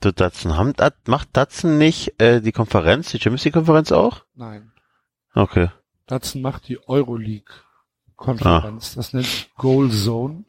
Du 0.00 0.12
Datsun, 0.12 0.56
haben, 0.56 0.72
macht 1.06 1.28
Datsun 1.36 1.78
nicht 1.78 2.20
äh, 2.20 2.40
die 2.40 2.50
Konferenz, 2.50 3.12
die 3.12 3.20
Champions 3.20 3.44
League 3.44 3.54
Konferenz 3.54 3.92
auch? 3.92 4.24
Nein. 4.34 4.72
Okay. 5.34 5.68
Datsun 6.06 6.42
macht 6.42 6.66
die 6.66 6.80
Euroleague-Konferenz. 6.88 8.96
Das 8.96 9.12
nennt 9.12 9.26
sich 9.26 9.54
Goal 9.54 9.92
Zone 9.92 10.44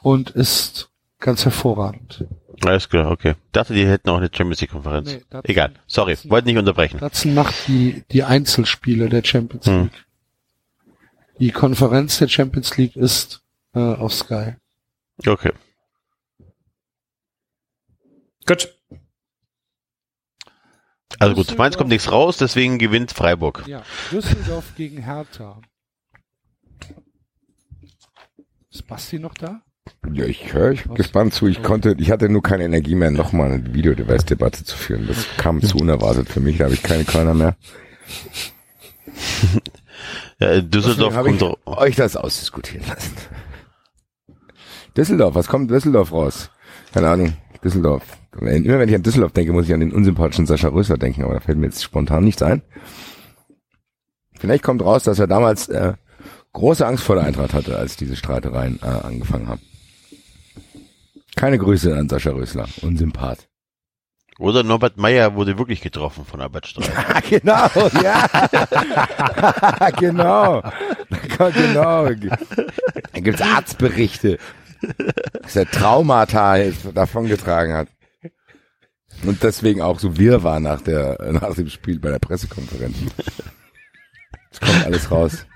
und 0.00 0.30
ist 0.30 0.90
ganz 1.18 1.44
hervorragend. 1.44 2.24
Alles 2.64 2.88
klar, 2.88 3.10
okay. 3.10 3.34
Dachte, 3.52 3.72
die 3.74 3.86
hätten 3.86 4.08
auch 4.10 4.16
eine 4.16 4.30
Champions 4.32 4.60
League 4.60 4.70
Konferenz. 4.70 5.12
Nee, 5.12 5.22
Datsun- 5.30 5.48
Egal, 5.50 5.74
sorry, 5.86 6.12
Datsun- 6.14 6.30
wollte 6.30 6.48
nicht 6.48 6.58
unterbrechen. 6.58 6.98
Datsun 6.98 7.34
macht 7.34 7.54
die, 7.68 8.04
die 8.10 8.24
Einzelspiele 8.24 9.08
der 9.08 9.22
Champions 9.24 9.66
Hm. 9.66 9.82
League. 9.84 10.04
Die 11.38 11.52
Konferenz 11.52 12.18
der 12.18 12.28
Champions 12.28 12.76
League 12.76 12.96
ist 12.96 13.42
äh, 13.74 13.78
auf 13.78 14.12
Sky. 14.12 14.54
Okay. 15.24 15.52
Gut. 18.46 18.74
Also 21.20 21.34
gut, 21.34 21.56
meins 21.58 21.76
kommt 21.76 21.90
nichts 21.90 22.10
raus, 22.12 22.36
deswegen 22.38 22.78
gewinnt 22.78 23.12
Freiburg. 23.12 23.64
Ja, 23.66 23.82
Düsseldorf 24.10 24.74
gegen 24.76 25.02
Hertha. 25.02 25.60
Ist 28.70 28.86
Basti 28.86 29.18
noch 29.18 29.34
da? 29.34 29.62
Ja, 30.12 30.24
ich 30.24 30.52
höre 30.52 30.72
ich 30.72 30.84
gespannt 30.94 31.34
zu. 31.34 31.46
Ich 31.46 31.62
konnte, 31.62 31.96
ich 31.98 32.10
hatte 32.10 32.28
nur 32.28 32.42
keine 32.42 32.64
Energie 32.64 32.94
mehr, 32.94 33.10
nochmal 33.10 33.52
eine 33.52 33.74
Videodevice-Debatte 33.74 34.64
zu 34.64 34.76
führen. 34.76 35.06
Das 35.06 35.26
kam 35.36 35.62
zu 35.62 35.78
unerwartet 35.78 36.28
für 36.28 36.40
mich, 36.40 36.58
da 36.58 36.64
habe 36.64 36.74
ich 36.74 36.82
keine 36.82 37.04
Körner 37.04 37.34
mehr. 37.34 37.56
Ja, 40.40 40.60
Düsseldorf 40.60 41.14
kommt 41.14 41.26
habe 41.26 41.36
doch, 41.36 41.58
euch 41.66 41.96
das 41.96 42.16
ausdiskutieren 42.16 42.86
lassen. 42.86 43.12
Düsseldorf, 44.96 45.34
was 45.34 45.48
kommt 45.48 45.70
Düsseldorf 45.70 46.12
raus? 46.12 46.50
Keine 46.92 47.08
Ahnung, 47.08 47.32
Düsseldorf. 47.64 48.04
Immer 48.40 48.78
wenn 48.78 48.88
ich 48.88 48.94
an 48.94 49.02
Düsseldorf 49.02 49.32
denke, 49.32 49.52
muss 49.52 49.66
ich 49.66 49.74
an 49.74 49.80
den 49.80 49.92
unsympathischen 49.92 50.46
Sascha 50.46 50.68
Rösler 50.68 50.96
denken, 50.96 51.24
aber 51.24 51.34
da 51.34 51.40
fällt 51.40 51.58
mir 51.58 51.66
jetzt 51.66 51.82
spontan 51.82 52.24
nichts 52.24 52.42
ein. 52.42 52.62
Vielleicht 54.38 54.62
kommt 54.62 54.82
raus, 54.82 55.02
dass 55.02 55.18
er 55.18 55.26
damals 55.26 55.68
äh, 55.68 55.94
große 56.52 56.86
Angst 56.86 57.02
vor 57.02 57.16
der 57.16 57.24
Eintracht 57.24 57.54
hatte, 57.54 57.76
als 57.76 57.96
diese 57.96 58.14
Streitereien 58.14 58.78
äh, 58.82 58.86
angefangen 58.86 59.48
haben. 59.48 59.60
Keine 61.38 61.58
Grüße 61.58 61.96
an 61.96 62.08
Sascha 62.08 62.30
Rösler, 62.30 62.66
Unsympath. 62.82 63.48
oder 64.40 64.64
Norbert 64.64 64.96
Meyer 64.96 65.36
wurde 65.36 65.56
wirklich 65.56 65.80
getroffen 65.80 66.24
von 66.24 66.40
Albert 66.40 66.66
Streit. 66.66 66.88
Genau, 67.28 67.68
ja. 68.02 68.26
genau. 69.98 70.62
genau. 71.38 72.08
Da 73.12 73.20
gibt's 73.20 73.40
Arztberichte, 73.40 74.38
dass 75.42 75.54
er 75.54 75.70
Traumata 75.70 76.56
davongetragen 76.92 77.74
hat. 77.74 77.88
Und 79.24 79.40
deswegen 79.44 79.80
auch 79.80 80.00
so 80.00 80.18
wirr 80.18 80.42
war 80.42 80.58
nach 80.58 80.80
der, 80.80 81.18
nach 81.32 81.54
dem 81.54 81.68
Spiel 81.68 82.00
bei 82.00 82.10
der 82.10 82.18
Pressekonferenz. 82.18 82.96
Es 84.50 84.60
kommt 84.60 84.84
alles 84.84 85.10
raus. 85.12 85.46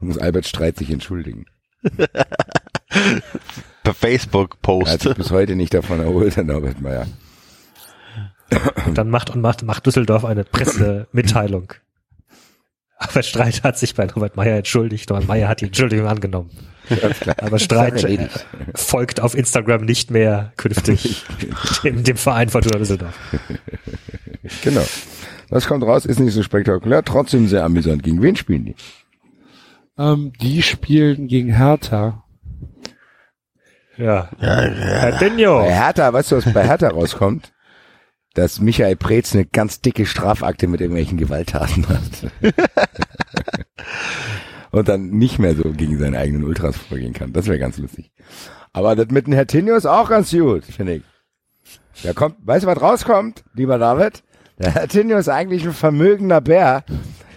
Da 0.00 0.06
muss 0.06 0.18
Albert 0.18 0.46
Streit 0.46 0.76
sich 0.76 0.90
entschuldigen. 0.90 1.46
Per 3.84 3.94
Facebook 3.94 4.50
Er 4.50 4.54
hat 4.54 4.62
Post. 4.62 5.00
sich 5.02 5.14
bis 5.14 5.30
heute 5.30 5.54
nicht 5.54 5.72
davon 5.74 6.00
erholt, 6.00 6.36
Herr 6.36 6.44
Norbert 6.44 6.80
Meyer. 6.80 7.06
Und 8.86 8.98
dann 8.98 9.10
macht 9.10 9.30
und 9.30 9.40
macht, 9.40 9.62
macht 9.62 9.86
Düsseldorf 9.86 10.24
eine 10.24 10.44
Pressemitteilung. 10.44 11.72
Aber 12.98 13.22
Streit 13.22 13.62
hat 13.62 13.78
sich 13.78 13.94
bei 13.94 14.06
Robert 14.06 14.36
Meyer 14.36 14.56
entschuldigt 14.56 15.10
und 15.10 15.28
Meyer 15.28 15.48
hat 15.48 15.60
die 15.60 15.66
Entschuldigung 15.66 16.06
angenommen. 16.06 16.50
Aber 17.38 17.58
Streit 17.58 18.06
folgt 18.74 19.20
auf 19.20 19.34
Instagram 19.34 19.84
nicht 19.84 20.10
mehr 20.10 20.52
künftig 20.56 21.24
dem, 21.82 22.04
dem 22.04 22.16
Verein 22.16 22.48
Fortuna 22.48 22.78
Düsseldorf. 22.78 23.18
Genau. 24.62 24.84
Das 25.50 25.66
kommt 25.66 25.84
raus, 25.84 26.06
ist 26.06 26.20
nicht 26.20 26.32
so 26.34 26.42
spektakulär, 26.42 27.02
trotzdem 27.04 27.48
sehr 27.48 27.64
amüsant. 27.64 28.02
Gegen 28.02 28.22
wen 28.22 28.36
spielen 28.36 28.64
die? 28.64 28.76
Ähm, 29.98 30.32
die 30.40 30.62
spielen 30.62 31.28
gegen 31.28 31.54
Hertha. 31.54 32.23
Ja. 33.96 34.28
Herr 34.38 35.12
Dinho. 35.18 35.58
Bei 35.58 35.72
Hertha, 35.74 36.12
weißt 36.12 36.32
du, 36.32 36.36
was 36.36 36.52
bei 36.52 36.66
Hertha 36.66 36.88
rauskommt? 36.88 37.52
Dass 38.34 38.60
Michael 38.60 38.96
Preetz 38.96 39.34
eine 39.34 39.44
ganz 39.44 39.80
dicke 39.80 40.06
Strafakte 40.06 40.66
mit 40.66 40.80
irgendwelchen 40.80 41.18
Gewalttaten 41.18 41.86
hat. 41.88 42.32
Und 44.72 44.88
dann 44.88 45.10
nicht 45.10 45.38
mehr 45.38 45.54
so 45.54 45.70
gegen 45.70 45.98
seine 45.98 46.18
eigenen 46.18 46.42
Ultras 46.42 46.76
vorgehen 46.76 47.12
kann. 47.12 47.32
Das 47.32 47.46
wäre 47.46 47.60
ganz 47.60 47.78
lustig. 47.78 48.10
Aber 48.72 48.96
das 48.96 49.06
mit 49.10 49.28
dem 49.28 49.34
Hertinho 49.34 49.76
ist 49.76 49.86
auch 49.86 50.10
ganz 50.10 50.32
gut, 50.32 50.64
finde 50.64 50.94
ich. 50.96 51.02
Da 52.02 52.12
kommt, 52.12 52.38
weißt 52.44 52.64
du, 52.64 52.68
was 52.68 52.80
rauskommt, 52.82 53.44
lieber 53.54 53.78
David? 53.78 54.24
Der 54.58 54.72
Hertinho 54.72 55.16
ist 55.16 55.28
eigentlich 55.28 55.64
ein 55.64 55.72
vermögender 55.72 56.40
Bär, 56.40 56.84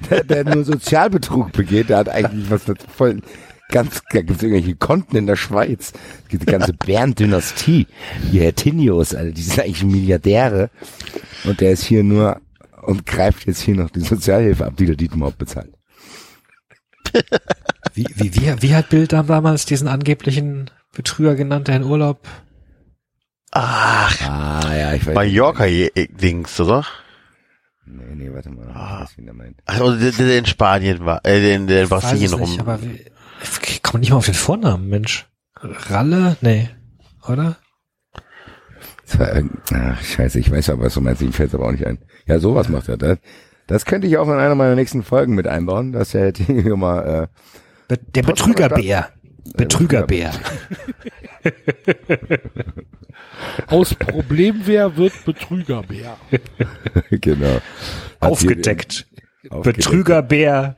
der, 0.09 0.23
der 0.23 0.43
nur 0.45 0.63
Sozialbetrug 0.63 1.51
begeht. 1.51 1.89
Der 1.89 1.97
hat 1.97 2.09
eigentlich 2.09 2.49
was 2.49 2.63
voll, 2.95 3.21
ganz, 3.69 4.01
da 4.11 4.21
gibt's 4.21 4.43
irgendwelche 4.43 4.75
Konten 4.75 5.15
in 5.17 5.25
der 5.27 5.35
Schweiz. 5.35 5.93
Es 6.23 6.29
gibt 6.29 6.43
die 6.43 6.51
ganze 6.51 6.73
Bärendynastie. 6.85 7.87
Die 8.31 8.39
Hertinios, 8.39 9.13
also 9.15 9.31
die 9.31 9.41
sind 9.41 9.59
eigentlich 9.59 9.83
Milliardäre. 9.83 10.69
Und 11.43 11.61
der 11.61 11.71
ist 11.71 11.83
hier 11.83 12.03
nur 12.03 12.39
und 12.83 13.05
greift 13.05 13.45
jetzt 13.47 13.61
hier 13.61 13.75
noch 13.75 13.89
die 13.89 14.01
Sozialhilfe 14.01 14.65
ab, 14.65 14.73
die 14.77 14.85
der 14.85 14.95
Dietmar 14.95 15.31
bezahlt. 15.31 15.73
Wie, 17.93 18.05
wie, 18.15 18.35
wie, 18.35 18.61
wie 18.61 18.75
hat 18.75 18.89
Bild 18.89 19.11
damals 19.13 19.65
diesen 19.65 19.87
angeblichen 19.87 20.69
Betrüger 20.95 21.33
genannt, 21.35 21.67
der 21.67 21.77
in 21.77 21.83
Urlaub? 21.83 22.27
Ach, 23.51 24.15
Ah, 24.21 24.75
ja, 24.75 24.93
ich 24.93 25.05
weiß. 25.05 25.15
Mallorca-Dings, 25.15 26.59
oder? 26.59 26.85
Nee, 27.85 28.15
nee, 28.15 28.29
warte 28.31 28.49
mal. 28.51 28.67
Ah. 28.71 28.99
Ich 29.03 29.09
weiß, 29.09 29.17
wie 29.17 29.25
der 29.25 29.33
meint. 29.33 29.57
Ach, 29.65 29.79
oder 29.79 29.97
der, 29.97 30.11
der 30.11 30.37
in 30.37 30.45
Spanien 30.45 31.05
war, 31.05 31.25
äh, 31.25 31.41
der 31.41 31.55
in, 31.55 31.67
der 31.67 31.87
Brasilien 31.87 32.33
es 32.33 32.37
nicht, 32.39 32.59
rum. 32.59 32.59
aber 32.59 32.81
wie, 32.83 33.05
ich 33.67 33.83
komme 33.83 33.99
nicht 34.01 34.09
mal 34.11 34.17
auf 34.17 34.25
den 34.25 34.33
Vornamen, 34.33 34.87
Mensch. 34.89 35.27
Ralle? 35.55 36.37
Nee. 36.41 36.69
Oder? 37.27 37.57
Das 39.05 39.19
war, 39.19 39.35
irgend- 39.35 39.57
ach, 39.73 40.01
scheiße, 40.03 40.39
ich 40.39 40.51
weiß 40.51 40.69
aber, 40.69 40.83
was 40.85 40.93
du 40.93 41.01
meinst, 41.01 41.21
ihm 41.21 41.33
fällt 41.33 41.53
aber 41.55 41.67
auch 41.67 41.71
nicht 41.71 41.85
ein. 41.87 41.99
Ja, 42.25 42.39
sowas 42.39 42.67
macht 42.69 42.89
er. 42.89 42.97
Das, 42.97 43.17
das 43.67 43.85
könnte 43.85 44.07
ich 44.07 44.17
auch 44.17 44.27
in 44.27 44.33
einer 44.33 44.55
meiner 44.55 44.75
nächsten 44.75 45.03
Folgen 45.03 45.33
mit 45.35 45.47
einbauen, 45.47 45.91
dass 45.93 46.13
er 46.13 46.33
hier 46.35 46.75
mal, 46.77 47.29
Be 47.87 47.97
der 47.97 48.23
Betrügerbär. 48.23 49.09
Betrügerbär. 49.55 50.31
Aus 53.67 53.93
Problemwehr 53.95 54.95
wird 54.97 55.13
Betrügerbär. 55.25 56.17
äh, 56.31 57.17
genau. 57.19 57.59
Aufgedeckt. 58.19 59.07
aufgedeckt. 59.49 59.63
Betrügerbär 59.77 60.75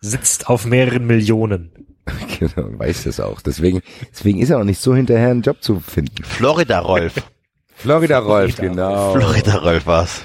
sitzt 0.00 0.48
auf 0.48 0.66
mehreren 0.66 1.06
Millionen. 1.06 1.72
Genau, 2.40 2.78
weiß 2.78 3.04
das 3.04 3.20
auch. 3.20 3.40
Deswegen, 3.40 3.82
deswegen 4.10 4.40
ist 4.40 4.50
er 4.50 4.58
auch 4.58 4.64
nicht 4.64 4.80
so 4.80 4.96
hinterher, 4.96 5.30
einen 5.30 5.42
Job 5.42 5.62
zu 5.62 5.78
finden. 5.78 6.24
Florida 6.24 6.80
Rolf. 6.80 7.14
Florida 7.74 8.18
Rolf, 8.18 8.56
genau. 8.56 9.12
Florida 9.14 9.56
Rolf 9.56 9.86
war's. 9.86 10.22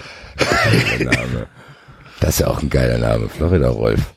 Name. 1.00 1.48
Das 2.20 2.32
ist 2.32 2.40
ja 2.40 2.48
auch 2.48 2.62
ein 2.62 2.70
geiler 2.70 2.98
Name. 2.98 3.30
Florida 3.30 3.70
Rolf. 3.70 4.14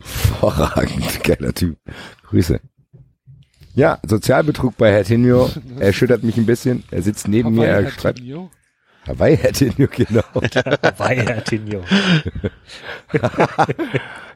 Hervorragend. 0.00 1.22
Geiler 1.24 1.52
Typ. 1.52 1.76
Grüße. 2.28 2.60
Ja, 3.74 3.98
Sozialbetrug 4.06 4.76
bei 4.76 4.90
Hertinho 4.90 5.50
erschüttert 5.78 6.22
mich 6.22 6.36
ein 6.36 6.46
bisschen. 6.46 6.84
Er 6.90 7.02
sitzt 7.02 7.28
neben 7.28 7.54
mir, 7.54 7.66
er 7.66 7.90
schreibt, 7.90 8.18
Hertinho. 8.18 8.50
Hawaii 9.10 9.36
Hertinho, 9.36 9.88
genau. 9.96 10.22
Weil 10.98 11.26
Herr 11.26 11.42
Tinio. 11.42 11.82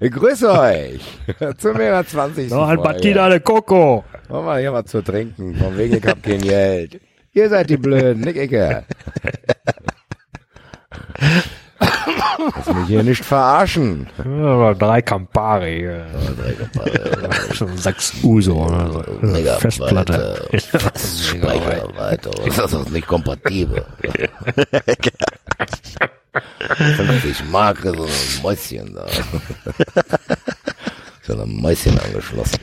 Ich 0.01 0.11
grüße 0.11 0.51
euch 0.51 1.01
zum 1.59 1.77
120. 1.77 2.51
Noch 2.51 2.69
ein. 2.69 2.78
Batida 2.78 3.28
de 3.28 3.39
Coco. 3.41 4.05
Machen 4.28 4.47
wir 4.47 4.59
hier 4.59 4.73
was 4.73 4.86
zu 4.86 5.03
trinken. 5.03 5.55
Von 5.55 5.78
wegen, 5.78 5.97
ich 5.97 6.07
hab 6.07 6.20
kein 6.23 6.41
Geld. 6.41 7.01
Ihr 7.33 7.49
seid 7.49 7.70
die 7.70 7.77
Blöden, 7.77 8.23
nicht 8.23 8.36
ich. 8.36 8.51
Lass 12.57 12.74
mich 12.74 12.86
hier 12.89 13.02
nicht 13.02 13.24
verarschen. 13.24 14.07
Ja, 14.24 14.74
drei 14.74 15.02
Campari. 15.02 15.86
äh, 15.86 16.02
Schon 17.55 17.76
sechs 17.76 18.12
Uso. 18.23 18.65
oder 18.66 18.92
so. 18.92 19.05
Mega 19.26 19.55
Festplatte. 19.57 20.47
Speicher 20.52 21.89
weiter. 21.97 22.31
Das 22.57 22.73
ist 22.73 22.91
nicht 22.91 23.07
kompatibel. 23.07 23.84
50 26.97 27.44
Mark 27.50 27.78
so 27.83 27.92
ein 27.92 28.42
Mäuschen 28.42 28.94
da. 28.94 29.07
So 31.23 31.41
ein 31.41 31.49
Mäuschen 31.60 31.99
angeschlossen. 32.00 32.58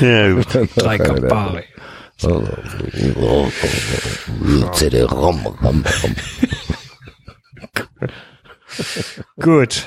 Ja, 0.00 0.32
gut. 0.32 0.46
Drei 0.76 0.98
Campari. 0.98 1.64
CD-ROM, 4.72 5.46
Rom, 5.46 5.84
Rom. 6.02 6.14
Gut. 9.40 9.86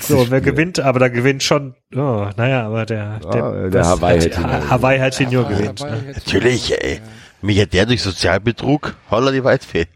So, 0.00 0.30
wer 0.30 0.40
gewinnt, 0.40 0.78
aber 0.78 1.00
da 1.00 1.08
gewinnt 1.08 1.42
schon, 1.42 1.74
oh, 1.94 2.30
naja, 2.36 2.66
aber 2.66 2.86
der, 2.86 3.20
Ah, 3.24 3.68
der 3.68 3.84
Hawaii 3.84 4.18
hat, 4.20 4.24
hätte 4.26 4.40
ihn 4.40 4.46
Ha- 4.46 4.68
Hawaii 4.70 4.98
hat 5.00 5.18
ihn 5.20 5.30
nur 5.30 5.42
Dabei- 5.42 5.56
gewinnt. 5.56 5.80
Ne? 5.80 6.12
Natürlich, 6.14 6.80
ey. 6.80 7.00
Mich 7.40 7.60
hat 7.60 7.72
der 7.72 7.86
durch 7.86 8.00
Sozialbetrug, 8.02 8.94
holla 9.10 9.32
die 9.32 9.42
Waldfee. 9.42 9.86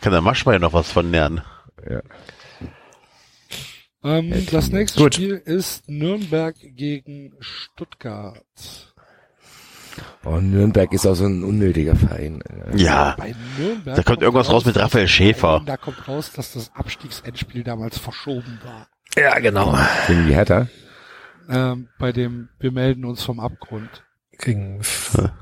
Kann 0.00 0.12
der 0.12 0.22
Maschmeyer 0.22 0.58
noch 0.58 0.72
was 0.72 0.90
von 0.90 1.10
lernen. 1.10 1.42
Ähm, 4.02 4.46
das 4.50 4.70
nächste 4.70 5.02
Gut. 5.02 5.14
Spiel 5.16 5.34
ist 5.44 5.86
Nürnberg 5.90 6.54
gegen 6.58 7.32
Stuttgart. 7.40 8.85
Oh, 10.28 10.38
Nürnberg 10.40 10.92
ist 10.92 11.06
auch 11.06 11.14
so 11.14 11.24
ein 11.26 11.44
unnötiger 11.44 11.94
Verein. 11.94 12.42
Alter. 12.42 12.76
Ja, 12.76 13.14
Bei 13.16 13.34
Nürnberg 13.58 13.96
da 13.96 14.02
kommt 14.02 14.22
irgendwas 14.22 14.50
raus 14.50 14.64
mit 14.64 14.76
Raphael 14.76 15.06
Schäfer. 15.06 15.62
Da 15.64 15.76
kommt 15.76 16.08
raus, 16.08 16.32
dass 16.32 16.52
das 16.52 16.72
Abstiegsendspiel 16.74 17.62
damals 17.62 17.98
verschoben 17.98 18.58
war. 18.64 18.88
Ja, 19.16 19.38
genau. 19.38 19.78
Gegen 20.08 20.26
die 20.26 20.34
Hertha. 20.34 20.66
Ähm, 21.48 21.88
bei 21.98 22.10
dem 22.12 22.48
wir 22.58 22.72
melden 22.72 23.04
uns 23.04 23.22
vom 23.22 23.38
Abgrund. 23.38 23.88
Gegen, 24.38 24.80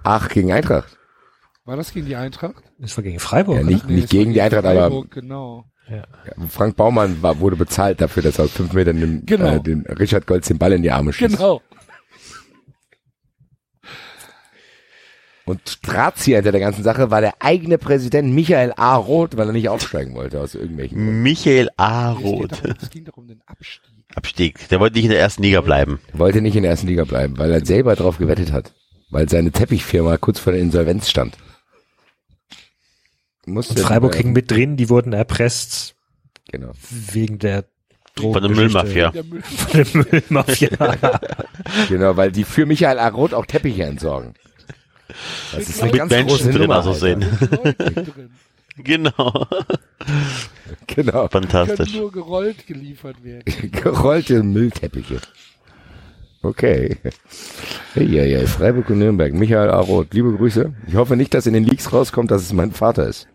Ach, 0.04 0.28
gegen 0.28 0.52
Eintracht. 0.52 0.98
War 1.64 1.76
das 1.76 1.92
gegen 1.94 2.04
die 2.06 2.16
Eintracht? 2.16 2.62
das 2.78 2.94
war 2.96 3.02
gegen 3.02 3.18
Freiburg, 3.20 3.56
Ja, 3.56 3.62
nicht, 3.62 3.88
Nee, 3.88 3.94
nicht 3.96 4.10
gegen 4.10 4.34
die 4.34 4.42
Eintracht, 4.42 4.66
aber 4.66 4.80
Freiburg, 4.82 5.10
genau. 5.12 5.64
Ja, 5.88 6.04
Frank 6.48 6.76
Baumann 6.76 7.22
war, 7.22 7.40
wurde 7.40 7.56
bezahlt 7.56 8.00
dafür, 8.00 8.22
dass 8.22 8.38
er 8.38 8.44
aus 8.46 8.52
fünf 8.52 8.72
Metern 8.74 9.00
dem, 9.00 9.24
Genau. 9.26 9.46
äh, 9.56 9.60
dem 9.60 9.82
Richard 9.86 10.26
Goltz 10.26 10.48
den 10.48 10.58
Ball 10.58 10.72
in 10.72 10.82
die 10.82 10.90
Arme 10.90 11.12
schießt. 11.12 11.36
Genau. 11.36 11.60
Und 15.46 15.78
Drahtzieher 15.86 16.38
hinter 16.38 16.52
der 16.52 16.60
ganzen 16.60 16.82
Sache 16.82 17.10
war 17.10 17.20
der 17.20 17.34
eigene 17.40 17.76
Präsident 17.76 18.32
Michael 18.34 18.72
A. 18.76 18.96
Roth, 18.96 19.36
weil 19.36 19.48
er 19.48 19.52
nicht 19.52 19.68
aufsteigen 19.68 20.14
wollte 20.14 20.40
aus 20.40 20.54
irgendwelchen 20.54 20.96
Gründen. 20.98 21.22
Michael 21.22 21.68
A. 21.76 22.12
Roth. 22.12 22.62
es 22.82 22.88
ging 22.90 23.04
doch 23.04 23.16
um 23.18 23.26
den 23.26 23.42
Abstieg. 23.46 23.82
Abstieg. 24.14 24.68
Der 24.70 24.80
wollte 24.80 24.96
nicht 24.96 25.04
in 25.04 25.10
der 25.10 25.20
ersten 25.20 25.42
Liga 25.42 25.60
bleiben. 25.60 26.00
Er 26.12 26.18
wollte 26.18 26.40
nicht 26.40 26.56
in 26.56 26.62
der 26.62 26.70
ersten 26.70 26.86
Liga 26.86 27.04
bleiben, 27.04 27.36
weil 27.36 27.50
er 27.50 27.64
selber 27.64 27.94
drauf 27.96 28.16
gewettet 28.18 28.52
hat. 28.52 28.72
Weil 29.10 29.28
seine 29.28 29.50
Teppichfirma 29.52 30.16
kurz 30.16 30.38
vor 30.38 30.52
der 30.52 30.62
Insolvenz 30.62 31.10
stand. 31.10 31.36
Musste 33.46 33.74
Und 33.74 33.80
Freiburg 33.80 34.14
hing 34.14 34.32
mit 34.32 34.50
drin, 34.50 34.76
die 34.76 34.88
wurden 34.88 35.12
erpresst 35.12 35.94
Genau. 36.50 36.72
wegen 37.12 37.38
der 37.38 37.64
Von 38.18 38.32
der. 38.40 38.50
Müllmafia. 38.50 39.12
Von 39.12 39.22
der 39.74 39.86
Müllmafia. 39.92 40.70
Genau, 41.88 42.16
weil 42.16 42.30
die 42.32 42.44
für 42.44 42.66
Michael 42.66 42.98
A. 42.98 43.08
Roth 43.08 43.34
auch 43.34 43.46
Teppiche 43.46 43.84
entsorgen. 43.84 44.34
Das 45.52 45.68
ist 45.68 45.82
eine 45.82 45.92
Mit 45.92 45.98
ganz 46.00 46.10
Menschen 46.10 46.50
drin, 46.50 46.62
Nummer, 46.62 46.76
also 46.76 46.92
sehen. 46.92 47.20
Drin. 47.20 48.30
Genau. 48.76 49.46
Genau. 50.86 51.28
Können 51.28 51.48
Fantastisch. 51.48 51.94
nur 51.94 52.10
gerollt 52.10 52.66
geliefert 52.66 53.22
werden. 53.22 53.44
Gerollte 53.70 54.42
Müllteppiche. 54.42 55.18
Okay. 56.42 56.96
Hey, 57.94 58.06
ja, 58.06 58.24
ja, 58.24 58.46
Freiburg 58.46 58.90
und 58.90 58.98
Nürnberg. 58.98 59.32
Michael 59.32 59.70
A. 59.70 59.80
Roth, 59.80 60.12
liebe 60.12 60.36
Grüße. 60.36 60.74
Ich 60.86 60.94
hoffe 60.94 61.16
nicht, 61.16 61.32
dass 61.32 61.46
in 61.46 61.54
den 61.54 61.64
Leaks 61.64 61.92
rauskommt, 61.92 62.30
dass 62.30 62.42
es 62.42 62.52
mein 62.52 62.72
Vater 62.72 63.06
ist. 63.08 63.28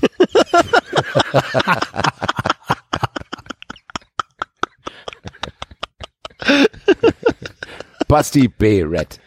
Basti 8.08 8.48
B. 8.48 8.82
Red. 8.82 9.20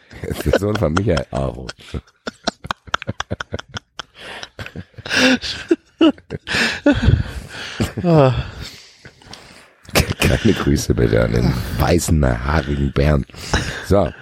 Der 0.44 0.58
Sohn 0.58 0.76
von 0.76 0.92
Michael 0.92 1.26
A. 1.30 1.46
Roth. 1.46 1.74
Keine 10.18 10.52
Grüße 10.54 10.94
bitte 10.94 11.22
an 11.22 11.32
den 11.32 11.52
weißen, 11.78 12.44
haarigen 12.44 12.92
Bären. 12.92 13.26
So. 13.86 14.12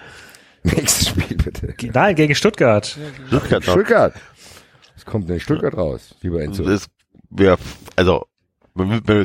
Nächstes 0.65 1.09
Spiel 1.09 1.37
bitte. 1.37 1.75
Nein, 1.93 2.15
gegen 2.15 2.35
Stuttgart. 2.35 2.97
Stuttgart. 3.27 3.63
Stuttgart. 3.65 4.15
Es 4.97 5.05
kommt 5.05 5.29
in 5.31 5.41
Stuttgart 5.41 5.77
raus, 5.77 6.15
lieber 6.21 6.43
Enzo. 6.43 6.65
Das, 6.65 6.87
ja, 7.37 7.57
also, 7.97 8.27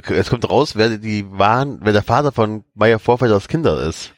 es 0.09 0.29
kommt 0.29 0.49
raus, 0.49 0.75
wer 0.75 0.97
die 0.97 1.25
waren, 1.29 1.79
wer 1.81 1.93
der 1.93 2.03
Vater 2.03 2.31
von 2.31 2.63
Meier 2.73 2.99
Vorfelders 2.99 3.47
Kinder 3.47 3.87
ist. 3.87 4.13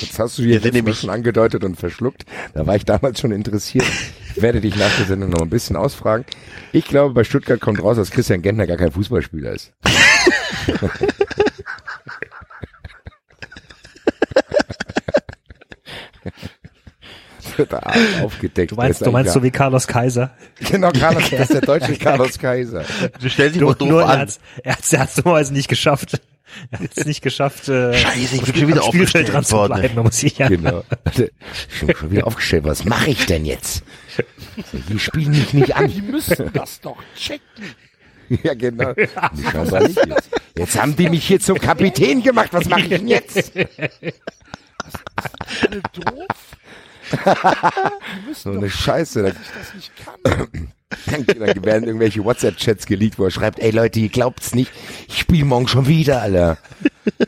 Jetzt 0.00 0.18
hast 0.18 0.38
du 0.38 0.42
letztes 0.42 0.64
Mal 0.64 0.72
nämlich- 0.72 0.98
schon 1.00 1.10
angedeutet 1.10 1.64
und 1.64 1.76
verschluckt. 1.76 2.24
Da 2.54 2.66
war 2.66 2.76
ich 2.76 2.84
damals 2.84 3.20
schon 3.20 3.32
interessiert. 3.32 3.86
Ich 4.36 4.42
werde 4.42 4.60
dich 4.60 4.76
nach 4.76 4.94
der 4.96 5.06
Sendung 5.06 5.30
noch 5.30 5.40
ein 5.42 5.50
bisschen 5.50 5.76
ausfragen. 5.76 6.24
Ich 6.72 6.86
glaube, 6.86 7.14
bei 7.14 7.24
Stuttgart 7.24 7.60
kommt 7.60 7.82
raus, 7.82 7.96
dass 7.96 8.10
Christian 8.10 8.42
Gentner 8.42 8.66
gar 8.66 8.76
kein 8.76 8.90
Fußballspieler 8.92 9.52
ist. 9.52 9.72
da 17.68 17.80
aufgedeckt. 18.22 18.72
Du 18.72 18.76
meinst, 18.76 19.00
Der 19.00 19.06
du 19.06 19.12
meinst 19.12 19.32
so 19.32 19.42
wie 19.42 19.50
Carlos 19.50 19.86
Kaiser. 19.86 20.30
Genau, 20.70 20.90
Carlos, 20.92 21.24
das 21.30 21.40
ist 21.40 21.52
der 21.54 21.60
deutsche 21.60 21.96
Carlos 21.96 22.38
Kaiser. 22.38 22.84
Du 23.20 23.28
stellst 23.28 23.54
dich 23.54 23.60
Nur, 23.60 23.70
mal 23.72 23.76
doof 23.76 23.88
nur 23.88 24.02
er 24.02 24.08
an. 24.08 24.28
er 24.62 24.72
hat's, 24.72 24.92
er 24.92 25.00
hat's 25.00 25.14
dummerweise 25.16 25.52
nicht 25.52 25.68
geschafft. 25.68 26.20
Er 26.70 26.80
hat's 26.80 27.04
nicht 27.04 27.22
geschafft, 27.22 27.68
äh, 27.68 27.92
Scheiße, 27.94 28.36
ich 28.36 28.42
bin 28.42 28.54
schon 28.54 28.68
wieder 28.68 28.82
Spielfeld 28.82 29.28
dran 29.28 29.36
aufgestellt 29.36 29.46
zu 29.46 29.56
worden. 29.56 29.80
bleiben. 29.80 30.02
Muss 30.02 30.22
ich 30.22 30.38
ja. 30.38 30.48
Genau. 30.48 30.84
Schon, 31.68 31.90
schon 31.96 32.10
wieder 32.10 32.26
aufgestellt. 32.26 32.64
Was 32.64 32.84
mache 32.84 33.10
ich 33.10 33.26
denn 33.26 33.44
jetzt? 33.44 33.82
Die 34.88 34.98
spielen 34.98 35.30
mich 35.32 35.52
nicht 35.54 35.76
an. 35.76 35.88
Die 35.90 36.02
müssen 36.02 36.50
das 36.52 36.80
doch 36.80 36.96
checken. 37.16 37.42
Ja, 38.42 38.54
genau. 38.54 38.92
Jetzt. 38.96 39.98
Jetzt 40.56 40.80
haben 40.80 40.96
die 40.96 41.08
mich 41.10 41.26
hier 41.26 41.40
zum 41.40 41.58
Kapitän 41.60 42.22
gemacht. 42.22 42.48
Was 42.52 42.68
mache 42.68 42.82
ich 42.82 42.88
denn 42.88 43.06
jetzt? 43.08 43.52
Alle 43.56 43.68
doof. 45.92 46.56
Die 47.10 47.16
müssen 48.28 48.42
So 48.42 48.50
doch 48.52 48.58
eine 48.58 48.70
Scheiße. 48.70 49.22
Dass 49.24 49.32
ich 49.34 49.38
das 49.58 49.74
nicht 49.74 49.92
kann. 49.96 50.14
Dann 51.06 51.64
werden 51.64 51.84
irgendwelche 51.84 52.24
WhatsApp-Chats 52.24 52.86
geleakt, 52.86 53.18
wo 53.18 53.24
er 53.24 53.30
schreibt, 53.30 53.60
ey 53.60 53.70
Leute, 53.70 54.00
ihr 54.00 54.08
glaubt's 54.08 54.54
nicht. 54.54 54.70
Ich 55.08 55.18
spiele 55.18 55.44
morgen 55.44 55.68
schon 55.68 55.86
wieder, 55.86 56.22
Alter. 56.22 56.58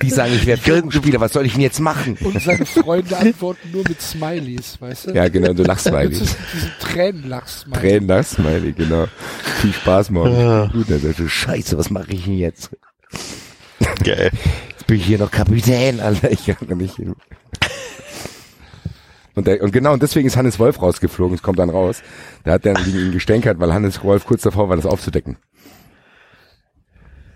Die 0.00 0.10
sagen, 0.10 0.32
ich 0.34 0.46
wäre 0.46 0.56
Führungsspieler. 0.58 1.20
Was 1.20 1.34
soll 1.34 1.44
ich 1.44 1.52
denn 1.52 1.60
jetzt 1.60 1.80
machen? 1.80 2.16
Und 2.20 2.40
seine 2.42 2.64
Freunde 2.64 3.16
antworten 3.16 3.70
nur 3.72 3.84
mit 3.86 4.00
Smileys, 4.00 4.80
weißt 4.80 5.08
du? 5.08 5.10
Ja, 5.12 5.28
genau. 5.28 5.52
Du 5.52 5.64
lachst 5.64 5.84
so 5.84 5.96
diesen 5.98 6.28
Tränenlach-Smiley. 6.80 7.80
Tränen 7.80 8.08
lachst, 8.08 8.34
Smiley, 8.34 8.72
genau. 8.72 9.06
Viel 9.60 9.72
Spaß 9.74 10.10
morgen. 10.10 10.70
Gut, 10.72 10.90
dann 10.90 11.00
sagst 11.00 11.18
du, 11.18 11.28
Scheiße, 11.28 11.76
was 11.76 11.90
mache 11.90 12.12
ich 12.12 12.24
denn 12.24 12.38
jetzt? 12.38 12.70
Geil. 14.02 14.30
Jetzt 14.70 14.86
bin 14.86 14.96
ich 14.96 15.04
hier 15.04 15.18
noch 15.18 15.30
Kapitän, 15.30 16.00
Alter. 16.00 16.30
Ich 16.30 16.46
kann 16.46 16.78
nicht. 16.78 16.94
Und, 19.36 19.46
der, 19.46 19.62
und 19.62 19.70
genau, 19.70 19.92
und 19.92 20.02
deswegen 20.02 20.26
ist 20.26 20.36
Hannes 20.36 20.58
Wolf 20.58 20.80
rausgeflogen, 20.80 21.36
es 21.36 21.42
kommt 21.42 21.58
dann 21.58 21.68
raus. 21.68 22.02
Da 22.42 22.52
hat 22.52 22.64
dann 22.64 22.82
gegen 22.82 22.98
ihn 22.98 23.12
gestänkert, 23.12 23.60
weil 23.60 23.72
Hannes 23.72 24.02
Wolf 24.02 24.24
kurz 24.24 24.42
davor 24.42 24.70
war, 24.70 24.76
das 24.76 24.86
aufzudecken. 24.86 25.36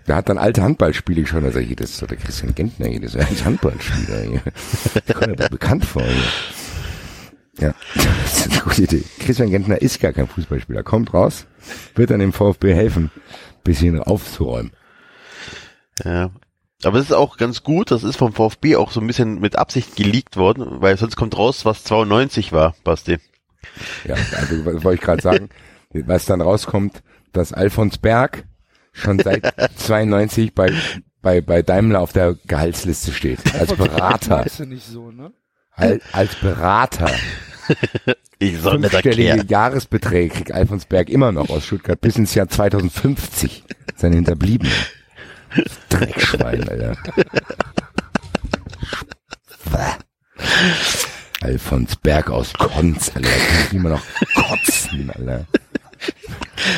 Der 0.07 0.15
hat 0.15 0.27
dann 0.27 0.39
alte 0.39 0.63
Handballspiele 0.63 1.21
geschaut, 1.21 1.43
sag 1.53 1.61
ich, 1.61 1.75
das 1.75 1.91
ist 1.91 2.01
der 2.01 2.17
Christian 2.17 2.55
Gentner 2.55 2.87
hier, 2.87 3.01
das 3.01 3.13
ist 3.13 3.45
Handballspieler 3.45 4.21
hier. 4.21 4.41
Das 5.05 5.15
kommt 5.15 5.39
mir 5.39 5.49
bekannt 5.49 5.85
vor 5.85 6.01
hier. 6.01 7.67
Ja, 7.67 7.75
das 7.93 8.47
ist 8.47 8.51
eine 8.51 8.61
gute 8.61 8.81
Idee. 8.81 9.03
Christian 9.19 9.51
Gentner 9.51 9.79
ist 9.79 9.99
gar 9.99 10.11
kein 10.11 10.27
Fußballspieler, 10.27 10.81
kommt 10.81 11.13
raus, 11.13 11.45
wird 11.93 12.09
dann 12.09 12.19
dem 12.19 12.33
VfB 12.33 12.73
helfen, 12.73 13.11
bisschen 13.63 14.01
aufzuräumen. 14.01 14.71
Ja. 16.03 16.31
Aber 16.83 16.99
es 16.99 17.05
ist 17.05 17.13
auch 17.13 17.37
ganz 17.37 17.63
gut, 17.63 17.91
das 17.91 18.03
ist 18.03 18.17
vom 18.17 18.33
VfB 18.33 18.75
auch 18.75 18.91
so 18.91 18.99
ein 18.99 19.07
bisschen 19.07 19.39
mit 19.39 19.55
Absicht 19.55 19.95
geleakt 19.95 20.37
worden, 20.37 20.81
weil 20.81 20.97
sonst 20.97 21.15
kommt 21.15 21.37
raus, 21.37 21.65
was 21.65 21.83
92 21.83 22.51
war, 22.51 22.75
Basti. 22.83 23.17
Ja, 24.05 24.15
also 24.37 24.65
was 24.65 24.83
wollte 24.83 24.95
ich 24.95 25.01
gerade 25.01 25.21
sagen, 25.21 25.49
was 25.91 26.25
dann 26.25 26.41
rauskommt, 26.41 27.03
dass 27.33 27.53
Alfons 27.53 27.97
Berg 27.97 28.45
schon 28.93 29.19
seit 29.19 29.53
92 29.77 30.53
bei, 30.53 30.73
bei, 31.21 31.41
bei 31.41 31.61
Daimler 31.61 32.01
auf 32.01 32.13
der 32.13 32.35
Gehaltsliste 32.45 33.11
steht. 33.11 33.39
Als 33.55 33.73
Berater. 33.73 34.45
Weißt 34.45 34.59
du 34.59 34.65
nicht 34.65 34.85
so, 34.85 35.11
ne? 35.11 35.31
Als, 35.73 36.01
als 36.11 36.35
Berater. 36.35 37.11
Ich 38.39 38.59
soll 38.59 38.79
nicht 38.79 38.89
Fünfstellige 38.89 39.29
erklären. 39.29 39.47
Jahresbeträge 39.47 40.33
kriegt 40.33 40.51
Alfons 40.51 40.87
Berg 40.87 41.09
immer 41.09 41.31
noch 41.31 41.51
aus 41.51 41.63
Stuttgart 41.63 42.01
bis 42.01 42.17
ins 42.17 42.33
Jahr 42.33 42.49
2050. 42.49 43.63
Seine 43.95 44.15
Hinterbliebenen. 44.15 44.73
Dreckschwein, 45.89 46.67
Alter. 46.69 46.97
Alfons 51.41 51.95
Berg 51.97 52.29
aus 52.29 52.53
Konz, 52.53 53.11
Alter. 53.15 53.29
Da 53.29 53.35
kann 53.45 53.65
ich 53.67 53.73
immer 53.73 53.89
noch 53.89 54.03
kotzen, 54.35 55.09
Alter. 55.11 55.45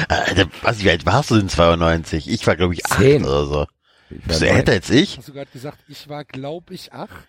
Alter, 0.08 0.46
was, 0.62 0.84
wie 0.84 0.90
alt 0.90 1.06
warst 1.06 1.32
du 1.32 1.36
denn 1.38 1.50
92? 1.50 2.30
Ich 2.30 2.46
war, 2.48 2.56
glaube 2.56 2.74
ich, 2.74 2.86
acht 2.86 3.00
Zehn. 3.00 3.24
oder 3.26 3.46
so. 3.46 3.66
Ich 4.10 4.22
Bist 4.24 4.42
du 4.42 4.48
älter 4.50 4.72
als 4.74 4.90
ich? 4.90 5.18
Hast 5.18 5.28
du 5.28 5.34
gerade 5.34 5.52
gesagt, 5.52 5.80
ich 5.88 6.08
war, 6.08 6.24
glaub 6.24 6.72
ich, 6.72 6.94
acht? 6.94 7.28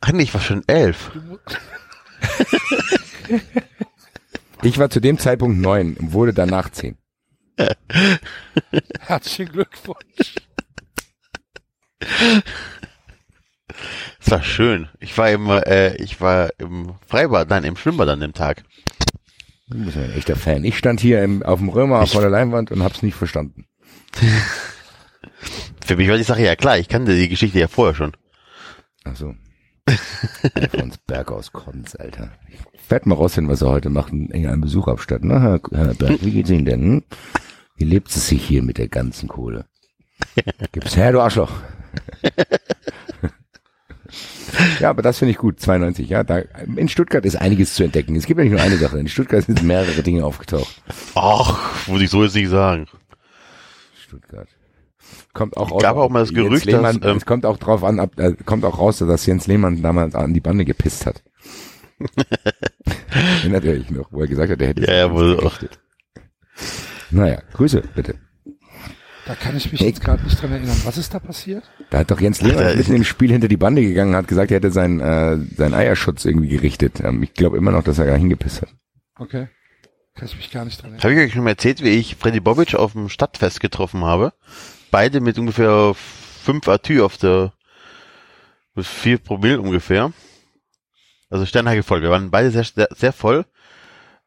Ach 0.00 0.12
nee, 0.12 0.22
ich 0.22 0.34
war 0.34 0.40
schon 0.40 0.62
elf. 0.68 1.10
Du 1.12 1.20
mu- 1.22 1.38
Ich 4.62 4.78
war 4.78 4.90
zu 4.90 5.00
dem 5.00 5.18
Zeitpunkt 5.18 5.58
neun 5.58 5.96
und 5.96 6.12
wurde 6.12 6.32
danach 6.34 6.70
zehn. 6.70 6.96
Herzlichen 9.00 9.52
Glückwunsch. 9.52 10.34
Das 14.20 14.30
war 14.30 14.42
schön. 14.42 14.88
Ich 15.00 15.16
war 15.16 15.30
im, 15.30 15.48
äh, 15.48 15.94
ich 15.96 16.20
war 16.20 16.50
im 16.58 16.94
Freibad, 17.06 17.48
nein, 17.48 17.64
im 17.64 17.76
Schwimmbad 17.76 18.08
an 18.08 18.20
dem 18.20 18.34
Tag. 18.34 18.64
Du 19.68 19.84
bist 19.84 19.96
ja 19.96 20.02
ein 20.02 20.12
echter 20.12 20.36
Fan. 20.36 20.64
Ich 20.64 20.76
stand 20.76 21.00
hier 21.00 21.22
im, 21.22 21.42
auf 21.42 21.60
dem 21.60 21.68
Römer 21.68 22.06
vor 22.06 22.20
der 22.20 22.30
Leinwand 22.30 22.70
und 22.70 22.82
hab's 22.82 23.02
nicht 23.02 23.14
verstanden. 23.14 23.66
Für 25.84 25.96
mich 25.96 26.08
war 26.08 26.16
die 26.16 26.24
Sache 26.24 26.42
ja 26.42 26.56
klar, 26.56 26.78
ich 26.78 26.88
kannte 26.88 27.14
die 27.16 27.28
Geschichte 27.28 27.58
ja 27.58 27.68
vorher 27.68 27.94
schon. 27.94 28.12
Ach 29.04 29.16
so. 29.16 29.34
Von 30.76 30.92
Berg 31.06 31.30
aus 31.30 31.52
Konz, 31.52 31.94
Alter. 31.94 32.32
Ich 32.48 32.90
werd 32.90 33.06
mal 33.06 33.14
rausfinden, 33.14 33.50
was 33.50 33.62
er 33.62 33.70
heute 33.70 33.88
macht, 33.88 34.12
in 34.12 34.28
irgendeinem 34.28 34.60
Besuch 34.60 34.88
abstatten. 34.88 35.28
Na, 35.28 35.40
Herr, 35.40 35.60
Herr 35.72 35.94
Berg, 35.94 36.18
wie 36.22 36.32
geht's 36.32 36.50
Ihnen 36.50 36.66
denn? 36.66 36.82
Hm? 36.82 37.04
Wie 37.76 37.84
lebt 37.84 38.08
es 38.10 38.28
sich 38.28 38.44
hier 38.44 38.62
mit 38.62 38.76
der 38.76 38.88
ganzen 38.88 39.28
Kohle? 39.28 39.66
Gib's 40.72 40.96
her, 40.96 41.12
du 41.12 41.20
Arschloch. 41.20 41.52
Ja, 44.80 44.90
aber 44.90 45.02
das 45.02 45.18
finde 45.18 45.32
ich 45.32 45.38
gut, 45.38 45.60
92, 45.60 46.08
ja. 46.08 46.24
Da, 46.24 46.38
in 46.76 46.88
Stuttgart 46.88 47.24
ist 47.24 47.36
einiges 47.36 47.74
zu 47.74 47.84
entdecken. 47.84 48.16
Es 48.16 48.26
gibt 48.26 48.38
ja 48.38 48.44
nicht 48.44 48.52
nur 48.52 48.62
eine 48.62 48.76
Sache. 48.76 48.98
In 48.98 49.08
Stuttgart 49.08 49.44
sind 49.44 49.62
mehrere 49.62 50.02
Dinge 50.02 50.24
aufgetaucht. 50.24 50.82
Ach, 51.14 51.88
würde 51.88 52.04
ich 52.04 52.10
so 52.10 52.22
jetzt 52.24 52.34
nicht 52.34 52.48
sagen. 52.48 52.86
Stuttgart. 54.06 54.48
Kommt 55.32 55.56
auch 55.56 55.70
Es 55.76 55.82
gab 55.82 55.96
auch 55.96 56.10
mal 56.10 56.20
das 56.20 56.32
Gerücht, 56.32 56.64
Lehmann, 56.64 57.00
dass, 57.00 57.10
ähm, 57.10 57.16
es 57.18 57.26
kommt 57.26 57.46
auch 57.46 57.58
drauf 57.58 57.84
an, 57.84 58.00
ab, 58.00 58.12
äh, 58.16 58.32
kommt 58.44 58.64
auch 58.64 58.78
raus, 58.78 58.98
dass 58.98 59.26
Jens 59.26 59.46
Lehmann 59.46 59.82
damals 59.82 60.14
an 60.14 60.34
die 60.34 60.40
Bande 60.40 60.64
gepisst 60.64 61.06
hat. 61.06 61.22
Erinnert 63.42 63.64
ihr 63.64 63.72
euch 63.72 63.90
noch, 63.90 64.10
wo 64.10 64.20
er 64.20 64.28
gesagt 64.28 64.50
hat, 64.50 64.60
er 64.60 64.68
hätte 64.68 64.82
Ja, 64.86 64.94
ja, 64.94 65.12
wohl 65.12 65.38
auch. 65.40 65.58
Naja, 67.10 67.42
Grüße, 67.52 67.82
bitte. 67.94 68.16
Da 69.28 69.34
kann 69.34 69.56
ich 69.56 69.70
mich 69.70 69.80
Hey. 69.82 69.88
jetzt 69.88 70.00
gerade 70.00 70.22
nicht 70.24 70.40
dran 70.40 70.50
erinnern. 70.52 70.76
Was 70.84 70.96
ist 70.96 71.12
da 71.12 71.18
passiert? 71.18 71.62
Da 71.90 71.98
hat 71.98 72.10
doch 72.10 72.20
Jens 72.20 72.40
Lehmann 72.40 72.76
mitten 72.76 72.94
im 72.94 73.04
Spiel 73.04 73.30
hinter 73.30 73.46
die 73.48 73.58
Bande 73.58 73.82
gegangen, 73.82 74.16
hat 74.16 74.26
gesagt, 74.26 74.50
er 74.50 74.56
hätte 74.56 74.70
seinen, 74.70 75.00
äh, 75.00 75.38
seinen 75.54 75.74
Eierschutz 75.74 76.24
irgendwie 76.24 76.48
gerichtet. 76.48 77.00
Ähm, 77.04 77.22
ich 77.22 77.34
glaube 77.34 77.58
immer 77.58 77.70
noch, 77.70 77.84
dass 77.84 77.98
er 77.98 78.06
da 78.06 78.14
hingepisst 78.14 78.62
hat. 78.62 78.70
Okay. 79.16 79.48
Kann 80.14 80.26
ich 80.26 80.36
mich 80.36 80.50
gar 80.50 80.64
nicht 80.64 80.78
dran 80.82 80.92
erinnern. 80.92 81.02
Habe 81.04 81.12
ich 81.12 81.20
euch 81.28 81.32
schon 81.34 81.44
mal 81.44 81.50
erzählt, 81.50 81.84
wie 81.84 81.90
ich 81.90 82.16
Freddy 82.16 82.40
Bobic 82.40 82.74
auf 82.74 82.92
dem 82.92 83.08
Stadtfest 83.10 83.60
getroffen 83.60 84.02
habe? 84.04 84.32
Beide 84.90 85.20
mit 85.20 85.38
ungefähr 85.38 85.94
fünf 85.94 86.66
Atü 86.66 87.02
auf 87.02 87.18
der, 87.18 87.52
mit 88.74 88.86
vier 88.86 89.18
Promille 89.18 89.60
ungefähr. 89.60 90.10
Also 91.28 91.44
Sternhage 91.44 91.82
voll. 91.82 92.00
Wir 92.00 92.08
waren 92.10 92.30
beide 92.30 92.50
sehr, 92.50 92.64
sehr, 92.64 92.88
sehr 92.96 93.12
voll, 93.12 93.44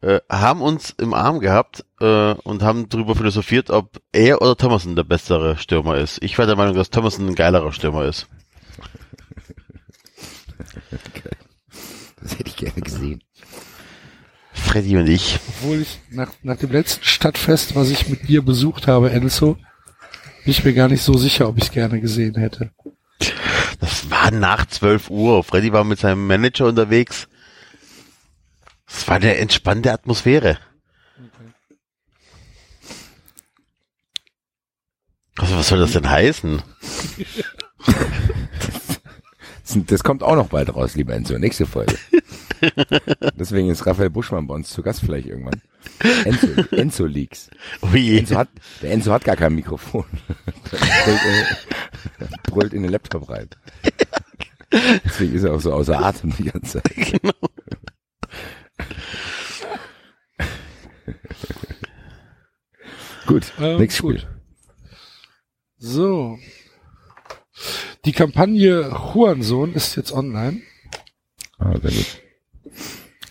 äh, 0.01 0.19
haben 0.29 0.61
uns 0.61 0.95
im 0.97 1.13
Arm 1.13 1.39
gehabt 1.39 1.85
äh, 1.99 2.33
und 2.33 2.63
haben 2.63 2.89
darüber 2.89 3.15
philosophiert, 3.15 3.69
ob 3.69 4.01
er 4.11 4.41
oder 4.41 4.57
Thomason 4.57 4.95
der 4.95 5.03
bessere 5.03 5.57
Stürmer 5.57 5.97
ist. 5.97 6.21
Ich 6.23 6.37
war 6.37 6.45
der 6.47 6.55
Meinung, 6.55 6.75
dass 6.75 6.89
Thomason 6.89 7.27
ein 7.27 7.35
geilerer 7.35 7.71
Stürmer 7.71 8.05
ist. 8.05 8.27
Das 12.23 12.37
hätte 12.37 12.49
ich 12.49 12.55
gerne 12.55 12.79
gesehen. 12.81 13.23
Freddy 14.53 14.95
und 14.95 15.07
ich. 15.07 15.39
Obwohl 15.47 15.81
ich 15.81 15.99
nach, 16.11 16.31
nach 16.43 16.57
dem 16.57 16.71
letzten 16.71 17.03
Stadtfest, 17.03 17.75
was 17.75 17.89
ich 17.89 18.09
mit 18.09 18.27
dir 18.27 18.43
besucht 18.43 18.87
habe, 18.87 19.09
Enzo, 19.09 19.57
bin 20.43 20.51
ich 20.51 20.63
mir 20.63 20.73
gar 20.73 20.87
nicht 20.87 21.01
so 21.01 21.17
sicher, 21.17 21.47
ob 21.49 21.57
ich 21.57 21.65
es 21.65 21.71
gerne 21.71 21.99
gesehen 21.99 22.35
hätte. 22.35 22.71
Das 23.79 24.09
war 24.11 24.31
nach 24.31 24.65
12 24.67 25.09
Uhr. 25.09 25.43
Freddy 25.43 25.73
war 25.73 25.83
mit 25.83 25.99
seinem 25.99 26.27
Manager 26.27 26.67
unterwegs. 26.67 27.27
Es 28.93 29.07
war 29.07 29.15
eine 29.15 29.35
entspannte 29.37 29.91
Atmosphäre. 29.91 30.57
Also 35.37 35.57
was 35.57 35.69
soll 35.69 35.79
das 35.79 35.93
denn 35.93 36.09
heißen? 36.09 36.61
Das, 38.59 38.99
das 39.85 40.03
kommt 40.03 40.23
auch 40.23 40.35
noch 40.35 40.49
bald 40.49 40.73
raus, 40.75 40.95
lieber 40.95 41.13
Enzo. 41.13 41.37
Nächste 41.37 41.65
Folge. 41.65 41.97
Deswegen 43.39 43.69
ist 43.69 43.85
Raphael 43.85 44.09
Buschmann 44.09 44.45
bei 44.47 44.53
uns 44.53 44.69
zu 44.69 44.83
Gast 44.83 44.99
vielleicht 44.99 45.27
irgendwann. 45.27 45.61
Enzo, 46.25 46.47
Enzo 46.75 47.05
Leaks. 47.05 47.49
Ui. 47.81 48.19
Enzo 48.19 48.35
hat, 48.35 48.49
der 48.81 48.91
Enzo 48.91 49.11
hat 49.11 49.23
gar 49.23 49.35
kein 49.35 49.55
Mikrofon. 49.55 50.05
in, 51.07 52.27
brüllt 52.43 52.73
in 52.73 52.83
den 52.83 52.91
Laptop 52.91 53.29
rein. 53.29 53.49
Deswegen 55.03 55.33
ist 55.33 55.43
er 55.43 55.53
auch 55.53 55.61
so 55.61 55.73
außer 55.73 55.99
Atem 55.99 56.35
die 56.37 56.45
ganze 56.45 56.83
Zeit. 56.83 57.21
Gut, 63.27 63.53
Ähm, 63.59 63.77
nächstes 63.79 63.97
Spiel. 63.99 64.19
gut. 64.19 64.27
So. 65.77 66.37
Die 68.05 68.11
Kampagne 68.11 69.13
Hurensohn 69.13 69.73
ist 69.73 69.95
jetzt 69.95 70.11
online. 70.11 70.61
Ah, 71.59 71.77
sehr 71.79 71.91
gut. 71.91 72.21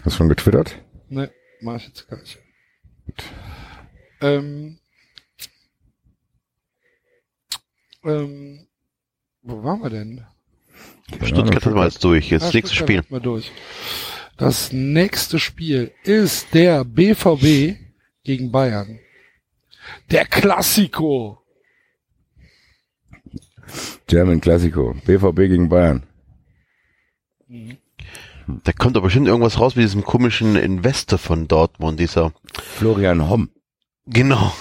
Hast 0.03 0.07
du 0.07 0.11
schon 0.11 0.29
getwittert? 0.29 0.77
Ne, 1.09 1.31
mach 1.61 1.77
ich 1.77 1.87
jetzt 1.89 2.09
gar 2.09 2.19
nicht. 2.21 2.39
Ähm, 4.21 4.79
ähm, 8.05 8.67
wo 9.43 9.63
waren 9.65 9.83
wir 9.83 9.91
denn? 9.91 10.25
Stuttgart 11.25 11.65
hat 11.67 11.75
mal 11.75 11.87
jetzt 11.87 12.05
durch. 12.05 12.31
Jetzt 12.31 12.43
Ah, 12.43 12.47
das 12.47 12.55
nächste 12.55 12.75
Stuttgart 12.77 13.05
Spiel. 13.05 13.13
wir 13.17 13.21
durch. 13.21 13.51
Das 14.37 14.73
nächste 14.73 15.39
Spiel 15.39 15.93
ist 16.05 16.55
der 16.55 16.85
BVB 16.85 17.77
gegen 18.23 18.53
Bayern. 18.53 19.01
Der 20.11 20.25
Klassiko. 20.25 21.39
German 24.07 24.41
Classico. 24.41 24.95
BVB 25.07 25.37
gegen 25.37 25.69
Bayern. 25.69 26.03
Da 28.65 28.73
kommt 28.73 28.97
aber 28.97 29.05
bestimmt 29.05 29.29
irgendwas 29.29 29.61
raus 29.61 29.77
mit 29.77 29.85
diesem 29.85 30.05
komischen 30.05 30.57
Investor 30.57 31.19
von 31.19 31.47
Dortmund, 31.47 32.01
dieser. 32.01 32.33
Florian 32.55 33.29
Homm. 33.29 33.51
Genau. 34.07 34.53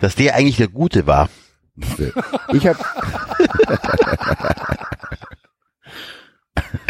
Dass 0.00 0.14
der 0.14 0.34
eigentlich 0.34 0.56
der 0.56 0.68
Gute 0.68 1.06
war. 1.06 1.28
Ich 2.52 2.66
hab, 2.66 2.76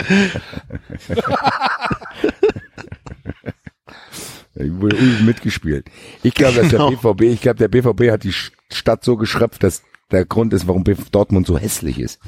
wurde 4.59 4.97
übel 4.97 5.23
mitgespielt. 5.23 5.89
Ich 6.23 6.35
glaube, 6.35 6.57
dass 6.57 6.69
der 6.71 6.79
Genau. 6.79 6.91
BVB, 7.15 7.23
ich 7.23 7.41
glaube, 7.41 7.59
der 7.59 7.69
BVB 7.69 8.11
hat 8.11 8.25
die 8.25 8.33
Stadt 8.33 9.05
so 9.05 9.17
geschröpft, 9.17 9.63
dass 9.63 9.83
der 10.11 10.25
Grund 10.25 10.53
ist, 10.53 10.67
warum 10.67 10.85
Dortmund 11.13 11.47
so 11.47 11.59
hässlich 11.59 11.99
ist. 11.99 12.21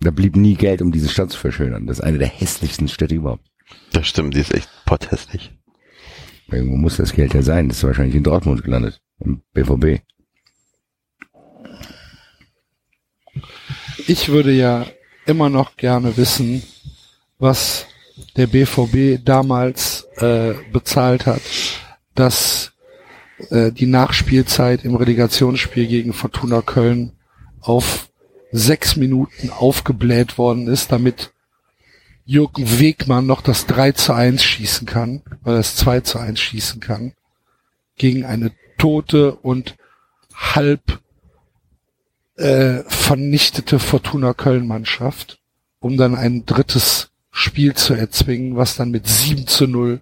Da 0.00 0.10
blieb 0.10 0.36
nie 0.36 0.54
Geld, 0.54 0.80
um 0.82 0.92
diese 0.92 1.08
Stadt 1.08 1.30
zu 1.30 1.38
verschönern. 1.38 1.86
Das 1.86 1.98
ist 1.98 2.04
eine 2.04 2.18
der 2.18 2.28
hässlichsten 2.28 2.88
Städte 2.88 3.14
überhaupt. 3.14 3.44
Das 3.92 4.06
stimmt, 4.06 4.34
die 4.34 4.40
ist 4.40 4.54
echt 4.54 4.68
potthässlich. 4.86 5.52
Irgendwo 6.50 6.76
muss 6.76 6.96
das 6.96 7.12
Geld 7.12 7.34
ja 7.34 7.42
sein. 7.42 7.68
Das 7.68 7.78
ist 7.78 7.84
wahrscheinlich 7.84 8.14
in 8.14 8.22
Dortmund 8.22 8.62
gelandet. 8.64 9.00
Im 9.20 9.42
BVB. 9.52 10.00
Ich 14.06 14.28
würde 14.28 14.52
ja 14.52 14.86
immer 15.26 15.50
noch 15.50 15.76
gerne 15.76 16.16
wissen, 16.16 16.62
was 17.38 17.86
der 18.36 18.46
BVB 18.46 19.24
damals 19.24 20.06
äh, 20.16 20.54
bezahlt 20.72 21.26
hat, 21.26 21.42
dass 22.14 22.72
äh, 23.50 23.72
die 23.72 23.86
Nachspielzeit 23.86 24.84
im 24.84 24.96
Relegationsspiel 24.96 25.86
gegen 25.86 26.12
Fortuna 26.12 26.62
Köln 26.62 27.12
auf 27.60 28.08
sechs 28.50 28.96
Minuten 28.96 29.50
aufgebläht 29.50 30.38
worden 30.38 30.68
ist, 30.68 30.92
damit 30.92 31.32
Jürgen 32.24 32.78
Wegmann 32.78 33.26
noch 33.26 33.40
das 33.40 33.66
3 33.66 33.92
zu 33.92 34.12
1 34.12 34.42
schießen 34.42 34.86
kann, 34.86 35.22
oder 35.44 35.56
das 35.56 35.76
2 35.76 36.00
zu 36.00 36.18
1 36.18 36.38
schießen 36.38 36.80
kann, 36.80 37.14
gegen 37.96 38.24
eine 38.24 38.52
tote 38.76 39.34
und 39.34 39.76
halb 40.34 41.00
äh, 42.36 42.82
vernichtete 42.86 43.78
Fortuna 43.78 44.34
Köln 44.34 44.66
Mannschaft, 44.66 45.40
um 45.80 45.96
dann 45.96 46.14
ein 46.14 46.46
drittes 46.46 47.10
Spiel 47.38 47.74
zu 47.74 47.94
erzwingen, 47.94 48.56
was 48.56 48.74
dann 48.74 48.90
mit 48.90 49.06
7 49.06 49.46
zu 49.46 49.68
0 49.68 50.00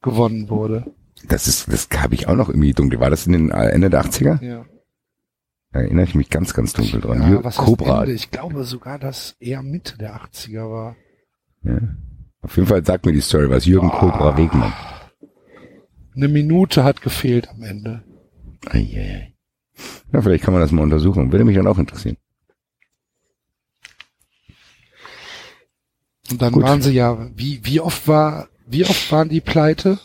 gewonnen 0.00 0.48
wurde. 0.48 0.86
Das 1.28 1.46
ist, 1.46 1.70
das 1.70 1.88
habe 1.94 2.14
ich 2.14 2.26
auch 2.26 2.34
noch 2.34 2.48
irgendwie 2.48 2.72
dunkel. 2.72 3.00
War 3.00 3.10
das 3.10 3.26
in 3.26 3.34
den 3.34 3.50
äh, 3.50 3.68
Ende 3.68 3.90
der 3.90 4.02
80er? 4.02 4.42
Ja. 4.42 4.64
Da 5.72 5.80
erinnere 5.80 6.06
ich 6.06 6.14
mich 6.14 6.30
ganz, 6.30 6.54
ganz 6.54 6.72
dunkel 6.72 7.02
dran. 7.02 7.20
Ja, 7.20 7.44
was 7.44 7.58
Cobra. 7.58 8.00
Ende? 8.00 8.14
Ich 8.14 8.30
glaube 8.30 8.64
sogar, 8.64 8.98
dass 8.98 9.36
eher 9.40 9.62
Mitte 9.62 9.98
der 9.98 10.16
80er 10.16 10.70
war. 10.70 10.96
Ja. 11.64 11.78
Auf 12.40 12.56
jeden 12.56 12.66
Fall 12.66 12.82
sagt 12.82 13.04
mir 13.04 13.12
die 13.12 13.20
Story 13.20 13.50
was. 13.50 13.66
Jürgen 13.66 13.90
Cobra 13.90 14.38
Wegmann. 14.38 14.72
Eine 16.16 16.28
Minute 16.28 16.82
hat 16.82 17.02
gefehlt 17.02 17.50
am 17.50 17.62
Ende. 17.62 18.02
Eieiei. 18.70 19.34
Ja, 20.12 20.22
vielleicht 20.22 20.44
kann 20.44 20.54
man 20.54 20.62
das 20.62 20.72
mal 20.72 20.82
untersuchen. 20.82 21.30
Würde 21.30 21.44
mich 21.44 21.56
dann 21.56 21.66
auch 21.66 21.78
interessieren. 21.78 22.16
Und 26.30 26.40
dann 26.42 26.52
Gut. 26.52 26.62
waren 26.62 26.82
sie 26.82 26.92
ja, 26.92 27.28
wie, 27.34 27.60
wie 27.64 27.80
oft 27.80 28.06
war, 28.08 28.48
wie 28.66 28.84
oft 28.84 29.10
waren 29.10 29.28
die 29.28 29.40
pleite? 29.40 29.98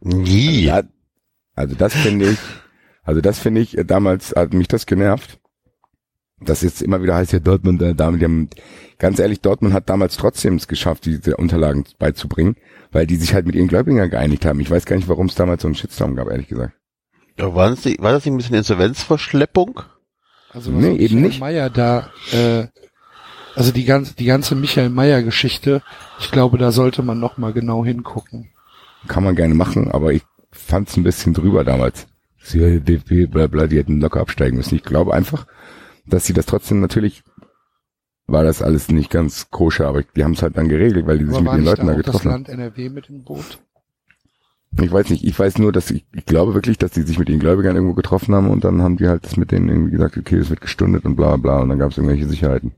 Nie. 0.00 0.64
Ja, 0.64 0.82
also 1.54 1.74
das 1.74 1.94
finde 1.94 2.30
ich, 2.30 2.38
also 3.02 3.20
das 3.20 3.38
finde 3.38 3.60
ich, 3.60 3.76
äh, 3.78 3.84
damals 3.84 4.32
hat 4.34 4.54
mich 4.54 4.68
das 4.68 4.86
genervt. 4.86 5.38
das 6.40 6.62
jetzt 6.62 6.82
immer 6.82 7.02
wieder 7.02 7.14
heißt 7.14 7.32
ja 7.32 7.38
Dortmund, 7.38 7.80
äh, 7.82 7.94
damit, 7.94 8.20
die 8.20 8.24
haben, 8.24 8.48
ganz 8.98 9.18
ehrlich, 9.18 9.40
Dortmund 9.40 9.72
hat 9.72 9.88
damals 9.88 10.16
trotzdem 10.16 10.56
es 10.56 10.68
geschafft, 10.68 11.06
diese 11.06 11.36
Unterlagen 11.36 11.84
beizubringen, 11.98 12.56
weil 12.92 13.06
die 13.06 13.16
sich 13.16 13.32
halt 13.34 13.46
mit 13.46 13.54
ihren 13.54 13.68
Gläubigern 13.68 14.10
geeinigt 14.10 14.44
haben. 14.44 14.60
Ich 14.60 14.70
weiß 14.70 14.84
gar 14.84 14.96
nicht, 14.96 15.08
warum 15.08 15.26
es 15.26 15.34
damals 15.34 15.62
so 15.62 15.68
einen 15.68 15.74
Shitstorm 15.74 16.16
gab, 16.16 16.28
ehrlich 16.28 16.48
gesagt. 16.48 16.74
Ja, 17.38 17.54
war, 17.54 17.70
das 17.70 17.84
nicht, 17.84 18.00
war 18.00 18.12
das 18.12 18.24
nicht 18.24 18.34
ein 18.34 18.36
bisschen 18.36 18.56
Insolvenzverschleppung? 18.56 19.80
Also 20.50 20.70
Nee, 20.70 20.96
eben 20.96 21.20
nicht. 21.22 21.40
Meyer 21.40 21.68
da, 21.70 22.10
äh, 22.32 22.66
also 23.54 23.72
die 23.72 23.84
ganze, 23.84 24.14
die 24.14 24.24
ganze 24.24 24.54
Michael 24.54 24.90
Meyer 24.90 25.22
Geschichte, 25.22 25.82
ich 26.20 26.30
glaube, 26.30 26.58
da 26.58 26.72
sollte 26.72 27.02
man 27.02 27.20
noch 27.20 27.38
mal 27.38 27.52
genau 27.52 27.84
hingucken. 27.84 28.48
Kann 29.08 29.24
man 29.24 29.36
gerne 29.36 29.54
machen, 29.54 29.90
aber 29.90 30.12
ich 30.12 30.22
fand 30.50 30.88
es 30.88 30.96
ein 30.96 31.02
bisschen 31.02 31.34
drüber 31.34 31.64
damals. 31.64 32.06
Sie, 32.42 32.80
bla 33.26 33.46
bla, 33.46 33.66
die 33.66 33.78
hätten 33.78 34.00
locker 34.00 34.20
absteigen 34.20 34.56
müssen. 34.56 34.74
Ich 34.74 34.82
glaube 34.82 35.14
einfach, 35.14 35.46
dass 36.06 36.26
sie 36.26 36.32
das 36.34 36.46
trotzdem 36.46 36.80
natürlich 36.80 37.22
war 38.26 38.42
das 38.42 38.62
alles 38.62 38.88
nicht 38.88 39.10
ganz 39.10 39.50
koscher, 39.50 39.86
aber 39.86 40.02
die 40.02 40.24
haben 40.24 40.32
es 40.32 40.42
halt 40.42 40.56
dann 40.56 40.68
geregelt, 40.68 41.06
weil 41.06 41.18
die 41.18 41.26
sich 41.26 41.34
Aber 41.34 41.42
mit 41.42 41.48
war 41.48 41.56
den 41.56 41.64
Leuten 41.64 41.86
da 41.86 41.92
da 41.92 41.98
das 41.98 42.06
getroffen 42.06 42.32
haben. 42.32 42.44
Land 42.44 42.48
NRW 42.48 42.88
mit 42.88 43.08
dem 43.08 43.22
Boot? 43.22 43.58
Ich 44.80 44.90
weiß 44.90 45.10
nicht, 45.10 45.24
ich 45.24 45.38
weiß 45.38 45.58
nur, 45.58 45.72
dass 45.72 45.90
ich, 45.90 46.04
ich 46.12 46.26
glaube 46.26 46.54
wirklich, 46.54 46.78
dass 46.78 46.90
die 46.90 47.02
sich 47.02 47.18
mit 47.18 47.28
den 47.28 47.38
Gläubigern 47.38 47.76
irgendwo 47.76 47.94
getroffen 47.94 48.34
haben 48.34 48.48
und 48.48 48.64
dann 48.64 48.82
haben 48.82 48.96
die 48.96 49.06
halt 49.06 49.24
das 49.24 49.36
mit 49.36 49.52
denen 49.52 49.68
irgendwie 49.68 49.92
gesagt, 49.92 50.16
okay, 50.16 50.36
es 50.36 50.50
wird 50.50 50.60
gestundet 50.60 51.04
und 51.04 51.16
bla 51.16 51.36
bla 51.36 51.60
und 51.60 51.68
dann 51.68 51.78
gab 51.78 51.92
es 51.92 51.98
irgendwelche 51.98 52.26
Sicherheiten. 52.26 52.72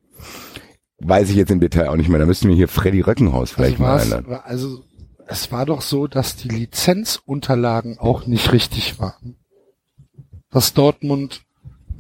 Weiß 0.99 1.29
ich 1.31 1.37
jetzt 1.37 1.51
im 1.51 1.61
Detail 1.61 1.89
auch 1.89 1.97
nicht 1.97 2.09
mehr. 2.09 2.19
Da 2.19 2.27
müssten 2.27 2.49
wir 2.49 2.57
hier 2.57 2.69
Freddy 2.69 3.01
Röckenhaus 3.01 3.51
vielleicht 3.51 3.81
also, 3.81 4.11
mal 4.17 4.27
war- 4.27 4.45
also 4.47 4.83
es 5.27 5.51
war 5.53 5.67
doch 5.67 5.83
so, 5.83 6.07
dass 6.07 6.37
die 6.37 6.49
Lizenzunterlagen 6.49 7.99
auch 7.99 8.27
nicht 8.27 8.53
richtig 8.53 8.99
waren. 8.99 9.37
Dass 10.51 10.73
Dortmund 10.73 11.43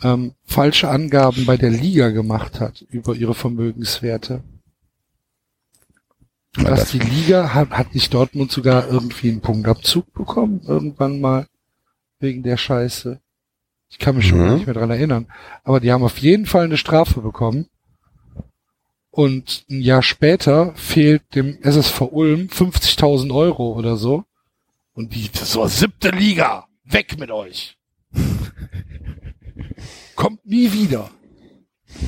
ähm, 0.03 0.35
falsche 0.45 0.89
Angaben 0.89 1.45
bei 1.47 1.57
der 1.57 1.71
Liga 1.71 2.11
gemacht 2.11 2.61
hat 2.61 2.83
über 2.91 3.15
ihre 3.15 3.35
Vermögenswerte. 3.35 4.43
Ja, 6.57 6.65
dass 6.65 6.81
das- 6.81 6.91
die 6.93 6.99
Liga 6.99 7.53
hat, 7.55 7.71
hat 7.71 7.95
nicht 7.95 8.13
Dortmund 8.15 8.51
sogar 8.51 8.89
irgendwie 8.89 9.31
einen 9.31 9.41
Punktabzug 9.41 10.13
bekommen, 10.15 10.63
irgendwann 10.67 11.21
mal 11.21 11.47
wegen 12.19 12.43
der 12.43 12.57
Scheiße. 12.57 13.21
Ich 13.89 13.99
kann 13.99 14.17
mich 14.17 14.27
schon 14.29 14.39
Mhm. 14.41 14.45
gar 14.47 14.55
nicht 14.55 14.67
mehr 14.67 14.75
dran 14.75 14.91
erinnern. 14.91 15.27
Aber 15.65 15.81
die 15.81 15.93
haben 15.93 16.03
auf 16.03 16.19
jeden 16.19 16.47
Fall 16.47 16.65
eine 16.65 16.77
Strafe 16.79 17.21
bekommen. 17.21 17.67
Und 19.17 19.65
ein 19.71 19.81
Jahr 19.81 20.03
später 20.03 20.75
fehlt 20.75 21.35
dem 21.35 21.57
SSV 21.63 22.03
Ulm 22.03 22.49
50.000 22.49 23.35
Euro 23.35 23.73
oder 23.73 23.97
so. 23.97 24.25
Und 24.93 25.15
die, 25.15 25.31
so, 25.33 25.67
siebte 25.69 26.11
Liga, 26.11 26.67
weg 26.85 27.19
mit 27.19 27.31
euch. 27.31 27.79
Kommt 30.17 30.45
nie 30.45 30.71
wieder. 30.71 31.11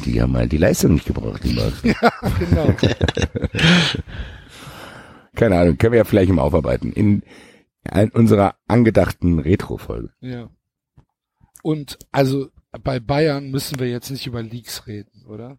Die 0.05 0.21
haben 0.21 0.37
halt 0.37 0.53
die 0.53 0.59
Leistung 0.59 0.93
nicht 0.93 1.07
gebraucht, 1.07 1.43
die 1.45 1.53
Leute. 1.53 1.77
Genau. 2.41 2.75
Keine 5.35 5.59
Ahnung, 5.61 5.79
können 5.79 5.93
wir 5.93 5.99
ja 6.01 6.05
vielleicht 6.05 6.29
im 6.29 6.39
Aufarbeiten. 6.39 6.93
In, 6.93 7.23
in 7.91 8.11
unserer 8.11 8.57
angedachten 8.67 9.39
Retro-Folge. 9.39 10.11
Ja. 10.21 10.51
Und 11.63 11.99
also 12.13 12.51
bei 12.83 13.01
Bayern 13.01 13.51
müssen 13.51 13.79
wir 13.79 13.89
jetzt 13.89 14.11
nicht 14.11 14.27
über 14.27 14.43
Leaks 14.43 14.87
reden, 14.87 15.25
oder? 15.27 15.57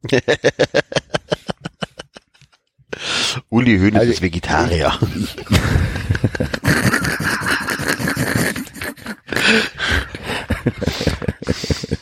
Uli 3.50 3.78
Hoeneß 3.80 4.00
Also- 4.00 4.12
ist 4.14 4.22
Vegetarier. 4.22 4.98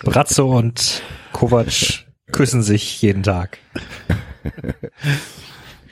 Brazzo 0.04 0.58
und 0.58 1.02
Kovac 1.34 2.06
küssen 2.32 2.64
sich 2.64 3.02
jeden 3.02 3.24
Tag. 3.24 3.58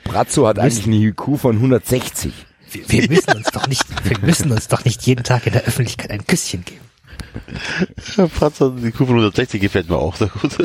Brazzo 0.04 0.46
hat 0.46 0.58
eigentlich 0.58 0.86
eine 0.86 0.96
IQ 0.96 1.38
von 1.38 1.56
160. 1.56 2.32
Wir, 2.72 2.88
wir 2.88 3.08
müssen 3.08 3.32
uns 3.36 3.50
doch 3.52 3.66
nicht, 3.68 3.84
wir 4.04 4.18
müssen 4.20 4.50
uns 4.52 4.68
doch 4.68 4.84
nicht 4.84 5.02
jeden 5.06 5.24
Tag 5.24 5.46
in 5.46 5.52
der 5.52 5.64
Öffentlichkeit 5.64 6.10
ein 6.10 6.26
Küsschen 6.26 6.64
geben. 6.64 6.80
Fratzer, 8.30 8.70
die 8.70 8.90
Kurve 8.90 9.12
160 9.12 9.60
gefällt 9.60 9.88
mir 9.88 9.96
auch 9.96 10.16
sehr 10.16 10.28
gut. 10.28 10.56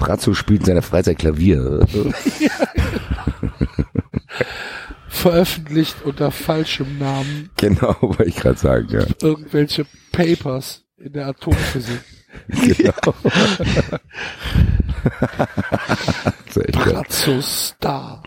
Brazzo 0.00 0.34
spielt 0.34 0.62
in 0.62 0.66
seiner 0.66 0.82
Freizeit 0.82 1.18
Klavier. 1.18 1.86
Veröffentlicht 5.08 6.02
unter 6.02 6.30
falschem 6.30 6.98
Namen 6.98 7.50
genau, 7.56 7.94
wollte 8.00 8.24
ich 8.24 8.36
gerade 8.36 8.58
sagen, 8.58 8.88
ja. 8.90 9.04
irgendwelche 9.22 9.84
Papers 10.10 10.82
in 10.96 11.12
der 11.12 11.28
Atomphysik. 11.28 12.00
Genau. 12.48 13.14
Brazzo 16.72 17.42
Star. 17.42 18.22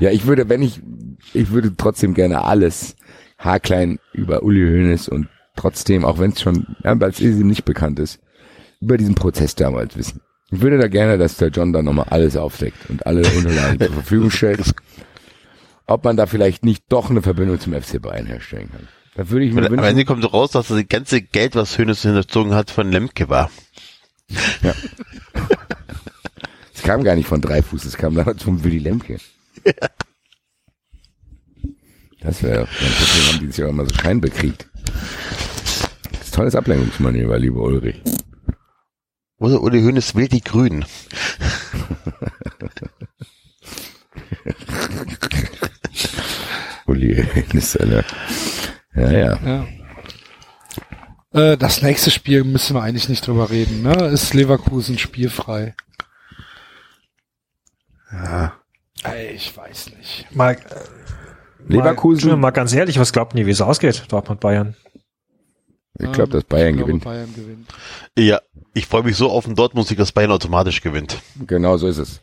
Ja, 0.00 0.10
ich 0.10 0.26
würde, 0.26 0.48
wenn 0.48 0.62
ich, 0.62 0.82
ich 1.32 1.50
würde 1.50 1.76
trotzdem 1.76 2.14
gerne 2.14 2.42
alles 2.42 2.96
haarklein 3.38 4.00
über 4.12 4.42
Uli 4.42 4.62
Hoeneß 4.62 5.08
und 5.08 5.28
trotzdem, 5.54 6.04
auch 6.04 6.18
wenn 6.18 6.32
es 6.32 6.40
schon, 6.40 6.74
ja, 6.82 6.98
weil 7.00 7.10
es 7.10 7.20
ihm 7.20 7.46
nicht 7.46 7.64
bekannt 7.64 8.00
ist, 8.00 8.18
über 8.80 8.96
diesen 8.96 9.14
Prozess 9.14 9.54
damals 9.54 9.96
wissen. 9.96 10.20
Ich 10.50 10.60
würde 10.60 10.78
da 10.78 10.88
gerne, 10.88 11.16
dass 11.16 11.36
der 11.36 11.48
John 11.48 11.72
da 11.72 11.82
nochmal 11.82 12.06
alles 12.10 12.36
aufdeckt 12.36 12.90
und 12.90 13.06
alle 13.06 13.20
Unterlagen 13.36 13.78
zur 13.78 13.92
Verfügung 13.92 14.30
stellt. 14.30 14.60
Ob 15.86 16.04
man 16.04 16.16
da 16.16 16.26
vielleicht 16.26 16.64
nicht 16.64 16.84
doch 16.88 17.10
eine 17.10 17.22
Verbindung 17.22 17.60
zum 17.60 17.72
FC 17.72 18.02
Bayern 18.02 18.26
herstellen 18.26 18.70
kann. 18.70 18.88
Da 19.14 19.28
würde 19.28 19.44
ich 19.44 19.52
mir 19.52 19.66
Am 19.66 19.78
Ende 19.78 20.04
kommt 20.04 20.22
so 20.22 20.28
raus, 20.28 20.52
dass 20.52 20.68
das 20.68 20.88
ganze 20.88 21.20
Geld, 21.20 21.54
was 21.54 21.78
Hoeneß 21.78 22.02
hinterzogen 22.02 22.54
hat, 22.54 22.70
von 22.70 22.90
Lemke 22.90 23.28
war. 23.28 23.50
es 26.74 26.82
kam 26.82 27.02
gar 27.04 27.16
nicht 27.16 27.28
von 27.28 27.40
Dreifuß, 27.40 27.84
es 27.84 27.96
kam 27.96 28.14
damals 28.14 28.42
von 28.42 28.62
Willy 28.64 28.78
Lemke. 28.78 29.18
Das 32.20 32.42
wäre, 32.42 32.68
deswegen 32.80 33.26
haben 33.28 33.40
die 33.40 33.52
sich 33.52 33.64
auch 33.64 33.70
immer 33.70 33.86
so 33.86 33.94
scheinbekriegt. 33.94 34.68
Das 36.12 36.22
ist 36.22 36.34
tolles 36.34 36.54
Ablenkungsmanöver, 36.54 37.38
lieber 37.38 37.62
Ulrich. 37.62 38.02
Oder 39.40 39.60
Uli 39.62 39.82
Hoeneß 39.82 40.14
will 40.14 40.28
die 40.28 40.42
Grünen. 40.42 40.84
Uli, 46.86 47.26
das 47.52 47.54
ist 47.54 47.80
eine, 47.80 48.04
ja, 48.94 49.10
ja. 49.10 49.38
Ja. 49.44 49.66
Äh, 51.32 51.56
das 51.56 51.80
nächste 51.82 52.10
Spiel 52.10 52.44
müssen 52.44 52.74
wir 52.74 52.82
eigentlich 52.82 53.08
nicht 53.08 53.26
drüber 53.26 53.48
reden, 53.50 53.82
ne? 53.82 54.08
Ist 54.08 54.34
Leverkusen 54.34 54.98
spielfrei. 54.98 55.74
Ja. 58.12 58.52
Ey, 59.04 59.30
ich 59.30 59.56
weiß 59.56 59.92
nicht. 59.96 60.26
Mal, 60.34 60.58
Leverkusen, 61.66 62.30
mal, 62.30 62.36
mal 62.36 62.50
ganz 62.50 62.74
ehrlich, 62.74 62.98
was 62.98 63.12
glaubt 63.12 63.34
ihr, 63.36 63.46
wie 63.46 63.50
es 63.52 63.62
ausgeht, 63.62 64.04
Dortmund 64.08 64.40
Bayern? 64.40 64.76
Ich 66.02 66.12
glaube, 66.12 66.30
dass 66.32 66.44
Bayern 66.44 66.70
ich 66.70 66.76
glaube, 66.76 66.86
gewinnt. 66.88 67.04
Bayern 67.04 67.34
gewinnt. 67.34 67.68
Ja, 68.18 68.40
ich 68.74 68.86
freue 68.86 69.02
mich 69.02 69.16
so 69.16 69.30
auf 69.30 69.44
den 69.44 69.54
Dortmund-Sieg, 69.54 69.98
dass 69.98 70.12
Bayern 70.12 70.30
automatisch 70.32 70.80
gewinnt. 70.80 71.18
Genau 71.46 71.76
so 71.76 71.88
ist 71.88 71.98
es. 71.98 72.20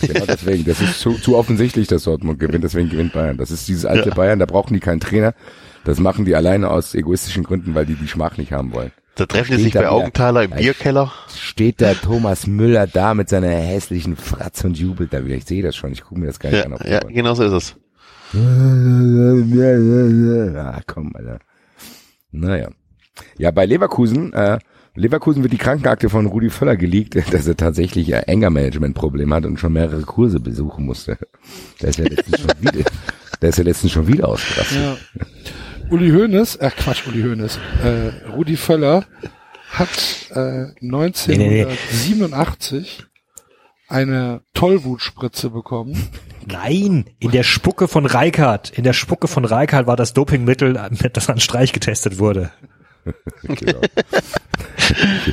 Genau 0.00 0.24
deswegen. 0.26 0.64
Das 0.64 0.80
ist 0.80 1.00
zu, 1.00 1.12
zu 1.14 1.36
offensichtlich, 1.36 1.88
dass 1.88 2.04
Dortmund 2.04 2.40
gewinnt, 2.40 2.64
deswegen 2.64 2.88
gewinnt 2.88 3.12
Bayern. 3.12 3.36
Das 3.36 3.50
ist 3.50 3.68
dieses 3.68 3.84
alte 3.84 4.10
Ja. 4.10 4.14
Bayern, 4.14 4.38
da 4.38 4.46
brauchen 4.46 4.74
die 4.74 4.80
keinen 4.80 5.00
Trainer. 5.00 5.34
Das 5.84 5.98
machen 5.98 6.24
die 6.24 6.34
alleine 6.34 6.70
aus 6.70 6.94
egoistischen 6.94 7.44
Gründen, 7.44 7.74
weil 7.74 7.86
die 7.86 7.94
die 7.94 8.08
Schmach 8.08 8.36
nicht 8.36 8.52
haben 8.52 8.72
wollen. 8.72 8.92
Da 9.14 9.26
treffen 9.26 9.56
die 9.56 9.64
sich 9.64 9.72
da 9.74 9.82
bei. 9.82 9.88
Augenthaler 9.90 10.44
im 10.44 10.52
Bierkeller. 10.52 11.12
Steht 11.36 11.80
der 11.80 12.00
Thomas 12.00 12.46
Müller 12.46 12.86
da 12.86 13.14
mit 13.14 13.28
seiner 13.28 13.48
hässlichen 13.50 14.16
Fratze 14.16 14.66
und 14.68 14.78
jubelt 14.78 15.12
da 15.12 15.24
wieder. 15.24 15.34
Ich 15.36 15.44
sehe 15.44 15.62
das 15.62 15.76
schon, 15.76 15.92
ich 15.92 16.02
gucke 16.02 16.18
mir 16.20 16.26
das 16.28 16.38
gar 16.40 16.50
nicht 16.50 16.60
Ja, 16.60 16.64
an. 16.66 16.72
auf 16.74 16.84
ja, 16.84 17.00
genau 17.00 17.34
so 17.34 17.44
ist 17.44 17.52
es. 17.52 17.76
Ah, 20.56 20.80
komm, 20.86 21.12
Alter. 21.14 21.38
Naja. 22.30 22.68
Ja, 23.38 23.50
bei 23.50 23.66
Leverkusen, 23.66 24.32
äh, 24.32 24.58
Leverkusen 24.94 25.42
wird 25.42 25.52
die 25.52 25.58
Krankenakte 25.58 26.08
von 26.10 26.26
Rudi 26.26 26.50
Völler 26.50 26.76
geleakt, 26.76 27.14
dass 27.32 27.46
er 27.46 27.56
tatsächlich 27.56 28.14
ein 28.14 28.24
Anger-Management-Problem 28.26 29.32
hat 29.32 29.46
und 29.46 29.58
schon 29.58 29.72
mehrere 29.72 30.02
Kurse 30.02 30.38
besuchen 30.40 30.84
musste. 30.84 31.16
Der 31.80 31.88
ist 31.90 31.98
ja 31.98 32.04
letztens 32.04 32.40
schon 32.40 32.50
wieder, 32.60 32.84
der 33.40 33.48
ist 33.48 33.58
ja 33.58 33.64
letztens 33.64 33.92
schon 33.92 34.06
wieder 34.06 34.28
ausgerastet. 34.28 34.78
Ja. 34.78 34.96
Uli 35.90 36.10
Hoeneß, 36.10 36.56
äh 36.56 36.70
Quatsch, 36.70 37.06
Uli 37.06 37.22
Hoeneß, 37.22 37.58
äh, 37.84 38.08
Rudi 38.30 38.56
Völler 38.56 39.04
hat 39.70 40.26
äh, 40.30 40.66
1987 40.82 43.04
eine 43.88 44.42
Tollwutspritze 44.54 45.50
bekommen. 45.50 46.08
Nein, 46.46 47.04
in 47.18 47.30
der 47.30 47.42
Spucke 47.42 47.88
von 47.88 48.06
Reikard. 48.06 48.70
In 48.70 48.84
der 48.84 48.94
Spucke 48.94 49.28
von 49.28 49.44
Reikard 49.44 49.86
war 49.86 49.96
das 49.96 50.14
Dopingmittel, 50.14 50.80
das 51.12 51.28
an 51.28 51.40
Streich 51.40 51.72
getestet 51.72 52.18
wurde. 52.18 52.50
Genau. 53.42 53.80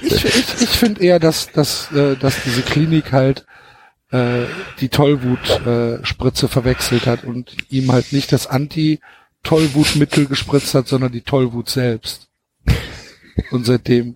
Ich, 0.01 0.23
ich, 0.23 0.61
ich 0.61 0.69
finde 0.69 1.03
eher, 1.03 1.19
dass, 1.19 1.51
dass, 1.51 1.91
äh, 1.91 2.15
dass 2.15 2.43
diese 2.43 2.61
Klinik 2.61 3.11
halt 3.11 3.45
äh, 4.11 4.45
die 4.79 4.89
Tollwut-Spritze 4.89 5.99
äh, 6.01 6.05
Spritze 6.05 6.47
verwechselt 6.47 7.05
hat 7.07 7.25
und 7.25 7.57
ihm 7.69 7.91
halt 7.91 8.13
nicht 8.13 8.31
das 8.31 8.47
Anti-Tollwutmittel 8.47 10.27
gespritzt 10.27 10.73
hat, 10.75 10.87
sondern 10.87 11.11
die 11.11 11.21
Tollwut 11.21 11.69
selbst. 11.69 12.29
Und 13.51 13.65
seitdem 13.65 14.15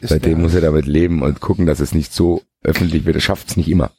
ist 0.00 0.10
Seitdem 0.10 0.42
muss 0.42 0.54
er 0.54 0.60
damit 0.60 0.86
leben 0.86 1.22
und 1.22 1.40
gucken, 1.40 1.64
dass 1.64 1.80
es 1.80 1.94
nicht 1.94 2.12
so 2.12 2.42
öffentlich 2.62 3.04
wird. 3.04 3.16
Er 3.16 3.22
schafft 3.22 3.48
es 3.48 3.56
nicht 3.56 3.68
immer. 3.68 3.92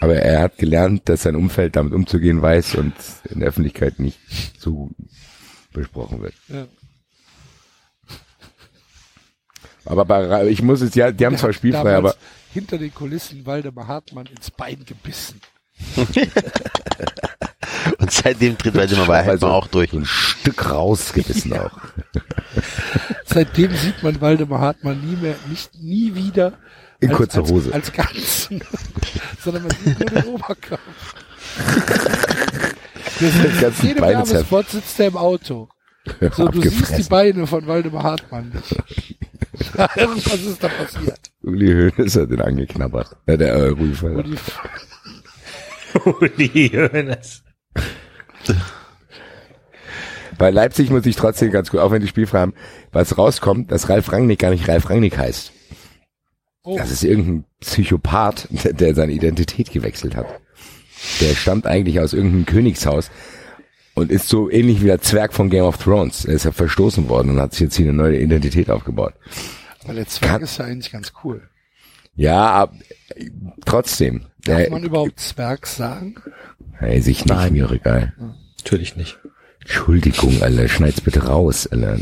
Aber 0.00 0.16
er 0.16 0.40
hat 0.40 0.58
gelernt, 0.58 1.08
dass 1.08 1.22
sein 1.22 1.36
Umfeld 1.36 1.76
damit 1.76 1.92
umzugehen 1.92 2.40
weiß 2.40 2.76
und 2.76 2.94
in 3.30 3.40
der 3.40 3.48
Öffentlichkeit 3.48 3.98
nicht 3.98 4.18
so 4.58 4.90
besprochen 5.72 6.22
wird. 6.22 6.34
Ja. 6.48 6.66
Aber 9.88 10.04
bei, 10.04 10.46
ich 10.48 10.60
muss 10.60 10.82
es 10.82 10.94
ja, 10.94 11.10
die 11.10 11.24
haben 11.24 11.38
zwar 11.38 11.54
spielfrei, 11.54 11.96
aber 11.96 12.14
hinter 12.52 12.76
den 12.76 12.94
Kulissen 12.94 13.46
Waldemar 13.46 13.86
Hartmann 13.88 14.26
ins 14.26 14.50
Bein 14.50 14.84
gebissen. 14.84 15.40
Und 17.98 18.10
seitdem 18.10 18.58
tritt 18.58 18.74
Waldemar 18.74 19.06
bei 19.06 19.18
also 19.20 19.30
Hartmann 19.30 19.50
auch 19.50 19.66
durch. 19.68 19.92
ein 19.94 20.04
Stück 20.04 20.70
rausgebissen 20.70 21.52
auch. 21.58 21.70
Seitdem 23.24 23.74
sieht 23.74 24.02
man 24.02 24.20
Waldemar 24.20 24.60
Hartmann 24.60 25.00
nie 25.00 25.16
mehr, 25.16 25.36
nicht 25.48 25.70
nie 25.80 26.14
wieder 26.14 26.54
In 27.00 27.08
als, 27.10 27.16
kurzer 27.16 27.40
als, 27.40 27.50
Hose. 27.50 27.72
als 27.72 27.92
Ganzen, 27.92 28.62
sondern 29.42 29.62
man 29.62 29.72
sieht 29.84 29.98
nur 29.98 30.22
den 30.22 30.24
Oberkörper. 30.34 30.82
Sitzt, 33.18 33.60
ganzen 33.60 33.82
in 33.82 33.88
jedem 33.88 34.00
Beine 34.00 34.18
Werbespot 34.18 34.68
sitzt 34.68 35.00
er 35.00 35.06
im 35.06 35.16
Auto. 35.16 35.68
So, 36.34 36.48
du 36.48 36.60
siehst 36.62 36.98
die. 36.98 37.02
Beine 37.04 37.46
von 37.46 37.66
Waldemar 37.66 38.02
Hartmann 38.02 38.50
nicht. 38.50 39.17
Irgendwas 39.96 40.40
ist 40.40 40.62
da 40.62 40.68
passiert. 40.68 41.20
Uli 41.42 41.90
Hoeneß 41.96 42.16
hat 42.16 42.30
den 42.30 42.40
angeknabbert. 42.40 43.16
Ja, 43.26 43.36
der 43.36 43.54
äh, 43.54 43.68
Rudi 43.68 43.94
Völler. 43.94 44.22
die, 44.22 44.38
Uli 46.04 46.70
Hoeneß. 46.70 47.42
Bei 50.38 50.50
Leipzig 50.50 50.90
muss 50.90 51.06
ich 51.06 51.16
trotzdem 51.16 51.50
ganz 51.50 51.70
gut, 51.70 51.80
auch 51.80 51.90
wenn 51.90 52.00
die 52.02 52.08
spielfrei 52.08 52.40
haben, 52.40 52.54
was 52.92 53.18
rauskommt, 53.18 53.72
dass 53.72 53.88
Ralf 53.88 54.12
Rangnick 54.12 54.38
gar 54.38 54.50
nicht 54.50 54.68
Ralf 54.68 54.88
Rangnick 54.88 55.18
heißt. 55.18 55.52
oh, 56.62 56.76
Das 56.78 56.90
ist 56.92 57.02
irgendein 57.02 57.44
Psychopath, 57.60 58.46
der, 58.50 58.72
der 58.72 58.94
seine 58.94 59.12
Identität 59.12 59.72
gewechselt 59.72 60.14
hat. 60.14 60.26
Der 61.20 61.34
stammt 61.34 61.66
eigentlich 61.66 62.00
aus 62.00 62.12
irgendeinem 62.12 62.46
Königshaus 62.46 63.10
und 63.98 64.10
ist 64.10 64.28
so 64.28 64.50
ähnlich 64.50 64.80
wie 64.82 64.86
der 64.86 65.00
Zwerg 65.00 65.32
von 65.34 65.50
Game 65.50 65.64
of 65.64 65.76
Thrones. 65.78 66.24
Er 66.24 66.34
ist 66.34 66.44
ja 66.44 66.52
verstoßen 66.52 67.08
worden 67.08 67.30
und 67.30 67.40
hat 67.40 67.52
sich 67.52 67.60
jetzt 67.62 67.76
hier 67.76 67.86
eine 67.88 67.96
neue 67.96 68.18
Identität 68.20 68.70
aufgebaut. 68.70 69.14
weil 69.86 69.96
der 69.96 70.06
Zwerg 70.06 70.32
kann- 70.32 70.42
ist 70.42 70.58
ja 70.58 70.64
eigentlich 70.64 70.92
ganz 70.92 71.12
cool. 71.24 71.42
Ja, 72.14 72.52
ab, 72.62 72.72
trotzdem. 73.64 74.22
Darf 74.44 74.58
Der, 74.62 74.70
man 74.70 74.82
überhaupt 74.82 75.20
Zwerg 75.20 75.66
sagen? 75.66 76.16
hey, 76.72 77.00
sich 77.00 77.24
nicht, 77.24 77.28
Nein. 77.34 77.52
mir 77.52 77.70
egal. 77.70 78.12
Natürlich 78.58 78.96
nicht. 78.96 79.18
Entschuldigung, 79.60 80.42
Alter, 80.42 80.68
schneid's 80.68 81.00
bitte 81.00 81.26
raus, 81.26 81.66
Alter. 81.66 81.98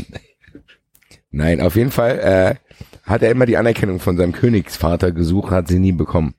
Nein, 1.31 1.61
auf 1.61 1.75
jeden 1.75 1.91
Fall 1.91 2.19
äh, 2.19 2.55
hat 3.03 3.21
er 3.21 3.31
immer 3.31 3.45
die 3.45 3.57
Anerkennung 3.57 3.99
von 3.99 4.17
seinem 4.17 4.31
Königsvater 4.31 5.11
gesucht, 5.11 5.51
hat 5.51 5.67
sie 5.67 5.79
nie 5.79 5.91
bekommen. 5.91 6.33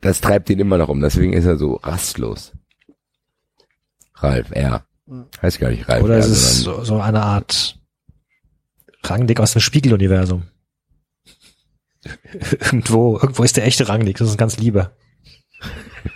Das 0.00 0.20
treibt 0.20 0.50
ihn 0.50 0.58
immer 0.58 0.78
noch 0.78 0.88
um, 0.88 1.00
deswegen 1.00 1.32
ist 1.32 1.44
er 1.46 1.56
so 1.56 1.74
rastlos. 1.74 2.52
Ralf 4.16 4.50
R. 4.50 4.84
Heißt 5.42 5.60
gar 5.60 5.70
nicht 5.70 5.88
Ralf 5.88 6.02
Oder 6.02 6.14
R, 6.14 6.20
es 6.20 6.26
ist 6.28 6.60
so, 6.60 6.82
so 6.84 7.00
eine 7.00 7.22
Art 7.22 7.78
Rangnick 9.04 9.40
aus 9.40 9.52
dem 9.52 9.60
Spiegeluniversum. 9.60 10.44
irgendwo, 12.50 13.16
irgendwo 13.18 13.42
ist 13.42 13.56
der 13.56 13.64
echte 13.66 13.88
Rangnick, 13.88 14.18
das 14.18 14.28
ist 14.30 14.38
ganz 14.38 14.58
lieber. 14.58 14.92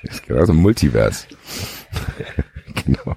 ist 0.02 0.26
genau 0.26 0.44
so 0.44 0.52
ein 0.52 0.56
Multivers. 0.58 1.26
genau. 2.86 3.16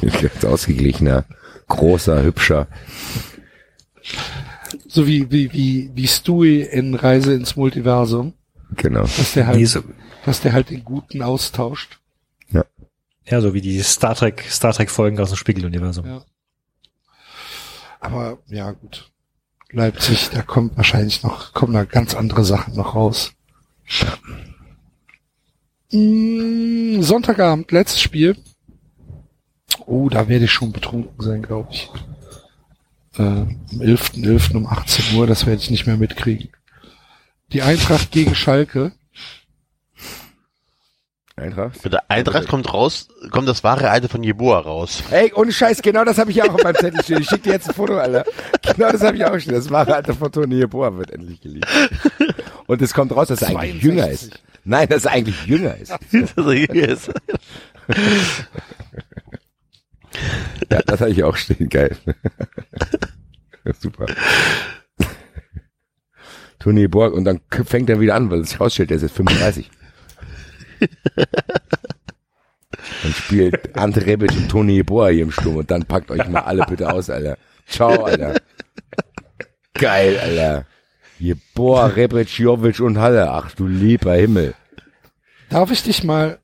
Ganz 0.00 0.44
ausgeglichener, 0.44 1.24
großer, 1.68 2.22
hübscher. 2.22 2.66
So 4.88 5.06
wie, 5.06 5.30
wie, 5.30 5.52
wie, 5.52 5.90
wie 5.94 6.08
Stewie 6.08 6.62
in 6.62 6.94
Reise 6.94 7.34
ins 7.34 7.56
Multiversum, 7.56 8.34
Genau. 8.76 9.02
dass 9.02 9.34
der 9.34 9.46
halt, 9.46 9.58
Nee, 9.58 9.64
so, 9.66 9.82
dass 10.24 10.40
der 10.40 10.52
halt 10.52 10.70
den 10.70 10.84
Guten 10.84 11.22
austauscht. 11.22 12.00
Ja, 13.26 13.40
so 13.40 13.54
wie 13.54 13.60
die 13.60 13.80
Star 13.82 14.14
Trek, 14.14 14.44
Star 14.48 14.72
Trek 14.72 14.90
Folgen 14.90 15.18
aus 15.20 15.30
dem 15.30 15.36
Spiegeluniversum. 15.36 16.06
Ja. 16.06 16.24
Aber 18.00 18.38
ja 18.48 18.72
gut. 18.72 19.10
Leipzig, 19.70 20.28
da 20.30 20.42
kommt 20.42 20.76
wahrscheinlich 20.76 21.22
noch, 21.22 21.54
kommen 21.54 21.72
da 21.72 21.84
ganz 21.84 22.14
andere 22.14 22.44
Sachen 22.44 22.74
noch 22.74 22.94
raus. 22.94 23.32
Mm, 25.92 27.00
Sonntagabend, 27.00 27.70
letztes 27.72 28.00
Spiel. 28.00 28.36
Oh, 29.86 30.08
da 30.08 30.28
werde 30.28 30.44
ich 30.44 30.52
schon 30.52 30.72
betrunken 30.72 31.22
sein, 31.22 31.42
glaube 31.42 31.68
ich. 31.72 31.90
Äh, 33.18 33.22
am 33.22 33.60
11.11. 33.72 34.56
um 34.56 34.66
18 34.66 35.16
Uhr, 35.16 35.26
das 35.26 35.46
werde 35.46 35.62
ich 35.62 35.70
nicht 35.70 35.86
mehr 35.86 35.96
mitkriegen. 35.96 36.50
Die 37.52 37.62
Eintracht 37.62 38.10
gegen 38.10 38.34
Schalke. 38.34 38.92
Eintracht. 41.36 41.82
Mit 41.82 41.92
der 41.94 42.10
Eintracht 42.10 42.46
kommt 42.48 42.72
raus, 42.72 43.08
kommt 43.30 43.48
das 43.48 43.64
wahre 43.64 43.88
Alter 43.90 44.08
von 44.08 44.22
Jeboa 44.22 44.58
raus. 44.60 45.02
Ey, 45.10 45.32
ohne 45.34 45.50
Scheiß, 45.50 45.80
genau 45.80 46.04
das 46.04 46.18
habe 46.18 46.30
ich 46.30 46.36
ja 46.36 46.44
auch 46.44 46.54
auf 46.54 46.62
meinem 46.62 46.74
Zettel 46.76 47.02
stehen. 47.02 47.20
Ich 47.22 47.28
schicke 47.28 47.42
dir 47.44 47.52
jetzt 47.54 47.68
ein 47.68 47.74
Foto, 47.74 47.96
Alter. 47.96 48.24
Genau 48.76 48.92
das 48.92 49.02
habe 49.02 49.16
ich 49.16 49.24
auch 49.24 49.38
stehen. 49.38 49.54
Das 49.54 49.70
wahre 49.70 49.94
Alter 49.94 50.12
von 50.14 50.30
Toni 50.30 50.66
Boa 50.66 50.94
wird 50.96 51.10
endlich 51.10 51.40
geliebt. 51.40 51.66
Und 52.66 52.82
es 52.82 52.92
kommt 52.92 53.16
raus, 53.16 53.28
dass 53.28 53.40
er 53.42 53.48
eigentlich 53.58 53.82
62. 53.82 53.82
jünger 53.82 54.08
ist. 54.10 54.40
Nein, 54.64 54.88
dass 54.88 55.04
er 55.06 55.12
eigentlich 55.12 55.46
jünger 55.46 55.74
ist. 55.76 55.92
Also 56.36 56.52
hier 56.52 56.88
ist- 56.88 57.10
Ja, 60.70 60.82
das 60.82 61.00
habe 61.00 61.10
ich 61.10 61.24
auch 61.24 61.36
stehen. 61.36 61.68
Geil. 61.70 61.96
Super. 63.80 64.06
Toni 66.58 66.86
Borg 66.88 67.14
und 67.14 67.24
dann 67.24 67.40
fängt 67.64 67.88
er 67.90 67.98
wieder 68.00 68.14
an, 68.14 68.30
weil 68.30 68.40
es 68.40 68.50
sich 68.50 68.60
rausstellt, 68.60 68.90
er 68.90 68.96
ist 68.96 69.02
jetzt 69.02 69.16
35. 69.16 69.70
Dann 73.02 73.12
spielt 73.12 73.76
Ante 73.76 74.04
Rebic 74.04 74.32
und 74.32 74.48
Toni 74.48 74.82
Boa 74.82 75.08
hier 75.08 75.22
im 75.24 75.30
Sturm 75.30 75.56
und 75.56 75.70
dann 75.70 75.84
packt 75.84 76.10
euch 76.10 76.26
mal 76.28 76.40
alle 76.40 76.64
bitte 76.68 76.90
aus, 76.92 77.10
Alter. 77.10 77.36
Ciao, 77.66 78.04
Alter. 78.04 78.34
Geil, 79.74 80.18
Alter. 80.18 80.66
Hier 81.18 81.36
Boa, 81.54 81.86
Rebic, 81.86 82.38
Jovic 82.38 82.80
und 82.80 82.98
Halle. 82.98 83.30
Ach 83.30 83.52
du 83.54 83.66
lieber 83.66 84.14
Himmel. 84.14 84.54
Darf 85.50 85.70
ich 85.70 85.82
dich 85.82 86.02
mal 86.02 86.38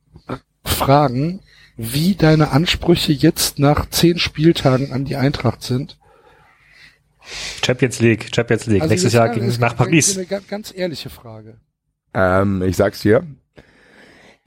fragen, 0.65 1.41
wie 1.77 2.15
deine 2.15 2.51
Ansprüche 2.51 3.13
jetzt 3.13 3.59
nach 3.59 3.89
zehn 3.89 4.19
Spieltagen 4.19 4.93
an 4.93 5.05
die 5.05 5.17
Eintracht 5.17 5.63
sind? 5.63 5.99
Champions 7.65 8.01
League, 8.01 8.29
Champions 8.35 8.67
League. 8.67 8.83
Also 8.83 8.93
Nächstes 8.93 9.13
jetzt 9.13 9.19
Jahr 9.19 9.29
ging 9.29 9.45
es 9.45 9.59
nach 9.59 9.73
ist 9.73 9.79
Paris. 9.79 10.17
Eine 10.17 10.27
ganz, 10.27 10.49
ganz 10.49 10.75
ehrliche 10.75 11.11
Frage. 11.11 11.59
Ähm, 12.15 12.63
ich 12.63 12.77
sag's 12.77 13.01
dir. 13.01 13.27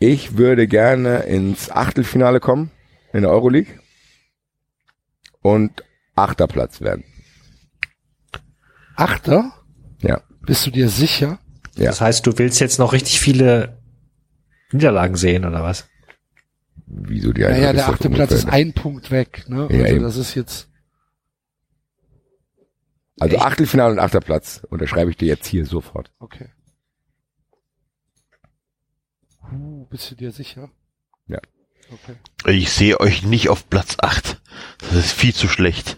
Ich 0.04 0.36
würde 0.36 0.68
gerne 0.68 1.20
ins 1.26 1.70
Achtelfinale 1.70 2.40
kommen 2.40 2.72
in 3.14 3.22
der 3.22 3.30
Euroleague 3.30 3.80
und 5.44 5.84
achter 6.16 6.48
Platz 6.48 6.82
werden. 6.82 7.04
Achter? 8.96 9.54
Ja. 10.02 10.22
Bist 10.42 10.66
du 10.66 10.72
dir 10.72 10.90
sicher? 10.90 11.38
Ja. 11.76 11.86
Das 11.86 12.02
heißt, 12.02 12.26
du 12.26 12.36
willst 12.40 12.60
jetzt 12.60 12.80
noch 12.80 12.94
richtig 12.94 13.20
viele 13.20 13.78
Niederlagen 14.72 15.16
sehen, 15.18 15.46
oder 15.46 15.62
was? 15.62 15.88
Wieso 16.88 17.32
die 17.32 17.42
Naja, 17.42 17.70
Eintracht 17.70 17.76
der 17.76 17.88
achte 17.90 18.10
Platz 18.10 18.32
ist 18.32 18.50
ein 18.50 18.74
Punkt 18.74 19.12
weg. 19.12 19.46
Ne? 19.50 19.68
Ja, 19.70 19.84
Also 19.84 19.94
eben. 19.96 20.04
das 20.04 20.18
ist 20.18 20.34
jetzt 20.34 20.68
Also 23.20 23.36
Echt? 23.36 23.46
Achtelfinale 23.46 23.94
und 23.94 24.00
achter 24.00 24.20
Platz. 24.20 24.66
Unterschreibe 24.68 25.12
ich 25.12 25.18
dir 25.18 25.28
jetzt 25.28 25.46
hier 25.46 25.68
sofort. 25.68 26.12
okay. 26.18 26.50
Uh, 29.54 29.81
bist 29.92 30.10
du 30.10 30.16
dir 30.16 30.32
sicher? 30.32 30.70
Ja. 31.28 31.38
Okay. 31.92 32.16
Ich 32.52 32.72
sehe 32.72 33.00
euch 33.00 33.24
nicht 33.24 33.50
auf 33.50 33.70
Platz 33.70 33.98
8. 34.00 34.42
Das 34.80 34.94
ist 34.94 35.12
viel 35.12 35.34
zu 35.36 35.48
schlecht. 35.48 35.98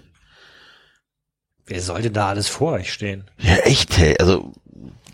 Wer 1.66 1.82
sollte 1.82 2.12
da 2.12 2.30
alles 2.30 2.50
vor 2.50 2.74
euch 2.74 2.92
stehen? 2.92 3.30
Ja, 3.38 3.56
echt, 3.58 3.98
hey. 3.98 4.18
Also, 4.20 4.52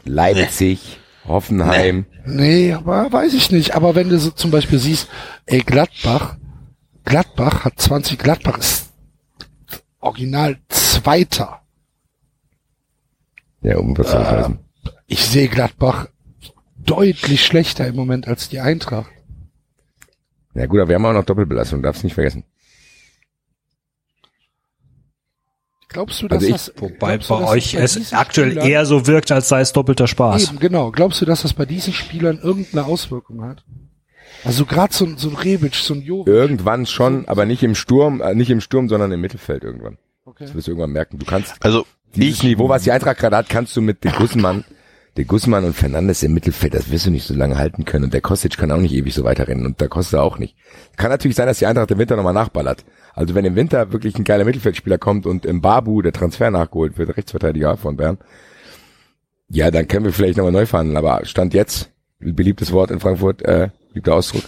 Leipzig, 0.05 0.99
Hoffenheim. 1.25 2.05
Nee, 2.25 2.73
aber 2.73 3.11
weiß 3.11 3.33
ich 3.33 3.51
nicht. 3.51 3.75
Aber 3.75 3.93
wenn 3.93 4.09
du 4.09 4.17
so 4.17 4.31
zum 4.31 4.49
Beispiel 4.49 4.79
siehst, 4.79 5.09
ey, 5.45 5.59
Gladbach, 5.61 6.37
Gladbach 7.05 7.65
hat 7.65 7.79
20, 7.79 8.17
Gladbach 8.17 8.57
ist 8.57 8.89
original 9.99 10.57
Zweiter. 10.69 11.61
Ja, 13.61 13.77
um 13.77 13.95
was 13.97 14.09
soll 14.11 14.19
das 14.23 14.31
Äh, 14.33 14.37
heißen? 14.37 14.59
Ich 15.07 15.25
sehe 15.25 15.49
Gladbach 15.49 16.07
deutlich 16.89 17.45
schlechter 17.45 17.87
im 17.87 17.95
Moment 17.95 18.27
als 18.27 18.49
die 18.49 18.59
Eintracht. 18.59 19.11
Ja 20.55 20.65
gut, 20.65 20.79
aber 20.79 20.89
wir 20.89 20.95
haben 20.95 21.05
auch 21.05 21.13
noch 21.13 21.25
Doppelbelastung, 21.25 21.81
darfst 21.81 22.03
nicht 22.03 22.13
vergessen. 22.15 22.43
Glaubst 25.87 26.21
du, 26.21 26.27
dass 26.27 26.43
Also 26.43 26.47
ich- 26.47 26.51
das, 26.53 26.73
Wobei 26.77 27.17
du, 27.17 27.27
bei 27.27 27.43
euch 27.45 27.71
das 27.71 27.95
es 27.95 28.13
aktuell 28.13 28.51
Spielern- 28.51 28.67
eher 28.67 28.85
so 28.85 29.07
wirkt, 29.07 29.31
als 29.31 29.49
sei 29.49 29.61
es 29.61 29.73
doppelter 29.73 30.07
Spaß. 30.07 30.49
Eben, 30.49 30.59
genau. 30.59 30.91
Glaubst 30.91 31.19
du, 31.21 31.25
dass 31.25 31.41
das 31.41 31.53
bei 31.53 31.65
diesen 31.65 31.93
Spielern 31.93 32.37
irgendeine 32.39 32.85
Auswirkung 32.85 33.43
hat? 33.43 33.63
Also 34.43 34.65
gerade 34.65 34.93
so, 34.93 35.05
ein- 35.05 35.17
so 35.17 35.29
ein 35.29 35.35
Rebic, 35.35 35.73
so 35.75 35.95
ein 35.95 36.01
Jovic. 36.01 36.27
Irgendwann 36.27 36.85
schon, 36.85 37.27
aber 37.27 37.45
nicht 37.45 37.63
im 37.63 37.73
Sturm, 37.73 38.21
äh, 38.21 38.35
nicht 38.35 38.51
im 38.51 38.61
Sturm, 38.61 38.87
sondern 38.87 39.11
im 39.11 39.19
Mittelfeld 39.21 39.63
irgendwann. 39.63 39.97
Das 40.37 40.53
wirst 40.53 40.67
du 40.67 40.71
irgendwann 40.71 40.91
merken. 40.91 41.17
Du 41.17 41.25
kannst 41.25 41.55
Also 41.59 41.85
dieses 42.15 42.37
ich, 42.37 42.43
Niveau, 42.43 42.69
was 42.69 42.83
die 42.83 42.91
Eintracht 42.91 43.17
gerade 43.17 43.35
hat, 43.35 43.49
kannst 43.49 43.75
du 43.75 43.81
mit 43.81 44.03
de 44.03 44.11
Guzman, 44.11 44.63
de 45.19 45.25
Guzman 45.25 45.65
und 45.65 45.75
Fernandes 45.75 46.23
im 46.23 46.33
Mittelfeld, 46.33 46.73
das 46.73 46.91
wirst 46.91 47.05
du 47.05 47.11
nicht 47.11 47.27
so 47.27 47.33
lange 47.33 47.57
halten 47.57 47.83
können. 47.83 48.05
Und 48.05 48.13
der 48.13 48.21
Kostic 48.21 48.57
kann 48.57 48.71
auch 48.71 48.79
nicht 48.79 48.93
ewig 48.93 49.13
so 49.13 49.25
weiterrennen 49.25 49.65
und 49.65 49.81
der 49.81 49.89
Costa 49.89 50.21
auch 50.21 50.39
nicht. 50.39 50.55
Kann 50.95 51.11
natürlich 51.11 51.35
sein, 51.35 51.45
dass 51.45 51.59
die 51.59 51.65
Eintracht 51.65 51.91
im 51.91 51.97
Winter 51.97 52.15
nochmal 52.15 52.33
nachballert. 52.33 52.85
Also 53.13 53.35
wenn 53.35 53.43
im 53.43 53.57
Winter 53.57 53.91
wirklich 53.91 54.17
ein 54.17 54.23
geiler 54.23 54.45
Mittelfeldspieler 54.45 54.97
kommt 54.97 55.25
und 55.25 55.45
im 55.45 55.59
Babu 55.59 56.01
der 56.01 56.13
Transfer 56.13 56.51
nachgeholt 56.51 56.97
wird, 56.97 57.17
Rechtsverteidiger 57.17 57.75
von 57.75 57.97
Bern, 57.97 58.17
ja, 59.49 59.69
dann 59.71 59.89
können 59.89 60.05
wir 60.05 60.13
vielleicht 60.13 60.37
nochmal 60.37 60.53
neu 60.53 60.65
verhandeln. 60.65 60.95
Aber 60.95 61.25
Stand 61.25 61.53
jetzt, 61.53 61.91
beliebtes 62.19 62.71
Wort 62.71 62.89
in 62.89 63.01
Frankfurt, 63.01 63.41
äh, 63.41 63.71
beliebter 63.89 64.15
Ausdruck, 64.15 64.43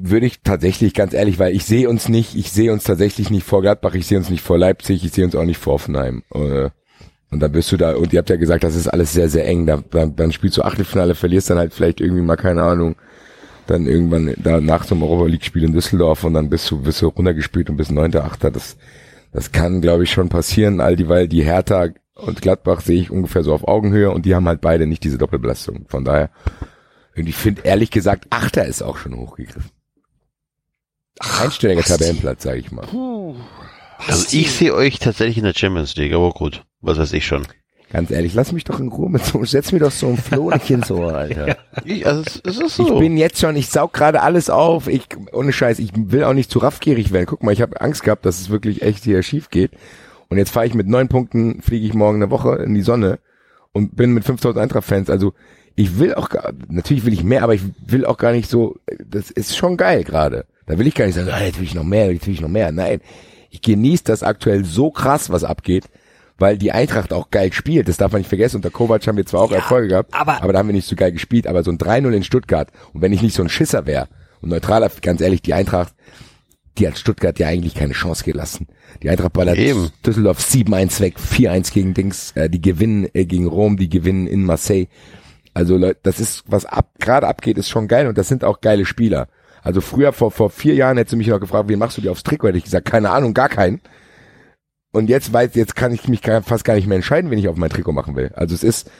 würde 0.00 0.26
ich 0.26 0.42
tatsächlich 0.42 0.92
ganz 0.92 1.14
ehrlich, 1.14 1.38
weil 1.38 1.54
ich 1.54 1.64
sehe 1.64 1.88
uns 1.88 2.08
nicht, 2.08 2.34
ich 2.34 2.50
sehe 2.50 2.72
uns 2.72 2.82
tatsächlich 2.82 3.30
nicht 3.30 3.46
vor 3.46 3.62
Gladbach, 3.62 3.94
ich 3.94 4.08
sehe 4.08 4.18
uns 4.18 4.28
nicht 4.28 4.42
vor 4.42 4.58
Leipzig, 4.58 5.04
ich 5.04 5.12
sehe 5.12 5.24
uns 5.24 5.36
auch 5.36 5.44
nicht 5.44 5.58
vor 5.58 5.74
Offenheim. 5.74 6.24
Äh, 6.34 6.70
Und 7.32 7.40
dann 7.40 7.50
bist 7.50 7.72
du 7.72 7.78
da, 7.78 7.96
und 7.96 8.12
ihr 8.12 8.18
habt 8.18 8.28
ja 8.28 8.36
gesagt, 8.36 8.62
das 8.62 8.76
ist 8.76 8.88
alles 8.88 9.14
sehr, 9.14 9.30
sehr 9.30 9.46
eng. 9.46 9.66
Da, 9.66 9.82
dann, 9.90 10.14
dann 10.14 10.32
spielst 10.32 10.58
du 10.58 10.62
Achtelfinale, 10.62 11.14
verlierst 11.14 11.48
dann 11.48 11.56
halt 11.56 11.72
vielleicht 11.72 12.02
irgendwie 12.02 12.20
mal, 12.20 12.36
keine 12.36 12.62
Ahnung, 12.62 12.94
dann 13.66 13.86
irgendwann 13.86 14.34
da 14.36 14.60
nach 14.60 14.84
zum 14.84 15.02
Europa 15.02 15.26
League 15.26 15.44
Spiel 15.44 15.64
in 15.64 15.72
Düsseldorf 15.72 16.24
und 16.24 16.34
dann 16.34 16.50
bist 16.50 16.70
du, 16.70 16.82
bist 16.82 17.00
du 17.00 17.08
runtergespielt 17.08 17.70
und 17.70 17.78
bist 17.78 17.90
neunter, 17.90 18.24
achter. 18.24 18.50
Das, 18.50 18.76
das 19.32 19.50
kann, 19.50 19.80
glaube 19.80 20.04
ich, 20.04 20.10
schon 20.10 20.28
passieren, 20.28 20.82
all 20.82 20.94
die, 20.94 21.08
weil 21.08 21.26
die 21.26 21.42
Hertha 21.42 21.88
und 22.16 22.42
Gladbach 22.42 22.82
sehe 22.82 23.00
ich 23.00 23.10
ungefähr 23.10 23.42
so 23.42 23.54
auf 23.54 23.66
Augenhöhe 23.66 24.10
und 24.10 24.26
die 24.26 24.34
haben 24.34 24.46
halt 24.46 24.60
beide 24.60 24.86
nicht 24.86 25.02
diese 25.02 25.16
Doppelbelastung. 25.16 25.86
Von 25.88 26.04
daher, 26.04 26.28
und 27.16 27.26
ich 27.26 27.34
finde 27.34 27.62
ehrlich 27.62 27.90
gesagt, 27.90 28.26
Achter 28.28 28.66
ist 28.66 28.82
auch 28.82 28.98
schon 28.98 29.16
hochgegriffen. 29.16 29.70
Einstelliger 31.18 31.82
Tabellenplatz, 31.82 32.42
sage 32.42 32.58
ich 32.58 32.70
mal. 32.72 32.86
also 34.06 34.36
ich 34.36 34.50
sehe 34.52 34.74
euch 34.74 34.98
tatsächlich 34.98 35.38
in 35.38 35.44
der 35.44 35.54
Champions 35.54 35.96
League, 35.96 36.12
aber 36.12 36.30
gut, 36.32 36.62
was 36.82 36.98
weiß 36.98 37.12
ich 37.14 37.26
schon. 37.26 37.46
Ganz 37.90 38.10
ehrlich, 38.10 38.32
lass 38.32 38.52
mich 38.52 38.64
doch 38.64 38.80
in 38.80 38.88
Ruhe 38.88 39.10
mit 39.10 39.22
so, 39.22 39.44
setz 39.44 39.70
mir 39.70 39.78
doch 39.78 39.90
so 39.90 40.08
ein 40.08 40.16
Floh 40.16 40.50
ins 40.50 40.90
Ohr, 40.90 41.14
Alter. 41.14 41.56
Ich, 41.84 42.06
also 42.06 42.22
es, 42.22 42.40
es 42.44 42.58
ist 42.58 42.76
so. 42.76 42.94
Ich 42.94 42.98
bin 42.98 43.18
jetzt 43.18 43.38
schon, 43.38 43.54
ich 43.54 43.68
saug 43.68 43.92
gerade 43.92 44.22
alles 44.22 44.48
auf. 44.48 44.88
Ich, 44.88 45.08
ohne 45.32 45.52
Scheiß, 45.52 45.78
ich 45.78 45.90
will 45.94 46.24
auch 46.24 46.32
nicht 46.32 46.50
zu 46.50 46.58
raffgierig 46.58 47.12
werden. 47.12 47.26
Guck 47.26 47.42
mal, 47.42 47.52
ich 47.52 47.60
habe 47.60 47.80
Angst 47.80 48.02
gehabt, 48.02 48.24
dass 48.24 48.40
es 48.40 48.48
wirklich 48.48 48.80
echt 48.82 49.04
hier 49.04 49.22
schief 49.22 49.50
geht. 49.50 49.72
Und 50.28 50.38
jetzt 50.38 50.50
fahre 50.50 50.64
ich 50.66 50.72
mit 50.72 50.88
neun 50.88 51.08
Punkten, 51.08 51.60
fliege 51.60 51.86
ich 51.86 51.92
morgen 51.92 52.16
eine 52.16 52.30
Woche 52.30 52.56
in 52.56 52.72
die 52.72 52.80
Sonne 52.80 53.18
und 53.72 53.94
bin 53.94 54.14
mit 54.14 54.24
5000 54.24 54.62
Eintracht-Fans. 54.62 55.10
Also 55.10 55.34
ich 55.74 55.98
will 55.98 56.14
auch, 56.14 56.30
gar, 56.30 56.52
natürlich 56.68 57.04
will 57.04 57.12
ich 57.12 57.24
mehr, 57.24 57.42
aber 57.42 57.54
ich 57.54 57.62
will 57.86 58.06
auch 58.06 58.16
gar 58.16 58.32
nicht 58.32 58.48
so, 58.48 58.76
das 59.04 59.30
ist 59.30 59.54
schon 59.54 59.76
geil 59.76 60.04
gerade. 60.04 60.46
Da 60.66 60.78
will 60.78 60.86
ich 60.86 60.94
gar 60.94 61.04
nicht 61.04 61.14
sagen, 61.14 61.28
ah, 61.30 61.42
jetzt 61.42 61.58
will 61.58 61.66
ich 61.66 61.74
noch 61.74 61.84
mehr, 61.84 62.10
jetzt 62.10 62.26
will 62.26 62.32
ich 62.34 62.40
noch 62.40 62.48
mehr. 62.48 62.72
Nein, 62.72 63.00
ich 63.50 63.60
genieße 63.60 64.04
das 64.04 64.22
aktuell 64.22 64.64
so 64.64 64.90
krass, 64.90 65.28
was 65.28 65.44
abgeht, 65.44 65.84
weil 66.38 66.58
die 66.58 66.72
Eintracht 66.72 67.12
auch 67.12 67.30
geil 67.30 67.52
spielt. 67.52 67.88
Das 67.88 67.96
darf 67.96 68.12
man 68.12 68.20
nicht 68.20 68.28
vergessen. 68.28 68.56
Unter 68.56 68.70
Kovac 68.70 69.06
haben 69.06 69.16
wir 69.16 69.26
zwar 69.26 69.42
auch 69.42 69.50
Ja, 69.50 69.58
Erfolge 69.58 69.88
gehabt, 69.88 70.14
aber- 70.14 70.42
aber 70.42 70.52
da 70.52 70.58
haben 70.58 70.68
wir 70.68 70.74
nicht 70.74 70.88
so 70.88 70.96
geil 70.96 71.12
gespielt. 71.12 71.46
Aber 71.46 71.62
so 71.62 71.70
ein 71.70 71.78
3-0 71.78 72.12
in 72.14 72.24
Stuttgart 72.24 72.68
und 72.92 73.02
wenn 73.02 73.12
ich 73.12 73.22
nicht 73.22 73.34
so 73.34 73.42
ein 73.42 73.48
Schisser 73.48 73.86
wäre 73.86 74.08
und 74.40 74.48
neutraler, 74.50 74.90
ganz 75.02 75.20
ehrlich, 75.20 75.42
die 75.42 75.54
Eintracht, 75.54 75.94
die 76.78 76.86
hat 76.88 76.96
Stuttgart 76.98 77.38
ja 77.38 77.48
eigentlich 77.48 77.74
keine 77.74 77.92
Chance 77.92 78.24
gelassen. 78.24 78.66
Die 79.02 79.10
Eintracht 79.10 79.34
ballert 79.34 79.58
Eben. 79.58 79.90
Düsseldorf 80.06 80.38
7-1 80.40 81.00
weg, 81.00 81.16
4-1 81.20 81.70
gegen 81.72 81.92
Dings, 81.92 82.32
äh, 82.34 82.48
die 82.48 82.62
gewinnen 82.62 83.06
äh, 83.12 83.26
gegen 83.26 83.46
Rom, 83.46 83.76
die 83.76 83.90
gewinnen 83.90 84.26
in 84.26 84.42
Marseille. 84.44 84.86
Also 85.54 85.76
Leute, 85.76 85.98
das 86.02 86.18
ist, 86.18 86.44
was 86.46 86.64
ab, 86.64 86.88
gerade 86.98 87.28
abgeht, 87.28 87.58
ist 87.58 87.68
schon 87.68 87.88
geil 87.88 88.06
und 88.06 88.16
das 88.16 88.28
sind 88.28 88.42
auch 88.42 88.62
geile 88.62 88.86
Spieler. 88.86 89.28
Also 89.62 89.82
früher, 89.82 90.12
vor, 90.14 90.30
vor 90.30 90.48
vier 90.48 90.74
Jahren, 90.74 90.96
hättest 90.96 91.12
du 91.12 91.16
mich 91.18 91.26
noch 91.28 91.40
gefragt, 91.40 91.68
wen 91.68 91.78
machst 91.78 91.98
du 91.98 92.00
dir 92.00 92.10
aufs 92.10 92.22
Trikot? 92.22 92.48
Hätte 92.48 92.58
ich 92.58 92.64
gesagt, 92.64 92.88
keine 92.90 93.10
Ahnung, 93.10 93.34
gar 93.34 93.50
keinen. 93.50 93.80
Und 94.92 95.08
jetzt 95.08 95.32
weiß, 95.32 95.54
jetzt 95.54 95.74
kann 95.74 95.92
ich 95.92 96.06
mich 96.06 96.20
fast 96.44 96.64
gar 96.64 96.74
nicht 96.74 96.86
mehr 96.86 96.96
entscheiden, 96.96 97.30
wen 97.30 97.38
ich 97.38 97.48
auf 97.48 97.56
mein 97.56 97.70
Trikot 97.70 97.92
machen 97.92 98.14
will. 98.14 98.30
Also 98.34 98.54
es 98.54 98.62
ist 98.62 98.90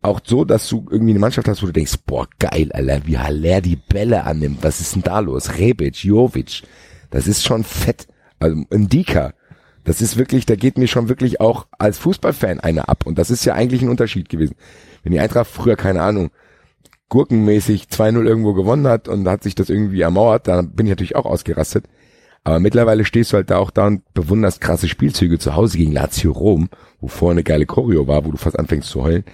auch 0.00 0.20
so, 0.22 0.44
dass 0.44 0.68
du 0.68 0.86
irgendwie 0.90 1.10
eine 1.12 1.18
Mannschaft 1.18 1.48
hast, 1.48 1.62
wo 1.62 1.66
du 1.66 1.72
denkst, 1.72 1.96
boah, 2.06 2.28
geil, 2.38 2.70
Alter, 2.72 3.06
wie 3.06 3.18
Haller 3.18 3.60
die 3.60 3.76
Bälle 3.76 4.24
annimmt. 4.24 4.58
Was 4.62 4.80
ist 4.80 4.94
denn 4.94 5.02
da 5.02 5.18
los? 5.18 5.58
Rebic, 5.58 6.04
Jovic. 6.04 6.62
Das 7.10 7.26
ist 7.26 7.42
schon 7.44 7.64
fett. 7.64 8.06
Also 8.38 8.64
Ndika. 8.70 9.34
Das 9.82 10.00
ist 10.00 10.16
wirklich, 10.16 10.46
da 10.46 10.56
geht 10.56 10.78
mir 10.78 10.88
schon 10.88 11.08
wirklich 11.08 11.40
auch 11.40 11.66
als 11.78 11.98
Fußballfan 11.98 12.60
eine 12.60 12.88
ab. 12.88 13.04
Und 13.04 13.18
das 13.18 13.30
ist 13.30 13.44
ja 13.44 13.54
eigentlich 13.54 13.82
ein 13.82 13.88
Unterschied 13.88 14.28
gewesen. 14.28 14.54
Wenn 15.02 15.12
die 15.12 15.20
Eintracht 15.20 15.50
früher, 15.50 15.76
keine 15.76 16.02
Ahnung, 16.02 16.30
gurkenmäßig 17.08 17.84
2-0 17.84 18.24
irgendwo 18.24 18.54
gewonnen 18.54 18.86
hat 18.86 19.08
und 19.08 19.28
hat 19.28 19.42
sich 19.42 19.54
das 19.54 19.68
irgendwie 19.68 20.00
ermauert, 20.00 20.48
dann 20.48 20.70
bin 20.72 20.86
ich 20.86 20.90
natürlich 20.90 21.16
auch 21.16 21.26
ausgerastet. 21.26 21.86
Aber 22.44 22.60
mittlerweile 22.60 23.06
stehst 23.06 23.32
du 23.32 23.36
halt 23.36 23.50
da 23.50 23.56
auch 23.56 23.70
da 23.70 23.86
und 23.86 24.12
bewunderst 24.12 24.60
krasse 24.60 24.86
Spielzüge 24.86 25.38
zu 25.38 25.56
Hause 25.56 25.78
gegen 25.78 25.92
Lazio 25.92 26.30
Rom, 26.30 26.68
wo 27.00 27.08
vorher 27.08 27.32
eine 27.32 27.42
geile 27.42 27.64
Choreo 27.64 28.06
war, 28.06 28.26
wo 28.26 28.30
du 28.30 28.36
fast 28.36 28.58
anfängst 28.58 28.90
zu 28.90 29.02
heulen. 29.02 29.24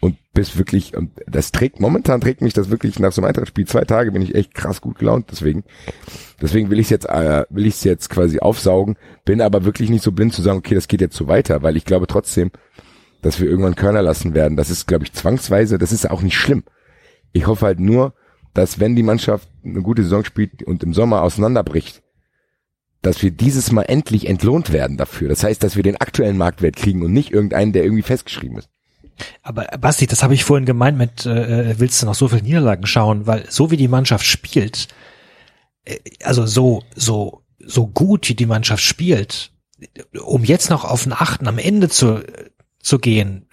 Und 0.00 0.16
bist 0.32 0.58
wirklich, 0.58 0.96
und 0.96 1.10
das 1.26 1.52
trägt, 1.52 1.80
momentan 1.80 2.20
trägt 2.20 2.40
mich 2.40 2.54
das 2.54 2.70
wirklich 2.70 2.98
nach 2.98 3.12
so 3.12 3.20
einem 3.20 3.28
Eintrachtspiel 3.28 3.66
zwei 3.66 3.84
Tage, 3.84 4.12
bin 4.12 4.22
ich 4.22 4.34
echt 4.34 4.54
krass 4.54 4.80
gut 4.80 4.98
gelaunt, 4.98 5.26
deswegen. 5.30 5.64
Deswegen 6.40 6.70
will 6.70 6.80
ich 6.80 6.90
jetzt, 6.90 7.08
äh, 7.08 7.44
will 7.50 7.66
ich 7.66 7.74
es 7.74 7.84
jetzt 7.84 8.10
quasi 8.10 8.40
aufsaugen, 8.40 8.96
bin 9.24 9.40
aber 9.40 9.64
wirklich 9.64 9.90
nicht 9.90 10.02
so 10.02 10.10
blind 10.10 10.32
zu 10.32 10.42
sagen, 10.42 10.58
okay, 10.58 10.74
das 10.74 10.88
geht 10.88 11.00
jetzt 11.00 11.16
so 11.16 11.28
weiter, 11.28 11.62
weil 11.62 11.76
ich 11.76 11.84
glaube 11.84 12.08
trotzdem, 12.08 12.50
dass 13.22 13.40
wir 13.40 13.48
irgendwann 13.48 13.76
Körner 13.76 14.02
lassen 14.02 14.34
werden. 14.34 14.56
Das 14.56 14.70
ist, 14.70 14.86
glaube 14.86 15.04
ich, 15.04 15.12
zwangsweise, 15.12 15.78
das 15.78 15.92
ist 15.92 16.10
auch 16.10 16.22
nicht 16.22 16.36
schlimm. 16.36 16.64
Ich 17.32 17.46
hoffe 17.46 17.66
halt 17.66 17.78
nur, 17.78 18.14
dass 18.54 18.80
wenn 18.80 18.96
die 18.96 19.04
Mannschaft 19.04 19.48
eine 19.64 19.82
gute 19.82 20.02
Saison 20.02 20.24
spielt 20.24 20.64
und 20.64 20.82
im 20.82 20.94
Sommer 20.94 21.22
auseinanderbricht, 21.22 22.02
dass 23.02 23.22
wir 23.22 23.30
dieses 23.32 23.72
Mal 23.72 23.82
endlich 23.82 24.28
entlohnt 24.28 24.72
werden 24.72 24.96
dafür. 24.96 25.28
Das 25.28 25.42
heißt, 25.42 25.62
dass 25.62 25.76
wir 25.76 25.82
den 25.82 25.96
aktuellen 25.96 26.38
Marktwert 26.38 26.76
kriegen 26.76 27.02
und 27.02 27.12
nicht 27.12 27.32
irgendeinen, 27.32 27.72
der 27.72 27.84
irgendwie 27.84 28.02
festgeschrieben 28.02 28.58
ist. 28.58 28.68
Aber 29.42 29.64
Basti, 29.80 30.06
das 30.06 30.22
habe 30.22 30.34
ich 30.34 30.44
vorhin 30.44 30.66
gemeint 30.66 30.96
mit, 30.96 31.26
äh, 31.26 31.78
willst 31.78 32.00
du 32.00 32.06
noch 32.06 32.14
so 32.14 32.28
viele 32.28 32.42
Niederlagen 32.42 32.86
schauen? 32.86 33.26
Weil 33.26 33.44
so 33.50 33.70
wie 33.70 33.76
die 33.76 33.88
Mannschaft 33.88 34.24
spielt, 34.24 34.88
äh, 35.84 35.98
also 36.22 36.46
so, 36.46 36.82
so, 36.94 37.42
so 37.58 37.86
gut 37.86 38.28
wie 38.28 38.34
die 38.34 38.46
Mannschaft 38.46 38.82
spielt, 38.82 39.52
um 40.24 40.44
jetzt 40.44 40.70
noch 40.70 40.84
auf 40.84 41.02
den 41.02 41.12
Achten 41.12 41.48
am 41.48 41.58
Ende 41.58 41.88
zu, 41.88 42.24
zu 42.80 42.98
gehen, 42.98 43.46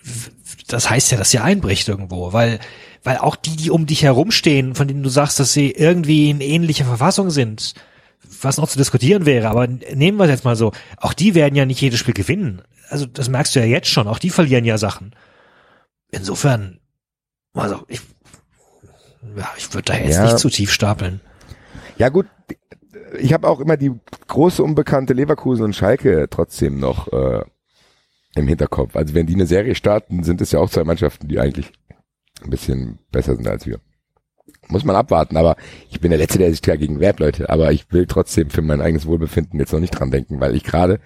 das 0.67 0.89
heißt 0.89 1.11
ja, 1.11 1.17
dass 1.17 1.31
sie 1.31 1.39
einbricht 1.39 1.87
irgendwo, 1.87 2.33
weil, 2.33 2.59
weil 3.03 3.17
auch 3.17 3.35
die, 3.35 3.55
die 3.55 3.71
um 3.71 3.85
dich 3.85 4.03
herumstehen, 4.03 4.75
von 4.75 4.87
denen 4.87 5.03
du 5.03 5.09
sagst, 5.09 5.39
dass 5.39 5.53
sie 5.53 5.71
irgendwie 5.71 6.29
in 6.29 6.41
ähnlicher 6.41 6.85
Verfassung 6.85 7.31
sind, 7.31 7.73
was 8.41 8.57
noch 8.57 8.67
zu 8.67 8.77
diskutieren 8.77 9.25
wäre, 9.25 9.49
aber 9.49 9.67
nehmen 9.67 10.17
wir 10.17 10.25
es 10.25 10.29
jetzt 10.29 10.45
mal 10.45 10.55
so, 10.55 10.71
auch 10.97 11.13
die 11.13 11.35
werden 11.35 11.55
ja 11.55 11.65
nicht 11.65 11.81
jedes 11.81 11.99
Spiel 11.99 12.13
gewinnen. 12.13 12.61
Also 12.89 13.05
das 13.05 13.29
merkst 13.29 13.55
du 13.55 13.59
ja 13.59 13.65
jetzt 13.65 13.87
schon, 13.89 14.07
auch 14.07 14.19
die 14.19 14.29
verlieren 14.29 14.65
ja 14.65 14.77
Sachen. 14.77 15.15
Insofern, 16.11 16.79
also 17.53 17.83
ich, 17.87 18.01
ja, 19.35 19.49
ich 19.57 19.73
würde 19.73 19.91
da 19.91 19.97
jetzt 19.97 20.15
Ja. 20.15 20.23
nicht 20.25 20.39
zu 20.39 20.49
tief 20.49 20.71
stapeln. 20.71 21.21
Ja 21.97 22.09
gut, 22.09 22.27
ich 23.19 23.33
habe 23.33 23.47
auch 23.47 23.59
immer 23.59 23.77
die 23.77 23.91
große 24.27 24.63
unbekannte 24.63 25.13
Leverkusen 25.13 25.65
und 25.65 25.75
Schalke 25.75 26.27
trotzdem 26.29 26.79
noch 26.79 27.11
äh, 27.11 27.43
im 28.35 28.47
Hinterkopf. 28.47 28.95
Also 28.95 29.13
wenn 29.13 29.25
die 29.27 29.33
eine 29.33 29.47
Serie 29.47 29.75
starten, 29.75 30.23
sind 30.23 30.41
es 30.41 30.51
ja 30.51 30.59
auch 30.59 30.69
zwei 30.69 30.83
Mannschaften, 30.83 31.27
die 31.27 31.39
eigentlich 31.39 31.71
ein 32.41 32.49
bisschen 32.49 32.99
besser 33.11 33.35
sind 33.35 33.47
als 33.47 33.65
wir. 33.65 33.79
Muss 34.67 34.85
man 34.85 34.95
abwarten, 34.95 35.37
aber 35.37 35.55
ich 35.89 35.99
bin 35.99 36.11
der 36.11 36.19
Letzte, 36.19 36.39
der 36.39 36.51
sich 36.51 36.61
dagegen 36.61 36.99
wehrt, 36.99 37.19
Leute. 37.19 37.49
Aber 37.49 37.71
ich 37.71 37.91
will 37.91 38.05
trotzdem 38.05 38.49
für 38.49 38.61
mein 38.61 38.81
eigenes 38.81 39.05
Wohlbefinden 39.05 39.59
jetzt 39.59 39.73
noch 39.73 39.79
nicht 39.79 39.97
dran 39.97 40.11
denken, 40.11 40.39
weil 40.39 40.55
ich 40.55 40.63
gerade 40.63 40.99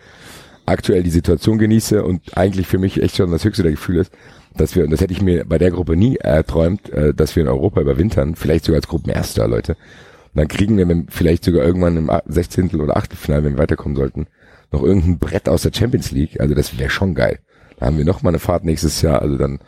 aktuell 0.65 1.03
die 1.03 1.09
Situation 1.09 1.57
genieße 1.57 2.03
und 2.03 2.37
eigentlich 2.37 2.67
für 2.67 2.77
mich 2.77 3.01
echt 3.01 3.17
schon 3.17 3.31
das 3.31 3.43
höchste 3.43 3.63
der 3.63 3.71
Gefühle 3.71 4.01
ist, 4.01 4.11
dass 4.55 4.75
wir, 4.75 4.83
und 4.83 4.91
das 4.91 5.01
hätte 5.01 5.13
ich 5.13 5.21
mir 5.21 5.45
bei 5.45 5.57
der 5.57 5.71
Gruppe 5.71 5.95
nie 5.95 6.17
erträumt, 6.17 6.89
äh, 6.89 7.13
dass 7.13 7.35
wir 7.35 7.43
in 7.43 7.49
Europa 7.49 7.81
überwintern, 7.81 8.35
vielleicht 8.35 8.65
sogar 8.65 8.77
als 8.77 8.87
Gruppenerster, 8.87 9.47
Leute. 9.47 9.73
Und 9.73 10.39
dann 10.39 10.47
kriegen 10.47 10.77
wir 10.77 11.05
vielleicht 11.09 11.43
sogar 11.43 11.63
irgendwann 11.63 11.97
im 11.97 12.11
16. 12.25 12.79
oder 12.81 12.97
Achtelfinale, 12.97 13.43
wenn 13.43 13.53
wir 13.53 13.59
weiterkommen 13.59 13.95
sollten, 13.95 14.27
noch 14.71 14.83
irgendein 14.83 15.19
Brett 15.19 15.47
aus 15.47 15.63
der 15.63 15.73
Champions 15.73 16.11
League. 16.11 16.39
Also 16.39 16.55
das 16.55 16.77
wäre 16.77 16.89
schon 16.89 17.13
geil. 17.13 17.39
Da 17.77 17.87
haben 17.87 17.97
wir 17.97 18.05
noch 18.05 18.23
mal 18.23 18.29
eine 18.29 18.39
Fahrt 18.39 18.65
nächstes 18.65 19.01
Jahr. 19.01 19.21
Also 19.21 19.37
dann, 19.37 19.59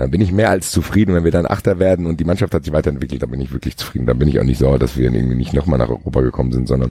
dann 0.00 0.10
bin 0.10 0.20
ich 0.20 0.32
mehr 0.32 0.50
als 0.50 0.70
zufrieden. 0.70 1.14
Wenn 1.14 1.24
wir 1.24 1.30
dann 1.30 1.46
Achter 1.46 1.78
werden 1.78 2.06
und 2.06 2.20
die 2.20 2.24
Mannschaft 2.24 2.54
hat 2.54 2.64
sich 2.64 2.72
weiterentwickelt, 2.72 3.22
dann 3.22 3.30
bin 3.30 3.40
ich 3.40 3.52
wirklich 3.52 3.76
zufrieden. 3.76 4.06
Dann 4.06 4.18
bin 4.18 4.28
ich 4.28 4.40
auch 4.40 4.44
nicht 4.44 4.58
sauer, 4.58 4.78
dass 4.78 4.96
wir 4.96 5.12
irgendwie 5.12 5.36
nicht 5.36 5.52
noch 5.52 5.66
mal 5.66 5.78
nach 5.78 5.88
Europa 5.88 6.20
gekommen 6.22 6.52
sind, 6.52 6.66
sondern 6.66 6.90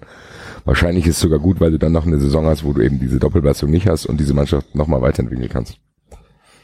wahrscheinlich 0.65 1.05
ist 1.07 1.15
es 1.15 1.21
sogar 1.21 1.39
gut, 1.39 1.59
weil 1.59 1.71
du 1.71 1.79
dann 1.79 1.91
noch 1.91 2.05
eine 2.05 2.19
Saison 2.19 2.45
hast, 2.45 2.63
wo 2.63 2.73
du 2.73 2.81
eben 2.81 2.99
diese 2.99 3.19
Doppelbelastung 3.19 3.69
nicht 3.69 3.87
hast 3.87 4.05
und 4.05 4.19
diese 4.19 4.33
Mannschaft 4.33 4.75
noch 4.75 4.87
mal 4.87 5.01
weiterentwickeln 5.01 5.49
kannst. 5.49 5.77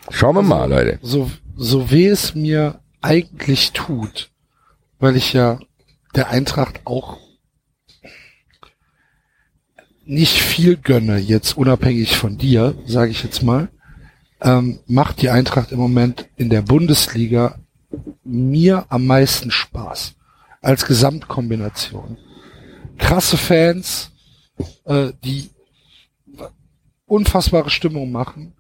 Schauen 0.10 0.36
wir 0.36 0.44
mal, 0.44 0.70
Leute. 0.70 1.00
so, 1.02 1.30
so 1.56 1.90
weh 1.90 2.08
es 2.08 2.36
mir 2.36 2.80
eigentlich 3.02 3.72
tut, 3.72 4.30
weil 5.00 5.16
ich 5.16 5.34
ja 5.34 5.60
der 6.16 6.30
Eintracht 6.30 6.82
auch 6.86 7.18
nicht 10.06 10.40
viel 10.40 10.78
gönne, 10.78 11.18
jetzt 11.18 11.58
unabhängig 11.58 12.16
von 12.16 12.38
dir, 12.38 12.76
sage 12.86 13.12
ich 13.12 13.24
jetzt 13.24 13.42
mal, 13.42 13.70
ähm, 14.46 14.80
macht 14.86 15.22
die 15.22 15.30
Eintracht 15.32 15.72
im 15.72 15.80
Moment 15.80 16.30
in 16.38 16.50
der 16.50 16.62
Bundesliga 16.62 17.58
mir 18.24 18.86
am 18.90 19.08
meisten 19.08 19.50
Spaß 19.50 20.14
als 20.62 20.86
Gesamtkombination. 20.86 22.18
Krasse 22.98 23.38
Fans, 23.38 24.12
äh, 24.86 25.12
die 25.24 25.50
unfassbare 27.08 27.70
Stimmung 27.70 28.12
machen. 28.12 28.54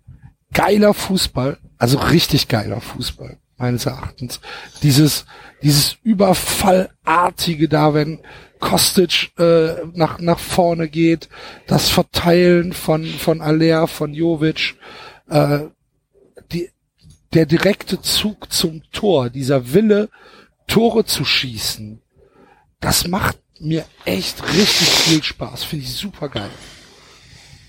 Geiler 0.53 0.93
Fußball, 0.93 1.57
also 1.77 1.99
richtig 1.99 2.47
geiler 2.47 2.81
Fußball, 2.81 3.37
meines 3.57 3.85
Erachtens. 3.85 4.39
Dieses, 4.81 5.25
dieses 5.61 5.97
Überfallartige 6.03 7.67
da, 7.69 7.93
wenn 7.93 8.19
Kostic 8.59 9.31
äh, 9.37 9.85
nach, 9.93 10.19
nach 10.19 10.39
vorne 10.39 10.87
geht, 10.87 11.29
das 11.67 11.89
Verteilen 11.89 12.73
von, 12.73 13.05
von 13.05 13.41
Aller, 13.41 13.87
von 13.87 14.13
Jovic, 14.13 14.75
äh, 15.29 15.59
die, 16.51 16.69
der 17.33 17.45
direkte 17.45 18.01
Zug 18.01 18.51
zum 18.51 18.83
Tor, 18.91 19.29
dieser 19.29 19.73
Wille, 19.73 20.09
Tore 20.67 21.05
zu 21.05 21.25
schießen, 21.25 22.01
das 22.79 23.07
macht 23.07 23.39
mir 23.59 23.85
echt 24.05 24.43
richtig 24.43 24.87
viel 24.87 25.23
Spaß. 25.23 25.63
Finde 25.63 25.85
ich 25.85 25.93
super 25.93 26.29
geil. 26.29 26.49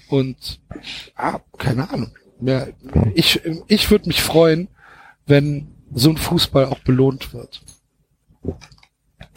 Und 0.08 0.60
ah, 1.16 1.40
keine 1.58 1.90
Ahnung. 1.90 2.12
Ja, 2.40 2.66
ich 3.14 3.40
ich 3.66 3.90
würde 3.90 4.08
mich 4.08 4.22
freuen, 4.22 4.68
wenn 5.26 5.68
so 5.92 6.10
ein 6.10 6.18
Fußball 6.18 6.66
auch 6.66 6.80
belohnt 6.80 7.32
wird. 7.32 7.62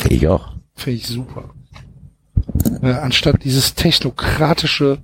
Ich 0.10 0.28
auch. 0.28 0.54
Finde 0.76 0.98
ich 0.98 1.08
super. 1.08 1.54
Äh, 2.82 2.92
anstatt 2.92 3.44
dieses 3.44 3.76
technokratische 3.76 5.00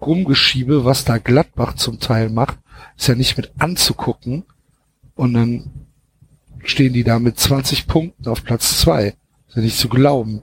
Rumgeschiebe, 0.00 0.84
was 0.84 1.04
da 1.04 1.18
Gladbach 1.18 1.74
zum 1.74 2.00
Teil 2.00 2.28
macht, 2.28 2.58
ist 3.02 3.08
ja 3.08 3.14
nicht 3.16 3.36
mit 3.36 3.50
anzugucken. 3.58 4.44
Und 5.16 5.34
dann 5.34 5.88
stehen 6.62 6.92
die 6.92 7.02
da 7.02 7.18
mit 7.18 7.36
20 7.36 7.88
Punkten 7.88 8.28
auf 8.28 8.44
Platz 8.44 8.78
zwei. 8.78 9.16
Ist 9.48 9.56
ja 9.56 9.62
nicht 9.62 9.76
zu 9.76 9.88
glauben. 9.88 10.42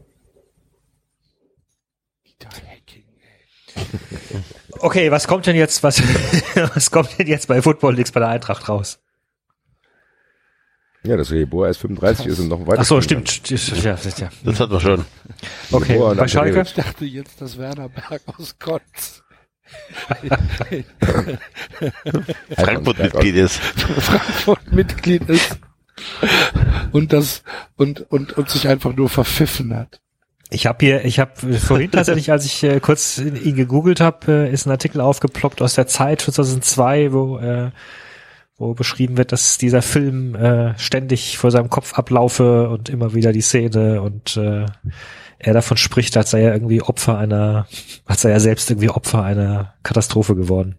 Okay, 4.82 5.12
was 5.12 5.28
kommt 5.28 5.46
denn 5.46 5.58
jetzt, 5.58 5.84
was, 5.84 6.02
was 6.74 6.90
kommt 6.90 7.20
denn 7.20 7.28
jetzt 7.28 7.50
bei 7.50 7.62
Football 7.62 7.96
Leagues 7.96 8.14
bei 8.14 8.22
der 8.22 8.30
Eintracht 8.30 8.70
raus? 8.70 9.00
Ja, 11.04 11.18
dass 11.18 11.32
Reboa 11.32 11.68
erst 11.68 11.82
35 11.82 12.28
ist 12.28 12.40
und 12.40 12.48
noch 12.48 12.66
weiter. 12.66 12.80
Ach 12.80 12.86
so, 12.86 13.02
stimmt. 13.02 13.50
Ja, 13.50 13.58
ja, 13.76 13.98
ja. 14.18 14.30
Das 14.46 14.60
hatten 14.62 14.72
wir 14.72 14.80
schon. 14.80 15.06
Okay, 15.72 16.00
bei 16.16 16.30
Schalke? 16.30 16.62
Ich 16.62 16.74
dachte 16.76 17.04
jetzt, 17.04 17.42
dass 17.42 17.58
Werner 17.58 17.90
Berg 17.90 18.22
aus 18.38 18.58
Konz 18.58 19.18
Frankfurt-Mitglied 22.56 23.35
ist. 23.35 23.56
Frankfurt 23.99 24.72
Mitglied 24.72 25.30
ist 25.30 25.59
und 26.91 27.14
das 27.14 27.43
und 27.75 28.01
und 28.11 28.38
und 28.38 28.49
sich 28.49 28.67
einfach 28.67 28.95
nur 28.95 29.09
verpfiffen 29.09 29.75
hat. 29.75 29.99
Ich 30.51 30.65
habe 30.65 30.83
hier, 30.83 31.06
ich 31.06 31.19
habe 31.19 31.33
vorhin 31.59 31.91
tatsächlich, 31.91 32.31
als 32.31 32.45
ich 32.45 32.64
äh, 32.64 32.80
kurz 32.80 33.19
ihn 33.19 33.56
gegoogelt 33.56 33.99
habe, 33.99 34.48
äh, 34.48 34.51
ist 34.51 34.65
ein 34.65 34.72
Artikel 34.72 34.99
aufgeploppt 34.99 35.61
aus 35.61 35.75
der 35.75 35.85
Zeit 35.85 36.22
2002, 36.22 37.14
wo 37.14 37.38
äh, 37.38 37.72
wo 38.57 38.73
beschrieben 38.73 39.17
wird, 39.17 39.31
dass 39.31 39.57
dieser 39.57 39.81
Film 39.81 40.35
äh, 40.35 40.77
ständig 40.77 41.38
vor 41.38 41.49
seinem 41.49 41.69
Kopf 41.69 41.93
ablaufe 41.93 42.69
und 42.69 42.89
immer 42.89 43.14
wieder 43.14 43.31
die 43.31 43.41
Szene 43.41 44.01
und 44.01 44.35
äh, 44.38 44.65
er 45.40 45.53
davon 45.53 45.77
spricht, 45.77 46.16
als 46.18 46.32
sei 46.32 46.42
er 46.42 46.53
irgendwie 46.53 46.82
Opfer 46.82 47.18
einer, 47.18 47.68
als 48.06 48.22
sei 48.22 48.30
er 48.32 48.40
selbst 48.40 48.69
irgendwie 48.69 48.90
Opfer 48.90 49.24
einer 49.24 49.74
Katastrophe 49.84 50.35
geworden. 50.35 50.77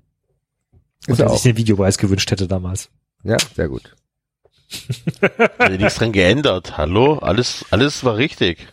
Und 1.06 1.14
Ist 1.14 1.20
er 1.20 1.26
er 1.26 1.32
sich 1.32 1.42
den 1.42 1.56
Videobeweis 1.56 1.98
gewünscht 1.98 2.30
hätte 2.30 2.46
damals. 2.46 2.90
Ja, 3.24 3.38
sehr 3.56 3.68
gut. 3.68 3.96
Hat 5.58 5.72
nichts 5.72 5.96
dran 5.96 6.12
geändert. 6.12 6.76
Hallo? 6.76 7.18
Alles, 7.18 7.64
alles 7.70 8.04
war 8.04 8.16
richtig. 8.16 8.68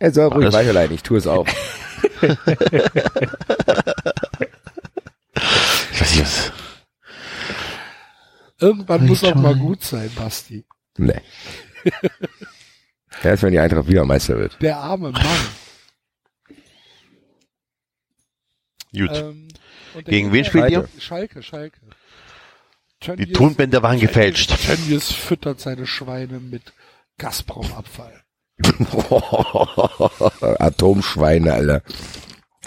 Er 0.00 0.12
soll 0.12 0.28
ruhig 0.28 0.52
weiterleiten, 0.52 0.94
ich 0.94 1.02
tue 1.02 1.18
es 1.18 1.26
auch. 1.26 1.46
Ich 5.92 6.00
weiß 6.00 6.10
nicht, 6.16 6.22
was. 6.22 6.52
Irgendwann 8.60 9.06
muss 9.06 9.24
auch 9.24 9.34
mal 9.34 9.54
gut 9.56 9.82
sein, 9.82 10.10
Basti. 10.16 10.64
Nee. 10.96 11.20
Erst 13.22 13.42
wenn 13.42 13.52
die 13.52 13.58
Eintracht 13.58 13.88
wieder 13.88 14.04
Meister 14.04 14.38
wird. 14.38 14.60
Der 14.62 14.76
arme 14.78 15.10
Mann. 15.10 15.26
Gut. 18.92 19.10
Ähm, 19.12 19.48
Gegen 20.04 20.32
wen 20.32 20.44
spielt 20.44 20.70
ihr? 20.70 20.88
Schalke, 20.98 21.42
Schalke. 21.42 21.78
Die 23.02 23.06
Tönnies- 23.06 23.32
Tonbänder 23.32 23.82
waren 23.82 24.00
gefälscht. 24.00 24.54
Tönnies 24.66 25.12
füttert 25.12 25.60
seine 25.60 25.86
Schweine 25.86 26.40
mit 26.40 26.72
Gazprom-Abfall. 27.18 28.22
Atomschweine, 30.58 31.52
Alter. 31.52 31.82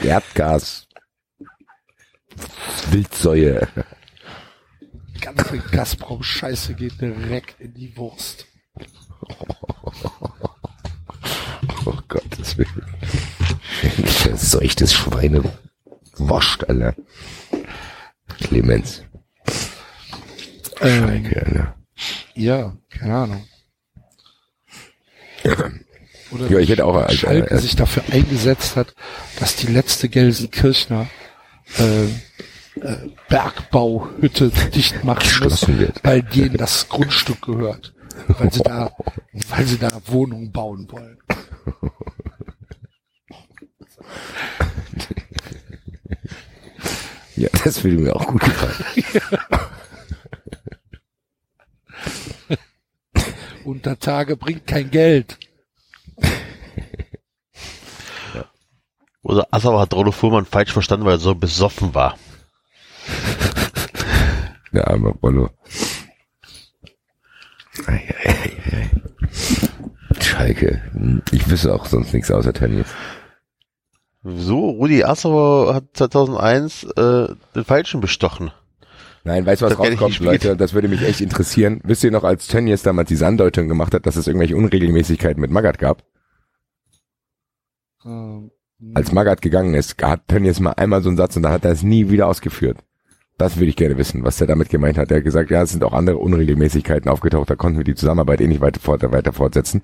Erdgas. 0.02 0.88
Wildsäue. 2.92 3.68
Die 5.16 5.20
ganze 5.20 5.58
Gazprom-Scheiße 5.60 6.76
geht 6.76 7.02
direkt 7.02 7.60
in 7.60 7.74
die 7.74 7.96
Wurst. 7.98 8.48
Oh 11.86 11.98
Gottes 12.08 12.58
Willen. 12.58 12.86
Verseuchtes 14.06 14.94
Schweine. 14.94 15.44
Wascht, 16.18 16.64
Alter. 16.66 16.96
Clemens. 18.40 19.04
Ähm, 20.82 21.24
Schalke, 21.24 21.46
Alter. 21.46 21.76
ja, 22.36 22.78
keine 22.90 23.16
Ahnung. 23.16 23.48
Oder 26.32 26.50
Ja, 26.50 26.60
ich 26.60 26.70
hätte 26.70 26.86
auch 26.86 26.96
als, 26.96 27.16
Schalke 27.16 27.52
äh, 27.52 27.60
sich 27.60 27.76
dafür 27.76 28.04
eingesetzt 28.12 28.76
hat, 28.76 28.94
dass 29.40 29.56
die 29.56 29.68
letzte 29.68 30.08
Gelsenkirchner 30.10 31.08
äh, 31.80 32.06
äh, 32.06 32.10
Bergbauhütte 33.28 34.50
dicht 34.74 35.04
machen 35.04 35.44
muss, 35.44 35.68
wird. 35.68 36.04
weil 36.04 36.22
denen 36.22 36.58
das 36.58 36.88
Grundstück 36.90 37.42
gehört, 37.42 37.94
weil 38.28 38.52
sie 38.52 38.62
da, 38.62 38.92
weil 39.50 39.66
sie 39.66 39.78
da 39.78 39.90
Wohnungen 40.08 40.52
bauen 40.52 40.92
wollen. 40.92 41.18
Ja, 47.36 47.50
das 47.64 47.84
würde 47.84 47.98
mir 47.98 48.16
auch 48.16 48.28
gut 48.28 48.42
gefallen. 48.42 48.76
Unter 53.64 53.98
Tage 53.98 54.38
bringt 54.38 54.68
kein 54.68 54.92
Geld. 54.92 55.40
Oder 59.24 59.48
Assauer 59.52 59.82
hat 59.82 59.94
Rollo 59.94 60.12
Fuhrmann 60.12 60.46
falsch 60.46 60.74
verstanden, 60.74 61.06
weil 61.06 61.16
er 61.16 61.20
so 61.20 61.36
besoffen 61.36 61.94
war. 61.96 62.18
Der 64.74 64.88
arme 64.88 65.10
Rollo. 65.10 65.50
Ei, 67.88 68.14
ei, 68.24 68.30
ei, 68.30 68.52
ei. 68.72 70.22
Schalke. 70.22 70.82
Ich 71.32 71.50
wüsste 71.50 71.74
auch 71.74 71.86
sonst 71.86 72.14
nichts 72.14 72.32
außer 72.32 72.54
Tennis. 72.54 72.88
So, 74.24 74.70
Rudi 74.70 75.04
Assauer 75.04 75.74
hat 75.74 75.86
2001 75.94 76.84
äh, 76.84 77.28
den 77.56 77.66
Falschen 77.66 78.02
bestochen. 78.02 78.52
Nein, 79.24 79.46
weißt 79.46 79.62
du, 79.62 79.66
was 79.66 79.78
Das 79.78 79.80
rauskommt, 79.80 80.20
Leute? 80.20 80.56
Das 80.58 80.74
würde 80.74 80.88
mich 80.88 81.02
echt 81.02 81.22
interessieren. 81.22 81.80
Wisst 81.84 82.04
ihr 82.04 82.12
noch, 82.12 82.24
als 82.24 82.48
Tönnies 82.48 82.84
damals 82.84 83.10
diese 83.10 83.26
Andeutung 83.28 83.68
gemacht 83.68 83.94
hat, 83.94 84.06
dass 84.06 84.16
es 84.16 84.28
irgendwelche 84.28 84.56
Unregelmäßigkeiten 84.56 85.40
mit 85.40 85.52
Magath 85.52 85.78
gab? 85.80 86.04
Ähm, 88.06 88.52
Als 88.96 89.12
Magath 89.12 89.42
gegangen 89.42 89.76
ist, 89.76 90.02
hat 90.02 90.28
Tönnies 90.28 90.60
mal 90.60 90.72
einmal 90.72 91.04
so 91.04 91.10
einen 91.10 91.18
Satz 91.18 91.36
und 91.36 91.44
dann 91.44 91.52
hat 91.52 91.66
er 91.66 91.72
es 91.72 91.84
nie 91.84 92.10
wieder 92.10 92.28
ausgeführt. 92.28 92.78
Das 93.42 93.58
würde 93.58 93.70
ich 93.70 93.76
gerne 93.76 93.98
wissen, 93.98 94.24
was 94.24 94.40
er 94.40 94.46
damit 94.46 94.70
gemeint 94.70 95.00
hat. 95.00 95.10
Er 95.10 95.18
hat 95.18 95.24
gesagt, 95.24 95.50
ja, 95.50 95.64
es 95.64 95.72
sind 95.72 95.84
auch 95.84 95.94
andere 95.94 96.18
Unregelmäßigkeiten 96.18 97.10
aufgetaucht, 97.10 97.50
da 97.50 97.56
konnten 97.56 97.80
wir 97.80 97.84
die 97.84 97.96
Zusammenarbeit 97.96 98.40
eh 98.40 98.46
nicht 98.46 98.62
weiter, 98.62 98.80
fort, 98.80 99.02
weiter 99.12 99.34
fortsetzen. 99.34 99.82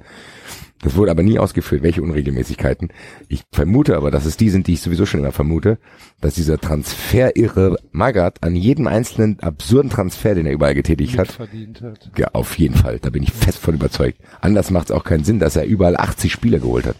Das 0.84 0.96
wurde 0.96 1.10
aber 1.10 1.24
nie 1.24 1.40
ausgeführt, 1.40 1.82
welche 1.82 2.04
Unregelmäßigkeiten. 2.04 2.90
Ich 3.30 3.46
vermute 3.52 3.98
aber, 3.98 4.12
dass 4.12 4.28
es 4.28 4.38
die 4.38 4.52
sind, 4.52 4.68
die 4.68 4.74
ich 4.74 4.82
sowieso 4.82 5.08
schon 5.08 5.22
immer 5.22 5.32
vermute, 5.32 5.80
dass 6.22 6.36
dieser 6.36 6.60
Transferirre 6.60 7.78
Magath 7.92 8.44
an 8.44 8.56
jedem 8.56 8.86
einzelnen 8.86 9.40
absurden 9.40 9.90
Transfer, 9.90 10.36
den 10.36 10.46
er 10.46 10.54
überall 10.54 10.76
getätigt 10.76 11.18
hat, 11.18 11.32
verdient 11.32 11.82
hat. 11.82 12.12
ja, 12.16 12.28
auf 12.34 12.60
jeden 12.60 12.76
Fall. 12.76 13.00
Da 13.00 13.10
bin 13.10 13.24
ich 13.24 13.32
fest 13.32 13.58
von 13.58 13.74
überzeugt. 13.74 14.20
Anders 14.40 14.70
macht 14.70 14.92
es 14.92 14.96
auch 14.96 15.04
keinen 15.04 15.24
Sinn, 15.24 15.40
dass 15.40 15.56
er 15.56 15.66
überall 15.66 15.98
80 15.98 16.32
Spieler 16.32 16.60
geholt 16.60 16.86
hat. 16.86 16.98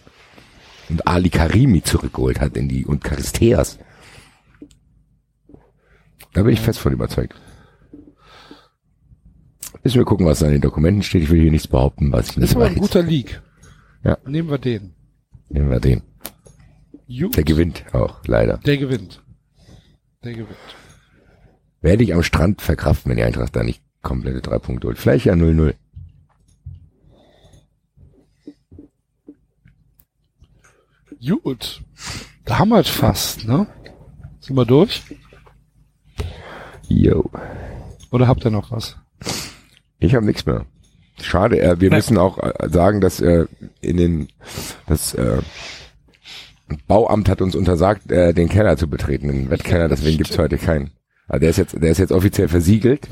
Und 0.88 1.06
Ali 1.06 1.30
Karimi 1.30 1.84
zurückgeholt 1.84 2.40
hat 2.40 2.56
in 2.56 2.68
die, 2.68 2.84
und 2.84 3.04
Charisteas. 3.04 3.78
Da 6.38 6.44
bin 6.44 6.52
ich 6.52 6.60
fest 6.60 6.78
von 6.78 6.92
überzeugt. 6.92 7.34
Müssen 9.82 9.98
wir 9.98 10.04
gucken, 10.04 10.24
was 10.24 10.38
da 10.38 10.46
in 10.46 10.52
den 10.52 10.60
Dokumenten 10.60 11.02
steht. 11.02 11.24
Ich 11.24 11.30
will 11.30 11.40
hier 11.40 11.50
nichts 11.50 11.66
behaupten, 11.66 12.12
was 12.12 12.26
ich 12.30 12.36
Ist 12.36 12.38
nicht 12.38 12.54
aber 12.54 12.66
ein 12.66 12.74
weiß. 12.74 12.80
guter 12.80 13.02
League. 13.02 13.42
Ja. 14.04 14.18
Nehmen 14.24 14.48
wir 14.48 14.58
den. 14.58 14.94
Nehmen 15.48 15.68
wir 15.68 15.80
den. 15.80 16.02
Gut. 17.08 17.36
Der 17.36 17.42
gewinnt 17.42 17.82
auch, 17.92 18.20
leider. 18.24 18.58
Der 18.58 18.76
gewinnt. 18.76 19.20
Der 20.22 20.34
gewinnt. 20.34 20.56
Werde 21.80 22.04
ich 22.04 22.14
am 22.14 22.22
Strand 22.22 22.62
verkraften, 22.62 23.10
wenn 23.10 23.16
die 23.16 23.24
Eintracht 23.24 23.56
da 23.56 23.64
nicht 23.64 23.82
komplette 24.02 24.40
drei 24.40 24.60
Punkte 24.60 24.86
holt. 24.86 24.98
Vielleicht 24.98 25.24
ja 25.24 25.32
0-0. 25.34 25.74
Gut. 31.42 31.82
Da 32.44 32.60
haben 32.60 32.68
wir 32.68 32.78
es 32.78 32.88
fast, 32.88 33.44
ne? 33.48 33.66
Sind 34.38 34.54
wir 34.54 34.64
durch? 34.66 35.02
Yo. 36.88 37.30
Oder 38.10 38.26
habt 38.28 38.44
ihr 38.44 38.50
noch 38.50 38.70
was? 38.70 38.96
Ich 39.98 40.14
habe 40.14 40.24
nichts 40.26 40.46
mehr. 40.46 40.64
Schade, 41.20 41.60
äh, 41.60 41.80
wir 41.80 41.90
müssen 41.90 42.16
auch 42.16 42.38
äh, 42.38 42.68
sagen, 42.68 43.00
dass 43.00 43.20
äh, 43.20 43.46
in 43.80 43.96
den 43.96 44.28
das 44.86 45.14
äh, 45.14 45.38
Bauamt 46.86 47.28
hat 47.28 47.40
uns 47.40 47.56
untersagt, 47.56 48.10
äh, 48.12 48.32
den 48.32 48.48
Keller 48.48 48.76
zu 48.76 48.88
betreten, 48.88 49.28
den 49.28 49.50
Wettkeller, 49.50 49.88
deswegen 49.88 50.18
gibt's 50.18 50.38
heute 50.38 50.58
keinen. 50.58 50.90
Also 51.26 51.40
der 51.40 51.50
ist 51.50 51.56
jetzt, 51.56 51.74
der 51.82 51.90
ist 51.90 51.98
jetzt 51.98 52.12
offiziell 52.12 52.48
versiegelt. 52.48 53.08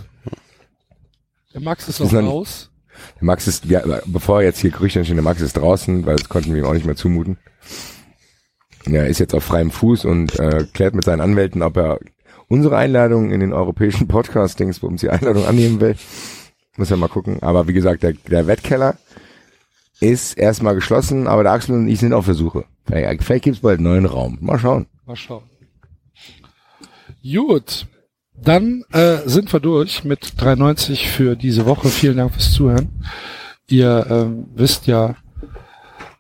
Der 1.52 1.60
Max 1.62 1.88
ist 1.88 2.00
Ist 2.00 2.12
noch- 2.12 2.22
raus. 2.22 2.70
Der 3.20 3.24
Max 3.26 3.46
ist, 3.46 3.66
ja, 3.66 3.82
bevor 4.06 4.42
jetzt 4.42 4.58
hier 4.60 4.70
Gerüchte 4.70 5.00
entstehen, 5.00 5.16
der 5.16 5.24
Max 5.24 5.42
ist 5.42 5.56
draußen, 5.56 6.06
weil 6.06 6.16
das 6.16 6.28
konnten 6.30 6.55
wir 6.55 6.62
ihm 6.62 6.66
auch 6.66 6.72
nicht 6.72 6.86
mehr 6.86 6.96
zumuten. 6.96 7.36
Er 8.86 9.06
ist 9.08 9.18
jetzt 9.18 9.34
auf 9.34 9.44
freiem 9.44 9.70
Fuß 9.70 10.05
und 10.06 10.38
äh, 10.38 10.64
klärt 10.72 10.94
mit 10.94 11.05
seinen 11.05 11.20
Anwälten, 11.20 11.62
ob 11.62 11.76
er 11.76 11.98
unsere 12.49 12.76
Einladung 12.76 13.31
in 13.31 13.41
den 13.41 13.52
europäischen 13.52 14.08
Podcast-Dings, 14.08 14.83
wo 14.83 14.86
uns 14.86 15.00
die 15.00 15.10
Einladung 15.10 15.44
annehmen 15.47 15.81
will. 15.81 15.97
Muss 16.76 16.91
ja 16.91 16.97
mal 16.97 17.08
gucken. 17.08 17.42
Aber 17.42 17.68
wie 17.68 17.73
gesagt, 17.73 18.02
der, 18.02 18.12
der 18.12 18.47
Wettkeller 18.47 18.97
ist 20.00 20.36
erstmal 20.36 20.75
geschlossen, 20.75 21.26
aber 21.26 21.42
der 21.42 21.52
Axel 21.52 21.75
und 21.75 21.89
ich 21.89 22.00
sind 22.00 22.12
auf 22.12 22.26
der 22.26 22.34
Suche. 22.34 22.65
Vielleicht, 22.84 23.25
vielleicht 23.25 23.44
gibt's 23.44 23.60
bald 23.60 23.78
einen 23.78 23.89
neuen 23.89 24.07
Raum. 24.07 24.39
Mal 24.41 24.58
schauen. 24.58 24.86
Mal 25.07 25.16
schauen. 25.16 25.42
Gut. 27.23 27.86
Dann 28.34 28.84
äh, 28.92 29.18
sind 29.25 29.52
wir 29.52 29.60
durch 29.60 30.05
mit 30.05 30.34
93 30.36 31.08
für 31.08 31.36
diese 31.36 31.65
Woche. 31.65 31.89
Vielen 31.89 32.18
Dank 32.18 32.33
fürs 32.33 32.52
Zuhören. 32.52 32.91
Ihr 33.68 34.07
ähm, 34.10 34.49
wisst 34.55 34.86
ja, 34.86 35.16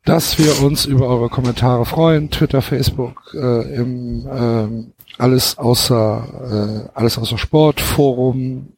dass 0.04 0.38
wir 0.38 0.62
uns 0.62 0.86
über 0.86 1.06
eure 1.08 1.28
Kommentare 1.28 1.84
freuen. 1.84 2.30
Twitter, 2.30 2.62
Facebook, 2.62 3.34
äh, 3.34 3.74
im 3.74 4.26
ähm, 4.32 4.92
alles 5.18 5.58
außer 5.58 6.86
äh, 6.86 6.90
alles 6.94 7.18
außer 7.18 7.38
Sport, 7.38 7.80
Forum, 7.80 8.72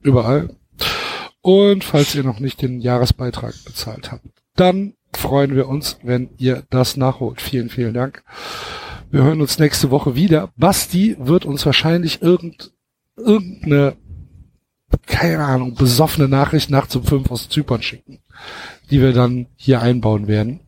überall. 0.00 0.50
Und 1.40 1.84
falls 1.84 2.14
ihr 2.14 2.24
noch 2.24 2.40
nicht 2.40 2.62
den 2.62 2.80
Jahresbeitrag 2.80 3.54
bezahlt 3.64 4.12
habt, 4.12 4.26
dann 4.56 4.94
freuen 5.12 5.54
wir 5.54 5.68
uns, 5.68 5.98
wenn 6.02 6.30
ihr 6.38 6.64
das 6.70 6.96
nachholt. 6.96 7.40
Vielen, 7.40 7.68
vielen 7.68 7.94
Dank. 7.94 8.24
Wir 9.10 9.22
hören 9.22 9.40
uns 9.40 9.58
nächste 9.58 9.90
Woche 9.90 10.14
wieder. 10.14 10.50
Basti 10.56 11.16
wird 11.18 11.44
uns 11.44 11.64
wahrscheinlich 11.66 12.22
irgend, 12.22 12.72
irgendeine, 13.16 13.96
keine 15.06 15.44
Ahnung, 15.44 15.74
besoffene 15.74 16.28
Nachricht 16.28 16.70
nachts 16.70 16.96
um 16.96 17.04
fünf 17.04 17.30
aus 17.30 17.48
Zypern 17.48 17.82
schicken, 17.82 18.20
die 18.90 19.00
wir 19.00 19.12
dann 19.12 19.46
hier 19.56 19.82
einbauen 19.82 20.26
werden. 20.26 20.60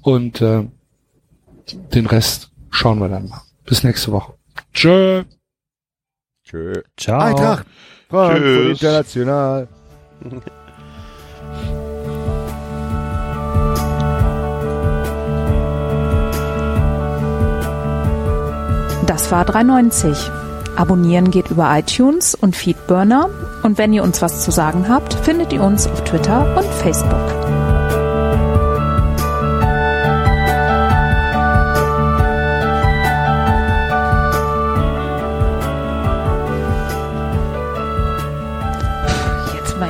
Und 0.00 0.40
äh, 0.40 0.66
den 1.94 2.06
Rest 2.06 2.50
schauen 2.70 2.98
wir 2.98 3.08
dann 3.08 3.28
mal. 3.28 3.42
Bis 3.72 3.84
nächste 3.84 4.12
Woche. 4.12 4.34
Tschö. 4.74 5.22
Tschö. 6.44 6.82
Ciao. 6.98 7.18
Eintracht. 7.18 7.66
Frankfurt 8.10 8.42
Tschüss. 8.42 8.82
International. 8.82 9.68
Das 19.06 19.32
war 19.32 19.46
390. 19.46 20.18
Abonnieren 20.76 21.30
geht 21.30 21.50
über 21.50 21.74
iTunes 21.74 22.34
und 22.34 22.54
Feedburner. 22.54 23.30
Und 23.62 23.78
wenn 23.78 23.94
ihr 23.94 24.02
uns 24.02 24.20
was 24.20 24.44
zu 24.44 24.50
sagen 24.50 24.90
habt, 24.90 25.14
findet 25.14 25.50
ihr 25.50 25.62
uns 25.62 25.86
auf 25.86 26.04
Twitter 26.04 26.58
und 26.58 26.68
Facebook. 26.74 27.61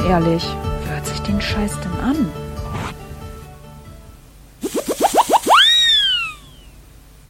Ehrlich, 0.09 0.47
hört 0.89 1.07
sich 1.07 1.21
den 1.21 1.41
Scheiß 1.41 1.79
denn 1.81 2.01
an? 2.01 2.42